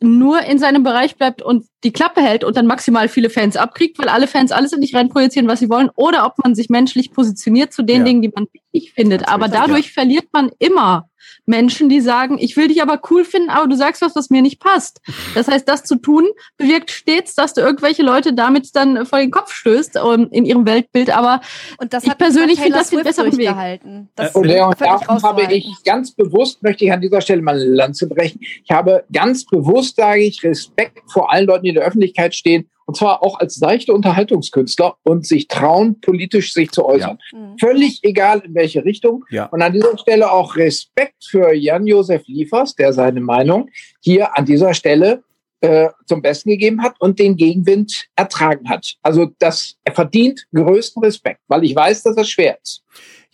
nur 0.00 0.42
in 0.42 0.58
seinem 0.58 0.84
Bereich 0.84 1.16
bleibt 1.16 1.42
und 1.42 1.66
die 1.82 1.92
Klappe 1.92 2.20
hält 2.20 2.44
und 2.44 2.56
dann 2.56 2.66
maximal 2.66 3.08
viele 3.08 3.30
Fans 3.30 3.56
abkriegt, 3.56 3.98
weil 3.98 4.08
alle 4.08 4.28
Fans 4.28 4.52
alles 4.52 4.72
in 4.72 4.80
dich 4.80 4.94
reinprojizieren, 4.94 5.48
was 5.48 5.58
sie 5.58 5.68
wollen, 5.68 5.90
oder 5.96 6.24
ob 6.24 6.34
man 6.42 6.54
sich 6.54 6.68
menschlich 6.68 7.10
positioniert 7.12 7.72
zu 7.72 7.82
den 7.82 7.98
Ja. 7.98 8.04
Dingen, 8.04 8.22
die 8.22 8.32
man 8.34 8.46
wichtig 8.52 8.92
findet. 8.92 9.28
Aber 9.28 9.48
dadurch 9.48 9.92
verliert 9.92 10.26
man 10.32 10.50
immer 10.60 11.07
Menschen, 11.46 11.88
die 11.88 12.00
sagen, 12.00 12.38
ich 12.38 12.56
will 12.56 12.68
dich 12.68 12.82
aber 12.82 13.00
cool 13.10 13.24
finden, 13.24 13.50
aber 13.50 13.66
du 13.66 13.76
sagst 13.76 14.02
was, 14.02 14.14
was 14.16 14.30
mir 14.30 14.42
nicht 14.42 14.60
passt. 14.60 15.00
Das 15.34 15.48
heißt, 15.48 15.68
das 15.68 15.84
zu 15.84 15.96
tun 15.96 16.26
bewirkt 16.56 16.90
stets, 16.90 17.34
dass 17.34 17.54
du 17.54 17.60
irgendwelche 17.60 18.02
Leute 18.02 18.32
damit 18.32 18.74
dann 18.74 19.06
vor 19.06 19.18
den 19.18 19.30
Kopf 19.30 19.52
stößt 19.52 19.98
um, 20.00 20.30
in 20.30 20.44
ihrem 20.44 20.66
Weltbild. 20.66 21.10
Aber 21.10 21.40
Und 21.78 21.92
das 21.92 22.04
Ich 22.04 22.10
hat 22.10 22.18
persönlich 22.18 22.58
finde 22.60 22.78
das 22.78 22.90
den 22.90 22.98
Swift 22.98 23.04
besseren 23.04 23.32
Weg. 23.32 23.46
durchgehalten. 23.46 24.08
Das 24.14 24.34
Und 24.34 24.48
ja, 24.48 24.66
und 24.66 24.80
davon 24.80 25.22
habe 25.22 25.52
ich 25.52 25.66
ganz 25.84 26.12
bewusst, 26.12 26.62
möchte 26.62 26.84
ich 26.84 26.92
an 26.92 27.00
dieser 27.00 27.20
Stelle 27.20 27.42
mal 27.42 27.54
eine 27.54 27.64
Lanze 27.64 28.06
brechen, 28.06 28.40
ich 28.40 28.70
habe 28.70 29.04
ganz 29.12 29.44
bewusst, 29.44 29.96
sage 29.96 30.22
ich, 30.22 30.42
Respekt 30.42 31.10
vor 31.10 31.32
allen 31.32 31.46
Leuten, 31.46 31.64
die 31.64 31.68
in 31.70 31.74
der 31.76 31.84
Öffentlichkeit 31.84 32.34
stehen, 32.34 32.68
und 32.88 32.96
zwar 32.96 33.22
auch 33.22 33.38
als 33.38 33.56
seichte 33.56 33.92
Unterhaltungskünstler 33.92 34.96
und 35.02 35.26
sich 35.26 35.46
trauen, 35.46 36.00
politisch 36.00 36.54
sich 36.54 36.70
zu 36.70 36.86
äußern. 36.86 37.18
Mhm. 37.32 37.58
Völlig 37.60 38.00
egal, 38.02 38.40
in 38.40 38.54
welche 38.54 38.82
Richtung. 38.82 39.26
Ja. 39.28 39.44
Und 39.44 39.60
an 39.60 39.74
dieser 39.74 39.98
Stelle 39.98 40.32
auch 40.32 40.56
Respekt 40.56 41.22
für 41.22 41.52
Jan-Josef 41.54 42.26
Liefers, 42.26 42.76
der 42.76 42.94
seine 42.94 43.20
Meinung 43.20 43.68
hier 44.00 44.38
an 44.38 44.46
dieser 44.46 44.72
Stelle 44.72 45.22
äh, 45.60 45.90
zum 46.06 46.22
Besten 46.22 46.48
gegeben 46.48 46.82
hat 46.82 46.94
und 46.98 47.18
den 47.18 47.36
Gegenwind 47.36 48.06
ertragen 48.16 48.70
hat. 48.70 48.94
Also 49.02 49.32
das, 49.38 49.74
er 49.84 49.92
verdient 49.92 50.46
größten 50.54 51.04
Respekt, 51.04 51.42
weil 51.46 51.64
ich 51.64 51.76
weiß, 51.76 52.04
dass 52.04 52.16
das 52.16 52.30
schwer 52.30 52.58
ist. 52.62 52.82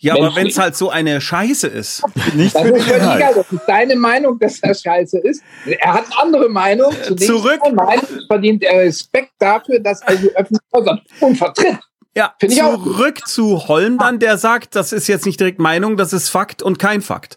Ja, 0.05 0.15
aber 0.15 0.35
wenn 0.35 0.47
es 0.47 0.57
halt 0.57 0.75
so 0.75 0.89
eine 0.89 1.19
Scheiße 1.21 1.67
ist. 1.67 2.03
Nicht 2.35 2.55
Das 2.55 2.61
für 2.63 2.69
ist 2.69 2.87
egal, 2.87 3.33
das 3.35 3.51
ist 3.51 3.61
deine 3.67 3.95
Meinung, 3.95 4.37
dass 4.39 4.61
das 4.61 4.81
scheiße 4.81 5.19
ist. 5.19 5.41
Er 5.65 5.93
hat 5.93 6.05
eine 6.05 6.19
andere 6.21 6.49
Meinung. 6.49 6.93
Zunächst 7.03 7.27
Zurück. 7.27 7.59
Meinung, 7.73 8.05
verdient 8.27 8.63
er 8.63 8.79
Respekt 8.81 9.31
dafür, 9.39 9.79
dass 9.79 10.01
er 10.01 10.15
die 10.15 10.29
öffentlich 10.35 10.61
äußert 10.71 11.01
und 11.21 11.35
vertritt. 11.37 11.77
Ja, 12.15 12.33
Finde 12.39 12.55
ich 12.55 12.63
auch 12.63 12.81
gut. 12.81 12.95
zurück 12.95 13.27
zu 13.27 13.67
Holm 13.67 13.97
dann, 13.97 14.19
der 14.19 14.37
sagt, 14.37 14.75
das 14.75 14.93
ist 14.93 15.07
jetzt 15.07 15.25
nicht 15.25 15.39
direkt 15.39 15.59
Meinung, 15.59 15.97
das 15.97 16.13
ist 16.13 16.29
Fakt 16.29 16.61
und 16.61 16.79
kein 16.79 17.01
Fakt. 17.01 17.35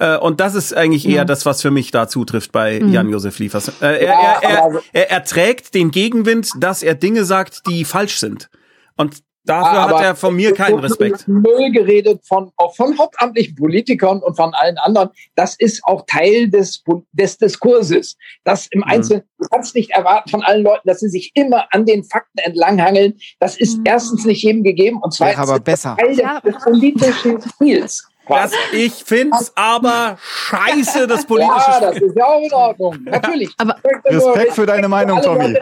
Äh, 0.00 0.16
Und 0.18 0.38
das 0.40 0.54
ist 0.54 0.76
eigentlich 0.76 1.08
eher 1.08 1.24
das, 1.24 1.44
was 1.46 1.60
für 1.62 1.70
mich 1.70 1.90
da 1.90 2.06
zutrifft 2.08 2.52
bei 2.52 2.78
Jan-Josef 2.78 3.38
Liefers. 3.38 3.68
Äh, 3.80 3.86
Er, 3.86 4.02
Ja, 4.04 4.38
er, 4.42 4.62
aber- 4.64 4.82
er, 4.92 5.10
er 5.10 5.10
erträgt 5.10 5.74
den 5.74 5.90
Gegenwind, 5.90 6.50
dass 6.58 6.82
er 6.82 6.94
Dinge 6.94 7.24
sagt, 7.24 7.66
die 7.66 7.84
falsch 7.84 8.18
sind. 8.18 8.48
Und 8.96 9.16
dafür 9.44 9.82
hat 9.82 9.90
Aber 9.90 10.02
er 10.04 10.14
von 10.16 10.34
mir 10.36 10.52
keinen 10.54 10.78
Respekt. 10.78 11.26
Müll 11.28 11.70
geredet 11.72 12.20
von, 12.26 12.50
auch 12.56 12.74
von 12.76 12.98
hauptamtlichen 12.98 13.54
Politikern 13.54 14.20
und 14.22 14.36
von 14.36 14.54
allen 14.54 14.78
anderen. 14.78 15.10
Das 15.34 15.54
ist 15.56 15.82
auch 15.84 16.04
Teil 16.06 16.48
des, 16.50 16.82
des 17.12 17.38
Diskurses. 17.38 18.16
Das 18.44 18.66
im 18.70 18.80
Mhm. 18.80 18.84
Einzelnen, 18.84 19.22
du 19.38 19.48
kannst 19.48 19.74
nicht 19.74 19.90
erwarten 19.90 20.28
von 20.30 20.42
allen 20.42 20.62
Leuten, 20.64 20.86
dass 20.88 21.00
sie 21.00 21.08
sich 21.08 21.32
immer 21.34 21.66
an 21.72 21.86
den 21.86 22.04
Fakten 22.04 22.38
entlanghangeln. 22.38 23.14
Das 23.40 23.56
ist 23.56 23.78
Mhm. 23.78 23.84
erstens 23.86 24.24
nicht 24.24 24.42
jedem 24.42 24.62
gegeben 24.62 25.00
und 25.02 25.12
zweitens 25.14 25.38
aber 25.48 25.52
ist 25.56 25.58
das 25.58 25.64
besser. 25.64 25.96
Teil 25.98 26.18
Ja. 26.18 26.40
des 26.40 26.56
politischen 26.62 27.40
Spiels. 27.42 28.06
Das, 28.28 28.52
ich 28.72 28.92
find's 29.04 29.52
aber 29.54 30.18
scheiße, 30.22 31.06
das 31.06 31.24
politische 31.24 31.70
Ja, 31.70 31.80
das 31.80 31.96
ist 31.96 32.16
ja 32.16 32.24
auch 32.24 32.42
in 32.42 32.52
Ordnung. 32.52 32.96
Natürlich. 33.04 33.50
Aber- 33.58 33.76
Respekt 34.04 34.52
für 34.52 34.66
deine 34.66 34.88
Meinung, 34.88 35.20
Tommy. 35.22 35.54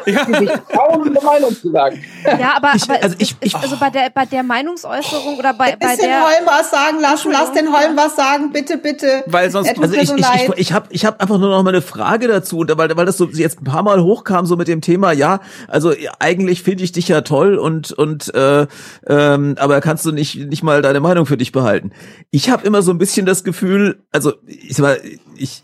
Trauen, 0.73 1.09
eine 1.09 1.21
Meinung 1.21 1.55
zu 1.55 1.71
sagen. 1.71 2.03
Ja, 2.39 2.55
aber, 2.57 2.73
Ich- 2.75 2.83
aber 2.85 3.03
also 3.03 3.17
ich- 3.19 3.37
ich- 3.41 3.55
also 3.55 3.77
bei 3.77 3.91
der 3.91 4.11
bei 4.11 4.25
der 4.27 4.43
Meinungsäußerung 4.43 5.39
oder 5.39 5.53
bei, 5.55 5.77
bei 5.77 5.87
Bisschen 5.89 6.09
der 6.09 6.23
Holm 6.25 6.47
was 6.47 6.71
sagen 6.71 7.01
lassen. 7.01 7.33
Lass 7.33 7.53
den 7.53 7.73
Holm 7.73 7.97
was 7.97 8.17
sagen, 8.17 8.53
bitte, 8.53 8.79
bitte. 8.79 9.23
Weil 9.27 9.51
sonst- 9.51 9.79
Also 9.81 9.95
ich, 9.95 10.09
so 10.09 10.17
ich, 10.17 10.25
ich, 10.35 10.49
ich 10.57 10.73
habe 10.73 10.87
ich 10.91 11.05
hab 11.05 11.21
einfach 11.21 11.39
nur 11.39 11.51
noch 11.51 11.63
mal 11.63 11.71
eine 11.71 11.83
Frage 11.83 12.29
dazu, 12.29 12.65
weil, 12.67 12.97
weil 12.97 13.07
das 13.07 13.17
so 13.17 13.27
jetzt 13.27 13.61
ein 13.61 13.65
paar 13.65 13.83
Mal 13.83 14.03
hochkam, 14.03 14.47
so 14.47 14.57
mit 14.57 14.69
dem 14.69 14.81
Thema, 14.81 15.13
ja, 15.13 15.41
also 15.69 15.93
ja, 15.93 16.13
eigentlich 16.19 16.63
finde 16.63 16.85
ich 16.85 16.93
dich 16.93 17.09
ja 17.09 17.21
toll 17.21 17.57
und, 17.57 17.93
und 17.93 18.35
äh, 18.35 18.67
ähm, 19.09 19.57
aber 19.59 19.81
kannst 19.81 20.05
du 20.07 20.13
nicht, 20.13 20.37
nicht 20.49 20.63
mal 20.63 20.83
deine 20.83 21.01
Meinung 21.01 21.27
für 21.27 21.37
dich 21.37 21.53
behalten. 21.53 21.93
Ich 22.31 22.51
habe 22.51 22.56
immer 22.65 22.83
so 22.83 22.91
ein 22.91 22.99
bisschen 22.99 23.27
das 23.27 23.45
Gefühl, 23.45 24.03
also 24.13 24.35
ich 24.47 24.79
mal, 24.79 25.01
ich, 25.37 25.63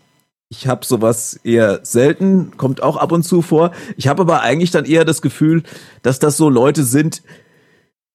ich 0.49 0.67
habe 0.67 0.85
sowas 0.85 1.39
eher 1.43 1.79
selten, 1.83 2.57
kommt 2.57 2.83
auch 2.83 2.97
ab 2.97 3.11
und 3.11 3.23
zu 3.23 3.41
vor. 3.41 3.71
Ich 3.97 4.07
habe 4.07 4.21
aber 4.21 4.41
eigentlich 4.41 4.71
dann 4.71 4.85
eher 4.85 5.05
das 5.05 5.21
Gefühl, 5.21 5.63
dass 6.01 6.19
das 6.19 6.37
so 6.37 6.49
Leute 6.49 6.83
sind, 6.83 7.23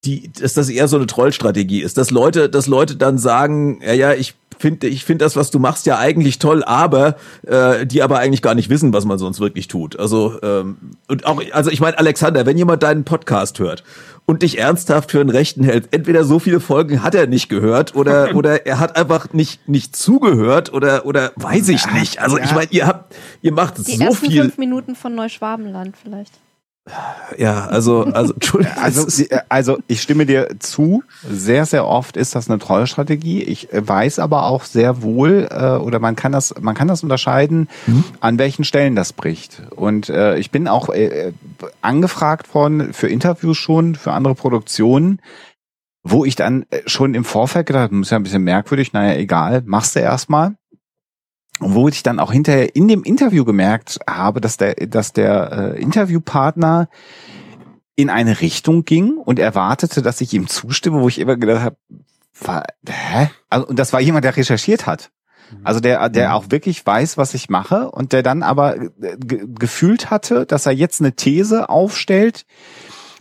die, 0.04 0.30
dass 0.32 0.54
das 0.54 0.68
eher 0.68 0.86
so 0.86 0.96
eine 0.96 1.06
Trollstrategie 1.06 1.80
ist, 1.82 1.98
dass 1.98 2.10
Leute, 2.10 2.48
dass 2.48 2.68
Leute 2.68 2.96
dann 2.96 3.18
sagen, 3.18 3.80
ja, 3.82 3.92
ja, 3.92 4.14
ich 4.14 4.34
finde, 4.58 4.86
ich 4.86 5.04
finde 5.04 5.24
das, 5.24 5.36
was 5.36 5.50
du 5.50 5.58
machst, 5.58 5.86
ja 5.86 5.98
eigentlich 5.98 6.38
toll, 6.38 6.62
aber 6.64 7.16
äh, 7.46 7.86
die 7.86 8.02
aber 8.02 8.18
eigentlich 8.18 8.42
gar 8.42 8.54
nicht 8.54 8.70
wissen, 8.70 8.92
was 8.92 9.04
man 9.04 9.18
sonst 9.18 9.40
wirklich 9.40 9.68
tut. 9.68 9.98
Also 9.98 10.38
ähm, 10.42 10.76
und 11.08 11.26
auch, 11.26 11.42
also 11.52 11.70
ich 11.70 11.80
meine, 11.80 11.98
Alexander, 11.98 12.46
wenn 12.46 12.58
jemand 12.58 12.82
deinen 12.82 13.04
Podcast 13.04 13.58
hört 13.58 13.82
und 14.28 14.42
dich 14.42 14.58
ernsthaft 14.58 15.10
für 15.10 15.20
einen 15.20 15.30
Rechten 15.30 15.64
hält, 15.64 15.88
entweder 15.90 16.22
so 16.22 16.38
viele 16.38 16.60
Folgen 16.60 17.02
hat 17.02 17.14
er 17.14 17.26
nicht 17.26 17.48
gehört 17.48 17.96
oder 17.96 18.34
oder 18.34 18.66
er 18.66 18.78
hat 18.78 18.94
einfach 18.94 19.32
nicht 19.32 19.66
nicht 19.66 19.96
zugehört 19.96 20.70
oder 20.70 21.06
oder 21.06 21.32
weiß 21.36 21.70
ich 21.70 21.90
nicht. 21.92 22.20
Also 22.20 22.36
ich 22.36 22.52
meine, 22.52 22.70
ihr 22.70 22.86
habt, 22.86 23.14
ihr 23.40 23.52
macht 23.52 23.78
die 23.78 23.96
so 23.96 24.04
ersten 24.04 24.26
viel, 24.26 24.42
fünf 24.42 24.58
Minuten 24.58 24.96
von 24.96 25.14
Neuschwabenland 25.14 25.96
vielleicht. 25.96 26.34
Ja, 27.36 27.66
also 27.66 28.04
also 28.04 28.34
Also, 28.76 29.22
äh, 29.24 29.40
also 29.48 29.78
ich 29.86 30.02
stimme 30.02 30.26
dir 30.26 30.48
zu. 30.58 31.02
Sehr, 31.28 31.66
sehr 31.66 31.86
oft 31.86 32.16
ist 32.16 32.34
das 32.34 32.48
eine 32.48 32.58
Trollstrategie. 32.58 33.42
Ich 33.42 33.72
äh, 33.72 33.86
weiß 33.86 34.18
aber 34.18 34.44
auch 34.44 34.64
sehr 34.64 35.02
wohl, 35.02 35.48
äh, 35.50 35.76
oder 35.76 35.98
man 35.98 36.16
kann 36.16 36.32
das, 36.32 36.54
man 36.60 36.74
kann 36.74 36.88
das 36.88 37.02
unterscheiden, 37.02 37.68
an 38.20 38.38
welchen 38.38 38.64
Stellen 38.64 38.96
das 38.96 39.12
bricht. 39.12 39.62
Und 39.74 40.08
äh, 40.08 40.38
ich 40.38 40.50
bin 40.50 40.68
auch 40.68 40.88
äh, 40.90 41.32
angefragt 41.82 42.54
worden 42.54 42.92
für 42.92 43.08
Interviews 43.08 43.56
schon, 43.56 43.94
für 43.94 44.12
andere 44.12 44.34
Produktionen, 44.34 45.20
wo 46.02 46.24
ich 46.24 46.36
dann 46.36 46.64
äh, 46.70 46.80
schon 46.86 47.14
im 47.14 47.24
Vorfeld 47.24 47.66
gedacht 47.66 47.90
habe, 47.90 48.00
ist 48.00 48.10
ja 48.10 48.18
ein 48.18 48.22
bisschen 48.22 48.44
merkwürdig, 48.44 48.92
naja, 48.92 49.18
egal, 49.18 49.62
machst 49.66 49.96
du 49.96 50.00
erstmal. 50.00 50.56
Und 51.60 51.74
wo 51.74 51.88
ich 51.88 52.02
dann 52.02 52.20
auch 52.20 52.30
hinterher 52.32 52.76
in 52.76 52.86
dem 52.88 53.02
Interview 53.02 53.44
gemerkt 53.44 53.98
habe, 54.08 54.40
dass 54.40 54.56
der, 54.58 54.74
dass 54.74 55.12
der 55.12 55.74
äh, 55.76 55.82
Interviewpartner 55.82 56.88
in 57.96 58.10
eine 58.10 58.40
Richtung 58.40 58.84
ging 58.84 59.16
und 59.16 59.38
erwartete, 59.40 60.02
dass 60.02 60.20
ich 60.20 60.32
ihm 60.32 60.46
zustimme, 60.46 61.00
wo 61.00 61.08
ich 61.08 61.18
immer 61.18 61.36
gedacht 61.36 61.62
habe, 61.62 61.76
wa- 62.40 62.62
hä? 62.88 63.30
Also, 63.50 63.66
und 63.66 63.78
das 63.78 63.92
war 63.92 64.00
jemand, 64.00 64.24
der 64.24 64.36
recherchiert 64.36 64.86
hat. 64.86 65.10
Also 65.64 65.80
der, 65.80 66.10
der 66.10 66.34
auch 66.34 66.44
wirklich 66.50 66.84
weiß, 66.84 67.16
was 67.16 67.32
ich 67.32 67.48
mache 67.48 67.90
und 67.90 68.12
der 68.12 68.22
dann 68.22 68.42
aber 68.42 68.76
äh, 68.76 68.90
ge 69.18 69.46
gefühlt 69.58 70.10
hatte, 70.10 70.44
dass 70.44 70.66
er 70.66 70.72
jetzt 70.72 71.00
eine 71.00 71.12
These 71.14 71.70
aufstellt, 71.70 72.44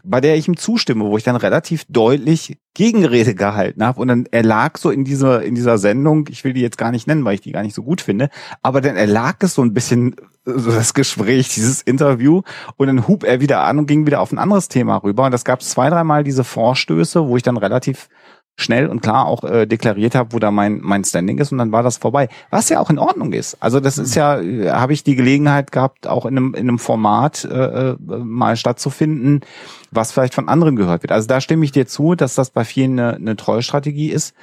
bei 0.10 0.22
der 0.22 0.38
ich 0.38 0.48
ihm 0.48 0.58
zustimme, 0.58 1.06
wo 1.06 1.18
ich 1.18 1.24
dann 1.24 1.36
relativ 1.36 1.86
deutlich 1.90 2.58
Gegenrede 2.74 3.36
gehalten 3.36 3.84
habe. 3.84 4.00
Und 4.00 4.08
dann 4.08 4.28
er 4.32 4.44
lag 4.44 4.78
so 4.78 4.90
in 4.90 5.04
dieser 5.04 5.44
in 5.44 5.56
dieser 5.56 5.78
Sendung, 5.78 6.28
ich 6.30 6.44
will 6.44 6.54
die 6.54 6.62
jetzt 6.62 6.78
gar 6.78 6.92
nicht 6.92 7.08
nennen, 7.08 7.26
weil 7.26 7.36
ich 7.36 7.42
die 7.42 7.52
gar 7.52 7.64
nicht 7.64 7.76
so 7.76 7.84
gut 7.84 8.02
finde, 8.02 8.30
aber 8.62 8.82
dann 8.82 8.96
erlag 8.96 9.36
es 9.42 9.54
so 9.54 9.62
ein 9.62 9.74
bisschen 9.74 10.16
so 10.48 10.72
das 10.72 10.94
Gespräch, 10.94 11.50
dieses 11.54 11.82
Interview. 11.82 12.42
Und 12.78 12.88
dann 12.88 13.08
hub 13.08 13.24
er 13.24 13.42
wieder 13.42 13.62
an 13.62 13.80
und 13.80 13.88
ging 13.88 14.06
wieder 14.06 14.22
auf 14.22 14.32
ein 14.32 14.38
anderes 14.38 14.70
Thema 14.70 14.98
rüber. 14.98 15.26
Und 15.26 15.32
das 15.32 15.44
gab 15.44 15.60
es 15.60 15.70
zwei, 15.70 15.90
dreimal 15.90 16.24
diese 16.24 16.44
Vorstöße, 16.44 17.28
wo 17.28 17.36
ich 17.36 17.44
dann 17.44 17.58
relativ 17.58 18.08
schnell 18.58 18.88
und 18.88 19.02
klar 19.02 19.28
auch 19.28 19.44
äh, 19.44 19.68
deklariert 19.68 20.16
habe, 20.16 20.34
wo 20.34 20.40
da 20.40 20.50
mein 20.50 20.80
mein 20.82 21.04
Standing 21.04 21.38
ist 21.38 21.52
und 21.52 21.60
dann 21.60 21.72
war 21.72 21.84
das 21.84 21.98
vorbei. 21.98 22.28
Was 22.50 22.70
ja 22.70 22.80
auch 22.80 22.90
in 22.90 22.98
Ordnung 22.98 23.32
ist. 23.32 23.56
Also 23.62 23.80
das 23.80 24.00
ist 24.00 24.16
ja, 24.16 24.42
äh, 24.42 24.72
habe 24.72 24.94
ich 24.94 25.04
die 25.04 25.16
Gelegenheit 25.16 25.72
gehabt, 25.72 26.08
auch 26.08 26.26
in 26.26 26.36
einem 26.36 26.54
in 26.56 26.68
einem 26.68 26.80
Format 26.80 27.46
äh, 27.46 27.92
äh, 27.92 27.96
mal 28.00 28.58
stattzufinden, 28.58 29.42
was 29.92 30.12
vielleicht 30.12 30.34
von 30.34 30.50
anderen 30.50 30.76
gehört 30.76 31.04
wird. 31.04 31.12
Also 31.12 31.28
da 31.28 31.40
stimme 31.40 31.64
ich 31.66 31.72
dir 31.72 31.86
zu, 31.86 32.16
dass 32.16 32.34
das 32.34 32.50
bei 32.50 32.66
vielen 32.66 33.00
eine, 33.00 33.38
eine 33.38 33.62
Strategie 33.62 34.10
ist. 34.10 34.34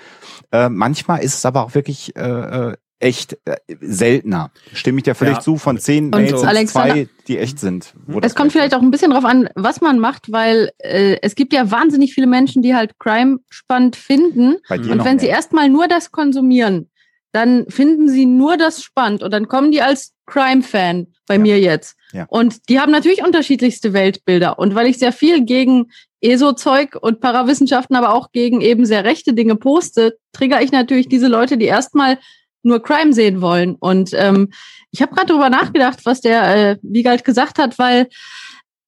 Äh, 0.52 0.68
manchmal 0.68 1.22
ist 1.22 1.34
es 1.34 1.44
aber 1.44 1.64
auch 1.64 1.74
wirklich 1.74 2.14
äh, 2.16 2.20
äh, 2.20 2.76
echt 3.00 3.36
äh, 3.44 3.56
seltener. 3.80 4.50
Stimme 4.72 4.98
ich 4.98 5.04
dir 5.04 5.14
völlig 5.14 5.34
Ja. 5.34 5.40
zu 5.40 5.56
von 5.56 5.78
zehn 5.78 6.06
Und 6.06 6.12
Mails 6.22 6.40
sind 6.40 6.68
zwei, 6.68 7.08
die 7.28 7.38
echt 7.38 7.58
sind. 7.58 7.92
wo 8.06 8.20
das 8.20 8.32
Es 8.32 8.36
kommt 8.36 8.52
vielleicht 8.52 8.74
auch 8.74 8.80
ein 8.82 8.90
bisschen 8.90 9.10
drauf 9.10 9.24
an, 9.24 9.48
was 9.54 9.80
man 9.80 9.98
macht, 9.98 10.30
weil 10.32 10.70
äh, 10.78 11.16
es 11.22 11.34
gibt 11.34 11.52
ja 11.52 11.70
wahnsinnig 11.70 12.14
viele 12.14 12.26
Menschen, 12.26 12.62
die 12.62 12.74
halt 12.74 12.98
Crime 12.98 13.38
spannend 13.50 13.96
finden. 13.96 14.56
Und 14.68 15.04
wenn 15.04 15.18
sie 15.18 15.26
erstmal 15.26 15.68
nur 15.68 15.88
das 15.88 16.10
konsumieren, 16.12 16.90
dann 17.32 17.66
finden 17.68 18.08
sie 18.08 18.26
nur 18.26 18.56
das 18.56 18.82
spannend 18.82 19.22
und 19.24 19.32
dann 19.32 19.48
kommen 19.48 19.72
die 19.72 19.82
als 19.82 20.12
Crime-Fan 20.26 21.08
bei 21.26 21.34
Ja. 21.34 21.40
mir 21.40 21.60
jetzt. 21.60 21.96
Ja. 22.12 22.26
Und 22.28 22.68
die 22.68 22.78
haben 22.78 22.92
natürlich 22.92 23.24
unterschiedlichste 23.24 23.92
Weltbilder. 23.92 24.58
Und 24.58 24.74
weil 24.76 24.86
ich 24.86 24.98
sehr 24.98 25.12
viel 25.12 25.44
gegen 25.44 25.90
ESO-Zeug 26.20 26.96
und 27.00 27.20
Parawissenschaften, 27.20 27.96
aber 27.96 28.14
auch 28.14 28.30
gegen 28.32 28.60
eben 28.60 28.86
sehr 28.86 29.04
rechte 29.04 29.34
Dinge 29.34 29.56
poste, 29.56 30.16
trigger 30.32 30.62
ich 30.62 30.70
natürlich 30.72 31.08
diese 31.08 31.26
Leute, 31.28 31.58
die 31.58 31.66
erstmal 31.66 32.18
nur 32.64 32.82
Crime 32.82 33.12
sehen 33.12 33.40
wollen. 33.40 33.76
Und 33.76 34.10
ähm, 34.14 34.52
ich 34.90 35.02
habe 35.02 35.14
gerade 35.14 35.28
darüber 35.28 35.50
nachgedacht, 35.50 36.04
was 36.04 36.20
der 36.20 36.56
äh, 36.56 36.78
Wiegald 36.82 37.24
gesagt 37.24 37.58
hat, 37.58 37.78
weil 37.78 38.08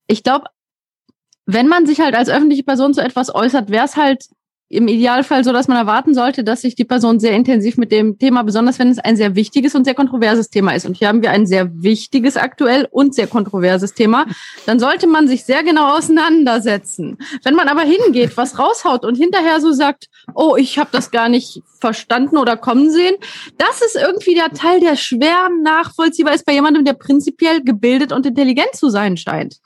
ich 0.07 0.23
glaube, 0.23 0.47
wenn 1.47 1.69
man 1.69 1.87
sich 1.87 2.01
halt 2.01 2.15
als 2.15 2.29
öffentliche 2.29 2.65
Person 2.65 2.95
zu 2.95 3.01
etwas 3.01 3.33
äußert, 3.35 3.71
wäre 3.71 3.85
es 3.85 3.97
halt 3.97 4.25
im 4.69 4.89
Idealfall 4.89 5.45
so, 5.45 5.53
dass 5.53 5.69
man 5.69 5.77
erwarten 5.77 6.13
sollte, 6.13 6.43
dass 6.43 6.63
sich 6.63 6.75
die 6.75 6.85
Person 6.85 7.21
sehr 7.21 7.33
intensiv 7.33 7.77
mit 7.77 7.93
dem 7.93 8.19
Thema, 8.19 8.43
besonders 8.43 8.81
wenn 8.81 8.89
es 8.89 8.99
ein 8.99 9.17
sehr 9.17 9.37
wichtiges 9.37 9.77
und 9.77 9.85
sehr 9.85 9.95
kontroverses 9.95 10.51
Thema 10.51 10.73
ist. 10.73 10.87
Und 10.87 10.97
hier 10.97 11.07
haben 11.07 11.23
wir 11.23 11.31
ein 11.31 11.47
sehr 11.47 11.71
wichtiges 11.83 12.37
aktuell 12.37 12.89
und 12.91 13.15
sehr 13.15 13.29
kontroverses 13.29 13.95
Thema. 13.95 14.27
Dann 14.67 14.81
sollte 14.81 15.07
man 15.07 15.29
sich 15.29 15.45
sehr 15.45 15.63
genau 15.63 15.97
auseinandersetzen. 15.97 17.19
Wenn 17.45 17.55
man 17.55 17.69
aber 17.69 17.83
hingeht, 17.83 18.37
was 18.37 18.59
raushaut 18.59 19.05
und 19.05 19.15
hinterher 19.17 19.61
so 19.61 19.71
sagt, 19.71 20.09
oh, 20.35 20.57
ich 20.57 20.79
habe 20.79 20.91
das 20.91 21.13
gar 21.13 21.29
nicht 21.29 21.63
verstanden 21.79 22.37
oder 22.37 22.57
kommen 22.57 22.91
sehen, 22.91 23.15
das 23.59 23.83
ist 23.83 23.95
irgendwie 23.95 24.35
der 24.35 24.51
Teil, 24.51 24.81
der 24.81 24.97
schwer 24.97 25.49
nachvollziehbar 25.63 26.35
ist 26.35 26.45
bei 26.45 26.55
jemandem, 26.55 26.85
der 26.85 26.95
prinzipiell 26.95 27.63
gebildet 27.63 28.13
und 28.13 28.27
intelligent 28.27 28.75
zu 28.75 28.89
sein 28.89 29.17
scheint. 29.17 29.61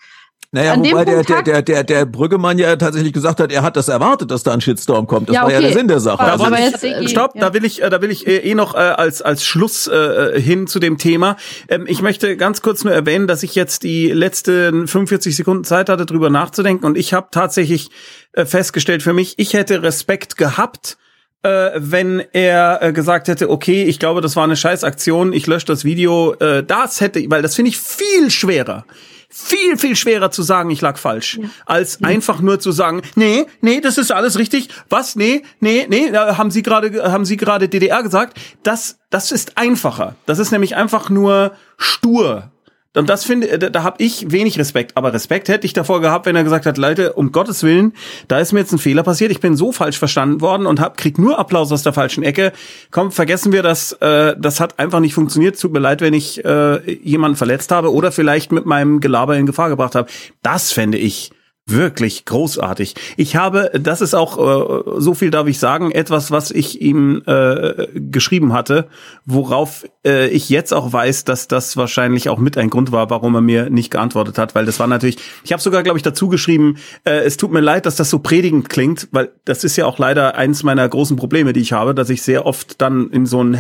Naja, 0.53 0.73
An 0.73 0.81
wobei 0.85 1.05
der, 1.05 1.23
der, 1.23 1.43
der, 1.43 1.63
der, 1.63 1.85
der 1.85 2.07
Brüggemann 2.07 2.59
ja 2.59 2.75
tatsächlich 2.75 3.13
gesagt 3.13 3.39
hat, 3.39 3.53
er 3.53 3.63
hat 3.63 3.77
das 3.77 3.87
erwartet, 3.87 4.33
dass 4.33 4.43
da 4.43 4.53
ein 4.53 4.61
Shitstorm 4.61 5.07
kommt. 5.07 5.29
Das 5.29 5.37
Ja, 5.37 5.43
war 5.45 5.53
ja 5.53 5.59
okay. 5.59 5.69
der 5.69 5.77
Sinn 5.77 5.87
der 5.87 6.01
Sache. 6.01 6.19
Aber- 6.19 6.33
Also, 6.33 6.45
aber 6.47 6.59
jetzt, 6.61 6.83
äh, 6.83 7.07
Stopp, 7.09 7.37
Ja. 7.37 7.43
da 7.43 7.55
will 7.55 7.65
ich, 7.65 7.81
äh, 7.83 7.89
da 7.89 8.03
will 8.03 8.11
ich 8.11 8.27
äh, 8.27 8.39
eh 8.39 8.57
noch 8.57 8.75
äh, 8.75 8.79
als 8.79 9.23
als 9.23 9.45
Schluss 9.45 9.87
äh, 9.87 10.41
hin 10.41 10.67
zu 10.67 10.81
dem 10.81 10.99
Thema. 10.99 11.37
Ähm, 11.69 11.85
ich 11.87 12.03
möchte 12.03 12.37
ganz 12.37 12.63
kurz 12.63 12.83
nur 12.83 12.93
erwähnen, 12.93 13.29
dass 13.29 13.45
ich 13.45 13.55
jetzt 13.55 13.85
die 13.85 14.09
letzten 14.11 14.89
45 14.89 15.37
Sekunden 15.37 15.63
Zeit 15.63 15.89
hatte, 15.89 16.05
drüber 16.05 16.31
nachzudenken, 16.31 16.85
und 16.85 16.99
ich 16.99 17.13
habe 17.15 17.29
tatsächlich 17.31 17.91
äh, 18.33 18.45
festgestellt 18.45 19.05
für 19.05 19.13
mich, 19.13 19.35
ich 19.39 19.55
hätte 19.55 19.85
Respekt 19.85 20.37
gehabt, 20.37 20.99
äh, 21.45 21.71
wenn 21.77 22.25
er 22.33 22.81
äh, 22.83 22.93
gesagt 22.93 23.29
hätte, 23.29 23.51
okay, 23.51 23.85
ich 23.85 24.01
glaube, 24.01 24.21
das 24.21 24.35
war 24.35 24.43
eine 24.43 24.57
Scheißaktion, 24.57 25.33
ich 25.33 25.47
lösche 25.47 25.67
das 25.67 25.85
Video. 25.85 26.35
Äh, 26.41 26.65
das 26.65 27.01
hätte, 27.01 27.25
weil 27.29 27.41
das 27.43 27.55
finde 27.55 27.69
ich 27.69 27.79
viel 27.79 28.33
schwerer. 28.33 28.85
Viel, 29.33 29.79
viel 29.79 29.95
schwerer 29.95 30.33
zu 30.33 30.43
sagen, 30.43 30.71
ich 30.71 30.81
lag 30.81 30.99
falsch, 30.99 31.39
als 31.65 32.03
einfach 32.03 32.41
nur 32.41 32.59
zu 32.59 32.73
sagen, 32.73 33.03
nee, 33.15 33.47
nee, 33.61 33.81
das 33.81 33.97
ist 33.97 34.11
alles 34.11 34.39
richtig. 34.39 34.69
Was? 34.89 35.15
Nee, 35.15 35.45
nee, 35.61 35.87
nee, 35.89 36.11
haben 36.13 36.51
Sie 36.51 36.63
gerade, 36.63 37.13
haben 37.13 37.25
Sie 37.25 37.37
gerade 37.37 37.69
DDR 37.69 38.03
gesagt? 38.03 38.39
Das, 38.65 38.99
das 39.09 39.31
ist 39.31 39.57
einfacher. 39.57 40.17
Das 40.27 40.41
ist 40.41 40.51
nämlich 40.51 40.75
einfach 40.75 41.11
nur 41.11 41.53
stur. 41.79 42.51
Und 42.97 43.09
das 43.09 43.25
finde, 43.25 43.59
da, 43.59 43.71
da 43.71 43.83
habe 43.85 44.03
ich 44.03 44.33
wenig 44.33 44.59
Respekt. 44.59 44.97
Aber 44.97 45.13
Respekt 45.13 45.49
hätte 45.49 45.65
ich 45.65 45.73
davor 45.73 46.01
gehabt, 46.01 46.27
wenn 46.27 46.35
er 46.35 46.43
gesagt 46.43 46.67
hat, 46.67 46.77
Leute, 46.77 47.13
um 47.13 47.31
Gottes 47.31 47.63
Willen, 47.63 47.93
da 48.27 48.41
ist 48.41 48.53
mir 48.53 48.61
jetzt 48.61 48.73
ein 48.73 48.79
Fehler 48.79 49.05
passiert. 49.05 49.31
Ich 49.31 49.39
bin 49.39 49.57
so 49.57 49.71
falsch 49.71 49.99
verstanden 49.99 50.41
worden 50.41 50.67
und 50.67 50.81
hab, 50.81 50.97
krieg 50.97 51.17
nur 51.17 51.39
Applaus 51.39 51.71
aus 51.71 51.85
der 51.85 51.93
falschen 51.93 52.25
Ecke. 52.25 52.53
Komm, 52.91 53.13
vergessen 53.13 53.53
wir 53.53 53.63
das. 53.63 53.93
Äh, 53.93 54.35
das 54.39 54.59
hat 54.59 54.81
einfach 54.81 54.99
nicht 54.99 55.15
funktioniert. 55.15 55.61
Tut 55.61 55.73
mir 55.73 55.79
leid, 55.79 56.01
wenn 56.01 56.15
ich 56.15 56.45
äh, 56.45 56.93
jemanden 56.95 57.37
verletzt 57.37 57.71
habe 57.71 57.93
oder 57.93 58.11
vielleicht 58.11 58.51
mit 58.51 58.67
meinem 58.67 59.01
Gelaber 59.01 59.37
in 59.37 59.47
Gefahr 59.47 59.69
gebracht 59.69 59.95
habe. 59.95 60.11
Das 60.43 60.73
fände 60.73 60.99
ich 60.99 61.31
wirklich 61.67 62.25
großartig. 62.25 62.95
Ich 63.17 63.37
habe, 63.37 63.71
das 63.81 64.01
ist 64.01 64.15
auch, 64.15 64.39
äh, 64.39 65.01
so 65.01 65.15
viel 65.15 65.31
darf 65.31 65.47
ich 65.47 65.59
sagen, 65.59 65.93
etwas, 65.93 66.31
was 66.31 66.51
ich 66.51 66.81
ihm 66.81 67.23
äh, 67.27 67.87
geschrieben 67.95 68.53
hatte, 68.53 68.89
worauf 69.25 69.85
äh, 70.05 70.29
ich 70.29 70.49
jetzt 70.49 70.73
auch 70.75 70.93
weiß, 70.93 71.25
dass 71.25 71.49
das 71.49 71.77
wahrscheinlich 71.77 72.29
auch 72.29 72.39
mit 72.39 72.59
ein 72.59 72.71
Grund 72.71 72.93
war, 72.93 73.11
warum 73.11 73.35
er 73.35 73.41
mir 73.41 73.71
nicht 73.71 73.91
geantwortet 73.91 74.39
hat, 74.39 74.55
weil 74.55 74.67
das 74.67 74.81
war 74.81 74.87
natürlich, 74.87 75.19
ich 75.45 75.53
habe 75.53 75.63
sogar, 75.63 75.83
glaube 75.83 75.99
ich, 75.99 76.03
dazu 76.03 76.29
geschrieben, 76.29 76.77
äh, 77.05 77.21
es 77.21 77.37
tut 77.37 77.53
mir 77.53 77.61
leid, 77.61 77.87
dass 77.87 77.97
das 77.97 78.11
so 78.11 78.19
predigend 78.19 78.69
klingt, 78.69 79.09
weil 79.13 79.31
das 79.45 79.65
ist 79.65 79.77
ja 79.77 79.87
auch 79.87 79.99
leider 79.99 80.35
eins 80.35 80.63
meiner 80.63 80.89
großen 80.89 81.17
Probleme, 81.17 81.53
die 81.53 81.61
ich 81.61 81.73
habe, 81.73 81.95
dass 81.95 82.11
ich 82.11 82.23
sehr 82.23 82.47
oft 82.47 82.81
dann 82.81 83.11
in 83.11 83.27
so 83.27 83.41
einen 83.41 83.57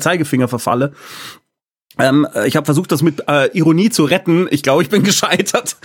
Zeigefinger 0.00 0.48
verfalle. 0.48 0.92
Ähm, 1.98 2.26
ich 2.46 2.56
habe 2.56 2.64
versucht, 2.64 2.90
das 2.92 3.02
mit 3.02 3.28
äh, 3.28 3.46
Ironie 3.56 3.88
zu 3.90 4.04
retten. 4.04 4.48
Ich 4.50 4.62
glaube, 4.62 4.82
ich 4.82 4.88
bin 4.90 5.02
gescheitert. 5.04 5.76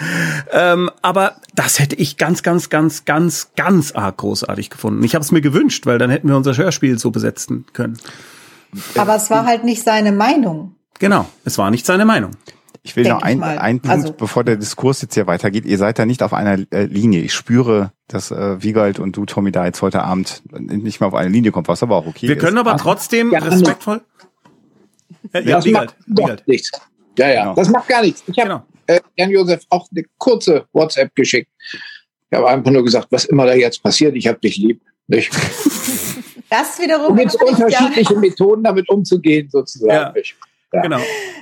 Ähm, 0.51 0.89
aber 1.01 1.35
das 1.55 1.79
hätte 1.79 1.95
ich 1.95 2.17
ganz, 2.17 2.41
ganz, 2.43 2.69
ganz, 2.69 3.05
ganz, 3.05 3.51
ganz 3.55 3.91
arg 3.91 4.17
großartig 4.17 4.69
gefunden. 4.69 5.03
Ich 5.03 5.13
habe 5.15 5.23
es 5.23 5.31
mir 5.31 5.41
gewünscht, 5.41 5.85
weil 5.85 5.97
dann 5.99 6.09
hätten 6.09 6.27
wir 6.27 6.35
unser 6.35 6.55
Hörspiel 6.57 6.97
so 6.97 7.11
besetzen 7.11 7.65
können. 7.73 7.97
Aber 8.97 9.15
es 9.15 9.29
war 9.29 9.45
halt 9.45 9.63
nicht 9.63 9.83
seine 9.83 10.11
Meinung. 10.11 10.75
Genau, 10.99 11.27
es 11.45 11.57
war 11.57 11.71
nicht 11.71 11.85
seine 11.85 12.05
Meinung. 12.05 12.31
Ich 12.81 12.95
will 12.95 13.03
Denk 13.03 13.17
noch 13.17 13.23
einen 13.23 13.81
Punkt, 13.81 13.89
Also- 13.89 14.13
bevor 14.13 14.43
der 14.43 14.55
Diskurs 14.55 15.01
jetzt 15.01 15.13
hier 15.13 15.27
weitergeht. 15.27 15.65
Ihr 15.65 15.77
seid 15.77 15.99
da 15.99 16.05
nicht 16.05 16.23
auf 16.23 16.33
einer 16.33 16.57
äh, 16.71 16.85
Linie. 16.85 17.21
Ich 17.21 17.33
spüre, 17.33 17.91
dass 18.07 18.31
äh, 18.31 18.63
Wiegald 18.63 18.99
und 18.99 19.15
du, 19.17 19.25
Tommy, 19.25 19.51
da 19.51 19.65
jetzt 19.65 19.81
heute 19.81 20.03
Abend 20.03 20.41
nicht 20.57 20.99
mehr 21.01 21.07
auf 21.07 21.13
eine 21.13 21.29
Linie 21.29 21.51
kommt, 21.51 21.67
was 21.67 21.83
aber 21.83 21.97
auch 21.97 22.07
okay 22.07 22.27
Wir 22.29 22.37
ist. 22.37 22.41
können 22.41 22.57
aber 22.57 22.77
trotzdem 22.77 23.31
Ja, 23.31 23.39
respektvoll. 23.39 24.01
Ja, 25.33 25.39
ja, 25.41 25.55
das 25.57 25.65
Wiegald, 25.65 25.89
macht 25.89 25.97
doch 26.07 26.23
Wiegald. 26.23 26.47
nichts. 26.47 26.71
Ja, 27.17 27.27
ja, 27.29 27.41
Genau. 27.43 27.55
das 27.55 27.69
macht 27.69 27.87
gar 27.87 28.01
nichts. 28.01 28.23
Ich 28.27 28.37
habe 28.39 28.49
Genau. 28.49 28.65
äh, 28.87 28.99
Jan 29.17 29.29
Josef 29.31 29.63
auch 29.69 29.87
eine 29.91 30.03
kurze 30.17 30.65
WhatsApp 30.73 31.13
geschickt. 31.15 31.49
Ich 32.31 32.37
habe 32.37 32.47
einfach 32.47 32.71
nur 32.71 32.83
gesagt, 32.83 33.07
was 33.11 33.25
immer 33.25 33.45
da 33.45 33.53
jetzt 33.53 33.81
passiert, 33.83 34.15
ich 34.15 34.27
habe 34.27 34.39
dich 34.39 34.57
lieb. 34.57 34.81
Nicht? 35.07 35.31
Das 36.49 36.79
wiederum 36.79 37.11
Und 37.13 37.17
jetzt 37.19 37.41
unterschiedliche 37.41 38.15
Methoden, 38.15 38.63
damit 38.63 38.87
umzugehen, 38.89 39.49
sozusagen. 39.51 39.91
Ja. 39.91 40.13
Nicht? 40.71 40.83
Genau. 40.83 40.99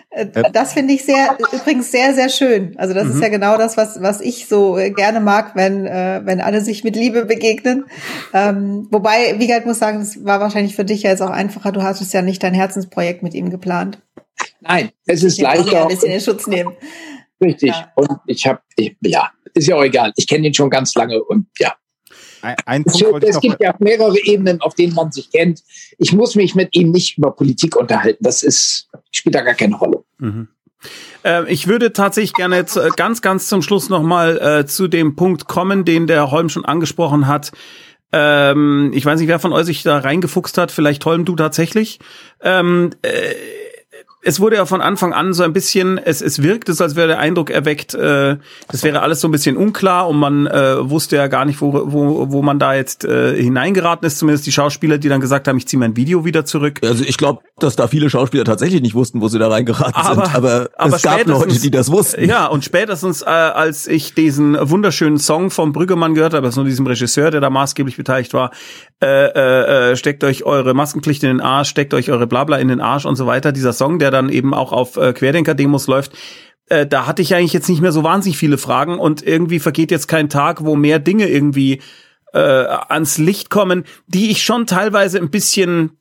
Äh, 0.09 0.27
Das 0.51 0.73
finde 0.73 0.93
ich 0.93 1.03
sehr, 1.03 1.37
übrigens 1.51 1.91
sehr, 1.91 2.13
sehr 2.13 2.29
schön. 2.29 2.75
Also 2.77 2.93
das 2.93 3.07
ist 3.07 3.21
ja 3.21 3.29
genau 3.29 3.57
das, 3.57 3.77
was, 3.77 4.01
was 4.01 4.21
ich 4.21 4.47
so 4.47 4.77
äh, 4.77 4.89
gerne 4.91 5.19
mag, 5.19 5.55
wenn, 5.55 5.85
äh, 5.85 6.21
wenn 6.23 6.41
alle 6.41 6.61
sich 6.61 6.83
mit 6.83 6.95
Liebe 6.95 7.25
begegnen. 7.25 7.85
Ähm, 8.33 8.87
wobei, 8.91 9.37
Wiegald 9.39 9.65
muss 9.65 9.79
sagen, 9.79 10.01
es 10.01 10.23
war 10.25 10.39
wahrscheinlich 10.39 10.75
für 10.75 10.85
dich 10.85 11.03
ja 11.03 11.11
jetzt 11.11 11.21
auch 11.21 11.29
einfacher. 11.29 11.71
Du 11.71 11.83
hattest 11.83 12.13
ja 12.13 12.21
nicht 12.21 12.41
dein 12.43 12.53
Herzensprojekt 12.53 13.23
mit 13.23 13.33
ihm 13.33 13.49
geplant. 13.49 13.99
Nein, 14.61 14.91
es 15.05 15.23
ist 15.23 15.39
leichter. 15.39 15.83
ein 15.83 15.87
bisschen 15.87 16.11
in 16.11 16.21
Schutz 16.21 16.47
nehmen. 16.47 16.73
Richtig. 17.41 17.69
Ja. 17.69 17.91
Und 17.95 18.09
ich 18.25 18.47
habe, 18.47 18.59
ja, 19.01 19.31
ist 19.53 19.67
ja 19.67 19.75
auch 19.75 19.83
egal. 19.83 20.13
Ich 20.15 20.27
kenne 20.27 20.47
ihn 20.47 20.53
schon 20.53 20.69
ganz 20.69 20.95
lange 20.95 21.21
und 21.23 21.47
ja. 21.59 21.75
Ein, 22.41 22.55
ein 22.65 22.83
Es, 22.85 22.99
Punkt 22.99 23.23
es 23.23 23.35
noch, 23.35 23.41
gibt 23.41 23.61
ja 23.61 23.75
mehrere 23.79 24.17
Ebenen, 24.23 24.61
auf 24.61 24.75
denen 24.75 24.93
man 24.93 25.11
sich 25.11 25.31
kennt. 25.31 25.63
Ich 25.97 26.13
muss 26.13 26.35
mich 26.35 26.55
mit 26.55 26.75
ihm 26.75 26.91
nicht 26.91 27.17
über 27.17 27.31
Politik 27.31 27.75
unterhalten. 27.75 28.23
Das 28.23 28.43
ist, 28.43 28.86
spielt 29.17 29.35
da 29.35 29.41
gar 29.41 29.53
keine 29.53 29.75
Rolle. 29.75 30.03
Mhm. 30.19 30.47
Ähm, 31.23 31.45
ich 31.47 31.67
würde 31.67 31.93
tatsächlich 31.93 32.33
gerne 32.33 32.55
jetzt 32.55 32.77
äh, 32.77 32.89
ganz, 32.95 33.21
ganz 33.21 33.47
zum 33.47 33.61
Schluss 33.61 33.89
nochmal 33.89 34.37
äh, 34.37 34.65
zu 34.65 34.87
dem 34.87 35.15
Punkt 35.15 35.47
kommen, 35.47 35.85
den 35.85 36.07
der 36.07 36.31
Holm 36.31 36.49
schon 36.49 36.65
angesprochen 36.65 37.27
hat. 37.27 37.51
Ähm, 38.13 38.91
ich 38.93 39.05
weiß 39.05 39.19
nicht, 39.19 39.27
wer 39.27 39.39
von 39.39 39.53
euch 39.53 39.65
sich 39.65 39.83
da 39.83 39.97
reingefuchst 39.97 40.57
hat. 40.57 40.71
Vielleicht 40.71 41.05
Holm, 41.05 41.25
du 41.25 41.35
tatsächlich. 41.35 41.99
Ähm, 42.41 42.91
äh, 43.01 43.33
es 44.27 44.41
wurde 44.41 44.57
ja 44.57 44.65
von 44.65 44.81
Anfang 44.81 45.13
an 45.13 45.31
so 45.31 45.43
ein 45.43 45.53
bisschen, 45.53 45.97
es, 45.97 46.21
es 46.21 46.43
wirkte 46.43 46.73
so, 46.73 46.83
als 46.83 46.97
wäre 46.97 47.07
der 47.07 47.19
Eindruck 47.19 47.49
erweckt, 47.49 47.93
äh, 47.93 48.35
das 48.69 48.83
wäre 48.83 49.01
alles 49.01 49.21
so 49.21 49.29
ein 49.29 49.31
bisschen 49.31 49.55
unklar 49.55 50.09
und 50.09 50.17
man 50.17 50.47
äh, 50.47 50.89
wusste 50.89 51.15
ja 51.15 51.27
gar 51.27 51.45
nicht, 51.45 51.61
wo, 51.61 51.71
wo, 51.73 52.29
wo 52.29 52.41
man 52.41 52.59
da 52.59 52.73
jetzt 52.73 53.05
äh, 53.05 53.41
hineingeraten 53.41 54.05
ist, 54.05 54.19
zumindest 54.19 54.45
die 54.45 54.51
Schauspieler, 54.51 54.97
die 54.97 55.07
dann 55.07 55.21
gesagt 55.21 55.47
haben, 55.47 55.55
ich 55.57 55.65
ziehe 55.65 55.79
mein 55.79 55.95
Video 55.95 56.25
wieder 56.25 56.43
zurück. 56.43 56.81
also 56.83 57.05
ich 57.05 57.17
glaube, 57.17 57.39
dass 57.57 57.77
da 57.77 57.87
viele 57.87 58.09
Schauspieler 58.09 58.43
tatsächlich 58.43 58.81
nicht 58.81 58.95
wussten, 58.95 59.21
wo 59.21 59.29
sie 59.29 59.39
da 59.39 59.47
reingeraten 59.47 59.93
Aber- 59.95 60.25
sind. 60.25 60.35
Aber, 60.35 60.69
aber 60.75 60.95
es 60.97 61.01
gab 61.01 61.25
Leute, 61.25 61.57
die 61.57 61.71
das 61.71 61.89
wussten. 61.89 62.25
Ja, 62.25 62.47
und 62.47 62.65
spätestens, 62.65 63.21
äh, 63.21 63.25
als 63.27 63.87
ich 63.87 64.13
diesen 64.13 64.57
wunderschönen 64.59 65.19
Song 65.19 65.51
vom 65.51 65.71
Brüggemann 65.71 66.15
gehört 66.15 66.33
habe, 66.33 66.47
also 66.47 66.65
diesem 66.65 66.85
Regisseur, 66.85 67.31
der 67.31 67.39
da 67.39 67.49
maßgeblich 67.49 67.95
beteiligt 67.95 68.33
war, 68.33 68.51
äh, 69.01 69.05
äh, 69.07 69.91
äh, 69.91 69.95
steckt 69.95 70.23
euch 70.23 70.43
eure 70.43 70.73
Maskenpflicht 70.73 71.23
in 71.23 71.29
den 71.29 71.41
Arsch, 71.41 71.69
steckt 71.69 71.93
euch 71.93 72.11
eure 72.11 72.27
Blabla 72.27 72.57
in 72.57 72.67
den 72.67 72.81
Arsch 72.81 73.05
und 73.05 73.15
so 73.15 73.25
weiter. 73.25 73.51
Dieser 73.51 73.71
Song, 73.71 73.99
der 73.99 74.11
dann 74.17 74.29
eben 74.29 74.53
auch 74.53 74.71
auf 74.71 74.97
äh, 74.97 75.13
Querdenker-Demos 75.13 75.87
läuft, 75.87 76.13
äh, 76.69 76.85
da 76.85 77.07
hatte 77.07 77.21
ich 77.21 77.33
eigentlich 77.33 77.53
jetzt 77.53 77.69
nicht 77.69 77.81
mehr 77.81 77.91
so 77.91 78.03
wahnsinnig 78.03 78.37
viele 78.37 78.57
Fragen 78.57 78.99
und 78.99 79.25
irgendwie 79.25 79.59
vergeht 79.59 79.91
jetzt 79.91 80.07
kein 80.07 80.29
Tag, 80.29 80.65
wo 80.65 80.75
mehr 80.75 80.99
Dinge 80.99 81.27
irgendwie 81.27 81.81
äh, 82.33 82.39
ans 82.39 83.17
Licht 83.17 83.49
kommen, 83.49 83.85
die 84.07 84.29
ich 84.29 84.43
schon 84.43 84.67
teilweise 84.67 85.17
ein 85.19 85.29
bisschen 85.29 85.91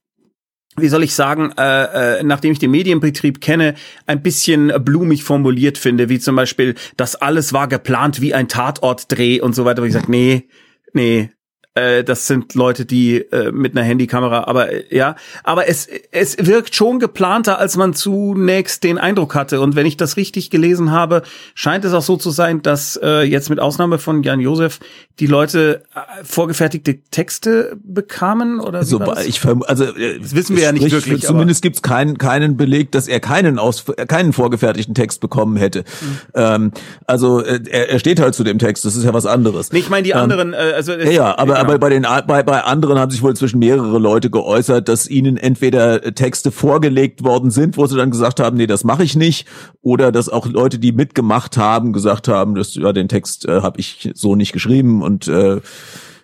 wie 0.78 0.88
soll 0.88 1.02
ich 1.02 1.14
sagen, 1.14 1.52
äh, 1.56 2.18
äh, 2.18 2.22
nachdem 2.22 2.52
ich 2.52 2.58
den 2.58 2.70
Medienbetrieb 2.70 3.40
kenne, 3.40 3.74
ein 4.04 4.22
bisschen 4.22 4.70
blumig 4.84 5.24
formuliert 5.24 5.78
finde, 5.78 6.10
wie 6.10 6.18
zum 6.18 6.36
Beispiel, 6.36 6.74
das 6.98 7.16
alles 7.16 7.54
war 7.54 7.66
geplant 7.66 8.20
wie 8.20 8.34
ein 8.34 8.48
Tatortdreh 8.48 9.40
und 9.40 9.54
so 9.54 9.64
weiter. 9.64 9.80
Wo 9.80 9.86
ich 9.86 9.94
sage, 9.94 10.10
nee, 10.10 10.48
nee, 10.92 11.30
Äh, 11.76 12.04
das 12.04 12.26
sind 12.26 12.54
Leute, 12.54 12.86
die 12.86 13.18
äh, 13.18 13.52
mit 13.52 13.76
einer 13.76 13.86
Handykamera, 13.86 14.44
aber 14.44 14.72
äh, 14.72 14.84
ja, 14.96 15.14
aber 15.44 15.68
es 15.68 15.86
es 16.10 16.36
wirkt 16.38 16.74
schon 16.74 16.98
geplanter, 17.00 17.58
als 17.58 17.76
man 17.76 17.92
zunächst 17.92 18.82
den 18.82 18.96
Eindruck 18.96 19.34
hatte. 19.34 19.60
Und 19.60 19.76
wenn 19.76 19.84
ich 19.84 19.98
das 19.98 20.16
richtig 20.16 20.48
gelesen 20.48 20.90
habe, 20.90 21.22
scheint 21.54 21.84
es 21.84 21.92
auch 21.92 22.02
so 22.02 22.16
zu 22.16 22.30
sein, 22.30 22.62
dass 22.62 22.98
äh, 23.02 23.22
jetzt 23.22 23.50
mit 23.50 23.60
Ausnahme 23.60 23.98
von 23.98 24.22
Jan 24.22 24.40
Josef 24.40 24.80
die 25.20 25.26
Leute 25.26 25.82
äh, 25.94 26.24
vorgefertigte 26.24 26.98
Texte 27.10 27.76
bekamen 27.84 28.60
oder 28.60 28.82
So, 28.82 28.98
das? 28.98 29.26
ich 29.26 29.38
verm 29.40 29.62
also 29.66 29.84
äh, 29.84 30.18
Das 30.18 30.34
wissen 30.34 30.56
wir 30.56 30.64
ja 30.64 30.72
nicht 30.72 30.90
wirklich, 30.90 31.22
Zumindest 31.22 31.60
gibt's 31.60 31.82
keinen 31.82 32.16
keinen 32.16 32.56
Beleg, 32.56 32.90
dass 32.92 33.06
er 33.06 33.20
keinen 33.20 33.58
aus 33.58 33.84
keinen 34.08 34.32
vorgefertigten 34.32 34.94
Text 34.94 35.20
bekommen 35.20 35.56
hätte. 35.56 35.80
Mhm. 35.80 36.18
Ähm, 36.34 36.72
also 37.06 37.42
äh, 37.42 37.60
er, 37.68 37.90
er 37.90 37.98
steht 37.98 38.18
halt 38.18 38.34
zu 38.34 38.44
dem 38.44 38.58
Text. 38.58 38.84
Das 38.86 38.96
ist 38.96 39.04
ja 39.04 39.12
was 39.12 39.26
anderes. 39.26 39.72
Nee, 39.72 39.80
ich 39.80 39.90
meine 39.90 40.04
die 40.04 40.12
Ähm, 40.12 40.18
anderen, 40.18 40.54
äh, 40.54 40.72
also 40.74 40.92
Ja, 40.92 41.10
ja, 41.10 41.38
aber. 41.38 41.65
Aber 41.66 41.78
bei 41.78 41.90
den 41.90 42.06
bei, 42.26 42.42
bei 42.42 42.62
anderen 42.62 42.98
haben 42.98 43.10
sich 43.10 43.22
wohl 43.22 43.36
zwischen 43.36 43.58
mehrere 43.58 43.98
Leute 43.98 44.30
geäußert, 44.30 44.88
dass 44.88 45.08
ihnen 45.08 45.36
entweder 45.36 46.04
äh, 46.04 46.12
Texte 46.12 46.50
vorgelegt 46.50 47.24
worden 47.24 47.50
sind, 47.50 47.76
wo 47.76 47.86
sie 47.86 47.96
dann 47.96 48.10
gesagt 48.10 48.40
haben, 48.40 48.56
nee, 48.56 48.66
das 48.66 48.84
mache 48.84 49.04
ich 49.04 49.16
nicht, 49.16 49.46
oder 49.82 50.12
dass 50.12 50.28
auch 50.28 50.46
Leute, 50.46 50.78
die 50.78 50.92
mitgemacht 50.92 51.56
haben, 51.56 51.92
gesagt 51.92 52.28
haben, 52.28 52.54
dass 52.54 52.74
ja 52.74 52.92
den 52.92 53.08
Text 53.08 53.46
äh, 53.46 53.62
habe 53.62 53.80
ich 53.80 54.10
so 54.14 54.36
nicht 54.36 54.52
geschrieben 54.52 55.02
und 55.02 55.28
äh, 55.28 55.60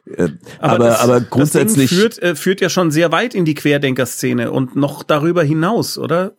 äh, 0.07 0.29
aber 0.59 0.79
das- 0.87 1.01
aber 1.01 1.21
das 1.21 1.31
grundsätzlich 1.31 1.91
Ding 1.91 1.99
führt, 1.99 2.23
äh, 2.23 2.35
führt 2.35 2.61
ja 2.61 2.69
schon 2.69 2.91
sehr 2.91 3.13
weit 3.13 3.35
in 3.35 3.45
die 3.45 3.55
Querdenker-Szene 3.55 4.51
und 4.51 4.77
noch 4.77 5.03
darüber 5.03 5.43
hinaus, 5.43 5.99
oder? 5.99 6.33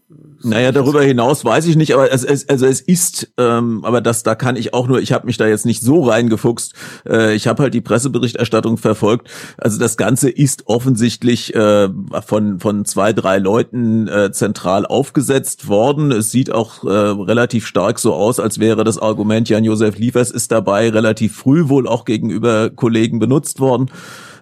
Naja, 0.46 0.74
darüber 0.74 1.02
hinaus 1.02 1.46
weiß 1.46 1.66
ich 1.68 1.78
nicht, 1.78 1.94
aber 1.94 2.12
es, 2.12 2.26
es, 2.26 2.50
also 2.50 2.66
es 2.66 2.82
ist, 2.82 3.32
ähm, 3.38 3.86
aber 3.86 4.02
das, 4.02 4.24
da 4.24 4.36
kann 4.36 4.58
ich 4.58 4.74
auch 4.74 4.88
nur, 4.88 5.00
ich 5.02 5.14
habe 5.14 5.26
mich 5.26 5.38
da 5.38 5.48
jetzt 5.48 5.66
nicht 5.66 5.82
so 5.82 6.02
reingefuchst. 6.04 6.74
Äh, 7.08 7.34
ich 7.34 7.48
habe 7.48 7.64
halt 7.64 7.74
die 7.74 7.80
Presseberichterstattung 7.80 8.78
verfolgt. 8.78 9.30
Also 9.58 9.80
das 9.80 9.96
Ganze 9.96 10.30
ist 10.30 10.68
offensichtlich 10.68 11.56
äh, 11.56 11.88
von 12.28 12.60
von 12.60 12.84
zwei, 12.84 13.14
drei 13.14 13.38
Leuten 13.38 14.10
äh, 14.10 14.34
zentral 14.34 14.86
aufgesetzt 14.86 15.70
worden. 15.70 16.12
Es 16.12 16.30
sieht 16.32 16.52
auch 16.52 16.84
äh, 16.84 16.90
relativ 16.90 17.66
stark 17.66 17.98
so 17.98 18.14
aus, 18.14 18.42
als 18.42 18.60
wäre 18.60 18.84
das 18.84 18.98
Argument 18.98 19.48
Jan-Josef 19.48 19.98
Liefers 19.98 20.30
ist 20.30 20.52
dabei 20.52 20.90
relativ 20.90 21.38
früh 21.38 21.70
wohl 21.70 21.88
auch 21.88 22.04
gegenüber 22.04 22.70
Kollegen 22.70 23.20
benutzt 23.20 23.53
worden. 23.60 23.90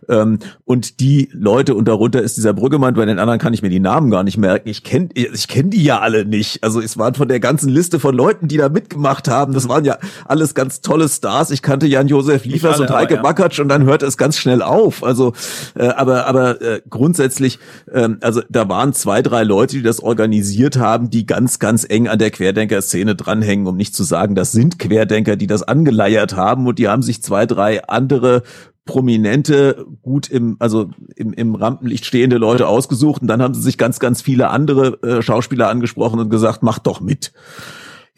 Ähm, 0.09 0.39
und 0.65 0.99
die 0.99 1.29
Leute, 1.31 1.75
und 1.75 1.87
darunter 1.87 2.21
ist 2.21 2.37
dieser 2.37 2.53
Brüggemann, 2.53 2.95
bei 2.95 3.05
den 3.05 3.19
anderen 3.19 3.39
kann 3.39 3.53
ich 3.53 3.61
mir 3.61 3.69
die 3.69 3.79
Namen 3.79 4.09
gar 4.09 4.23
nicht 4.23 4.37
merken. 4.37 4.67
Ich 4.69 4.83
kenne 4.83 5.09
ich 5.13 5.47
kenn 5.47 5.69
die 5.69 5.83
ja 5.83 5.99
alle 5.99 6.25
nicht. 6.25 6.63
Also 6.63 6.81
es 6.81 6.97
waren 6.97 7.13
von 7.13 7.27
der 7.27 7.39
ganzen 7.39 7.69
Liste 7.69 7.99
von 7.99 8.15
Leuten, 8.15 8.47
die 8.47 8.57
da 8.57 8.69
mitgemacht 8.69 9.27
haben, 9.27 9.53
das 9.53 9.69
waren 9.69 9.85
ja 9.85 9.97
alles 10.25 10.53
ganz 10.53 10.81
tolle 10.81 11.07
Stars. 11.07 11.51
Ich 11.51 11.61
kannte 11.61 11.87
Jan-Josef 11.87 12.45
Liefers 12.45 12.75
alle, 12.75 12.87
und 12.87 12.95
Heike 12.95 13.15
ja. 13.15 13.21
Makatsch 13.21 13.59
und 13.59 13.69
dann 13.69 13.83
hörte 13.83 14.05
es 14.05 14.17
ganz 14.17 14.37
schnell 14.37 14.61
auf. 14.61 15.03
Also, 15.03 15.33
äh, 15.75 15.87
aber, 15.87 16.25
aber 16.25 16.61
äh, 16.61 16.81
grundsätzlich, 16.89 17.59
ähm, 17.91 18.17
also 18.21 18.41
da 18.49 18.67
waren 18.67 18.93
zwei, 18.93 19.21
drei 19.21 19.43
Leute, 19.43 19.77
die 19.77 19.83
das 19.83 20.01
organisiert 20.01 20.77
haben, 20.77 21.09
die 21.09 21.25
ganz, 21.25 21.59
ganz 21.59 21.85
eng 21.87 22.07
an 22.07 22.19
der 22.19 22.31
Querdenker-Szene 22.31 23.15
dranhängen, 23.15 23.67
um 23.67 23.77
nicht 23.77 23.95
zu 23.95 24.03
sagen, 24.03 24.35
das 24.35 24.51
sind 24.51 24.79
Querdenker, 24.79 25.35
die 25.35 25.47
das 25.47 25.63
angeleiert 25.63 26.35
haben 26.35 26.67
und 26.67 26.79
die 26.79 26.87
haben 26.87 27.03
sich 27.03 27.21
zwei, 27.21 27.45
drei 27.45 27.83
andere 27.87 28.43
prominente, 28.85 29.85
gut 30.01 30.29
im, 30.29 30.57
also 30.59 30.89
im, 31.15 31.33
im 31.33 31.55
Rampenlicht 31.55 32.05
stehende 32.05 32.37
Leute 32.37 32.67
ausgesucht 32.67 33.21
und 33.21 33.27
dann 33.27 33.41
haben 33.41 33.53
sie 33.53 33.61
sich 33.61 33.77
ganz, 33.77 33.99
ganz 33.99 34.21
viele 34.21 34.49
andere 34.49 35.01
äh, 35.03 35.21
Schauspieler 35.21 35.69
angesprochen 35.69 36.19
und 36.19 36.29
gesagt, 36.29 36.63
macht 36.63 36.87
doch 36.87 36.99
mit. 36.99 37.31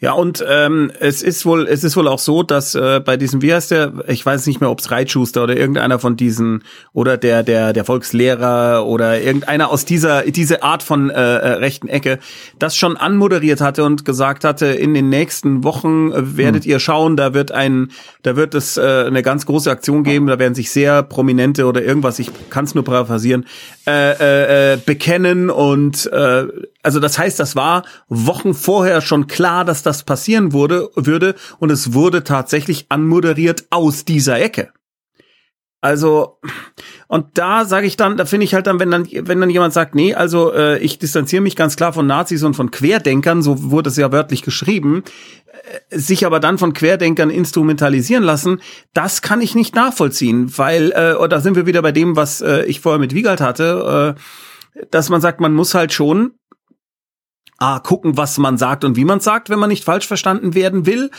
Ja, 0.00 0.12
und 0.12 0.44
ähm, 0.46 0.90
es 0.98 1.22
ist 1.22 1.46
wohl, 1.46 1.68
es 1.68 1.84
ist 1.84 1.96
wohl 1.96 2.08
auch 2.08 2.18
so, 2.18 2.42
dass 2.42 2.74
äh, 2.74 3.00
bei 3.02 3.16
diesem, 3.16 3.42
wie 3.42 3.54
heißt 3.54 3.70
der, 3.70 3.92
ich 4.08 4.26
weiß 4.26 4.44
nicht 4.48 4.60
mehr, 4.60 4.68
ob 4.68 4.80
es 4.80 4.90
Reitschuster 4.90 5.44
oder 5.44 5.56
irgendeiner 5.56 6.00
von 6.00 6.16
diesen 6.16 6.64
oder 6.92 7.16
der 7.16 7.44
der 7.44 7.72
der 7.72 7.84
Volkslehrer 7.84 8.84
oder 8.86 9.20
irgendeiner 9.22 9.70
aus 9.70 9.84
dieser 9.84 10.22
diese 10.22 10.64
Art 10.64 10.82
von 10.82 11.10
äh, 11.10 11.14
äh, 11.14 11.48
rechten 11.54 11.86
Ecke 11.86 12.18
das 12.58 12.76
schon 12.76 12.96
anmoderiert 12.96 13.60
hatte 13.60 13.84
und 13.84 14.04
gesagt 14.04 14.42
hatte, 14.42 14.66
in 14.66 14.94
den 14.94 15.10
nächsten 15.10 15.62
Wochen 15.62 16.10
äh, 16.10 16.36
werdet 16.36 16.66
ihr 16.66 16.80
schauen, 16.80 17.16
da 17.16 17.32
wird 17.32 17.52
ein, 17.52 17.92
da 18.22 18.34
wird 18.34 18.56
es 18.56 18.76
äh, 18.76 19.04
eine 19.06 19.22
ganz 19.22 19.46
große 19.46 19.70
Aktion 19.70 20.02
geben, 20.02 20.26
da 20.26 20.40
werden 20.40 20.56
sich 20.56 20.72
sehr 20.72 21.04
prominente 21.04 21.66
oder 21.66 21.82
irgendwas, 21.82 22.18
ich 22.18 22.30
kann 22.50 22.64
es 22.64 22.74
nur 22.74 22.84
paraphrasieren, 22.84 23.46
äh, 23.86 24.12
äh, 24.12 24.72
äh, 24.72 24.76
bekennen 24.78 25.50
und 25.50 26.06
äh, 26.06 26.46
also 26.82 27.00
das 27.00 27.18
heißt, 27.18 27.38
das 27.38 27.54
war 27.54 27.84
Wochen 28.08 28.54
vorher 28.54 29.02
schon 29.02 29.26
klar, 29.26 29.66
dass 29.66 29.82
das 29.82 30.04
passieren 30.04 30.54
wurde, 30.54 30.88
würde 30.94 31.34
und 31.58 31.70
es 31.70 31.92
wurde 31.92 32.24
tatsächlich 32.24 32.86
anmoderiert 32.88 33.66
aus 33.68 34.06
dieser 34.06 34.40
Ecke. 34.40 34.72
Also 35.82 36.38
und 37.08 37.36
da 37.36 37.66
sage 37.66 37.86
ich 37.86 37.98
dann, 37.98 38.16
da 38.16 38.24
finde 38.24 38.44
ich 38.44 38.54
halt 38.54 38.66
dann, 38.66 38.80
wenn 38.80 38.90
dann 38.90 39.06
wenn 39.10 39.40
dann 39.40 39.50
jemand 39.50 39.74
sagt, 39.74 39.94
nee, 39.94 40.14
also 40.14 40.54
äh, 40.54 40.78
ich 40.78 40.98
distanziere 40.98 41.42
mich 41.42 41.54
ganz 41.54 41.76
klar 41.76 41.92
von 41.92 42.06
Nazis 42.06 42.42
und 42.42 42.54
von 42.54 42.70
Querdenkern, 42.70 43.42
so 43.42 43.70
wurde 43.70 43.90
es 43.90 43.98
ja 43.98 44.10
wörtlich 44.10 44.40
geschrieben, 44.40 45.04
sich 45.90 46.26
aber 46.26 46.40
dann 46.40 46.58
von 46.58 46.72
Querdenkern 46.72 47.30
instrumentalisieren 47.30 48.24
lassen, 48.24 48.60
das 48.92 49.22
kann 49.22 49.40
ich 49.40 49.54
nicht 49.54 49.74
nachvollziehen, 49.74 50.56
weil 50.58 50.92
äh, 50.92 51.14
oder 51.14 51.40
sind 51.40 51.56
wir 51.56 51.66
wieder 51.66 51.82
bei 51.82 51.92
dem, 51.92 52.16
was 52.16 52.40
äh, 52.40 52.64
ich 52.64 52.80
vorher 52.80 52.98
mit 52.98 53.14
Wiegald 53.14 53.40
hatte, 53.40 54.16
äh, 54.16 54.84
dass 54.90 55.08
man 55.08 55.20
sagt, 55.20 55.40
man 55.40 55.54
muss 55.54 55.74
halt 55.74 55.92
schon 55.92 56.32
A, 57.58 57.78
gucken, 57.78 58.16
was 58.16 58.36
man 58.38 58.58
sagt 58.58 58.84
und 58.84 58.96
wie 58.96 59.04
man 59.04 59.20
sagt, 59.20 59.48
wenn 59.48 59.58
man 59.60 59.68
nicht 59.70 59.84
falsch 59.84 60.06
verstanden 60.06 60.54
werden 60.54 60.86
will. 60.86 61.10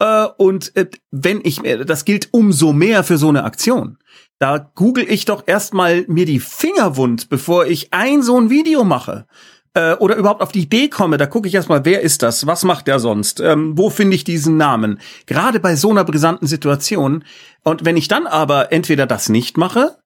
Äh, 0.00 0.26
und 0.36 0.74
äh, 0.76 0.90
wenn 1.12 1.40
ich, 1.44 1.62
mir- 1.62 1.84
das 1.84 2.04
gilt 2.04 2.28
umso 2.32 2.72
mehr 2.72 3.04
für 3.04 3.16
so 3.16 3.28
eine 3.28 3.44
Aktion. 3.44 3.98
Da 4.40 4.58
google 4.74 5.04
ich 5.08 5.24
doch 5.24 5.44
erstmal 5.46 6.04
mir 6.08 6.26
die 6.26 6.40
Finger 6.40 6.96
wund, 6.96 7.28
bevor 7.28 7.66
ich 7.66 7.92
ein 7.94 8.22
so 8.22 8.38
ein 8.38 8.50
Video 8.50 8.82
mache. 8.82 9.26
Äh, 9.74 9.94
oder 9.94 10.16
überhaupt 10.16 10.40
auf 10.40 10.52
die 10.52 10.62
Idee 10.62 10.88
komme, 10.88 11.18
da 11.18 11.26
gucke 11.26 11.48
ich 11.48 11.54
erstmal, 11.54 11.84
wer 11.84 12.00
ist 12.00 12.22
das? 12.22 12.46
Was 12.46 12.64
macht 12.64 12.86
der 12.86 13.00
sonst? 13.00 13.40
Ähm, 13.40 13.76
wo 13.76 13.90
finde 13.90 14.14
ich 14.14 14.22
diesen 14.22 14.56
Namen? 14.56 15.00
Gerade 15.26 15.58
bei 15.58 15.74
so 15.74 15.90
einer 15.90 16.04
brisanten 16.04 16.46
Situation. 16.46 17.24
Und 17.64 17.84
wenn 17.84 17.96
ich 17.96 18.06
dann 18.06 18.26
aber 18.26 18.72
entweder 18.72 19.06
das 19.06 19.28
nicht 19.28 19.56
mache, 19.58 19.98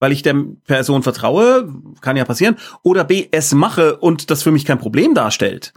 weil 0.00 0.12
ich 0.12 0.22
der 0.22 0.34
Person 0.66 1.02
vertraue, 1.02 1.68
kann 2.00 2.16
ja 2.16 2.24
passieren, 2.24 2.56
oder 2.82 3.04
B, 3.04 3.28
es 3.30 3.52
mache 3.52 3.98
und 3.98 4.30
das 4.30 4.42
für 4.42 4.50
mich 4.50 4.64
kein 4.64 4.78
Problem 4.78 5.14
darstellt, 5.14 5.74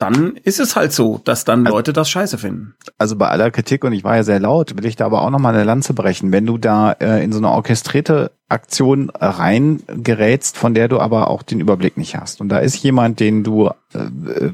dann 0.00 0.36
ist 0.44 0.58
es 0.58 0.76
halt 0.76 0.92
so, 0.92 1.20
dass 1.24 1.44
dann 1.44 1.62
Leute 1.64 1.92
das 1.92 2.08
scheiße 2.08 2.38
finden. 2.38 2.74
also 2.96 3.16
bei 3.16 3.28
aller 3.28 3.50
Kritik, 3.50 3.84
und 3.84 3.92
ich 3.92 4.02
war 4.02 4.16
ja 4.16 4.22
sehr 4.22 4.40
laut, 4.40 4.76
will 4.78 4.86
ich 4.86 4.96
da 4.96 5.04
aber 5.04 5.20
auch 5.20 5.28
nochmal 5.28 5.54
eine 5.54 5.64
Lanze 5.64 5.92
brechen. 5.92 6.32
Wenn 6.32 6.46
du 6.46 6.56
da 6.56 6.92
äh, 6.92 7.22
in 7.22 7.32
so 7.32 7.38
eine 7.38 7.50
orchestrierte 7.50 8.32
Aktion 8.48 9.10
äh, 9.10 9.26
reingerätst, 9.26 10.56
von 10.56 10.72
der 10.72 10.88
du 10.88 11.00
aber 11.00 11.28
auch 11.28 11.42
den 11.42 11.60
Überblick 11.60 11.98
nicht 11.98 12.16
hast. 12.16 12.40
Und 12.40 12.48
da 12.48 12.60
ist 12.60 12.82
jemand, 12.82 13.20
den 13.20 13.44
du, 13.44 13.66
äh, 13.66 13.98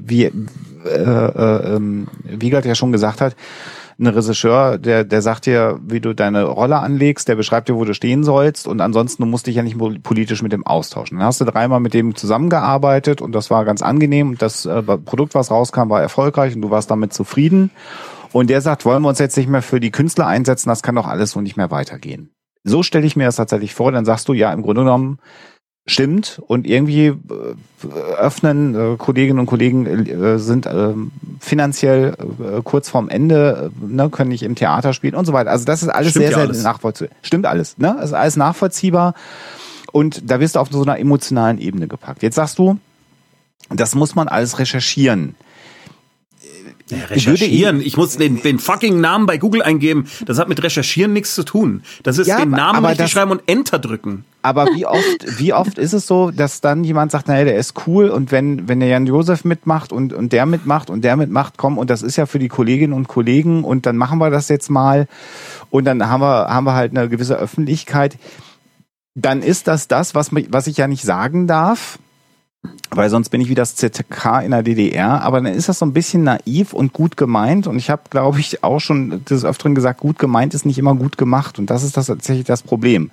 wie 0.04 0.24
äh, 0.24 0.30
äh, 0.84 1.76
ähm, 1.76 2.08
Wiegald 2.24 2.64
ja 2.64 2.74
schon 2.74 2.90
gesagt 2.90 3.20
hat, 3.20 3.36
ein 3.98 4.06
Regisseur, 4.08 4.76
der, 4.76 5.04
der 5.04 5.22
sagt 5.22 5.46
dir, 5.46 5.80
wie 5.82 6.00
du 6.00 6.14
deine 6.14 6.44
Rolle 6.44 6.78
anlegst, 6.78 7.28
der 7.28 7.34
beschreibt 7.34 7.68
dir, 7.68 7.76
wo 7.76 7.84
du 7.84 7.94
stehen 7.94 8.24
sollst 8.24 8.68
und 8.68 8.80
ansonsten 8.82 9.22
du 9.22 9.28
musst 9.28 9.46
dich 9.46 9.56
ja 9.56 9.62
nicht 9.62 9.78
politisch 10.02 10.42
mit 10.42 10.52
dem 10.52 10.66
austauschen. 10.66 11.18
Dann 11.18 11.26
hast 11.26 11.40
du 11.40 11.46
dreimal 11.46 11.80
mit 11.80 11.94
dem 11.94 12.14
zusammengearbeitet 12.14 13.22
und 13.22 13.32
das 13.32 13.50
war 13.50 13.64
ganz 13.64 13.80
angenehm 13.80 14.30
und 14.30 14.42
das 14.42 14.66
äh, 14.66 14.82
Produkt, 14.82 15.34
was 15.34 15.50
rauskam, 15.50 15.88
war 15.88 16.02
erfolgreich 16.02 16.54
und 16.54 16.60
du 16.60 16.70
warst 16.70 16.90
damit 16.90 17.14
zufrieden. 17.14 17.70
Und 18.32 18.50
der 18.50 18.60
sagt, 18.60 18.84
wollen 18.84 19.02
wir 19.02 19.08
uns 19.08 19.18
jetzt 19.18 19.36
nicht 19.36 19.48
mehr 19.48 19.62
für 19.62 19.80
die 19.80 19.90
Künstler 19.90 20.26
einsetzen, 20.26 20.68
das 20.68 20.82
kann 20.82 20.94
doch 20.94 21.06
alles 21.06 21.30
so 21.30 21.40
nicht 21.40 21.56
mehr 21.56 21.70
weitergehen. 21.70 22.30
So 22.64 22.82
stelle 22.82 23.06
ich 23.06 23.16
mir 23.16 23.24
das 23.24 23.36
tatsächlich 23.36 23.74
vor, 23.74 23.92
dann 23.92 24.04
sagst 24.04 24.28
du, 24.28 24.34
ja, 24.34 24.52
im 24.52 24.60
Grunde 24.60 24.82
genommen 24.82 25.20
stimmt 25.86 26.42
und 26.46 26.66
irgendwie 26.66 27.06
äh, 27.06 27.16
öffnen 28.18 28.74
äh, 28.74 28.96
Kolleginnen 28.96 29.38
und 29.38 29.46
Kollegen 29.46 29.86
äh, 29.86 30.38
sind 30.38 30.66
äh, 30.66 30.94
finanziell 31.40 32.16
äh, 32.18 32.62
kurz 32.64 32.88
vorm 32.88 33.08
Ende, 33.08 33.70
äh, 33.70 33.86
ne, 33.86 34.10
können 34.10 34.30
nicht 34.30 34.42
im 34.42 34.56
Theater 34.56 34.92
spielen 34.92 35.14
und 35.14 35.26
so 35.26 35.32
weiter. 35.32 35.50
Also 35.50 35.64
das 35.64 35.82
ist 35.82 35.88
alles 35.88 36.10
Stimmt 36.10 36.26
sehr, 36.26 36.34
sehr 36.34 36.44
alles. 36.44 36.62
nachvollziehbar. 36.62 37.16
Stimmt 37.22 37.46
alles, 37.46 37.78
ne? 37.78 37.96
Ist 38.02 38.12
alles 38.12 38.36
nachvollziehbar 38.36 39.14
und 39.92 40.28
da 40.28 40.40
wirst 40.40 40.56
du 40.56 40.60
auf 40.60 40.68
so 40.70 40.82
einer 40.82 40.98
emotionalen 40.98 41.58
Ebene 41.58 41.86
gepackt. 41.86 42.22
Jetzt 42.22 42.34
sagst 42.34 42.58
du, 42.58 42.78
das 43.70 43.94
muss 43.94 44.14
man 44.16 44.26
alles 44.26 44.58
recherchieren. 44.58 45.36
Recherchieren. 46.90 47.80
Ich 47.80 47.96
muss 47.96 48.16
den, 48.16 48.42
den 48.42 48.58
fucking 48.58 49.00
Namen 49.00 49.26
bei 49.26 49.38
Google 49.38 49.62
eingeben. 49.62 50.06
Das 50.24 50.38
hat 50.38 50.48
mit 50.48 50.62
Recherchieren 50.62 51.12
nichts 51.12 51.34
zu 51.34 51.42
tun. 51.44 51.82
Das 52.04 52.18
ist 52.18 52.26
Ja, 52.28 52.38
den 52.38 52.50
Namen 52.50 52.84
richtig 52.84 53.04
das- 53.04 53.10
schreiben 53.10 53.30
und 53.32 53.42
Enter 53.46 53.78
drücken. 53.78 54.24
Aber 54.42 54.66
wie 54.76 54.86
oft, 54.86 55.40
wie 55.40 55.52
oft 55.52 55.76
ist 55.76 55.92
es 55.92 56.06
so, 56.06 56.30
dass 56.30 56.60
dann 56.60 56.84
jemand 56.84 57.10
sagt, 57.10 57.26
naja, 57.26 57.44
der 57.44 57.56
ist 57.56 57.74
cool 57.88 58.08
und 58.10 58.30
wenn, 58.30 58.68
wenn 58.68 58.78
der 58.78 58.88
Jan 58.88 59.04
Josef 59.06 59.44
mitmacht 59.44 59.90
und, 59.92 60.12
und 60.12 60.32
der 60.32 60.46
mitmacht 60.46 60.88
und 60.88 61.02
der 61.02 61.16
mitmacht, 61.16 61.54
komm, 61.56 61.78
und 61.78 61.90
das 61.90 62.02
ist 62.02 62.14
ja 62.14 62.26
für 62.26 62.38
die 62.38 62.46
Kolleginnen 62.46 62.92
und 62.92 63.08
Kollegen 63.08 63.64
und 63.64 63.86
dann 63.86 63.96
machen 63.96 64.18
wir 64.20 64.30
das 64.30 64.48
jetzt 64.48 64.70
mal 64.70 65.08
und 65.70 65.84
dann 65.84 66.08
haben 66.08 66.20
wir, 66.20 66.46
haben 66.46 66.62
wir 66.64 66.74
halt 66.74 66.96
eine 66.96 67.08
gewisse 67.08 67.34
Öffentlichkeit, 67.36 68.16
dann 69.16 69.42
ist 69.42 69.66
das 69.66 69.88
das, 69.88 70.14
was, 70.14 70.30
was 70.32 70.68
ich 70.68 70.76
ja 70.76 70.86
nicht 70.86 71.02
sagen 71.02 71.48
darf, 71.48 71.98
weil 72.90 73.10
sonst 73.10 73.28
bin 73.28 73.40
ich 73.40 73.48
wie 73.48 73.54
das 73.54 73.76
ZK 73.76 74.42
in 74.44 74.50
der 74.50 74.62
DDR. 74.62 75.22
Aber 75.22 75.40
dann 75.40 75.52
ist 75.52 75.68
das 75.68 75.78
so 75.78 75.86
ein 75.86 75.92
bisschen 75.92 76.24
naiv 76.24 76.72
und 76.72 76.92
gut 76.92 77.16
gemeint. 77.16 77.66
Und 77.66 77.78
ich 77.78 77.90
habe, 77.90 78.02
glaube 78.10 78.40
ich, 78.40 78.64
auch 78.64 78.80
schon 78.80 79.24
des 79.24 79.44
Öfteren 79.44 79.74
gesagt, 79.74 80.00
gut 80.00 80.18
gemeint 80.18 80.54
ist 80.54 80.66
nicht 80.66 80.78
immer 80.78 80.94
gut 80.94 81.18
gemacht. 81.18 81.58
Und 81.58 81.70
das 81.70 81.82
ist 81.82 81.96
das 81.96 82.06
tatsächlich 82.06 82.46
das 82.46 82.62
Problem. 82.62 83.10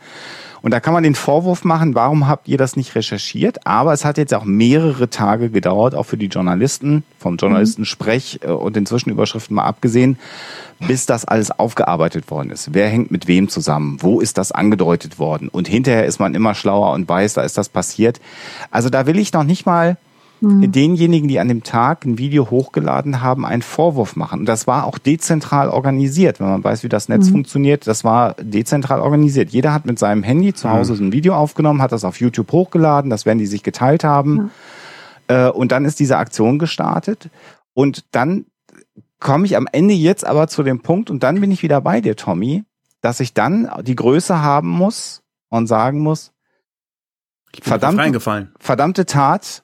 Und 0.64 0.72
da 0.72 0.80
kann 0.80 0.94
man 0.94 1.03
den 1.03 1.14
Vorwurf 1.14 1.65
machen, 1.65 1.94
warum 1.94 2.26
habt 2.26 2.48
ihr 2.48 2.57
das 2.57 2.77
nicht 2.77 2.95
recherchiert? 2.95 3.68
Aber 3.68 3.91
es 3.91 4.06
hat 4.06 4.18
jetzt 4.18 4.34
auch 4.34 4.45
mehrere 4.45 5.10
Tage 5.10 5.49
gedauert, 5.49 5.94
auch 5.94 6.06
für 6.06 6.15
die 6.15 6.27
Journalisten, 6.27 7.03
vom 7.19 7.35
Journalistensprech 7.35 8.40
äh, 8.44 8.48
und 8.48 8.77
den 8.77 8.85
Zwischenüberschriften 8.85 9.57
mal 9.57 9.65
abgesehen, 9.65 10.18
bis 10.80 11.06
das 11.06 11.26
alles 11.26 11.52
aufgearbeitet 11.52 12.31
worden 12.31 12.49
ist. 12.49 12.73
Wer 12.73 12.88
hängt 12.88 13.11
mit 13.11 13.27
wem 13.27 13.49
zusammen? 13.49 13.98
Wo 13.99 14.22
ist 14.22 14.38
das 14.38 14.53
angedeutet 14.53 15.19
worden? 15.19 15.49
Und 15.49 15.68
hinterher 15.68 16.06
ist 16.06 16.19
man 16.19 16.33
immer 16.33 16.56
schlauer 16.56 16.93
und 16.93 17.09
weiß, 17.09 17.33
da 17.33 17.42
ist 17.42 17.58
das 17.58 17.67
passiert. 17.67 18.22
Also 18.72 18.90
da 18.90 19.06
will 19.06 19.19
ich 19.19 19.33
noch 19.33 19.43
nicht 19.43 19.66
mal 19.66 19.98
denjenigen, 20.43 21.27
die 21.30 21.39
an 21.39 21.47
dem 21.47 21.63
Tag 21.63 22.05
ein 22.05 22.17
Video 22.17 22.49
hochgeladen 22.49 23.22
haben, 23.22 23.45
einen 23.45 23.61
Vorwurf 23.61 24.15
machen. 24.15 24.41
Und 24.41 24.45
das 24.45 24.67
war 24.67 24.85
auch 24.85 24.97
dezentral 24.97 25.69
organisiert, 25.69 26.39
wenn 26.39 26.47
man 26.47 26.63
weiß, 26.63 26.83
wie 26.83 26.89
das 26.89 27.07
Netz 27.07 27.30
funktioniert. 27.30 27.88
Das 27.88 28.03
war 28.03 28.35
dezentral 28.41 28.99
organisiert. 28.99 29.51
Jeder 29.51 29.73
hat 29.73 29.85
mit 29.85 29.97
seinem 29.99 30.22
Handy 30.22 30.53
zu 30.53 30.69
Hause 30.69 30.95
so 30.95 31.03
ein 31.03 31.13
Video 31.13 31.35
aufgenommen, 31.35 31.81
hat 31.81 31.93
das 31.93 32.03
auf 32.03 32.19
YouTube 32.19 32.51
hochgeladen, 32.51 33.09
das 33.09 33.25
werden 33.25 33.39
die 33.39 33.45
sich 33.45 33.63
geteilt 33.63 34.03
haben. 34.03 34.51
Äh, 35.27 35.49
und 35.49 35.72
dann 35.72 35.85
ist 35.85 35.99
diese 35.99 36.17
Aktion 36.17 36.59
gestartet. 36.59 37.30
Und 37.73 38.03
dann 38.11 38.45
komme 39.19 39.45
ich 39.45 39.55
am 39.55 39.67
Ende 39.72 39.93
jetzt 39.93 40.25
aber 40.25 40.47
zu 40.47 40.63
dem 40.63 40.81
Punkt, 40.81 41.09
und 41.09 41.23
dann 41.23 41.39
bin 41.39 41.51
ich 41.51 41.63
wieder 41.63 41.80
bei 41.80 42.01
dir, 42.01 42.17
Tommy, 42.17 42.65
dass 43.01 43.22
ich 43.22 43.33
dann 43.33 43.69
die 43.83 43.95
Größe 43.95 44.41
haben 44.41 44.69
muss 44.69 45.22
und 45.49 45.67
sagen 45.67 45.99
muss, 45.99 46.33
Ich 47.53 47.61
bin 47.61 47.69
Verdammt. 47.69 47.93
Verdammt. 47.93 47.99
reingefallen. 47.99 48.51
verdammte 48.59 49.05
Tat, 49.05 49.63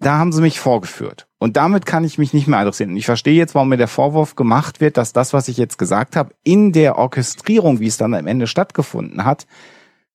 da 0.00 0.18
haben 0.18 0.32
sie 0.32 0.40
mich 0.40 0.60
vorgeführt. 0.60 1.26
Und 1.38 1.56
damit 1.56 1.86
kann 1.86 2.04
ich 2.04 2.18
mich 2.18 2.32
nicht 2.32 2.46
mehr 2.46 2.60
adressieren. 2.60 2.92
Und 2.92 2.96
ich 2.96 3.06
verstehe 3.06 3.34
jetzt, 3.34 3.54
warum 3.54 3.68
mir 3.68 3.76
der 3.76 3.88
Vorwurf 3.88 4.36
gemacht 4.36 4.80
wird, 4.80 4.96
dass 4.96 5.12
das, 5.12 5.32
was 5.32 5.48
ich 5.48 5.56
jetzt 5.56 5.78
gesagt 5.78 6.16
habe, 6.16 6.34
in 6.44 6.72
der 6.72 6.96
Orchestrierung, 6.96 7.80
wie 7.80 7.86
es 7.86 7.96
dann 7.96 8.14
am 8.14 8.26
Ende 8.26 8.46
stattgefunden 8.46 9.24
hat, 9.24 9.46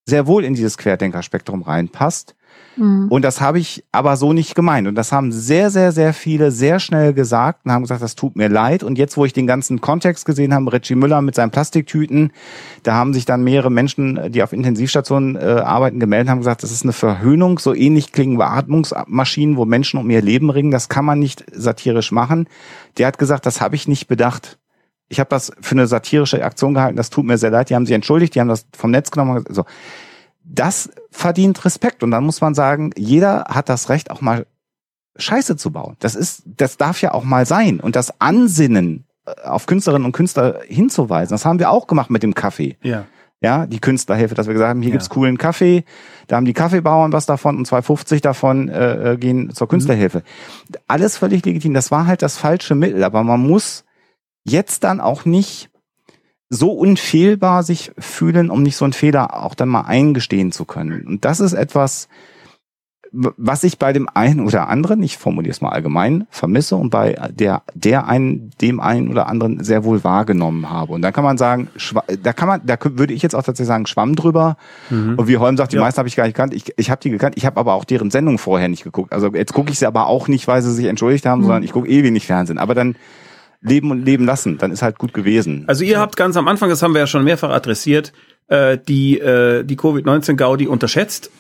sehr 0.06 0.28
wohl 0.28 0.44
in 0.44 0.54
dieses 0.54 0.78
Querdenkerspektrum 0.78 1.62
reinpasst. 1.62 2.36
Mhm. 2.76 3.08
Und 3.10 3.24
das 3.24 3.42
habe 3.42 3.60
ich 3.60 3.84
aber 3.92 4.18
so 4.18 4.34
nicht 4.34 4.56
gemeint. 4.56 4.88
Und 4.88 4.96
das 4.96 5.12
haben 5.12 5.32
sehr, 5.32 5.70
sehr, 5.70 5.92
sehr 5.92 6.14
viele 6.14 6.52
sehr 6.52 6.80
schnell 6.80 7.14
gesagt 7.14 7.66
und 7.66 7.72
haben 7.72 7.84
gesagt, 7.84 8.02
das 8.02 8.16
tut 8.16 8.36
mir 8.36 8.50
leid. 8.50 8.84
Und 8.84 8.98
jetzt, 8.98 9.18
wo 9.18 9.26
ich 9.26 9.34
den 9.34 9.48
ganzen 9.48 9.82
Kontext 9.82 10.26
gesehen 10.26 10.54
habe, 10.54 10.72
Richie 10.74 10.96
Müller 10.96 11.22
mit 11.22 11.36
seinen 11.36 11.52
Plastiktüten, 11.52 12.32
da 12.84 12.94
haben 12.96 13.14
sich 13.14 13.26
dann 13.26 13.44
mehrere 13.44 13.70
Menschen, 13.70 14.32
die 14.32 14.44
auf 14.44 14.54
Intensivstationen 14.54 15.36
äh, 15.36 15.62
arbeiten, 15.64 16.00
gemeldet, 16.00 16.30
haben 16.30 16.40
gesagt, 16.40 16.64
das 16.64 16.72
ist 16.72 16.84
eine 16.84 16.94
Verhöhnung. 16.94 17.60
So 17.60 17.74
ähnlich 17.74 18.12
klingen 18.12 18.38
Beatmungsmaschinen, 18.38 19.58
wo 19.58 19.66
Menschen 19.66 20.00
um 20.00 20.10
ihr 20.10 20.22
Leben 20.22 20.50
ringen. 20.50 20.72
Das 20.72 20.90
kann 20.90 21.06
man 21.06 21.20
nicht 21.20 21.46
satirisch 21.52 22.12
machen. 22.12 22.48
Der 22.98 23.08
hat 23.08 23.18
gesagt, 23.18 23.46
das 23.46 23.62
habe 23.62 23.76
ich 23.76 23.88
nicht 23.88 24.08
bedacht. 24.08 24.58
Ich 25.10 25.20
habe 25.20 25.30
das 25.30 25.52
für 25.62 25.76
eine 25.76 25.86
satirische 25.86 26.44
Aktion 26.44 26.74
gehalten. 26.74 26.98
Das 26.98 27.10
tut 27.10 27.26
mir 27.26 27.38
sehr 27.38 27.52
leid. 27.52 27.70
Die 27.70 27.76
haben 27.76 27.86
sich 27.86 27.94
entschuldigt. 27.94 28.34
Die 28.34 28.40
haben 28.40 28.48
das 28.48 28.66
vom 28.76 28.90
Netz 28.90 29.12
genommen. 29.12 29.44
So 29.48 29.66
das 30.54 30.90
verdient 31.12 31.66
Respekt. 31.66 32.04
Und 32.04 32.12
dann 32.12 32.24
muss 32.24 32.40
man 32.42 32.54
sagen, 32.54 32.92
jeder 32.96 33.46
hat 33.50 33.70
das 33.70 33.90
Recht, 33.90 34.12
auch 34.12 34.22
mal 34.22 34.46
Scheiße 35.18 35.58
zu 35.58 35.72
bauen. 35.72 35.96
Das 36.00 36.16
ist, 36.16 36.44
das 36.46 36.78
darf 36.78 37.02
ja 37.02 37.14
auch 37.14 37.24
mal 37.24 37.46
sein. 37.46 37.80
Und 37.80 37.96
das 37.96 38.20
Ansinnen 38.22 39.06
äh, 39.26 39.48
auf 39.48 39.66
Künstlerinnen 39.66 40.06
und 40.06 40.12
Künstler 40.12 40.62
hinzuweisen, 40.68 41.34
das 41.34 41.46
haben 41.46 41.60
wir 41.60 41.70
auch 41.72 41.88
gemacht 41.88 42.10
mit 42.10 42.24
dem 42.24 42.34
Kaffee. 42.36 42.78
Ja. 42.82 43.06
Ja, 43.42 43.66
die 43.66 43.80
Künstlerhilfe, 43.82 44.36
dass 44.36 44.48
wir 44.48 44.54
gesagt 44.54 44.70
haben, 44.70 44.82
hier 44.82 44.92
Ja. 44.92 44.94
gibt's 44.94 45.10
coolen 45.10 45.38
Kaffee, 45.38 45.84
da 46.28 46.38
haben 46.38 46.46
die 46.46 46.54
Kaffeebauern 46.54 47.12
was 47.12 47.26
davon 47.26 47.58
und 47.58 47.68
2,50 47.68 48.22
davon 48.22 48.70
äh, 48.70 49.12
äh, 49.14 49.18
gehen 49.18 49.54
zur 49.54 49.68
Künstlerhilfe. 49.68 50.24
Alles 50.88 51.18
völlig 51.18 51.44
legitim. 51.46 51.74
Das 51.74 51.92
war 51.92 52.08
halt 52.08 52.22
das 52.22 52.38
falsche 52.38 52.74
Mittel, 52.74 53.04
aber 53.04 53.22
man 53.24 53.42
muss 53.42 53.84
jetzt 54.46 54.86
dann 54.86 55.02
auch 55.02 55.26
nicht 55.26 55.70
so 56.56 56.72
unfehlbar 56.72 57.64
sich 57.64 57.92
fühlen, 57.98 58.50
um 58.50 58.62
nicht 58.64 58.76
so 58.78 58.86
einen 58.86 58.94
Fehler 58.94 59.44
auch 59.44 59.56
dann 59.56 59.70
mal 59.70 59.82
eingestehen 59.82 60.52
zu 60.52 60.66
können. 60.66 61.06
Und 61.08 61.26
das 61.26 61.40
ist 61.40 61.54
etwas, 61.54 62.08
was 63.12 63.64
ich 63.64 63.78
bei 63.78 63.94
dem 63.94 64.10
einen 64.12 64.40
oder 64.40 64.70
anderen, 64.70 65.04
ich 65.04 65.18
formuliere 65.20 65.52
es 65.52 65.62
mal 65.62 65.70
allgemein, 65.70 66.26
vermisse 66.32 66.76
und 66.76 66.90
bei 66.90 67.16
der, 67.32 67.62
der 67.76 68.08
einen, 68.08 68.50
dem 68.60 68.80
einen 68.80 69.10
oder 69.10 69.28
anderen 69.28 69.64
sehr 69.64 69.84
wohl 69.84 70.04
wahrgenommen 70.04 70.70
habe. 70.72 70.94
Und 70.94 71.04
da 71.04 71.12
kann 71.12 71.24
man 71.24 71.38
sagen, 71.38 71.68
da 72.24 72.34
kann 72.34 72.48
man, 72.48 72.62
da 72.66 72.76
würde 72.84 73.14
ich 73.14 73.22
jetzt 73.22 73.36
auch 73.36 73.44
tatsächlich 73.44 73.68
sagen, 73.68 73.86
Schwamm 73.86 74.16
drüber. 74.16 74.58
Und 74.90 75.28
wie 75.28 75.38
Holm 75.38 75.58
sagt, 75.58 75.74
die 75.74 75.76
Ja. 75.76 75.84
meisten 75.84 76.00
habe 76.00 76.08
ich 76.10 76.16
gar 76.16 76.24
nicht 76.26 76.36
gekannt. 76.36 76.56
Ich, 76.56 76.74
ich 76.76 76.90
habe 76.90 77.02
die 77.02 77.12
gekannt, 77.12 77.36
ich 77.38 77.46
habe 77.46 77.60
aber 77.60 77.74
auch 77.74 77.86
deren 77.86 78.10
Sendung 78.10 78.40
vorher 78.40 78.68
nicht 78.68 78.84
geguckt. 78.84 79.14
Also 79.14 79.28
jetzt 79.28 79.54
gucke 79.54 79.72
ich 79.72 79.78
sie 79.78 79.86
aber 79.86 80.08
auch 80.08 80.28
nicht, 80.28 80.48
weil 80.48 80.64
sie 80.64 80.74
sich 80.74 80.86
entschuldigt 80.86 81.28
haben, 81.28 81.44
sondern 81.44 81.62
ich 81.62 81.72
gucke 81.72 81.88
eh 81.88 82.04
wenig 82.04 82.26
Fernsehen. 82.26 82.58
Aber 82.58 82.74
dann 82.74 82.96
leben 83.64 83.92
und 83.92 84.06
leben 84.06 84.26
lassen, 84.26 84.58
dann 84.58 84.72
ist 84.72 84.82
halt 84.82 84.98
gut 84.98 85.14
gewesen. 85.14 85.64
Also 85.68 85.84
ihr 85.84 86.00
habt 86.00 86.16
ganz 86.16 86.38
am 86.38 86.48
Anfang, 86.48 86.70
das 86.70 86.84
haben 86.84 86.94
wir 86.94 87.00
ja 87.00 87.08
schon 87.08 87.24
mehrfach 87.24 87.50
adressiert, 87.50 88.14
äh, 88.48 88.78
die, 88.78 89.20
äh, 89.20 89.64
die 89.64 89.76
Covid-19-Gaudi 89.76 90.68
unterschätzt 90.68 91.32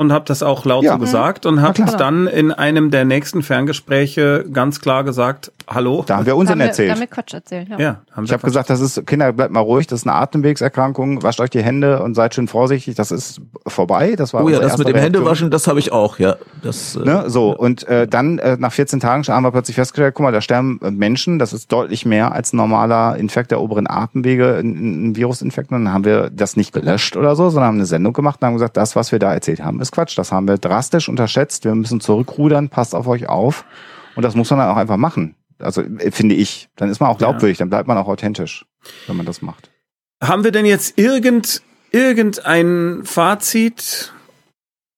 und 0.00 0.12
habt 0.14 0.30
das 0.30 0.42
auch 0.42 0.64
laut 0.64 0.82
Ja. 0.82 0.94
so 0.94 0.98
gesagt 0.98 1.44
und 1.44 1.58
klar. 1.58 1.96
dann 1.98 2.26
in 2.26 2.52
einem 2.52 2.90
der 2.90 3.04
nächsten 3.04 3.42
Ferngespräche 3.42 4.46
ganz 4.50 4.80
klar 4.80 5.04
gesagt, 5.04 5.52
hallo. 5.68 6.04
Da 6.06 6.16
haben 6.16 6.24
wir 6.26 6.32
Da 6.32 6.38
Unsinn 6.38 6.52
haben 6.52 6.58
wir, 6.60 6.66
erzählt. 6.68 6.88
da 6.88 6.94
haben 6.94 7.00
wir 7.00 7.06
Quatsch 7.06 7.34
erzählt. 7.34 7.68
Ja. 7.68 7.78
ja, 7.78 8.00
haben 8.16 8.24
Ich 8.24 8.32
habe 8.32 8.42
gesagt, 8.42 8.70
das 8.70 8.80
ist, 8.80 9.06
Kinder, 9.06 9.30
bleibt 9.34 9.52
mal 9.52 9.60
ruhig, 9.60 9.86
das 9.86 10.00
ist 10.00 10.06
eine 10.06 10.16
Atemwegserkrankung, 10.16 11.22
wascht 11.22 11.38
euch 11.40 11.50
die 11.50 11.62
Hände 11.62 12.02
und 12.02 12.14
seid 12.14 12.34
schön 12.34 12.48
vorsichtig, 12.48 12.94
das 12.94 13.10
ist 13.10 13.42
vorbei. 13.66 14.14
Das 14.16 14.32
war 14.32 14.42
Oh 14.42 14.48
ja, 14.48 14.58
das 14.58 14.78
mit 14.78 14.88
dem 14.88 14.94
Reaktion. 14.94 15.14
Händewaschen, 15.16 15.50
das 15.50 15.66
habe 15.66 15.78
ich 15.78 15.92
auch, 15.92 16.18
ja. 16.18 16.36
Das, 16.62 16.96
äh, 16.96 17.00
Ne, 17.00 17.24
so, 17.28 17.54
und 17.54 17.86
äh, 17.86 18.08
dann 18.08 18.38
äh, 18.38 18.56
nach 18.58 18.72
14 18.72 19.00
Tagen 19.00 19.22
haben 19.24 19.42
wir 19.44 19.50
plötzlich 19.50 19.74
festgestellt, 19.76 20.14
guck 20.14 20.24
mal, 20.24 20.32
da 20.32 20.40
sterben 20.40 20.80
äh, 20.82 20.90
Menschen, 20.90 21.38
das 21.38 21.52
ist 21.52 21.70
deutlich 21.70 22.06
mehr 22.06 22.32
als 22.32 22.54
ein 22.54 22.56
normaler 22.56 23.16
Infekt 23.16 23.50
der 23.50 23.60
oberen 23.60 23.86
Atemwege, 23.86 24.56
ein, 24.62 25.10
ein 25.10 25.16
Virusinfekt. 25.16 25.70
Und 25.72 25.84
dann 25.84 25.92
haben 25.92 26.06
wir 26.06 26.30
das 26.30 26.56
nicht 26.56 26.72
gelöscht 26.72 27.16
oder 27.18 27.36
so, 27.36 27.50
sondern 27.50 27.68
haben 27.68 27.74
eine 27.76 27.86
Sendung 27.86 28.14
gemacht 28.14 28.38
und 28.40 28.46
haben 28.46 28.54
gesagt, 28.54 28.78
das, 28.78 28.96
was 28.96 29.12
wir 29.12 29.18
da 29.18 29.34
erzählt 29.34 29.62
haben, 29.62 29.78
ist 29.80 29.89
Quatsch. 29.90 30.16
Das 30.16 30.32
haben 30.32 30.48
wir 30.48 30.58
drastisch 30.58 31.08
unterschätzt. 31.08 31.64
Wir 31.64 31.74
müssen 31.74 32.00
zurückrudern, 32.00 32.68
passt 32.68 32.94
auf 32.94 33.06
euch 33.06 33.28
auf. 33.28 33.64
Und 34.16 34.24
das 34.24 34.34
muss 34.34 34.50
man 34.50 34.58
dann 34.58 34.70
auch 34.70 34.76
einfach 34.76 34.96
machen. 34.96 35.36
Also 35.58 35.82
äh, 35.82 36.10
finde 36.10 36.34
ich. 36.34 36.68
Dann 36.76 36.90
ist 36.90 37.00
man 37.00 37.10
auch 37.10 37.18
glaubwürdig, 37.18 37.58
dann 37.58 37.70
bleibt 37.70 37.88
man 37.88 37.98
auch 37.98 38.08
authentisch, 38.08 38.66
wenn 39.06 39.16
man 39.16 39.26
das 39.26 39.42
macht. 39.42 39.70
Haben 40.22 40.44
wir 40.44 40.52
denn 40.52 40.66
jetzt 40.66 40.98
irgend, 40.98 41.62
irgendein 41.90 43.02
Fazit? 43.04 44.12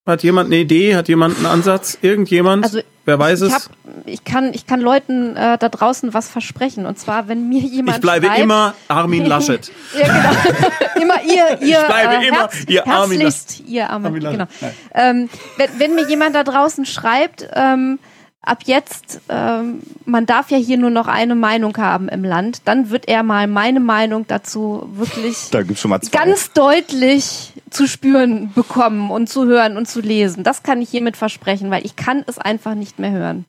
Hat 0.05 0.25
jemand 0.25 0.49
eine 0.49 0.57
Idee? 0.57 0.97
Hat 0.97 1.09
jemand 1.09 1.37
einen 1.37 1.47
Ansatz? 1.47 1.97
Irgendjemand? 2.03 2.65
Also, 2.65 2.81
Wer 3.05 3.19
weiß 3.19 3.43
ich, 3.43 3.49
es? 3.49 3.55
hab, 3.55 3.63
ich, 4.05 4.25
kann, 4.25 4.53
ich 4.53 4.67
kann 4.67 4.81
Leuten 4.81 5.37
äh, 5.37 5.59
da 5.59 5.69
draußen 5.69 6.13
was 6.13 6.29
versprechen. 6.29 6.87
Und 6.87 6.99
zwar, 6.99 7.29
wenn 7.29 7.49
mir 7.49 7.61
jemand 7.61 7.99
Ich 7.99 8.03
bleibe 8.03 8.27
schreibt, 8.27 8.41
immer 8.41 8.75
Armin 8.89 9.27
Laschet. 9.27 9.71
ja, 9.99 10.07
genau. 10.07 11.03
immer 11.03 11.23
ihr, 11.23 11.61
ihr, 11.61 11.79
Ich 11.81 11.87
bleibe 11.87 12.15
äh, 12.15 12.29
immer 12.29 12.39
Herz, 12.39 12.65
ihr 12.69 12.87
Armin 12.87 13.21
herzlichst, 13.21 13.63
ihr 13.69 13.91
Armin, 13.91 14.07
Armin 14.07 14.23
Laschet. 14.23 14.49
genau. 14.61 14.73
Ähm, 14.95 15.29
wenn, 15.57 15.71
wenn 15.79 15.95
mir 15.95 16.09
jemand 16.09 16.35
da 16.35 16.43
draußen 16.43 16.85
schreibt, 16.85 17.49
ähm, 17.55 18.01
ab 18.43 18.59
jetzt, 18.65 19.21
ähm, 19.29 19.81
man 20.05 20.27
darf 20.27 20.51
ja 20.51 20.59
hier 20.59 20.77
nur 20.77 20.91
noch 20.91 21.07
eine 21.07 21.35
Meinung 21.35 21.77
haben 21.79 22.09
im 22.09 22.25
Land, 22.25 22.63
dann 22.65 22.91
wird 22.91 23.09
er 23.09 23.23
mal 23.23 23.47
meine 23.47 23.81
Meinung 23.81 24.27
dazu 24.27 24.89
wirklich 24.95 25.49
Da 25.51 25.63
gibt's 25.63 25.81
schon 25.81 25.91
mal 25.91 26.01
zwei. 26.01 26.19
ganz 26.19 26.53
deutlich 26.53 27.53
zu 27.71 27.87
spüren 27.87 28.53
bekommen 28.55 29.11
und 29.11 29.29
zu 29.29 29.47
hören 29.47 29.77
und 29.77 29.87
zu 29.89 30.01
lesen. 30.01 30.45
Das 30.45 30.63
kann 30.63 30.83
ich 30.83 30.91
hiermit 30.91 31.17
versprechen, 31.17 31.71
weil 31.71 31.87
ich 31.87 31.97
kann 31.97 32.25
es 32.27 32.39
einfach 32.39 32.75
nicht 32.75 32.99
mehr 32.99 33.13
hören. 33.13 33.47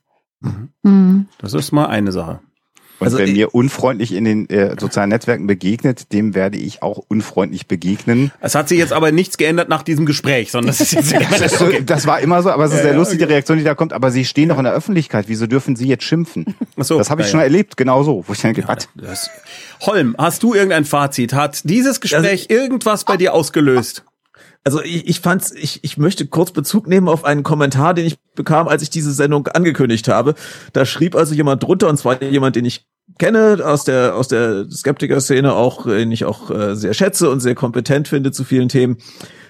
Mhm. 0.82 1.28
Das 1.38 1.54
ist 1.54 1.72
mal 1.72 1.86
eine 1.86 2.12
Sache. 2.12 2.40
Und 3.00 3.06
Also 3.06 3.18
wer 3.18 3.26
mir 3.26 3.54
unfreundlich 3.54 4.12
in 4.12 4.24
den 4.24 4.48
äh, 4.50 4.76
sozialen 4.78 5.10
Netzwerken 5.10 5.46
begegnet, 5.46 6.12
dem 6.12 6.34
werde 6.34 6.58
ich 6.58 6.82
auch 6.82 6.98
unfreundlich 7.08 7.66
begegnen. 7.66 8.30
Es 8.40 8.54
hat 8.54 8.68
sich 8.68 8.78
jetzt 8.78 8.92
aber 8.92 9.10
nichts 9.10 9.36
geändert 9.36 9.68
nach 9.68 9.82
diesem 9.82 10.06
Gespräch, 10.06 10.50
sondern 10.52 10.68
das 10.68 10.80
ist 10.80 10.92
jetzt 10.92 11.14
Das, 11.40 11.58
so, 11.58 11.68
das 11.84 12.06
war 12.06 12.20
immer 12.20 12.42
so, 12.42 12.50
aber 12.50 12.64
es 12.64 12.70
ist 12.70 12.78
Ja, 12.78 12.82
sehr 12.84 12.92
ja, 12.92 12.98
lustig, 12.98 13.18
die 13.18 13.24
Reaktion, 13.24 13.58
die 13.58 13.64
da 13.64 13.74
kommt. 13.74 13.92
Aber 13.92 14.10
sie 14.10 14.24
stehen 14.24 14.48
doch 14.48 14.58
in 14.58 14.64
der 14.64 14.72
Öffentlichkeit. 14.72 15.24
Wieso 15.28 15.46
dürfen 15.46 15.76
sie 15.76 15.88
jetzt 15.88 16.04
schimpfen? 16.04 16.54
Ach 16.76 16.84
so, 16.84 16.98
das 16.98 17.10
habe 17.10 17.22
ich 17.22 17.28
ja, 17.28 17.32
schon 17.32 17.40
ja. 17.40 17.44
erlebt, 17.44 17.76
genau 17.76 18.04
so. 18.04 18.24
Wo 18.26 18.32
ich 18.32 18.40
denke, 18.40 18.66
was? 18.66 18.88
Das. 18.94 19.30
Holm, 19.80 20.14
hast 20.18 20.42
du 20.42 20.54
irgendein 20.54 20.84
Fazit? 20.84 21.34
Hat 21.34 21.62
dieses 21.64 22.00
Gespräch 22.00 22.46
irgendwas 22.48 23.04
bei 23.04 23.16
dir 23.16 23.34
ausgelöst? 23.34 24.04
Also 24.64 24.82
ich, 24.82 25.06
ich 25.06 25.20
fand's, 25.20 25.52
ich, 25.52 25.84
ich 25.84 25.98
möchte 25.98 26.26
kurz 26.26 26.50
Bezug 26.50 26.86
nehmen 26.86 27.08
auf 27.08 27.24
einen 27.24 27.42
Kommentar, 27.42 27.92
den 27.92 28.06
ich 28.06 28.18
bekam, 28.34 28.66
als 28.66 28.82
ich 28.82 28.90
diese 28.90 29.12
Sendung 29.12 29.46
angekündigt 29.48 30.08
habe. 30.08 30.34
Da 30.72 30.86
schrieb 30.86 31.14
also 31.14 31.34
jemand 31.34 31.62
drunter, 31.62 31.88
und 31.88 31.98
zwar 31.98 32.22
jemand, 32.22 32.56
den 32.56 32.64
ich 32.64 32.86
kenne 33.18 33.58
aus 33.62 33.84
der 33.84 34.14
aus 34.16 34.28
der 34.28 34.64
Skeptiker-Szene, 34.70 35.52
auch 35.52 35.84
den 35.84 36.10
ich 36.10 36.24
auch 36.24 36.50
äh, 36.50 36.74
sehr 36.74 36.94
schätze 36.94 37.30
und 37.30 37.40
sehr 37.40 37.54
kompetent 37.54 38.08
finde 38.08 38.32
zu 38.32 38.44
vielen 38.44 38.70
Themen. 38.70 38.96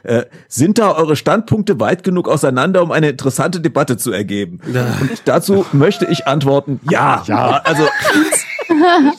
Äh, 0.03 0.25
sind 0.49 0.79
da 0.79 0.93
eure 0.93 1.17
Standpunkte 1.17 1.81
weit 1.81 2.03
genug 2.03 2.29
auseinander, 2.29 2.83
um 2.83 2.91
eine 2.91 3.09
interessante 3.09 3.61
Debatte 3.61 3.97
zu 3.97 4.13
ergeben? 4.13 4.61
Und 5.01 5.23
dazu 5.25 5.65
möchte 5.73 6.05
ich 6.07 6.27
antworten, 6.27 6.81
ja, 6.91 7.23
ja, 7.27 7.63
also 7.65 7.85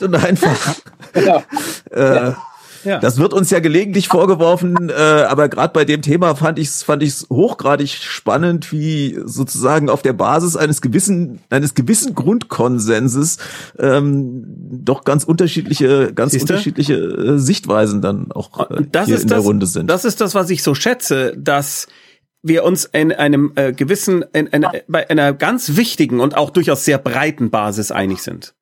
und 0.04 0.14
einfach. 0.14 0.76
Genau. 1.12 1.42
Äh, 1.90 2.32
Ja. 2.86 3.00
Das 3.00 3.18
wird 3.18 3.34
uns 3.34 3.50
ja 3.50 3.58
gelegentlich 3.58 4.08
vorgeworfen, 4.08 4.88
äh, 4.88 4.92
aber 4.92 5.48
gerade 5.48 5.72
bei 5.72 5.84
dem 5.84 6.02
Thema 6.02 6.36
fand 6.36 6.58
ich 6.58 6.68
es 6.68 6.82
fand 6.82 7.02
ich's 7.02 7.26
hochgradig 7.28 7.90
spannend, 7.90 8.72
wie 8.72 9.18
sozusagen 9.24 9.90
auf 9.90 10.02
der 10.02 10.12
Basis 10.12 10.56
eines 10.56 10.80
gewissen 10.80 11.40
eines 11.50 11.74
gewissen 11.74 12.14
Grundkonsenses 12.14 13.38
ähm, 13.78 14.44
doch 14.70 15.04
ganz 15.04 15.24
unterschiedliche 15.24 16.12
ganz 16.14 16.32
Siehste? 16.32 16.54
unterschiedliche 16.54 16.94
äh, 16.94 17.38
Sichtweisen 17.38 18.00
dann 18.00 18.30
auch 18.32 18.70
äh, 18.70 18.74
Und 18.74 18.94
das 18.94 19.06
hier 19.06 19.16
ist 19.16 19.22
in 19.22 19.28
der 19.28 19.38
das, 19.38 19.46
Runde 19.46 19.66
sind. 19.66 19.90
Das 19.90 20.04
ist 20.04 20.20
das, 20.20 20.34
was 20.34 20.48
ich 20.50 20.62
so 20.62 20.74
schätze, 20.74 21.34
dass 21.36 21.88
wir 22.42 22.64
uns 22.64 22.84
in 22.84 23.12
einem 23.12 23.52
äh, 23.56 23.72
gewissen, 23.72 24.24
in, 24.32 24.52
einer 24.52 24.72
bei 24.86 25.10
einer 25.10 25.32
ganz 25.32 25.76
wichtigen 25.76 26.20
und 26.20 26.36
auch 26.36 26.50
durchaus 26.50 26.84
sehr 26.84 26.98
breiten 26.98 27.50
Basis 27.50 27.90
einig 27.90 28.22
sind. 28.22 28.54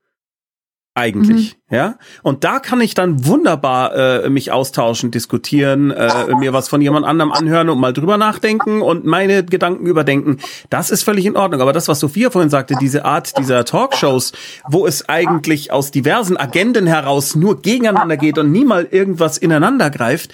Eigentlich, 0.97 1.57
ja. 1.71 1.99
Und 2.23 2.45
da 2.45 2.61
kann 2.61 2.81
ich 2.81 2.95
dann 2.95 3.27
wunderbar 3.27 3.97
äh, 3.97 4.31
mich 4.31 4.53
austauschen, 4.53 5.11
diskutieren, 5.11 5.91
äh, 5.91 6.37
mir 6.39 6.53
was 6.53 6.69
von 6.69 6.81
jemand 6.81 7.05
anderem 7.05 7.33
anhören 7.33 7.69
und 7.69 7.81
mal 7.81 7.93
drüber 7.93 8.17
nachdenken 8.17 8.81
und 8.81 9.05
meine 9.05 9.45
Gedanken 9.45 9.87
überdenken. 9.87 10.39
Das 10.71 10.91
ist 10.91 11.03
völlig 11.03 11.27
in 11.27 11.37
Ordnung. 11.37 11.61
Aber 11.61 11.73
das, 11.73 11.89
was 11.89 11.99
Sophia 11.99 12.31
vorhin 12.31 12.49
sagte, 12.49 12.77
diese 12.81 13.05
Art 13.05 13.37
dieser 13.39 13.65
Talkshows, 13.65 14.35
wo 14.69 14.87
es 14.87 15.09
eigentlich 15.09 15.73
aus 15.73 15.91
diversen 15.91 16.37
Agenden 16.37 16.87
heraus 16.87 17.35
nur 17.35 17.61
gegeneinander 17.61 18.17
geht 18.17 18.39
und 18.39 18.53
nie 18.53 18.65
mal 18.65 18.87
irgendwas 18.89 19.37
ineinander 19.37 19.91
greift, 19.91 20.33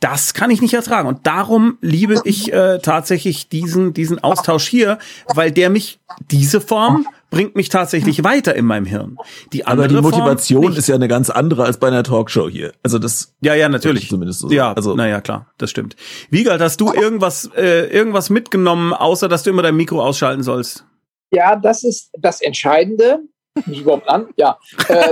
das 0.00 0.34
kann 0.34 0.50
ich 0.50 0.60
nicht 0.60 0.74
ertragen. 0.74 1.08
Und 1.08 1.26
darum 1.26 1.78
liebe 1.80 2.20
ich 2.24 2.52
äh, 2.52 2.78
tatsächlich 2.78 3.48
diesen, 3.48 3.94
diesen 3.94 4.22
Austausch 4.22 4.66
hier, 4.68 4.98
weil 5.34 5.50
der 5.50 5.70
mich, 5.70 5.98
diese 6.30 6.60
Form 6.60 7.06
bringt 7.34 7.56
mich 7.56 7.68
tatsächlich 7.68 8.24
weiter 8.24 8.54
in 8.54 8.64
meinem 8.64 8.86
Hirn. 8.86 9.16
Die 9.52 9.64
aber 9.66 9.82
andere 9.82 9.88
die 9.88 10.02
Motivation 10.02 10.72
ist 10.74 10.88
ja 10.88 10.94
eine 10.94 11.08
ganz 11.08 11.30
andere 11.30 11.64
als 11.64 11.78
bei 11.78 11.88
einer 11.88 12.02
Talkshow 12.02 12.48
hier. 12.48 12.72
Also 12.82 12.98
das 12.98 13.34
Ja, 13.40 13.54
ja, 13.54 13.68
natürlich. 13.68 14.08
Zumindest 14.08 14.40
so. 14.40 14.50
Ja, 14.50 14.72
Also- 14.72 14.94
naja, 14.94 15.20
klar, 15.20 15.52
das 15.58 15.70
stimmt. 15.70 15.96
Wiegald, 16.30 16.60
hast 16.60 16.80
du 16.80 16.92
irgendwas, 16.92 17.50
äh, 17.56 17.86
irgendwas 17.88 18.30
mitgenommen, 18.30 18.92
außer 18.92 19.28
dass 19.28 19.42
du 19.42 19.50
immer 19.50 19.62
dein 19.62 19.76
Mikro 19.76 20.02
ausschalten 20.02 20.42
sollst? 20.42 20.86
Ja, 21.32 21.56
das 21.56 21.82
ist 21.84 22.10
das 22.18 22.40
Entscheidende. 22.40 23.18
Nicht 23.66 23.82
überhaupt 23.82 24.08
an, 24.08 24.28
ja. 24.36 24.58
Äh, 24.88 25.10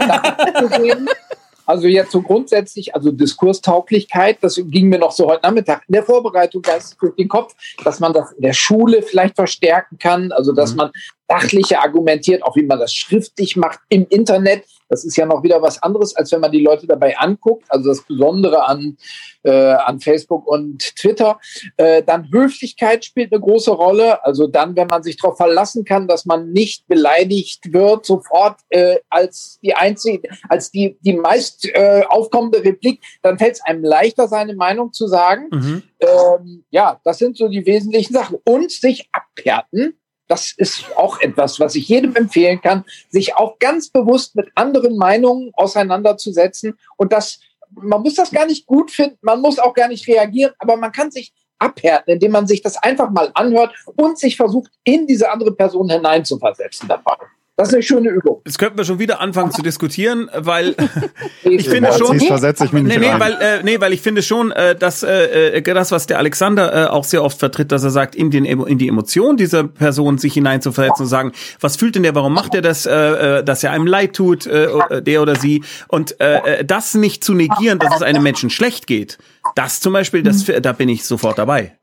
also 1.66 1.86
jetzt 1.86 2.12
so 2.12 2.23
grundsätzlich, 2.23 2.94
also 2.94 3.10
Diskurstauglichkeit, 3.10 4.39
das 4.41 4.60
ging 4.65 4.89
mir 4.89 4.99
noch 4.99 5.12
so 5.12 5.28
heute 5.28 5.47
Nachmittag 5.47 5.82
in 5.89 5.92
der 5.92 6.02
Vorbereitung 6.02 6.62
geistig 6.62 6.99
durch 6.99 7.16
den 7.16 7.28
Kopf, 7.28 7.55
dass 7.84 8.00
man 8.00 8.12
das 8.12 8.32
in 8.32 8.42
der 8.42 8.52
Schule 8.52 9.02
vielleicht 9.02 9.36
verstärken 9.36 9.99
kann, 9.99 10.32
also 10.32 10.52
dass 10.52 10.74
man 10.74 10.91
sachlicher 11.28 11.81
argumentiert, 11.81 12.42
auch 12.42 12.57
wie 12.57 12.65
man 12.65 12.78
das 12.78 12.92
schriftlich 12.92 13.57
macht 13.57 13.81
im 13.89 14.07
Internet. 14.10 14.65
Das 14.92 15.04
ist 15.04 15.16
ja 15.16 15.24
noch 15.24 15.42
wieder 15.42 15.62
was 15.62 15.82
anderes, 15.82 16.14
als 16.14 16.30
wenn 16.32 16.40
man 16.40 16.52
die 16.52 16.60
Leute 16.60 16.86
dabei 16.86 17.16
anguckt. 17.16 17.64
Also 17.70 17.88
das 17.88 18.02
Besondere 18.02 18.66
an, 18.66 18.98
äh, 19.42 19.50
an 19.50 20.00
Facebook 20.00 20.46
und 20.46 20.80
Twitter. 20.96 21.40
Äh, 21.78 22.02
dann 22.02 22.30
Höflichkeit 22.30 23.02
spielt 23.02 23.32
eine 23.32 23.40
große 23.40 23.70
Rolle. 23.70 24.22
Also 24.22 24.48
dann, 24.48 24.76
wenn 24.76 24.88
man 24.88 25.02
sich 25.02 25.16
darauf 25.16 25.38
verlassen 25.38 25.86
kann, 25.86 26.08
dass 26.08 26.26
man 26.26 26.52
nicht 26.52 26.86
beleidigt 26.88 27.72
wird, 27.72 28.04
sofort 28.04 28.60
äh, 28.68 28.98
als 29.08 29.58
die 29.62 29.74
einzige, 29.74 30.28
als 30.50 30.70
die, 30.70 30.98
die 31.00 31.14
meist 31.14 31.64
äh, 31.72 32.02
aufkommende 32.06 32.62
Replik, 32.62 33.00
dann 33.22 33.38
fällt 33.38 33.54
es 33.54 33.62
einem 33.62 33.84
leichter, 33.84 34.28
seine 34.28 34.54
Meinung 34.54 34.92
zu 34.92 35.06
sagen. 35.06 35.48
Mhm. 35.50 35.82
Ähm, 36.00 36.64
ja, 36.68 37.00
das 37.02 37.16
sind 37.16 37.38
so 37.38 37.48
die 37.48 37.64
wesentlichen 37.64 38.12
Sachen. 38.12 38.38
Und 38.44 38.70
sich 38.70 39.08
abhärten. 39.12 39.94
Das 40.32 40.54
ist 40.56 40.86
auch 40.96 41.20
etwas, 41.20 41.60
was 41.60 41.74
ich 41.74 41.88
jedem 41.88 42.16
empfehlen 42.16 42.58
kann, 42.62 42.86
sich 43.10 43.36
auch 43.36 43.58
ganz 43.58 43.90
bewusst 43.90 44.34
mit 44.34 44.50
anderen 44.54 44.96
Meinungen 44.96 45.50
auseinanderzusetzen. 45.52 46.78
Und 46.96 47.12
das, 47.12 47.40
man 47.70 48.00
muss 48.00 48.14
das 48.14 48.30
gar 48.30 48.46
nicht 48.46 48.64
gut 48.64 48.90
finden, 48.90 49.18
man 49.20 49.42
muss 49.42 49.58
auch 49.58 49.74
gar 49.74 49.88
nicht 49.88 50.08
reagieren, 50.08 50.54
aber 50.58 50.78
man 50.78 50.90
kann 50.90 51.10
sich 51.10 51.34
abhärten, 51.58 52.14
indem 52.14 52.32
man 52.32 52.46
sich 52.46 52.62
das 52.62 52.82
einfach 52.82 53.10
mal 53.10 53.30
anhört 53.34 53.74
und 53.96 54.18
sich 54.18 54.38
versucht, 54.38 54.70
in 54.84 55.06
diese 55.06 55.30
andere 55.30 55.52
Person 55.52 55.90
hineinzuversetzen 55.90 56.88
dabei. 56.88 57.16
Das 57.62 57.68
ist 57.68 57.74
eine 57.74 57.82
schöne 57.84 58.08
Übung. 58.10 58.42
Jetzt 58.44 58.58
könnten 58.58 58.76
wir 58.76 58.84
schon 58.84 58.99
wieder 58.99 59.20
anfangen 59.20 59.52
zu 59.52 59.62
diskutieren, 59.62 60.28
weil 60.34 60.74
ich 61.44 61.68
finde 61.68 61.92
schon, 61.92 62.18
versetze 62.18 62.65
ich 62.65 62.73
mich 62.73 62.82
nicht 62.82 62.99
nee, 62.99 63.12
nee, 63.12 63.20
weil, 63.20 63.34
äh, 63.41 63.62
nee, 63.62 63.81
weil 63.81 63.92
ich 63.92 64.00
finde 64.00 64.20
schon, 64.23 64.50
äh, 64.50 64.74
dass 64.74 65.05
äh, 65.05 65.58
äh, 65.58 65.62
das, 65.62 65.92
was 65.92 66.08
der 66.08 66.18
Alexander 66.18 66.86
äh, 66.86 66.89
auch 66.89 67.05
sehr 67.05 67.23
oft 67.23 67.39
vertritt, 67.39 67.70
dass 67.70 67.84
er 67.84 67.91
sagt, 67.91 68.16
in, 68.16 68.32
den, 68.32 68.44
in 68.44 68.78
die 68.78 68.89
Emotion 68.89 69.36
dieser 69.36 69.62
Person 69.62 70.18
sich 70.18 70.34
hineinzuversetzen 70.34 71.05
und 71.05 71.08
sagen, 71.08 71.32
was 71.60 71.76
fühlt 71.76 71.94
denn 71.94 72.02
der, 72.02 72.16
warum 72.16 72.34
macht 72.34 72.52
er 72.57 72.62
das, 72.62 72.84
äh, 72.84 73.39
äh, 73.39 73.44
dass 73.44 73.62
er 73.62 73.70
einem 73.70 73.86
leid 73.86 74.15
tut, 74.15 74.47
äh, 74.47 74.65
äh, 74.65 75.00
der 75.00 75.23
oder 75.23 75.36
sie, 75.36 75.62
und 75.86 76.20
äh, 76.20 76.58
äh, 76.58 76.65
das 76.65 76.94
nicht 76.94 77.23
zu 77.23 77.32
negieren, 77.32 77.78
dass 77.78 77.94
es 77.94 78.02
einem 78.02 78.24
Menschen 78.24 78.50
schlecht 78.50 78.89
geht, 78.89 79.18
das 79.55 79.78
zum 79.78 79.92
Beispiel, 79.92 80.24
das, 80.24 80.44
da 80.44 80.73
bin 80.73 80.89
ich 80.89 81.05
sofort 81.05 81.39
dabei. 81.39 81.76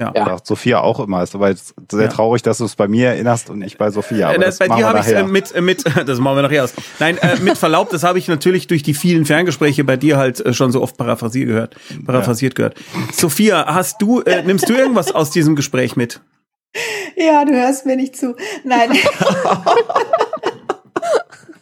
Ja. 0.00 0.12
Ja. 0.16 0.24
Sagt 0.24 0.46
Sophia 0.46 0.80
auch 0.80 0.98
immer. 0.98 1.22
Ist 1.22 1.34
aber 1.34 1.50
jetzt 1.50 1.74
sehr 1.90 2.02
Ja. 2.02 2.08
traurig, 2.08 2.42
dass 2.42 2.58
du 2.58 2.64
es 2.64 2.74
bei 2.74 2.88
mir 2.88 3.08
erinnerst 3.08 3.50
und 3.50 3.58
nicht 3.58 3.76
bei 3.78 3.90
Sophia. 3.90 4.32
Äh, 4.32 4.38
das, 4.38 4.56
das 4.58 4.68
bei 4.68 4.76
dir 4.76 4.86
habe 4.88 5.00
ich 5.00 5.06
äh, 5.08 5.22
mit 5.24 5.54
äh, 5.54 5.60
mit 5.60 5.84
das 6.06 6.18
machen 6.18 6.36
wir 6.36 6.42
nachher 6.42 6.64
aus. 6.64 6.72
Nein, 6.98 7.18
äh, 7.18 7.36
mit 7.40 7.58
Verlaub, 7.58 7.90
das 7.90 8.02
habe 8.02 8.18
ich 8.18 8.26
natürlich 8.26 8.66
durch 8.66 8.82
die 8.82 8.94
vielen 8.94 9.26
Ferngespräche 9.26 9.84
bei 9.84 9.96
dir 9.96 10.16
halt 10.16 10.40
äh, 10.44 10.54
schon 10.54 10.72
so 10.72 10.80
oft 10.82 10.96
paraphrasiert 10.96 11.48
gehört. 11.48 11.76
Paraphrasiert 12.06 12.54
gehört. 12.54 12.76
Sophia, 13.12 13.66
hast 13.74 14.00
du 14.00 14.20
äh, 14.22 14.42
nimmst 14.42 14.68
du 14.68 14.74
irgendwas 14.74 15.14
aus 15.14 15.30
diesem 15.30 15.54
Gespräch 15.54 15.96
mit? 15.96 16.20
Ja, 17.16 17.44
du 17.44 17.52
hörst 17.52 17.84
mir 17.84 17.96
nicht 17.96 18.16
zu. 18.16 18.36
Nein. 18.64 18.90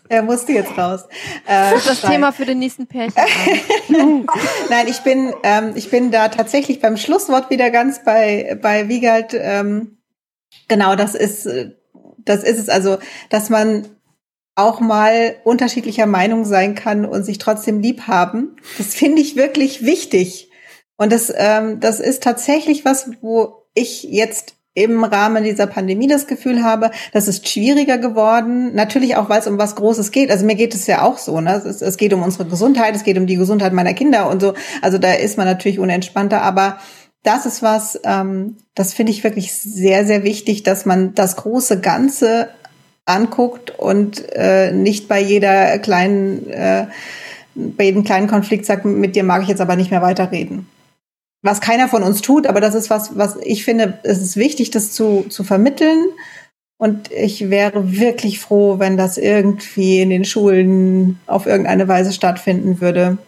er 0.09 0.23
musste 0.23 0.53
jetzt 0.53 0.77
raus. 0.77 1.03
Äh, 1.47 1.71
Das 1.73 1.81
ist 1.81 1.89
das 1.89 2.03
nein. 2.03 2.13
Thema 2.13 2.33
für 2.33 2.47
den 2.47 2.59
nächsten 2.59 2.87
Pärchen. 2.87 3.15
Nein, 4.71 4.87
ich 4.89 5.01
bin, 5.01 5.33
ähm, 5.43 5.73
ich 5.75 5.91
bin 5.91 6.11
da 6.11 6.29
tatsächlich 6.29 6.81
beim 6.81 6.97
Schlusswort 6.97 7.51
wieder 7.51 7.71
ganz 7.71 8.05
bei, 8.05 8.59
bei 8.61 8.89
Wiegald. 8.89 9.35
Ähm, 9.35 9.99
genau, 10.69 10.97
das 10.97 11.15
ist, 11.15 11.47
äh, 11.47 11.73
das 12.19 12.43
ist 12.43 12.59
es. 12.59 12.69
Also, 12.69 12.99
dass 13.31 13.51
man 13.51 13.87
auch 14.55 14.81
mal 14.81 15.37
unterschiedlicher 15.45 16.07
Meinung 16.07 16.45
sein 16.45 16.75
kann 16.75 17.05
und 17.05 17.23
sich 17.23 17.39
trotzdem 17.39 17.81
lieb 17.81 18.09
haben. 18.09 18.57
Das 18.77 18.95
finde 18.95 19.23
ich 19.23 19.37
wirklich 19.37 19.85
wichtig. 19.85 20.51
Und 20.97 21.13
das, 21.13 21.33
ähm, 21.35 21.79
das 21.79 22.01
ist 22.01 22.25
tatsächlich 22.25 22.85
was, 22.85 23.11
wo 23.21 23.63
ich 23.75 24.03
jetzt 24.03 24.58
im 24.83 25.05
Rahmen 25.05 25.45
dieser 25.45 25.67
Pandemie 25.67 26.07
das 26.07 26.27
Gefühl 26.27 26.63
habe, 26.63 26.91
das 27.13 27.29
ist 27.29 27.49
schwieriger 27.49 27.99
geworden. 27.99 28.75
Natürlich 28.75 29.17
auch, 29.17 29.29
weil 29.29 29.41
es 29.41 29.47
um 29.47 29.59
was 29.59 29.75
Großes 29.75 30.11
geht. 30.11 30.31
Also 30.31 30.47
mir 30.47 30.55
geht 30.55 30.75
es 30.75 30.87
ja 30.87 31.03
auch 31.03 31.19
so. 31.19 31.41
Ne? 31.41 31.55
Es, 31.55 31.65
ist, 31.65 31.83
es 31.83 31.97
geht 31.97 32.13
um 32.13 32.23
unsere 32.23 32.47
Gesundheit, 32.47 32.95
es 32.95 33.05
geht 33.05 33.19
um 33.19 33.27
die 33.27 33.37
Gesundheit 33.37 33.73
meiner 33.73 33.95
Kinder 33.95 34.31
und 34.31 34.41
so. 34.41 34.55
Also 34.83 34.99
da 34.99 35.13
ist 35.13 35.37
man 35.37 35.47
natürlich 35.47 35.79
unentspannter. 35.79 36.43
Aber 36.43 36.79
das 37.23 37.47
ist 37.47 37.63
was, 37.63 38.01
ähm, 38.05 38.57
das 38.75 38.95
finde 38.95 39.13
ich 39.13 39.25
wirklich 39.25 39.53
sehr, 39.53 40.07
sehr 40.07 40.23
wichtig, 40.23 40.63
dass 40.63 40.87
man 40.87 41.15
das 41.15 41.37
große 41.37 41.81
Ganze 41.81 42.49
anguckt 43.05 43.71
und 43.79 44.25
äh, 44.33 44.71
nicht 44.71 45.09
bei 45.09 45.21
jeder 45.21 45.79
kleinen, 45.79 46.49
äh, 46.51 46.87
bei 47.55 47.85
jedem 47.85 48.05
kleinen 48.05 48.29
Konflikt 48.29 48.67
sagt, 48.67 48.85
mit 48.85 49.17
dir 49.17 49.25
mag 49.25 49.43
ich 49.43 49.49
jetzt 49.49 49.61
aber 49.61 49.77
nicht 49.77 49.91
mehr 49.91 50.03
weiterreden 50.03 50.67
was 51.43 51.61
keiner 51.61 51.89
von 51.89 52.03
uns 52.03 52.21
tut, 52.21 52.47
aber 52.47 52.61
das 52.61 52.75
ist 52.75 52.91
was, 52.91 53.17
was 53.17 53.37
ich 53.43 53.65
finde, 53.65 53.99
es 54.03 54.21
ist 54.21 54.37
wichtig, 54.37 54.71
das 54.71 54.93
zu, 54.93 55.27
zu 55.29 55.45
vermitteln. 55.45 56.05
Und 56.81 57.11
ich 57.11 57.51
wäre 57.51 57.99
wirklich 57.99 58.39
froh, 58.39 58.79
wenn 58.79 58.97
das 58.97 59.19
irgendwie 59.19 60.01
in 60.01 60.11
den 60.11 60.25
Schulen 60.25 61.19
auf 61.27 61.47
irgendeine 61.47 61.89
Weise 61.89 62.13
stattfinden 62.13 62.81
würde. 62.81 63.19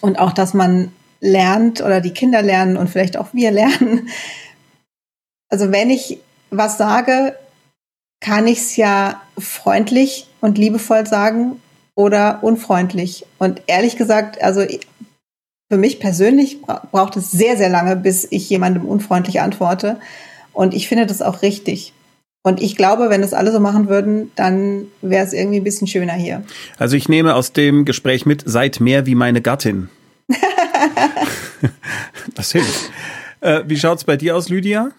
Und 0.00 0.18
auch, 0.18 0.32
dass 0.32 0.54
man 0.54 0.92
lernt 1.20 1.80
oder 1.80 2.00
die 2.00 2.12
Kinder 2.12 2.42
lernen 2.42 2.76
und 2.76 2.88
vielleicht 2.88 3.16
auch 3.16 3.32
wir 3.32 3.50
lernen. 3.50 4.08
Also 5.48 5.70
wenn 5.70 5.90
ich 5.90 6.18
was 6.50 6.78
sage, 6.78 7.36
kann 8.20 8.46
ich 8.46 8.58
es 8.58 8.76
ja 8.76 9.20
freundlich 9.38 10.28
und 10.40 10.56
liebevoll 10.56 11.06
sagen 11.06 11.60
oder 11.94 12.42
unfreundlich. 12.42 13.26
Und 13.38 13.62
ehrlich 13.66 13.96
gesagt, 13.96 14.42
also 14.42 14.62
für 15.72 15.78
mich 15.78 16.00
persönlich 16.00 16.60
bra- 16.60 16.86
braucht 16.92 17.16
es 17.16 17.30
sehr, 17.30 17.56
sehr 17.56 17.70
lange, 17.70 17.96
bis 17.96 18.28
ich 18.30 18.50
jemandem 18.50 18.84
unfreundlich 18.84 19.40
antworte. 19.40 19.96
Und 20.52 20.74
ich 20.74 20.86
finde 20.86 21.06
das 21.06 21.22
auch 21.22 21.40
richtig. 21.40 21.94
Und 22.42 22.60
ich 22.60 22.76
glaube, 22.76 23.08
wenn 23.08 23.22
das 23.22 23.32
alle 23.32 23.52
so 23.52 23.58
machen 23.58 23.88
würden, 23.88 24.30
dann 24.36 24.88
wäre 25.00 25.24
es 25.24 25.32
irgendwie 25.32 25.60
ein 25.60 25.64
bisschen 25.64 25.86
schöner 25.86 26.12
hier. 26.12 26.42
Also 26.76 26.94
ich 26.94 27.08
nehme 27.08 27.34
aus 27.34 27.54
dem 27.54 27.86
Gespräch 27.86 28.26
mit, 28.26 28.42
seid 28.44 28.80
mehr 28.80 29.06
wie 29.06 29.14
meine 29.14 29.40
Gattin. 29.40 29.88
das 32.34 32.52
hilft. 32.52 32.90
Äh, 33.40 33.62
wie 33.66 33.78
schaut's 33.78 34.04
bei 34.04 34.18
dir 34.18 34.36
aus, 34.36 34.50
Lydia? 34.50 34.90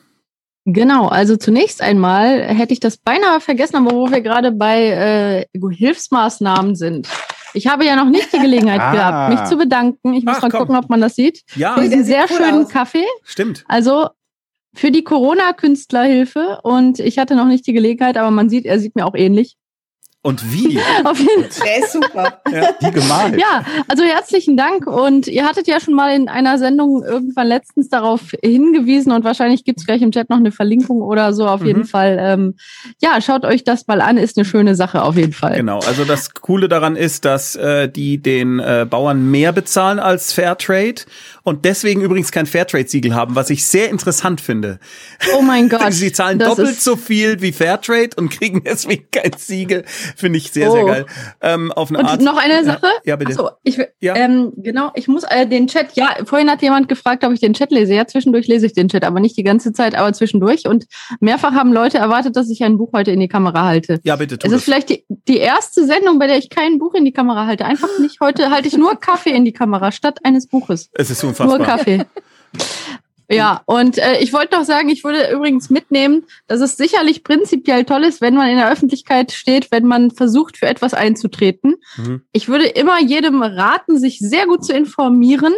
Genau, 0.65 1.07
also 1.07 1.37
zunächst 1.37 1.83
einmal 1.83 2.41
hätte 2.47 2.73
ich 2.73 2.79
das 2.79 2.97
beinahe 2.97 3.41
vergessen, 3.41 3.75
aber 3.75 3.91
wo 3.91 4.09
wir 4.09 4.21
gerade 4.21 4.51
bei 4.51 5.45
äh, 5.53 5.53
Hilfsmaßnahmen 5.53 6.75
sind. 6.75 7.07
Ich 7.53 7.67
habe 7.67 7.85
ja 7.85 7.95
noch 7.95 8.09
nicht 8.09 8.31
die 8.33 8.39
Gelegenheit 8.39 8.79
Ah. 8.81 8.91
gehabt, 8.93 9.29
mich 9.39 9.49
zu 9.49 9.57
bedanken. 9.57 10.13
Ich 10.13 10.23
muss 10.25 10.35
Ach, 10.37 10.41
mal 10.43 10.49
komm. 10.49 10.59
gucken, 10.61 10.75
ob 10.75 10.89
man 10.89 11.01
das 11.01 11.15
sieht. 11.15 11.41
Ja, 11.55 11.75
Für 11.75 11.81
diesen 11.81 12.03
sehr 12.03 12.25
cool 12.29 12.37
schönen 12.37 12.63
aus. 12.65 12.69
Kaffee. 12.69 13.05
stimmt. 13.23 13.63
Also 13.67 14.07
für 14.75 14.89
die 14.91 15.03
Corona-Künstlerhilfe 15.03 16.59
und 16.63 16.99
ich 16.99 17.17
hatte 17.19 17.35
noch 17.35 17.45
nicht 17.45 17.65
die 17.67 17.73
Gelegenheit, 17.73 18.17
aber 18.17 18.31
man 18.31 18.49
sieht, 18.49 18.65
er 18.65 18.79
sieht 18.79 18.95
mir 18.95 19.05
auch 19.05 19.15
ähnlich. 19.15 19.55
Und 20.25 20.53
wie? 20.53 20.79
Auf 21.03 21.19
jeden 21.19 21.45
Der 21.65 21.79
ist 21.83 21.91
super. 21.91 22.39
Die 22.81 22.91
gemalt. 22.91 23.37
Ja, 23.39 23.65
also 23.89 24.03
herzlichen 24.05 24.55
Dank. 24.55 24.87
Und 24.87 25.27
ihr 25.27 25.43
hattet 25.45 25.67
ja 25.67 25.81
schon 25.81 25.93
mal 25.93 26.15
in 26.15 26.29
einer 26.29 26.57
Sendung 26.57 27.03
irgendwann 27.03 27.47
letztens 27.47 27.89
darauf 27.89 28.31
hingewiesen 28.41 29.11
und 29.11 29.25
wahrscheinlich 29.25 29.65
gibt's 29.65 29.85
gleich 29.85 30.01
im 30.01 30.11
Chat 30.11 30.29
noch 30.29 30.37
eine 30.37 30.53
Verlinkung 30.53 31.01
oder 31.01 31.33
so. 31.33 31.45
Auf 31.45 31.59
Mhm. 31.59 31.67
jeden 31.67 31.83
Fall, 31.85 32.17
ähm, 32.21 32.55
ja, 33.01 33.19
schaut 33.19 33.43
euch 33.43 33.65
das 33.65 33.85
mal 33.87 33.99
an. 33.99 34.15
Ist 34.17 34.37
eine 34.37 34.45
schöne 34.45 34.75
Sache 34.75 35.01
auf 35.03 35.17
jeden 35.17 35.33
Fall. 35.33 35.57
Genau, 35.57 35.79
also 35.79 36.05
das 36.05 36.33
Coole 36.33 36.69
daran 36.69 36.95
ist, 36.95 37.25
dass 37.25 37.57
äh, 37.57 37.89
die 37.89 38.17
den 38.17 38.59
äh, 38.59 38.87
Bauern 38.89 39.29
mehr 39.29 39.51
bezahlen 39.51 39.99
als 39.99 40.31
Fairtrade 40.31 41.01
und 41.43 41.65
deswegen 41.65 41.99
übrigens 42.01 42.31
kein 42.31 42.45
Fairtrade-Siegel 42.45 43.13
haben, 43.13 43.35
was 43.35 43.49
ich 43.49 43.67
sehr 43.67 43.89
interessant 43.89 44.39
finde. 44.39 44.79
Oh 45.37 45.41
mein 45.41 45.67
Gott. 45.69 45.91
Sie 45.91 46.13
zahlen 46.13 46.39
doppelt 46.39 46.79
so 46.81 46.95
viel 46.95 47.41
wie 47.41 47.51
Fairtrade 47.51 48.11
und 48.15 48.29
kriegen 48.29 48.63
deswegen 48.63 49.03
kein 49.11 49.33
Siegel. 49.37 49.83
Finde 50.15 50.37
ich 50.37 50.51
sehr, 50.51 50.71
sehr 50.71 50.83
Oh. 50.83 50.87
geil. 50.87 51.05
Ähm, 51.41 51.71
auf 51.71 51.89
eine 51.89 51.99
Und 51.99 52.05
Art. 52.05 52.21
noch 52.21 52.37
eine 52.37 52.63
Sache. 52.63 52.87
Ja, 53.05 53.15
bitte. 53.15 53.31
Achso, 53.33 53.49
ich, 53.63 53.79
Ja. 53.99 54.15
ähm, 54.15 54.53
genau, 54.57 54.91
ich 54.95 55.07
muss 55.07 55.23
äh, 55.23 55.45
den 55.47 55.67
Chat, 55.67 55.93
ja, 55.95 56.15
vorhin 56.25 56.49
hat 56.49 56.61
jemand 56.61 56.87
gefragt, 56.89 57.23
ob 57.23 57.31
ich 57.33 57.39
den 57.39 57.53
Chat 57.53 57.71
lese. 57.71 57.93
Ja, 57.93 58.05
zwischendurch 58.07 58.47
lese 58.47 58.65
ich 58.65 58.73
den 58.73 58.89
Chat, 58.89 59.03
aber 59.03 59.19
nicht 59.19 59.37
die 59.37 59.43
ganze 59.43 59.73
Zeit, 59.73 59.95
aber 59.95 60.11
zwischendurch. 60.13 60.67
Und 60.67 60.85
mehrfach 61.19 61.53
haben 61.53 61.73
Leute 61.73 61.97
erwartet, 61.97 62.35
dass 62.35 62.49
ich 62.49 62.63
ein 62.63 62.77
Buch 62.77 62.91
heute 62.93 63.11
in 63.11 63.19
die 63.19 63.27
Kamera 63.27 63.63
halte. 63.65 63.99
Ja, 64.03 64.15
bitte 64.15 64.37
tu 64.37 64.47
Es 64.47 64.51
das. 64.51 64.59
ist 64.61 64.65
vielleicht 64.65 64.89
die, 64.89 65.05
die 65.27 65.37
erste 65.37 65.85
Sendung, 65.85 66.19
bei 66.19 66.27
der 66.27 66.37
ich 66.37 66.49
kein 66.49 66.79
Buch 66.79 66.93
in 66.93 67.05
die 67.05 67.13
Kamera 67.13 67.45
halte. 67.45 67.65
Einfach 67.65 67.89
nicht. 67.99 68.19
Heute 68.19 68.49
halte 68.51 68.67
ich 68.67 68.77
nur 68.77 68.95
Kaffee 68.99 69.31
in 69.31 69.45
die 69.45 69.53
Kamera 69.53 69.91
statt 69.91 70.19
eines 70.23 70.47
Buches. 70.47 70.89
es 70.93 71.09
ist 71.09 71.23
Nur 71.23 71.29
unfassbar. 71.31 71.59
Kaffee. 71.65 72.05
Ja, 73.29 73.61
und 73.65 73.97
äh, 73.97 74.19
ich 74.19 74.33
wollte 74.33 74.55
noch 74.55 74.65
sagen, 74.65 74.89
ich 74.89 75.03
würde 75.03 75.31
übrigens 75.31 75.69
mitnehmen, 75.69 76.25
dass 76.47 76.61
es 76.61 76.77
sicherlich 76.77 77.23
prinzipiell 77.23 77.85
toll 77.85 78.03
ist, 78.03 78.21
wenn 78.21 78.35
man 78.35 78.49
in 78.49 78.57
der 78.57 78.71
Öffentlichkeit 78.71 79.31
steht, 79.31 79.71
wenn 79.71 79.85
man 79.85 80.11
versucht, 80.11 80.57
für 80.57 80.67
etwas 80.67 80.93
einzutreten. 80.93 81.75
Mhm. 81.97 82.21
Ich 82.31 82.47
würde 82.47 82.65
immer 82.65 82.99
jedem 83.01 83.41
raten, 83.41 83.97
sich 83.97 84.19
sehr 84.19 84.45
gut 84.45 84.65
zu 84.65 84.73
informieren. 84.73 85.53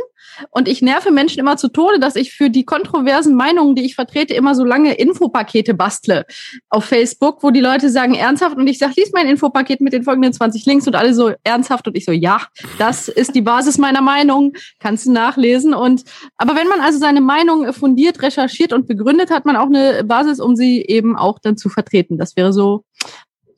Und 0.50 0.68
ich 0.68 0.82
nerve 0.82 1.12
Menschen 1.12 1.40
immer 1.40 1.58
zu 1.58 1.70
Tode, 1.70 2.00
dass 2.00 2.16
ich 2.16 2.34
für 2.34 2.50
die 2.50 2.66
kontroversen 2.66 3.36
Meinungen, 3.36 3.76
die 3.76 3.86
ich 3.86 3.96
vertrete, 3.96 4.34
immer 4.34 4.56
so 4.56 4.64
lange 4.64 4.94
Infopakete 4.94 5.74
bastle 5.74 6.26
auf 6.70 6.86
Facebook, 6.86 7.44
wo 7.44 7.52
die 7.52 7.62
Leute 7.62 7.90
sagen 7.90 8.16
ernsthaft 8.16 8.58
und 8.58 8.68
ich 8.68 8.78
sage, 8.78 8.94
lies 8.98 9.12
mein 9.14 9.28
Infopaket 9.28 9.82
mit 9.82 9.94
den 9.94 10.04
folgenden 10.04 10.34
20 10.34 10.66
Links 10.66 10.88
und 10.88 10.96
alle 10.96 11.14
so 11.14 11.32
ernsthaft 11.44 11.88
und 11.88 11.98
ich 11.98 12.06
so, 12.06 12.12
ja, 12.12 12.42
das 12.78 13.08
ist 13.08 13.36
die 13.36 13.42
Basis 13.42 13.78
meiner 13.78 14.02
Meinung, 14.02 14.54
kannst 14.80 15.06
du 15.06 15.12
nachlesen. 15.12 15.74
Und 15.74 16.04
aber 16.38 16.56
wenn 16.56 16.68
man 16.68 16.80
also 16.80 17.00
seine 17.00 17.22
Meinung 17.22 17.72
fundiert, 17.74 18.22
recherchiert 18.22 18.74
und 18.74 18.88
begründet, 18.88 19.32
hat 19.32 19.46
man 19.46 19.56
auch 19.56 19.68
eine 19.68 20.04
Basis, 20.04 20.40
um 20.40 20.56
sie 20.56 20.82
eben 20.82 21.16
auch 21.18 21.40
dann 21.40 21.58
zu 21.58 21.70
vertreten. 21.70 22.18
Das 22.18 22.36
wäre 22.36 22.54
so, 22.54 22.84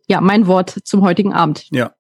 ja, 0.08 0.22
mein 0.22 0.48
Wort 0.48 0.80
zum 0.84 1.02
heutigen 1.02 1.34
Abend. 1.34 1.66
Ja. 1.72 1.92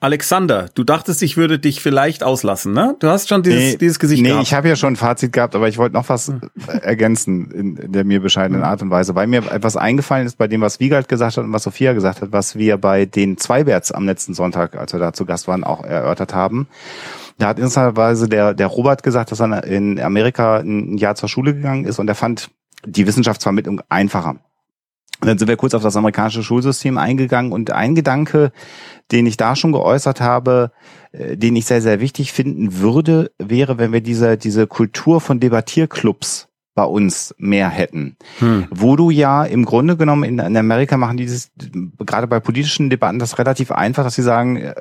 Alexander, 0.00 0.68
du 0.74 0.82
dachtest, 0.82 1.22
ich 1.22 1.36
würde 1.36 1.60
dich 1.60 1.80
vielleicht 1.80 2.24
auslassen, 2.24 2.72
ne? 2.72 2.96
Du 2.98 3.08
hast 3.08 3.28
schon 3.28 3.44
dieses, 3.44 3.60
Nee, 3.60 3.76
dieses 3.76 4.00
Gesicht 4.00 4.22
nee, 4.22 4.30
gehabt. 4.30 4.42
ich 4.42 4.54
habe 4.54 4.68
ja 4.68 4.74
schon 4.74 4.94
ein 4.94 4.96
Fazit 4.96 5.32
gehabt, 5.32 5.54
aber 5.54 5.68
ich 5.68 5.78
wollte 5.78 5.94
noch 5.94 6.08
was 6.08 6.28
äh, 6.28 6.32
ergänzen 6.80 7.50
in, 7.52 7.76
in 7.76 7.92
der 7.92 8.04
mir 8.04 8.20
bescheidenen 8.20 8.64
Art 8.64 8.82
und 8.82 8.90
Weise, 8.90 9.14
weil 9.14 9.28
mir 9.28 9.50
etwas 9.52 9.76
eingefallen 9.76 10.26
ist 10.26 10.38
bei 10.38 10.48
dem, 10.48 10.60
was 10.60 10.80
Wiegald 10.80 11.08
gesagt 11.08 11.36
hat 11.36 11.44
und 11.44 11.52
was 11.52 11.62
Sophia 11.62 11.92
gesagt 11.92 12.20
hat, 12.20 12.32
was 12.32 12.56
wir 12.56 12.76
bei 12.78 13.06
den 13.06 13.38
Zweiberts 13.38 13.92
am 13.92 14.04
letzten 14.04 14.34
Sonntag, 14.34 14.74
als 14.74 14.92
wir 14.92 14.98
da 14.98 15.12
zu 15.12 15.24
Gast 15.24 15.46
waren, 15.46 15.62
auch 15.62 15.84
erörtert 15.84 16.34
haben. 16.34 16.66
Da 17.38 17.48
hat 17.48 17.58
interessanterweise 17.58 18.28
der, 18.28 18.54
der 18.54 18.66
Robert 18.66 19.04
gesagt, 19.04 19.30
dass 19.30 19.40
er 19.40 19.64
in 19.64 20.00
Amerika 20.00 20.56
ein 20.58 20.96
Jahr 20.96 21.14
zur 21.14 21.28
Schule 21.28 21.54
gegangen 21.54 21.84
ist 21.84 22.00
und 22.00 22.08
er 22.08 22.16
fand 22.16 22.50
die 22.84 23.06
Wissenschaftsvermittlung 23.06 23.80
einfacher. 23.88 24.36
Und 25.22 25.28
dann 25.28 25.38
sind 25.38 25.46
wir 25.46 25.56
kurz 25.56 25.72
auf 25.72 25.84
das 25.84 25.96
amerikanische 25.96 26.42
Schulsystem 26.42 26.98
eingegangen 26.98 27.52
und 27.52 27.70
ein 27.70 27.94
Gedanke, 27.94 28.50
den 29.12 29.24
ich 29.24 29.36
da 29.36 29.54
schon 29.54 29.70
geäußert 29.70 30.20
habe, 30.20 30.72
äh, 31.12 31.36
den 31.36 31.54
ich 31.54 31.66
sehr, 31.66 31.80
sehr 31.80 32.00
wichtig 32.00 32.32
finden 32.32 32.80
würde, 32.80 33.30
wäre, 33.38 33.78
wenn 33.78 33.92
wir 33.92 34.00
diese, 34.00 34.36
diese 34.36 34.66
Kultur 34.66 35.20
von 35.20 35.38
Debattierclubs 35.38 36.48
bei 36.74 36.82
uns 36.82 37.36
mehr 37.38 37.68
hätten. 37.68 38.16
Hm. 38.40 38.66
Wo 38.70 38.96
du 38.96 39.10
ja 39.10 39.44
im 39.44 39.64
Grunde 39.64 39.96
genommen 39.96 40.24
in, 40.24 40.40
in 40.40 40.56
Amerika 40.56 40.96
machen 40.96 41.18
dieses, 41.18 41.52
gerade 42.04 42.26
bei 42.26 42.40
politischen 42.40 42.90
Debatten, 42.90 43.20
das 43.20 43.38
relativ 43.38 43.70
einfach, 43.70 44.02
dass 44.02 44.16
sie 44.16 44.22
sagen, 44.22 44.56
äh, 44.56 44.74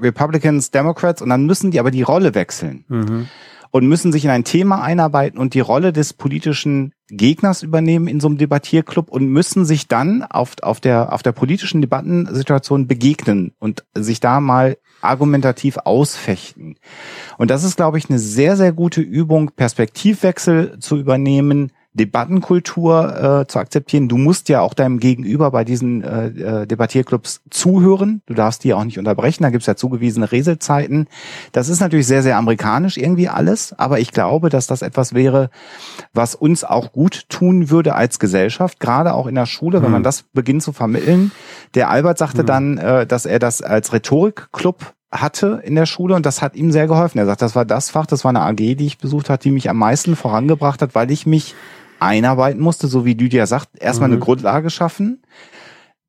Republicans, 0.00 0.70
Democrats, 0.70 1.20
und 1.20 1.28
dann 1.28 1.44
müssen 1.44 1.70
die 1.70 1.80
aber 1.80 1.90
die 1.90 2.02
Rolle 2.02 2.34
wechseln 2.34 2.84
Mhm. 2.88 3.26
Und 3.70 3.86
müssen 3.86 4.12
sich 4.12 4.24
in 4.24 4.30
ein 4.30 4.44
Thema 4.44 4.82
einarbeiten 4.82 5.38
und 5.38 5.54
die 5.54 5.60
Rolle 5.60 5.92
des 5.92 6.12
politischen 6.12 6.92
Gegners 7.08 7.62
übernehmen 7.62 8.08
in 8.08 8.20
so 8.20 8.28
einem 8.28 8.38
Debattierclub 8.38 9.10
und 9.10 9.28
müssen 9.28 9.64
sich 9.64 9.86
dann 9.88 10.22
auf, 10.22 10.56
auf, 10.62 10.80
der, 10.80 11.12
auf 11.12 11.22
der 11.22 11.32
politischen 11.32 11.80
Debattensituation 11.80 12.86
begegnen 12.86 13.52
und 13.58 13.84
sich 13.94 14.20
da 14.20 14.40
mal 14.40 14.76
argumentativ 15.02 15.78
ausfechten. 15.78 16.76
Und 17.38 17.50
das 17.50 17.64
ist, 17.64 17.76
glaube 17.76 17.98
ich, 17.98 18.08
eine 18.08 18.18
sehr, 18.18 18.56
sehr 18.56 18.72
gute 18.72 19.00
Übung, 19.00 19.50
Perspektivwechsel 19.54 20.78
zu 20.80 20.96
übernehmen, 20.96 21.70
Debattenkultur 21.96 23.40
äh, 23.40 23.46
zu 23.46 23.58
akzeptieren. 23.58 24.08
Du 24.08 24.16
musst 24.16 24.48
ja 24.48 24.60
auch 24.60 24.74
deinem 24.74 25.00
Gegenüber 25.00 25.50
bei 25.50 25.64
diesen 25.64 26.02
äh, 26.02 26.26
äh, 26.28 26.66
Debattierclubs 26.66 27.42
zuhören. 27.50 28.22
Du 28.26 28.34
darfst 28.34 28.64
die 28.64 28.74
auch 28.74 28.84
nicht 28.84 28.98
unterbrechen. 28.98 29.42
Da 29.42 29.50
gibt's 29.50 29.66
ja 29.66 29.76
zugewiesene 29.76 30.30
Reselzeiten. 30.30 31.08
Das 31.52 31.68
ist 31.68 31.80
natürlich 31.80 32.06
sehr, 32.06 32.22
sehr 32.22 32.36
amerikanisch 32.36 32.96
irgendwie 32.96 33.28
alles. 33.28 33.72
Aber 33.78 33.98
ich 33.98 34.12
glaube, 34.12 34.50
dass 34.50 34.66
das 34.66 34.82
etwas 34.82 35.14
wäre, 35.14 35.50
was 36.12 36.34
uns 36.34 36.64
auch 36.64 36.92
gut 36.92 37.28
tun 37.28 37.70
würde 37.70 37.94
als 37.94 38.18
Gesellschaft, 38.18 38.78
gerade 38.78 39.14
auch 39.14 39.26
in 39.26 39.34
der 39.34 39.46
Schule, 39.46 39.82
wenn 39.82 39.90
man 39.90 40.02
das 40.02 40.22
beginnt 40.22 40.62
zu 40.62 40.72
vermitteln. 40.72 41.32
Der 41.74 41.90
Albert 41.90 42.18
sagte 42.18 42.44
dann, 42.44 42.78
äh, 42.78 43.06
dass 43.06 43.26
er 43.26 43.38
das 43.38 43.62
als 43.62 43.92
Rhetorikclub 43.92 44.94
hatte 45.10 45.62
in 45.64 45.74
der 45.74 45.86
Schule 45.86 46.14
und 46.14 46.26
das 46.26 46.42
hat 46.42 46.56
ihm 46.56 46.72
sehr 46.72 46.86
geholfen. 46.86 47.18
Er 47.18 47.26
sagt, 47.26 47.42
das 47.42 47.54
war 47.54 47.64
das 47.64 47.90
Fach, 47.90 48.06
das 48.06 48.24
war 48.24 48.30
eine 48.30 48.42
AG, 48.42 48.56
die 48.56 48.86
ich 48.86 48.98
besucht 48.98 49.30
hat, 49.30 49.44
die 49.44 49.50
mich 49.50 49.70
am 49.70 49.78
meisten 49.78 50.16
vorangebracht 50.16 50.82
hat, 50.82 50.94
weil 50.94 51.10
ich 51.10 51.26
mich 51.26 51.54
einarbeiten 52.00 52.60
musste, 52.60 52.88
so 52.88 53.04
wie 53.04 53.14
Lydia 53.14 53.46
sagt, 53.46 53.68
erstmal 53.78 54.10
eine 54.10 54.18
Grundlage 54.18 54.70
schaffen, 54.70 55.22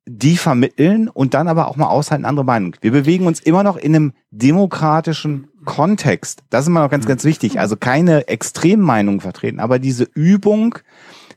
die 0.06 0.36
vermitteln 0.36 1.08
und 1.08 1.34
dann 1.34 1.48
aber 1.48 1.68
auch 1.68 1.76
mal 1.76 1.88
aushalten, 1.88 2.24
andere 2.24 2.44
Meinung. 2.44 2.74
Wir 2.80 2.92
bewegen 2.92 3.26
uns 3.26 3.40
immer 3.40 3.62
noch 3.62 3.76
in 3.76 3.94
einem 3.94 4.12
demokratischen 4.30 5.48
Kontext. 5.64 6.42
Das 6.50 6.62
ist 6.62 6.68
immer 6.68 6.80
noch 6.80 6.90
ganz, 6.90 7.06
ganz 7.06 7.24
wichtig. 7.24 7.60
Also 7.60 7.76
keine 7.76 8.28
Extremmeinung 8.28 9.20
vertreten, 9.20 9.60
aber 9.60 9.78
diese 9.78 10.04
Übung, 10.14 10.78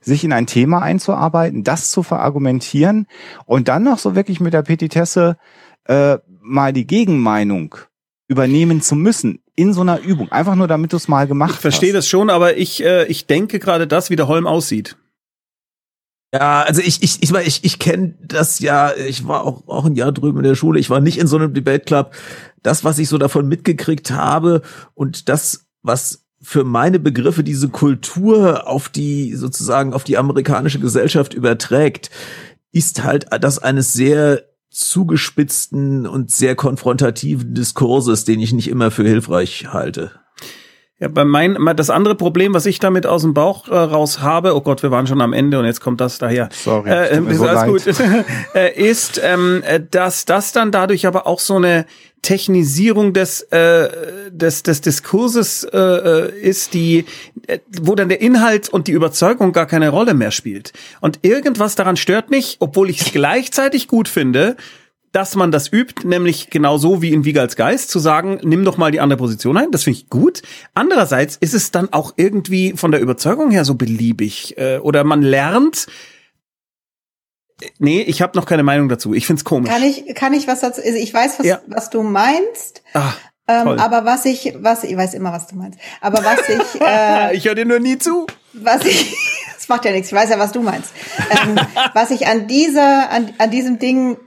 sich 0.01 0.23
in 0.23 0.33
ein 0.33 0.47
Thema 0.47 0.81
einzuarbeiten, 0.81 1.63
das 1.63 1.91
zu 1.91 2.01
verargumentieren 2.01 3.05
und 3.45 3.67
dann 3.67 3.83
noch 3.83 3.99
so 3.99 4.15
wirklich 4.15 4.39
mit 4.39 4.53
der 4.53 4.63
Petitesse 4.63 5.37
äh, 5.85 6.17
mal 6.41 6.73
die 6.73 6.87
Gegenmeinung 6.87 7.75
übernehmen 8.31 8.81
zu 8.81 8.95
müssen 8.95 9.39
in 9.55 9.73
so 9.73 9.81
einer 9.81 9.99
Übung. 9.99 10.31
Einfach 10.31 10.55
nur, 10.55 10.69
damit 10.69 10.93
du 10.93 10.97
es 10.97 11.09
mal 11.09 11.27
gemacht 11.27 11.55
Ich 11.55 11.59
verstehe 11.59 11.89
hast. 11.89 11.97
das 11.97 12.07
schon, 12.07 12.29
aber 12.29 12.55
ich, 12.55 12.81
äh, 12.81 13.05
ich 13.07 13.27
denke 13.27 13.59
gerade 13.59 13.87
das, 13.87 14.09
wie 14.09 14.15
der 14.15 14.29
Holm 14.29 14.47
aussieht. 14.47 14.95
Ja, 16.33 16.63
also 16.63 16.81
ich, 16.81 17.03
ich, 17.03 17.21
ich, 17.21 17.31
meine, 17.33 17.45
ich, 17.45 17.65
ich 17.65 17.77
kenne 17.77 18.15
das 18.21 18.59
ja, 18.59 18.95
ich 18.95 19.27
war 19.27 19.43
auch, 19.43 19.67
auch 19.67 19.83
ein 19.83 19.95
Jahr 19.95 20.13
drüben 20.13 20.37
in 20.37 20.45
der 20.45 20.55
Schule, 20.55 20.79
ich 20.79 20.89
war 20.89 21.01
nicht 21.01 21.17
in 21.19 21.27
so 21.27 21.35
einem 21.35 21.53
Debate 21.53 21.83
Club. 21.83 22.13
Das, 22.63 22.85
was 22.85 22.99
ich 22.99 23.09
so 23.09 23.17
davon 23.17 23.49
mitgekriegt 23.49 24.11
habe 24.11 24.61
und 24.93 25.27
das, 25.27 25.65
was 25.81 26.23
für 26.41 26.63
meine 26.63 26.99
Begriffe 26.99 27.43
diese 27.43 27.67
Kultur 27.67 28.65
auf 28.65 28.87
die, 28.87 29.35
sozusagen 29.35 29.93
auf 29.93 30.05
die 30.05 30.17
amerikanische 30.17 30.79
Gesellschaft 30.79 31.33
überträgt, 31.33 32.09
ist 32.71 33.03
halt 33.03 33.25
das 33.41 33.59
eines 33.59 33.91
sehr 33.91 34.50
zugespitzten 34.71 36.07
und 36.07 36.31
sehr 36.31 36.55
konfrontativen 36.55 37.53
Diskurses, 37.53 38.23
den 38.23 38.39
ich 38.39 38.53
nicht 38.53 38.69
immer 38.69 38.89
für 38.89 39.03
hilfreich 39.03 39.67
halte. 39.71 40.11
Ja, 41.01 41.07
bei 41.07 41.25
mein, 41.25 41.57
das 41.75 41.89
andere 41.89 42.13
Problem, 42.13 42.53
was 42.53 42.67
ich 42.67 42.77
damit 42.77 43.07
aus 43.07 43.23
dem 43.23 43.33
Bauch 43.33 43.67
äh, 43.67 43.75
raus 43.75 44.21
habe, 44.21 44.55
oh 44.55 44.61
Gott, 44.61 44.83
wir 44.83 44.91
waren 44.91 45.07
schon 45.07 45.19
am 45.19 45.33
Ende 45.33 45.57
und 45.57 45.65
jetzt 45.65 45.81
kommt 45.81 45.99
das 45.99 46.19
daher. 46.19 46.49
Sorry, 46.51 46.91
äh, 46.91 47.19
mir 47.19 47.31
ist 47.31 47.37
so 47.39 47.47
alles 47.47 47.87
leid. 47.87 47.97
gut. 47.97 48.25
äh, 48.55 48.71
ist, 48.79 49.19
ähm, 49.23 49.63
äh, 49.65 49.81
dass 49.81 50.25
das 50.25 50.51
dann 50.51 50.71
dadurch 50.71 51.07
aber 51.07 51.25
auch 51.25 51.39
so 51.39 51.55
eine 51.55 51.87
Technisierung 52.21 53.13
des 53.13 53.41
äh, 53.51 54.29
des 54.31 54.63
des 54.63 54.81
Diskurses 54.81 55.63
äh, 55.63 55.77
äh, 55.77 56.39
ist, 56.39 56.73
die 56.73 57.05
äh, 57.47 57.59
wo 57.81 57.95
dann 57.95 58.09
der 58.09 58.21
Inhalt 58.21 58.69
und 58.69 58.87
die 58.87 58.91
Überzeugung 58.91 59.53
gar 59.53 59.65
keine 59.65 59.89
Rolle 59.89 60.13
mehr 60.13 60.31
spielt. 60.31 60.73
Und 60.99 61.19
irgendwas 61.23 61.75
daran 61.75 61.97
stört 61.97 62.29
mich, 62.29 62.57
obwohl 62.59 62.89
ich 62.89 63.01
es 63.01 63.11
gleichzeitig 63.11 63.87
gut 63.87 64.07
finde, 64.07 64.55
dass 65.11 65.35
man 65.35 65.51
das 65.51 65.71
übt, 65.71 66.07
nämlich 66.07 66.49
genau 66.49 66.77
so 66.77 67.01
wie 67.01 67.11
in 67.11 67.25
Wiegals 67.25 67.55
Geist, 67.55 67.89
zu 67.89 67.99
sagen, 67.99 68.39
nimm 68.43 68.63
doch 68.63 68.77
mal 68.77 68.91
die 68.91 69.01
andere 69.01 69.17
Position 69.17 69.57
ein, 69.57 69.71
das 69.71 69.83
finde 69.83 69.99
ich 69.99 70.09
gut. 70.09 70.41
Andererseits 70.73 71.35
ist 71.35 71.53
es 71.53 71.71
dann 71.71 71.91
auch 71.91 72.13
irgendwie 72.15 72.73
von 72.75 72.91
der 72.91 73.01
Überzeugung 73.01 73.51
her 73.51 73.65
so 73.65 73.75
beliebig. 73.75 74.57
Äh, 74.57 74.77
oder 74.77 75.03
man 75.03 75.21
lernt, 75.21 75.87
nee, 77.79 78.01
ich 78.01 78.21
habe 78.21 78.37
noch 78.37 78.45
keine 78.45 78.63
Meinung 78.63 78.89
dazu, 78.89 79.13
ich 79.13 79.25
find's 79.27 79.43
komisch. 79.43 79.69
Kann 79.71 79.83
ich, 79.83 80.13
kann 80.15 80.33
ich 80.33 80.47
was 80.47 80.59
dazu, 80.61 80.81
also 80.81 80.97
ich 80.97 81.13
weiß, 81.13 81.39
was, 81.39 81.45
Ja. 81.45 81.61
was 81.67 81.89
du 81.89 82.03
meinst, 82.03 82.83
Ah, 82.93 83.13
ähm, 83.47 83.67
aber 83.67 84.05
was 84.05 84.25
ich, 84.25 84.53
was, 84.59 84.83
ich 84.83 84.95
weiß 84.95 85.13
immer, 85.13 85.31
was 85.33 85.47
du 85.47 85.55
meinst, 85.55 85.79
aber 86.01 86.23
was 86.23 86.39
ich, 86.47 86.81
äh, 86.85 87.35
ich 87.35 87.45
höre 87.45 87.55
dir 87.55 87.65
nur 87.65 87.79
nie 87.79 87.97
zu. 87.97 88.27
was 88.53 88.85
ich, 88.85 89.15
das 89.55 89.67
macht 89.69 89.85
ja 89.85 89.91
nichts, 89.91 90.07
ich 90.09 90.13
weiß 90.15 90.29
ja, 90.29 90.39
was 90.39 90.51
du 90.51 90.61
meinst. 90.61 90.91
Ähm, 91.29 91.55
was 91.93 92.11
ich 92.11 92.27
an 92.27 92.47
dieser, 92.47 93.09
an, 93.09 93.31
an 93.37 93.51
diesem 93.51 93.79
Ding 93.79 94.17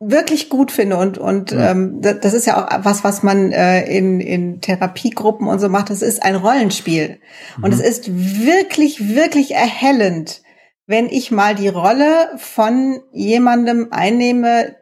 wirklich 0.00 0.50
gut 0.50 0.70
finde 0.70 0.96
und 0.98 1.16
und 1.16 1.52
ähm, 1.52 2.02
da- 2.02 2.12
das 2.12 2.34
ist 2.34 2.46
ja 2.46 2.62
auch 2.62 2.84
was, 2.84 3.04
was 3.04 3.22
man 3.22 3.52
äh, 3.52 3.84
in 3.86 4.20
in 4.20 4.60
Therapiegruppen 4.60 5.46
und 5.48 5.60
so 5.60 5.70
macht. 5.70 5.88
Das 5.88 6.02
ist 6.02 6.22
ein 6.22 6.34
Rollenspiel 6.34 7.20
und 7.62 7.68
Mhm. 7.68 7.72
es 7.72 7.80
ist 7.80 8.10
wirklich 8.44 9.14
wirklich 9.14 9.54
erhellend, 9.54 10.42
wenn 10.86 11.08
ich 11.08 11.30
mal 11.30 11.54
die 11.54 11.68
Rolle 11.68 12.30
von 12.36 13.00
jemandem 13.12 13.88
einnehme, 13.90 14.76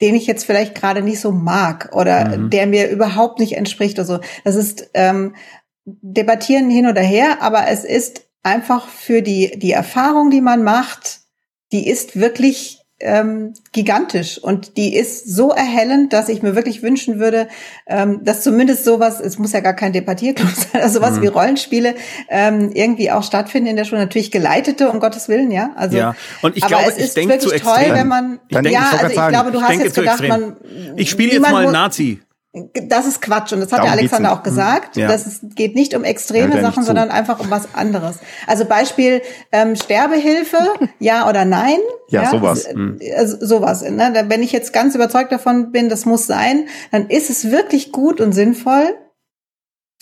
den 0.00 0.14
ich 0.14 0.26
jetzt 0.26 0.44
vielleicht 0.44 0.74
gerade 0.74 1.02
nicht 1.02 1.20
so 1.20 1.30
mag 1.32 1.90
oder 1.92 2.36
Mhm. 2.36 2.50
der 2.50 2.66
mir 2.66 2.88
überhaupt 2.90 3.38
nicht 3.38 3.56
entspricht 3.56 3.98
oder 3.98 4.06
so. 4.06 4.20
Das 4.44 4.56
ist 4.56 4.90
ähm, 4.94 5.34
debattieren 5.84 6.70
hin 6.70 6.86
oder 6.86 7.02
her, 7.02 7.38
aber 7.40 7.68
es 7.68 7.84
ist 7.84 8.26
einfach 8.42 8.88
für 8.88 9.22
die 9.22 9.58
die 9.58 9.72
Erfahrung, 9.72 10.30
die 10.30 10.40
man 10.40 10.62
macht, 10.64 11.20
die 11.70 11.88
ist 11.88 12.18
wirklich 12.18 12.81
ähm, 13.02 13.52
gigantisch 13.72 14.38
und 14.38 14.76
die 14.76 14.94
ist 14.94 15.34
so 15.34 15.50
erhellend, 15.50 16.12
dass 16.12 16.28
ich 16.28 16.42
mir 16.42 16.54
wirklich 16.54 16.82
wünschen 16.82 17.18
würde, 17.18 17.48
ähm, 17.86 18.20
dass 18.24 18.42
zumindest 18.42 18.84
sowas, 18.84 19.20
es 19.20 19.38
muss 19.38 19.52
ja 19.52 19.60
gar 19.60 19.74
kein 19.74 19.92
Debattierclub 19.92 20.50
sein, 20.72 20.82
also 20.82 20.98
sowas 21.00 21.16
Mhm. 21.18 21.22
wie 21.22 21.26
Rollenspiele 21.26 21.94
ähm, 22.28 22.70
irgendwie 22.72 23.10
auch 23.10 23.22
stattfinden 23.22 23.68
in 23.68 23.76
der 23.76 23.84
Schule, 23.84 24.00
natürlich 24.00 24.30
geleitete, 24.30 24.90
um 24.90 25.00
Gottes 25.00 25.28
Willen, 25.28 25.50
ja. 25.50 25.70
Also, 25.76 25.96
Ja, 25.98 26.14
und 26.42 26.56
ich 26.56 26.62
aber 26.64 26.76
glaube, 26.76 26.88
es 26.90 26.96
ich 26.98 27.04
ist 27.04 27.16
denke 27.16 27.34
wirklich 27.34 27.62
toll, 27.62 27.72
extrem. 27.76 27.94
wenn 27.94 28.08
man, 28.08 28.40
Ich 28.48 28.56
ja, 28.56 28.60
ich 28.62 28.66
wollte 28.74 28.92
also 28.94 29.06
ich 29.08 29.14
sagen, 29.14 29.32
glaube, 29.32 29.50
du 29.52 29.58
ich 29.58 29.64
hast 29.64 29.78
jetzt 29.78 29.94
gedacht, 29.94 30.20
extrem. 30.20 30.28
man, 30.28 30.56
Ich 30.96 31.10
spiele 31.10 31.32
jetzt 31.32 31.42
mal 31.42 31.70
Nazi. 31.70 32.20
Das 32.54 33.06
ist 33.06 33.22
Quatsch 33.22 33.52
und 33.54 33.60
das 33.60 33.72
hat 33.72 33.78
Darum 33.78 33.92
der 33.92 34.00
Alexander 34.00 34.32
auch 34.32 34.42
gesagt. 34.42 34.96
Ja. 34.96 35.08
Das 35.08 35.26
ist, 35.26 35.56
geht 35.56 35.74
nicht 35.74 35.94
um 35.94 36.04
extreme 36.04 36.60
Sachen, 36.60 36.82
sondern 36.82 37.10
einfach 37.10 37.40
um 37.40 37.50
was 37.50 37.74
anderes. 37.74 38.18
Also 38.46 38.66
Beispiel 38.66 39.22
ähm, 39.52 39.74
Sterbehilfe, 39.74 40.58
ja 40.98 41.28
oder 41.28 41.46
nein? 41.46 41.78
Ja, 42.08 42.28
sowas. 42.30 42.66
äh, 42.66 42.74
Hm. 42.74 43.00
Also 43.16 43.38
sowas. 43.44 43.82
Ne? 43.82 44.24
Wenn 44.28 44.42
ich 44.42 44.52
jetzt 44.52 44.74
ganz 44.74 44.94
überzeugt 44.94 45.32
davon 45.32 45.72
bin, 45.72 45.88
das 45.88 46.04
muss 46.04 46.26
sein, 46.26 46.68
dann 46.90 47.08
ist 47.08 47.30
es 47.30 47.50
wirklich 47.50 47.90
gut 47.90 48.20
und 48.20 48.32
sinnvoll, 48.32 48.94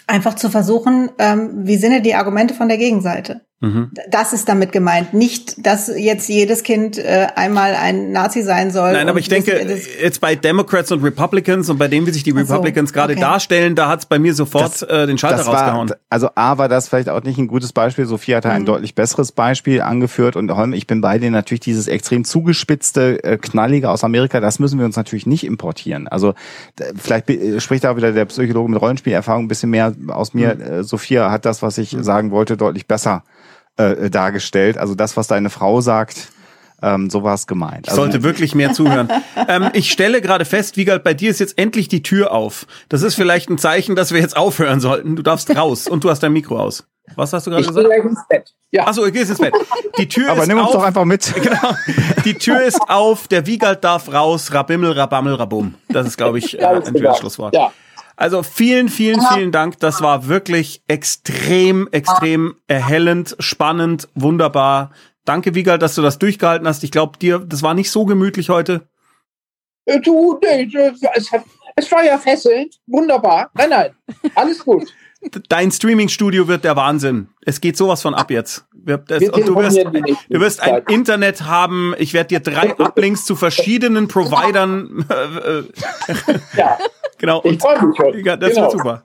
einfach 0.08 0.34
zu 0.34 0.50
versuchen, 0.50 1.10
ähm, 1.18 1.66
wie 1.66 1.76
sind 1.76 1.92
denn 1.92 2.02
die 2.02 2.16
Argumente 2.16 2.54
von 2.54 2.68
der 2.68 2.78
Gegenseite? 2.78 3.42
Mhm. 3.62 3.90
Das 4.10 4.32
ist 4.32 4.48
damit 4.48 4.72
gemeint. 4.72 5.12
Nicht, 5.12 5.66
dass 5.66 5.88
jetzt 5.94 6.28
jedes 6.30 6.62
Kind 6.62 6.96
äh, 6.96 7.26
einmal 7.36 7.74
ein 7.74 8.10
Nazi 8.10 8.42
sein 8.42 8.70
soll. 8.70 8.92
Nein, 8.92 9.08
aber 9.08 9.18
ich 9.18 9.28
denke, 9.28 9.52
das- 9.66 9.80
jetzt 10.00 10.20
bei 10.22 10.34
Democrats 10.34 10.90
und 10.92 11.02
Republicans 11.04 11.68
und 11.68 11.76
bei 11.76 11.86
dem, 11.86 12.06
wie 12.06 12.10
sich 12.10 12.22
die 12.22 12.32
Ach 12.34 12.38
so, 12.46 12.54
Republicans 12.54 12.92
gerade 12.94 13.12
okay. 13.12 13.20
darstellen, 13.20 13.74
da 13.74 13.88
hat's 13.88 14.06
bei 14.06 14.18
mir 14.18 14.32
sofort 14.32 14.80
äh, 14.88 15.06
den 15.06 15.18
Schalter 15.18 15.36
das 15.36 15.48
rausgehauen. 15.48 15.90
War, 15.90 15.96
also 16.08 16.30
A 16.34 16.56
war 16.56 16.68
das 16.70 16.88
vielleicht 16.88 17.10
auch 17.10 17.22
nicht 17.22 17.36
ein 17.38 17.48
gutes 17.48 17.72
Beispiel. 17.74 18.06
Sophie 18.06 18.34
hatte 18.34 18.48
Mhm. 18.48 18.54
ein 18.54 18.64
deutlich 18.64 18.94
besseres 18.94 19.30
Beispiel 19.32 19.82
angeführt 19.82 20.36
und 20.36 20.50
Holm, 20.54 20.72
ich 20.72 20.86
bin 20.86 21.02
bei 21.02 21.18
dir 21.18 21.30
natürlich 21.30 21.60
dieses 21.60 21.86
extrem 21.86 22.24
zugespitzte, 22.24 23.22
äh, 23.24 23.36
knallige 23.36 23.90
aus 23.90 24.04
Amerika, 24.04 24.40
das 24.40 24.58
müssen 24.58 24.78
wir 24.78 24.86
uns 24.86 24.96
natürlich 24.96 25.26
nicht 25.26 25.44
importieren. 25.44 26.08
Also 26.08 26.32
vielleicht 26.96 27.28
äh, 27.28 27.60
spricht 27.60 27.84
da 27.84 27.94
wieder 27.96 28.12
der 28.12 28.24
Psychologe 28.24 28.70
mit 28.70 28.80
Rollenspielerfahrung 28.80 29.44
ein 29.44 29.48
bisschen 29.48 29.68
mehr 29.68 29.92
aus 30.08 30.32
mir. 30.32 30.54
Mhm. 30.54 30.60
Äh, 30.62 30.82
Sophia 30.82 31.30
hat 31.30 31.44
das, 31.44 31.60
was 31.60 31.76
ich 31.76 31.94
sagen 32.00 32.30
wollte, 32.30 32.56
deutlich 32.56 32.86
besser 32.86 33.22
äh, 33.80 34.10
dargestellt. 34.10 34.78
Also 34.78 34.94
das, 34.94 35.16
was 35.16 35.26
deine 35.26 35.50
Frau 35.50 35.80
sagt, 35.80 36.28
ähm, 36.82 37.10
so 37.10 37.22
war 37.22 37.34
es 37.34 37.46
gemeint. 37.46 37.86
Ich 37.86 37.90
Also, 37.90 38.02
sollte 38.02 38.22
wirklich 38.22 38.54
mehr 38.54 38.72
zuhören. 38.72 39.08
ähm, 39.48 39.70
ich 39.74 39.90
stelle 39.90 40.20
gerade 40.22 40.44
fest, 40.44 40.76
Wiegald, 40.76 41.04
bei 41.04 41.12
dir 41.14 41.30
ist 41.30 41.38
jetzt 41.40 41.58
endlich 41.58 41.88
die 41.88 42.02
Tür 42.02 42.32
auf. 42.32 42.66
Das 42.88 43.02
ist 43.02 43.14
vielleicht 43.14 43.50
ein 43.50 43.58
Zeichen, 43.58 43.96
dass 43.96 44.12
wir 44.12 44.20
jetzt 44.20 44.36
aufhören 44.36 44.80
sollten. 44.80 45.14
Du 45.16 45.22
darfst 45.22 45.54
raus 45.54 45.86
und 45.88 46.04
du 46.04 46.10
hast 46.10 46.22
dein 46.22 46.32
Mikro 46.32 46.58
aus. 46.58 46.86
Was 47.16 47.32
hast 47.32 47.46
du 47.46 47.50
gerade 47.50 47.62
Ich 47.62 47.66
gehe 47.68 47.74
gesagt? 47.74 47.92
gleich 47.94 48.04
ins 48.10 48.20
Bett. 48.28 48.54
Ja. 48.70 48.86
Achso, 48.86 49.04
du 49.04 49.10
gehst 49.10 49.30
ins 49.30 49.40
Bett. 49.40 49.52
Die 49.98 50.06
Tür 50.08 50.30
aber 50.30 50.42
ist 50.42 50.48
nimm 50.48 50.58
uns 50.58 50.68
auf. 50.68 50.74
doch 50.74 50.84
einfach 50.84 51.04
mit. 51.04 51.34
Genau. 51.42 51.74
Die 52.24 52.34
Tür 52.34 52.62
ist 52.62 52.80
auf, 52.88 53.26
der 53.28 53.46
Wiegald 53.46 53.82
darf 53.82 54.12
raus, 54.12 54.54
rabimmel, 54.54 54.92
rabammel, 54.92 55.34
rabum. 55.34 55.74
Das 55.88 56.06
ist, 56.06 56.16
glaube 56.16 56.38
ich, 56.38 56.58
äh, 56.58 56.64
ein 56.64 56.84
schönes. 56.86 57.18
Schlusswort. 57.18 57.52
Ja. 57.54 57.72
Also 58.20 58.42
vielen, 58.42 58.90
vielen, 58.90 59.22
vielen 59.32 59.50
Dank. 59.50 59.78
Das 59.80 60.02
war 60.02 60.28
wirklich 60.28 60.82
extrem, 60.88 61.88
extrem 61.90 62.56
erhellend, 62.66 63.34
spannend, 63.38 64.08
wunderbar. 64.14 64.90
Danke, 65.24 65.54
Wiegald, 65.54 65.80
dass 65.80 65.94
du 65.94 66.02
das 66.02 66.18
durchgehalten 66.18 66.68
hast. 66.68 66.84
Ich 66.84 66.90
glaube, 66.90 67.16
dir, 67.18 67.38
das 67.38 67.62
war 67.62 67.72
nicht 67.72 67.90
so 67.90 68.04
gemütlich 68.04 68.50
heute. 68.50 68.82
Äh, 69.86 70.00
Du, 70.00 70.38
nee, 70.42 70.68
es, 71.14 71.32
hat, 71.32 71.44
es 71.76 71.90
war 71.90 72.04
ja 72.04 72.18
fesselnd. 72.18 72.78
Wunderbar. 72.86 73.50
Nein, 73.54 73.70
nein. 73.70 73.90
Alles 74.34 74.58
gut. 74.66 74.92
Dein 75.48 75.70
Streaming-Studio 75.70 76.46
wird 76.46 76.64
der 76.64 76.76
Wahnsinn. 76.76 77.28
Es 77.40 77.62
geht 77.62 77.78
sowas 77.78 78.02
von 78.02 78.14
ab 78.14 78.30
jetzt. 78.30 78.66
Wir, 78.74 78.98
das, 78.98 79.20
Wir 79.22 79.32
und 79.32 79.48
du 79.48 79.56
wirst, 79.56 79.78
du 79.78 80.40
wirst 80.40 80.62
ein. 80.62 80.82
Internet 80.88 81.42
haben. 81.42 81.94
Ich 81.98 82.12
werde 82.12 82.28
dir 82.28 82.40
drei 82.40 82.78
Uplinks 82.78 83.24
zu 83.24 83.34
verschiedenen 83.34 84.08
Providern. 84.08 85.06
Äh, 85.08 85.58
äh, 85.58 85.64
Ja. 86.56 86.78
Genau. 87.20 87.40
Ich 87.44 87.60
freue 87.60 87.86
mich 87.86 87.96
schon. 87.96 88.18
Ja, 88.24 88.36
das 88.36 88.50
Genau. 88.50 88.62
wird 88.62 88.72
super. 88.72 89.02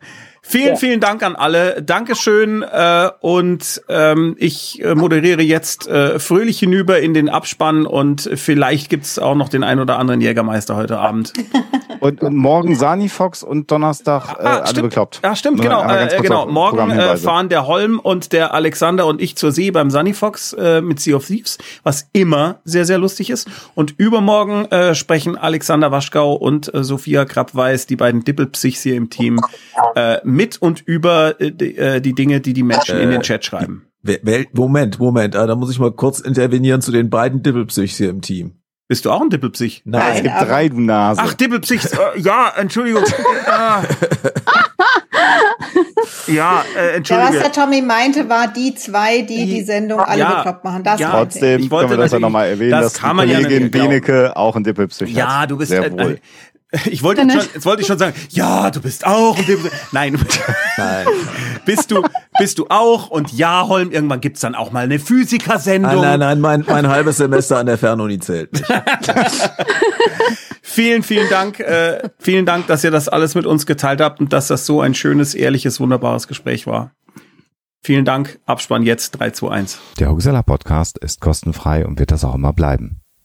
Vielen, 0.48 0.68
Ja. 0.68 0.76
vielen 0.76 1.00
Dank 1.00 1.24
an 1.24 1.36
alle. 1.36 1.82
Dankeschön. 1.82 2.62
Äh, 2.62 3.10
und 3.20 3.82
ähm, 3.90 4.36
ich 4.38 4.82
äh, 4.84 4.94
moderiere 4.94 5.42
jetzt 5.42 5.88
äh, 5.88 6.20
fröhlich 6.20 6.60
hinüber 6.60 7.00
in 7.00 7.14
den 7.16 7.30
Abspann 7.30 7.86
und 7.88 8.30
vielleicht 8.36 8.90
gibt's 8.90 9.18
auch 9.18 9.34
noch 9.36 9.50
den 9.50 9.64
ein 9.64 9.80
oder 9.80 9.98
anderen 9.98 10.22
Jägermeister 10.22 10.76
heute 10.76 11.00
Abend. 11.00 11.34
Und, 12.02 12.22
und 12.22 12.36
morgen 12.36 12.76
Sani 12.76 13.08
Fox 13.10 13.42
und 13.42 13.72
Donnerstag 13.72 14.38
äh, 14.38 14.44
Ah, 14.46 14.58
alle 14.60 14.82
bekloppt. 14.84 15.22
Ja, 15.24 15.36
stimmt, 15.36 15.62
genau. 15.62 15.82
Äh, 15.90 16.20
genau. 16.22 16.46
Morgen 16.46 16.92
äh, 16.92 17.18
fahren 17.18 17.50
der 17.50 17.66
Holm 17.68 18.00
und 18.00 18.32
der 18.34 18.54
Alexander 18.54 19.08
und 19.08 19.22
ich 19.22 19.38
zur 19.38 19.52
See 19.52 19.72
beim 19.72 19.90
Sunnyfox 19.90 20.54
äh, 20.54 20.82
mit 20.82 21.00
Sea 21.00 21.16
of 21.16 21.26
Thieves, 21.26 21.58
was 21.84 22.08
immer 22.12 22.60
sehr, 22.64 22.86
sehr 22.86 22.98
lustig 23.00 23.30
ist. 23.32 23.48
Und 23.74 23.96
übermorgen 23.98 24.66
äh, 24.72 24.94
sprechen 24.94 25.36
Alexander 25.38 25.92
Waschgau 25.92 26.34
und 26.34 26.72
äh, 26.76 26.84
Sophia 26.84 27.26
Krappweiß, 27.26 27.88
die 27.88 27.96
beiden 27.96 28.24
Dippelpsichs 28.24 28.84
hier 28.84 28.96
im 28.96 29.10
Team, 29.10 29.40
äh, 29.96 30.18
mit 30.36 30.62
und 30.62 30.82
über 30.86 31.40
äh, 31.42 31.52
die, 31.52 31.78
äh, 31.78 32.02
die 32.02 32.14
Dinge, 32.14 32.42
die 32.42 32.54
die 32.54 32.64
Menschen 32.64 33.00
in 33.00 33.10
den 33.10 33.22
Chat 33.22 33.46
schreiben. 33.46 33.88
Moment, 34.54 35.00
Moment, 35.00 35.36
ah, 35.36 35.48
da 35.48 35.56
muss 35.56 35.72
ich 35.72 35.80
mal 35.80 35.92
kurz 35.92 36.20
intervenieren 36.20 36.82
zu 36.82 36.92
den 36.92 37.10
beiden 37.10 37.42
Dippelpsychs 37.42 37.98
hier 37.98 38.10
im 38.12 38.22
Team. 38.22 38.54
Bist 38.88 39.06
du 39.06 39.10
auch 39.12 39.22
ein 39.22 39.32
Dippelpsich? 39.32 39.78
Es 39.78 39.82
Nein, 39.86 40.22
gibt 40.24 40.36
aber- 40.36 40.46
drei, 40.46 40.70
du 40.70 40.80
Nase. 40.80 41.22
Ach, 41.24 41.34
Dippelpsichs. 41.34 41.92
Äh, 41.94 42.20
ja, 42.20 42.54
Entschuldigung. 42.56 43.04
Ja, 46.28 46.64
äh, 46.78 47.02
Ja, 47.04 47.30
was 47.30 47.32
der 47.40 47.52
Tommy 47.52 47.82
meinte, 47.82 48.30
war 48.30 48.48
die 48.52 48.74
zwei, 48.76 49.22
die 49.22 49.46
die 49.46 49.62
Sendung 49.64 50.00
alle 50.00 50.20
Ja. 50.20 50.36
bekloppt 50.38 50.64
machen. 50.64 50.84
Das 50.84 51.00
Ja. 51.00 51.12
Trotzdem 51.12 51.62
Ich 51.62 51.72
wollte 51.72 51.88
können 51.90 52.00
wir 52.00 52.04
das 52.04 52.12
ja 52.12 52.20
nochmal 52.20 52.48
erwähnen, 52.50 52.72
das 52.72 52.94
dass 52.94 53.02
kann 53.02 53.16
man 53.16 53.30
ja 53.30 53.36
Kollegin 53.38 53.64
nicht 53.64 53.72
glauben. 53.74 53.90
Beneke 53.90 54.36
auch 54.38 54.56
ein 54.56 54.64
Dippelpsych 54.64 55.10
hat. 55.10 55.18
Ja, 55.18 55.46
du 55.48 55.58
bist. 55.58 55.70
Sehr 55.70 55.86
äh, 55.86 55.92
wohl. 55.92 56.20
Ich 56.86 57.04
wollte 57.04 57.22
schon, 57.22 57.42
jetzt 57.54 57.66
wollte 57.66 57.82
ich 57.82 57.88
schon 57.88 57.98
sagen, 57.98 58.16
ja, 58.30 58.72
du 58.72 58.82
bist 58.82 59.06
auch. 59.06 59.38
Nein, 59.92 60.18
nein. 60.78 61.06
bist 61.66 61.92
du, 61.92 62.04
bist 62.38 62.60
du 62.60 62.68
auch. 62.70 63.10
Und 63.10 63.34
ja, 63.34 63.68
Holm, 63.68 63.92
irgendwann 63.92 64.22
gibt's 64.22 64.42
dann 64.42 64.56
auch 64.56 64.72
mal 64.72 64.84
eine 64.84 65.00
Physikersendung. 65.00 66.02
Nein, 66.02 66.20
nein, 66.20 66.20
nein, 66.20 66.40
mein, 66.40 66.66
mein 66.68 66.88
halbes 66.88 67.18
Semester 67.18 67.58
an 67.58 67.66
der 67.66 67.78
Fernuni 67.78 68.20
zählt 68.20 68.54
nicht. 68.54 68.66
Vielen, 70.62 71.04
vielen 71.04 71.30
Dank, 71.30 71.62
äh, 71.62 72.10
vielen 72.20 72.46
Dank, 72.46 72.68
dass 72.68 72.84
ihr 72.84 72.92
das 72.92 73.08
alles 73.08 73.34
mit 73.34 73.46
uns 73.46 73.66
geteilt 73.66 74.02
habt 74.02 74.20
und 74.20 74.34
dass 74.34 74.48
das 74.48 74.66
so 74.66 74.82
ein 74.82 74.94
schönes, 74.94 75.34
ehrliches, 75.34 75.80
wunderbares 75.80 76.28
Gespräch 76.28 76.68
war. 76.68 76.92
Vielen 77.82 78.04
Dank. 78.04 78.40
Abspann 78.46 78.84
jetzt 78.84 79.12
3, 79.12 79.30
2, 79.30 79.52
1. 79.52 79.80
Der 80.00 80.10
Huxella 80.10 80.42
Podcast 80.42 80.98
ist 80.98 81.22
kostenfrei 81.22 81.86
und 81.86 81.98
wird 81.98 82.12
das 82.12 82.26
auch 82.26 82.36
immer 82.36 82.52
bleiben. 82.52 83.00